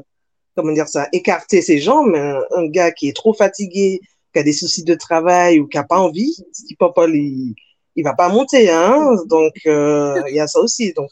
comment 0.55 0.71
dire 0.71 0.87
ça, 0.87 1.07
écarter 1.13 1.61
ses 1.61 1.79
jambes. 1.79 2.09
Mais 2.11 2.33
un, 2.51 2.67
gars 2.67 2.91
qui 2.91 3.09
est 3.09 3.15
trop 3.15 3.33
fatigué, 3.33 3.99
qui 4.33 4.39
a 4.39 4.43
des 4.43 4.53
soucis 4.53 4.83
de 4.83 4.95
travail 4.95 5.59
ou 5.59 5.67
qui 5.67 5.77
a 5.77 5.83
pas 5.83 5.99
envie, 5.99 6.35
si 6.51 6.75
papa 6.75 7.05
il 7.07 7.55
il 7.95 8.03
va 8.03 8.13
pas 8.13 8.29
monter, 8.29 8.71
hein. 8.71 9.15
Donc 9.27 9.53
euh, 9.67 10.21
il 10.27 10.35
y 10.35 10.39
a 10.39 10.47
ça 10.47 10.59
aussi. 10.59 10.93
Donc 10.93 11.09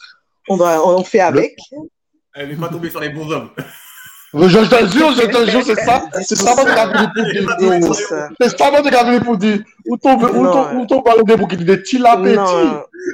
on 0.49 0.57
doit 0.57 0.88
on 0.88 1.03
fait 1.03 1.19
avec. 1.19 1.57
Elle 2.34 2.49
n'est 2.49 2.56
pas 2.56 2.69
tombée 2.69 2.90
sur 2.90 3.02
les 3.02 3.10
bons 3.10 3.30
hommes. 3.32 3.49
Je 4.34 4.45
te 4.45 4.91
jure, 4.91 5.12
je 5.14 5.28
te 5.28 5.49
jure, 5.49 5.64
c'est 5.64 5.76
ça. 5.76 6.03
C'est 6.22 6.36
ça 6.36 6.56
mon 6.56 6.64
gars 6.64 6.88
pour 7.82 7.95
C'est 7.95 8.58
ça 8.58 8.72
mon 8.72 8.90
gars 8.90 9.20
pour 9.20 9.38
dire. 9.38 9.60
Où 9.88 9.98
t'en 9.98 10.18
où 10.18 10.86
t'en 10.86 11.02
parles 11.02 11.26
de 11.26 11.36
pour 11.36 11.48
qu'il 11.48 11.66
dit 11.66 11.84
tila 11.84 12.18
petit. 12.18 12.38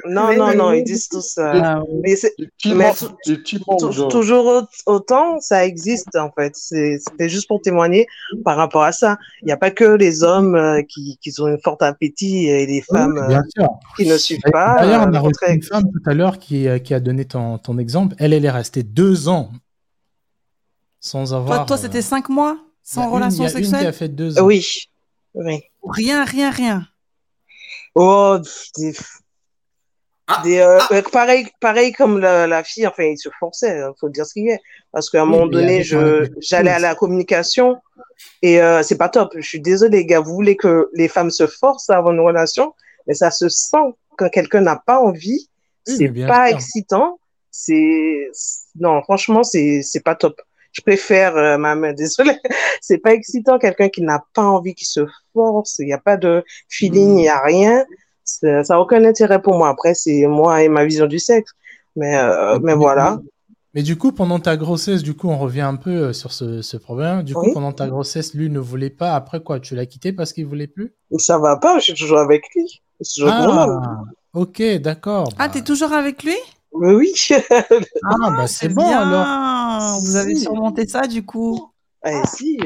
Non, 0.06 0.36
non, 0.36 0.54
non, 0.54 0.72
ils 0.72 0.84
disent 0.84 1.08
tout 1.08 1.20
ça. 1.20 1.82
Mais 2.02 2.14
c'est 2.14 2.34
toujours 4.10 4.68
autant, 4.86 5.40
ça 5.40 5.64
existe 5.64 6.14
en 6.16 6.30
fait. 6.30 6.54
C'était 6.54 7.28
juste 7.28 7.48
pour 7.48 7.60
témoigner 7.62 8.06
par 8.44 8.56
rapport 8.56 8.82
à 8.82 8.92
ça. 8.92 9.18
Il 9.42 9.46
n'y 9.46 9.52
a 9.52 9.56
pas 9.56 9.70
que 9.70 9.84
les 9.84 10.22
hommes 10.22 10.54
euh, 10.54 10.82
qui, 10.82 11.18
qui 11.20 11.32
ont 11.40 11.48
une 11.48 11.60
forte 11.60 11.82
appétit 11.82 12.46
et 12.48 12.66
les 12.66 12.82
femmes 12.82 13.18
euh, 13.18 13.62
qui 13.96 14.06
ne 14.06 14.16
suivent 14.16 14.40
pas. 14.52 14.76
D'ailleurs, 14.78 15.06
on 15.08 15.14
a 15.14 15.20
reçu 15.20 15.44
une 15.48 15.62
femme 15.62 15.84
tout 15.84 16.10
à 16.10 16.14
l'heure 16.14 16.38
qui, 16.38 16.68
euh, 16.68 16.78
qui 16.78 16.94
a 16.94 17.00
donné 17.00 17.24
ton, 17.24 17.58
ton 17.58 17.78
exemple. 17.78 18.14
Elle, 18.18 18.32
elle 18.32 18.44
est 18.44 18.50
restée 18.50 18.82
deux 18.82 19.28
ans 19.28 19.50
sans 21.00 21.34
avoir. 21.34 21.66
Toi, 21.66 21.78
c'était 21.78 22.02
cinq 22.02 22.28
mois 22.28 22.58
sans 22.82 23.10
relation 23.10 23.44
une, 23.44 23.50
sexuelle. 23.50 23.74
Une 23.74 23.80
qui 23.82 23.86
a 23.86 23.92
fait 23.92 24.08
deux 24.08 24.38
ans. 24.38 24.44
Oui. 24.44 24.66
oui. 25.34 25.62
Rien, 25.82 26.24
rien, 26.24 26.50
rien. 26.50 26.86
Oh, 27.94 28.38
des... 28.76 28.94
Ah, 30.30 30.42
des, 30.44 30.58
euh, 30.58 30.78
ah. 30.78 31.02
pareil, 31.10 31.48
pareil 31.58 31.92
comme 31.92 32.18
la, 32.18 32.46
la, 32.46 32.62
fille, 32.62 32.86
enfin, 32.86 33.04
il 33.04 33.16
se 33.16 33.30
forçait, 33.40 33.78
il 33.78 33.80
hein, 33.80 33.94
faut 33.98 34.10
dire 34.10 34.26
ce 34.26 34.34
qu'il 34.34 34.44
y 34.44 34.52
a. 34.52 34.58
Parce 34.92 35.08
qu'à 35.08 35.22
un 35.22 35.24
moment 35.24 35.46
donné, 35.46 35.82
je, 35.82 36.28
j'allais 36.40 36.70
à 36.70 36.78
la 36.78 36.94
communication 36.94 37.78
et 38.42 38.60
euh, 38.60 38.82
c'est 38.82 38.98
pas 38.98 39.08
top. 39.08 39.32
Je 39.36 39.46
suis 39.46 39.60
désolée, 39.60 39.98
les 39.98 40.06
gars, 40.06 40.20
vous 40.20 40.34
voulez 40.34 40.56
que 40.56 40.90
les 40.92 41.08
femmes 41.08 41.30
se 41.30 41.46
forcent 41.46 41.88
à 41.88 41.96
avoir 41.96 42.12
une 42.12 42.20
relation, 42.20 42.74
mais 43.06 43.14
ça 43.14 43.30
se 43.30 43.48
sent 43.48 43.94
quand 44.18 44.28
quelqu'un 44.28 44.60
n'a 44.60 44.76
pas 44.76 45.00
envie, 45.00 45.48
c'est 45.84 46.12
pas 46.26 46.50
excitant. 46.50 47.18
C'est, 47.50 48.28
non, 48.78 49.02
franchement, 49.02 49.42
c'est, 49.42 49.80
c'est 49.82 50.00
pas 50.00 50.14
top 50.14 50.40
je 50.78 50.82
préfère 50.82 51.36
euh, 51.36 51.58
ma 51.58 51.74
main. 51.74 51.92
Désolée, 52.04 52.38
c'est 52.80 52.98
pas 52.98 53.12
excitant 53.12 53.58
quelqu'un 53.58 53.88
qui 53.88 54.02
n'a 54.02 54.22
pas 54.34 54.44
envie, 54.44 54.74
qui 54.74 54.84
se 54.84 55.00
force. 55.32 55.78
Il 55.80 55.86
n'y 55.86 55.92
a 55.92 55.98
pas 55.98 56.16
de 56.16 56.44
feeling, 56.68 57.18
il 57.18 57.22
n'y 57.22 57.28
a 57.28 57.40
rien. 57.40 57.84
Ça 58.24 58.62
n'a 58.68 58.80
aucun 58.80 59.04
intérêt 59.04 59.40
pour 59.40 59.56
moi. 59.56 59.68
Après, 59.68 59.94
c'est 59.94 60.26
moi 60.26 60.62
et 60.62 60.68
ma 60.68 60.84
vision 60.84 61.06
du 61.06 61.18
sexe. 61.18 61.52
Mais, 61.96 62.16
euh, 62.16 62.58
mais 62.62 62.74
voilà. 62.74 63.18
Mais 63.74 63.82
du 63.82 63.96
coup, 63.96 64.12
pendant 64.12 64.38
ta 64.38 64.56
grossesse, 64.56 65.02
du 65.02 65.14
coup, 65.14 65.28
on 65.28 65.38
revient 65.38 65.62
un 65.62 65.76
peu 65.76 65.90
euh, 65.90 66.12
sur 66.12 66.32
ce, 66.32 66.62
ce 66.62 66.76
problème. 66.76 67.22
Du 67.22 67.34
coup, 67.34 67.52
pendant 67.52 67.72
ta 67.72 67.88
grossesse, 67.88 68.34
lui 68.34 68.50
ne 68.50 68.58
voulait 68.58 68.90
pas. 68.90 69.14
Après 69.14 69.40
quoi, 69.40 69.60
tu 69.60 69.74
l'as 69.74 69.86
quitté 69.86 70.12
parce 70.12 70.32
qu'il 70.32 70.46
voulait 70.46 70.66
plus? 70.66 70.94
Ça 71.18 71.38
va 71.38 71.56
pas, 71.56 71.78
je 71.78 71.84
suis 71.84 71.94
toujours 71.94 72.18
avec 72.18 72.42
lui. 72.54 72.82
Ah, 73.26 74.02
ok, 74.34 74.62
d'accord. 74.80 75.28
Ah, 75.38 75.48
tu 75.48 75.58
es 75.58 75.62
toujours 75.62 75.92
avec 75.92 76.22
lui? 76.24 76.36
Oui. 76.72 77.12
ah, 77.50 78.30
bah 78.30 78.46
c'est 78.46 78.68
bon 78.68 78.90
alors. 78.90 80.00
Vous 80.00 80.16
avez 80.16 80.36
surmonté 80.36 80.86
ça 80.86 81.06
du 81.06 81.24
coup 81.24 81.70
Ah, 82.02 82.26
si. 82.26 82.58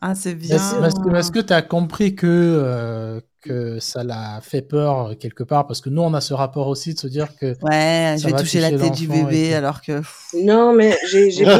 Ah, 0.00 0.14
c'est 0.14 0.34
bien. 0.34 0.56
Est-ce 0.56 1.30
que 1.30 1.40
tu 1.40 1.52
as 1.52 1.62
compris 1.62 2.14
que, 2.14 2.26
euh, 2.26 3.20
que 3.40 3.80
ça 3.80 4.04
l'a 4.04 4.40
fait 4.42 4.60
peur 4.60 5.08
euh, 5.08 5.14
quelque 5.14 5.42
part 5.42 5.66
Parce 5.66 5.80
que 5.80 5.88
nous, 5.88 6.02
on 6.02 6.12
a 6.12 6.20
ce 6.20 6.34
rapport 6.34 6.68
aussi 6.68 6.92
de 6.92 6.98
se 6.98 7.06
dire 7.06 7.28
que. 7.40 7.56
Ouais, 7.62 8.16
je 8.18 8.26
vais 8.26 8.36
toucher 8.36 8.60
la 8.60 8.70
tête 8.70 8.92
du 8.92 9.08
bébé 9.08 9.54
alors 9.54 9.80
que. 9.80 10.02
Non, 10.34 10.74
mais 10.74 10.96
j'ai 11.08 11.30
beaucoup, 11.44 11.56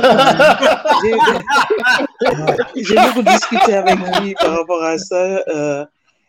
beaucoup, 3.14 3.22
discuté 3.22 3.74
avec 3.74 3.98
lui 4.20 4.34
par 4.34 4.58
rapport 4.58 4.82
à 4.82 4.98
ça. 4.98 5.40
Euh, 5.48 5.86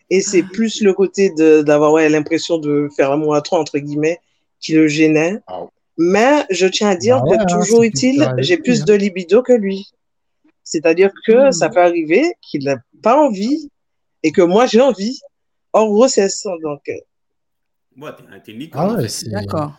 et 0.10 0.22
c'est 0.22 0.44
plus 0.44 0.82
le 0.82 0.94
côté 0.94 1.34
d'avoir 1.64 1.92
ouais, 1.92 2.08
l'impression 2.08 2.58
de 2.58 2.88
faire 2.96 3.10
l'amour 3.10 3.36
à 3.36 3.42
trois, 3.42 3.60
entre 3.60 3.78
guillemets, 3.80 4.22
qui 4.60 4.74
le 4.74 4.88
gênait. 4.88 5.40
Ah 5.48 5.66
Mais 5.98 6.46
je 6.50 6.68
tiens 6.68 6.90
à 6.90 6.96
dire 6.96 7.22
bah 7.22 7.38
que 7.38 7.42
hein, 7.42 7.60
toujours 7.60 7.84
utile, 7.84 8.34
j'ai 8.40 8.58
plus 8.58 8.86
de 8.86 8.94
libido 8.94 9.42
que 9.42 9.54
lui. 9.54 9.92
C'est-à-dire 10.64 11.12
que 11.26 11.50
hmm. 11.50 11.52
ça 11.52 11.70
peut 11.70 11.82
arriver 11.82 12.34
qu'il 12.42 12.66
n'a 12.66 12.78
pas 13.02 13.18
envie 13.18 13.70
et 14.24 14.32
que 14.32 14.42
moi 14.42 14.66
j'ai 14.66 14.82
envie 14.82 15.20
hors 15.74 15.88
grossesse. 15.88 16.46
Donc. 16.62 16.82
Moi, 17.96 18.16
euh. 18.32 18.40
t'es 18.44 18.56
ah 18.74 18.98
D'accord. 19.32 19.74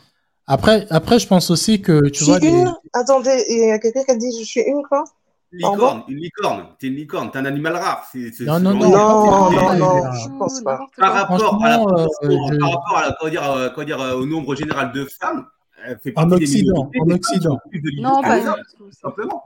Après, 0.47 0.87
après, 0.89 1.19
je 1.19 1.27
pense 1.27 1.51
aussi 1.51 1.83
que 1.83 2.09
tu 2.09 2.25
vois. 2.25 2.39
Une... 2.43 2.75
Attendez, 2.95 3.45
il 3.49 3.69
y 3.69 3.71
a 3.71 3.79
quelqu'un 3.79 4.03
qui 4.05 4.11
a 4.11 4.17
dit 4.17 4.33
je 4.41 4.45
suis 4.45 4.61
une 4.61 4.83
quoi 4.89 5.05
Licorne, 5.51 6.05
une 6.09 6.19
licorne, 6.19 6.67
t'es 6.79 6.89
une 6.89 6.97
licorne, 6.97 7.31
t'es 7.31 7.39
un 7.39 7.47
animal 7.47 7.75
rare. 7.77 8.07
non, 8.41 8.61
non, 8.61 8.75
non, 8.75 8.91
non, 8.91 9.51
non, 9.51 9.75
non, 9.79 10.13
je 10.13 10.39
pense 10.39 10.61
pas. 10.63 10.79
Par 10.99 11.13
rapport, 11.15 11.65
à, 11.65 11.69
la, 11.71 11.81
euh, 11.81 12.59
par 12.61 12.71
rapport 12.71 12.99
à 12.99 13.03
la, 13.03 13.31
dire, 13.31 13.51
euh, 13.51 13.85
dire, 13.85 14.01
euh, 14.01 14.15
au 14.15 14.27
nombre 14.27 14.55
général 14.55 14.93
de 14.93 15.07
femmes, 15.07 15.47
elle 15.87 15.99
fait 16.01 16.13
en 16.17 16.31
Occident, 16.33 16.91
en 17.01 17.11
Occident. 17.11 17.59
Non, 17.99 18.21
pas 18.21 18.57
simplement. 18.91 19.45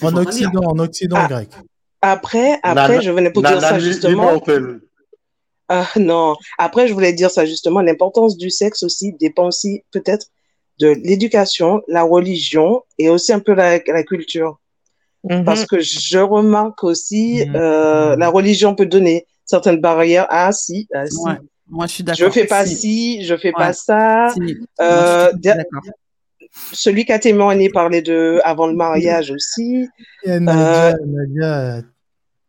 En 0.00 0.16
Occident, 0.16 0.62
en 0.64 0.78
Occident 0.78 1.26
grec. 1.26 1.50
Après, 2.00 2.58
après, 2.62 3.02
je 3.02 3.10
venais 3.10 3.30
pour 3.30 3.42
dire 3.42 3.60
ça 3.60 3.78
justement. 3.78 4.42
Ah, 5.68 5.86
non, 5.96 6.36
après, 6.58 6.88
je 6.88 6.94
voulais 6.94 7.12
dire 7.12 7.30
ça 7.30 7.46
justement. 7.46 7.80
L'importance 7.80 8.36
du 8.36 8.50
sexe 8.50 8.82
aussi 8.82 9.12
dépend 9.14 9.46
aussi 9.46 9.84
peut-être 9.90 10.26
de 10.78 10.88
l'éducation, 10.88 11.82
la 11.88 12.02
religion 12.02 12.82
et 12.98 13.08
aussi 13.08 13.32
un 13.32 13.38
peu 13.38 13.54
la, 13.54 13.78
culture. 14.02 14.58
Parce 15.44 15.66
que 15.66 15.78
je 15.80 16.18
remarque 16.18 16.82
aussi, 16.84 17.40
mm-hmm. 17.40 17.56
euh, 17.56 18.16
la 18.16 18.28
religion 18.28 18.74
peut 18.74 18.86
donner 18.86 19.26
certaines 19.44 19.80
barrières. 19.80 20.26
Ah, 20.30 20.52
si, 20.52 20.88
ah, 20.94 21.06
si. 21.06 21.16
Moi, 21.68 21.86
je 21.86 21.92
suis 21.92 22.04
d'accord. 22.04 22.26
Je 22.26 22.30
fais 22.30 22.46
pas 22.46 22.66
ci, 22.66 23.24
je 23.24 23.36
fais 23.36 23.52
pas 23.52 23.72
ça. 23.72 24.34
Euh, 24.80 25.30
celui 26.72 27.04
qui 27.04 27.12
a 27.12 27.18
témoigné 27.18 27.70
parlait 27.70 28.02
de 28.02 28.40
avant 28.44 28.66
le 28.66 28.74
mariage 28.74 29.30
aussi. 29.30 29.88
Et 30.24 30.38
Nadia, 30.40 30.88
euh, 30.88 30.94
Nadia... 31.06 31.82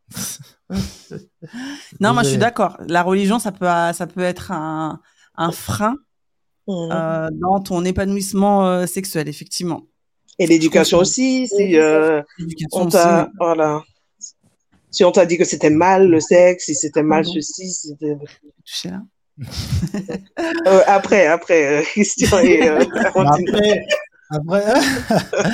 non, 2.00 2.14
moi 2.14 2.24
je 2.24 2.30
suis 2.30 2.38
d'accord. 2.38 2.78
La 2.88 3.02
religion, 3.04 3.40
ça 3.40 3.52
peut, 3.52 3.66
ça 3.66 4.08
peut 4.08 4.22
être 4.22 4.52
un, 4.52 5.00
un 5.36 5.52
frein 5.52 5.96
mmh. 6.68 6.90
euh, 6.92 7.30
dans 7.32 7.62
ton 7.62 7.86
épanouissement 7.86 8.68
euh, 8.68 8.86
sexuel, 8.86 9.28
effectivement. 9.28 9.84
Et 10.40 10.48
l'éducation 10.48 10.98
aussi. 11.00 11.48
Si, 11.48 11.78
euh, 11.78 12.22
on 12.72 12.88
t'a, 12.88 13.30
voilà. 13.40 13.84
Si 14.92 15.04
on 15.04 15.12
t'a 15.12 15.26
dit 15.26 15.38
que 15.38 15.46
c'était 15.46 15.70
mal 15.70 16.08
le 16.08 16.20
sexe, 16.20 16.66
si 16.66 16.76
c'était 16.76 17.04
mal 17.04 17.26
ceci, 17.26 17.72
c'était. 17.72 18.16
là 18.86 19.02
après, 20.88 21.26
après, 21.26 21.84
Christian 21.86 22.40
et 22.40 22.68
après, 22.68 23.26
après, 24.30 24.64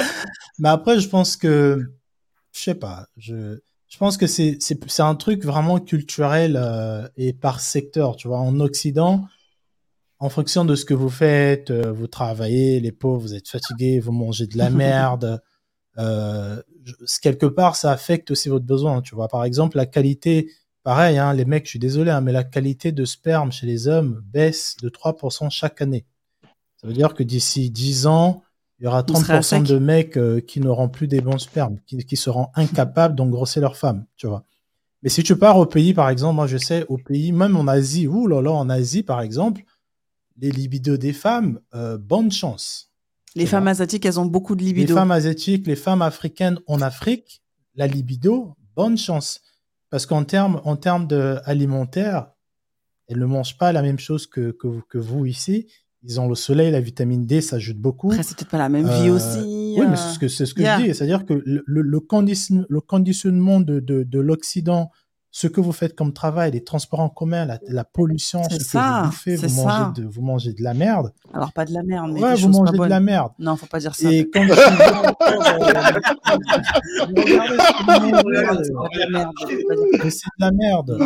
mais 0.60 0.69
après, 0.69 0.99
je 0.99 1.07
pense 1.07 1.38
que, 1.38 1.81
je 2.51 2.60
sais 2.60 2.76
pas, 2.76 3.07
je, 3.18 3.60
je 3.88 3.97
pense 3.97 4.18
que 4.18 4.27
c'est 4.27 4.99
un 4.99 5.15
truc 5.15 5.43
vraiment 5.43 5.80
culturel 5.80 6.57
euh, 6.61 7.07
et 7.18 7.34
par 7.34 7.60
secteur, 7.60 8.15
tu 8.15 8.27
vois. 8.27 8.39
En 8.39 8.60
Occident, 8.60 9.26
en 10.19 10.29
fonction 10.29 10.65
de 10.65 10.75
ce 10.75 10.85
que 10.85 10.93
vous 10.93 11.09
faites, 11.09 11.71
euh, 11.71 11.91
vous 11.91 12.07
travaillez, 12.07 12.79
les 12.79 12.91
pauvres, 12.91 13.21
vous 13.21 13.33
êtes 13.33 13.47
fatigués, 13.47 13.99
vous 13.99 14.11
mangez 14.11 14.47
de 14.47 14.57
la 14.57 14.69
merde. 14.69 15.41
Euh, 15.97 16.61
quelque 17.21 17.45
part, 17.45 17.75
ça 17.75 17.91
affecte 17.91 18.31
aussi 18.31 18.49
votre 18.49 18.65
besoin, 18.65 19.01
tu 19.01 19.15
vois. 19.15 19.27
Par 19.27 19.45
exemple, 19.45 19.77
la 19.77 19.85
qualité, 19.85 20.51
pareil, 20.83 21.17
hein, 21.17 21.33
les 21.33 21.45
mecs, 21.45 21.65
je 21.65 21.71
suis 21.71 21.79
désolé, 21.79 22.11
hein, 22.11 22.21
mais 22.21 22.31
la 22.31 22.43
qualité 22.43 22.91
de 22.91 23.05
sperme 23.05 23.51
chez 23.51 23.65
les 23.65 23.87
hommes 23.87 24.21
baisse 24.25 24.75
de 24.81 24.89
3% 24.89 25.49
chaque 25.49 25.81
année. 25.81 26.05
Ça 26.77 26.87
veut 26.87 26.93
dire 26.93 27.13
que 27.13 27.23
d'ici 27.23 27.69
10 27.69 28.07
ans, 28.07 28.43
il 28.79 28.85
y 28.85 28.87
aura 28.87 29.03
30% 29.03 29.63
de 29.63 29.77
mecs 29.77 30.17
euh, 30.17 30.39
qui 30.39 30.61
n'auront 30.61 30.87
plus 30.87 31.07
des 31.07 31.19
bons 31.19 31.37
spermes, 31.37 31.79
qui, 31.85 32.15
seront 32.15 32.47
incapables 32.55 33.15
d'engrosser 33.15 33.59
leur 33.59 33.75
femme, 33.75 34.05
tu 34.15 34.27
vois. 34.27 34.43
Mais 35.03 35.09
si 35.09 35.23
tu 35.23 35.37
pars 35.37 35.57
au 35.57 35.65
pays, 35.65 35.93
par 35.93 36.09
exemple, 36.09 36.35
moi 36.35 36.47
je 36.47 36.57
sais, 36.57 36.85
au 36.87 36.97
pays, 36.97 37.31
même 37.31 37.55
en 37.55 37.67
Asie, 37.67 38.07
ou 38.07 38.27
là 38.27 38.41
là, 38.41 38.51
en 38.51 38.69
Asie, 38.69 39.03
par 39.03 39.21
exemple, 39.21 39.63
les 40.40 40.52
libidos 40.52 40.98
des 40.98 41.14
femmes, 41.14 41.60
euh, 41.74 41.98
bonne 41.98 42.32
chance. 42.32 42.91
Les 43.36 43.45
femmes 43.45 43.68
asiatiques, 43.68 44.06
elles 44.06 44.20
ont 44.20 44.26
beaucoup 44.26 44.56
de 44.56 44.64
libido. 44.64 44.94
Les 44.94 44.99
femmes 44.99 45.11
asiatiques, 45.11 45.68
les 45.68 45.76
femmes 45.76 46.02
africaines 46.02 46.60
en 46.68 46.82
Afrique, 46.82 47.44
la 47.76 47.86
libido, 47.88 48.56
bonne 48.76 48.98
chance. 48.98 49.41
Parce 49.90 50.06
qu'en 50.06 50.24
termes 50.24 50.61
en 50.66 50.76
termes 50.76 51.07
de 51.07 51.38
alimentaire, 51.45 52.32
elles 53.07 53.20
ne 53.20 53.26
mangent 53.26 53.57
pas 53.57 53.72
la 53.72 53.82
même 53.82 53.99
chose 53.99 54.28
que, 54.28 54.52
que, 54.52 54.82
que 54.90 54.98
vous 54.98 55.26
ici 55.26 55.68
ils 56.03 56.20
ont 56.20 56.30
le 56.30 56.36
soleil, 56.36 56.72
la 56.72 56.80
vitamine 56.80 57.26
D, 57.26 57.41
ça 57.41 57.57
ajoute 57.57 57.78
beaucoup. 57.78 58.11
Après, 58.11 58.24
c'est 58.24 58.38
peut-être 58.38 58.49
pas 58.49 58.57
la 58.57 58.70
même 58.70 58.88
vie 58.88 59.10
euh, 59.10 59.16
aussi. 59.16 59.76
Oui, 59.78 59.86
mais 59.90 59.98
c'est 59.98 60.14
ce 60.14 60.20
que, 60.20 60.28
c'est 60.28 60.45
ce 60.45 60.53
que 60.53 60.64
je 60.64 60.82
dis. 60.82 60.95
C'est-à-dire 60.95 61.26
que 61.26 61.34
le, 61.34 61.64
le, 61.66 61.82
le, 61.82 61.99
conditionnement 62.80 63.60
de, 63.60 63.80
de, 63.80 64.03
de 64.03 64.20
l'Occident, 64.20 64.91
ce 65.31 65.47
que 65.47 65.61
vous 65.61 65.72
faites 65.72 65.95
comme 65.95 66.11
travail, 66.11 66.51
les 66.51 66.64
transports 66.64 67.01
en 67.01 67.10
commun, 67.10 67.45
la, 67.45 67.60
la 67.68 67.84
pollution, 67.84 68.41
ce 68.49 68.57
ça, 68.60 68.80
que 68.80 69.03
vous 69.03 69.10
bouffez, 69.11 69.35
vous 69.35 69.64
mangez, 69.64 70.01
de, 70.01 70.07
vous 70.07 70.22
mangez 70.22 70.53
de 70.53 70.64
la 70.64 70.73
merde. 70.73 71.14
Alors, 71.34 71.53
pas 71.53 71.65
de 71.65 71.73
la 71.73 71.84
merde, 71.84 72.11
mais 72.14 72.22
ouais, 72.22 72.35
vous 72.35 72.49
mangez 72.49 72.77
de 72.77 72.84
la 72.84 72.99
merde. 72.99 73.31
Non, 73.38 73.56
faut 73.56 73.68
pas 73.68 73.80
dire 73.80 73.93
ça. 73.95 74.11
Et 74.11 74.27
quand 74.34 74.43
je 74.43 74.53
c'est 80.10 80.26
de 80.26 80.39
la 80.39 80.51
merde. 80.51 80.97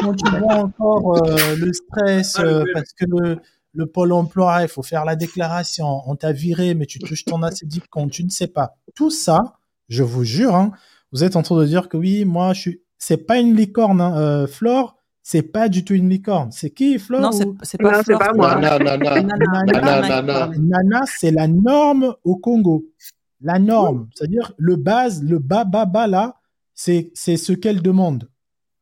Quand 0.00 0.14
tu, 0.14 0.30
vois 0.38 0.54
encore 0.54 1.22
euh, 1.22 1.56
le 1.56 1.72
stress 1.74 2.38
euh, 2.38 2.64
parce 2.72 2.92
que 2.94 3.04
le, 3.06 3.38
le 3.74 3.86
pôle 3.86 4.12
emploi, 4.12 4.62
il 4.62 4.68
faut 4.68 4.82
faire 4.82 5.04
la 5.04 5.16
déclaration, 5.16 6.02
on 6.06 6.16
t'a 6.16 6.32
viré, 6.32 6.74
mais 6.74 6.86
tu 6.86 6.98
touches 6.98 7.24
ton 7.24 7.42
acédique 7.42 7.84
quand 7.90 8.08
tu 8.08 8.24
ne 8.24 8.30
sais 8.30 8.48
pas. 8.48 8.76
Tout 8.94 9.10
ça, 9.10 9.58
je 9.88 10.02
vous 10.02 10.24
jure, 10.24 10.54
hein, 10.54 10.72
vous 11.12 11.24
êtes 11.24 11.36
en 11.36 11.42
train 11.42 11.58
de 11.58 11.66
dire 11.66 11.88
que 11.88 11.96
oui, 11.96 12.24
moi, 12.24 12.52
je 12.52 12.60
suis. 12.60 12.82
C'est 12.98 13.26
pas 13.26 13.38
une 13.38 13.56
licorne, 13.56 14.00
hein. 14.00 14.16
euh, 14.18 14.46
Flore. 14.46 14.96
C'est 15.22 15.42
pas 15.42 15.68
du 15.68 15.84
tout 15.84 15.94
une 15.94 16.08
licorne. 16.08 16.50
C'est 16.50 16.70
qui, 16.70 16.98
Flore 16.98 17.20
Non, 17.20 17.30
c'est 17.30 17.78
pas, 17.78 18.02
Flore, 18.02 18.18
pas 18.18 18.32
moi. 18.34 18.56
Nana, 20.58 21.00
c'est 21.06 21.30
la 21.30 21.46
norme 21.46 22.14
au 22.24 22.36
Congo. 22.36 22.84
La 23.40 23.58
norme. 23.58 24.08
C'est-à-dire, 24.14 24.52
le 24.56 24.76
base, 24.76 25.22
le 25.22 25.38
bas, 25.38 25.64
bas, 25.64 25.84
bas, 25.84 26.06
là, 26.06 26.40
c'est 26.74 27.12
ce 27.14 27.52
qu'elle 27.52 27.82
demande. 27.82 28.28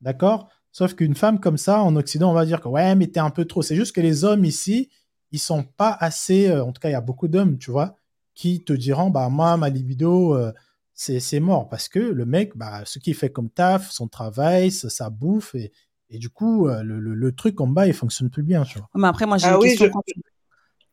D'accord? 0.01 0.49
Sauf 0.71 0.95
qu'une 0.95 1.17
femme 1.17 1.41
comme 1.41 1.59
ça, 1.59 1.83
en 1.83 1.97
Occident, 1.97 2.31
on 2.31 2.35
va 2.35 2.47
dire 2.47 2.61
que 2.61 2.69
ouais, 2.69 2.95
mais 2.95 3.09
t'es 3.09 3.21
un 3.21 3.31
peu 3.31 3.45
trop. 3.45 3.63
C'est 3.63 3.75
juste 3.75 3.95
que 3.95 4.01
les 4.01 4.25
hommes 4.25 4.45
ici, 4.45 4.91
ils 5.33 5.41
sont 5.41 5.65
pas 5.65 5.97
assez. 5.99 6.49
Euh, 6.49 6.65
en 6.65 6.73
tout 6.73 6.81
cas, 6.81 6.89
il 6.89 6.93
y 6.93 6.95
a 6.97 7.01
beaucoup 7.01 7.27
d'hommes, 7.27 7.59
tu 7.59 7.71
vois, 7.73 7.97
qui 8.35 8.63
te 8.63 8.73
diront 8.73 9.11
bah, 9.11 9.29
moi, 9.29 9.57
ma 9.57 9.71
libido. 9.71 10.37
Euh, 10.37 10.53
c'est 10.99 11.41
mort 11.41 11.69
parce 11.69 11.89
que 11.89 12.01
le 12.01 12.27
mec, 12.27 12.57
bah, 12.57 12.83
ce 12.85 12.99
qu'il 12.99 13.15
fait 13.15 13.31
comme 13.31 13.51
taf, 13.51 13.89
son 13.91 14.09
travail, 14.09 14.73
sa, 14.73 15.11
bouffe, 15.11 15.55
et, 15.55 15.73
et 16.11 16.19
du 16.19 16.29
coup, 16.29 16.67
euh, 16.67 16.83
le, 16.83 16.99
le, 16.99 17.15
le, 17.15 17.33
truc 17.33 17.61
en 17.61 17.69
bas, 17.69 17.87
il 17.87 17.95
fonctionne 17.95 18.31
plus 18.31 18.43
bien. 18.43 18.65
Tu 18.65 18.79
vois. 18.79 18.89
Mais 18.97 19.07
après, 19.07 19.25
moi, 19.25 19.39
j'ai 19.39 19.47
ah 19.47 19.55
une 19.55 19.61
question. 19.61 19.87
Je, 19.87 20.21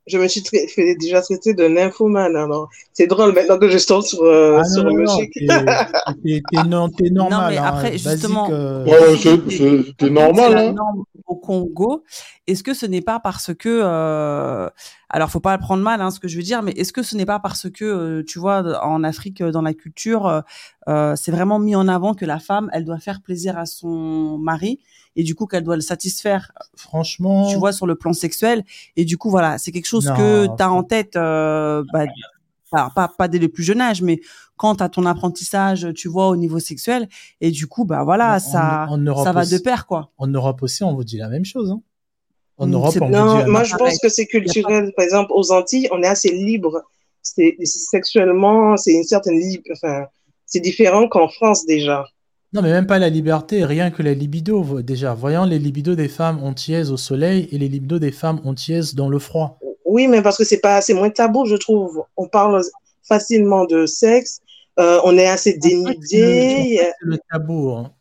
je, 0.07 0.17
me 0.17 0.27
suis 0.27 0.43
fait 0.43 0.95
déjà 0.95 1.21
traité 1.21 1.53
de 1.53 1.67
nymphomane. 1.67 2.35
Alors, 2.35 2.69
c'est 2.93 3.07
drôle 3.07 3.33
maintenant 3.33 3.57
que 3.57 3.69
je 3.69 3.85
tombe 3.85 4.03
sur, 4.03 4.23
euh, 4.23 4.59
ah, 4.59 4.63
sur 4.63 4.83
non, 4.83 5.17
chic. 5.17 5.31
T'es 5.33 7.09
normal. 7.09 7.29
Non, 7.29 7.47
mais 7.49 7.57
après, 7.57 7.93
hein, 7.93 7.97
justement, 7.97 8.49
euh... 8.51 8.85
ouais, 8.85 9.17
c'est 9.99 10.09
normal. 10.09 10.57
Hein 10.57 10.75
au 11.27 11.35
Congo, 11.35 12.03
est-ce 12.47 12.63
que 12.63 12.73
ce 12.73 12.85
n'est 12.85 13.01
pas 13.01 13.19
parce 13.19 13.53
que, 13.53 13.81
euh, 13.83 14.69
alors 15.09 15.29
faut 15.29 15.39
pas 15.39 15.55
le 15.55 15.61
prendre 15.61 15.83
mal, 15.83 16.01
hein, 16.01 16.11
ce 16.11 16.19
que 16.19 16.27
je 16.27 16.37
veux 16.37 16.43
dire, 16.43 16.61
mais 16.61 16.71
est-ce 16.71 16.93
que 16.93 17.03
ce 17.03 17.15
n'est 17.15 17.25
pas 17.25 17.39
parce 17.39 17.69
que, 17.69 17.85
euh, 17.85 18.23
tu 18.23 18.39
vois, 18.39 18.83
en 18.83 19.03
Afrique, 19.03 19.41
dans 19.41 19.61
la 19.61 19.73
culture, 19.73 20.43
euh, 20.87 21.15
c'est 21.15 21.31
vraiment 21.31 21.59
mis 21.59 21.75
en 21.75 21.87
avant 21.87 22.13
que 22.13 22.25
la 22.25 22.39
femme, 22.39 22.69
elle 22.73 22.85
doit 22.85 22.99
faire 22.99 23.21
plaisir 23.21 23.57
à 23.57 23.65
son 23.65 24.37
mari? 24.37 24.79
Et 25.15 25.23
du 25.23 25.35
coup 25.35 25.45
qu'elle 25.45 25.63
doit 25.63 25.75
le 25.75 25.81
satisfaire. 25.81 26.51
Franchement, 26.75 27.47
tu 27.49 27.57
vois, 27.57 27.71
sur 27.71 27.87
le 27.87 27.95
plan 27.95 28.13
sexuel. 28.13 28.63
Et 28.95 29.05
du 29.05 29.17
coup, 29.17 29.29
voilà, 29.29 29.57
c'est 29.57 29.71
quelque 29.71 29.87
chose 29.87 30.11
que 30.17 30.45
tu 30.45 30.63
as 30.63 30.71
en 30.71 30.83
tête. 30.83 31.13
Bah, 32.71 32.89
pas, 32.93 33.07
pas 33.07 33.27
dès 33.27 33.39
le 33.39 33.47
plus 33.47 33.63
jeune 33.63 33.81
âge, 33.81 34.01
mais 34.01 34.19
quand 34.57 34.81
à 34.81 34.89
ton 34.89 35.05
apprentissage, 35.05 35.87
tu 35.95 36.07
vois, 36.07 36.27
au 36.27 36.35
niveau 36.35 36.59
sexuel, 36.59 37.07
et 37.41 37.51
du 37.51 37.67
coup, 37.67 37.85
bah 37.85 38.03
voilà, 38.03 38.39
ça, 38.39 38.87
ça 39.23 39.31
va 39.31 39.45
de 39.45 39.57
pair, 39.57 39.85
quoi. 39.85 40.11
En 40.17 40.27
Europe 40.27 40.61
aussi, 40.63 40.83
on 40.83 40.93
vous 40.93 41.03
dit 41.03 41.17
la 41.17 41.29
même 41.29 41.45
chose. 41.45 41.71
Hein. 41.71 41.81
En 42.57 42.67
mm, 42.67 42.73
Europe, 42.73 42.95
on 43.01 43.09
non, 43.09 43.37
vous 43.37 43.43
dit 43.43 43.49
moi, 43.49 43.63
je 43.63 43.75
pense 43.75 43.99
que 43.99 44.09
c'est 44.09 44.25
culturel. 44.25 44.93
Par 44.95 45.05
exemple, 45.05 45.31
aux 45.33 45.51
Antilles, 45.51 45.87
on 45.91 46.01
est 46.03 46.07
assez 46.07 46.31
libre. 46.31 46.83
C'est 47.21 47.57
sexuellement, 47.65 48.77
c'est 48.77 48.93
une 48.93 49.03
certaine 49.03 49.39
libre. 49.39 49.63
Enfin, 49.71 50.05
c'est 50.45 50.59
différent 50.59 51.07
qu'en 51.07 51.27
France 51.27 51.65
déjà. 51.65 52.05
Non, 52.55 52.61
mais 52.61 52.71
même 52.71 52.87
pas 52.87 52.99
la 52.99 53.09
liberté, 53.09 53.65
rien 53.65 53.91
que 53.91 54.01
la 54.01 54.13
libido. 54.13 54.81
Déjà, 54.81 55.13
voyons 55.13 55.43
les 55.43 55.59
libidos 55.59 55.95
des 55.95 56.07
femmes 56.07 56.41
antillaises 56.41 56.89
au 56.89 56.95
soleil 56.95 57.49
et 57.51 57.57
les 57.57 57.67
libidos 57.67 57.99
des 57.99 58.13
femmes 58.13 58.39
antillaises 58.45 58.95
dans 58.95 59.09
le 59.09 59.19
froid. 59.19 59.59
Oui, 59.83 60.07
mais 60.07 60.21
parce 60.21 60.37
que 60.37 60.45
c'est 60.45 60.61
pas, 60.61 60.79
c'est 60.79 60.93
moins 60.93 61.09
tabou, 61.09 61.45
je 61.45 61.57
trouve. 61.57 62.05
On 62.15 62.29
parle 62.29 62.61
facilement 63.03 63.65
de 63.65 63.85
sexe. 63.85 64.39
Euh, 64.79 65.01
on 65.03 65.17
est 65.17 65.27
assez 65.27 65.57
dénudé. 65.57 65.99
C'est 66.79 66.93
le 67.01 67.17
tabou. 67.29 67.71
Hein. 67.71 67.91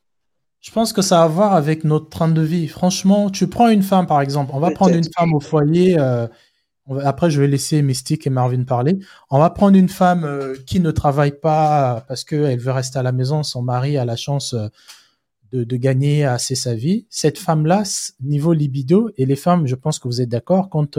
Je 0.60 0.70
pense 0.70 0.92
que 0.92 1.02
ça 1.02 1.22
a 1.22 1.24
à 1.24 1.28
voir 1.28 1.54
avec 1.54 1.82
notre 1.82 2.08
train 2.08 2.28
de 2.28 2.40
vie. 2.40 2.68
Franchement, 2.68 3.30
tu 3.30 3.48
prends 3.48 3.68
une 3.68 3.82
femme, 3.82 4.06
par 4.06 4.20
exemple. 4.20 4.52
On 4.54 4.60
va 4.60 4.70
prendre 4.70 4.94
une 4.94 5.12
femme 5.18 5.34
au 5.34 5.40
foyer. 5.40 5.96
Euh, 5.98 6.28
après, 7.02 7.30
je 7.30 7.40
vais 7.40 7.48
laisser 7.48 7.82
Mystique 7.82 8.26
et 8.26 8.30
Marvin 8.30 8.64
parler. 8.64 8.98
On 9.30 9.38
va 9.38 9.50
prendre 9.50 9.76
une 9.76 9.88
femme 9.88 10.24
euh, 10.24 10.54
qui 10.66 10.80
ne 10.80 10.90
travaille 10.90 11.38
pas 11.38 12.04
parce 12.08 12.24
qu'elle 12.24 12.58
veut 12.58 12.72
rester 12.72 12.98
à 12.98 13.02
la 13.02 13.12
maison. 13.12 13.42
Son 13.42 13.62
mari 13.62 13.96
a 13.96 14.04
la 14.04 14.16
chance 14.16 14.54
de, 15.52 15.64
de, 15.64 15.76
gagner 15.76 16.24
assez 16.24 16.54
sa 16.54 16.74
vie. 16.74 17.06
Cette 17.08 17.38
femme-là, 17.38 17.84
niveau 18.22 18.52
libido, 18.52 19.10
et 19.16 19.24
les 19.24 19.36
femmes, 19.36 19.66
je 19.66 19.74
pense 19.74 19.98
que 19.98 20.08
vous 20.08 20.20
êtes 20.20 20.28
d'accord, 20.28 20.68
quand 20.68 20.98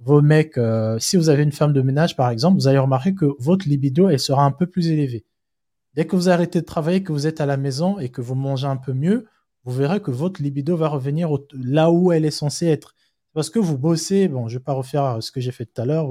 vos 0.00 0.20
mecs, 0.20 0.58
euh, 0.58 0.98
si 0.98 1.16
vous 1.16 1.28
avez 1.28 1.42
une 1.42 1.52
femme 1.52 1.72
de 1.72 1.80
ménage 1.80 2.16
par 2.16 2.30
exemple, 2.30 2.58
vous 2.58 2.68
allez 2.68 2.78
remarquer 2.78 3.14
que 3.14 3.26
votre 3.38 3.68
libido, 3.68 4.08
elle 4.08 4.18
sera 4.18 4.44
un 4.44 4.50
peu 4.50 4.66
plus 4.66 4.88
élevée. 4.88 5.24
Dès 5.94 6.06
que 6.06 6.16
vous 6.16 6.28
arrêtez 6.28 6.60
de 6.60 6.66
travailler, 6.66 7.02
que 7.02 7.12
vous 7.12 7.26
êtes 7.26 7.40
à 7.40 7.46
la 7.46 7.56
maison 7.56 7.98
et 7.98 8.08
que 8.08 8.20
vous 8.20 8.34
mangez 8.34 8.66
un 8.66 8.76
peu 8.76 8.92
mieux, 8.92 9.26
vous 9.64 9.72
verrez 9.72 10.00
que 10.00 10.10
votre 10.10 10.42
libido 10.42 10.76
va 10.76 10.88
revenir 10.88 11.30
là 11.54 11.90
où 11.90 12.12
elle 12.12 12.24
est 12.24 12.30
censée 12.30 12.66
être. 12.66 12.94
Parce 13.34 13.50
que 13.50 13.58
vous 13.58 13.76
bossez, 13.76 14.28
bon, 14.28 14.48
je 14.48 14.58
vais 14.58 14.64
pas 14.64 14.72
refaire 14.72 15.18
ce 15.20 15.32
que 15.32 15.40
j'ai 15.40 15.50
fait 15.50 15.66
tout 15.66 15.82
à 15.82 15.84
l'heure, 15.84 16.08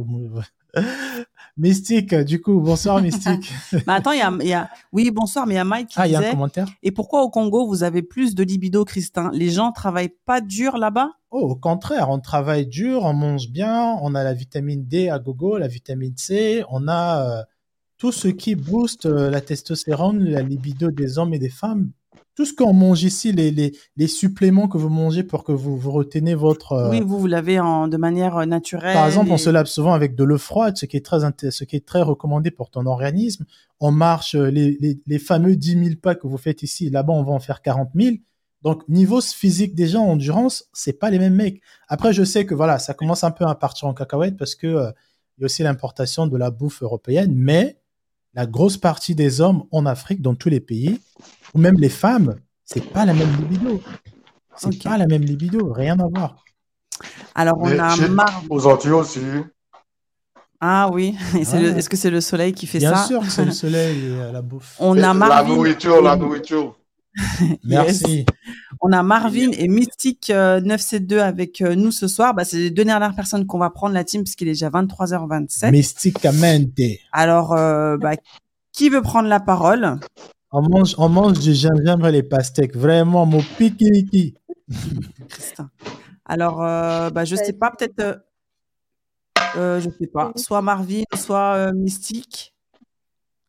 Mystique, 1.58 2.16
du 2.16 2.42
coup, 2.42 2.60
bonsoir 2.60 3.02
Mystique. 3.02 3.54
bah 3.86 3.94
attends, 3.94 4.12
il 4.12 4.20
y 4.48 4.54
a, 4.54 4.70
oui, 4.92 5.10
bonsoir, 5.12 5.48
mais 5.48 5.54
il 5.54 5.58
y 5.58 5.60
a 5.60 5.64
Mike 5.64 5.90
qui 5.90 5.96
ah, 5.98 6.08
disait. 6.08 6.22
y 6.22 6.26
a 6.26 6.28
un 6.28 6.32
commentaire. 6.32 6.68
Et 6.82 6.92
pourquoi 6.92 7.22
au 7.22 7.30
Congo 7.30 7.68
vous 7.68 7.84
avez 7.84 8.02
plus 8.02 8.36
de 8.36 8.44
libido, 8.44 8.84
Christin? 8.84 9.30
Les 9.34 9.50
gens 9.50 9.72
travaillent 9.72 10.16
pas 10.26 10.42
dur 10.42 10.78
là-bas? 10.78 11.12
Oh, 11.32 11.52
au 11.52 11.56
contraire, 11.56 12.10
on 12.10 12.20
travaille 12.20 12.68
dur, 12.68 13.04
on 13.04 13.14
mange 13.14 13.50
bien, 13.50 13.98
on 14.02 14.16
a 14.16 14.24
la 14.24 14.34
vitamine 14.34 14.86
D 14.86 15.10
à 15.10 15.20
gogo, 15.20 15.58
la 15.58 15.68
vitamine 15.68 16.18
C, 16.18 16.64
on 16.70 16.88
a 16.88 17.24
euh, 17.24 17.44
tout 17.98 18.12
ce 18.12 18.28
qui 18.28 18.56
booste 18.56 19.06
euh, 19.06 19.30
la 19.30 19.40
testostérone, 19.40 20.26
la 20.26 20.42
libido 20.42 20.92
des 20.92 21.18
hommes 21.20 21.34
et 21.34 21.40
des 21.40 21.50
femmes 21.50 21.92
tout 22.36 22.46
ce 22.46 22.54
qu'on 22.54 22.74
mange 22.74 23.04
ici, 23.04 23.32
les, 23.32 23.52
les, 23.52 23.74
les, 23.96 24.08
suppléments 24.08 24.68
que 24.68 24.78
vous 24.78 24.90
mangez 24.90 25.24
pour 25.24 25.44
que 25.44 25.52
vous, 25.52 25.78
vous 25.78 25.92
retenez 25.92 26.34
votre... 26.34 26.74
Euh, 26.74 26.90
oui, 26.90 27.02
vous, 27.02 27.20
vous 27.20 27.28
l'avez 27.28 27.60
en, 27.60 27.88
de 27.88 27.98
manière 27.98 28.38
euh, 28.38 28.46
naturelle. 28.46 28.94
Par 28.94 29.06
exemple, 29.06 29.32
on 29.32 29.38
se 29.38 29.50
lave 29.50 29.68
souvent 29.68 29.94
avec 29.94 30.16
de 30.16 30.24
l'eau 30.24 30.38
froide, 30.38 30.76
ce 30.78 30.86
qui 30.86 30.98
est 30.98 31.06
très, 31.06 31.20
ce 31.52 31.64
qui 31.64 31.76
est 31.76 31.86
très 31.86 32.02
recommandé 32.02 32.50
pour 32.50 32.72
ton 32.72 32.86
organisme. 32.86 33.46
On 33.80 33.92
marche 33.92 34.36
euh, 34.36 34.50
les, 34.50 34.78
les, 34.80 35.00
les 35.06 35.20
fameux 35.20 35.56
10 35.56 35.84
000 35.84 35.96
pas 36.02 36.16
que 36.16 36.26
vous 36.26 36.38
faites 36.38 36.64
ici. 36.64 36.90
Là-bas, 36.90 37.14
on 37.14 37.24
va 37.24 37.34
en 37.34 37.40
faire 37.40 37.62
40 37.62 37.90
000. 37.96 38.16
Donc, 38.64 38.88
niveau 38.88 39.22
physique 39.22 39.76
déjà, 39.76 40.00
endurance, 40.00 40.66
c'est 40.74 40.94
pas 40.94 41.12
les 41.12 41.20
mêmes 41.20 41.36
mecs. 41.36 41.62
Après, 41.88 42.14
je 42.14 42.24
sais 42.24 42.46
que 42.46 42.56
voilà, 42.56 42.80
ça 42.80 42.94
commence 42.94 43.24
un 43.24 43.32
peu 43.32 43.46
à 43.46 43.56
partir 43.56 43.88
en 43.88 43.94
cacahuète 43.94 44.38
parce 44.38 44.56
que 44.56 44.92
il 45.38 45.42
y 45.42 45.44
a 45.44 45.46
aussi 45.46 45.64
l'importation 45.64 46.28
de 46.28 46.38
la 46.38 46.52
bouffe 46.52 46.82
européenne, 46.82 47.34
mais 47.36 47.83
la 48.34 48.46
grosse 48.46 48.78
partie 48.78 49.16
des 49.16 49.42
hommes 49.42 49.64
en 49.72 49.86
Afrique, 49.86 50.22
dans 50.22 50.36
tous 50.36 50.50
les 50.50 50.60
pays, 50.60 51.00
ou 51.54 51.60
même 51.60 51.76
les 51.78 51.90
femmes, 51.90 52.36
c'est 52.66 52.84
pas 52.84 53.06
la 53.06 53.14
même 53.14 53.30
libido. 53.38 53.82
C'est 54.56 54.84
pas 54.84 54.98
la 54.98 55.08
même 55.08 55.24
libido, 55.24 55.72
rien 55.72 56.00
à 56.00 56.08
voir. 56.08 56.44
Alors 57.36 57.58
on 57.60 57.68
a 57.68 58.08
marre. 58.08 58.44
Aux 58.50 58.68
Antilles 58.68 58.92
aussi. 58.92 59.20
Ah 60.62 60.90
oui, 60.92 61.16
est-ce 61.36 61.90
que 61.90 61.98
c'est 61.98 62.10
le 62.10 62.22
soleil 62.22 62.54
qui 62.54 62.68
fait 62.68 62.80
ça? 62.80 62.92
Bien 62.92 63.04
sûr 63.04 63.22
que 63.22 63.30
c'est 63.30 63.46
le 63.46 63.52
soleil 63.52 64.06
et 64.06 64.32
la 64.32 64.42
bouffe. 64.42 64.76
On 64.80 64.98
a 64.98 65.14
La 65.14 65.44
nourriture, 65.44 66.02
la 66.02 66.16
nourriture. 66.16 66.78
Merci. 67.64 68.26
On 68.82 68.92
a 68.92 69.04
Marvin 69.04 69.52
et 69.52 69.68
Mystique 69.68 70.30
972 70.30 71.18
euh, 71.18 71.24
avec 71.24 71.62
euh, 71.62 71.76
nous 71.76 71.92
ce 71.92 72.08
soir. 72.08 72.34
Bah, 72.34 72.44
c'est 72.44 72.58
les 72.58 72.72
deux 72.72 72.86
dernières 72.86 73.16
personnes 73.16 73.46
qu'on 73.46 73.60
va 73.60 73.70
prendre 73.70 73.94
la 73.94 74.04
team 74.04 74.24
puisqu'il 74.24 74.48
est 74.48 74.52
déjà 74.52 74.70
23h27. 74.70 75.72
Mysticamente. 75.72 76.80
Alors, 77.12 77.54
euh, 77.54 77.98
bah, 77.98 78.16
qui 78.72 78.90
veut 78.90 79.02
prendre 79.02 79.30
la 79.30 79.40
parole? 79.40 80.00
On 80.52 80.62
mange, 80.68 80.96
on 80.98 81.10
mange 81.10 81.40
du 81.40 81.54
gingembre 81.54 82.08
et 82.08 82.12
les 82.12 82.24
pastèques. 82.24 82.76
Vraiment, 82.76 83.26
mon 83.26 83.42
piquiki. 83.58 84.36
Alors, 86.26 86.58
bah, 86.58 87.26
je 87.26 87.36
sais 87.36 87.54
pas, 87.54 87.72
peut-être, 87.72 88.24
euh, 89.56 89.80
je 89.80 89.90
sais 89.90 90.08
pas, 90.08 90.32
soit 90.36 90.62
Marvin, 90.62 91.04
soit 91.16 91.72
Mystique. 91.74 92.54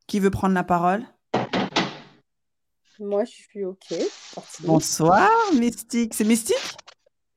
Qui 0.06 0.20
veut 0.20 0.30
prendre 0.30 0.54
la 0.54 0.64
parole? 0.64 1.02
Moi, 3.00 3.24
je 3.24 3.32
suis 3.32 3.64
OK. 3.64 3.94
Bonsoir, 4.60 5.30
Mystique. 5.54 6.14
C'est 6.14 6.24
Mystique? 6.24 6.76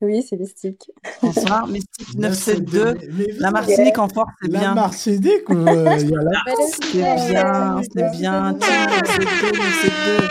Oui, 0.00 0.22
c'est 0.22 0.36
Mystique. 0.36 0.90
Bonsoir, 1.20 1.66
Mystique 1.66 2.14
972. 2.16 3.38
La 3.40 3.50
Martinique 3.50 3.98
en 3.98 4.08
force, 4.08 4.30
c'est 4.40 4.48
bien. 4.48 4.60
La 4.60 4.74
Martinique, 4.74 5.42
il 5.48 5.64
y 5.64 6.16
a 6.16 6.22
la 6.22 6.44
C'est 6.70 6.92
bien, 7.32 7.80
c'est 7.82 8.10
bien. 8.12 8.52
972. 8.52 10.28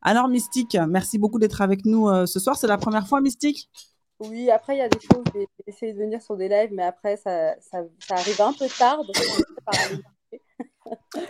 Alors, 0.00 0.28
Mystique, 0.28 0.78
merci 0.88 1.18
beaucoup 1.18 1.38
d'être 1.38 1.60
avec 1.60 1.84
nous 1.84 2.08
euh, 2.08 2.24
ce 2.24 2.40
soir. 2.40 2.56
C'est 2.56 2.66
la 2.66 2.78
première 2.78 3.06
fois, 3.06 3.20
Mystique? 3.20 3.68
Oui, 4.20 4.50
après, 4.50 4.76
il 4.76 4.78
y 4.78 4.82
a 4.82 4.88
des 4.88 5.00
choses. 5.00 5.24
Je 5.34 5.40
vais 5.40 5.48
essayer 5.66 5.92
de 5.92 5.98
venir 5.98 6.22
sur 6.22 6.36
des 6.36 6.48
lives, 6.48 6.70
mais 6.72 6.84
après, 6.84 7.18
ça, 7.18 7.54
ça, 7.60 7.82
ça 7.98 8.14
arrive 8.14 8.40
un 8.40 8.54
peu 8.54 8.66
tard. 8.78 9.00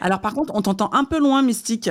Alors, 0.00 0.20
par 0.20 0.34
contre, 0.34 0.54
on 0.54 0.62
t'entend 0.62 0.90
un 0.92 1.04
peu 1.04 1.18
loin, 1.18 1.42
Mystique. 1.42 1.90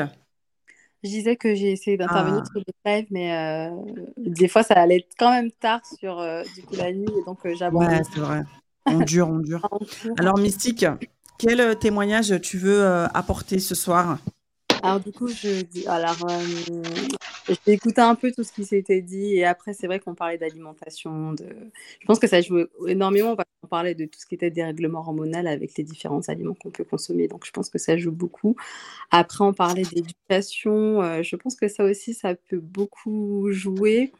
Je 1.03 1.09
disais 1.09 1.35
que 1.35 1.53
j'ai 1.53 1.71
essayé 1.71 1.95
d'intervenir 1.95 2.41
ah. 2.43 2.49
sur 2.51 2.61
des 2.61 2.73
lives, 2.85 3.07
mais 3.11 3.33
euh, 3.33 3.69
des 4.17 4.47
fois, 4.47 4.63
ça 4.63 4.73
allait 4.75 4.97
être 4.97 5.13
quand 5.17 5.31
même 5.31 5.51
tard 5.51 5.81
sur 5.85 6.19
euh, 6.19 6.43
du 6.55 6.63
coup, 6.63 6.75
la 6.75 6.91
nuit, 6.91 7.07
et 7.07 7.23
donc 7.25 7.45
euh, 7.45 7.55
j'abandonne. 7.55 7.89
Ouais, 7.89 8.01
c'est 8.11 8.19
vrai. 8.19 8.43
On 8.85 8.99
dure, 8.99 9.29
on 9.29 9.39
dure. 9.39 9.67
Alors, 10.17 10.37
Mystique, 10.37 10.85
quel 11.37 11.77
témoignage 11.77 12.39
tu 12.41 12.57
veux 12.57 12.83
apporter 13.13 13.59
ce 13.59 13.75
soir? 13.75 14.17
Alors 14.83 14.99
du 14.99 15.11
coup, 15.11 15.27
je 15.27 15.61
dis, 15.63 15.87
alors, 15.87 16.17
euh, 16.29 16.83
j'ai 17.65 17.73
écouté 17.73 18.01
un 18.01 18.15
peu 18.15 18.31
tout 18.31 18.43
ce 18.43 18.51
qui 18.51 18.65
s'était 18.65 19.01
dit 19.01 19.35
et 19.35 19.45
après, 19.45 19.73
c'est 19.73 19.87
vrai 19.87 19.99
qu'on 19.99 20.15
parlait 20.15 20.37
d'alimentation. 20.37 21.33
De... 21.33 21.45
Je 21.99 22.05
pense 22.05 22.19
que 22.19 22.27
ça 22.27 22.41
joue 22.41 22.65
énormément 22.87 23.35
parce 23.35 23.49
qu'on 23.61 23.67
parlait 23.67 23.95
de 23.95 24.05
tout 24.05 24.19
ce 24.19 24.25
qui 24.25 24.35
était 24.35 24.51
dérèglement 24.51 24.99
hormonal 24.99 25.47
avec 25.47 25.77
les 25.77 25.83
différents 25.83 26.21
aliments 26.27 26.53
qu'on 26.53 26.71
peut 26.71 26.83
consommer. 26.83 27.27
Donc, 27.27 27.45
je 27.45 27.51
pense 27.51 27.69
que 27.69 27.77
ça 27.77 27.97
joue 27.97 28.11
beaucoup. 28.11 28.55
Après, 29.11 29.43
on 29.43 29.53
parlait 29.53 29.83
d'éducation. 29.83 31.01
Euh, 31.01 31.23
je 31.23 31.35
pense 31.35 31.55
que 31.55 31.67
ça 31.67 31.83
aussi, 31.83 32.13
ça 32.13 32.35
peut 32.35 32.59
beaucoup 32.59 33.51
jouer. 33.51 34.11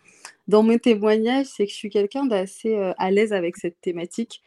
Dans 0.47 0.63
mon 0.63 0.77
témoignage, 0.77 1.47
c'est 1.47 1.65
que 1.65 1.71
je 1.71 1.77
suis 1.77 1.89
quelqu'un 1.89 2.25
d'assez 2.25 2.75
euh, 2.75 2.93
à 2.97 3.11
l'aise 3.11 3.33
avec 3.33 3.57
cette 3.57 3.79
thématique, 3.81 4.41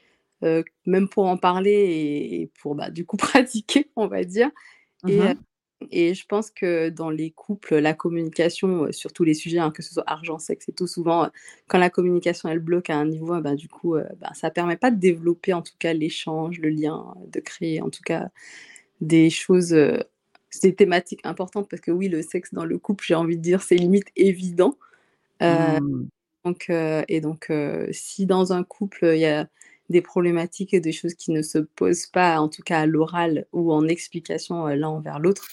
même 0.86 1.08
pour 1.10 1.26
en 1.26 1.36
parler 1.36 1.70
et, 2.32 2.50
pour 2.62 2.74
bah, 2.74 2.90
du 2.90 3.04
coup 3.04 3.16
pratiquer, 3.18 3.90
on 3.96 4.06
va 4.06 4.24
dire. 4.24 4.50
Et 5.06 5.18
mmh 5.18 5.36
et 5.90 6.15
je 6.15 6.27
pense 6.27 6.51
que 6.51 6.90
dans 6.90 7.11
les 7.11 7.31
couples, 7.31 7.77
la 7.77 7.94
communication 7.94 8.93
sur 8.93 9.12
tous 9.12 9.24
les 9.24 9.35
sujets, 9.35 9.59
hein, 9.59 9.70
que 9.70 9.82
ce 9.82 9.94
soit 9.94 10.05
argent, 10.07 10.39
sexe 10.39 10.69
et 10.69 10.73
tout, 10.73 10.86
souvent, 10.86 11.31
quand 11.69 11.78
la 11.78 11.90
communication, 11.90 12.48
elle 12.48 12.59
bloque 12.59 12.90
à 12.90 12.97
un 12.97 13.07
niveau, 13.07 13.40
bah, 13.40 13.55
du 13.55 13.69
coup, 13.69 13.97
bah, 14.20 14.31
ça 14.35 14.48
ne 14.48 14.52
permet 14.52 14.77
pas 14.77 14.90
de 14.90 14.98
développer 14.98 15.55
en 15.55 15.62
tout 15.62 15.74
cas 15.78 15.93
l'échange, 15.93 16.59
le 16.61 16.69
lien, 16.69 17.15
de 17.28 17.40
créer 17.40 17.81
en 17.81 17.89
tout 17.89 18.02
cas 18.05 18.28
des 19.01 19.31
choses, 19.31 19.74
des 20.62 20.74
thématiques 20.74 21.24
importantes, 21.24 21.69
parce 21.70 21.81
que 21.81 21.90
oui, 21.90 22.09
le 22.09 22.20
sexe 22.23 22.52
dans 22.52 22.66
le 22.66 22.78
couple, 22.78 23.05
j'ai 23.07 23.15
envie 23.15 23.39
de 23.39 23.43
dire, 23.43 23.62
c'est 23.62 23.77
limite 23.77 24.09
évident. 24.16 24.77
Mmh. 25.40 26.07
donc, 26.44 26.70
et 26.70 27.20
donc, 27.23 27.51
si 27.93 28.27
dans 28.27 28.52
un 28.52 28.65
couple, 28.65 29.12
il 29.15 29.20
y 29.20 29.27
a 29.27 29.48
des 29.89 30.02
problématiques 30.02 30.74
et 30.74 30.81
des 30.81 30.93
choses 30.93 31.15
qui 31.15 31.32
ne 31.32 31.43
se 31.43 31.59
posent 31.59 32.07
pas, 32.07 32.39
en 32.40 32.48
tout 32.48 32.62
cas 32.62 32.81
à 32.81 32.86
l'oral 32.86 33.47
ou 33.52 33.73
en 33.73 33.89
explication 33.89 34.66
l'un 34.66 34.89
envers 34.89 35.19
l'autre, 35.19 35.48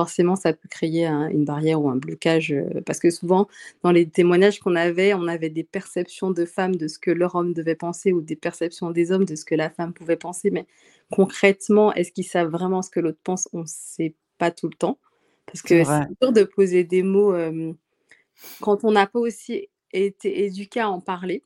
forcément, 0.00 0.34
ça 0.34 0.54
peut 0.54 0.68
créer 0.68 1.04
une 1.06 1.44
barrière 1.44 1.82
ou 1.82 1.90
un 1.90 1.96
blocage. 1.96 2.52
Euh, 2.52 2.80
parce 2.86 2.98
que 2.98 3.10
souvent, 3.10 3.48
dans 3.82 3.92
les 3.92 4.08
témoignages 4.08 4.58
qu'on 4.58 4.74
avait, 4.74 5.12
on 5.12 5.26
avait 5.26 5.50
des 5.50 5.62
perceptions 5.62 6.30
de 6.30 6.46
femmes 6.46 6.76
de 6.76 6.88
ce 6.88 6.98
que 6.98 7.10
leur 7.10 7.34
homme 7.34 7.52
devait 7.52 7.74
penser 7.74 8.12
ou 8.12 8.22
des 8.22 8.36
perceptions 8.36 8.90
des 8.90 9.12
hommes 9.12 9.26
de 9.26 9.36
ce 9.36 9.44
que 9.44 9.54
la 9.54 9.68
femme 9.68 9.92
pouvait 9.92 10.16
penser. 10.16 10.50
Mais 10.50 10.66
concrètement, 11.10 11.92
est-ce 11.92 12.12
qu'ils 12.12 12.24
savent 12.24 12.48
vraiment 12.48 12.80
ce 12.80 12.88
que 12.88 13.00
l'autre 13.00 13.20
pense? 13.22 13.46
On 13.52 13.60
ne 13.60 13.66
sait 13.66 14.14
pas 14.38 14.50
tout 14.50 14.68
le 14.68 14.74
temps. 14.74 14.98
Parce 15.44 15.60
que 15.60 15.84
c'est 15.84 16.08
dur 16.22 16.32
de 16.32 16.44
poser 16.44 16.84
des 16.84 17.02
mots 17.02 17.34
quand 18.60 18.84
on 18.84 18.92
n'a 18.92 19.06
pas 19.06 19.18
aussi 19.18 19.68
été 19.92 20.44
éduqué 20.44 20.80
à 20.80 20.90
en 20.90 21.00
parler. 21.00 21.42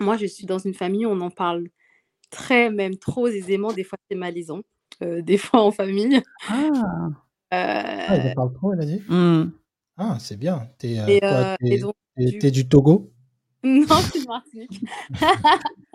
Moi, 0.00 0.16
je 0.16 0.26
suis 0.26 0.46
dans 0.46 0.58
une 0.58 0.74
famille 0.74 1.04
où 1.04 1.10
on 1.10 1.20
en 1.20 1.30
parle 1.30 1.68
très, 2.30 2.70
même 2.70 2.96
trop 2.96 3.26
aisément. 3.26 3.72
Des 3.72 3.84
fois, 3.84 3.98
c'est 4.08 4.16
malaisant. 4.16 4.62
Euh, 5.02 5.22
des 5.22 5.38
fois 5.38 5.62
en 5.62 5.70
famille. 5.70 6.22
Ah. 6.48 7.08
Ah, 7.54 8.16
il 8.16 8.30
Euh, 8.30 8.34
parle 8.34 8.52
trop, 8.54 8.72
elle 8.72 8.80
a 8.80 8.86
dit 8.86 9.02
Mmh. 9.08 9.42
Ah, 9.98 10.16
c'est 10.18 10.36
bien. 10.38 10.68
T'es 10.78 10.98
euh, 10.98 11.54
euh, 11.62 11.90
du 12.16 12.50
du 12.50 12.68
Togo? 12.68 13.10
Non, 13.64 13.86
c'est 14.12 14.26
Martinique. 14.26 14.84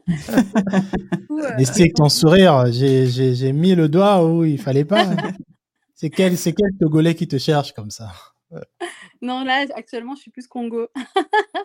Euh, 0.10 1.52
Mais 1.58 1.66
c'est 1.66 1.90
ton 1.94 2.08
sourire, 2.08 2.68
j'ai 2.72 3.08
j'ai- 3.08 3.36
j'ai 3.36 3.52
mis 3.52 3.76
le 3.76 3.90
doigt 3.90 4.26
où 4.26 4.45
il 4.45 4.58
fallait 4.58 4.86
pas. 4.86 5.03
C'est 6.00 6.10
quel, 6.11 6.38
c'est 6.38 6.53
quel 6.53 6.69
Togolais 6.80 7.16
qui 7.16 7.27
te 7.27 7.38
cherche 7.40 7.74
comme 7.74 7.90
ça? 7.90 8.11
Non, 9.19 9.44
là, 9.44 9.66
actuellement, 9.76 10.14
je 10.16 10.22
suis 10.22 10.32
plus 10.32 10.45
Congo. 10.48 10.88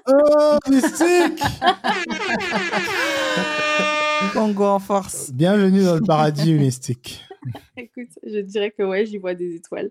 Oh, 0.09 0.59
mystique 0.71 1.39
Congo 4.33 4.65
en 4.65 4.79
force. 4.79 5.31
Bienvenue 5.33 5.85
dans 5.85 5.95
le 5.97 6.01
paradis 6.01 6.55
mystique. 6.55 7.23
Écoute, 7.77 8.09
je 8.23 8.39
dirais 8.39 8.71
que 8.71 8.83
ouais, 8.83 9.07
j'y 9.07 9.19
vois 9.19 9.35
des 9.35 9.57
étoiles. 9.57 9.91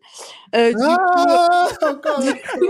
Euh, 0.55 0.69
du 0.69 0.75
coup, 0.75 0.81
encore 1.85 2.21
du 2.21 2.33
coup, 2.33 2.67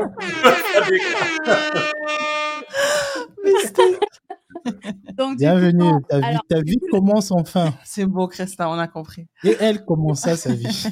donc, 5.18 5.32
coup, 5.32 5.36
Bienvenue, 5.38 5.92
ta 6.08 6.20
vie, 6.20 6.26
Alors, 6.26 6.42
ta 6.48 6.62
vie 6.62 6.78
coup, 6.78 6.88
commence 6.92 7.32
enfin. 7.32 7.74
C'est 7.84 8.06
beau, 8.06 8.28
Christin, 8.28 8.68
on 8.70 8.78
a 8.78 8.88
compris. 8.88 9.28
Et 9.44 9.56
elle 9.60 9.84
commença 9.86 10.36
sa 10.36 10.54
vie. 10.54 10.88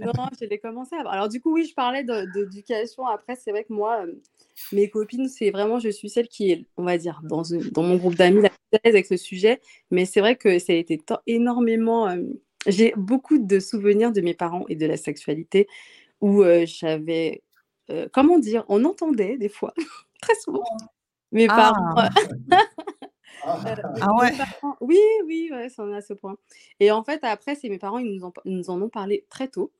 non, 0.00 0.26
je 0.40 0.46
l'ai 0.46 0.58
commencé 0.58 0.94
avant. 0.96 1.10
Alors, 1.10 1.28
du 1.28 1.40
coup, 1.40 1.52
oui, 1.52 1.66
je 1.68 1.74
parlais 1.74 2.04
d'éducation. 2.04 3.06
Après, 3.06 3.36
c'est 3.36 3.50
vrai 3.50 3.64
que 3.64 3.72
moi, 3.72 4.04
euh, 4.06 4.12
mes 4.72 4.88
copines, 4.88 5.28
c'est 5.28 5.50
vraiment, 5.50 5.78
je 5.78 5.88
suis 5.88 6.10
celle 6.10 6.28
qui 6.28 6.52
est, 6.52 6.66
on 6.76 6.84
va 6.84 6.98
dire, 6.98 7.20
dans, 7.24 7.42
dans 7.72 7.82
mon 7.82 7.96
groupe 7.96 8.14
d'amis, 8.14 8.42
la 8.42 8.48
à 8.48 8.88
avec 8.88 9.06
ce 9.06 9.16
sujet. 9.16 9.60
Mais 9.90 10.04
c'est 10.04 10.20
vrai 10.20 10.36
que 10.36 10.58
ça 10.58 10.72
a 10.72 10.76
été 10.76 11.00
énormément. 11.26 12.08
euh, 12.08 12.22
j'ai 12.66 12.92
beaucoup 12.96 13.38
de 13.38 13.58
souvenirs 13.60 14.12
de 14.12 14.20
mes 14.20 14.34
parents 14.34 14.64
et 14.68 14.76
de 14.76 14.86
la 14.86 14.96
sexualité 14.96 15.66
où 16.20 16.42
euh, 16.42 16.64
j'avais. 16.66 17.42
euh, 17.90 18.08
comment 18.12 18.38
dire 18.38 18.64
On 18.68 18.84
entendait 18.84 19.36
des 19.36 19.48
fois, 19.48 19.74
très 20.22 20.34
souvent, 20.36 20.62
mes 21.32 21.46
Ah. 21.50 21.72
parents. 21.74 21.94
euh, 23.66 23.74
ah 24.00 24.14
ouais 24.20 24.32
Oui, 24.80 24.98
oui, 25.26 25.50
ouais, 25.52 25.68
ça 25.68 25.82
en 25.82 25.92
est 25.92 25.96
à 25.96 26.00
ce 26.00 26.12
point. 26.14 26.36
Et 26.80 26.90
en 26.92 27.02
fait, 27.02 27.20
après, 27.24 27.54
c'est 27.56 27.68
mes 27.68 27.78
parents, 27.78 27.98
ils 27.98 28.14
nous, 28.20 28.32
nous 28.44 28.70
en 28.70 28.80
ont 28.80 28.88
parlé 28.88 29.24
très 29.28 29.48
tôt. 29.48 29.72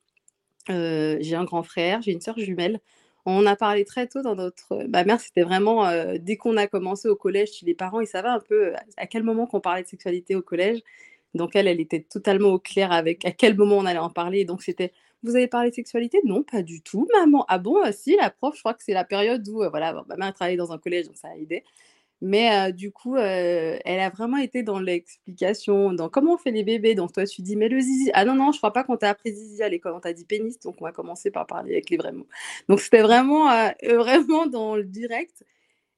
j'ai 0.67 1.35
un 1.35 1.45
grand 1.45 1.63
frère, 1.63 2.01
j'ai 2.01 2.11
une 2.11 2.21
sœur 2.21 2.37
jumelle. 2.37 2.79
On 3.25 3.45
a 3.45 3.55
parlé 3.55 3.85
très 3.85 4.07
tôt 4.07 4.21
dans 4.21 4.35
notre. 4.35 4.85
Ma 4.89 5.05
mère, 5.05 5.21
c'était 5.21 5.43
vraiment 5.43 5.89
dès 6.19 6.35
qu'on 6.35 6.57
a 6.57 6.67
commencé 6.67 7.07
au 7.07 7.15
collège, 7.15 7.61
les 7.61 7.73
parents, 7.73 8.01
ils 8.01 8.07
savaient 8.07 8.27
un 8.27 8.41
peu 8.41 8.73
à 8.97 9.07
quel 9.07 9.23
moment 9.23 9.47
qu'on 9.47 9.61
parlait 9.61 9.83
de 9.83 9.87
sexualité 9.87 10.35
au 10.35 10.41
collège. 10.41 10.81
Donc 11.33 11.55
elle, 11.55 11.67
elle 11.67 11.79
était 11.79 12.01
totalement 12.01 12.49
au 12.49 12.59
clair 12.59 12.91
avec 12.91 13.25
à 13.25 13.31
quel 13.31 13.57
moment 13.57 13.77
on 13.77 13.85
allait 13.85 13.99
en 13.99 14.09
parler. 14.09 14.45
Donc 14.45 14.61
c'était, 14.63 14.93
vous 15.23 15.35
avez 15.35 15.47
parlé 15.47 15.69
de 15.69 15.75
sexualité? 15.75 16.19
Non, 16.25 16.43
pas 16.43 16.61
du 16.61 16.81
tout, 16.81 17.07
maman. 17.13 17.45
Ah 17.47 17.57
bon, 17.59 17.77
si, 17.91 18.15
la 18.15 18.29
prof, 18.29 18.55
je 18.55 18.59
crois 18.61 18.73
que 18.73 18.83
c'est 18.83 18.93
la 18.93 19.05
période 19.05 19.47
où, 19.47 19.63
voilà, 19.69 20.03
ma 20.07 20.15
mère 20.17 20.33
travaillait 20.33 20.57
dans 20.57 20.71
un 20.71 20.77
collège, 20.77 21.07
donc 21.07 21.17
ça 21.17 21.29
a 21.29 21.35
aidé. 21.35 21.63
Mais 22.21 22.71
du 22.71 22.91
coup, 22.91 23.17
elle 23.17 23.99
a 23.99 24.09
vraiment 24.09 24.37
été 24.37 24.63
dans 24.63 24.79
l'explication, 24.79 25.91
dans 25.91 26.07
comment 26.09 26.35
on 26.35 26.37
fait 26.37 26.51
les 26.51 26.63
bébés? 26.63 26.95
Donc 26.95 27.11
toi, 27.13 27.25
tu 27.25 27.41
dis, 27.41 27.57
mais 27.57 27.67
le 27.67 27.81
zizi. 27.81 28.11
Ah 28.13 28.23
non, 28.25 28.35
non, 28.35 28.51
je 28.53 28.59
crois 28.59 28.71
pas 28.71 28.83
qu'on 28.85 28.95
t'a 28.97 29.09
appris 29.09 29.33
zizi 29.33 29.61
à 29.61 29.67
l'école, 29.69 29.93
on 29.93 29.99
t'a 29.99 30.13
dit 30.13 30.25
pénis. 30.25 30.59
Donc 30.61 30.75
on 30.81 30.85
va 30.85 30.93
commencer 30.93 31.31
par 31.31 31.47
parler 31.47 31.73
avec 31.73 31.89
les 31.89 31.97
vrais 31.97 32.13
mots. 32.13 32.27
Donc 32.69 32.79
c'était 32.79 33.01
vraiment, 33.01 33.47
vraiment 33.83 34.47
dans 34.47 34.75
le 34.77 34.85
direct. 34.85 35.43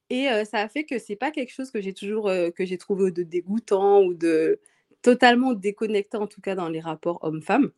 Et 0.10 0.28
ça 0.46 0.60
a 0.60 0.68
fait 0.70 0.86
que 0.86 1.00
c'est 1.00 1.16
pas 1.16 1.32
quelque 1.32 1.52
chose 1.52 1.72
que 1.72 1.82
j'ai 1.82 1.94
toujours, 1.94 2.32
que 2.56 2.66
j'ai 2.66 2.78
trouvé 2.78 3.12
de 3.12 3.24
dégoûtant 3.24 4.04
ou 4.04 4.14
de 4.16 4.60
totalement 5.06 5.54
déconnecté, 5.54 6.18
en 6.18 6.28
tout 6.28 6.42
cas 6.42 6.56
dans 6.56 6.70
les 6.70 6.82
rapports 6.82 7.20
hommes-femmes. 7.24 7.72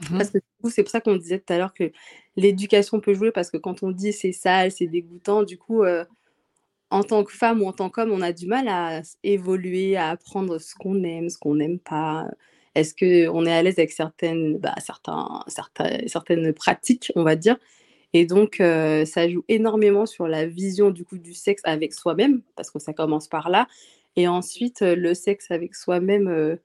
Mmh 0.00 0.18
parce 0.18 0.30
que 0.30 0.38
du 0.38 0.44
coup, 0.62 0.70
c'est 0.70 0.82
pour 0.82 0.90
ça 0.90 1.00
qu'on 1.00 1.16
disait 1.16 1.38
tout 1.38 1.52
à 1.52 1.58
l'heure 1.58 1.72
que 1.74 1.92
l'éducation 2.36 3.00
peut 3.00 3.14
jouer, 3.14 3.32
parce 3.32 3.50
que 3.50 3.58
quand 3.58 3.82
on 3.84 3.90
dit 3.92 4.12
c'est 4.12 4.32
sale, 4.32 4.72
c'est 4.72 4.88
dégoûtant, 4.88 5.44
du 5.44 5.56
coup, 5.58 5.84
en 6.90 7.02
tant 7.04 7.24
que 7.24 7.32
femme 7.32 7.62
ou 7.62 7.66
en 7.68 7.72
tant 7.72 7.90
qu'homme, 7.90 8.12
on 8.12 8.20
a 8.22 8.32
du 8.32 8.46
mal 8.46 8.68
à 8.68 9.02
évoluer, 9.22 9.96
à 9.96 10.10
apprendre 10.10 10.58
ce 10.60 10.74
qu'on 10.74 11.02
aime, 11.04 11.28
ce 11.30 11.38
qu'on 11.38 11.56
n'aime 11.56 11.78
pas. 11.78 12.28
Est-ce 12.74 12.94
qu'on 12.94 13.46
est 13.46 13.52
à 13.52 13.62
l'aise 13.62 13.78
avec 13.78 13.92
certaines, 13.92 14.58
bah, 14.58 14.74
certains, 14.78 15.44
certains, 15.48 15.98
certaines 16.08 16.52
pratiques, 16.52 17.12
on 17.16 17.22
va 17.24 17.36
dire? 17.36 17.56
Et 18.14 18.26
donc, 18.26 18.60
euh, 18.60 19.04
ça 19.04 19.28
joue 19.28 19.44
énormément 19.48 20.06
sur 20.06 20.28
la 20.28 20.46
vision 20.46 20.90
du 20.90 21.04
coup 21.04 21.18
du 21.18 21.34
sexe 21.34 21.62
avec 21.64 21.92
soi-même, 21.94 22.42
parce 22.56 22.70
que 22.70 22.78
ça 22.80 22.92
commence 22.92 23.28
par 23.28 23.48
là. 23.50 23.68
Et 24.16 24.28
ensuite, 24.28 24.82
euh, 24.82 24.96
le 24.96 25.14
sexe 25.14 25.50
avec 25.50 25.74
soi-même, 25.74 26.28
euh, 26.28 26.56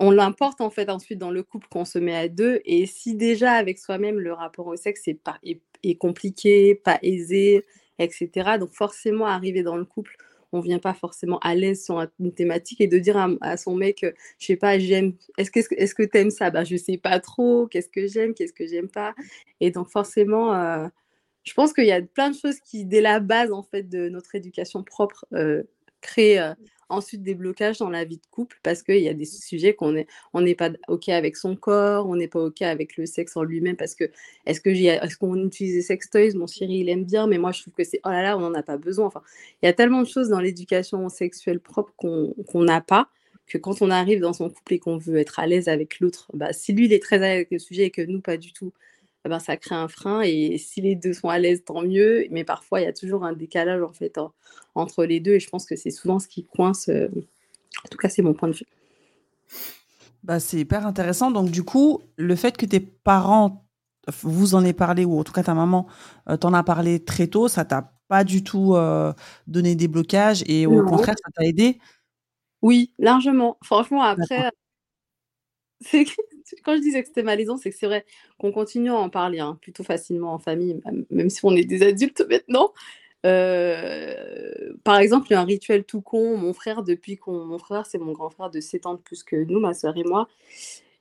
on 0.00 0.10
l'importe 0.10 0.60
en 0.60 0.70
fait 0.70 0.90
ensuite 0.90 1.18
dans 1.18 1.30
le 1.30 1.42
couple 1.42 1.68
qu'on 1.68 1.84
se 1.84 1.98
met 1.98 2.16
à 2.16 2.28
deux. 2.28 2.60
Et 2.64 2.86
si 2.86 3.14
déjà 3.14 3.52
avec 3.52 3.78
soi-même, 3.78 4.18
le 4.18 4.32
rapport 4.32 4.66
au 4.66 4.76
sexe 4.76 5.08
est, 5.08 5.14
pas, 5.14 5.38
est 5.42 5.94
compliqué, 5.96 6.74
pas 6.74 6.98
aisé, 7.02 7.64
etc. 7.98 8.58
Donc 8.58 8.72
forcément, 8.72 9.26
arriver 9.26 9.62
dans 9.62 9.76
le 9.76 9.84
couple, 9.84 10.16
on 10.52 10.60
vient 10.60 10.78
pas 10.78 10.94
forcément 10.94 11.38
à 11.40 11.54
l'aise 11.54 11.84
sur 11.84 12.06
une 12.20 12.32
thématique 12.32 12.80
et 12.80 12.86
de 12.86 12.98
dire 12.98 13.16
à, 13.40 13.56
son 13.56 13.74
mec, 13.74 14.04
euh, 14.04 14.12
je 14.38 14.46
sais 14.46 14.56
pas, 14.56 14.78
j'aime, 14.78 15.14
est-ce 15.36 15.50
que 15.50 15.60
est-ce 15.76 15.94
que 15.94 16.02
t'aimes 16.02 16.30
ça? 16.30 16.50
Ben 16.50 16.64
je 16.64 16.76
sais 16.76 16.96
pas 16.96 17.20
trop, 17.20 17.66
qu'est-ce 17.66 17.88
que 17.88 18.06
j'aime, 18.06 18.34
qu'est-ce 18.34 18.52
que 18.52 18.66
j'aime 18.66 18.88
pas? 18.88 19.14
Et 19.60 19.70
donc 19.70 19.90
forcément, 19.90 20.54
euh, 20.54 20.88
je 21.44 21.54
pense 21.54 21.72
qu'il 21.72 21.86
y 21.86 21.92
a 21.92 22.00
plein 22.02 22.30
de 22.30 22.36
choses 22.36 22.60
qui, 22.60 22.84
dès 22.84 23.00
la 23.00 23.20
base 23.20 23.52
en 23.52 23.62
fait 23.62 23.88
de 23.88 24.08
notre 24.08 24.34
éducation 24.34 24.82
propre, 24.82 25.26
euh, 25.34 25.62
créent 26.00 26.54
ensuite 26.88 27.22
des 27.22 27.34
blocages 27.34 27.78
dans 27.78 27.90
la 27.90 28.04
vie 28.04 28.16
de 28.16 28.26
couple 28.30 28.58
parce 28.62 28.82
qu'il 28.82 29.00
y 29.00 29.08
a 29.08 29.14
des 29.14 29.24
sujets 29.24 29.74
qu'on 29.74 29.96
est 29.96 30.06
on 30.32 30.40
n'est 30.40 30.54
pas 30.54 30.70
ok 30.88 31.08
avec 31.10 31.36
son 31.36 31.56
corps 31.56 32.06
on 32.08 32.16
n'est 32.16 32.28
pas 32.28 32.40
ok 32.40 32.62
avec 32.62 32.96
le 32.96 33.06
sexe 33.06 33.36
en 33.36 33.42
lui-même 33.42 33.76
parce 33.76 33.94
que 33.94 34.04
est-ce 34.46 34.60
que 34.60 34.70
est-ce 34.70 35.16
qu'on 35.16 35.36
utilise 35.46 35.74
des 35.74 35.82
sex 35.82 36.10
toys? 36.10 36.34
Mon 36.34 36.46
chéri 36.46 36.78
il 36.78 36.88
aime 36.88 37.04
bien 37.04 37.26
mais 37.26 37.38
moi 37.38 37.52
je 37.52 37.62
trouve 37.62 37.74
que 37.74 37.84
c'est 37.84 38.00
oh 38.04 38.10
là 38.10 38.22
là 38.22 38.36
on 38.36 38.40
n'en 38.40 38.54
a 38.54 38.62
pas 38.62 38.76
besoin. 38.78 39.06
Enfin 39.06 39.22
il 39.62 39.66
y 39.66 39.68
a 39.68 39.72
tellement 39.72 40.02
de 40.02 40.08
choses 40.08 40.28
dans 40.28 40.40
l'éducation 40.40 41.08
sexuelle 41.08 41.60
propre 41.60 41.92
qu'on 41.96 42.64
n'a 42.64 42.80
pas 42.80 43.08
que 43.46 43.58
quand 43.58 43.82
on 43.82 43.90
arrive 43.90 44.20
dans 44.20 44.32
son 44.32 44.50
couple 44.50 44.74
et 44.74 44.78
qu'on 44.78 44.98
veut 44.98 45.16
être 45.16 45.38
à 45.38 45.46
l'aise 45.46 45.68
avec 45.68 46.00
l'autre 46.00 46.30
bah, 46.34 46.52
si 46.52 46.72
lui 46.72 46.86
il 46.86 46.92
est 46.92 47.02
très 47.02 47.16
à 47.16 47.20
l'aise 47.20 47.34
avec 47.36 47.50
le 47.50 47.58
sujet 47.58 47.84
et 47.84 47.90
que 47.90 48.02
nous 48.02 48.20
pas 48.20 48.36
du 48.36 48.52
tout 48.52 48.72
eh 49.24 49.28
ben, 49.28 49.38
ça 49.38 49.56
crée 49.56 49.74
un 49.74 49.88
frein. 49.88 50.22
Et 50.22 50.58
si 50.58 50.80
les 50.80 50.94
deux 50.94 51.12
sont 51.12 51.28
à 51.28 51.38
l'aise, 51.38 51.64
tant 51.64 51.82
mieux. 51.82 52.26
Mais 52.30 52.44
parfois, 52.44 52.80
il 52.80 52.84
y 52.84 52.88
a 52.88 52.92
toujours 52.92 53.24
un 53.24 53.32
décalage 53.32 53.82
en 53.82 53.92
fait 53.92 54.18
entre 54.74 55.04
les 55.04 55.20
deux. 55.20 55.32
Et 55.32 55.40
je 55.40 55.48
pense 55.48 55.66
que 55.66 55.76
c'est 55.76 55.90
souvent 55.90 56.18
ce 56.18 56.28
qui 56.28 56.44
coince. 56.44 56.88
Euh, 56.88 57.08
en 57.84 57.88
tout 57.88 57.98
cas, 57.98 58.08
c'est 58.08 58.22
mon 58.22 58.34
point 58.34 58.48
de 58.48 58.54
vue. 58.54 58.66
Bah, 60.22 60.40
c'est 60.40 60.58
hyper 60.58 60.86
intéressant. 60.86 61.30
Donc, 61.30 61.50
du 61.50 61.62
coup, 61.62 62.00
le 62.16 62.36
fait 62.36 62.56
que 62.56 62.66
tes 62.66 62.80
parents 62.80 63.64
vous 64.22 64.54
en 64.54 64.64
aient 64.64 64.72
parlé, 64.72 65.04
ou 65.04 65.18
en 65.18 65.24
tout 65.24 65.32
cas 65.32 65.42
ta 65.42 65.54
maman 65.54 65.86
euh, 66.28 66.36
t'en 66.36 66.54
a 66.54 66.62
parlé 66.62 67.04
très 67.04 67.26
tôt, 67.26 67.48
ça 67.48 67.64
t'a 67.64 67.92
pas 68.08 68.24
du 68.24 68.42
tout 68.42 68.74
euh, 68.74 69.12
donné 69.46 69.74
des 69.74 69.86
blocages 69.86 70.42
et 70.46 70.66
au 70.66 70.82
contraire, 70.84 71.14
ça 71.22 71.30
t'a 71.34 71.44
aidé? 71.44 71.78
Oui, 72.62 72.92
largement. 72.98 73.58
Franchement, 73.62 74.02
après, 74.02 74.50
c'est 75.80 76.06
quand 76.64 76.74
je 76.76 76.80
disais 76.80 77.02
que 77.02 77.08
c'était 77.08 77.22
malaisant, 77.22 77.56
c'est 77.56 77.70
que 77.70 77.76
c'est 77.76 77.86
vrai 77.86 78.04
qu'on 78.38 78.52
continue 78.52 78.90
à 78.90 78.96
en 78.96 79.10
parler 79.10 79.40
hein, 79.40 79.58
plutôt 79.60 79.84
facilement 79.84 80.32
en 80.32 80.38
famille, 80.38 80.80
même 81.10 81.30
si 81.30 81.40
on 81.44 81.54
est 81.56 81.64
des 81.64 81.82
adultes 81.82 82.24
maintenant. 82.28 82.72
Euh, 83.26 84.72
par 84.84 84.98
exemple, 84.98 85.26
il 85.30 85.32
y 85.32 85.36
a 85.36 85.40
un 85.40 85.44
rituel 85.44 85.84
tout 85.84 86.00
con. 86.00 86.36
Mon 86.36 86.52
frère, 86.52 86.82
depuis 86.82 87.16
qu'on. 87.16 87.44
Mon 87.44 87.58
frère, 87.58 87.86
c'est 87.86 87.98
mon 87.98 88.12
grand 88.12 88.30
frère 88.30 88.50
de 88.50 88.60
7 88.60 88.86
ans 88.86 88.94
de 88.94 89.00
plus 89.00 89.22
que 89.22 89.36
nous, 89.36 89.60
ma 89.60 89.74
soeur 89.74 89.96
et 89.96 90.04
moi. 90.04 90.28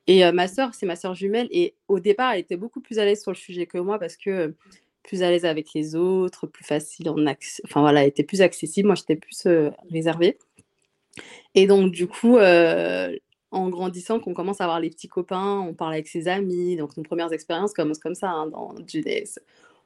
Et 0.08 0.26
euh, 0.26 0.32
ma 0.32 0.48
soeur, 0.48 0.74
c'est 0.74 0.86
ma 0.86 0.96
soeur 0.96 1.16
jumelle. 1.16 1.48
Et 1.52 1.76
au 1.88 2.00
départ, 2.00 2.34
elle 2.34 2.40
était 2.40 2.58
beaucoup 2.58 2.82
plus 2.82 3.00
à 3.00 3.06
l'aise 3.06 3.22
sur 3.22 3.32
le 3.32 3.38
sujet 3.38 3.66
que 3.66 3.78
moi 3.78 4.00
parce 4.00 4.18
que 4.18 4.56
plus 5.04 5.24
à 5.24 5.30
l'aise 5.30 5.46
avec 5.46 5.74
les 5.74 5.96
autres, 5.96 6.48
plus 6.48 6.66
facile 6.66 7.10
en 7.10 7.26
accès. 7.28 7.62
Enfin 7.66 7.82
voilà, 7.82 8.02
elle 8.04 8.10
était 8.10 8.24
plus 8.24 8.42
accessible. 8.42 8.88
Moi, 8.88 8.96
j'étais 8.96 9.16
plus 9.16 9.46
euh, 9.46 9.70
réservée. 9.92 10.38
Et 11.56 11.68
donc, 11.68 11.92
du 11.92 12.08
coup, 12.08 12.38
en 13.52 13.70
grandissant 13.70 14.20
qu'on 14.20 14.34
commence 14.34 14.62
à 14.62 14.66
avoir 14.66 14.80
les 14.80 14.90
petits 14.90 15.08
copains, 15.08 15.60
on 15.60 15.74
parle 15.74 15.94
avec 15.94 16.08
ses 16.08 16.28
amis. 16.28 16.76
Donc, 16.76 16.98
nos 16.98 17.04
premières 17.04 17.32
expériences 17.32 17.74
commencent 17.74 18.00
comme 18.00 18.16
ça 18.16 18.30
hein, 18.30 18.48
dans 18.48 18.76
Judas. 18.86 19.40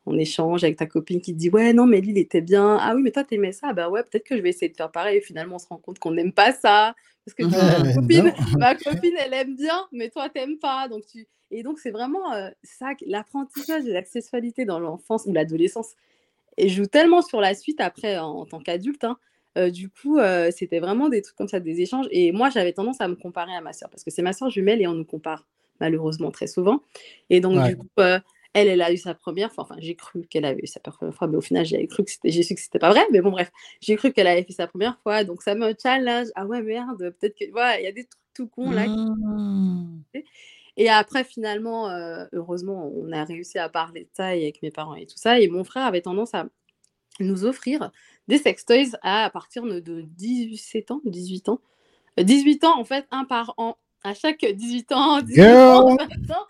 On 0.07 0.17
échange 0.17 0.63
avec 0.63 0.77
ta 0.77 0.87
copine 0.87 1.21
qui 1.21 1.33
te 1.33 1.37
dit 1.37 1.49
Ouais, 1.49 1.73
non, 1.73 1.85
mais 1.85 2.01
lui, 2.01 2.09
il 2.11 2.17
était 2.17 2.41
bien. 2.41 2.77
Ah 2.81 2.93
oui, 2.95 3.03
mais 3.03 3.11
toi, 3.11 3.23
t'aimais 3.23 3.51
ça. 3.51 3.71
Bah 3.73 3.89
ouais, 3.89 4.01
peut-être 4.01 4.23
que 4.23 4.35
je 4.35 4.41
vais 4.41 4.49
essayer 4.49 4.69
de 4.69 4.75
faire 4.75 4.91
pareil. 4.91 5.17
Et 5.17 5.21
finalement, 5.21 5.55
on 5.55 5.59
se 5.59 5.67
rend 5.67 5.77
compte 5.77 5.99
qu'on 5.99 6.11
n'aime 6.11 6.33
pas 6.33 6.53
ça. 6.53 6.95
Parce 7.23 7.35
que 7.35 7.43
ma, 7.83 7.93
copine, 7.93 8.33
ma 8.57 8.75
copine, 8.75 9.13
elle 9.19 9.33
aime 9.33 9.55
bien, 9.55 9.87
mais 9.91 10.09
toi, 10.09 10.29
t'aimes 10.29 10.57
pas. 10.57 10.87
Donc, 10.87 11.05
tu... 11.05 11.27
Et 11.51 11.61
donc, 11.61 11.77
c'est 11.77 11.91
vraiment 11.91 12.33
euh, 12.33 12.49
ça, 12.63 12.93
l'apprentissage 13.05 13.83
de 13.83 13.91
la 13.91 14.03
sexualité 14.03 14.65
dans 14.65 14.79
l'enfance 14.79 15.25
ou 15.27 15.33
l'adolescence. 15.33 15.91
Et 16.57 16.67
joue 16.67 16.87
tellement 16.87 17.21
sur 17.21 17.39
la 17.39 17.53
suite 17.53 17.79
après 17.79 18.17
en, 18.17 18.45
tant 18.45 18.59
qu'adulte. 18.59 19.03
Hein, 19.03 19.17
euh, 19.57 19.69
du 19.69 19.89
coup, 19.89 20.17
euh, 20.17 20.49
c'était 20.51 20.79
vraiment 20.79 21.09
des 21.09 21.21
trucs 21.21 21.35
comme 21.35 21.47
ça, 21.47 21.59
des 21.59 21.81
échanges. 21.81 22.07
Et 22.11 22.31
moi, 22.31 22.49
j'avais 22.49 22.73
tendance 22.73 23.01
à 23.01 23.07
me 23.07 23.15
comparer 23.15 23.53
à 23.53 23.61
ma 23.61 23.73
sœur, 23.73 23.89
parce 23.89 24.03
que 24.03 24.11
c'est 24.11 24.21
ma 24.21 24.33
sœur 24.33 24.49
jumelle 24.49 24.81
et 24.81 24.87
on 24.87 24.93
nous 24.93 25.05
compare 25.05 25.45
malheureusement 25.79 26.31
très 26.31 26.47
souvent. 26.47 26.81
Et 27.29 27.41
donc, 27.41 27.61
du 27.67 27.75
coup, 27.75 27.87
euh, 27.99 28.19
elle, 28.53 28.67
elle 28.67 28.81
a 28.81 28.91
eu 28.91 28.97
sa 28.97 29.13
première 29.13 29.51
fois. 29.51 29.63
Enfin, 29.63 29.75
j'ai 29.79 29.95
cru 29.95 30.25
qu'elle 30.29 30.45
avait 30.45 30.61
eu 30.61 30.67
sa 30.67 30.79
première 30.79 31.15
fois, 31.15 31.27
mais 31.27 31.37
au 31.37 31.41
final, 31.41 31.65
j'ai 31.65 31.85
cru 31.87 32.03
que 32.03 32.11
c'était, 32.11 32.29
j'ai 32.29 32.43
su 32.43 32.55
que 32.55 32.61
c'était 32.61 32.79
pas 32.79 32.91
vrai. 32.91 33.01
Mais 33.11 33.21
bon, 33.21 33.31
bref, 33.31 33.51
j'ai 33.81 33.95
cru 33.95 34.13
qu'elle 34.13 34.27
avait 34.27 34.43
fait 34.43 34.53
sa 34.53 34.67
première 34.67 34.97
fois. 35.03 35.23
Donc, 35.23 35.41
ça 35.41 35.55
me 35.55 35.73
challenge. 35.81 36.27
Ah 36.35 36.45
ouais, 36.45 36.61
merde, 36.61 37.13
peut-être 37.19 37.37
que, 37.37 37.49
voilà, 37.51 37.79
il 37.79 37.83
y 37.83 37.87
a 37.87 37.91
des 37.91 38.05
trucs 38.05 38.21
tout 38.33 38.47
cons 38.47 38.71
là. 38.71 38.87
Mmh. 38.87 40.03
Et 40.77 40.89
après, 40.89 41.25
finalement, 41.25 41.89
heureusement, 42.31 42.89
on 42.95 43.11
a 43.11 43.25
réussi 43.25 43.57
à 43.57 43.67
parler 43.67 44.05
de 44.05 44.09
ça 44.13 44.27
avec 44.27 44.61
mes 44.61 44.71
parents 44.71 44.95
et 44.95 45.05
tout 45.05 45.17
ça. 45.17 45.39
Et 45.39 45.49
mon 45.49 45.65
frère 45.65 45.85
avait 45.85 46.01
tendance 46.01 46.33
à 46.33 46.47
nous 47.19 47.45
offrir 47.45 47.91
des 48.27 48.37
sextoys 48.37 48.95
à, 49.01 49.25
à 49.25 49.29
partir 49.29 49.63
de 49.63 50.01
17 50.01 50.91
ans, 50.91 51.01
18 51.05 51.49
ans. 51.49 51.59
18 52.17 52.63
euh, 52.63 52.67
ans, 52.67 52.79
en 52.79 52.85
fait, 52.85 53.07
un 53.11 53.25
par 53.25 53.53
an. 53.57 53.77
À 54.03 54.15
chaque 54.15 54.43
18 54.43 54.91
ans, 54.93 55.21
18 55.21 55.43
ans, 55.43 55.95
20 55.95 56.31
ans. 56.31 56.47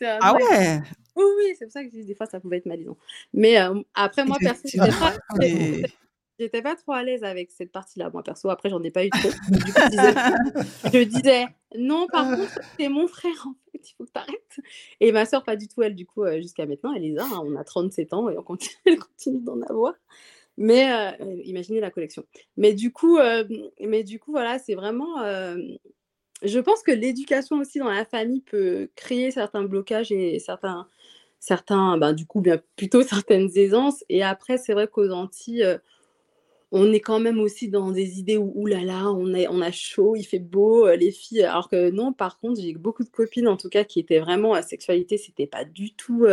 ah 0.20 0.34
ouais 0.34 0.80
Oui, 1.16 1.24
oui, 1.36 1.54
c'est 1.58 1.66
pour 1.66 1.72
ça 1.72 1.84
que 1.84 1.90
je 1.90 1.96
dis 1.98 2.04
des 2.06 2.14
fois 2.14 2.24
ça 2.24 2.40
pouvait 2.40 2.56
être 2.56 2.66
malisant. 2.66 2.96
Mais 3.34 3.60
euh, 3.60 3.82
après, 3.94 4.24
moi, 4.24 4.38
perso, 4.40 4.62
j'étais 6.42 6.62
pas, 6.62 6.76
trop 6.76 6.92
à 6.92 7.02
l'aise 7.02 7.24
avec 7.24 7.50
cette 7.50 7.72
partie-là. 7.72 8.10
Moi, 8.10 8.22
perso, 8.22 8.50
après, 8.50 8.70
j'en 8.70 8.82
ai 8.82 8.90
pas 8.90 9.04
eu 9.04 9.10
trop. 9.10 9.30
Du 9.50 9.60
coup, 9.60 9.80
je, 9.84 9.88
disais, 9.90 10.14
je 10.92 11.04
disais, 11.04 11.46
non, 11.78 12.06
par 12.10 12.36
contre, 12.36 12.60
c'est 12.78 12.88
mon 12.88 13.06
frère, 13.06 13.46
en 13.46 13.54
fait, 13.72 13.90
il 13.90 13.94
faut 13.96 14.04
que 14.04 14.10
tu 14.12 14.20
arrêtes. 14.20 14.60
Et 15.00 15.12
ma 15.12 15.24
soeur, 15.24 15.44
pas 15.44 15.56
du 15.56 15.68
tout, 15.68 15.82
elle, 15.82 15.94
du 15.94 16.06
coup, 16.06 16.24
euh, 16.24 16.40
jusqu'à 16.40 16.66
maintenant, 16.66 16.92
elle 16.94 17.02
les 17.02 17.18
a. 17.18 17.24
Hein. 17.24 17.42
on 17.44 17.56
a 17.56 17.64
37 17.64 18.12
ans 18.12 18.28
et 18.28 18.36
on 18.36 18.42
continue, 18.42 18.74
elle 18.86 18.98
continue 18.98 19.40
d'en 19.40 19.60
avoir. 19.62 19.94
Mais 20.56 20.92
euh, 20.92 21.40
imaginez 21.44 21.80
la 21.80 21.90
collection. 21.90 22.24
Mais 22.56 22.74
du 22.74 22.92
coup, 22.92 23.18
euh, 23.18 23.44
mais 23.80 24.04
du 24.04 24.18
coup 24.18 24.32
voilà, 24.32 24.58
c'est 24.58 24.74
vraiment. 24.74 25.22
Euh, 25.22 25.56
je 26.42 26.58
pense 26.58 26.82
que 26.82 26.90
l'éducation 26.92 27.58
aussi 27.58 27.78
dans 27.78 27.88
la 27.88 28.04
famille 28.04 28.40
peut 28.40 28.90
créer 28.96 29.30
certains 29.30 29.62
blocages 29.62 30.12
et 30.12 30.38
certains, 30.40 30.88
certains, 31.40 31.96
ben, 31.98 32.12
du 32.12 32.26
coup, 32.26 32.40
bien 32.40 32.60
plutôt 32.76 33.02
certaines 33.02 33.48
aisances. 33.56 34.04
Et 34.08 34.22
après, 34.22 34.58
c'est 34.58 34.74
vrai 34.74 34.88
qu'aux 34.88 35.10
Antilles, 35.10 35.78
on 36.72 36.92
est 36.92 37.00
quand 37.00 37.20
même 37.20 37.38
aussi 37.38 37.68
dans 37.68 37.92
des 37.92 38.18
idées 38.18 38.38
où, 38.38 38.66
là, 38.66 39.10
on, 39.12 39.34
est, 39.34 39.46
on 39.48 39.60
a 39.60 39.70
chaud, 39.70 40.16
il 40.16 40.24
fait 40.24 40.38
beau, 40.38 40.88
les 40.94 41.12
filles. 41.12 41.44
Alors 41.44 41.68
que 41.68 41.90
non, 41.90 42.12
par 42.12 42.40
contre, 42.40 42.60
j'ai 42.60 42.74
beaucoup 42.74 43.04
de 43.04 43.10
copines, 43.10 43.48
en 43.48 43.56
tout 43.56 43.68
cas, 43.68 43.84
qui 43.84 44.00
étaient 44.00 44.20
vraiment 44.20 44.54
à 44.54 44.62
sexualité, 44.62 45.18
c'était 45.18 45.46
pas 45.46 45.64
du 45.64 45.94
tout 45.94 46.26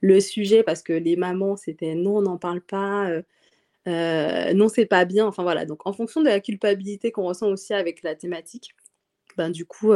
le 0.00 0.20
sujet 0.20 0.62
parce 0.62 0.82
que 0.82 0.92
les 0.92 1.16
mamans, 1.16 1.56
c'était 1.56 1.94
non, 1.94 2.18
on 2.18 2.22
n'en 2.22 2.36
parle 2.38 2.60
pas. 2.62 3.10
non, 3.86 4.68
c'est 4.68 4.86
pas 4.86 5.04
bien. 5.04 5.26
Enfin 5.26 5.42
voilà, 5.44 5.64
donc 5.66 5.86
en 5.86 5.92
fonction 5.92 6.20
de 6.20 6.26
la 6.26 6.40
culpabilité 6.40 7.12
qu'on 7.12 7.24
ressent 7.24 7.48
aussi 7.48 7.72
avec 7.74 8.02
la 8.02 8.14
thématique, 8.16 8.74
ben, 9.36 9.50
du 9.50 9.66
coup, 9.66 9.92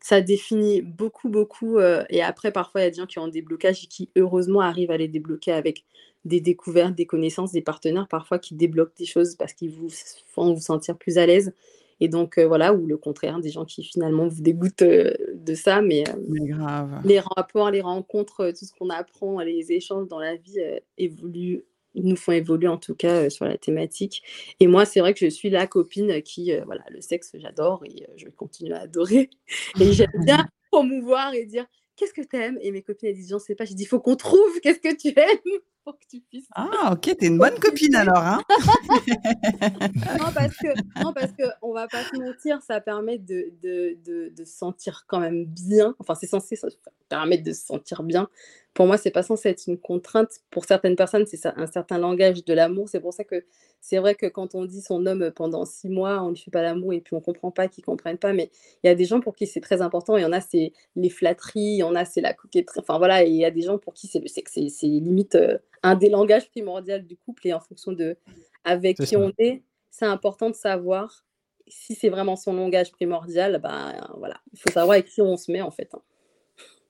ça 0.00 0.20
définit 0.20 0.82
beaucoup, 0.82 1.28
beaucoup. 1.28 1.78
et 1.80 2.22
après, 2.22 2.52
parfois, 2.52 2.82
il 2.82 2.84
y 2.84 2.86
a 2.86 2.90
des 2.90 2.96
gens 2.96 3.06
qui 3.06 3.18
ont 3.18 3.28
des 3.28 3.42
blocages 3.42 3.84
et 3.84 3.86
qui, 3.86 4.10
heureusement, 4.16 4.60
arrivent 4.60 4.90
à 4.90 4.96
les 4.96 5.08
débloquer 5.08 5.52
avec 5.52 5.84
des 6.24 6.40
découvertes, 6.40 6.94
des 6.94 7.06
connaissances, 7.06 7.52
des 7.52 7.62
partenaires 7.62 8.08
parfois 8.08 8.38
qui 8.38 8.54
débloquent 8.54 8.94
des 8.98 9.06
choses 9.06 9.34
parce 9.34 9.52
qu'ils 9.52 9.70
vous 9.70 9.88
font 10.26 10.52
vous 10.54 10.60
sentir 10.60 10.96
plus 10.96 11.18
à 11.18 11.26
l'aise. 11.26 11.52
Et 12.00 12.08
donc, 12.08 12.38
voilà, 12.38 12.74
ou 12.74 12.86
le 12.86 12.96
contraire, 12.96 13.40
des 13.40 13.50
gens 13.50 13.64
qui 13.64 13.84
finalement 13.84 14.26
vous 14.26 14.42
dégoûtent 14.42 14.82
de 14.82 15.54
ça. 15.54 15.80
Mais, 15.80 16.04
grave. 16.28 17.00
les 17.04 17.20
rapports, 17.20 17.70
les 17.70 17.80
rencontres, 17.80 18.50
tout 18.50 18.64
ce 18.64 18.72
qu'on 18.72 18.90
apprend, 18.90 19.40
les 19.40 19.72
échanges 19.72 20.08
dans 20.08 20.18
la 20.18 20.36
vie 20.36 20.60
évoluent 20.98 21.62
nous 21.94 22.16
font 22.16 22.32
évoluer 22.32 22.68
en 22.68 22.78
tout 22.78 22.94
cas 22.94 23.30
sur 23.30 23.44
la 23.44 23.56
thématique. 23.56 24.22
Et 24.60 24.66
moi, 24.66 24.84
c'est 24.84 25.00
vrai 25.00 25.14
que 25.14 25.20
je 25.20 25.30
suis 25.30 25.50
la 25.50 25.66
copine 25.66 26.22
qui, 26.22 26.52
voilà, 26.64 26.84
le 26.90 27.00
sexe, 27.00 27.32
j'adore 27.34 27.82
et 27.84 28.06
je 28.16 28.28
continue 28.28 28.72
à 28.72 28.80
adorer. 28.80 29.30
Et 29.80 29.92
j'aime 29.92 30.10
bien 30.24 30.46
promouvoir 30.70 31.34
et 31.34 31.44
dire 31.44 31.66
qu'est-ce 31.96 32.12
que 32.12 32.22
tu 32.22 32.36
aimes 32.36 32.58
Et 32.60 32.72
mes 32.72 32.82
copines, 32.82 33.08
elles 33.08 33.14
disent, 33.14 33.30
j'en 33.30 33.38
sais 33.38 33.54
pas. 33.54 33.64
Je 33.64 33.74
dis, 33.74 33.84
il 33.84 33.86
faut 33.86 34.00
qu'on 34.00 34.16
trouve 34.16 34.60
qu'est-ce 34.60 34.80
que 34.80 34.94
tu 34.94 35.08
aimes 35.08 35.60
pour 35.84 35.98
que 35.98 36.04
tu 36.10 36.20
puisses. 36.20 36.48
Ah, 36.54 36.92
ok, 36.92 37.16
t'es 37.18 37.26
une 37.26 37.38
bonne 37.38 37.58
copine 37.58 37.94
alors. 37.94 38.18
Hein 38.18 38.42
non, 40.18 40.32
parce 40.34 40.56
que, 40.56 41.02
non, 41.02 41.12
parce 41.12 41.32
que 41.32 41.44
on 41.62 41.72
va 41.72 41.86
pas 41.86 42.02
se 42.04 42.16
mentir, 42.18 42.60
ça 42.62 42.80
permet 42.80 43.18
de, 43.18 43.52
de, 43.62 43.96
de, 44.04 44.32
de 44.34 44.44
se 44.44 44.56
sentir 44.56 45.04
quand 45.06 45.20
même 45.20 45.44
bien. 45.44 45.94
Enfin, 45.98 46.14
c'est 46.14 46.26
censé 46.26 46.56
ça 46.56 46.68
permettre 47.08 47.44
de 47.44 47.52
se 47.52 47.66
sentir 47.66 48.02
bien 48.02 48.28
pour 48.74 48.86
moi, 48.88 48.98
c'est 48.98 49.12
pas 49.12 49.22
censé 49.22 49.48
être 49.50 49.68
une 49.68 49.78
contrainte. 49.78 50.40
Pour 50.50 50.64
certaines 50.64 50.96
personnes, 50.96 51.24
c'est 51.26 51.46
un 51.46 51.66
certain 51.66 51.96
langage 51.96 52.44
de 52.44 52.52
l'amour. 52.52 52.88
C'est 52.88 53.00
pour 53.00 53.12
ça 53.12 53.22
que 53.22 53.44
c'est 53.80 53.98
vrai 53.98 54.16
que 54.16 54.26
quand 54.26 54.56
on 54.56 54.64
dit 54.64 54.80
son 54.80 55.06
homme 55.06 55.30
pendant 55.30 55.64
six 55.64 55.88
mois, 55.88 56.22
on 56.22 56.30
ne 56.30 56.34
fait 56.34 56.50
pas 56.50 56.62
l'amour 56.62 56.92
et 56.92 57.00
puis 57.00 57.14
on 57.14 57.20
comprend 57.20 57.52
pas, 57.52 57.68
qu'ils 57.68 57.84
comprennent 57.84 58.18
pas. 58.18 58.32
Mais 58.32 58.50
il 58.82 58.88
y 58.88 58.90
a 58.90 58.96
des 58.96 59.04
gens 59.04 59.20
pour 59.20 59.36
qui 59.36 59.46
c'est 59.46 59.60
très 59.60 59.80
important. 59.80 60.16
Il 60.16 60.22
y 60.22 60.24
en 60.24 60.32
a, 60.32 60.40
c'est 60.40 60.72
les 60.96 61.08
flatteries, 61.08 61.60
il 61.60 61.76
y 61.78 61.82
en 61.84 61.94
a, 61.94 62.04
c'est 62.04 62.20
la 62.20 62.34
coquetterie. 62.34 62.80
Enfin 62.80 62.98
voilà, 62.98 63.22
il 63.22 63.36
y 63.36 63.44
a 63.44 63.52
des 63.52 63.62
gens 63.62 63.78
pour 63.78 63.94
qui 63.94 64.08
c'est 64.08 64.18
le 64.18 64.26
sexe. 64.26 64.54
C'est 64.54 64.86
limite 64.86 65.36
euh, 65.36 65.56
un 65.84 65.94
des 65.94 66.08
langages 66.08 66.50
primordiaux 66.50 66.98
du 66.98 67.16
couple 67.16 67.46
et 67.46 67.52
en 67.52 67.60
fonction 67.60 67.92
de 67.92 68.16
avec 68.64 68.96
qui 68.96 69.16
on 69.16 69.32
est, 69.38 69.62
c'est 69.90 70.06
important 70.06 70.48
de 70.48 70.54
savoir 70.54 71.24
si 71.68 71.94
c'est 71.94 72.08
vraiment 72.08 72.36
son 72.36 72.54
langage 72.54 72.90
primordial. 72.90 73.60
Ben 73.62 73.94
voilà, 74.18 74.40
il 74.52 74.58
faut 74.58 74.72
savoir 74.72 74.94
avec 74.94 75.06
qui 75.06 75.20
on 75.20 75.36
se 75.36 75.52
met 75.52 75.60
en 75.60 75.70
fait. 75.70 75.90
Hein. 75.94 76.02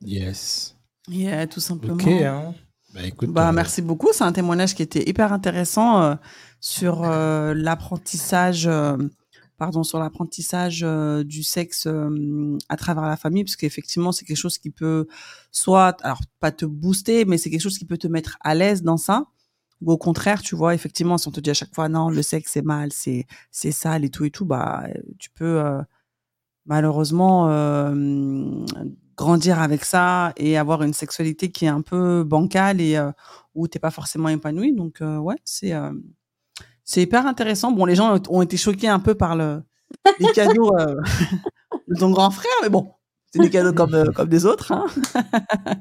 Yes. 0.00 0.76
Yeah, 1.08 1.46
tout 1.46 1.60
simplement. 1.60 1.94
Ok, 1.94 2.06
hein. 2.06 2.54
Bah, 2.94 3.02
écoute, 3.04 3.30
Bah, 3.30 3.48
euh, 3.48 3.52
merci 3.52 3.82
beaucoup. 3.82 4.12
C'est 4.12 4.24
un 4.24 4.32
témoignage 4.32 4.74
qui 4.74 4.82
était 4.82 5.08
hyper 5.08 5.32
intéressant 5.32 6.02
euh, 6.02 6.14
sur 6.60 7.02
euh, 7.02 7.52
l'apprentissage, 7.54 8.66
euh, 8.66 8.96
pardon, 9.56 9.82
sur 9.84 9.98
l'apprentissage 9.98 10.82
euh, 10.82 11.24
du 11.24 11.42
sexe 11.42 11.86
euh, 11.86 12.58
à 12.68 12.76
travers 12.76 13.04
la 13.04 13.16
famille, 13.16 13.44
parce 13.44 13.56
qu'effectivement, 13.56 14.12
c'est 14.12 14.24
quelque 14.24 14.36
chose 14.36 14.58
qui 14.58 14.70
peut 14.70 15.06
soit, 15.52 15.96
alors 16.02 16.20
pas 16.40 16.52
te 16.52 16.64
booster, 16.64 17.24
mais 17.24 17.38
c'est 17.38 17.50
quelque 17.50 17.60
chose 17.60 17.78
qui 17.78 17.84
peut 17.84 17.98
te 17.98 18.08
mettre 18.08 18.36
à 18.40 18.54
l'aise 18.54 18.82
dans 18.82 18.96
ça. 18.96 19.26
Ou 19.82 19.92
au 19.92 19.98
contraire, 19.98 20.42
tu 20.42 20.56
vois, 20.56 20.74
effectivement, 20.74 21.18
si 21.18 21.28
on 21.28 21.30
te 21.32 21.40
dit 21.40 21.50
à 21.50 21.54
chaque 21.54 21.74
fois 21.74 21.88
non, 21.88 22.08
le 22.10 22.22
sexe 22.22 22.52
c'est 22.52 22.62
mal, 22.62 22.92
c'est 22.92 23.26
c'est 23.50 23.72
sale 23.72 24.04
et 24.04 24.10
tout 24.10 24.24
et 24.24 24.30
tout, 24.30 24.44
bah 24.46 24.84
tu 25.18 25.30
peux 25.30 25.60
euh, 25.60 25.82
malheureusement 26.66 27.48
grandir 29.16 29.60
avec 29.60 29.84
ça 29.84 30.32
et 30.36 30.56
avoir 30.58 30.82
une 30.82 30.94
sexualité 30.94 31.50
qui 31.50 31.66
est 31.66 31.68
un 31.68 31.82
peu 31.82 32.24
bancale 32.24 32.80
et 32.80 32.98
où 33.54 33.68
t'es 33.68 33.78
pas 33.78 33.90
forcément 33.90 34.28
épanoui. 34.28 34.72
Donc 34.74 35.00
ouais, 35.00 35.36
c'est 35.44 35.72
c'est 36.84 37.02
hyper 37.02 37.26
intéressant. 37.26 37.72
Bon, 37.72 37.86
les 37.86 37.94
gens 37.94 38.18
ont 38.28 38.42
été 38.42 38.56
choqués 38.56 38.88
un 38.88 39.00
peu 39.00 39.14
par 39.14 39.34
le 39.36 39.62
les 40.18 40.32
cadeaux 40.32 40.76
euh, 40.78 40.96
de 41.88 41.98
ton 41.98 42.10
grand 42.10 42.30
frère, 42.30 42.52
mais 42.62 42.68
bon, 42.68 42.92
c'est 43.30 43.40
des 43.40 43.50
cadeaux 43.50 43.72
comme 43.72 43.94
euh, 43.94 44.12
comme 44.12 44.28
des 44.28 44.46
autres. 44.46 44.72
Hein. 44.72 44.84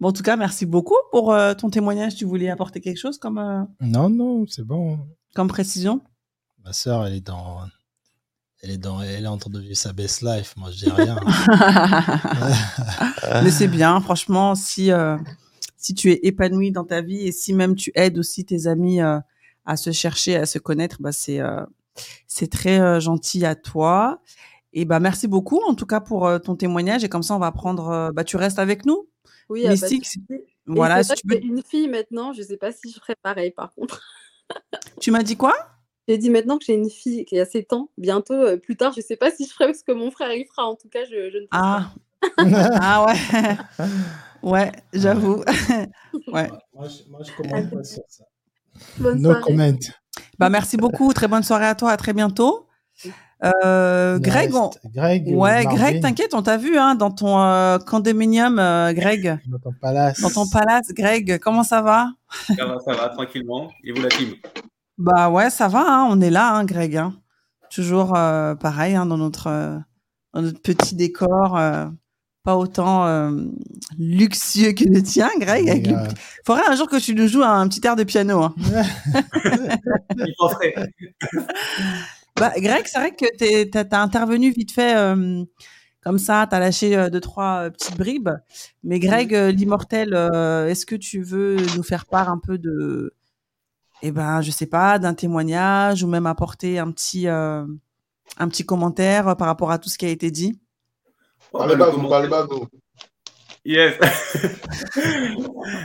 bon, 0.00 0.08
en 0.08 0.12
tout 0.12 0.22
cas, 0.22 0.36
merci 0.36 0.66
beaucoup 0.66 0.96
pour 1.10 1.32
euh, 1.32 1.54
ton 1.54 1.70
témoignage. 1.70 2.16
Tu 2.16 2.24
voulais 2.24 2.50
apporter 2.50 2.80
quelque 2.80 2.98
chose 2.98 3.18
comme 3.18 3.66
Non, 3.80 4.08
non, 4.10 4.46
c'est 4.48 4.64
bon. 4.64 4.98
comme 5.34 5.48
précision? 5.48 6.00
Ma 6.64 6.72
sœur, 6.72 7.06
elle 7.06 7.14
est 7.14 7.26
dans. 7.26 7.60
Elle 8.60 8.72
est, 8.72 8.78
dans, 8.78 9.00
elle 9.00 9.22
est 9.22 9.28
en 9.28 9.38
train 9.38 9.52
de 9.52 9.60
vivre 9.60 9.76
sa 9.76 9.92
best 9.92 10.20
life. 10.22 10.54
Moi, 10.56 10.72
je 10.72 10.86
dis 10.86 10.90
rien. 10.90 11.16
Mais 13.44 13.52
c'est 13.52 13.68
bien, 13.68 14.00
franchement, 14.00 14.56
si, 14.56 14.90
si 15.76 15.94
tu 15.94 16.10
es 16.10 16.18
épanoui 16.24 16.72
dans 16.72 16.82
ta 16.82 17.00
vie 17.00 17.28
et 17.28 17.30
si 17.30 17.52
même 17.52 17.76
tu 17.76 17.92
aides 17.94 18.18
aussi 18.18 18.44
tes 18.44 18.66
amis 18.66 18.98
à 19.68 19.76
se 19.76 19.92
chercher, 19.92 20.34
à 20.34 20.46
se 20.46 20.58
connaître, 20.58 20.96
bah 21.00 21.12
c'est 21.12 21.40
euh, 21.40 21.64
c'est 22.26 22.50
très 22.50 22.80
euh, 22.80 23.00
gentil 23.00 23.44
à 23.44 23.54
toi. 23.54 24.20
Et 24.72 24.86
bah 24.86 24.98
merci 24.98 25.28
beaucoup 25.28 25.60
en 25.68 25.74
tout 25.74 25.86
cas 25.86 26.00
pour 26.00 26.26
euh, 26.26 26.38
ton 26.38 26.56
témoignage 26.56 27.04
et 27.04 27.08
comme 27.08 27.22
ça 27.22 27.36
on 27.36 27.38
va 27.38 27.52
prendre 27.52 27.88
euh, 27.88 28.10
bah 28.10 28.24
tu 28.24 28.36
restes 28.36 28.58
avec 28.58 28.86
nous. 28.86 29.08
Oui, 29.50 29.66
ah 29.66 29.74
bah, 29.74 30.36
voilà, 30.66 31.02
si 31.02 31.14
tu 31.14 31.26
peux. 31.26 31.38
une 31.42 31.62
fille 31.62 31.88
maintenant, 31.88 32.32
je 32.32 32.42
sais 32.42 32.56
pas 32.56 32.72
si 32.72 32.90
je 32.90 32.98
ferais 32.98 33.16
pareil 33.22 33.52
par 33.52 33.72
contre. 33.74 34.02
Tu 35.00 35.10
m'as 35.10 35.22
dit 35.22 35.36
quoi? 35.36 35.54
J'ai 36.08 36.16
dit 36.16 36.30
maintenant 36.30 36.56
que 36.56 36.64
j'ai 36.64 36.72
une 36.72 36.88
fille 36.88 37.26
qui 37.26 37.38
a 37.38 37.44
7 37.44 37.74
ans, 37.74 37.90
bientôt, 37.98 38.32
euh, 38.32 38.56
plus 38.56 38.76
tard, 38.76 38.94
je 38.96 39.02
sais 39.02 39.16
pas 39.16 39.30
si 39.30 39.44
je 39.44 39.52
ferai 39.52 39.74
ce 39.74 39.84
que 39.84 39.92
mon 39.92 40.10
frère 40.10 40.32
il 40.32 40.46
fera. 40.46 40.66
En 40.66 40.74
tout 40.74 40.88
cas, 40.88 41.04
je, 41.04 41.28
je 41.30 41.36
ne 41.36 41.42
sais 41.42 41.48
Ah. 41.50 41.92
ah 42.38 43.06
ouais. 43.06 43.56
ouais, 44.42 44.72
j'avoue. 44.94 45.44
ouais. 46.28 46.48
Moi, 46.72 46.88
je, 46.88 47.10
moi, 47.10 47.20
je 47.22 47.32
commande 47.36 47.70
pas 47.70 47.84
sur 47.84 48.02
ça. 48.08 48.24
Bonne 48.98 49.20
no 49.20 49.30
soirée. 49.30 49.42
comment. 49.56 49.78
Bah 50.38 50.48
merci 50.50 50.76
beaucoup, 50.76 51.12
très 51.12 51.28
bonne 51.28 51.42
soirée 51.42 51.66
à 51.66 51.74
toi, 51.74 51.90
à 51.92 51.96
très 51.96 52.12
bientôt. 52.12 52.66
Euh, 53.64 54.18
Greg, 54.18 54.52
on- 54.54 54.70
Ouais, 55.36 55.64
Greg, 55.64 56.00
t'inquiète, 56.02 56.34
on 56.34 56.42
t'a 56.42 56.56
vu 56.56 56.76
hein, 56.76 56.96
dans 56.96 57.10
ton 57.12 57.40
euh, 57.40 57.78
condominium, 57.78 58.58
euh, 58.58 58.92
Greg. 58.92 59.38
Dans 59.46 59.58
ton 59.58 59.72
palace. 59.80 60.20
Dans 60.20 60.30
ton 60.30 60.48
palace, 60.48 60.88
Greg, 60.92 61.38
comment 61.38 61.62
ça 61.62 61.80
va? 61.80 62.10
Ça 62.56 62.66
va, 62.66 62.78
ça 62.80 62.92
va, 62.94 63.08
tranquillement. 63.10 63.70
Et 63.84 63.92
vous, 63.92 64.02
la 64.02 64.08
team? 64.08 64.34
Bah 64.96 65.30
ouais, 65.30 65.50
ça 65.50 65.68
va, 65.68 65.84
hein, 65.86 66.08
on 66.10 66.20
est 66.20 66.30
là, 66.30 66.52
hein, 66.54 66.64
Greg. 66.64 66.96
hein. 66.96 67.14
Toujours 67.70 68.16
euh, 68.16 68.56
pareil, 68.56 68.96
hein, 68.96 69.06
dans, 69.06 69.18
notre, 69.18 69.46
euh, 69.46 69.78
dans 70.34 70.42
notre 70.42 70.60
petit 70.60 70.96
décor, 70.96 71.56
euh, 71.56 71.86
pas 72.48 72.56
autant 72.56 73.04
euh, 73.04 73.30
luxueux 73.98 74.72
que 74.72 74.84
le 74.84 75.02
tien, 75.02 75.28
Greg. 75.38 75.68
avec 75.68 75.86
le- 75.86 75.92
Grave. 75.92 76.14
Faudrait 76.46 76.66
un 76.66 76.76
jour 76.76 76.88
que 76.88 76.98
tu 76.98 77.14
nous 77.14 77.28
joues 77.28 77.42
un 77.42 77.68
petit 77.68 77.86
air 77.86 77.94
de 77.94 78.04
piano. 78.04 78.42
hein. 78.42 78.54
Bah, 82.36 82.52
Greg, 82.56 82.86
c'est 82.86 82.98
vrai 82.98 83.10
que 83.10 83.26
tu 83.36 83.78
as, 83.78 84.00
intervenu 84.00 84.50
vite 84.52 84.70
fait 84.72 84.96
euh, 84.96 85.44
comme 86.02 86.18
ça, 86.18 86.46
tu 86.48 86.54
as 86.54 86.60
lâché 86.60 86.96
euh, 86.96 87.10
deux, 87.10 87.20
trois 87.20 87.64
euh, 87.64 87.70
petites 87.70 87.98
bribes. 87.98 88.30
Mais 88.82 88.98
Greg, 88.98 89.34
euh, 89.34 89.50
l'immortel, 89.50 90.14
euh, 90.14 90.68
est-ce 90.68 90.86
que 90.86 90.94
tu 90.94 91.20
veux 91.20 91.56
nous 91.76 91.82
faire 91.82 92.06
part 92.06 92.30
un 92.30 92.38
peu 92.38 92.56
de, 92.56 93.12
eh 94.02 94.10
ben, 94.12 94.40
je 94.40 94.52
sais 94.52 94.66
pas, 94.66 94.98
d'un 94.98 95.12
témoignage 95.14 96.02
ou 96.02 96.06
même 96.06 96.26
apporter 96.26 96.78
un 96.78 96.92
petit, 96.92 97.26
euh, 97.28 97.66
un 98.38 98.48
petit 98.48 98.64
commentaire 98.64 99.36
par 99.36 99.48
rapport 99.48 99.70
à 99.72 99.78
tout 99.78 99.88
ce 99.90 99.98
qui 99.98 100.06
a 100.06 100.10
été 100.10 100.30
dit? 100.30 100.58
Parlez 101.52 101.76
bah, 101.76 101.86
pas 101.86 101.90
le 101.90 101.96
vous, 101.96 102.02
commentaire- 102.08 102.30
parlez 102.30 102.48
pas 102.48 102.54
vous. 102.54 102.68
Yes. 103.64 103.98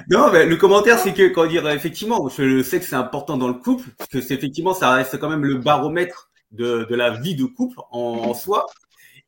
non, 0.10 0.32
mais 0.32 0.46
le 0.46 0.56
commentaire, 0.56 1.00
c'est 1.00 1.14
que, 1.14 1.28
quand 1.30 1.46
dire, 1.48 1.68
effectivement, 1.70 2.30
je 2.30 2.64
sais 2.64 2.80
que 2.80 2.86
c'est 2.86 2.96
important 2.96 3.36
dans 3.38 3.48
le 3.48 3.56
couple, 3.56 3.90
parce 3.98 4.10
que 4.10 4.22
c'est 4.22 4.36
effectivement, 4.36 4.74
ça 4.74 4.92
reste 4.92 5.20
quand 5.20 5.30
même 5.30 5.44
le 5.44 5.56
baromètre 5.58 6.30
de, 6.52 6.86
de 6.90 6.96
la 6.96 7.12
vie 7.12 7.36
de 7.36 7.46
couple 7.46 7.80
en, 7.92 8.00
en 8.00 8.34
soi. 8.34 8.68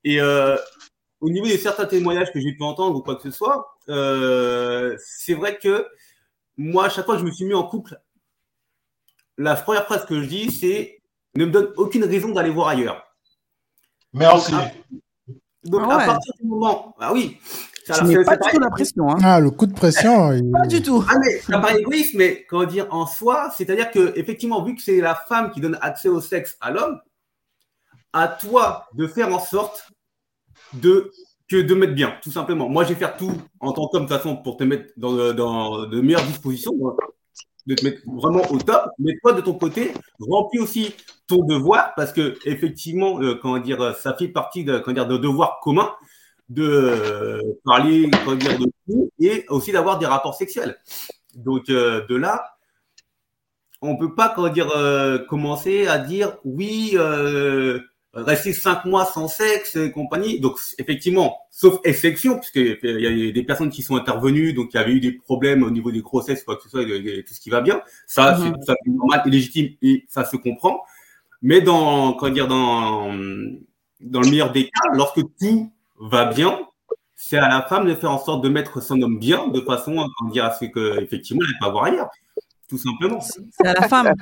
Et 0.04 0.22
euh, 0.22 0.56
au 1.20 1.30
niveau 1.30 1.48
de 1.48 1.58
certains 1.58 1.86
témoignages 1.86 2.32
que 2.32 2.40
j'ai 2.40 2.54
pu 2.54 2.64
entendre 2.64 2.96
ou 2.98 3.02
quoi 3.02 3.16
que 3.16 3.24
ce 3.24 3.32
soit, 3.32 3.76
euh, 3.90 4.96
c'est 5.04 5.34
vrai 5.34 5.58
que 5.58 5.86
moi, 6.58 6.86
à 6.86 6.90
chaque 6.90 7.06
fois 7.06 7.16
que 7.16 7.22
je 7.22 7.26
me 7.26 7.32
suis 7.32 7.46
mis 7.46 7.54
en 7.56 7.64
couple, 7.64 8.00
la 9.38 9.56
première 9.56 9.86
phrase 9.86 10.06
que 10.06 10.22
je 10.22 10.28
dis, 10.28 10.52
c'est 10.52 11.02
ne 11.36 11.46
me 11.46 11.52
donne 11.52 11.74
aucune 11.76 12.06
raison 12.06 12.30
d'aller 12.30 12.52
voir 12.52 12.70
ailleurs. 12.70 13.04
Merci. 14.14 14.54
Donc, 14.54 14.62
donc, 15.66 15.82
Ah 15.86 15.98
ouais. 15.98 16.04
à 16.04 16.06
partir 16.08 16.34
du 16.42 16.48
moment, 16.48 16.96
ah 17.00 17.12
oui, 17.14 17.38
Tu 17.86 17.92
alors, 17.92 18.26
pas 18.26 18.36
du 18.38 18.50
tout 18.52 18.60
la 18.60 18.70
pression. 18.70 19.10
Hein. 19.10 19.18
Ah, 19.24 19.40
le 19.40 19.52
coup 19.52 19.66
de 19.68 19.74
pression. 19.74 20.32
il- 20.34 20.50
Pas 20.52 20.66
du 20.68 20.82
tout. 20.82 21.04
Ah 21.10 21.18
mais 21.20 21.40
ça 21.40 21.60
paraît 21.60 21.80
égoïste, 21.82 22.16
mais 22.16 22.46
comment 22.50 22.64
dire 22.66 22.88
en 22.92 23.06
soi, 23.06 23.52
c'est-à-dire 23.56 23.92
que 23.92 24.14
effectivement, 24.18 24.64
vu 24.64 24.76
que 24.76 24.82
c'est 24.82 25.00
la 25.02 25.14
femme 25.16 25.52
qui 25.52 25.62
donne 25.62 25.78
accès 25.82 26.10
au 26.10 26.20
sexe 26.22 26.58
à 26.62 26.72
l'homme, 26.72 27.00
à 28.14 28.28
toi 28.28 28.86
de 28.94 29.08
faire 29.08 29.34
en 29.34 29.40
sorte 29.40 29.92
de 30.74 31.12
que 31.48 31.58
de 31.62 31.76
mettre 31.76 31.94
bien, 31.94 32.16
tout 32.24 32.32
simplement. 32.32 32.68
Moi, 32.68 32.86
je 32.86 32.90
vais 32.90 32.96
faire 32.96 33.16
tout 33.18 33.34
en 33.60 33.72
tant 33.72 33.88
qu'homme 33.88 34.06
de 34.06 34.08
toute 34.08 34.18
façon 34.18 34.36
pour 34.38 34.58
te 34.58 34.64
mettre 34.64 34.92
dans, 34.98 35.32
dans 35.34 35.86
de 35.86 36.02
meilleures 36.02 36.24
dispositions, 36.26 36.74
de 37.66 37.76
te 37.76 37.84
mettre 37.84 38.02
vraiment 38.06 38.44
au 38.52 38.58
top. 38.58 38.90
Mais 39.00 39.14
toi, 39.22 39.34
de 39.34 39.42
ton 39.42 39.54
côté, 39.54 39.92
remplis 40.20 40.60
aussi 40.60 40.94
ton 41.28 41.44
devoir 41.44 41.94
parce 41.96 42.14
que 42.14 42.38
effectivement, 42.46 43.22
euh, 43.22 43.36
comment 43.42 43.60
dire, 43.60 43.96
ça 43.96 44.14
fait 44.14 44.28
partie 44.28 44.64
de 44.64 44.80
comment 44.80 44.94
dire 44.94 45.08
de 45.08 45.18
devoir 45.18 45.60
commun 45.62 45.92
de 46.50 46.64
euh, 46.64 47.42
parler 47.64 48.08
de 48.08 48.72
tout 48.88 49.12
et 49.20 49.46
aussi 49.50 49.72
d'avoir 49.72 49.98
des 49.98 50.06
rapports 50.06 50.36
sexuels. 50.36 50.78
Donc 51.36 51.70
euh, 51.70 52.06
de 52.08 52.16
là, 52.16 52.56
on 53.82 53.98
peut 53.98 54.14
pas, 54.16 54.30
comment 54.30 54.50
dire, 54.50 54.70
euh, 54.76 55.20
commencer 55.20 55.88
à 55.88 55.98
dire 55.98 56.38
oui, 56.44 56.92
euh, 56.96 57.80
rester 58.16 58.54
cinq 58.54 58.86
mois 58.86 59.06
sans 59.06 59.28
sexe 59.28 59.76
et 59.76 59.92
compagnie. 59.92 60.40
Donc, 60.40 60.58
effectivement, 60.78 61.38
sauf 61.52 61.80
exception, 61.84 62.40
puisqu'il 62.40 62.78
y 62.84 63.28
a 63.30 63.32
des 63.32 63.44
personnes 63.44 63.70
qui 63.70 63.84
sont 63.84 63.96
intervenues, 63.96 64.54
donc 64.54 64.70
il 64.74 64.78
y 64.78 64.80
avait 64.80 64.94
eu 64.94 65.00
des 65.00 65.12
problèmes 65.12 65.64
au 65.64 65.70
niveau 65.70 65.92
des 65.92 66.02
grossesses, 66.02 66.44
quoi 66.44 66.56
que 66.56 66.64
ce 66.64 66.70
soit, 66.70 66.84
et, 66.84 67.24
tout 67.24 67.34
ce 67.34 67.40
qui 67.40 67.50
va 67.50 67.62
bien. 67.62 67.82
Ça, 68.08 68.38
Mhm. 68.38 68.56
c'est 68.66 68.76
normal 68.88 69.22
et 69.26 69.30
légitime 69.30 69.76
et 69.82 70.06
ça 70.08 70.24
se 70.24 70.38
comprend. 70.38 70.82
Mais 71.42 71.62
dans, 71.62 72.14
comment 72.14 72.34
dire, 72.34 72.48
dans, 72.48 73.14
dans 74.00 74.22
le 74.22 74.30
meilleur 74.30 74.52
des 74.52 74.66
cas, 74.66 74.90
lorsque 74.94 75.22
tout 75.40 75.72
va 76.00 76.26
bien, 76.26 76.60
c'est 77.16 77.38
à 77.38 77.50
la 77.50 77.62
femme 77.62 77.88
de 77.88 77.96
faire 77.96 78.12
en 78.12 78.18
sorte 78.18 78.44
de 78.44 78.50
mettre 78.50 78.82
son 78.82 79.02
homme 79.02 79.20
bien, 79.20 79.48
de 79.48 79.62
façon 79.62 80.00
à 80.00 80.06
dire, 80.32 80.46
à 80.46 80.52
ce 80.52 80.66
que, 80.66 81.02
effectivement, 81.02 81.42
elle 81.48 81.68
à 81.68 81.72
voir 81.72 81.86
ailleurs. 81.86 82.10
Tout 82.70 82.78
simplement. 82.78 83.20
C'est 83.22 83.68
à 83.68 83.74
la 83.74 83.88
femme, 83.88 84.14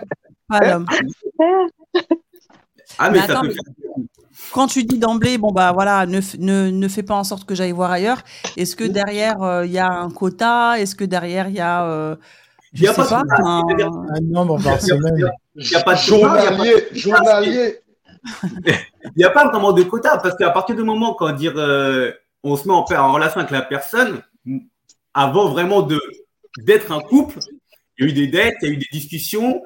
pas 0.48 0.58
à 0.58 0.74
l'homme. 0.74 0.86
Ah, 3.00 3.10
mais, 3.10 3.20
Mais 3.20 3.28
ça 3.28 3.34
attends, 3.34 3.42
peut 3.42 3.48
mais- 3.48 3.54
faire. 3.54 3.64
Quand 4.52 4.68
tu 4.68 4.84
dis 4.84 5.00
d'emblée, 5.00 5.38
bon 5.38 5.52
bah 5.52 5.72
voilà, 5.72 6.06
ne, 6.06 6.20
ne, 6.38 6.70
ne 6.70 6.88
fais 6.88 7.02
pas 7.04 7.16
en 7.16 7.24
sorte 7.24 7.46
que 7.46 7.56
j'aille 7.56 7.72
voir 7.72 7.92
ailleurs. 7.92 8.22
Est-ce 8.58 8.76
que 8.76 8.84
derrière 8.84 9.42
euh, 9.42 9.66
il 9.66 9.72
y 9.72 9.80
a 9.80 9.90
un 9.92 10.10
quota? 10.12 10.80
Est-ce 10.80 10.96
que 10.96 11.04
derrière 11.06 11.48
il 11.50 11.56
y 11.56 11.60
a, 11.60 11.86
euh, 11.86 12.16
Il 12.74 12.80
je 12.80 12.84
y 12.84 12.88
a 12.88 12.94
sais 12.94 12.98
pas 12.98 13.04
de 13.04 13.10
pas, 13.10 13.22
quota, 13.22 13.86
un- 13.88 14.16
Un 14.16 14.22
nombre 14.22 14.62
par 14.62 14.80
semaine. 14.80 15.32
Il 15.56 15.68
n'y 15.70 15.76
a 15.76 15.82
pas 15.82 15.94
de 15.96 15.96
a 15.96 15.96
pas 15.96 15.96
Journalier, 15.96 16.88
journalier. 16.94 17.80
Il 18.64 19.12
n'y 19.18 19.24
a 19.24 19.30
pas 19.32 19.48
vraiment 19.50 19.72
de 19.72 19.84
quota 19.84 20.18
parce 20.18 20.36
qu'à 20.36 20.50
partir 20.52 20.76
du 20.76 20.84
moment 20.84 21.14
quand 21.16 21.32
dire 21.32 21.54
euh, 21.58 22.12
on 22.44 22.56
se 22.56 22.68
met 22.68 22.74
en, 22.74 22.86
en 22.92 23.12
relation 23.14 23.40
avec 23.40 23.52
la 23.52 23.62
personne, 23.64 24.22
avant 25.14 25.50
vraiment 25.50 25.82
de 25.82 26.00
d'être 26.60 26.92
un 26.92 27.00
couple, 27.00 27.40
il 27.98 28.06
y 28.06 28.08
a 28.08 28.12
eu 28.12 28.14
des 28.14 28.28
dettes, 28.28 28.56
il 28.62 28.68
y 28.68 28.72
a 28.72 28.74
eu 28.74 28.78
des 28.78 28.88
discussions. 28.92 29.62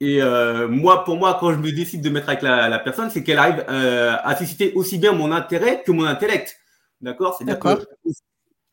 Et 0.00 0.20
euh, 0.22 0.68
moi, 0.68 1.04
pour 1.04 1.16
moi, 1.16 1.36
quand 1.40 1.52
je 1.52 1.58
me 1.58 1.72
décide 1.72 2.02
de 2.02 2.10
mettre 2.10 2.28
avec 2.28 2.42
la, 2.42 2.68
la 2.68 2.78
personne, 2.78 3.10
c'est 3.10 3.22
qu'elle 3.24 3.38
arrive 3.38 3.64
euh, 3.68 4.16
à 4.22 4.36
susciter 4.36 4.72
aussi 4.74 4.98
bien 4.98 5.12
mon 5.12 5.32
intérêt 5.32 5.82
que 5.84 5.92
mon 5.92 6.04
intellect. 6.04 6.56
D'accord? 7.00 7.36
C'est-à-dire 7.36 7.58
que 7.60 7.68
D'accord. 7.68 7.86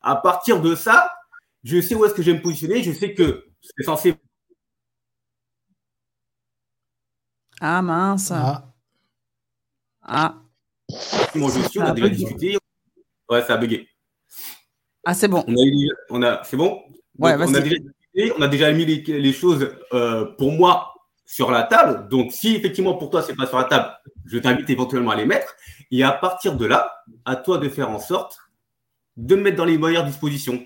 à 0.01 0.15
partir 0.17 0.61
de 0.61 0.75
ça, 0.75 1.11
je 1.63 1.79
sais 1.81 1.95
où 1.95 2.05
est-ce 2.05 2.13
que 2.13 2.21
je 2.23 2.31
vais 2.31 2.37
me 2.37 2.41
positionner. 2.43 2.83
Je 2.83 2.91
sais 2.91 3.13
que 3.13 3.45
c'est 3.61 3.83
censé 3.83 4.15
Ah 7.61 7.81
mince. 7.81 8.31
Ah, 8.31 8.73
Ah, 10.03 10.41
mon 11.35 11.49
je 11.49 11.61
suis. 11.69 11.79
On 11.79 11.83
a 11.83 11.89
a 11.89 11.91
déjà 11.91 12.09
discuté. 12.09 12.57
Ouais, 13.29 13.41
ça 13.43 13.53
a 13.53 13.57
bugué. 13.57 13.87
ah 15.05 15.13
c'est 15.13 15.27
bon. 15.27 15.43
On 15.47 15.53
a, 15.55 15.65
eu- 15.65 15.91
on 16.09 16.23
a, 16.23 16.43
c'est 16.43 16.57
bon? 16.57 16.81
Ouais, 17.19 17.35
on, 17.43 17.53
a 17.53 17.59
vas-y. 17.59 17.63
déjà, 17.63 17.75
discuté, 17.77 18.33
on 18.37 18.41
a 18.41 18.47
déjà 18.47 18.71
mis 18.71 18.85
les, 18.85 19.01
les 19.19 19.33
choses 19.33 19.69
euh, 19.93 20.25
pour 20.37 20.51
moi 20.51 20.93
sur 21.31 21.49
la 21.49 21.63
table. 21.63 22.09
Donc, 22.09 22.33
si 22.33 22.55
effectivement 22.55 22.95
pour 22.95 23.09
toi 23.09 23.21
c'est 23.21 23.35
pas 23.35 23.47
sur 23.47 23.57
la 23.57 23.63
table, 23.63 23.89
je 24.25 24.37
t'invite 24.37 24.69
éventuellement 24.69 25.11
à 25.11 25.15
les 25.15 25.25
mettre. 25.25 25.55
Et 25.89 26.03
à 26.03 26.11
partir 26.11 26.57
de 26.57 26.65
là, 26.65 27.03
à 27.23 27.37
toi 27.37 27.57
de 27.57 27.69
faire 27.69 27.89
en 27.89 27.99
sorte 27.99 28.39
de 29.15 29.35
me 29.35 29.43
mettre 29.43 29.55
dans 29.55 29.65
les 29.65 29.77
meilleures 29.77 30.03
dispositions. 30.03 30.61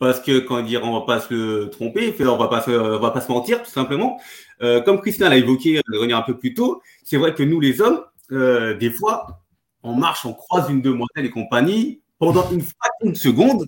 Parce 0.00 0.18
que 0.18 0.40
quand 0.40 0.62
dire, 0.62 0.82
on 0.82 0.98
va 0.98 1.06
pas 1.06 1.20
se 1.20 1.66
tromper, 1.66 2.12
on 2.20 2.36
va 2.36 2.48
pas 2.48 2.62
se, 2.62 2.70
va 2.70 3.10
pas 3.10 3.20
se 3.20 3.30
mentir, 3.30 3.62
tout 3.62 3.70
simplement. 3.70 4.18
Euh, 4.62 4.80
comme 4.80 5.00
Christian 5.00 5.28
l'a 5.28 5.36
évoqué 5.36 5.76
de 5.76 5.96
revenir 5.96 6.16
un 6.16 6.22
peu 6.22 6.36
plus 6.36 6.54
tôt, 6.54 6.82
c'est 7.04 7.16
vrai 7.16 7.34
que 7.34 7.42
nous 7.42 7.60
les 7.60 7.80
hommes, 7.80 8.02
euh, 8.32 8.74
des 8.74 8.90
fois, 8.90 9.42
on 9.82 9.94
marche, 9.94 10.26
on 10.26 10.32
croise 10.32 10.70
une 10.70 10.82
demoiselle 10.82 11.26
et 11.26 11.30
compagnie, 11.30 12.00
pendant 12.18 12.50
une 12.50 12.62
fraction 12.62 13.10
de 13.10 13.14
seconde, 13.14 13.66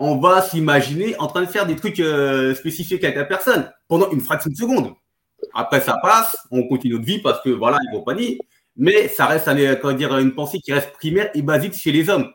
on 0.00 0.16
va 0.16 0.42
s'imaginer 0.42 1.16
en 1.18 1.28
train 1.28 1.42
de 1.42 1.46
faire 1.46 1.66
des 1.66 1.76
trucs 1.76 2.00
euh, 2.00 2.54
spécifiques 2.54 3.04
avec 3.04 3.16
la 3.16 3.24
personne 3.24 3.70
pendant 3.86 4.10
une 4.10 4.20
fraction 4.20 4.50
de 4.50 4.56
seconde. 4.56 4.94
Après, 5.54 5.80
ça 5.80 5.98
passe, 6.02 6.36
on 6.50 6.66
continue 6.66 6.94
notre 6.94 7.06
vie 7.06 7.20
parce 7.20 7.40
que 7.42 7.50
voilà, 7.50 7.78
et 7.88 7.96
compagnie, 7.96 8.38
mais 8.76 9.08
ça 9.08 9.26
reste 9.26 9.48
dire, 9.48 10.18
une 10.18 10.34
pensée 10.34 10.58
qui 10.58 10.72
reste 10.72 10.92
primaire 10.92 11.30
et 11.34 11.42
basique 11.42 11.74
chez 11.74 11.92
les 11.92 12.10
hommes. 12.10 12.30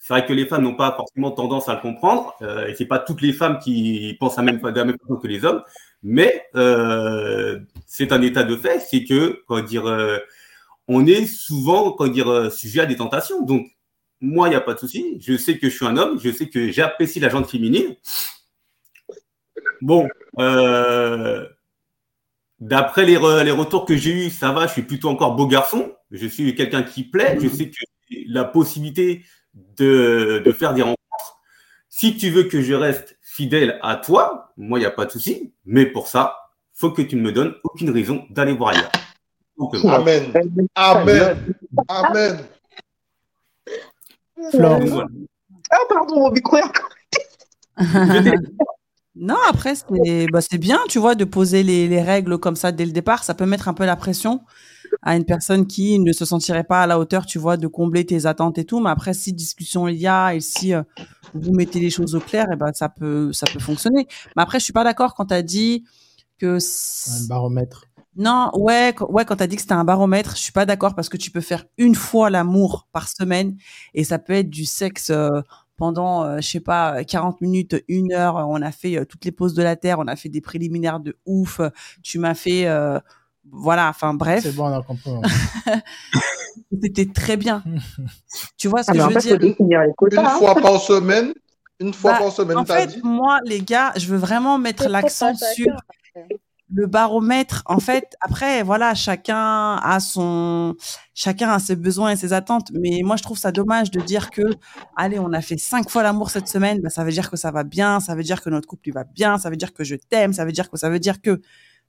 C'est 0.00 0.14
vrai 0.14 0.26
que 0.26 0.32
les 0.32 0.46
femmes 0.46 0.62
n'ont 0.62 0.76
pas 0.76 0.94
forcément 0.96 1.30
tendance 1.30 1.68
à 1.68 1.74
le 1.74 1.80
comprendre, 1.80 2.34
euh, 2.42 2.66
et 2.66 2.74
c'est 2.74 2.86
pas 2.86 2.98
toutes 2.98 3.20
les 3.20 3.32
femmes 3.32 3.58
qui 3.58 4.16
pensent 4.18 4.36
la 4.36 4.42
même, 4.42 4.58
de 4.58 4.68
la 4.68 4.84
même 4.84 4.96
façon 4.98 5.16
que 5.16 5.26
les 5.26 5.44
hommes, 5.44 5.62
mais 6.02 6.46
euh, 6.56 7.60
c'est 7.86 8.12
un 8.12 8.22
état 8.22 8.42
de 8.42 8.56
fait, 8.56 8.80
c'est 8.80 9.04
que 9.04 9.42
comment 9.46 9.62
dire, 9.62 9.86
euh, 9.86 10.18
on 10.88 11.06
est 11.06 11.26
souvent 11.26 11.94
dire, 12.06 12.28
euh, 12.30 12.50
sujet 12.50 12.80
à 12.80 12.86
des 12.86 12.96
tentations. 12.96 13.42
Donc, 13.44 13.66
moi, 14.20 14.48
il 14.48 14.50
n'y 14.50 14.56
a 14.56 14.60
pas 14.60 14.74
de 14.74 14.78
souci. 14.80 15.18
Je 15.20 15.36
sais 15.36 15.58
que 15.58 15.68
je 15.68 15.76
suis 15.76 15.86
un 15.86 15.96
homme, 15.96 16.18
je 16.18 16.30
sais 16.32 16.48
que 16.48 16.72
j'apprécie 16.72 17.20
la 17.20 17.28
gente 17.28 17.48
féminine. 17.48 17.94
Bon, 19.80 20.08
euh, 20.38 21.46
d'après 22.60 23.04
les, 23.04 23.16
re- 23.16 23.42
les 23.44 23.50
retours 23.50 23.84
que 23.84 23.96
j'ai 23.96 24.10
eus, 24.26 24.30
ça 24.30 24.52
va, 24.52 24.66
je 24.66 24.72
suis 24.72 24.82
plutôt 24.82 25.08
encore 25.08 25.34
beau 25.36 25.46
garçon. 25.46 25.92
Je 26.10 26.26
suis 26.26 26.54
quelqu'un 26.54 26.82
qui 26.82 27.04
plaît. 27.04 27.38
Je 27.40 27.48
sais 27.48 27.68
que 27.68 27.76
j'ai 28.10 28.24
la 28.28 28.44
possibilité 28.44 29.24
de, 29.76 30.42
de 30.44 30.52
faire 30.52 30.74
des 30.74 30.82
rencontres. 30.82 30.98
Si 31.88 32.16
tu 32.16 32.30
veux 32.30 32.44
que 32.44 32.62
je 32.62 32.74
reste 32.74 33.18
fidèle 33.22 33.78
à 33.82 33.96
toi, 33.96 34.52
moi, 34.56 34.78
il 34.78 34.82
n'y 34.82 34.86
a 34.86 34.90
pas 34.90 35.04
de 35.04 35.10
souci. 35.10 35.52
Mais 35.64 35.86
pour 35.86 36.06
ça, 36.08 36.36
faut 36.74 36.90
que 36.90 37.02
tu 37.02 37.16
ne 37.16 37.22
me 37.22 37.32
donnes 37.32 37.54
aucune 37.64 37.90
raison 37.90 38.24
d'aller 38.30 38.52
voir 38.52 38.70
ailleurs. 38.70 38.92
Donc, 39.58 39.74
euh, 39.74 39.88
Amen. 39.88 40.32
Amen. 40.76 41.54
Amen. 41.88 42.38
Flore. 44.52 44.78
donc, 44.78 44.88
voilà. 44.88 45.08
Ah, 45.70 45.76
pardon, 45.88 46.20
mon 46.20 46.30
micro 46.30 46.56
est. 46.56 46.62
Non, 49.20 49.36
après, 49.48 49.74
c'est 49.74 50.26
bah, 50.32 50.40
c'est 50.40 50.58
bien, 50.58 50.78
tu 50.88 50.98
vois, 50.98 51.14
de 51.14 51.24
poser 51.24 51.62
les, 51.62 51.88
les 51.88 52.02
règles 52.02 52.38
comme 52.38 52.56
ça 52.56 52.72
dès 52.72 52.86
le 52.86 52.92
départ. 52.92 53.24
Ça 53.24 53.34
peut 53.34 53.46
mettre 53.46 53.68
un 53.68 53.74
peu 53.74 53.84
la 53.84 53.96
pression 53.96 54.42
à 55.02 55.16
une 55.16 55.24
personne 55.24 55.66
qui 55.66 55.98
ne 55.98 56.12
se 56.12 56.24
sentirait 56.24 56.64
pas 56.64 56.82
à 56.82 56.86
la 56.86 56.98
hauteur, 56.98 57.26
tu 57.26 57.38
vois, 57.38 57.56
de 57.56 57.66
combler 57.66 58.06
tes 58.06 58.26
attentes 58.26 58.58
et 58.58 58.64
tout. 58.64 58.80
Mais 58.80 58.90
après, 58.90 59.14
si 59.14 59.32
discussion 59.32 59.88
il 59.88 59.96
y 59.96 60.06
a 60.06 60.34
et 60.34 60.40
si 60.40 60.74
euh, 60.74 60.82
vous 61.34 61.52
mettez 61.52 61.80
les 61.80 61.90
choses 61.90 62.14
au 62.14 62.20
clair, 62.20 62.46
et 62.52 62.56
ben, 62.56 62.72
ça, 62.72 62.88
peut, 62.88 63.32
ça 63.32 63.46
peut 63.52 63.58
fonctionner. 63.58 64.06
Mais 64.36 64.42
après, 64.42 64.58
je 64.60 64.64
suis 64.64 64.72
pas 64.72 64.84
d'accord 64.84 65.14
quand 65.14 65.26
tu 65.26 65.34
as 65.34 65.42
dit 65.42 65.84
que. 66.38 66.58
un 66.58 67.26
baromètre. 67.26 67.84
Non, 68.16 68.50
ouais, 68.54 68.94
ouais, 69.00 69.24
quand 69.24 69.36
tu 69.36 69.42
as 69.44 69.46
dit 69.46 69.54
que 69.54 69.62
c'était 69.62 69.74
un 69.74 69.84
baromètre, 69.84 70.34
je 70.34 70.42
suis 70.42 70.52
pas 70.52 70.66
d'accord 70.66 70.96
parce 70.96 71.08
que 71.08 71.16
tu 71.16 71.30
peux 71.30 71.40
faire 71.40 71.64
une 71.76 71.94
fois 71.94 72.30
l'amour 72.30 72.88
par 72.90 73.08
semaine 73.08 73.56
et 73.94 74.02
ça 74.02 74.18
peut 74.18 74.32
être 74.32 74.50
du 74.50 74.64
sexe 74.64 75.10
euh, 75.10 75.40
pendant, 75.78 76.24
euh, 76.24 76.36
je 76.40 76.48
sais 76.48 76.60
pas, 76.60 77.02
40 77.04 77.40
minutes, 77.40 77.82
une 77.88 78.12
heure. 78.12 78.34
On 78.48 78.60
a 78.60 78.72
fait 78.72 78.98
euh, 78.98 79.04
toutes 79.06 79.24
les 79.24 79.32
pauses 79.32 79.54
de 79.54 79.62
la 79.62 79.76
terre, 79.76 79.98
on 80.00 80.06
a 80.08 80.16
fait 80.16 80.28
des 80.28 80.42
préliminaires 80.42 81.00
de 81.00 81.16
ouf. 81.24 81.60
Tu 82.02 82.18
m'as 82.18 82.34
fait, 82.34 82.66
euh, 82.66 82.98
voilà, 83.50 83.88
enfin 83.88 84.12
bref, 84.12 84.42
C'est 84.42 84.54
bon, 84.54 84.66
on 84.66 84.76
a 84.78 84.82
compris. 84.82 85.10
c'était 86.82 87.06
très 87.06 87.36
bien. 87.38 87.62
tu 88.58 88.68
vois 88.68 88.82
ce 88.82 88.90
Ah, 88.90 88.94
que 88.94 88.98
je 89.00 89.30
veux 89.30 89.38
dire? 89.38 89.54
Une 90.10 90.18
hein. 90.18 90.28
fois 90.38 90.54
par 90.56 90.80
semaine. 90.80 91.32
Une 91.80 91.94
fois 91.94 92.14
Bah, 92.14 92.18
par 92.18 92.32
semaine, 92.32 92.58
En 92.58 92.64
fait, 92.64 92.88
dit 92.88 93.00
moi, 93.04 93.38
les 93.44 93.60
gars, 93.62 93.92
je 93.96 94.08
veux 94.08 94.16
vraiment 94.16 94.58
mettre 94.58 94.88
l'accent 94.88 95.32
sur. 95.34 95.72
Le 96.72 96.86
baromètre. 96.86 97.62
En 97.66 97.78
fait, 97.80 98.04
après, 98.20 98.62
voilà, 98.62 98.94
chacun 98.94 99.76
a 99.82 100.00
son, 100.00 100.74
chacun 101.14 101.50
a 101.50 101.58
ses 101.58 101.76
besoins 101.76 102.10
et 102.10 102.16
ses 102.16 102.32
attentes. 102.32 102.70
Mais 102.72 103.00
moi, 103.04 103.16
je 103.16 103.22
trouve 103.22 103.38
ça 103.38 103.52
dommage 103.52 103.90
de 103.90 104.00
dire 104.00 104.30
que, 104.30 104.42
allez, 104.96 105.18
on 105.18 105.32
a 105.32 105.40
fait 105.40 105.58
cinq 105.58 105.88
fois 105.90 106.02
l'amour 106.02 106.30
cette 106.30 106.48
semaine, 106.48 106.80
bah, 106.82 106.90
ça 106.90 107.04
veut 107.04 107.12
dire 107.12 107.30
que 107.30 107.36
ça 107.36 107.50
va 107.50 107.64
bien, 107.64 108.00
ça 108.00 108.14
veut 108.14 108.22
dire 108.22 108.42
que 108.42 108.50
notre 108.50 108.66
couple 108.68 108.88
il 108.88 108.92
va 108.92 109.04
bien, 109.04 109.38
ça 109.38 109.50
veut 109.50 109.56
dire 109.56 109.72
que 109.72 109.84
je 109.84 109.94
t'aime, 109.96 110.32
ça 110.32 110.44
veut 110.44 110.52
dire 110.52 110.70
que 110.70 110.76
ça 110.76 110.90
veut 110.90 110.98
dire 111.00 111.20
que 111.22 111.40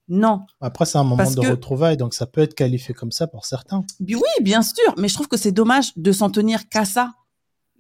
non. 0.08 0.42
Après, 0.62 0.86
c'est 0.86 0.98
un 0.98 1.04
moment 1.04 1.18
Parce 1.18 1.36
de 1.36 1.42
que- 1.42 1.48
retrouvaille, 1.52 1.98
donc 1.98 2.14
ça 2.14 2.26
peut 2.26 2.42
être 2.42 2.56
qualifié 2.56 2.94
comme 2.96 3.12
ça 3.12 3.28
pour 3.28 3.46
certains. 3.46 3.84
Oui, 4.00 4.16
bien 4.42 4.62
sûr, 4.62 4.94
mais 4.98 5.08
je 5.08 5.14
trouve 5.14 5.28
que 5.28 5.38
c'est 5.38 5.52
dommage 5.52 5.92
de 5.98 6.12
s'en 6.12 6.30
tenir 6.30 6.68
qu'à 6.70 6.86
ça. 6.86 7.12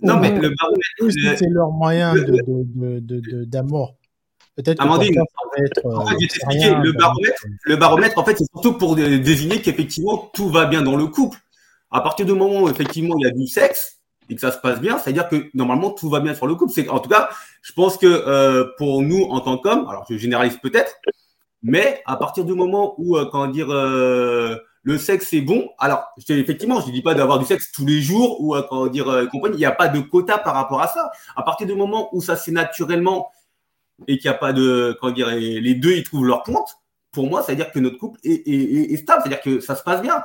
Non, 0.02 0.18
mais 0.19 0.32
le 0.32 0.53
baromètre, 0.56 1.38
c'est 1.38 1.50
leur 1.50 1.72
moyen 1.72 2.14
le- 2.14 2.24
de, 2.24 2.32
de, 2.32 2.40
de, 2.45 3.00
de- 3.00 3.19
de- 3.19 3.44
d'amour. 3.45 3.95
Peut-être 4.60 4.82
Amandine, 4.82 5.14
être. 5.14 5.22
en 5.22 5.56
fait, 5.56 5.86
euh, 5.86 6.06
je 6.08 6.12
vais 6.12 6.18
t'expliquer, 6.28 6.76
le 6.84 6.92
baromètre, 6.92 7.44
le 7.64 7.76
baromètre, 7.78 8.18
en 8.20 8.26
fait, 8.26 8.38
c'est 8.38 8.46
surtout 8.52 8.74
pour 8.74 8.98
dé- 8.98 9.18
désigner 9.18 9.62
qu'effectivement, 9.62 10.30
tout 10.34 10.50
va 10.50 10.66
bien 10.66 10.82
dans 10.82 10.98
le 10.98 11.08
couple. 11.08 11.38
À 11.92 12.02
partir 12.02 12.26
du 12.26 12.34
moment 12.34 12.64
où, 12.64 12.70
effectivement, 12.70 13.16
il 13.20 13.24
y 13.26 13.30
a 13.30 13.32
du 13.32 13.48
sexe 13.48 14.00
et 14.30 14.36
que 14.36 14.42
ça 14.42 14.52
se 14.52 14.58
passe 14.58 14.82
bien, 14.82 14.98
c'est-à-dire 14.98 15.30
que, 15.30 15.50
normalement, 15.54 15.92
tout 15.92 16.10
va 16.10 16.20
bien 16.20 16.36
sur 16.36 16.46
le 16.46 16.56
couple. 16.56 16.74
C'est, 16.74 16.90
en 16.90 17.00
tout 17.00 17.10
cas, 17.10 17.30
je 17.62 17.72
pense 17.72 17.96
que, 17.96 18.06
euh, 18.06 18.66
pour 18.78 19.02
nous, 19.02 19.24
en 19.30 19.40
tant 19.40 19.58
qu'hommes, 19.58 19.88
alors 19.88 20.06
je 20.10 20.18
généralise 20.18 20.58
peut-être, 20.58 20.92
mais 21.64 22.02
à 22.06 22.18
partir 22.18 22.44
du 22.44 22.54
moment 22.54 22.96
où, 22.98 23.16
euh, 23.16 23.30
comment 23.32 23.48
dire, 23.48 23.68
euh, 23.72 24.58
le 24.84 24.98
sexe 24.98 25.32
est 25.32 25.42
bon, 25.42 25.70
alors, 25.80 26.04
je 26.18 26.34
effectivement, 26.34 26.82
je 26.82 26.88
ne 26.88 26.92
dis 26.92 27.02
pas 27.02 27.14
d'avoir 27.14 27.40
du 27.40 27.46
sexe 27.46 27.72
tous 27.72 27.86
les 27.86 28.02
jours 28.02 28.42
ou, 28.42 28.56
comment 28.70 28.88
dire, 28.88 29.06
compagnie, 29.32 29.56
il 29.56 29.60
n'y 29.60 29.66
a 29.66 29.72
pas 29.72 29.88
de 29.88 30.02
quota 30.02 30.38
par 30.38 30.54
rapport 30.54 30.82
à 30.82 30.88
ça. 30.90 31.12
À 31.38 31.44
partir 31.44 31.66
du 31.66 31.76
moment 31.76 32.10
où 32.14 32.22
ça 32.22 32.36
c'est 32.36 32.52
naturellement 32.52 33.32
et 34.08 34.18
qu'il 34.18 34.30
n'y 34.30 34.36
a 34.36 34.38
pas 34.40 34.53
de, 34.53 34.98
comment 35.00 35.14
dire, 35.14 35.28
les 35.30 35.76
deux 35.76 35.94
ils 35.94 36.03
trouvent 36.03 36.26
leur 36.26 36.44
compte, 36.44 36.78
pour 37.11 37.28
moi, 37.28 37.42
ça 37.42 37.52
veut 37.52 37.56
dire 37.58 37.72
que 37.72 37.80
notre 37.80 37.98
couple 37.98 38.19
est, 38.24 38.48
est- 38.48 38.52
est- 38.53 38.94
est 38.94 38.98
stable, 38.98 39.22
c'est-à-dire 39.24 39.42
que 39.42 39.60
ça 39.60 39.76
se 39.76 39.84
passe 39.84 40.02
bien. 40.02 40.24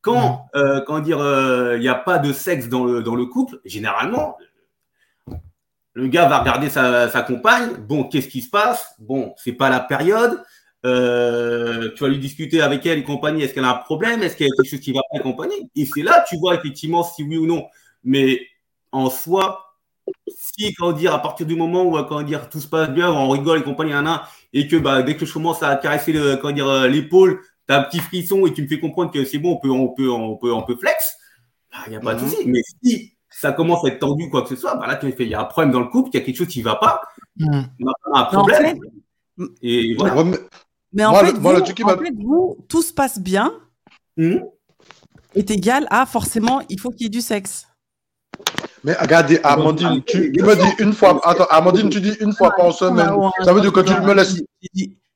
Quand, 0.00 0.46
euh, 0.56 0.80
comment 0.86 1.00
dire, 1.00 1.20
euh, 1.20 1.76
il 1.76 1.80
n'y 1.80 1.88
a 1.88 1.94
pas 1.94 2.18
de 2.18 2.32
sexe 2.32 2.68
dans 2.68 2.84
le, 2.84 3.02
dans 3.02 3.14
le 3.14 3.26
couple, 3.26 3.60
généralement, 3.64 4.36
Le 5.94 6.08
gars 6.08 6.26
va 6.28 6.38
regarder 6.38 6.70
sa, 6.70 7.10
sa 7.10 7.22
compagne. 7.22 7.74
Bon, 7.76 8.04
qu'est-ce 8.04 8.28
qui 8.28 8.40
se 8.40 8.48
passe? 8.48 8.94
Bon, 8.98 9.34
c'est 9.36 9.52
pas 9.52 9.68
la 9.68 9.80
période. 9.80 10.42
Euh, 10.84 11.90
tu 11.94 12.02
vas 12.02 12.08
lui 12.08 12.18
discuter 12.18 12.62
avec 12.62 12.84
elle 12.86 12.98
et 13.00 13.04
compagnie. 13.04 13.42
Est-ce 13.42 13.52
qu'elle 13.54 13.64
a 13.64 13.70
un 13.70 13.74
problème? 13.78 14.22
Est-ce 14.22 14.36
qu'il 14.36 14.46
y 14.46 14.50
a 14.50 14.52
quelque 14.56 14.70
chose 14.70 14.80
qui 14.80 14.92
va 14.92 15.00
pas 15.10 15.18
et 15.18 15.22
compagnie? 15.22 15.70
Et 15.76 15.84
c'est 15.84 16.02
là, 16.02 16.24
tu 16.28 16.36
vois 16.38 16.54
effectivement 16.54 17.02
si 17.02 17.22
oui 17.24 17.36
ou 17.36 17.46
non. 17.46 17.66
Mais 18.04 18.40
en 18.90 19.10
soi, 19.10 19.71
si, 20.26 20.74
comment 20.74 20.92
dire, 20.92 21.14
à 21.14 21.22
partir 21.22 21.46
du 21.46 21.56
moment 21.56 21.84
où, 21.84 22.02
comment 22.04 22.22
dire, 22.22 22.48
tout 22.48 22.60
se 22.60 22.66
passe 22.66 22.90
bien, 22.90 23.10
on 23.10 23.28
rigole 23.30 23.60
et 23.60 23.62
compagnie, 23.62 23.92
un, 23.92 24.06
un, 24.06 24.22
et 24.52 24.68
que 24.68 24.76
bah, 24.76 25.02
dès 25.02 25.16
que 25.16 25.26
je 25.26 25.32
commence 25.32 25.62
à 25.62 25.76
caresser 25.76 26.12
le, 26.12 26.36
comment 26.36 26.54
dire, 26.54 26.68
euh, 26.68 26.88
l'épaule, 26.88 27.40
tu 27.68 27.74
as 27.74 27.80
un 27.80 27.82
petit 27.84 28.00
frisson 28.00 28.46
et 28.46 28.52
tu 28.52 28.62
me 28.62 28.68
fais 28.68 28.80
comprendre 28.80 29.10
que 29.10 29.24
c'est 29.24 29.38
bon, 29.38 29.52
on 29.52 29.56
peut, 29.56 29.70
on 29.70 29.88
peut, 29.88 30.10
on 30.10 30.36
peut, 30.36 30.52
on 30.52 30.62
peut 30.62 30.76
flex, 30.76 31.16
il 31.72 31.78
bah, 31.78 31.90
n'y 31.90 31.96
a 31.96 32.00
pas 32.00 32.14
de 32.14 32.22
mhm. 32.22 32.28
souci. 32.28 32.42
Mais 32.46 32.60
si 32.82 33.12
ça 33.30 33.52
commence 33.52 33.84
à 33.84 33.88
être 33.88 34.00
tendu, 34.00 34.28
quoi 34.30 34.42
que 34.42 34.48
ce 34.48 34.56
soit, 34.56 34.74
bah 34.74 34.86
là, 34.86 34.96
tu 34.96 35.10
fais, 35.12 35.24
il 35.24 35.30
y 35.30 35.34
a 35.34 35.40
un 35.40 35.44
problème 35.44 35.72
dans 35.72 35.80
le 35.80 35.86
couple, 35.88 36.10
il 36.12 36.18
y 36.18 36.22
a 36.22 36.24
quelque 36.24 36.36
chose 36.36 36.48
qui 36.48 36.60
ne 36.60 36.64
va 36.64 36.76
pas, 36.76 37.02
mhm. 37.38 37.66
on 37.80 38.12
a 38.14 38.20
un 38.20 38.24
problème. 38.24 38.78
et 39.62 39.94
voilà. 39.96 40.24
Mais 40.92 41.04
en, 41.04 41.14
fait, 41.14 41.32
vous, 41.32 42.56
tout 42.68 42.82
se 42.82 42.92
passe 42.92 43.18
bien 43.18 43.52
mmh. 44.18 44.36
est 45.34 45.50
égal 45.50 45.86
à 45.90 46.04
forcément, 46.04 46.60
il 46.68 46.78
faut 46.78 46.90
qu'il 46.90 47.02
y 47.02 47.06
ait 47.06 47.08
du 47.08 47.22
sexe. 47.22 47.66
Mais 48.84 48.94
regardez, 48.94 49.40
Amandine, 49.44 50.02
tu, 50.04 50.32
me 50.32 50.54
dis 50.54 50.74
une 50.78 50.92
fois, 50.92 51.20
attends, 51.24 51.46
Amandine, 51.50 51.88
tu 51.88 52.00
dis 52.00 52.16
une 52.20 52.32
fois 52.32 52.50
par 52.50 52.72
semaine. 52.72 53.10
Ça 53.44 53.52
veut 53.52 53.60
dire 53.60 53.72
que 53.72 53.80
tu 53.80 53.92
me 53.92 54.12
laisses. 54.14 54.42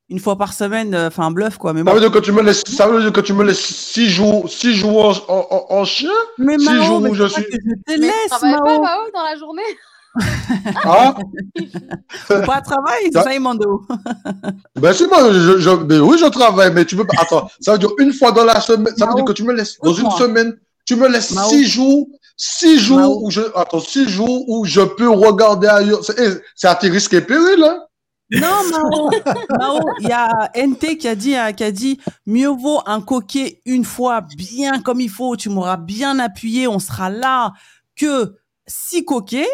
Une 0.08 0.20
fois 0.20 0.36
par 0.36 0.52
semaine, 0.52 0.94
euh, 0.94 1.08
enfin, 1.08 1.24
un 1.24 1.30
bluff, 1.32 1.58
quoi. 1.58 1.72
Mais 1.72 1.82
ça, 1.82 1.92
veut 1.92 1.98
dire 1.98 2.12
que 2.12 2.20
tu 2.20 2.30
me 2.30 2.40
laisses, 2.40 2.62
ça 2.64 2.86
veut 2.86 3.00
dire 3.00 3.12
que 3.12 3.20
tu 3.20 3.32
me 3.32 3.42
laisses 3.42 3.58
six 3.58 4.08
jours, 4.08 4.48
six 4.48 4.72
jours 4.72 5.24
en, 5.28 5.66
en, 5.68 5.84
chien 5.84 6.12
Mais 6.38 6.56
six 6.60 6.84
jours 6.84 7.02
où 7.02 7.12
je 7.12 7.26
suis. 7.26 7.42
Que 7.42 7.50
je 7.50 7.94
te 7.94 8.00
laisse, 8.00 8.12
tu 8.24 8.28
travailles 8.28 8.60
pas, 8.60 8.78
Mao, 8.78 9.10
dans 9.12 9.24
la 9.24 9.36
journée 9.36 9.62
ah? 10.84 11.14
Faut 12.08 12.42
pas 12.42 12.60
travailler, 12.60 13.10
c'est 13.12 13.20
ça, 13.20 13.34
Imando. 13.34 13.82
ben, 14.76 14.92
si, 14.92 15.06
moi, 15.08 15.32
je, 15.32 15.58
je, 15.58 15.70
ben, 15.70 16.00
oui, 16.00 16.18
je 16.18 16.26
travaille, 16.26 16.72
mais 16.72 16.84
tu 16.84 16.96
peux 16.96 17.04
pas. 17.04 17.20
Attends, 17.20 17.50
ça 17.60 17.72
veut 17.72 17.78
dire 17.78 17.90
une 17.98 18.12
fois 18.12 18.30
dans 18.30 18.44
la 18.44 18.60
semaine, 18.60 18.94
ça 18.96 19.06
veut 19.06 19.14
dire 19.14 19.24
que 19.24 19.32
tu 19.32 19.42
me 19.42 19.52
laisses, 19.52 19.76
dans 19.82 19.92
une 19.92 20.10
semaine, 20.12 20.56
tu 20.84 20.94
me 20.94 21.08
laisses 21.08 21.36
six 21.48 21.66
jours, 21.66 22.06
six 22.36 22.78
jours 22.78 23.22
où 23.22 23.30
je, 23.30 23.40
attends, 23.54 23.80
six 23.80 24.08
jours 24.08 24.48
où 24.48 24.64
je 24.64 24.82
peux 24.82 25.08
regarder 25.08 25.68
ailleurs. 25.68 26.04
C'est 26.04 26.14
eh, 26.18 26.66
à 26.66 26.74
tes 26.74 26.88
risques 26.88 27.14
et 27.14 27.20
périls, 27.20 27.64
hein? 27.64 27.82
Non, 28.30 28.48
Mao, 28.70 29.10
Mao, 29.58 29.80
il 30.00 30.08
y 30.08 30.12
a 30.12 30.50
NT 30.56 30.98
qui 30.98 31.06
a 31.06 31.14
dit, 31.14 31.36
qui 31.56 31.64
a 31.64 31.70
dit, 31.70 32.00
mieux 32.26 32.48
vaut 32.48 32.80
un 32.86 33.00
coquet 33.00 33.60
une 33.64 33.84
fois 33.84 34.20
bien 34.20 34.80
comme 34.82 35.00
il 35.00 35.10
faut, 35.10 35.36
tu 35.36 35.48
m'auras 35.48 35.76
bien 35.76 36.18
appuyé, 36.18 36.66
on 36.66 36.80
sera 36.80 37.08
là, 37.08 37.52
que 37.94 38.34
six 38.66 39.04
coquets 39.04 39.48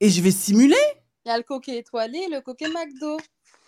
et 0.00 0.10
je 0.10 0.20
vais 0.22 0.32
simuler. 0.32 0.76
Il 1.24 1.28
y 1.28 1.32
a 1.32 1.36
le 1.36 1.44
coquet 1.44 1.78
étoilé, 1.78 2.26
le 2.30 2.40
coquet 2.40 2.66
McDo. 2.68 3.16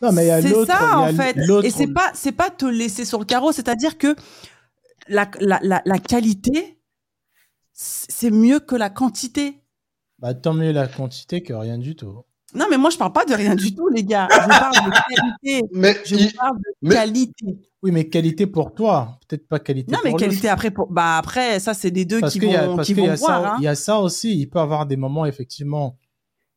Non, 0.03 0.13
mais 0.13 0.25
il 0.25 0.29
y 0.29 0.31
a 0.31 0.41
l'autre. 0.41 0.73
C'est 0.73 0.73
ça, 0.73 0.99
en 0.99 1.15
fait. 1.15 1.37
Et 1.63 1.71
c'est 1.71 1.87
pas, 1.87 2.11
c'est 2.13 2.33
pas 2.33 2.51
te 2.51 2.67
laisser 2.67 3.05
sur 3.05 3.21
le 3.21 3.25
carreau, 3.25 3.53
c'est-à-dire 3.53 3.97
que 3.97 4.15
la, 5.09 5.31
la, 5.41 5.61
la, 5.63 5.83
la 5.85 5.99
qualité, 5.99 6.76
c'est 7.77 8.31
mieux 8.31 8.59
que 8.59 8.75
la 8.75 8.91
quantité. 8.91 9.61
Bah, 10.19 10.35
tant 10.35 10.55
mieux 10.55 10.73
la 10.73 10.89
quantité 10.89 11.43
que 11.43 11.53
rien 11.53 11.77
du 11.79 11.95
tout. 11.95 12.25
Non, 12.55 12.67
mais 12.71 12.79
moi, 12.79 12.91
je 12.91 12.97
parle 12.97 13.13
pas 13.13 13.27
de 13.27 13.35
rien 13.35 13.55
du 13.55 13.75
tout, 13.75 13.89
les 13.89 14.03
gars. 14.03 14.29
Je 14.31 14.49
parle 14.49 14.73
de 14.73 15.43
qualité. 15.43 15.69
Mais 15.73 15.97
je 16.05 16.35
parle 16.35 16.57
de 16.83 16.91
qualité. 16.91 17.59
Oui, 17.83 17.93
mais 17.93 18.09
qualité 18.09 18.47
pour 18.47 18.75
toi, 18.75 19.21
peut-être 19.29 19.47
pas 19.47 19.61
qualité 19.61 19.93
non, 19.93 19.99
pour 19.99 20.11
Non, 20.11 20.17
mais 20.17 20.19
qualité 20.19 20.49
après 20.49 20.73
pour. 20.73 20.91
Bah 20.91 21.19
après, 21.19 21.61
ça, 21.61 21.73
c'est 21.73 21.91
les 21.91 22.05
deux 22.05 22.21
qui 22.23 22.41
vont, 22.41 22.79
qui 22.79 22.95
vont 22.95 23.15
voir. 23.15 23.45
Hein. 23.45 23.57
Il 23.61 23.65
y 23.65 23.69
a 23.69 23.77
ça 23.77 24.01
aussi. 24.01 24.37
Il 24.37 24.49
peut 24.49 24.59
avoir 24.59 24.87
des 24.87 24.97
moments 24.97 25.25
effectivement 25.25 25.97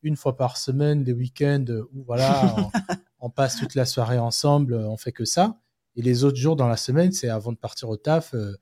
une 0.02 0.16
fois 0.16 0.36
par 0.36 0.56
semaine, 0.56 1.04
des 1.04 1.12
week-ends 1.12 1.66
où 1.92 2.02
voilà, 2.04 2.56
on, 3.20 3.30
passe 3.30 3.58
toute 3.58 3.74
la 3.74 3.84
soirée 3.84 4.18
ensemble, 4.18 4.74
on 4.74 4.96
fait 4.96 5.12
que 5.12 5.24
ça. 5.24 5.58
Et 5.94 6.02
les 6.02 6.24
autres 6.24 6.38
jours 6.38 6.56
dans 6.56 6.68
la 6.68 6.76
semaine, 6.76 7.12
c'est 7.12 7.28
avant 7.28 7.52
de 7.52 7.58
partir 7.58 7.88
au 7.88 7.96
taf, 7.96 8.34
euh, 8.34 8.56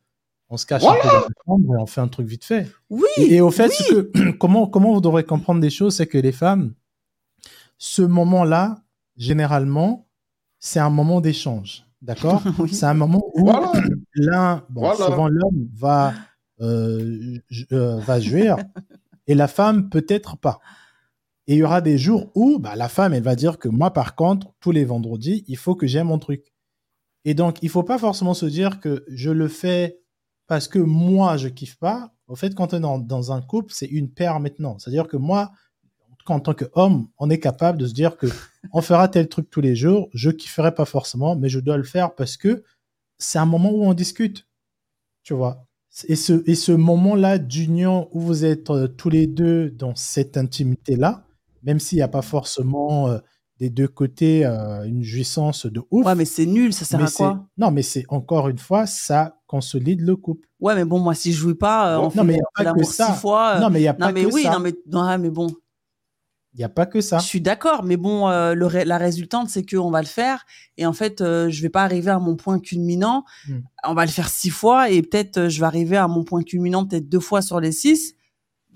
on 0.50 0.56
se 0.56 0.66
cache 0.66 0.84
un 0.84 0.94
peu 0.94 1.52
et 1.52 1.76
on 1.78 1.86
fait 1.86 2.00
un 2.00 2.08
truc 2.08 2.26
vite 2.26 2.44
fait. 2.44 2.70
Oui. 2.90 3.06
Et, 3.18 3.40
au 3.40 3.50
fait, 3.50 3.68
que, 3.68 4.30
comment, 4.38 4.66
comment 4.66 4.92
vous 4.92 5.00
devrez 5.00 5.24
comprendre 5.24 5.60
des 5.60 5.70
choses, 5.70 5.96
c'est 5.96 6.06
que 6.06 6.18
les 6.18 6.32
femmes, 6.32 6.74
ce 7.76 8.02
moment-là, 8.02 8.82
généralement, 9.16 10.08
c'est 10.58 10.80
un 10.80 10.90
moment 10.90 11.20
d'échange. 11.20 11.84
D'accord 12.00 12.42
C'est 12.72 12.86
un 12.86 12.94
moment 12.94 13.24
où 13.34 13.50
l'un, 14.14 14.64
bon, 14.70 14.94
souvent 14.94 15.28
l'homme 15.28 15.68
va, 15.74 16.14
euh, 16.60 17.38
euh, 17.72 17.98
va 17.98 18.20
jouir 18.20 18.56
et 19.26 19.34
la 19.34 19.48
femme 19.48 19.88
peut-être 19.90 20.36
pas. 20.36 20.60
Et 21.46 21.54
il 21.54 21.58
y 21.58 21.62
aura 21.62 21.80
des 21.80 21.98
jours 21.98 22.30
où 22.34 22.58
bah, 22.58 22.76
la 22.76 22.88
femme, 22.88 23.14
elle 23.14 23.22
va 23.22 23.34
dire 23.34 23.58
que 23.58 23.68
moi, 23.68 23.92
par 23.92 24.14
contre, 24.14 24.52
tous 24.60 24.70
les 24.70 24.84
vendredis, 24.84 25.44
il 25.48 25.56
faut 25.56 25.74
que 25.74 25.86
j'aime 25.86 26.08
mon 26.08 26.18
truc. 26.18 26.52
Et 27.24 27.34
donc, 27.34 27.58
il 27.62 27.68
faut 27.68 27.82
pas 27.82 27.98
forcément 27.98 28.34
se 28.34 28.46
dire 28.46 28.80
que 28.80 29.04
je 29.08 29.30
le 29.30 29.48
fais 29.48 29.97
parce 30.48 30.66
que 30.66 30.78
moi, 30.78 31.36
je 31.36 31.48
kiffe 31.48 31.76
pas. 31.76 32.10
Au 32.26 32.34
fait, 32.34 32.54
quand 32.54 32.74
on 32.74 32.78
est 32.78 33.06
dans, 33.06 33.32
un 33.32 33.40
couple, 33.40 33.72
c'est 33.72 33.86
une 33.86 34.10
paire 34.10 34.40
maintenant. 34.40 34.78
C'est-à-dire 34.78 35.06
que 35.06 35.16
moi, 35.16 35.52
en 36.26 36.40
tant 36.40 36.54
qu'homme, 36.54 37.08
on 37.18 37.30
est 37.30 37.38
capable 37.38 37.78
de 37.78 37.86
se 37.86 37.94
dire 37.94 38.16
que 38.16 38.26
on 38.72 38.80
fera 38.80 39.08
tel 39.08 39.28
truc 39.28 39.48
tous 39.50 39.60
les 39.60 39.76
jours. 39.76 40.08
Je 40.12 40.30
kifferai 40.30 40.74
pas 40.74 40.86
forcément, 40.86 41.36
mais 41.36 41.48
je 41.48 41.60
dois 41.60 41.76
le 41.76 41.84
faire 41.84 42.14
parce 42.14 42.36
que 42.36 42.64
c'est 43.18 43.38
un 43.38 43.46
moment 43.46 43.70
où 43.70 43.84
on 43.84 43.94
discute. 43.94 44.46
Tu 45.22 45.34
vois. 45.34 45.64
Et 46.06 46.16
ce, 46.16 46.48
et 46.48 46.54
ce 46.54 46.72
moment-là 46.72 47.38
d'union 47.38 48.08
où 48.12 48.20
vous 48.20 48.44
êtes 48.44 48.70
euh, 48.70 48.88
tous 48.88 49.10
les 49.10 49.26
deux 49.26 49.70
dans 49.70 49.94
cette 49.96 50.36
intimité-là, 50.36 51.24
même 51.62 51.80
s'il 51.80 51.96
n'y 51.96 52.02
a 52.02 52.08
pas 52.08 52.22
forcément 52.22 53.08
euh, 53.08 53.18
des 53.58 53.68
deux 53.68 53.88
côtés 53.88 54.46
euh, 54.46 54.84
une 54.84 55.02
jouissance 55.02 55.66
de 55.66 55.82
ouf. 55.90 56.06
Ouais, 56.06 56.14
mais 56.14 56.24
c'est 56.24 56.46
nul, 56.46 56.72
ça 56.72 56.84
sert 56.84 57.02
à 57.02 57.10
quoi? 57.10 57.46
Non, 57.56 57.70
mais 57.70 57.82
c'est 57.82 58.04
encore 58.08 58.48
une 58.48 58.58
fois, 58.58 58.86
ça 58.86 59.37
consolide 59.48 60.02
le 60.02 60.14
couple. 60.14 60.46
Ouais, 60.60 60.76
mais 60.76 60.84
bon, 60.84 61.00
moi, 61.00 61.14
si 61.14 61.32
je 61.32 61.38
joue 61.38 61.54
pas, 61.56 61.94
euh, 61.94 61.98
on 61.98 62.02
non, 62.04 62.10
fait, 62.10 62.24
mais 62.24 62.38
a 62.64 62.84
six 62.84 63.12
fois. 63.20 63.58
Non, 63.58 63.70
mais 63.70 63.80
il 63.80 63.82
n'y 63.82 63.88
a 63.88 63.94
pas 63.94 64.12
mais 64.12 64.24
que 64.24 64.32
oui, 64.32 64.44
ça. 64.44 64.52
Non, 64.52 64.60
mais, 64.60 64.74
non, 64.86 65.18
mais 65.18 65.30
bon. 65.30 65.48
Il 66.54 66.58
n'y 66.58 66.64
a 66.64 66.68
pas 66.68 66.86
que 66.86 67.00
ça. 67.00 67.18
Je 67.18 67.26
suis 67.26 67.40
d'accord, 67.40 67.84
mais 67.84 67.96
bon, 67.96 68.28
le 68.28 68.84
la 68.84 68.98
résultante, 68.98 69.48
c'est 69.48 69.64
qu'on 69.64 69.90
va 69.90 70.00
le 70.00 70.06
faire. 70.06 70.44
Et 70.76 70.86
en 70.86 70.92
fait, 70.92 71.18
je 71.18 71.48
je 71.50 71.62
vais 71.62 71.68
pas 71.68 71.82
arriver 71.82 72.10
à 72.10 72.18
mon 72.18 72.36
point 72.36 72.58
culminant. 72.58 73.24
Hmm. 73.48 73.60
On 73.84 73.94
va 73.94 74.04
le 74.06 74.10
faire 74.10 74.28
six 74.28 74.50
fois 74.50 74.90
et 74.90 75.02
peut-être 75.02 75.48
je 75.48 75.60
vais 75.60 75.66
arriver 75.66 75.96
à 75.96 76.08
mon 76.08 76.24
point 76.24 76.42
culminant 76.42 76.86
peut-être 76.86 77.08
deux 77.08 77.20
fois 77.20 77.42
sur 77.42 77.60
les 77.60 77.72
six. 77.72 78.14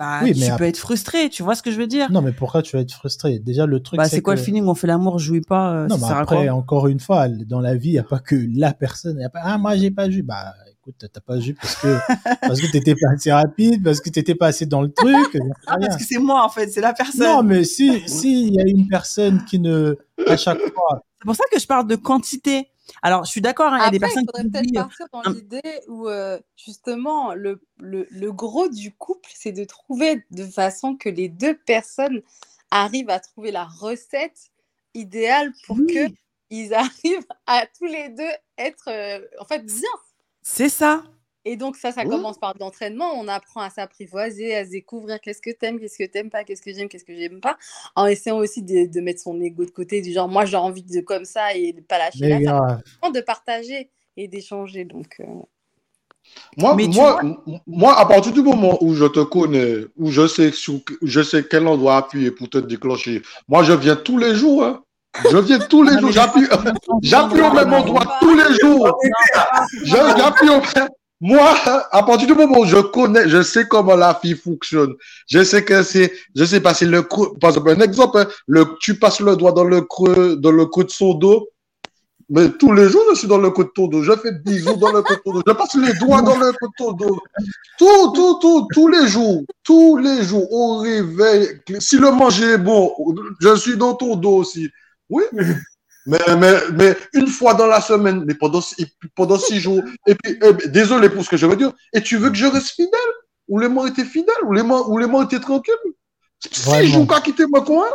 Bah, 0.02 0.18
oui, 0.24 0.34
tu 0.34 0.50
peux 0.58 0.64
être 0.64 0.78
frustré, 0.78 1.30
tu 1.30 1.44
vois 1.44 1.54
ce 1.54 1.62
que 1.62 1.70
je 1.70 1.76
veux 1.76 1.86
dire? 1.86 2.10
Non, 2.10 2.22
mais 2.22 2.32
pourquoi 2.32 2.60
tu 2.60 2.74
vas 2.74 2.82
être 2.82 2.92
frustré? 2.92 3.38
Déjà, 3.38 3.66
le 3.66 3.78
truc. 3.78 3.98
Bah, 3.98 4.08
c'est 4.08 4.20
quoi 4.20 4.34
le 4.34 4.40
feeling? 4.40 4.66
On 4.66 4.74
fait 4.74 4.88
l'amour, 4.88 5.20
je 5.20 5.26
jouis 5.26 5.42
pas. 5.42 5.72
Euh, 5.72 5.86
non, 5.86 5.96
mais 5.96 6.08
après, 6.12 6.48
encore 6.48 6.88
une 6.88 6.98
fois, 6.98 7.28
dans 7.28 7.60
la 7.60 7.76
vie, 7.76 7.90
il 7.90 7.92
n'y 7.92 7.98
a 8.00 8.02
pas 8.02 8.18
que 8.18 8.34
la 8.52 8.72
personne. 8.72 9.20
Y 9.20 9.24
a 9.24 9.28
pas... 9.28 9.38
Ah, 9.44 9.58
moi, 9.58 9.76
j'ai 9.76 9.92
pas 9.92 10.10
joué. 10.10 10.22
Bah, 10.22 10.54
écoute, 10.72 11.04
t'as 11.12 11.20
pas 11.20 11.38
joué 11.38 11.54
parce 11.54 11.76
que 11.76 11.98
parce 12.40 12.60
que 12.60 12.66
t'étais 12.72 12.96
pas 12.96 13.12
assez 13.14 13.30
rapide, 13.30 13.84
parce 13.84 14.00
que 14.00 14.10
t'étais 14.10 14.34
pas 14.34 14.48
assez 14.48 14.66
dans 14.66 14.82
le 14.82 14.90
truc. 14.90 15.38
ah, 15.68 15.76
parce 15.78 15.96
que 15.96 16.02
c'est 16.02 16.18
moi, 16.18 16.44
en 16.44 16.48
fait, 16.48 16.68
c'est 16.68 16.80
la 16.80 16.94
personne. 16.94 17.24
Non, 17.24 17.44
mais 17.44 17.62
si, 17.62 18.02
si, 18.08 18.48
il 18.48 18.54
y 18.54 18.60
a 18.60 18.64
une 18.66 18.88
personne 18.88 19.44
qui 19.44 19.60
ne, 19.60 19.94
à 20.26 20.36
chaque 20.36 20.58
fois. 20.58 21.04
C'est 21.20 21.26
pour 21.26 21.36
ça 21.36 21.44
que 21.52 21.60
je 21.60 21.66
parle 21.68 21.86
de 21.86 21.94
quantité. 21.94 22.71
Alors, 23.02 23.24
je 23.24 23.30
suis 23.30 23.40
d'accord, 23.40 23.72
hein, 23.72 23.78
il 23.80 23.84
y 23.84 23.86
a 23.86 23.90
des 23.90 24.00
personnes 24.00 24.24
il 24.24 24.26
faudrait 24.26 24.50
peut-être 24.50 24.74
partir 24.74 25.06
dans 25.12 25.22
l'idée 25.30 25.80
où, 25.88 26.08
euh, 26.08 26.38
justement, 26.56 27.34
le, 27.34 27.60
le, 27.78 28.06
le, 28.10 28.32
gros 28.32 28.68
du 28.68 28.92
couple, 28.92 29.30
c'est 29.34 29.52
de 29.52 29.64
trouver 29.64 30.24
de 30.30 30.44
façon 30.44 30.96
que 30.96 31.08
les 31.08 31.28
deux 31.28 31.56
personnes 31.56 32.22
arrivent 32.70 33.10
à 33.10 33.20
trouver 33.20 33.50
la 33.52 33.64
recette 33.64 34.50
idéale 34.94 35.52
pour 35.66 35.76
que 35.76 36.08
ils 36.50 36.74
arrivent 36.74 37.26
à 37.46 37.66
tous 37.66 37.86
les 37.86 38.08
deux 38.10 38.30
être, 38.58 38.88
euh, 38.88 39.20
en 39.38 39.44
fait, 39.44 39.64
bien. 39.64 39.88
C'est 40.42 40.68
ça. 40.68 41.04
Et 41.44 41.56
donc, 41.56 41.76
ça, 41.76 41.90
ça 41.90 42.04
commence 42.04 42.38
par 42.38 42.54
de 42.54 42.60
l'entraînement. 42.60 43.12
On 43.18 43.26
apprend 43.26 43.62
à 43.62 43.70
s'apprivoiser, 43.70 44.54
à 44.54 44.64
se 44.64 44.70
découvrir 44.70 45.20
qu'est-ce 45.20 45.42
que 45.42 45.50
t'aimes, 45.50 45.80
qu'est-ce 45.80 45.98
que 45.98 46.08
t'aimes 46.08 46.30
pas, 46.30 46.44
qu'est-ce 46.44 46.62
que 46.62 46.72
j'aime, 46.72 46.88
qu'est-ce 46.88 47.04
que 47.04 47.16
j'aime 47.16 47.40
pas. 47.40 47.56
En 47.96 48.06
essayant 48.06 48.38
aussi 48.38 48.62
de, 48.62 48.86
de, 48.86 49.00
mettre 49.00 49.20
son 49.20 49.40
ego 49.40 49.64
de 49.64 49.70
côté, 49.70 50.00
du 50.02 50.12
genre, 50.12 50.28
moi, 50.28 50.44
j'ai 50.44 50.56
envie 50.56 50.84
de 50.84 51.00
comme 51.00 51.24
ça 51.24 51.54
et 51.54 51.72
de 51.72 51.80
pas 51.80 51.98
lâcher 51.98 52.38
là. 52.38 52.78
de 53.12 53.20
partager 53.20 53.90
et 54.16 54.28
d'échanger. 54.28 54.84
Donc. 54.84 55.16
Euh. 55.20 55.24
Moi, 56.56 56.76
moi, 56.76 57.20
moi, 57.66 57.98
à 57.98 58.06
partir 58.06 58.32
du 58.32 58.42
moment 58.42 58.78
où 58.80 58.94
je 58.94 59.06
te 59.06 59.20
connais, 59.20 59.86
où 59.96 60.10
je 60.10 60.28
sais, 60.28 60.52
je 61.02 61.22
sais 61.22 61.44
quel 61.44 61.66
endroit 61.66 61.96
appuyer 61.96 62.30
pour 62.30 62.48
te 62.48 62.58
déclencher, 62.58 63.22
moi, 63.48 63.64
je 63.64 63.72
viens 63.72 63.96
tous 63.96 64.18
les 64.18 64.36
jours. 64.36 64.62
Hein. 64.64 64.82
Je 65.30 65.36
viens 65.36 65.58
tous 65.58 65.82
les 65.82 65.98
jours, 65.98 66.10
j'appuie, 66.10 66.46
j'appuie 67.02 67.40
au 67.40 67.52
même 67.52 67.72
endroit 67.72 68.18
tous 68.20 68.34
les 68.34 68.58
jours. 68.60 68.98
J'appuie 69.84 70.48
au 70.48 70.60
même 70.60 70.88
moi, 71.24 71.54
à 71.92 72.02
partir 72.02 72.26
du 72.26 72.34
moment 72.34 72.58
où 72.58 72.64
je 72.64 72.78
connais, 72.78 73.28
je 73.28 73.42
sais 73.42 73.68
comment 73.68 73.94
la 73.94 74.12
fille 74.12 74.34
fonctionne. 74.34 74.92
Je 75.28 75.44
sais 75.44 75.64
que 75.64 75.84
c'est, 75.84 76.12
je 76.34 76.44
sais 76.44 76.60
passer 76.60 76.84
le 76.84 77.02
creux. 77.02 77.32
Par 77.40 77.50
exemple, 77.50 77.70
un 77.70 77.78
exemple, 77.78 78.18
hein, 78.18 78.26
le, 78.48 78.66
tu 78.80 78.98
passes 78.98 79.20
le 79.20 79.36
doigt 79.36 79.52
dans 79.52 79.62
le 79.62 79.82
creux, 79.82 80.34
dans 80.36 80.50
le 80.50 80.66
creux 80.66 80.82
de 80.82 80.90
son 80.90 81.14
dos. 81.14 81.48
Mais 82.28 82.50
tous 82.50 82.72
les 82.72 82.88
jours, 82.88 83.04
je 83.12 83.18
suis 83.20 83.28
dans 83.28 83.38
le 83.38 83.50
coteau 83.50 83.86
d'eau. 83.86 84.02
Je 84.02 84.16
fais 84.16 84.32
bisous 84.32 84.74
dans 84.74 84.90
le 84.90 85.02
coteau 85.02 85.32
d'eau. 85.32 85.42
Je 85.46 85.52
passe 85.52 85.76
les 85.76 85.92
doigts 86.00 86.22
dans 86.22 86.36
le 86.36 86.50
coteau 86.58 86.92
d'eau. 86.92 87.20
Tout, 87.78 88.12
tout, 88.12 88.38
tout, 88.40 88.66
tous 88.72 88.88
les 88.88 89.06
jours. 89.06 89.42
Tous 89.62 89.98
les 89.98 90.24
jours, 90.24 90.52
au 90.52 90.78
réveil. 90.78 91.60
Si 91.78 91.98
le 91.98 92.10
manger 92.10 92.54
est 92.54 92.58
bon, 92.58 92.92
je 93.40 93.54
suis 93.54 93.76
dans 93.76 93.94
ton 93.94 94.16
dos 94.16 94.38
aussi. 94.38 94.68
Oui. 95.08 95.22
Mais, 96.06 96.18
mais, 96.38 96.54
mais 96.72 96.96
une 97.14 97.28
fois 97.28 97.54
dans 97.54 97.66
la 97.66 97.80
semaine, 97.80 98.24
mais 98.26 98.34
pendant, 98.34 98.60
pendant 99.14 99.38
six 99.38 99.60
jours. 99.60 99.82
Et 100.06 100.14
puis, 100.14 100.38
eh, 100.42 100.68
désolé 100.68 101.08
pour 101.08 101.24
ce 101.24 101.30
que 101.30 101.36
je 101.36 101.46
veux 101.46 101.56
dire. 101.56 101.72
Et 101.92 102.02
tu 102.02 102.16
veux 102.16 102.30
que 102.30 102.36
je 102.36 102.46
reste 102.46 102.70
fidèle? 102.70 102.90
Ou 103.48 103.58
les 103.58 103.68
mots 103.68 103.86
étaient 103.86 104.04
fidèles? 104.04 104.34
Ou 104.46 104.52
les 104.52 104.62
mots, 104.62 104.88
ou 104.88 104.98
les 104.98 105.06
mots 105.06 105.22
étaient 105.22 105.40
tranquilles? 105.40 105.74
Six 106.50 106.88
jours 106.88 107.06
qu'à 107.06 107.20
quitter 107.20 107.46
ma 107.46 107.60
coin? 107.60 107.86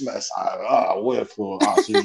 Ben 0.00 0.20
ça, 0.20 0.58
ah 0.68 1.00
ouais, 1.00 1.24
faut, 1.24 1.58
ah, 1.60 1.74
c'est 1.84 1.92
mais, 1.92 2.02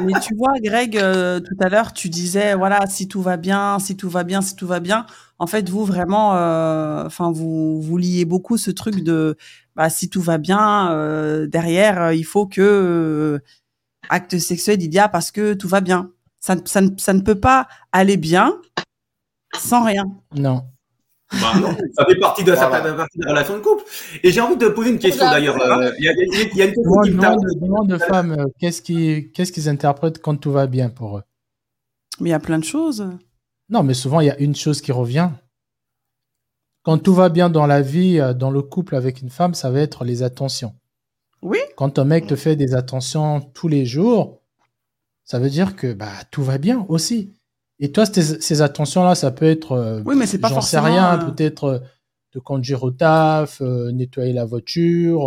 mais, 0.00 0.12
tu 0.20 0.34
vois, 0.34 0.54
Greg, 0.60 0.98
euh, 0.98 1.38
tout 1.38 1.54
à 1.60 1.68
l'heure, 1.68 1.92
tu 1.92 2.08
disais, 2.08 2.54
voilà, 2.54 2.80
si 2.88 3.06
tout 3.06 3.22
va 3.22 3.36
bien, 3.36 3.78
si 3.78 3.96
tout 3.96 4.10
va 4.10 4.24
bien, 4.24 4.42
si 4.42 4.56
tout 4.56 4.66
va 4.66 4.80
bien. 4.80 5.06
En 5.38 5.46
fait, 5.46 5.68
vous 5.68 5.84
vraiment, 5.84 6.36
euh, 6.36 7.04
enfin, 7.06 7.30
vous 7.30 7.80
vous 7.80 7.96
liez 7.96 8.24
beaucoup 8.24 8.56
ce 8.56 8.72
truc 8.72 9.04
de, 9.04 9.36
bah, 9.76 9.90
si 9.90 10.08
tout 10.08 10.22
va 10.22 10.38
bien, 10.38 10.90
euh, 10.92 11.46
derrière, 11.46 12.12
il 12.12 12.24
faut 12.24 12.46
que 12.46 13.40
acte 14.08 14.38
sexuel 14.38 14.82
il 14.82 14.92
y 14.92 14.98
a 14.98 15.08
parce 15.08 15.30
que 15.30 15.54
tout 15.54 15.68
va 15.68 15.80
bien. 15.80 16.10
Ça, 16.40 16.56
ça, 16.64 16.80
ça 16.96 17.12
ne 17.12 17.20
peut 17.20 17.38
pas 17.38 17.68
aller 17.92 18.16
bien 18.16 18.60
sans 19.58 19.84
rien. 19.84 20.04
Non. 20.34 20.62
Bah 21.32 21.54
non, 21.60 21.76
ça 21.96 22.04
fait 22.06 22.18
partie 22.20 22.44
de, 22.44 22.52
voilà. 22.52 22.82
ça 22.82 22.94
partie 22.94 23.18
de 23.18 23.24
la 23.24 23.32
relation 23.32 23.54
de 23.54 23.62
couple. 23.62 23.82
Et 24.22 24.30
j'ai 24.30 24.40
envie 24.40 24.56
de 24.56 24.68
poser 24.68 24.90
une 24.90 24.98
question 24.98 25.24
d'ailleurs. 25.24 25.60
Euh, 25.60 25.90
il 25.98 26.04
y, 26.04 26.08
a, 26.08 26.12
y, 26.12 26.62
a 26.62 26.66
une 26.66 26.72
question 26.72 27.00
qui 27.02 27.10
me 27.10 27.60
demande 27.60 27.88
de 27.88 27.98
femmes, 27.98 28.36
euh, 28.38 28.46
qu'est-ce 28.60 28.80
qu'ils 28.80 29.32
qu'est-ce 29.32 29.50
qu'ils 29.50 29.68
interprètent 29.68 30.22
quand 30.22 30.36
tout 30.36 30.52
va 30.52 30.68
bien 30.68 30.88
pour 30.88 31.18
eux? 31.18 31.22
Mais 32.20 32.28
il 32.28 32.32
y 32.32 32.34
a 32.34 32.38
plein 32.38 32.60
de 32.60 32.64
choses. 32.64 33.08
Non, 33.68 33.82
mais 33.82 33.94
souvent 33.94 34.20
il 34.20 34.28
y 34.28 34.30
a 34.30 34.38
une 34.38 34.54
chose 34.54 34.80
qui 34.80 34.92
revient. 34.92 35.30
Quand 36.86 36.98
tout 36.98 37.14
va 37.14 37.30
bien 37.30 37.50
dans 37.50 37.66
la 37.66 37.82
vie, 37.82 38.20
euh, 38.20 38.32
dans 38.32 38.52
le 38.52 38.62
couple 38.62 38.94
avec 38.94 39.20
une 39.20 39.28
femme, 39.28 39.54
ça 39.54 39.70
va 39.72 39.80
être 39.80 40.04
les 40.04 40.22
attentions. 40.22 40.72
Oui. 41.42 41.58
Quand 41.76 41.98
un 41.98 42.04
mec 42.04 42.28
te 42.28 42.36
fait 42.36 42.54
des 42.54 42.76
attentions 42.76 43.40
tous 43.40 43.66
les 43.66 43.84
jours, 43.84 44.40
ça 45.24 45.40
veut 45.40 45.50
dire 45.50 45.74
que 45.74 45.92
bah, 45.92 46.12
tout 46.30 46.44
va 46.44 46.58
bien 46.58 46.86
aussi. 46.88 47.32
Et 47.80 47.90
toi, 47.90 48.04
ces 48.06 48.62
attentions-là, 48.62 49.16
ça 49.16 49.32
peut 49.32 49.46
être. 49.46 49.72
Euh, 49.72 50.00
oui, 50.04 50.14
mais 50.16 50.26
c'est 50.26 50.38
pas 50.38 50.48
J'en 50.48 50.60
sais 50.60 50.78
rien, 50.78 51.14
euh, 51.14 51.24
peut-être 51.28 51.64
euh, 51.64 51.78
de 52.34 52.38
conduire 52.38 52.84
au 52.84 52.92
taf, 52.92 53.60
nettoyer 53.60 54.32
la 54.32 54.44
voiture. 54.44 55.26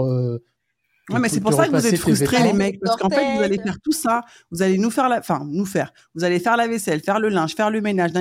Oui, 1.09 1.19
mais 1.19 1.27
c'est 1.27 1.41
pour 1.41 1.51
ça 1.51 1.67
que 1.67 1.75
vous 1.75 1.85
êtes 1.85 1.97
frustrés, 1.97 2.41
les 2.41 2.53
mecs, 2.53 2.79
parce 2.79 2.95
qu'en 2.95 3.09
fait, 3.09 3.35
vous 3.35 3.43
allez 3.43 3.57
faire 3.57 3.81
tout 3.83 3.91
ça, 3.91 4.21
vous 4.49 4.61
allez 4.61 4.77
nous 4.77 4.91
faire 4.91 5.09
la, 5.09 5.19
enfin, 5.19 5.45
nous 5.45 5.65
faire, 5.65 5.91
vous 6.15 6.23
allez 6.23 6.39
faire 6.39 6.55
la 6.55 6.69
vaisselle, 6.69 7.01
faire 7.01 7.19
le 7.19 7.27
linge, 7.27 7.53
faire 7.53 7.69
le 7.69 7.81
ménage, 7.81 8.11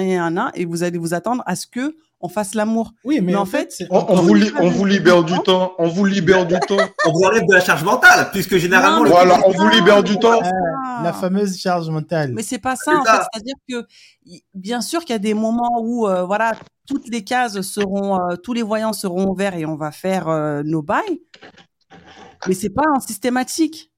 et 0.54 0.64
vous 0.64 0.82
allez 0.82 0.98
vous 0.98 1.14
attendre 1.14 1.44
à 1.46 1.54
ce 1.54 1.68
que 1.68 1.94
on 2.20 2.28
fasse 2.28 2.54
l'amour. 2.54 2.92
Oui, 3.04 3.20
mais, 3.20 3.36
en, 3.36 3.44
fait, 3.44 3.84
on, 3.90 3.98
on, 4.08 4.14
vous 4.16 4.34
on, 4.58 4.68
vous 4.68 4.84
libère 4.84 5.22
du 5.22 5.38
temps. 5.40 5.72
On 5.78 5.88
vous 5.88 6.04
libère 6.04 6.46
du 6.46 6.58
temps. 6.60 6.76
On 7.06 7.12
vous 7.12 7.22
enlève 7.22 7.46
de 7.46 7.54
la 7.54 7.60
charge 7.60 7.84
mentale, 7.84 8.30
puisque 8.32 8.56
généralement. 8.56 9.04
Non, 9.04 9.10
voilà, 9.10 9.38
on 9.46 9.50
vous 9.50 9.68
libère 9.68 10.02
du 10.02 10.18
temps. 10.18 10.40
la 11.02 11.12
fameuse 11.12 11.56
charge 11.58 11.88
mentale. 11.88 12.32
Mais 12.34 12.42
c'est 12.42 12.58
pas 12.58 12.76
ça, 12.76 12.96
en 12.96 13.04
fait. 13.04 13.22
C'est-à-dire 13.32 13.54
que, 13.68 13.86
bien 14.54 14.80
sûr 14.80 15.00
qu'il 15.00 15.10
y 15.10 15.16
a 15.16 15.20
des 15.20 15.34
moments 15.34 15.80
où, 15.80 16.06
euh, 16.06 16.24
voilà, 16.24 16.54
toutes 16.86 17.08
les 17.08 17.22
cases 17.22 17.60
seront, 17.62 18.16
euh, 18.16 18.36
tous 18.36 18.52
les 18.52 18.62
voyants 18.62 18.92
seront 18.92 19.28
ouverts 19.28 19.54
et 19.54 19.64
on 19.64 19.76
va 19.76 19.92
faire 19.92 20.28
euh, 20.28 20.62
nos 20.64 20.82
bails. 20.82 21.20
Mais 22.46 22.54
c'est 22.54 22.70
pas 22.70 22.84
en 22.94 23.00
systématique. 23.00 23.92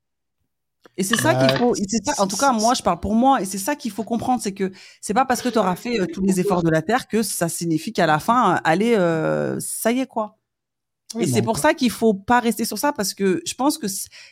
Et 1.01 1.03
c'est 1.03 1.17
ça 1.17 1.35
qu'il 1.35 1.57
faut. 1.57 1.75
Ça, 1.75 2.23
en 2.23 2.27
tout 2.27 2.37
cas, 2.37 2.53
moi, 2.53 2.75
je 2.75 2.83
parle 2.83 3.01
pour 3.01 3.15
moi, 3.15 3.41
et 3.41 3.47
c'est 3.47 3.57
ça 3.57 3.75
qu'il 3.75 3.91
faut 3.91 4.05
comprendre, 4.05 4.43
c'est 4.43 4.53
que 4.53 4.71
c'est 5.01 5.15
pas 5.15 5.25
parce 5.25 5.41
que 5.41 5.49
tu 5.49 5.59
auras 5.59 5.75
fait 5.75 5.99
euh, 5.99 6.05
tous 6.05 6.21
les 6.21 6.41
efforts 6.41 6.63
de 6.63 6.69
la 6.69 6.83
terre 6.83 7.09
que 7.09 7.23
ça 7.23 7.49
signifie 7.49 7.95
qu'à 7.95 8.07
la 8.07 8.19
fin, 8.19 8.61
allez, 8.65 8.95
euh, 8.97 9.59
ça 9.61 9.93
y 9.93 10.01
est 10.01 10.07
quoi. 10.07 10.37
et 11.19 11.27
c'est 11.27 11.41
pour 11.41 11.57
ça 11.57 11.73
qu'il 11.73 11.91
faut 11.91 12.13
pas 12.13 12.39
rester 12.39 12.67
sur 12.67 12.77
ça 12.77 12.93
parce 12.93 13.15
que 13.15 13.41
je 13.47 13.55
pense 13.55 13.79
que 13.79 13.87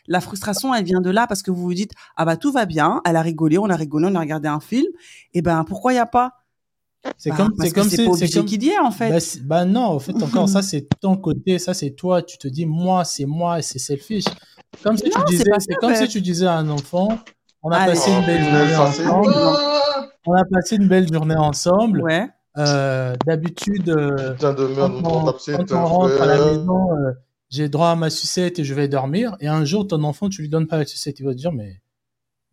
la 0.08 0.20
frustration, 0.20 0.74
elle 0.74 0.84
vient 0.84 1.00
de 1.00 1.08
là 1.08 1.26
parce 1.26 1.40
que 1.40 1.50
vous 1.50 1.62
vous 1.62 1.72
dites 1.72 1.92
ah 2.16 2.26
bah 2.26 2.36
tout 2.36 2.52
va 2.52 2.66
bien, 2.66 3.00
elle 3.06 3.16
a 3.16 3.22
rigolé, 3.22 3.56
on 3.56 3.70
a 3.70 3.76
rigolé, 3.76 4.06
on 4.10 4.14
a 4.14 4.20
regardé 4.20 4.48
un 4.48 4.60
film, 4.60 4.88
et 5.32 5.40
ben 5.40 5.64
pourquoi 5.64 5.94
il 5.94 5.97
y 5.97 6.00
a 6.00 6.06
pas? 6.06 6.34
C'est 7.16 7.30
bah, 7.30 7.36
comme 7.36 7.55
c'est 7.58 7.70
comme 7.70 7.88
c'est 7.88 8.05
pas 8.05 8.12
comme... 8.12 8.44
qui 8.44 8.58
dit 8.58 8.78
en 8.78 8.90
fait. 8.90 9.10
Bah, 9.10 9.18
bah, 9.44 9.64
non, 9.64 9.84
en 9.84 9.98
fait 10.00 10.22
encore 10.22 10.50
ça 10.50 10.60
c'est 10.70 10.86
ton 11.00 11.16
côté, 11.16 11.58
ça 11.58 11.72
c'est 11.72 11.92
toi, 11.92 12.20
tu 12.20 12.36
te 12.36 12.47
dis 12.47 12.66
moi 12.66 13.06
c'est 13.06 13.24
moi 13.24 13.58
et 13.58 13.62
c'est 13.62 13.78
selfish. 13.78 14.24
Comme 14.82 14.97
si 14.97 15.10
tu 15.10 15.18
disais, 15.26 15.44
c'est 15.58 15.74
comme 15.74 15.94
si 15.94 16.08
tu 16.08 16.20
disais 16.20 16.47
à 16.47 16.55
un 16.55 16.68
enfant, 16.68 17.18
on 17.62 17.70
a 17.70 17.86
passé 17.86 18.10
une 18.10 18.24
belle 18.26 18.42
journée 18.44 18.76
ensemble. 18.76 19.34
On 20.26 20.34
a 20.34 20.44
passé 20.44 20.76
une 20.76 20.89
belle 20.89 21.12
journée 21.12 21.36
ensemble. 21.36 22.02
Ouais. 22.02 22.28
Euh, 22.58 23.15
D'habitude, 23.26 23.89
euh, 23.89 24.34
quand, 24.40 24.55
on, 24.58 25.32
quand 25.32 25.73
on 25.73 25.86
rentre 25.86 26.20
à 26.20 26.26
la 26.26 26.44
maison, 26.44 26.92
euh, 26.92 27.12
j'ai 27.50 27.68
droit 27.68 27.90
à 27.90 27.97
ma 27.97 28.10
sucette 28.10 28.58
et 28.58 28.65
je 28.65 28.74
vais 28.74 28.89
dormir. 28.89 29.36
Et 29.40 29.48
un 29.48 29.65
jour, 29.65 29.86
ton 29.86 30.02
enfant, 30.02 30.28
tu 30.28 30.42
lui 30.42 30.48
donnes 30.48 30.66
pas 30.66 30.78
la 30.78 30.84
sucette, 30.84 31.20
il 31.20 31.24
va 31.24 31.32
te 31.32 31.39
dire, 31.39 31.52
mais 31.52 31.81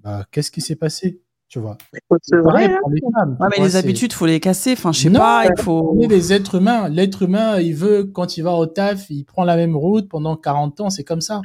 bah, 0.03 0.25
qu'est-ce 0.31 0.51
qui 0.51 0.61
s'est 0.61 0.75
passé? 0.75 1.21
Tu 1.47 1.59
vois. 1.59 1.77
C'est 2.21 2.37
vrai. 2.37 2.65
Hein. 2.65 2.79
les 2.91 3.01
femmes, 3.13 3.37
ouais, 3.39 3.47
mais 3.55 3.63
les 3.63 3.75
habitudes, 3.75 4.13
faut 4.13 4.25
les 4.25 4.39
casser. 4.39 4.73
Enfin, 4.73 4.91
je 4.91 5.01
sais 5.01 5.09
pas, 5.11 5.45
il 5.45 5.61
faut. 5.61 5.95
On 5.95 6.01
est 6.01 6.07
des 6.07 6.33
êtres 6.33 6.55
humains. 6.55 6.89
L'être 6.89 7.23
humain, 7.23 7.59
il 7.59 7.75
veut, 7.75 8.03
quand 8.03 8.37
il 8.37 8.41
va 8.41 8.53
au 8.53 8.65
taf, 8.65 9.09
il 9.09 9.25
prend 9.25 9.43
la 9.43 9.55
même 9.55 9.75
route 9.75 10.09
pendant 10.09 10.35
40 10.35 10.81
ans. 10.81 10.89
C'est 10.89 11.03
comme 11.03 11.21
ça 11.21 11.41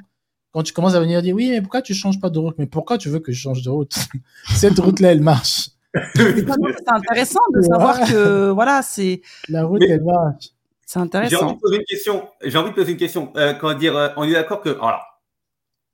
quand 0.53 0.63
tu 0.63 0.73
commences 0.73 0.95
à 0.95 1.01
venir 1.01 1.23
dire 1.23 1.35
oui, 1.35 1.51
mais 1.51 1.61
pourquoi 1.61 1.83
tu 1.83 1.95
changes 1.95 2.21
pas 2.21 2.31
de 2.31 2.39
route? 2.39 2.57
Mais 2.59 2.67
pourquoi 2.67 2.99
tu 2.99 3.09
veux 3.09 3.21
que 3.21 3.33
je 3.33 3.41
change 3.41 3.63
de 3.63 3.71
route? 3.71 3.95
Cette 4.55 4.79
route-là, 4.79 5.13
elle 5.13 5.21
marche. 5.21 5.71
c'est 6.15 6.89
intéressant 6.89 7.41
de 7.53 7.63
savoir 7.63 7.99
que 8.09 8.51
voilà, 8.51 8.83
c'est 8.83 9.23
la 9.49 9.65
route, 9.65 9.83
elle 9.83 10.05
marche. 10.05 10.51
C'est 10.87 11.01
intéressant. 11.01 11.37
J'ai 11.39 11.45
envie 11.45 11.55
de 11.55 11.61
poser 11.61 11.77
une 11.77 11.85
question. 11.85 12.29
J'ai 12.43 12.59
envie 12.59 12.71
de 12.71 12.75
poser 12.75 12.93
une 12.93 12.99
question. 12.99 13.33
Euh, 13.37 13.55
quand 13.55 13.75
dire, 13.75 13.97
euh, 13.97 14.09
on 14.17 14.25
est 14.25 14.33
d'accord 14.33 14.61
que, 14.61 14.71
voilà, 14.71 15.03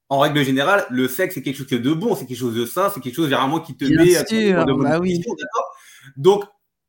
en 0.09 0.19
règle 0.19 0.43
générale, 0.43 0.85
le 0.91 1.09
sexe 1.09 1.35
c'est 1.35 1.43
quelque 1.43 1.57
chose 1.57 1.67
de 1.67 1.93
bon, 1.93 2.15
c'est 2.15 2.27
quelque 2.27 2.39
chose 2.39 2.55
de 2.55 2.65
sain, 2.65 2.91
c'est 2.91 3.01
quelque 3.01 3.15
chose 3.15 3.27
généralement 3.27 3.61
qui 3.61 3.77
te 3.77 3.85
Bien 3.85 4.05
met 4.05 4.11
sûr, 4.11 4.59
à 4.59 4.65
de 4.65 4.73
bah 4.73 4.99
oui. 4.99 5.23
Donc, 6.17 6.45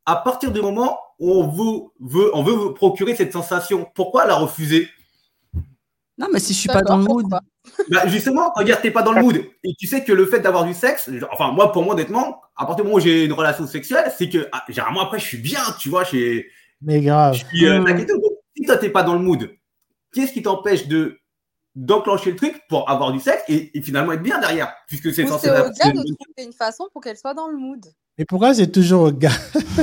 à 0.06 0.16
partir 0.16 0.52
du 0.52 0.62
moment 0.62 0.98
où 1.20 1.32
on 1.32 1.48
veut, 1.48 1.82
veut, 2.00 2.36
on 2.36 2.44
veut 2.44 2.54
vous 2.54 2.74
procurer 2.74 3.16
cette 3.16 3.34
sensation, 3.34 3.88
pourquoi 3.96 4.26
la 4.26 4.36
refuser? 4.36 4.90
Non, 6.18 6.28
mais 6.32 6.40
si 6.40 6.54
je 6.54 6.60
suis 6.60 6.70
pas 6.70 6.82
dans 6.82 6.98
le 6.98 7.04
mood. 7.04 7.26
Bah 7.90 8.08
justement, 8.08 8.52
regarde, 8.56 8.82
t'es 8.82 8.92
pas 8.92 9.04
dans 9.04 9.14
le 9.14 9.22
mood. 9.22 9.38
Et 9.64 9.74
tu 9.80 9.88
sais 9.88 10.04
que 10.04 10.12
le 10.12 10.26
fait 10.26 10.40
d'avoir 10.40 10.66
du 10.66 10.74
sexe, 10.74 11.10
enfin, 11.32 11.52
moi, 11.52 11.72
pour 11.72 11.84
moi, 11.84 11.94
honnêtement, 11.94 12.42
à 12.56 12.66
partir 12.66 12.84
du 12.84 12.90
moment 12.90 12.98
où 12.98 13.00
j'ai 13.00 13.26
une 13.26 13.34
relation 13.34 13.68
sexuelle, 13.68 14.12
c'est 14.18 14.30
que, 14.30 14.48
ah, 14.52 14.64
généralement, 14.68 15.02
après, 15.02 15.20
je 15.20 15.26
suis 15.26 15.38
bien, 15.38 15.62
tu 15.80 15.90
vois, 15.90 16.04
j'ai. 16.04 16.48
Mais 16.82 17.02
grave. 17.02 17.34
Je 17.36 17.46
suis, 17.46 17.66
euh, 17.66 17.82
mmh. 17.82 18.06
si 18.56 18.66
toi, 18.66 18.78
t'es 18.78 18.90
pas 18.90 19.04
dans 19.04 19.14
le 19.14 19.20
mood, 19.20 19.50
qu'est-ce 20.14 20.34
qui 20.34 20.42
t'empêche 20.42 20.88
de 20.88 21.20
d'enclencher 21.76 22.32
le 22.32 22.38
truc 22.38 22.60
pour 22.70 22.90
avoir 22.90 23.12
du 23.12 23.20
sexe 23.20 23.44
et, 23.48 23.78
et, 23.78 23.82
finalement 23.84 24.12
être 24.12 24.24
bien 24.24 24.40
derrière? 24.40 24.74
Puisque 24.88 25.14
c'est 25.14 25.28
censé 25.28 25.48
trouver 25.48 26.44
une 26.44 26.54
façon 26.54 26.88
pour 26.92 27.04
qu'elle 27.04 27.18
soit 27.18 27.36
dans 27.36 27.48
le 27.48 27.58
mood 27.58 27.86
mais 28.18 28.26
pourquoi 28.26 28.54
c'est 28.54 28.72
toujours 28.72 29.04
au 29.04 29.12
gars? 29.12 29.30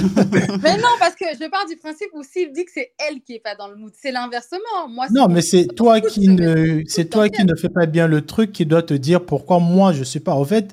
Mais 0.63 0.77
non 0.77 0.89
parce 0.99 1.15
que 1.15 1.25
je 1.41 1.49
pars 1.49 1.67
du 1.69 1.77
principe 1.77 2.09
où 2.15 2.23
s'il 2.23 2.53
dit 2.53 2.65
que 2.65 2.73
c'est 2.75 2.93
elle 2.99 3.21
qui 3.23 3.35
est 3.35 3.41
pas 3.41 3.55
dans 3.55 3.69
le 3.69 3.77
mood 3.77 3.93
c'est 3.95 4.13
l'inversement 4.13 4.89
moi 4.89 5.07
non 5.13 5.29
mais 5.29 5.43
c'est 5.43 5.67
toi 5.67 6.01
qui 6.01 6.29
ne 6.29 6.83
c'est 6.87 7.07
toi 7.07 7.29
qui 7.29 7.45
ne 7.45 7.55
fais 7.55 7.69
pas 7.69 7.87
bien 7.87 8.07
le 8.07 8.27
truc 8.27 8.53
qui 8.53 8.67
doit 8.67 8.83
te 8.83 8.95
dire 8.95 9.25
pourquoi 9.25 9.61
moi 9.61 9.93
je 9.93 10.03
suis 10.03 10.21
pas 10.21 10.35
en 10.35 10.45
fait 10.45 10.73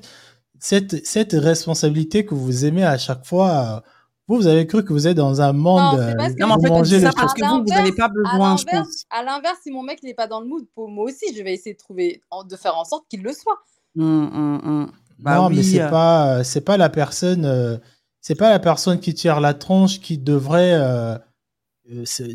cette 0.58 1.06
cette 1.06 1.32
responsabilité 1.32 2.26
que 2.26 2.34
vous 2.34 2.64
aimez 2.64 2.84
à 2.84 2.98
chaque 2.98 3.24
fois 3.24 3.82
vous, 4.28 4.36
vous 4.36 4.46
avez 4.46 4.66
cru 4.66 4.84
que 4.84 4.92
vous 4.92 5.08
êtes 5.08 5.16
dans 5.16 5.40
un 5.40 5.52
monde. 5.52 5.98
Non, 5.98 6.14
parce 6.16 6.34
que, 6.34 6.44
vous 6.44 7.00
ça 7.00 7.10
parce 7.12 7.34
que 7.34 7.44
vous, 7.44 7.64
vous 7.64 7.64
n'avez 7.64 7.92
pas 7.92 8.08
besoin, 8.08 8.56
je 8.56 8.64
pense. 8.64 9.04
À 9.10 9.24
l'inverse, 9.24 9.58
si 9.62 9.70
mon 9.70 9.82
mec 9.82 10.00
n'est 10.02 10.14
pas 10.14 10.28
dans 10.28 10.40
le 10.40 10.46
mood, 10.46 10.64
pour 10.74 10.88
moi 10.88 11.04
aussi, 11.06 11.34
je 11.36 11.42
vais 11.42 11.52
essayer 11.52 11.74
de 11.74 11.78
trouver, 11.78 12.22
de 12.48 12.56
faire 12.56 12.78
en 12.78 12.84
sorte 12.84 13.04
qu'il 13.08 13.22
le 13.22 13.32
soit. 13.32 13.58
Hum, 13.98 14.30
hum, 14.32 14.60
hum. 14.64 14.92
Bah 15.22 15.36
non, 15.36 15.46
oui. 15.46 15.56
mais 15.56 15.62
c'est 15.62 15.88
pas, 15.88 16.42
c'est 16.44 16.60
pas 16.60 16.76
la 16.76 16.88
personne, 16.88 17.44
euh, 17.44 17.78
c'est 18.20 18.34
pas 18.34 18.50
la 18.50 18.58
personne 18.58 18.98
qui 18.98 19.14
tire 19.14 19.40
la 19.40 19.54
tranche 19.54 20.00
qui 20.00 20.18
devrait. 20.18 20.72
Euh, 20.74 21.16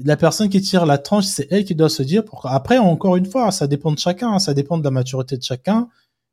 la 0.03 0.17
personne 0.17 0.49
qui 0.49 0.61
tire 0.61 0.85
la 0.85 0.97
tranche, 0.97 1.25
c'est 1.25 1.47
elle 1.51 1.65
qui 1.65 1.75
doit 1.75 1.89
se 1.89 2.03
dire. 2.03 2.23
Pour... 2.23 2.45
Après, 2.45 2.77
encore 2.77 3.15
une 3.15 3.25
fois, 3.25 3.51
ça 3.51 3.67
dépend 3.67 3.91
de 3.91 3.99
chacun, 3.99 4.33
hein, 4.33 4.39
ça 4.39 4.53
dépend 4.53 4.77
de 4.77 4.83
la 4.83 4.91
maturité 4.91 5.37
de 5.37 5.43
chacun. 5.43 5.87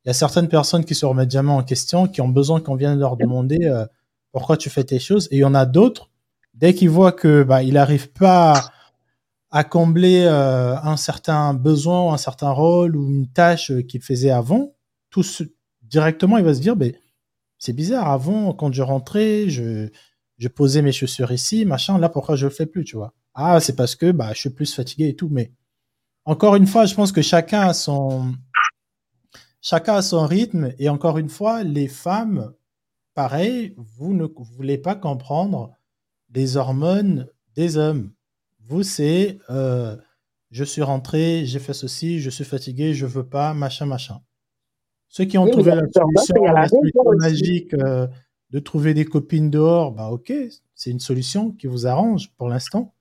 Il 0.04 0.08
y 0.08 0.10
a 0.10 0.14
certaines 0.14 0.48
personnes 0.48 0.84
qui 0.84 0.94
se 0.94 1.06
remettent 1.06 1.30
jamais 1.30 1.52
en 1.52 1.62
question, 1.62 2.06
qui 2.06 2.20
ont 2.20 2.28
besoin 2.28 2.60
qu'on 2.60 2.74
vienne 2.76 2.98
leur 2.98 3.16
demander. 3.16 3.64
Euh, 3.64 3.86
pourquoi 4.32 4.56
tu 4.56 4.68
fais 4.68 4.84
tes 4.84 4.98
choses 4.98 5.28
Et 5.30 5.36
il 5.36 5.40
y 5.40 5.44
en 5.44 5.54
a 5.54 5.64
d'autres, 5.64 6.10
dès 6.54 6.74
qu'ils 6.74 6.90
voient 6.90 7.12
que 7.12 7.42
bah, 7.42 7.62
il 7.62 7.74
n'arrive 7.74 8.10
pas 8.10 8.70
à 9.50 9.62
combler 9.62 10.24
euh, 10.26 10.76
un 10.82 10.96
certain 10.96 11.54
besoin, 11.54 12.12
un 12.12 12.16
certain 12.16 12.50
rôle 12.50 12.96
ou 12.96 13.08
une 13.08 13.28
tâche 13.28 13.72
qu'il 13.88 14.02
faisait 14.02 14.32
avant, 14.32 14.74
tout 15.10 15.22
directement, 15.94 16.38
il 16.38 16.44
va 16.44 16.54
se 16.54 16.60
dire, 16.60 16.74
ben, 16.74 16.92
c'est 17.58 17.72
bizarre, 17.72 18.10
avant, 18.10 18.52
quand 18.52 18.72
je 18.72 18.82
rentrais, 18.82 19.48
je, 19.48 19.90
je 20.38 20.48
posais 20.48 20.82
mes 20.82 20.90
chaussures 20.90 21.30
ici, 21.30 21.64
machin, 21.64 21.98
là, 21.98 22.08
pourquoi 22.08 22.34
je 22.34 22.46
le 22.46 22.52
fais 22.52 22.66
plus, 22.66 22.82
tu 22.82 22.96
vois? 22.96 23.14
Ah, 23.32 23.60
c'est 23.60 23.76
parce 23.76 23.94
que 23.94 24.10
bah, 24.10 24.32
je 24.34 24.40
suis 24.40 24.50
plus 24.50 24.74
fatigué 24.74 25.06
et 25.08 25.14
tout, 25.14 25.28
mais 25.30 25.52
encore 26.24 26.56
une 26.56 26.66
fois, 26.66 26.84
je 26.86 26.96
pense 26.96 27.12
que 27.12 27.22
chacun 27.22 27.60
a 27.68 27.74
son, 27.74 28.34
chacun 29.60 29.94
a 29.94 30.02
son 30.02 30.26
rythme. 30.26 30.72
Et 30.80 30.88
encore 30.88 31.16
une 31.18 31.28
fois, 31.28 31.62
les 31.62 31.86
femmes, 31.86 32.52
pareil, 33.14 33.74
vous 33.76 34.14
ne 34.14 34.26
voulez 34.56 34.78
pas 34.78 34.96
comprendre 34.96 35.70
les 36.34 36.56
hormones 36.56 37.28
des 37.54 37.76
hommes. 37.76 38.12
Vous, 38.66 38.82
c'est 38.82 39.38
euh, 39.48 39.96
je 40.50 40.64
suis 40.64 40.82
rentré, 40.82 41.46
j'ai 41.46 41.60
fait 41.60 41.72
ceci, 41.72 42.18
je 42.18 42.30
suis 42.30 42.44
fatigué, 42.44 42.94
je 42.94 43.06
veux 43.06 43.28
pas, 43.28 43.54
machin, 43.54 43.86
machin. 43.86 44.20
Ceux 45.16 45.26
qui 45.26 45.38
ont 45.38 45.46
trouvé 45.46 45.70
la 45.70 45.82
solution, 45.92 46.44
la 46.44 46.66
solution 46.66 47.04
magique 47.18 47.72
euh, 47.74 48.08
de 48.50 48.58
trouver 48.58 48.94
des 48.94 49.04
copines 49.04 49.48
dehors, 49.48 49.92
bah 49.92 50.08
ok, 50.08 50.32
c'est 50.74 50.90
une 50.90 50.98
solution 50.98 51.52
qui 51.52 51.68
vous 51.68 51.86
arrange 51.86 52.32
pour 52.36 52.48
l'instant. 52.48 52.92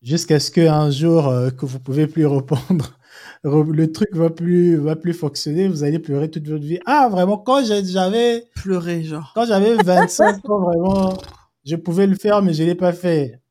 Jusqu'à 0.00 0.40
ce 0.40 0.50
qu'un 0.50 0.90
jour 0.90 1.28
euh, 1.28 1.50
que 1.50 1.66
vous 1.66 1.78
pouvez 1.78 2.06
plus 2.06 2.24
répondre, 2.26 2.98
le 3.42 3.92
truc 3.92 4.16
va 4.16 4.30
plus 4.30 4.76
va 4.76 4.96
plus 4.96 5.12
fonctionner, 5.12 5.68
vous 5.68 5.84
allez 5.84 5.98
pleurer 5.98 6.30
toute 6.30 6.48
votre 6.48 6.64
vie. 6.64 6.80
Ah 6.86 7.10
vraiment 7.10 7.36
quand 7.36 7.62
j'avais 7.62 8.46
pleuré 8.54 9.02
genre. 9.02 9.30
Quand 9.34 9.44
j'avais 9.44 9.74
25 9.74 10.48
ans 10.48 10.60
vraiment, 10.60 11.18
je 11.66 11.76
pouvais 11.76 12.06
le 12.06 12.16
faire 12.16 12.40
mais 12.40 12.54
je 12.54 12.62
l'ai 12.62 12.74
pas 12.74 12.94
fait. 12.94 13.42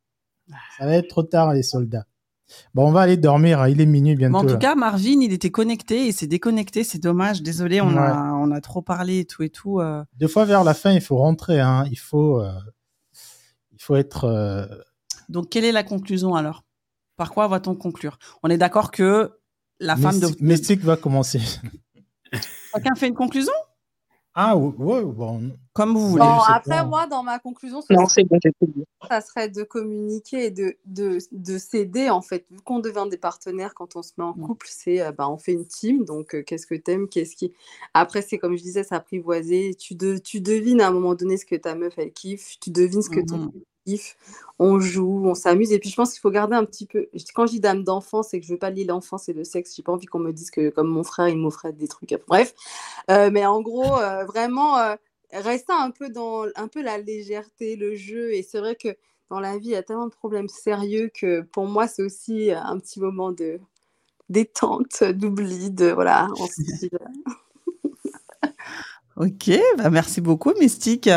Ça 0.80 0.88
va 0.88 0.95
être 0.95 1.07
trop 1.07 1.22
tard 1.22 1.53
les 1.53 1.61
soldats. 1.61 2.07
Bon, 2.73 2.88
on 2.88 2.91
va 2.91 3.01
aller 3.01 3.17
dormir. 3.17 3.61
Hein. 3.61 3.69
Il 3.69 3.81
est 3.81 3.85
minuit 3.85 4.15
bientôt. 4.15 4.38
en 4.38 4.45
tout 4.45 4.57
cas, 4.57 4.75
Marvin, 4.75 5.22
il 5.22 5.33
était 5.33 5.51
connecté 5.51 6.07
et 6.07 6.11
s'est 6.11 6.27
déconnecté. 6.27 6.83
C'est 6.83 6.99
dommage. 6.99 7.41
Désolé, 7.41 7.81
on, 7.81 7.95
a, 7.97 8.33
on 8.33 8.51
a 8.51 8.61
trop 8.61 8.81
parlé 8.81 9.19
et 9.19 9.25
tout 9.25 9.43
et 9.43 9.49
tout. 9.49 9.80
Euh. 9.80 10.03
Deux 10.19 10.27
fois 10.27 10.45
vers 10.45 10.63
la 10.63 10.73
fin, 10.73 10.91
il 10.91 11.01
faut 11.01 11.17
rentrer. 11.17 11.59
Hein. 11.59 11.85
Il 11.89 11.97
faut, 11.99 12.41
euh, 12.41 12.51
il 13.72 13.81
faut 13.81 13.95
être. 13.95 14.25
Euh, 14.25 14.65
Donc, 15.30 15.49
quelle 15.49 15.65
est 15.65 15.72
la 15.72 15.83
conclusion 15.83 16.35
alors? 16.35 16.63
Par 17.15 17.31
quoi 17.31 17.47
va-t-on 17.47 17.75
conclure? 17.75 18.17
On 18.43 18.49
est 18.49 18.57
d'accord 18.57 18.91
que 18.91 19.31
la 19.80 19.95
femme 19.95 20.19
de. 20.19 20.27
Mystique 20.39 20.81
va 20.81 20.97
commencer. 20.97 21.41
Chacun 22.73 22.95
fait 22.95 23.07
une 23.07 23.13
conclusion? 23.13 23.53
Ah, 24.35 24.57
ouais, 24.57 25.03
bon. 25.03 25.51
Comme 25.73 25.93
vous 25.93 26.09
voulez. 26.09 26.23
Bon, 26.23 26.39
après, 26.39 26.83
moi, 26.85 27.05
dans 27.05 27.21
ma 27.21 27.37
conclusion, 27.37 27.81
non, 27.89 28.07
ça 28.07 29.21
serait 29.21 29.49
de 29.49 29.63
communiquer 29.63 30.45
et 30.45 30.51
de, 30.51 30.75
de, 30.85 31.19
de 31.31 31.57
s'aider, 31.59 32.09
en 32.09 32.21
fait. 32.21 32.45
Vu 32.49 32.59
qu'on 32.61 32.79
devient 32.79 33.05
des 33.09 33.17
partenaires 33.17 33.75
quand 33.75 33.95
on 33.95 34.01
se 34.01 34.13
met 34.17 34.23
en 34.23 34.33
couple, 34.33 34.67
c'est 34.69 35.01
euh, 35.01 35.11
bah, 35.11 35.29
on 35.29 35.37
fait 35.37 35.53
une 35.53 35.67
team. 35.67 36.03
Donc, 36.03 36.33
euh, 36.33 36.41
qu'est-ce 36.41 36.65
que 36.65 36.75
t'aimes 36.75 37.07
Qu'est-ce 37.07 37.35
qui. 37.35 37.53
Après, 37.93 38.23
c'est 38.23 38.39
comme 38.39 38.55
je 38.55 38.63
disais, 38.63 38.83
s'apprivoiser. 38.83 39.75
Tu, 39.75 39.93
de, 39.93 40.17
tu 40.17 40.41
devines 40.41 40.81
à 40.81 40.87
un 40.87 40.91
moment 40.91 41.13
donné 41.13 41.37
ce 41.37 41.45
que 41.45 41.55
ta 41.55 41.75
meuf, 41.75 41.93
elle 41.97 42.11
kiffe. 42.11 42.59
Tu 42.59 42.71
devines 42.71 43.03
ce 43.03 43.09
que 43.09 43.19
ton 43.19 43.51
on 44.59 44.79
joue, 44.79 45.23
on 45.25 45.35
s'amuse. 45.35 45.71
Et 45.71 45.79
puis 45.79 45.89
je 45.89 45.95
pense 45.95 46.11
qu'il 46.11 46.21
faut 46.21 46.31
garder 46.31 46.55
un 46.55 46.65
petit 46.65 46.85
peu. 46.85 47.07
Quand 47.33 47.45
je 47.45 47.53
dis 47.53 47.59
dame 47.59 47.83
d'enfance, 47.83 48.29
c'est 48.29 48.39
que 48.39 48.45
je 48.45 48.53
veux 48.53 48.59
pas 48.59 48.69
lier 48.69 48.85
l'enfance 48.85 49.29
et 49.29 49.33
le 49.33 49.43
sexe. 49.43 49.75
J'ai 49.75 49.83
pas 49.83 49.91
envie 49.91 50.05
qu'on 50.05 50.19
me 50.19 50.31
dise 50.31 50.51
que 50.51 50.69
comme 50.69 50.87
mon 50.87 51.03
frère, 51.03 51.27
il 51.27 51.37
m'offrait 51.37 51.73
des 51.73 51.87
trucs. 51.87 52.15
Bref, 52.27 52.53
euh, 53.11 53.29
mais 53.31 53.45
en 53.45 53.61
gros, 53.61 53.97
euh, 53.97 54.25
vraiment 54.25 54.77
euh, 54.77 54.95
rester 55.31 55.73
un 55.73 55.91
peu 55.91 56.09
dans 56.09 56.45
un 56.55 56.67
peu 56.67 56.81
la 56.81 56.97
légèreté, 56.97 57.75
le 57.75 57.95
jeu. 57.95 58.33
Et 58.33 58.43
c'est 58.43 58.59
vrai 58.59 58.75
que 58.75 58.95
dans 59.29 59.39
la 59.39 59.57
vie, 59.57 59.69
il 59.69 59.71
y 59.71 59.75
a 59.75 59.83
tellement 59.83 60.07
de 60.07 60.13
problèmes 60.13 60.49
sérieux 60.49 61.09
que 61.13 61.41
pour 61.41 61.65
moi, 61.65 61.87
c'est 61.87 62.03
aussi 62.03 62.51
un 62.51 62.77
petit 62.79 62.99
moment 62.99 63.31
de 63.31 63.59
détente, 64.29 65.03
d'oubli, 65.03 65.71
de 65.71 65.87
voilà. 65.87 66.27
ok, 69.17 69.51
bah 69.77 69.89
merci 69.89 70.21
beaucoup, 70.21 70.53
Mystique. 70.59 71.09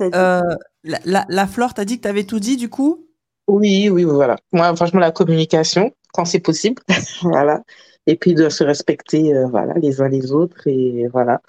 Euh, 0.00 0.40
la, 0.84 1.26
la, 1.28 1.46
Flore, 1.46 1.74
t'as 1.74 1.84
dit 1.84 1.98
que 1.98 2.02
t'avais 2.02 2.24
tout 2.24 2.40
dit 2.40 2.56
du 2.56 2.68
coup? 2.68 3.06
Oui, 3.46 3.88
oui, 3.88 4.04
voilà. 4.04 4.36
Moi, 4.52 4.74
franchement, 4.76 5.00
la 5.00 5.12
communication, 5.12 5.92
quand 6.12 6.24
c'est 6.24 6.40
possible, 6.40 6.82
voilà. 7.22 7.62
Et 8.06 8.16
puis 8.16 8.34
de 8.34 8.48
se 8.48 8.64
respecter, 8.64 9.34
euh, 9.34 9.46
voilà, 9.48 9.74
les 9.74 10.00
uns 10.00 10.08
les 10.08 10.32
autres, 10.32 10.66
et 10.66 11.06
voilà. 11.08 11.42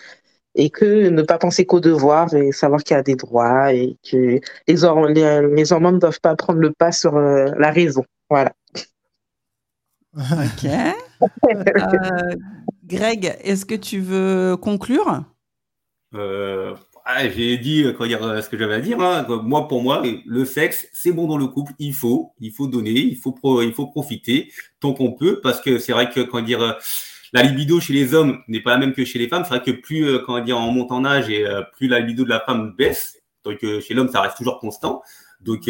Et 0.55 0.69
que 0.69 1.09
ne 1.09 1.21
pas 1.21 1.37
penser 1.37 1.65
qu'aux 1.65 1.79
devoirs 1.79 2.33
et 2.33 2.51
savoir 2.51 2.83
qu'il 2.83 2.95
y 2.95 2.99
a 2.99 3.03
des 3.03 3.15
droits 3.15 3.73
et 3.73 3.97
que 4.09 4.17
les, 4.17 4.41
les, 4.67 4.83
hormones 4.83 5.95
ne 5.95 5.99
doivent 5.99 6.19
pas 6.19 6.35
prendre 6.35 6.59
le 6.59 6.71
pas 6.71 6.91
sur 6.91 7.15
euh, 7.15 7.51
la 7.57 7.71
raison. 7.71 8.03
Voilà. 8.29 8.53
Ok. 10.13 10.69
Greg, 12.83 13.37
est-ce 13.43 13.65
que 13.65 13.75
tu 13.75 14.01
veux 14.01 14.57
conclure? 14.57 15.23
Ah, 17.05 17.27
j'ai 17.29 17.57
dit 17.57 17.83
euh, 17.83 18.07
dire, 18.07 18.23
euh, 18.23 18.41
ce 18.41 18.49
que 18.49 18.57
j'avais 18.57 18.75
à 18.75 18.79
dire. 18.79 18.99
Hein. 19.01 19.25
Moi, 19.43 19.67
pour 19.67 19.81
moi, 19.81 20.03
le 20.25 20.45
sexe, 20.45 20.87
c'est 20.93 21.11
bon 21.11 21.27
dans 21.27 21.37
le 21.37 21.47
couple. 21.47 21.73
Il 21.79 21.93
faut, 21.93 22.33
il 22.39 22.51
faut 22.51 22.67
donner, 22.67 22.91
il 22.91 23.17
faut, 23.17 23.35
il 23.61 23.73
faut 23.73 23.87
profiter 23.87 24.51
tant 24.79 24.93
qu'on 24.93 25.11
peut, 25.13 25.39
parce 25.41 25.61
que 25.61 25.79
c'est 25.79 25.91
vrai 25.91 26.09
que 26.09 26.21
quand 26.21 26.41
dire 26.41 26.61
euh, 26.61 26.73
la 27.33 27.43
libido 27.43 27.79
chez 27.79 27.93
les 27.93 28.13
hommes 28.13 28.41
n'est 28.47 28.61
pas 28.61 28.71
la 28.71 28.77
même 28.77 28.93
que 28.93 29.05
chez 29.05 29.19
les 29.19 29.27
femmes. 29.27 29.43
C'est 29.43 29.55
vrai 29.55 29.63
que 29.63 29.71
plus 29.71 30.19
quand 30.25 30.39
dire 30.41 30.57
en 30.57 30.71
montant 30.71 30.97
en 30.97 31.05
âge 31.05 31.29
et 31.29 31.45
plus 31.73 31.87
la 31.87 31.99
libido 31.99 32.23
de 32.23 32.29
la 32.29 32.41
femme 32.41 32.75
baisse, 32.77 33.21
donc 33.45 33.59
chez 33.61 33.93
l'homme 33.93 34.09
ça 34.09 34.21
reste 34.21 34.37
toujours 34.37 34.59
constant. 34.59 35.01
Donc 35.39 35.67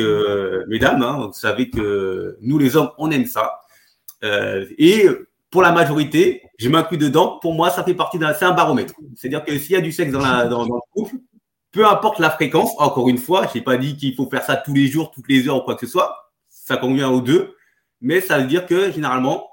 mesdames, 0.67 1.03
hein, 1.03 1.27
vous 1.27 1.33
savez 1.33 1.69
que 1.69 2.35
nous 2.41 2.57
les 2.57 2.75
hommes 2.75 2.89
on 2.97 3.11
aime 3.11 3.27
ça. 3.27 3.59
et 4.23 5.07
pour 5.51 5.61
la 5.61 5.71
majorité, 5.73 6.41
un 6.73 6.83
coup 6.83 6.97
dedans. 6.97 7.39
Pour 7.41 7.53
moi, 7.53 7.69
ça 7.69 7.83
fait 7.83 7.93
partie 7.93 8.17
d'un, 8.17 8.33
c'est 8.33 8.45
un 8.45 8.53
baromètre. 8.53 8.93
C'est-à-dire 9.15 9.43
que 9.43 9.57
s'il 9.59 9.71
y 9.71 9.75
a 9.75 9.81
du 9.81 9.91
sexe 9.91 10.11
dans, 10.11 10.21
la, 10.21 10.47
dans, 10.47 10.63
le 10.63 10.69
couple, 10.93 11.15
peu 11.71 11.85
importe 11.85 12.19
la 12.19 12.29
fréquence, 12.29 12.71
encore 12.77 13.09
une 13.09 13.17
fois, 13.17 13.47
je 13.47 13.57
n'ai 13.57 13.63
pas 13.63 13.77
dit 13.77 13.97
qu'il 13.97 14.15
faut 14.15 14.29
faire 14.29 14.43
ça 14.43 14.55
tous 14.55 14.73
les 14.73 14.87
jours, 14.87 15.11
toutes 15.11 15.27
les 15.27 15.47
heures 15.47 15.57
ou 15.57 15.61
quoi 15.61 15.75
que 15.75 15.85
ce 15.85 15.91
soit. 15.91 16.31
Ça 16.49 16.77
convient 16.77 17.09
aux 17.09 17.21
deux. 17.21 17.55
Mais 17.99 18.21
ça 18.21 18.39
veut 18.39 18.47
dire 18.47 18.65
que 18.65 18.91
généralement, 18.91 19.49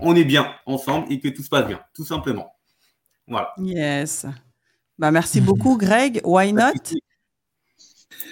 on 0.00 0.16
est 0.16 0.24
bien 0.24 0.52
ensemble 0.64 1.06
et 1.12 1.20
que 1.20 1.28
tout 1.28 1.42
se 1.42 1.48
passe 1.48 1.66
bien, 1.66 1.80
tout 1.94 2.04
simplement. 2.04 2.52
Voilà. 3.28 3.52
Yes. 3.58 4.26
Bah, 4.98 5.10
merci 5.10 5.40
beaucoup, 5.40 5.76
Greg. 5.78 6.20
Why 6.24 6.52
not? 6.52 6.72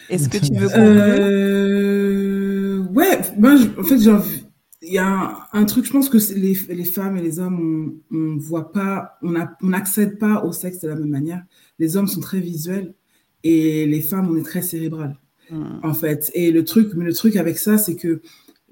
Est-ce 0.09 0.29
que 0.29 0.39
tu 0.39 0.55
veux 0.55 0.69
conclure? 0.69 1.03
Euh... 1.19 2.79
Ouais, 2.95 3.21
moi, 3.37 3.55
en 3.79 3.83
fait, 3.83 3.99
j'ai 3.99 4.11
envie 4.11 4.44
il 4.87 4.93
y 4.93 4.99
a 4.99 5.49
un, 5.53 5.65
truc, 5.65 5.85
je 5.85 5.93
pense 5.93 6.09
que 6.09 6.19
les, 6.35 6.55
les, 6.69 6.85
femmes 6.85 7.17
et 7.17 7.23
les 7.23 7.39
hommes, 7.39 8.01
on 8.13 8.37
voit 8.37 8.73
pas, 8.73 9.19
on 9.23 9.33
n'accède 9.63 10.19
pas 10.19 10.45
au 10.45 10.53
sexe 10.53 10.81
de 10.81 10.89
la 10.89 10.95
même 10.95 11.09
manière. 11.09 11.43
Les 11.79 11.97
hommes 11.97 12.07
sont 12.07 12.21
très 12.21 12.41
visuels 12.41 12.95
et 13.43 13.87
les 13.87 14.01
femmes, 14.01 14.29
on 14.31 14.37
est 14.37 14.43
très 14.43 14.63
cérébral, 14.63 15.19
hmm. 15.51 15.81
en 15.83 15.95
fait. 15.95 16.31
Et 16.35 16.51
le 16.51 16.65
truc, 16.65 16.93
mais 16.95 17.05
le 17.05 17.15
truc 17.15 17.37
avec 17.37 17.59
ça, 17.59 17.79
c'est 17.79 17.97
que 17.97 18.21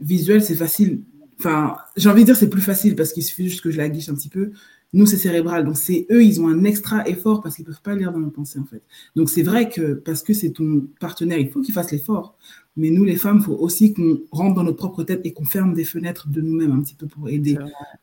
visuel, 0.00 0.42
c'est 0.42 0.55
facile. 0.55 1.02
Enfin, 1.39 1.76
j'ai 1.97 2.08
envie 2.08 2.23
de 2.23 2.26
dire 2.26 2.36
c'est 2.36 2.50
plus 2.50 2.62
facile 2.62 2.94
parce 2.97 3.12
qu'il 3.12 3.23
suffit 3.23 3.49
juste 3.49 3.62
que 3.62 3.70
je 3.70 3.78
la 3.78 3.89
guiche 3.89 4.08
un 4.08 4.15
petit 4.15 4.28
peu. 4.28 4.52
Nous, 4.94 5.07
c'est 5.07 5.16
cérébral. 5.16 5.65
Donc, 5.65 5.78
c'est 5.78 6.07
eux, 6.10 6.23
ils 6.23 6.41
ont 6.41 6.49
un 6.49 6.65
extra 6.65 7.08
effort 7.08 7.41
parce 7.41 7.57
qu'ils 7.57 7.65
peuvent 7.65 7.81
pas 7.82 7.94
lire 7.94 8.12
dans 8.12 8.20
nos 8.20 8.31
pensées, 8.31 8.58
en 8.58 8.65
fait. 8.65 8.82
Donc, 9.16 9.31
c'est 9.31 9.42
vrai 9.42 9.70
que 9.70 9.94
parce 9.94 10.23
que 10.23 10.34
c'est 10.34 10.50
ton 10.50 10.86
partenaire, 11.00 11.39
il 11.39 11.50
faut 11.50 11.62
qu'il 11.62 11.73
fasse 11.73 11.91
l'effort. 11.92 12.36
Mais 12.76 12.91
nous, 12.91 13.05
les 13.05 13.17
femmes, 13.17 13.39
il 13.39 13.44
faut 13.44 13.57
aussi 13.57 13.92
qu'on 13.92 14.20
rentre 14.31 14.55
dans 14.55 14.62
notre 14.65 14.78
propre 14.78 15.05
tête 15.05 15.20
et 15.25 15.33
qu'on 15.33 15.44
ferme 15.44 15.75
des 15.75 15.84
fenêtres 15.84 16.28
de 16.28 16.41
nous-mêmes 16.41 16.73
un 16.73 16.81
petit 16.83 16.94
peu 16.94 17.07
pour 17.07 17.28
aider 17.28 17.59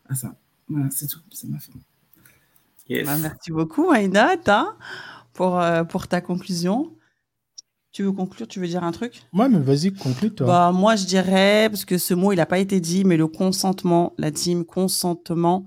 à 0.08 0.16
ça. 0.16 0.36
Voilà, 0.68 0.90
c'est 0.92 1.08
tout. 1.08 1.20
C'est 1.32 1.48
ma 1.50 1.60
fin. 1.60 1.74
Bah, 3.06 3.18
merci 3.22 3.52
beaucoup, 3.52 3.92
Aïda, 3.92 4.36
hein, 4.48 4.76
pour, 5.34 5.60
euh, 5.60 5.84
pour 5.84 6.08
ta 6.08 6.22
conclusion. 6.22 6.96
Tu 7.92 8.04
veux 8.04 8.12
conclure? 8.12 8.48
Tu 8.48 8.60
veux 8.60 8.68
dire 8.68 8.84
un 8.84 8.92
truc? 8.92 9.24
Moi, 9.32 9.50
mais 9.50 9.60
vas-y, 9.60 9.92
conclue 9.92 10.32
toi. 10.32 10.48
Bah, 10.48 10.72
moi, 10.72 10.96
je 10.96 11.06
dirais, 11.06 11.68
parce 11.70 11.86
que 11.86 11.98
ce 11.98 12.14
mot, 12.14 12.32
il 12.32 12.38
n'a 12.38 12.46
pas 12.46 12.60
été 12.60 12.80
dit, 12.80 13.04
mais 13.04 13.18
le 13.18 13.28
consentement, 13.28 14.14
la 14.18 14.32
team 14.32 14.66
consentement, 14.66 15.66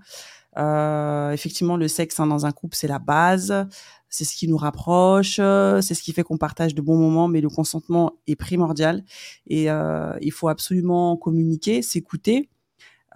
euh, 0.56 1.32
effectivement, 1.32 1.76
le 1.76 1.88
sexe 1.88 2.20
hein, 2.20 2.26
dans 2.26 2.46
un 2.46 2.52
couple, 2.52 2.76
c'est 2.76 2.88
la 2.88 3.00
base 3.00 3.66
c'est 4.12 4.24
ce 4.24 4.36
qui 4.36 4.46
nous 4.46 4.58
rapproche, 4.58 5.38
euh, 5.40 5.80
c'est 5.80 5.94
ce 5.94 6.02
qui 6.02 6.12
fait 6.12 6.22
qu'on 6.22 6.36
partage 6.36 6.74
de 6.74 6.82
bons 6.82 6.98
moments, 6.98 7.28
mais 7.28 7.40
le 7.40 7.48
consentement 7.48 8.12
est 8.26 8.36
primordial 8.36 9.04
et 9.46 9.70
euh, 9.70 10.12
il 10.20 10.32
faut 10.32 10.48
absolument 10.48 11.16
communiquer, 11.16 11.80
s'écouter 11.80 12.50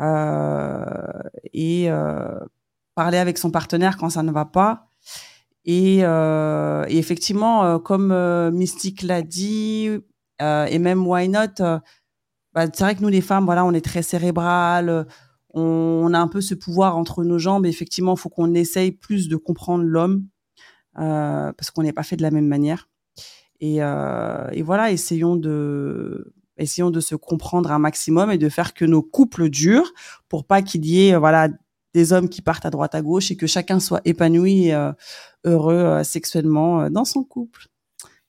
euh, 0.00 0.84
et 1.52 1.90
parler 2.94 3.18
avec 3.18 3.36
son 3.36 3.50
partenaire 3.50 3.98
quand 3.98 4.08
ça 4.08 4.22
ne 4.22 4.32
va 4.32 4.46
pas. 4.46 4.88
Et, 5.66 5.98
effectivement, 6.88 7.78
comme 7.80 8.50
Mystique 8.52 9.02
l'a 9.02 9.20
dit, 9.20 9.90
et 10.40 10.78
même 10.78 11.06
Why 11.06 11.28
Not, 11.28 11.58
bah, 11.58 12.66
c'est 12.72 12.84
vrai 12.84 12.94
que 12.94 13.02
nous 13.02 13.08
les 13.08 13.20
femmes, 13.20 13.44
voilà, 13.44 13.66
on 13.66 13.72
est 13.74 13.84
très 13.84 14.02
cérébrales, 14.02 15.06
on, 15.52 15.60
on 15.62 16.14
a 16.14 16.18
un 16.18 16.28
peu 16.28 16.40
ce 16.40 16.54
pouvoir 16.54 16.96
entre 16.96 17.22
nos 17.22 17.38
jambes. 17.38 17.66
Et 17.66 17.68
effectivement, 17.68 18.14
il 18.14 18.18
faut 18.18 18.30
qu'on 18.30 18.54
essaye 18.54 18.92
plus 18.92 19.28
de 19.28 19.36
comprendre 19.36 19.84
l'homme 19.84 20.24
euh, 20.24 20.35
parce 20.96 21.70
qu'on 21.70 21.82
n'est 21.82 21.92
pas 21.92 22.02
fait 22.02 22.16
de 22.16 22.22
la 22.22 22.30
même 22.30 22.46
manière. 22.46 22.88
Et, 23.60 23.82
euh, 23.82 24.48
et, 24.52 24.62
voilà, 24.62 24.90
essayons 24.90 25.36
de 25.36 26.34
essayons 26.58 26.90
de 26.90 27.00
se 27.00 27.14
comprendre 27.14 27.70
un 27.70 27.78
maximum 27.78 28.30
et 28.30 28.38
de 28.38 28.48
faire 28.48 28.72
que 28.72 28.86
nos 28.86 29.02
couples 29.02 29.50
durent 29.50 29.92
pour 30.28 30.46
pas 30.46 30.62
qu'il 30.62 30.86
y 30.86 31.06
ait 31.06 31.14
euh, 31.14 31.18
voilà 31.18 31.48
des 31.92 32.14
hommes 32.14 32.30
qui 32.30 32.40
partent 32.40 32.64
à 32.64 32.70
droite 32.70 32.94
à 32.94 33.02
gauche 33.02 33.30
et 33.30 33.36
que 33.36 33.46
chacun 33.46 33.78
soit 33.78 34.00
épanoui 34.04 34.68
et 34.68 34.90
heureux 35.44 36.02
sexuellement 36.04 36.90
dans 36.90 37.06
son 37.06 37.24
couple. 37.24 37.68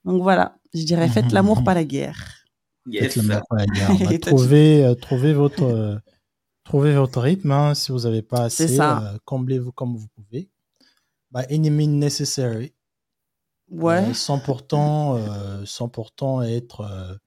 Donc 0.06 0.22
voilà, 0.22 0.58
je 0.74 0.84
dirais 0.84 1.10
faites 1.10 1.34
l'amour 1.34 1.66
pas 1.66 1.74
la 1.74 1.84
guerre. 1.84 2.46
Faites 2.90 3.18
l'amour 3.18 3.44
pas 3.50 3.58
la 3.58 3.66
guerre. 3.66 4.20
trouvez, 4.22 4.96
trouvez 5.02 5.34
votre 5.34 6.00
trouvez 6.64 6.96
votre 6.96 7.20
rythme. 7.20 7.52
Hein. 7.52 7.74
Si 7.74 7.92
vous 7.92 8.00
n'avez 8.00 8.22
pas 8.22 8.44
assez, 8.44 8.78
comblez-vous 9.26 9.74
comme 9.74 9.98
vous 9.98 10.08
pouvez. 10.16 10.50
Bah, 11.32 11.44
enemy 11.50 11.88
necessary. 11.88 12.74
Ouais. 13.70 14.14
sans 14.14 14.40
pourtant, 14.40 15.20
sans 15.66 15.90
pourtant 15.90 16.42
être, 16.42 17.20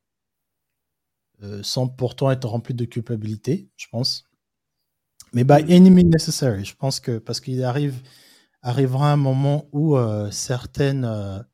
sans 1.62 1.86
pourtant 1.86 2.30
être 2.30 2.48
rempli 2.48 2.72
de 2.72 2.86
culpabilité, 2.86 3.68
je 3.76 3.88
pense. 3.90 4.24
Mais 5.34 5.44
by 5.44 5.62
mm. 5.64 5.70
enemy 5.70 6.04
necessary, 6.04 6.64
je 6.64 6.74
pense 6.74 6.98
que 6.98 7.18
parce 7.18 7.40
qu'il 7.40 7.62
arrive, 7.62 8.02
arrivera 8.62 9.12
un 9.12 9.16
moment 9.16 9.68
où 9.72 9.98
certaines, 10.30 11.44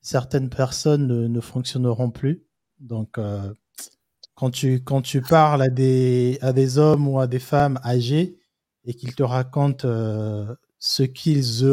certaines 0.00 0.48
personnes 0.48 1.26
ne, 1.26 1.40
fonctionneront 1.40 2.10
plus. 2.10 2.42
Donc, 2.80 3.18
quand 4.36 4.50
tu, 4.50 4.82
quand 4.84 5.02
tu 5.02 5.22
parles 5.22 5.62
à 5.62 5.68
des, 5.68 6.38
à 6.42 6.52
des 6.52 6.78
hommes 6.78 7.08
ou 7.08 7.18
à 7.18 7.26
des 7.26 7.38
femmes 7.38 7.80
âgées 7.84 8.38
et 8.84 8.94
qu'ils 8.94 9.14
te 9.14 9.22
racontent 9.22 9.88
euh, 9.88 10.54
ce 10.86 11.02
qu'ils 11.02 11.64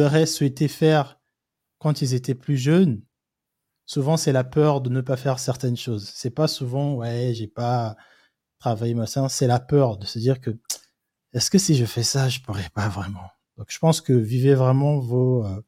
auraient 0.00 0.26
souhaité 0.26 0.68
faire 0.68 1.18
quand 1.78 2.02
ils 2.02 2.12
étaient 2.12 2.34
plus 2.34 2.58
jeunes, 2.58 3.02
souvent 3.86 4.18
c'est 4.18 4.32
la 4.32 4.44
peur 4.44 4.82
de 4.82 4.90
ne 4.90 5.00
pas 5.00 5.16
faire 5.16 5.38
certaines 5.38 5.78
choses. 5.78 6.10
C'est 6.14 6.30
pas 6.30 6.46
souvent, 6.46 6.94
ouais, 6.96 7.32
j'ai 7.34 7.48
pas 7.48 7.96
travaillé 8.58 8.94
machin, 8.94 9.28
c'est 9.28 9.46
la 9.46 9.60
peur 9.60 9.96
de 9.96 10.04
se 10.04 10.18
dire 10.18 10.40
que 10.40 10.50
est-ce 11.32 11.50
que 11.50 11.58
si 11.58 11.74
je 11.74 11.86
fais 11.86 12.02
ça, 12.02 12.28
je 12.28 12.40
pourrais 12.40 12.68
pas 12.74 12.88
vraiment? 12.88 13.30
Donc 13.56 13.68
je 13.70 13.78
pense 13.78 14.02
que 14.02 14.12
vivez 14.12 14.54
vraiment 14.54 14.98
vos, 14.98 15.46
euh, 15.46 15.62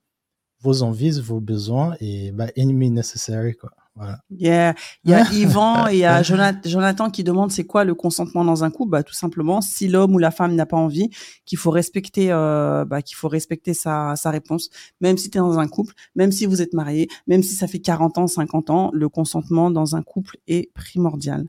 vos 0.61 0.83
envies, 0.83 1.21
vos 1.21 1.41
besoins 1.41 1.97
et 2.01 2.31
bah, 2.33 2.49
enemy 2.57 2.91
necessary 2.91 3.55
quoi. 3.55 3.71
Voilà. 3.97 4.19
Yeah. 4.31 4.75
Il 5.05 5.11
y 5.11 5.15
a 5.15 5.25
Yvan 5.33 5.89
et 5.89 5.93
il 5.93 5.99
y 5.99 6.05
a 6.05 6.23
Jonathan 6.23 7.11
qui 7.11 7.23
demande 7.23 7.53
c'est 7.53 7.65
quoi 7.65 7.85
le 7.85 7.95
consentement 7.95 8.45
dans 8.45 8.65
un 8.65 8.71
couple 8.71 8.91
bah, 8.91 9.03
Tout 9.03 9.15
simplement, 9.15 9.61
si 9.61 9.89
l'homme 9.89 10.15
ou 10.15 10.19
la 10.19 10.33
femme 10.33 10.55
n'a 10.55 10.67
pas 10.67 10.77
envie, 10.77 11.11
qu'il 11.45 11.59
faut 11.59 11.71
respecter, 11.71 12.33
euh, 12.33 12.85
bah, 12.85 13.03
qu'il 13.03 13.17
faut 13.17 13.29
respecter 13.29 13.73
sa, 13.73 14.17
sa 14.17 14.31
réponse, 14.31 14.71
même 15.01 15.17
si 15.17 15.31
tu 15.31 15.39
es 15.39 15.41
dans 15.41 15.59
un 15.59 15.69
couple, 15.69 15.95
même 16.17 16.33
si 16.33 16.47
vous 16.47 16.61
êtes 16.61 16.75
marié, 16.75 17.09
même 17.27 17.43
si 17.43 17.55
ça 17.55 17.69
fait 17.69 17.79
40 17.79 18.19
ans, 18.19 18.27
50 18.27 18.71
ans, 18.71 18.91
le 18.93 19.09
consentement 19.09 19.71
dans 19.71 19.95
un 19.95 20.03
couple 20.03 20.39
est 20.49 20.73
primordial. 20.75 21.47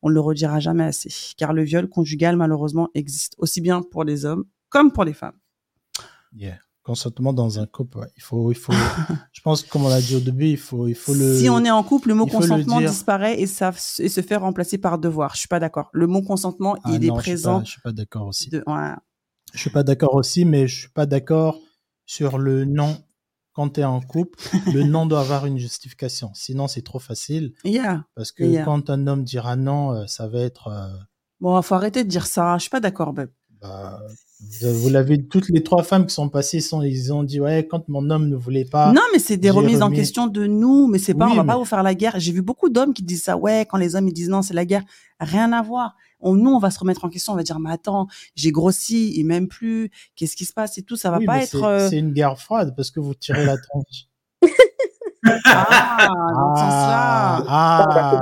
On 0.00 0.08
ne 0.08 0.14
le 0.14 0.20
redira 0.20 0.60
jamais 0.60 0.84
assez, 0.84 1.10
car 1.36 1.52
le 1.52 1.62
viol 1.62 1.88
conjugal 1.88 2.36
malheureusement 2.36 2.88
existe 2.94 3.34
aussi 3.38 3.60
bien 3.60 3.82
pour 3.82 4.04
les 4.04 4.24
hommes 4.24 4.44
comme 4.70 4.92
pour 4.92 5.04
les 5.04 5.12
femmes. 5.12 5.36
Yeah 6.34 6.56
consentement 6.82 7.32
dans 7.32 7.58
un 7.58 7.66
couple. 7.66 7.98
Il 8.16 8.22
faut, 8.22 8.50
il 8.50 8.56
faut. 8.56 8.72
je 9.32 9.40
pense, 9.40 9.62
comme 9.62 9.84
on 9.84 9.88
l'a 9.88 10.00
dit 10.00 10.16
au 10.16 10.20
début, 10.20 10.48
il 10.48 10.56
faut, 10.56 10.88
il 10.88 10.94
faut 10.94 11.14
le. 11.14 11.38
Si 11.38 11.48
on 11.48 11.64
est 11.64 11.70
en 11.70 11.82
couple, 11.82 12.08
le 12.08 12.14
mot 12.14 12.26
consentement 12.26 12.80
disparaît 12.80 13.40
et 13.40 13.46
ça 13.46 13.72
et 13.98 14.08
se 14.08 14.20
fait 14.20 14.36
remplacer 14.36 14.78
par 14.78 14.98
devoir. 14.98 15.34
Je 15.34 15.40
suis 15.40 15.48
pas 15.48 15.60
d'accord. 15.60 15.88
Le 15.92 16.06
mot 16.06 16.22
consentement, 16.22 16.76
ah 16.84 16.90
il 16.92 17.04
est 17.04 17.12
présent. 17.12 17.64
Je 17.64 17.72
suis 17.72 17.80
pas, 17.80 17.92
d'accord 17.92 18.26
aussi. 18.26 18.50
Je 19.52 19.58
suis 19.58 19.70
pas 19.70 19.82
d'accord 19.82 20.14
aussi, 20.14 20.44
mais 20.44 20.66
je 20.66 20.80
suis 20.80 20.90
pas 20.90 21.06
d'accord 21.06 21.58
sur 22.06 22.38
le 22.38 22.64
nom. 22.64 22.96
Quand 23.54 23.68
tu 23.68 23.80
es 23.80 23.84
en 23.84 24.00
couple, 24.00 24.38
le 24.72 24.82
nom 24.84 25.04
doit 25.04 25.20
avoir 25.20 25.44
une 25.44 25.58
justification. 25.58 26.30
Sinon, 26.32 26.68
c'est 26.68 26.80
trop 26.80 26.98
facile. 26.98 27.52
Yeah. 27.64 28.06
Parce 28.14 28.32
que 28.32 28.64
quand 28.64 28.88
un 28.88 29.06
homme 29.06 29.24
dira 29.24 29.56
non, 29.56 29.92
euh, 29.92 30.06
ça 30.06 30.26
va 30.26 30.40
être. 30.40 30.68
Euh, 30.68 30.88
bon, 31.38 31.60
il 31.60 31.62
faut 31.62 31.74
arrêter 31.74 32.02
de 32.02 32.08
dire 32.08 32.26
ça. 32.26 32.56
Je 32.56 32.62
suis 32.62 32.70
pas 32.70 32.80
d'accord, 32.80 33.12
Ben. 33.12 33.28
Bah, 33.62 34.02
vous 34.60 34.88
l'avez, 34.88 35.24
toutes 35.24 35.48
les 35.48 35.62
trois 35.62 35.84
femmes 35.84 36.06
qui 36.06 36.14
sont 36.14 36.28
passées, 36.28 36.60
sont, 36.60 36.82
ils 36.82 37.12
ont 37.12 37.22
dit, 37.22 37.40
ouais, 37.40 37.66
quand 37.70 37.88
mon 37.88 38.10
homme 38.10 38.28
ne 38.28 38.34
voulait 38.34 38.64
pas. 38.64 38.92
Non, 38.92 39.02
mais 39.12 39.20
c'est 39.20 39.36
des 39.36 39.50
remises 39.50 39.82
en 39.82 39.90
question 39.90 40.26
de 40.26 40.46
nous, 40.46 40.88
mais 40.88 40.98
c'est 40.98 41.14
pas, 41.14 41.28
on 41.28 41.34
va 41.34 41.44
pas 41.44 41.56
vous 41.56 41.64
faire 41.64 41.82
la 41.82 41.94
guerre. 41.94 42.18
J'ai 42.18 42.32
vu 42.32 42.42
beaucoup 42.42 42.68
d'hommes 42.68 42.92
qui 42.92 43.04
disent 43.04 43.22
ça, 43.22 43.36
ouais, 43.36 43.66
quand 43.70 43.78
les 43.78 43.94
hommes, 43.94 44.08
ils 44.08 44.12
disent 44.12 44.28
non, 44.28 44.42
c'est 44.42 44.54
la 44.54 44.64
guerre. 44.64 44.82
Rien 45.20 45.52
à 45.52 45.62
voir. 45.62 45.94
On, 46.20 46.34
nous, 46.34 46.50
on 46.50 46.58
va 46.58 46.70
se 46.70 46.78
remettre 46.78 47.04
en 47.04 47.08
question, 47.08 47.32
on 47.32 47.36
va 47.36 47.42
dire, 47.42 47.60
mais 47.60 47.70
attends, 47.70 48.08
j'ai 48.34 48.50
grossi, 48.50 49.12
il 49.16 49.24
m'aime 49.24 49.48
plus, 49.48 49.90
qu'est-ce 50.16 50.36
qui 50.36 50.44
se 50.44 50.52
passe 50.52 50.78
et 50.78 50.82
tout, 50.82 50.96
ça 50.96 51.10
va 51.10 51.18
pas 51.20 51.42
être. 51.42 51.62
Euh 51.62 51.88
c'est 51.88 51.98
une 51.98 52.12
guerre 52.12 52.38
froide 52.38 52.74
parce 52.76 52.90
que 52.90 53.00
vous 53.00 53.14
tirez 53.14 53.44
la 53.44 53.56
tronche. 53.56 54.06
Ah, 55.24 56.08
dans 56.34 56.54
ce 56.54 56.60
sens-là. 56.60 57.44
Ah, 57.48 58.20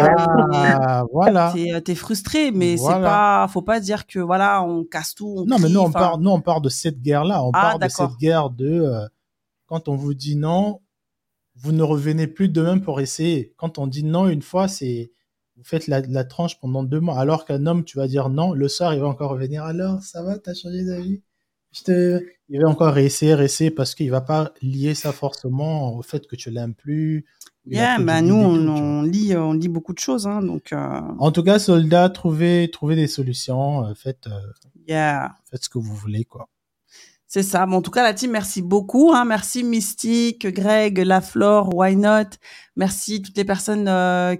ah, 0.00 1.04
voilà. 1.10 1.52
T'es, 1.54 1.80
t'es 1.80 1.94
frustré, 1.94 2.50
mais 2.50 2.76
c'est 2.76 2.86
pas, 2.86 3.46
faut 3.48 3.62
pas 3.62 3.80
dire 3.80 4.06
que 4.06 4.18
voilà, 4.18 4.62
on 4.62 4.84
casse 4.84 5.14
tout. 5.14 5.36
On 5.38 5.46
non, 5.46 5.58
mais 5.58 5.68
nous 5.68 5.80
on 5.80 5.90
part, 5.90 6.18
nous 6.18 6.30
on 6.30 6.40
part 6.40 6.60
de 6.60 6.68
cette 6.68 7.00
guerre-là. 7.00 7.42
On 7.42 7.50
ah, 7.54 7.60
part 7.60 7.78
de 7.78 7.88
cette 7.88 8.16
guerre 8.18 8.50
de 8.50 8.66
euh, 8.66 9.06
quand 9.66 9.88
on 9.88 9.96
vous 9.96 10.14
dit 10.14 10.36
non, 10.36 10.80
vous 11.56 11.72
ne 11.72 11.82
revenez 11.82 12.26
plus 12.26 12.48
demain 12.48 12.78
pour 12.78 13.00
essayer. 13.00 13.54
Quand 13.56 13.78
on 13.78 13.86
dit 13.86 14.04
non 14.04 14.28
une 14.28 14.42
fois, 14.42 14.68
c'est 14.68 15.12
vous 15.56 15.64
faites 15.64 15.86
la, 15.86 16.00
la 16.00 16.24
tranche 16.24 16.60
pendant 16.60 16.82
deux 16.82 17.00
mois. 17.00 17.18
Alors 17.18 17.46
qu'un 17.46 17.64
homme, 17.66 17.84
tu 17.84 17.96
vas 17.96 18.08
dire 18.08 18.28
non, 18.28 18.52
le 18.52 18.68
soir 18.68 18.92
il 18.92 19.00
va 19.00 19.06
encore 19.06 19.30
revenir. 19.30 19.64
Alors 19.64 20.02
ça 20.02 20.22
va, 20.22 20.38
t'as 20.38 20.54
changé 20.54 20.84
d'avis? 20.84 21.22
Il 21.88 22.60
va 22.60 22.68
encore 22.68 22.98
essayer, 22.98 23.40
essayer 23.42 23.70
parce 23.70 23.94
qu'il 23.94 24.10
va 24.10 24.20
pas 24.20 24.52
lier 24.62 24.94
ça 24.94 25.12
forcément 25.12 25.96
au 25.96 26.02
fait 26.02 26.26
que 26.26 26.36
tu 26.36 26.50
l'aimes 26.50 26.74
plus. 26.74 27.24
Yeah, 27.66 27.98
bah 27.98 28.20
nous 28.20 28.34
on, 28.34 29.02
lit, 29.02 29.34
on 29.36 29.54
lit 29.54 29.68
beaucoup 29.68 29.94
de 29.94 29.98
choses, 29.98 30.26
hein, 30.26 30.42
donc. 30.42 30.72
Euh, 30.72 31.00
en 31.18 31.32
tout 31.32 31.42
cas, 31.42 31.58
soldats, 31.58 32.10
trouvez, 32.10 32.70
trouvez 32.70 32.94
des 32.94 33.06
solutions, 33.06 33.86
euh, 33.86 33.94
faites, 33.94 34.26
euh, 34.26 34.38
yeah. 34.86 35.34
faites 35.50 35.64
ce 35.64 35.68
que 35.70 35.78
vous 35.78 35.94
voulez, 35.94 36.24
quoi. 36.24 36.48
C'est 37.26 37.42
ça. 37.42 37.64
Bon, 37.64 37.78
en 37.78 37.82
tout 37.82 37.90
cas, 37.90 38.02
la 38.02 38.12
team, 38.12 38.30
merci 38.32 38.60
beaucoup. 38.60 39.12
Hein. 39.12 39.24
Merci 39.24 39.64
Mystique, 39.64 40.46
Greg, 40.46 40.98
Laflore, 40.98 41.74
Why 41.74 41.96
Not. 41.96 42.36
Merci 42.76 43.22
toutes 43.22 43.36
les 43.36 43.44
personnes 43.44 43.90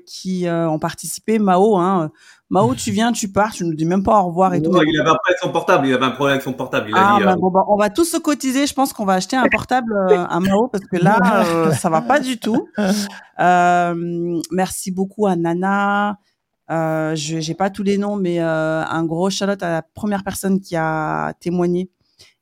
qui 0.06 0.46
ont 0.48 0.78
participé. 0.78 1.40
Mao, 1.40 1.76
hein, 1.76 2.12
Mao, 2.50 2.74
tu 2.74 2.90
viens, 2.90 3.10
tu 3.12 3.32
pars, 3.32 3.52
tu 3.52 3.64
nous 3.64 3.74
dis 3.74 3.86
même 3.86 4.02
pas 4.02 4.20
au 4.20 4.26
revoir 4.26 4.52
et 4.54 4.60
tout. 4.60 4.70
Il 4.70 5.00
avait 5.00 5.08
un 5.08 5.14
problème 5.14 5.18
avec 5.26 5.38
son 5.38 5.50
portable, 5.50 5.86
il 5.86 5.94
avait 5.94 6.04
un 6.04 6.10
problème 6.10 6.34
avec 6.34 6.42
son 6.42 6.52
portable. 6.52 6.90
ah, 6.94 7.18
bah, 7.22 7.32
euh, 7.32 7.36
bon, 7.36 7.50
bah, 7.50 7.64
on 7.68 7.76
va 7.76 7.88
tous 7.88 8.04
se 8.04 8.18
cotiser. 8.18 8.66
Je 8.66 8.74
pense 8.74 8.92
qu'on 8.92 9.06
va 9.06 9.14
acheter 9.14 9.36
un 9.36 9.46
portable 9.50 9.92
euh, 9.92 10.24
à 10.26 10.40
Mao 10.40 10.68
parce 10.68 10.84
que 10.84 10.96
là, 10.96 11.18
euh, 11.46 11.72
ça 11.72 11.88
va 11.88 12.02
pas 12.02 12.20
du 12.20 12.38
tout. 12.38 12.68
merci 14.50 14.90
beaucoup 14.90 15.26
à 15.26 15.36
Nana. 15.36 16.18
je 16.68 17.40
j'ai 17.40 17.54
pas 17.54 17.70
tous 17.70 17.82
les 17.82 17.96
noms, 17.96 18.16
mais 18.16 18.38
un 18.40 19.04
gros 19.04 19.30
shout 19.30 19.44
à 19.44 19.56
la 19.56 19.82
première 19.82 20.22
personne 20.22 20.60
qui 20.60 20.76
a 20.76 21.32
témoigné. 21.40 21.90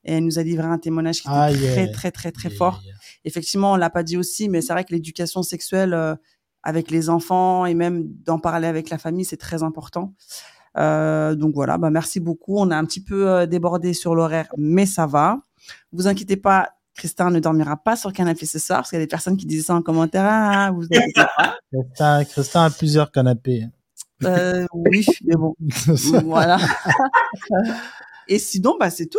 Et 0.04 0.14
elle 0.14 0.24
nous 0.24 0.40
a 0.40 0.42
livré 0.42 0.66
un 0.66 0.78
témoignage 0.78 1.22
qui 1.22 1.28
était 1.28 1.32
ah, 1.32 1.52
très, 1.52 1.92
très, 1.92 2.10
très, 2.10 2.32
très, 2.32 2.50
fort. 2.50 2.82
Effectivement, 3.24 3.70
on 3.70 3.76
l'a 3.76 3.88
pas 3.88 4.02
dit 4.02 4.16
aussi, 4.16 4.48
mais 4.48 4.60
c'est 4.60 4.72
vrai 4.72 4.82
que 4.82 4.92
l'éducation 4.92 5.44
sexuelle 5.44 6.18
avec 6.62 6.90
les 6.90 7.10
enfants 7.10 7.66
et 7.66 7.74
même 7.74 8.04
d'en 8.24 8.38
parler 8.38 8.66
avec 8.66 8.90
la 8.90 8.98
famille, 8.98 9.24
c'est 9.24 9.36
très 9.36 9.62
important. 9.62 10.14
Euh, 10.78 11.34
donc 11.34 11.54
voilà, 11.54 11.78
bah 11.78 11.90
merci 11.90 12.20
beaucoup. 12.20 12.58
On 12.58 12.70
a 12.70 12.76
un 12.76 12.84
petit 12.84 13.02
peu 13.02 13.28
euh, 13.28 13.46
débordé 13.46 13.92
sur 13.92 14.14
l'horaire, 14.14 14.48
mais 14.56 14.86
ça 14.86 15.06
va. 15.06 15.40
Vous 15.92 16.06
inquiétez 16.06 16.36
pas, 16.36 16.70
Christin 16.94 17.30
ne 17.30 17.40
dormira 17.40 17.76
pas 17.76 17.96
sur 17.96 18.08
le 18.08 18.14
canapé 18.14 18.46
ce 18.46 18.58
soir, 18.58 18.80
parce 18.80 18.90
qu'il 18.90 18.98
y 18.98 19.02
a 19.02 19.04
des 19.04 19.10
personnes 19.10 19.36
qui 19.36 19.46
disent 19.46 19.66
ça 19.66 19.74
en 19.74 19.82
commentaire. 19.82 20.24
Ah, 20.24 20.70
vous. 20.72 20.86
Christin, 22.30 22.64
a 22.64 22.70
plusieurs 22.70 23.10
canapés. 23.10 23.66
Euh, 24.24 24.66
oui, 24.72 25.04
mais 25.24 25.34
bon, 25.34 25.54
voilà. 26.24 26.58
et 28.28 28.38
sinon, 28.38 28.76
bah 28.78 28.90
c'est 28.90 29.06
tout. 29.06 29.18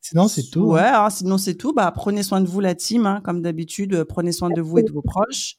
Sinon, 0.00 0.28
c'est 0.28 0.48
tout. 0.50 0.62
Ouais, 0.62 0.80
hein, 0.80 1.10
sinon 1.10 1.36
c'est 1.36 1.54
tout. 1.54 1.74
Bah 1.74 1.92
prenez 1.94 2.22
soin 2.22 2.40
de 2.40 2.48
vous, 2.48 2.60
la 2.60 2.74
team, 2.74 3.06
hein, 3.06 3.20
comme 3.22 3.42
d'habitude. 3.42 4.04
Prenez 4.04 4.32
soin 4.32 4.48
de 4.48 4.60
vous 4.62 4.78
et 4.78 4.82
de 4.82 4.90
vos 4.90 5.02
proches. 5.02 5.56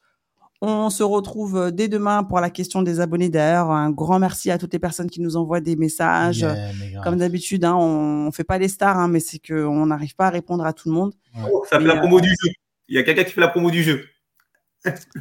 On 0.64 0.92
se 0.92 1.02
retrouve 1.02 1.58
euh, 1.58 1.72
dès 1.72 1.88
demain 1.88 2.24
pour 2.24 2.40
la 2.40 2.52
question 2.52 2.84
des 2.84 3.00
abonnés. 3.00 3.30
D'ailleurs, 3.30 3.72
un 3.72 3.90
grand 3.90 4.20
merci 4.20 4.52
à 4.52 4.60
toutes 4.60 4.74
les 4.74 4.80
personnes 4.80 5.10
qui 5.10 5.20
nous 5.20 5.36
envoient 5.36 5.60
des 5.60 5.76
messages. 5.76 6.46
Comme 7.04 7.18
d'habitude, 7.18 7.66
hein, 7.66 7.76
on, 7.76 8.28
ne 8.28 8.32
fait 8.32 8.44
pas 8.44 8.60
les 8.60 8.68
stars, 8.68 8.98
hein, 8.98 9.08
mais 9.08 9.20
c'est 9.20 9.40
qu'on 9.40 9.88
n'arrive 9.88 10.16
pas 10.16 10.28
à 10.28 10.30
répondre 10.30 10.64
à 10.66 10.74
tout 10.74 10.90
le 10.90 10.96
monde. 10.96 11.14
Oh, 11.52 11.64
ça 11.68 11.80
fait 11.80 11.86
la 11.86 11.98
promo 11.98 12.22
du 12.22 12.30
jeu. 12.30 12.50
Il 12.88 12.96
y 12.96 13.00
a 13.00 13.04
quelqu'un 13.04 13.24
qui 13.24 13.32
fait 13.32 13.42
la 13.42 13.48
promo 13.48 13.72
du 13.72 13.82
jeu. 13.82 14.04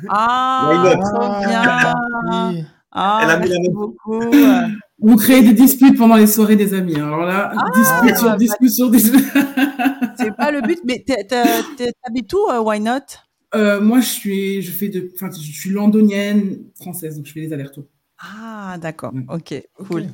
Ah, 0.09 0.71
trop 1.15 1.47
bien. 1.47 2.67
Ah, 2.93 3.21
Elle 3.23 3.31
a 3.31 3.39
merci 3.39 3.71
beaucoup. 3.71 4.21
Vous 4.99 5.17
créez 5.17 5.43
des 5.43 5.55
disputes 5.55 5.97
pendant 5.97 6.17
les 6.17 6.27
soirées 6.27 6.57
des 6.57 6.75
amis. 6.75 6.97
Alors 6.97 7.25
là, 7.25 7.53
ah, 7.57 7.71
dispute 7.75 8.17
sur 8.19 8.37
dispute 8.37 8.71
sur 8.71 8.91
dispute. 8.91 9.25
C'est 10.19 10.37
pas 10.37 10.51
le 10.51 10.61
but, 10.61 10.81
mais 10.85 11.03
t'habites 11.07 12.33
où, 12.35 12.51
euh, 12.51 12.61
Why 12.61 12.81
Not? 12.81 13.01
Euh, 13.55 13.81
moi, 13.81 14.01
je 14.01 14.09
suis, 14.09 14.63
je 14.63 14.71
fais 14.71 14.89
de, 14.89 15.11
enfin, 15.15 15.31
je 15.31 15.53
suis 15.53 15.71
londonienne 15.71 16.65
française, 16.81 17.17
donc 17.17 17.27
je 17.27 17.33
fais 17.33 17.41
des 17.41 17.53
allers-retours. 17.53 17.87
Ah, 18.19 18.77
d'accord. 18.81 19.13
Ok, 19.29 19.63
cool. 19.87 20.07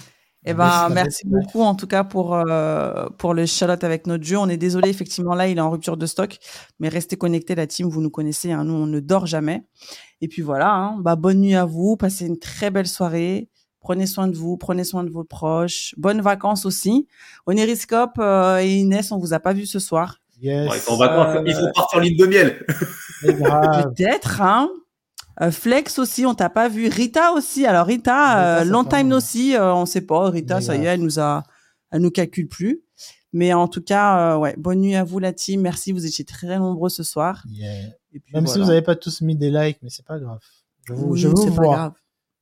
Eh 0.48 0.54
ben, 0.54 0.88
merci 0.90 1.26
beaucoup 1.26 1.62
en 1.62 1.74
tout 1.74 1.88
cas 1.88 2.04
pour 2.04 2.36
euh, 2.36 3.08
pour 3.18 3.34
le 3.34 3.46
Charlotte 3.46 3.82
avec 3.82 4.06
notre 4.06 4.22
jeu. 4.22 4.38
On 4.38 4.48
est 4.48 4.56
désolé, 4.56 4.88
effectivement 4.88 5.34
là, 5.34 5.48
il 5.48 5.58
est 5.58 5.60
en 5.60 5.70
rupture 5.70 5.96
de 5.96 6.06
stock, 6.06 6.38
mais 6.78 6.88
restez 6.88 7.16
connectés, 7.16 7.56
la 7.56 7.66
team. 7.66 7.88
Vous 7.88 8.00
nous 8.00 8.10
connaissez, 8.10 8.52
hein, 8.52 8.62
nous 8.62 8.74
on 8.74 8.86
ne 8.86 9.00
dort 9.00 9.26
jamais. 9.26 9.64
Et 10.20 10.28
puis 10.28 10.42
voilà, 10.42 10.72
hein, 10.72 10.98
bah 11.00 11.16
bonne 11.16 11.40
nuit 11.40 11.56
à 11.56 11.64
vous, 11.64 11.96
passez 11.96 12.26
une 12.26 12.38
très 12.38 12.70
belle 12.70 12.86
soirée. 12.86 13.48
Prenez 13.80 14.06
soin 14.06 14.28
de 14.28 14.36
vous, 14.36 14.56
prenez 14.56 14.84
soin 14.84 15.02
de 15.02 15.10
vos 15.10 15.24
proches. 15.24 15.94
Bonnes 15.96 16.20
vacances 16.20 16.64
aussi. 16.64 17.08
Onériscope 17.46 18.18
euh, 18.18 18.58
et 18.58 18.76
Inès, 18.76 19.10
on 19.10 19.18
vous 19.18 19.34
a 19.34 19.40
pas 19.40 19.52
vu 19.52 19.66
ce 19.66 19.80
soir 19.80 20.20
ils 20.40 20.70
sont 20.80 20.92
en 20.92 20.96
vacances, 20.96 21.42
ils 21.46 21.54
sont 21.54 21.70
partis 21.74 21.96
en 21.96 22.00
ligne 22.00 22.16
de 22.16 22.26
miel. 22.26 22.64
Peut-être, 23.22 24.40
hein. 24.40 24.70
Euh, 25.42 25.50
Flex 25.50 25.98
aussi, 25.98 26.24
on 26.24 26.34
t'a 26.34 26.48
pas 26.48 26.68
vu. 26.68 26.88
Rita 26.88 27.32
aussi. 27.32 27.66
Alors 27.66 27.86
Rita, 27.86 28.60
euh, 28.60 28.64
long 28.64 28.84
time 28.84 29.12
aussi, 29.12 29.54
euh, 29.54 29.74
on 29.74 29.84
sait 29.84 30.00
pas. 30.00 30.30
Rita, 30.30 30.60
ça 30.60 30.76
y 30.76 30.84
est, 30.84 30.84
elle 30.84 31.02
nous 31.02 31.20
a, 31.20 31.42
elle 31.90 32.00
nous 32.00 32.10
calcule 32.10 32.48
plus. 32.48 32.82
Mais 33.32 33.52
en 33.52 33.68
tout 33.68 33.82
cas, 33.82 34.38
ouais, 34.38 34.54
bonne 34.56 34.80
nuit 34.80 34.94
à 34.94 35.04
vous 35.04 35.18
la 35.18 35.32
team. 35.32 35.60
Merci, 35.60 35.92
vous 35.92 36.06
étiez 36.06 36.24
très 36.24 36.58
nombreux 36.58 36.88
ce 36.88 37.02
soir. 37.02 37.44
Même 38.32 38.46
si 38.46 38.58
vous 38.58 38.66
n'avez 38.66 38.82
pas 38.82 38.96
tous 38.96 39.20
mis 39.20 39.36
des 39.36 39.50
likes, 39.50 39.78
mais 39.82 39.90
c'est 39.90 40.06
pas 40.06 40.18
grave. 40.18 40.38
Je 40.84 40.94
vous, 40.94 41.16
je 41.16 41.28
vous 41.28 41.46
vois. 41.48 41.74
Grave. 41.74 41.92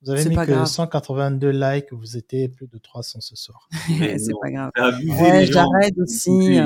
Vous 0.01 0.11
avez 0.11 0.25
mis 0.25 0.35
que 0.35 0.65
182 0.65 1.49
likes, 1.49 1.91
vous 1.91 2.15
étiez 2.15 2.47
plus 2.47 2.67
de 2.67 2.77
300 2.77 3.21
ce 3.21 3.35
soir. 3.35 3.67
c'est 3.87 4.39
pas 4.39 4.51
grave. 4.51 4.71
Ouais, 4.77 5.45
J'arrête 5.47 5.97
aussi. 5.97 6.59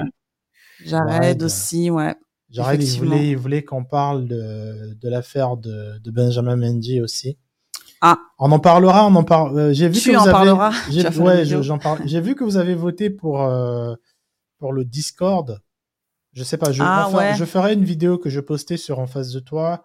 J'arrête 0.86 1.42
aussi, 1.44 1.90
ouais. 1.90 2.16
J'arrête, 2.50 2.82
il 2.84 2.98
voulait, 3.00 3.30
il 3.30 3.38
voulait 3.38 3.64
qu'on 3.64 3.86
parle 3.86 4.28
de, 4.28 4.96
de 4.96 5.10
l'affaire 5.10 5.56
de, 5.56 6.00
de 6.00 6.12
Benjamin 6.12 6.56
Mendy 6.56 7.00
aussi. 7.00 7.38
Ah. 8.02 8.18
On 8.40 8.52
en 8.52 8.60
parlera, 8.60 9.06
on 9.06 9.16
en 9.16 9.24
parle. 9.24 9.58
Euh, 9.58 9.74
j'ai 9.74 9.88
vu 9.90 10.00
tu 10.00 10.12
que 10.12 10.18
en 10.18 10.24
vous 10.24 10.32
parleras. 10.32 10.72
J'ai, 10.90 11.08
ouais, 11.20 11.46
j'en 11.46 11.78
parle. 11.78 12.00
J'ai 12.06 12.22
vu 12.22 12.34
que 12.34 12.44
vous 12.44 12.58
avez 12.58 12.74
voté 12.74 13.10
pour 13.10 13.42
euh, 13.42 13.94
pour 14.58 14.74
le 14.74 14.86
Discord. 14.86 15.62
Je 16.32 16.44
sais 16.44 16.58
pas. 16.58 16.72
Je, 16.72 16.82
ah, 16.82 17.06
enfin, 17.08 17.18
ouais. 17.18 17.36
je 17.36 17.46
ferai 17.46 17.74
une 17.74 17.84
vidéo 17.84 18.18
que 18.18 18.30
je 18.30 18.40
postais 18.40 18.78
sur 18.78 19.00
en 19.00 19.08
face 19.08 19.32
de 19.32 19.40
toi. 19.40 19.84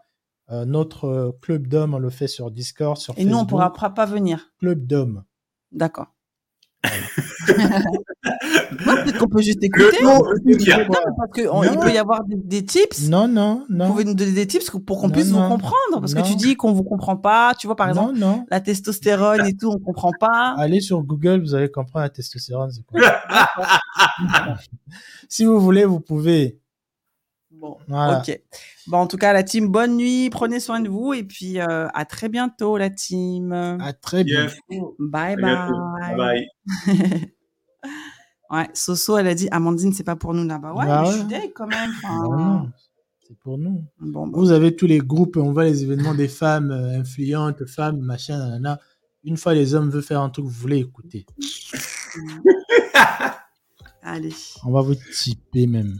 Euh, 0.51 0.65
notre 0.65 1.37
club 1.43 1.67
d'hommes, 1.67 1.95
on 1.95 1.99
le 1.99 2.11
fait 2.11 2.29
sur 2.29 2.51
Discord, 2.51 2.97
sur 2.97 3.15
Et 3.15 3.17
Facebook. 3.17 3.33
nous, 3.33 3.39
on 3.39 3.47
pourra 3.47 3.73
pas 3.73 4.07
venir. 4.07 4.53
Club 4.59 4.87
d'hommes. 4.87 5.25
D'accord. 5.73 6.14
peut-être 8.25 9.19
qu'on 9.19 9.29
peut 9.29 9.43
juste 9.43 9.63
écouter. 9.63 10.03
Non, 10.03 10.21
parce 10.23 10.41
qu'il 11.35 11.79
peut 11.79 11.93
y 11.93 11.99
avoir 11.99 12.25
des, 12.25 12.37
des, 12.37 12.65
tips. 12.65 13.09
Non, 13.09 13.29
non, 13.29 13.67
non. 13.69 13.87
Vous 13.87 13.93
pouvez 13.93 14.05
nous 14.05 14.15
donner 14.15 14.33
des 14.33 14.47
tips 14.47 14.71
pour 14.87 15.01
qu'on 15.01 15.11
puisse 15.11 15.31
non. 15.31 15.43
vous 15.43 15.49
comprendre. 15.49 16.01
Parce 16.01 16.15
non. 16.15 16.23
que 16.23 16.27
tu 16.27 16.37
dis 16.37 16.57
qu'on 16.57 16.73
vous 16.73 16.85
comprend 16.85 17.17
pas. 17.17 17.55
Tu 17.59 17.67
vois, 17.67 17.77
par 17.77 17.89
exemple, 17.89 18.19
non, 18.19 18.47
la 18.51 18.61
testostérone 18.61 19.47
et 19.47 19.57
tout, 19.57 19.71
on 19.71 19.79
comprend 19.79 20.13
pas. 20.19 20.55
Allez 20.59 20.81
sur 20.81 21.03
Google, 21.03 21.41
vous 21.41 21.55
allez 21.55 21.71
comprendre 21.71 22.05
la 22.05 22.11
testostérone. 22.11 22.71
Quoi? 22.87 23.01
si 25.29 25.45
vous 25.45 25.61
voulez, 25.61 25.85
vous 25.85 26.01
pouvez. 26.01 26.59
Bon, 27.65 27.79
voilà. 27.89 28.19
ok. 28.19 28.41
Bon, 28.89 28.99
en 28.99 29.07
tout 29.07 29.17
cas, 29.17 29.33
la 29.33 29.43
team, 29.43 29.69
bonne 29.69 29.97
nuit. 29.97 30.29
Prenez 30.29 30.61
soin 30.61 30.81
de 30.81 30.91
vous. 30.91 31.15
Et 31.15 31.23
puis, 31.23 31.61
euh, 31.61 31.89
à 31.95 32.05
très 32.05 32.29
bientôt, 32.29 32.77
la 32.77 32.91
team. 32.91 33.53
À 33.53 33.93
très 33.95 34.23
bientôt. 34.23 34.95
Bye, 34.99 35.37
bye. 35.37 35.71
Bye 36.01 36.17
bye. 36.17 36.47
ouais, 38.51 38.69
Soso, 38.75 39.17
elle 39.17 39.29
a 39.29 39.35
dit 39.35 39.49
Amandine, 39.51 39.95
c'est 39.95 40.05
pas 40.05 40.17
pour 40.17 40.35
nous 40.35 40.47
là-bas. 40.47 40.75
Ouais, 40.75 40.85
bah 40.85 41.03
mais 41.03 41.09
ouais. 41.09 41.15
je 41.15 41.19
suis 41.21 41.29
deg 41.29 41.53
quand 41.55 41.67
même. 41.67 41.91
Enfin... 42.03 42.37
Non, 42.37 42.71
c'est 43.27 43.39
pour 43.39 43.57
nous. 43.57 43.83
Bon, 43.99 44.27
bah. 44.27 44.39
Vous 44.39 44.53
avez 44.53 44.77
tous 44.77 44.87
les 44.87 44.99
groupes, 44.99 45.39
on 45.39 45.53
voit 45.53 45.65
les 45.65 45.85
événements 45.85 46.15
des 46.15 46.29
femmes 46.29 46.71
euh, 46.71 47.01
influentes, 47.01 47.65
femmes, 47.65 48.01
machin, 48.01 48.37
nanana. 48.37 48.79
Une 49.25 49.39
fois 49.39 49.55
les 49.55 49.75
hommes 49.75 49.89
veulent 49.89 50.03
faire 50.03 50.21
un 50.21 50.29
truc, 50.29 50.45
vous 50.45 50.51
voulez 50.51 50.81
écouter. 50.81 51.25
Allez. 54.03 54.35
On 54.67 54.71
va 54.71 54.83
vous 54.83 54.97
typer 55.15 55.67
même. 55.67 55.99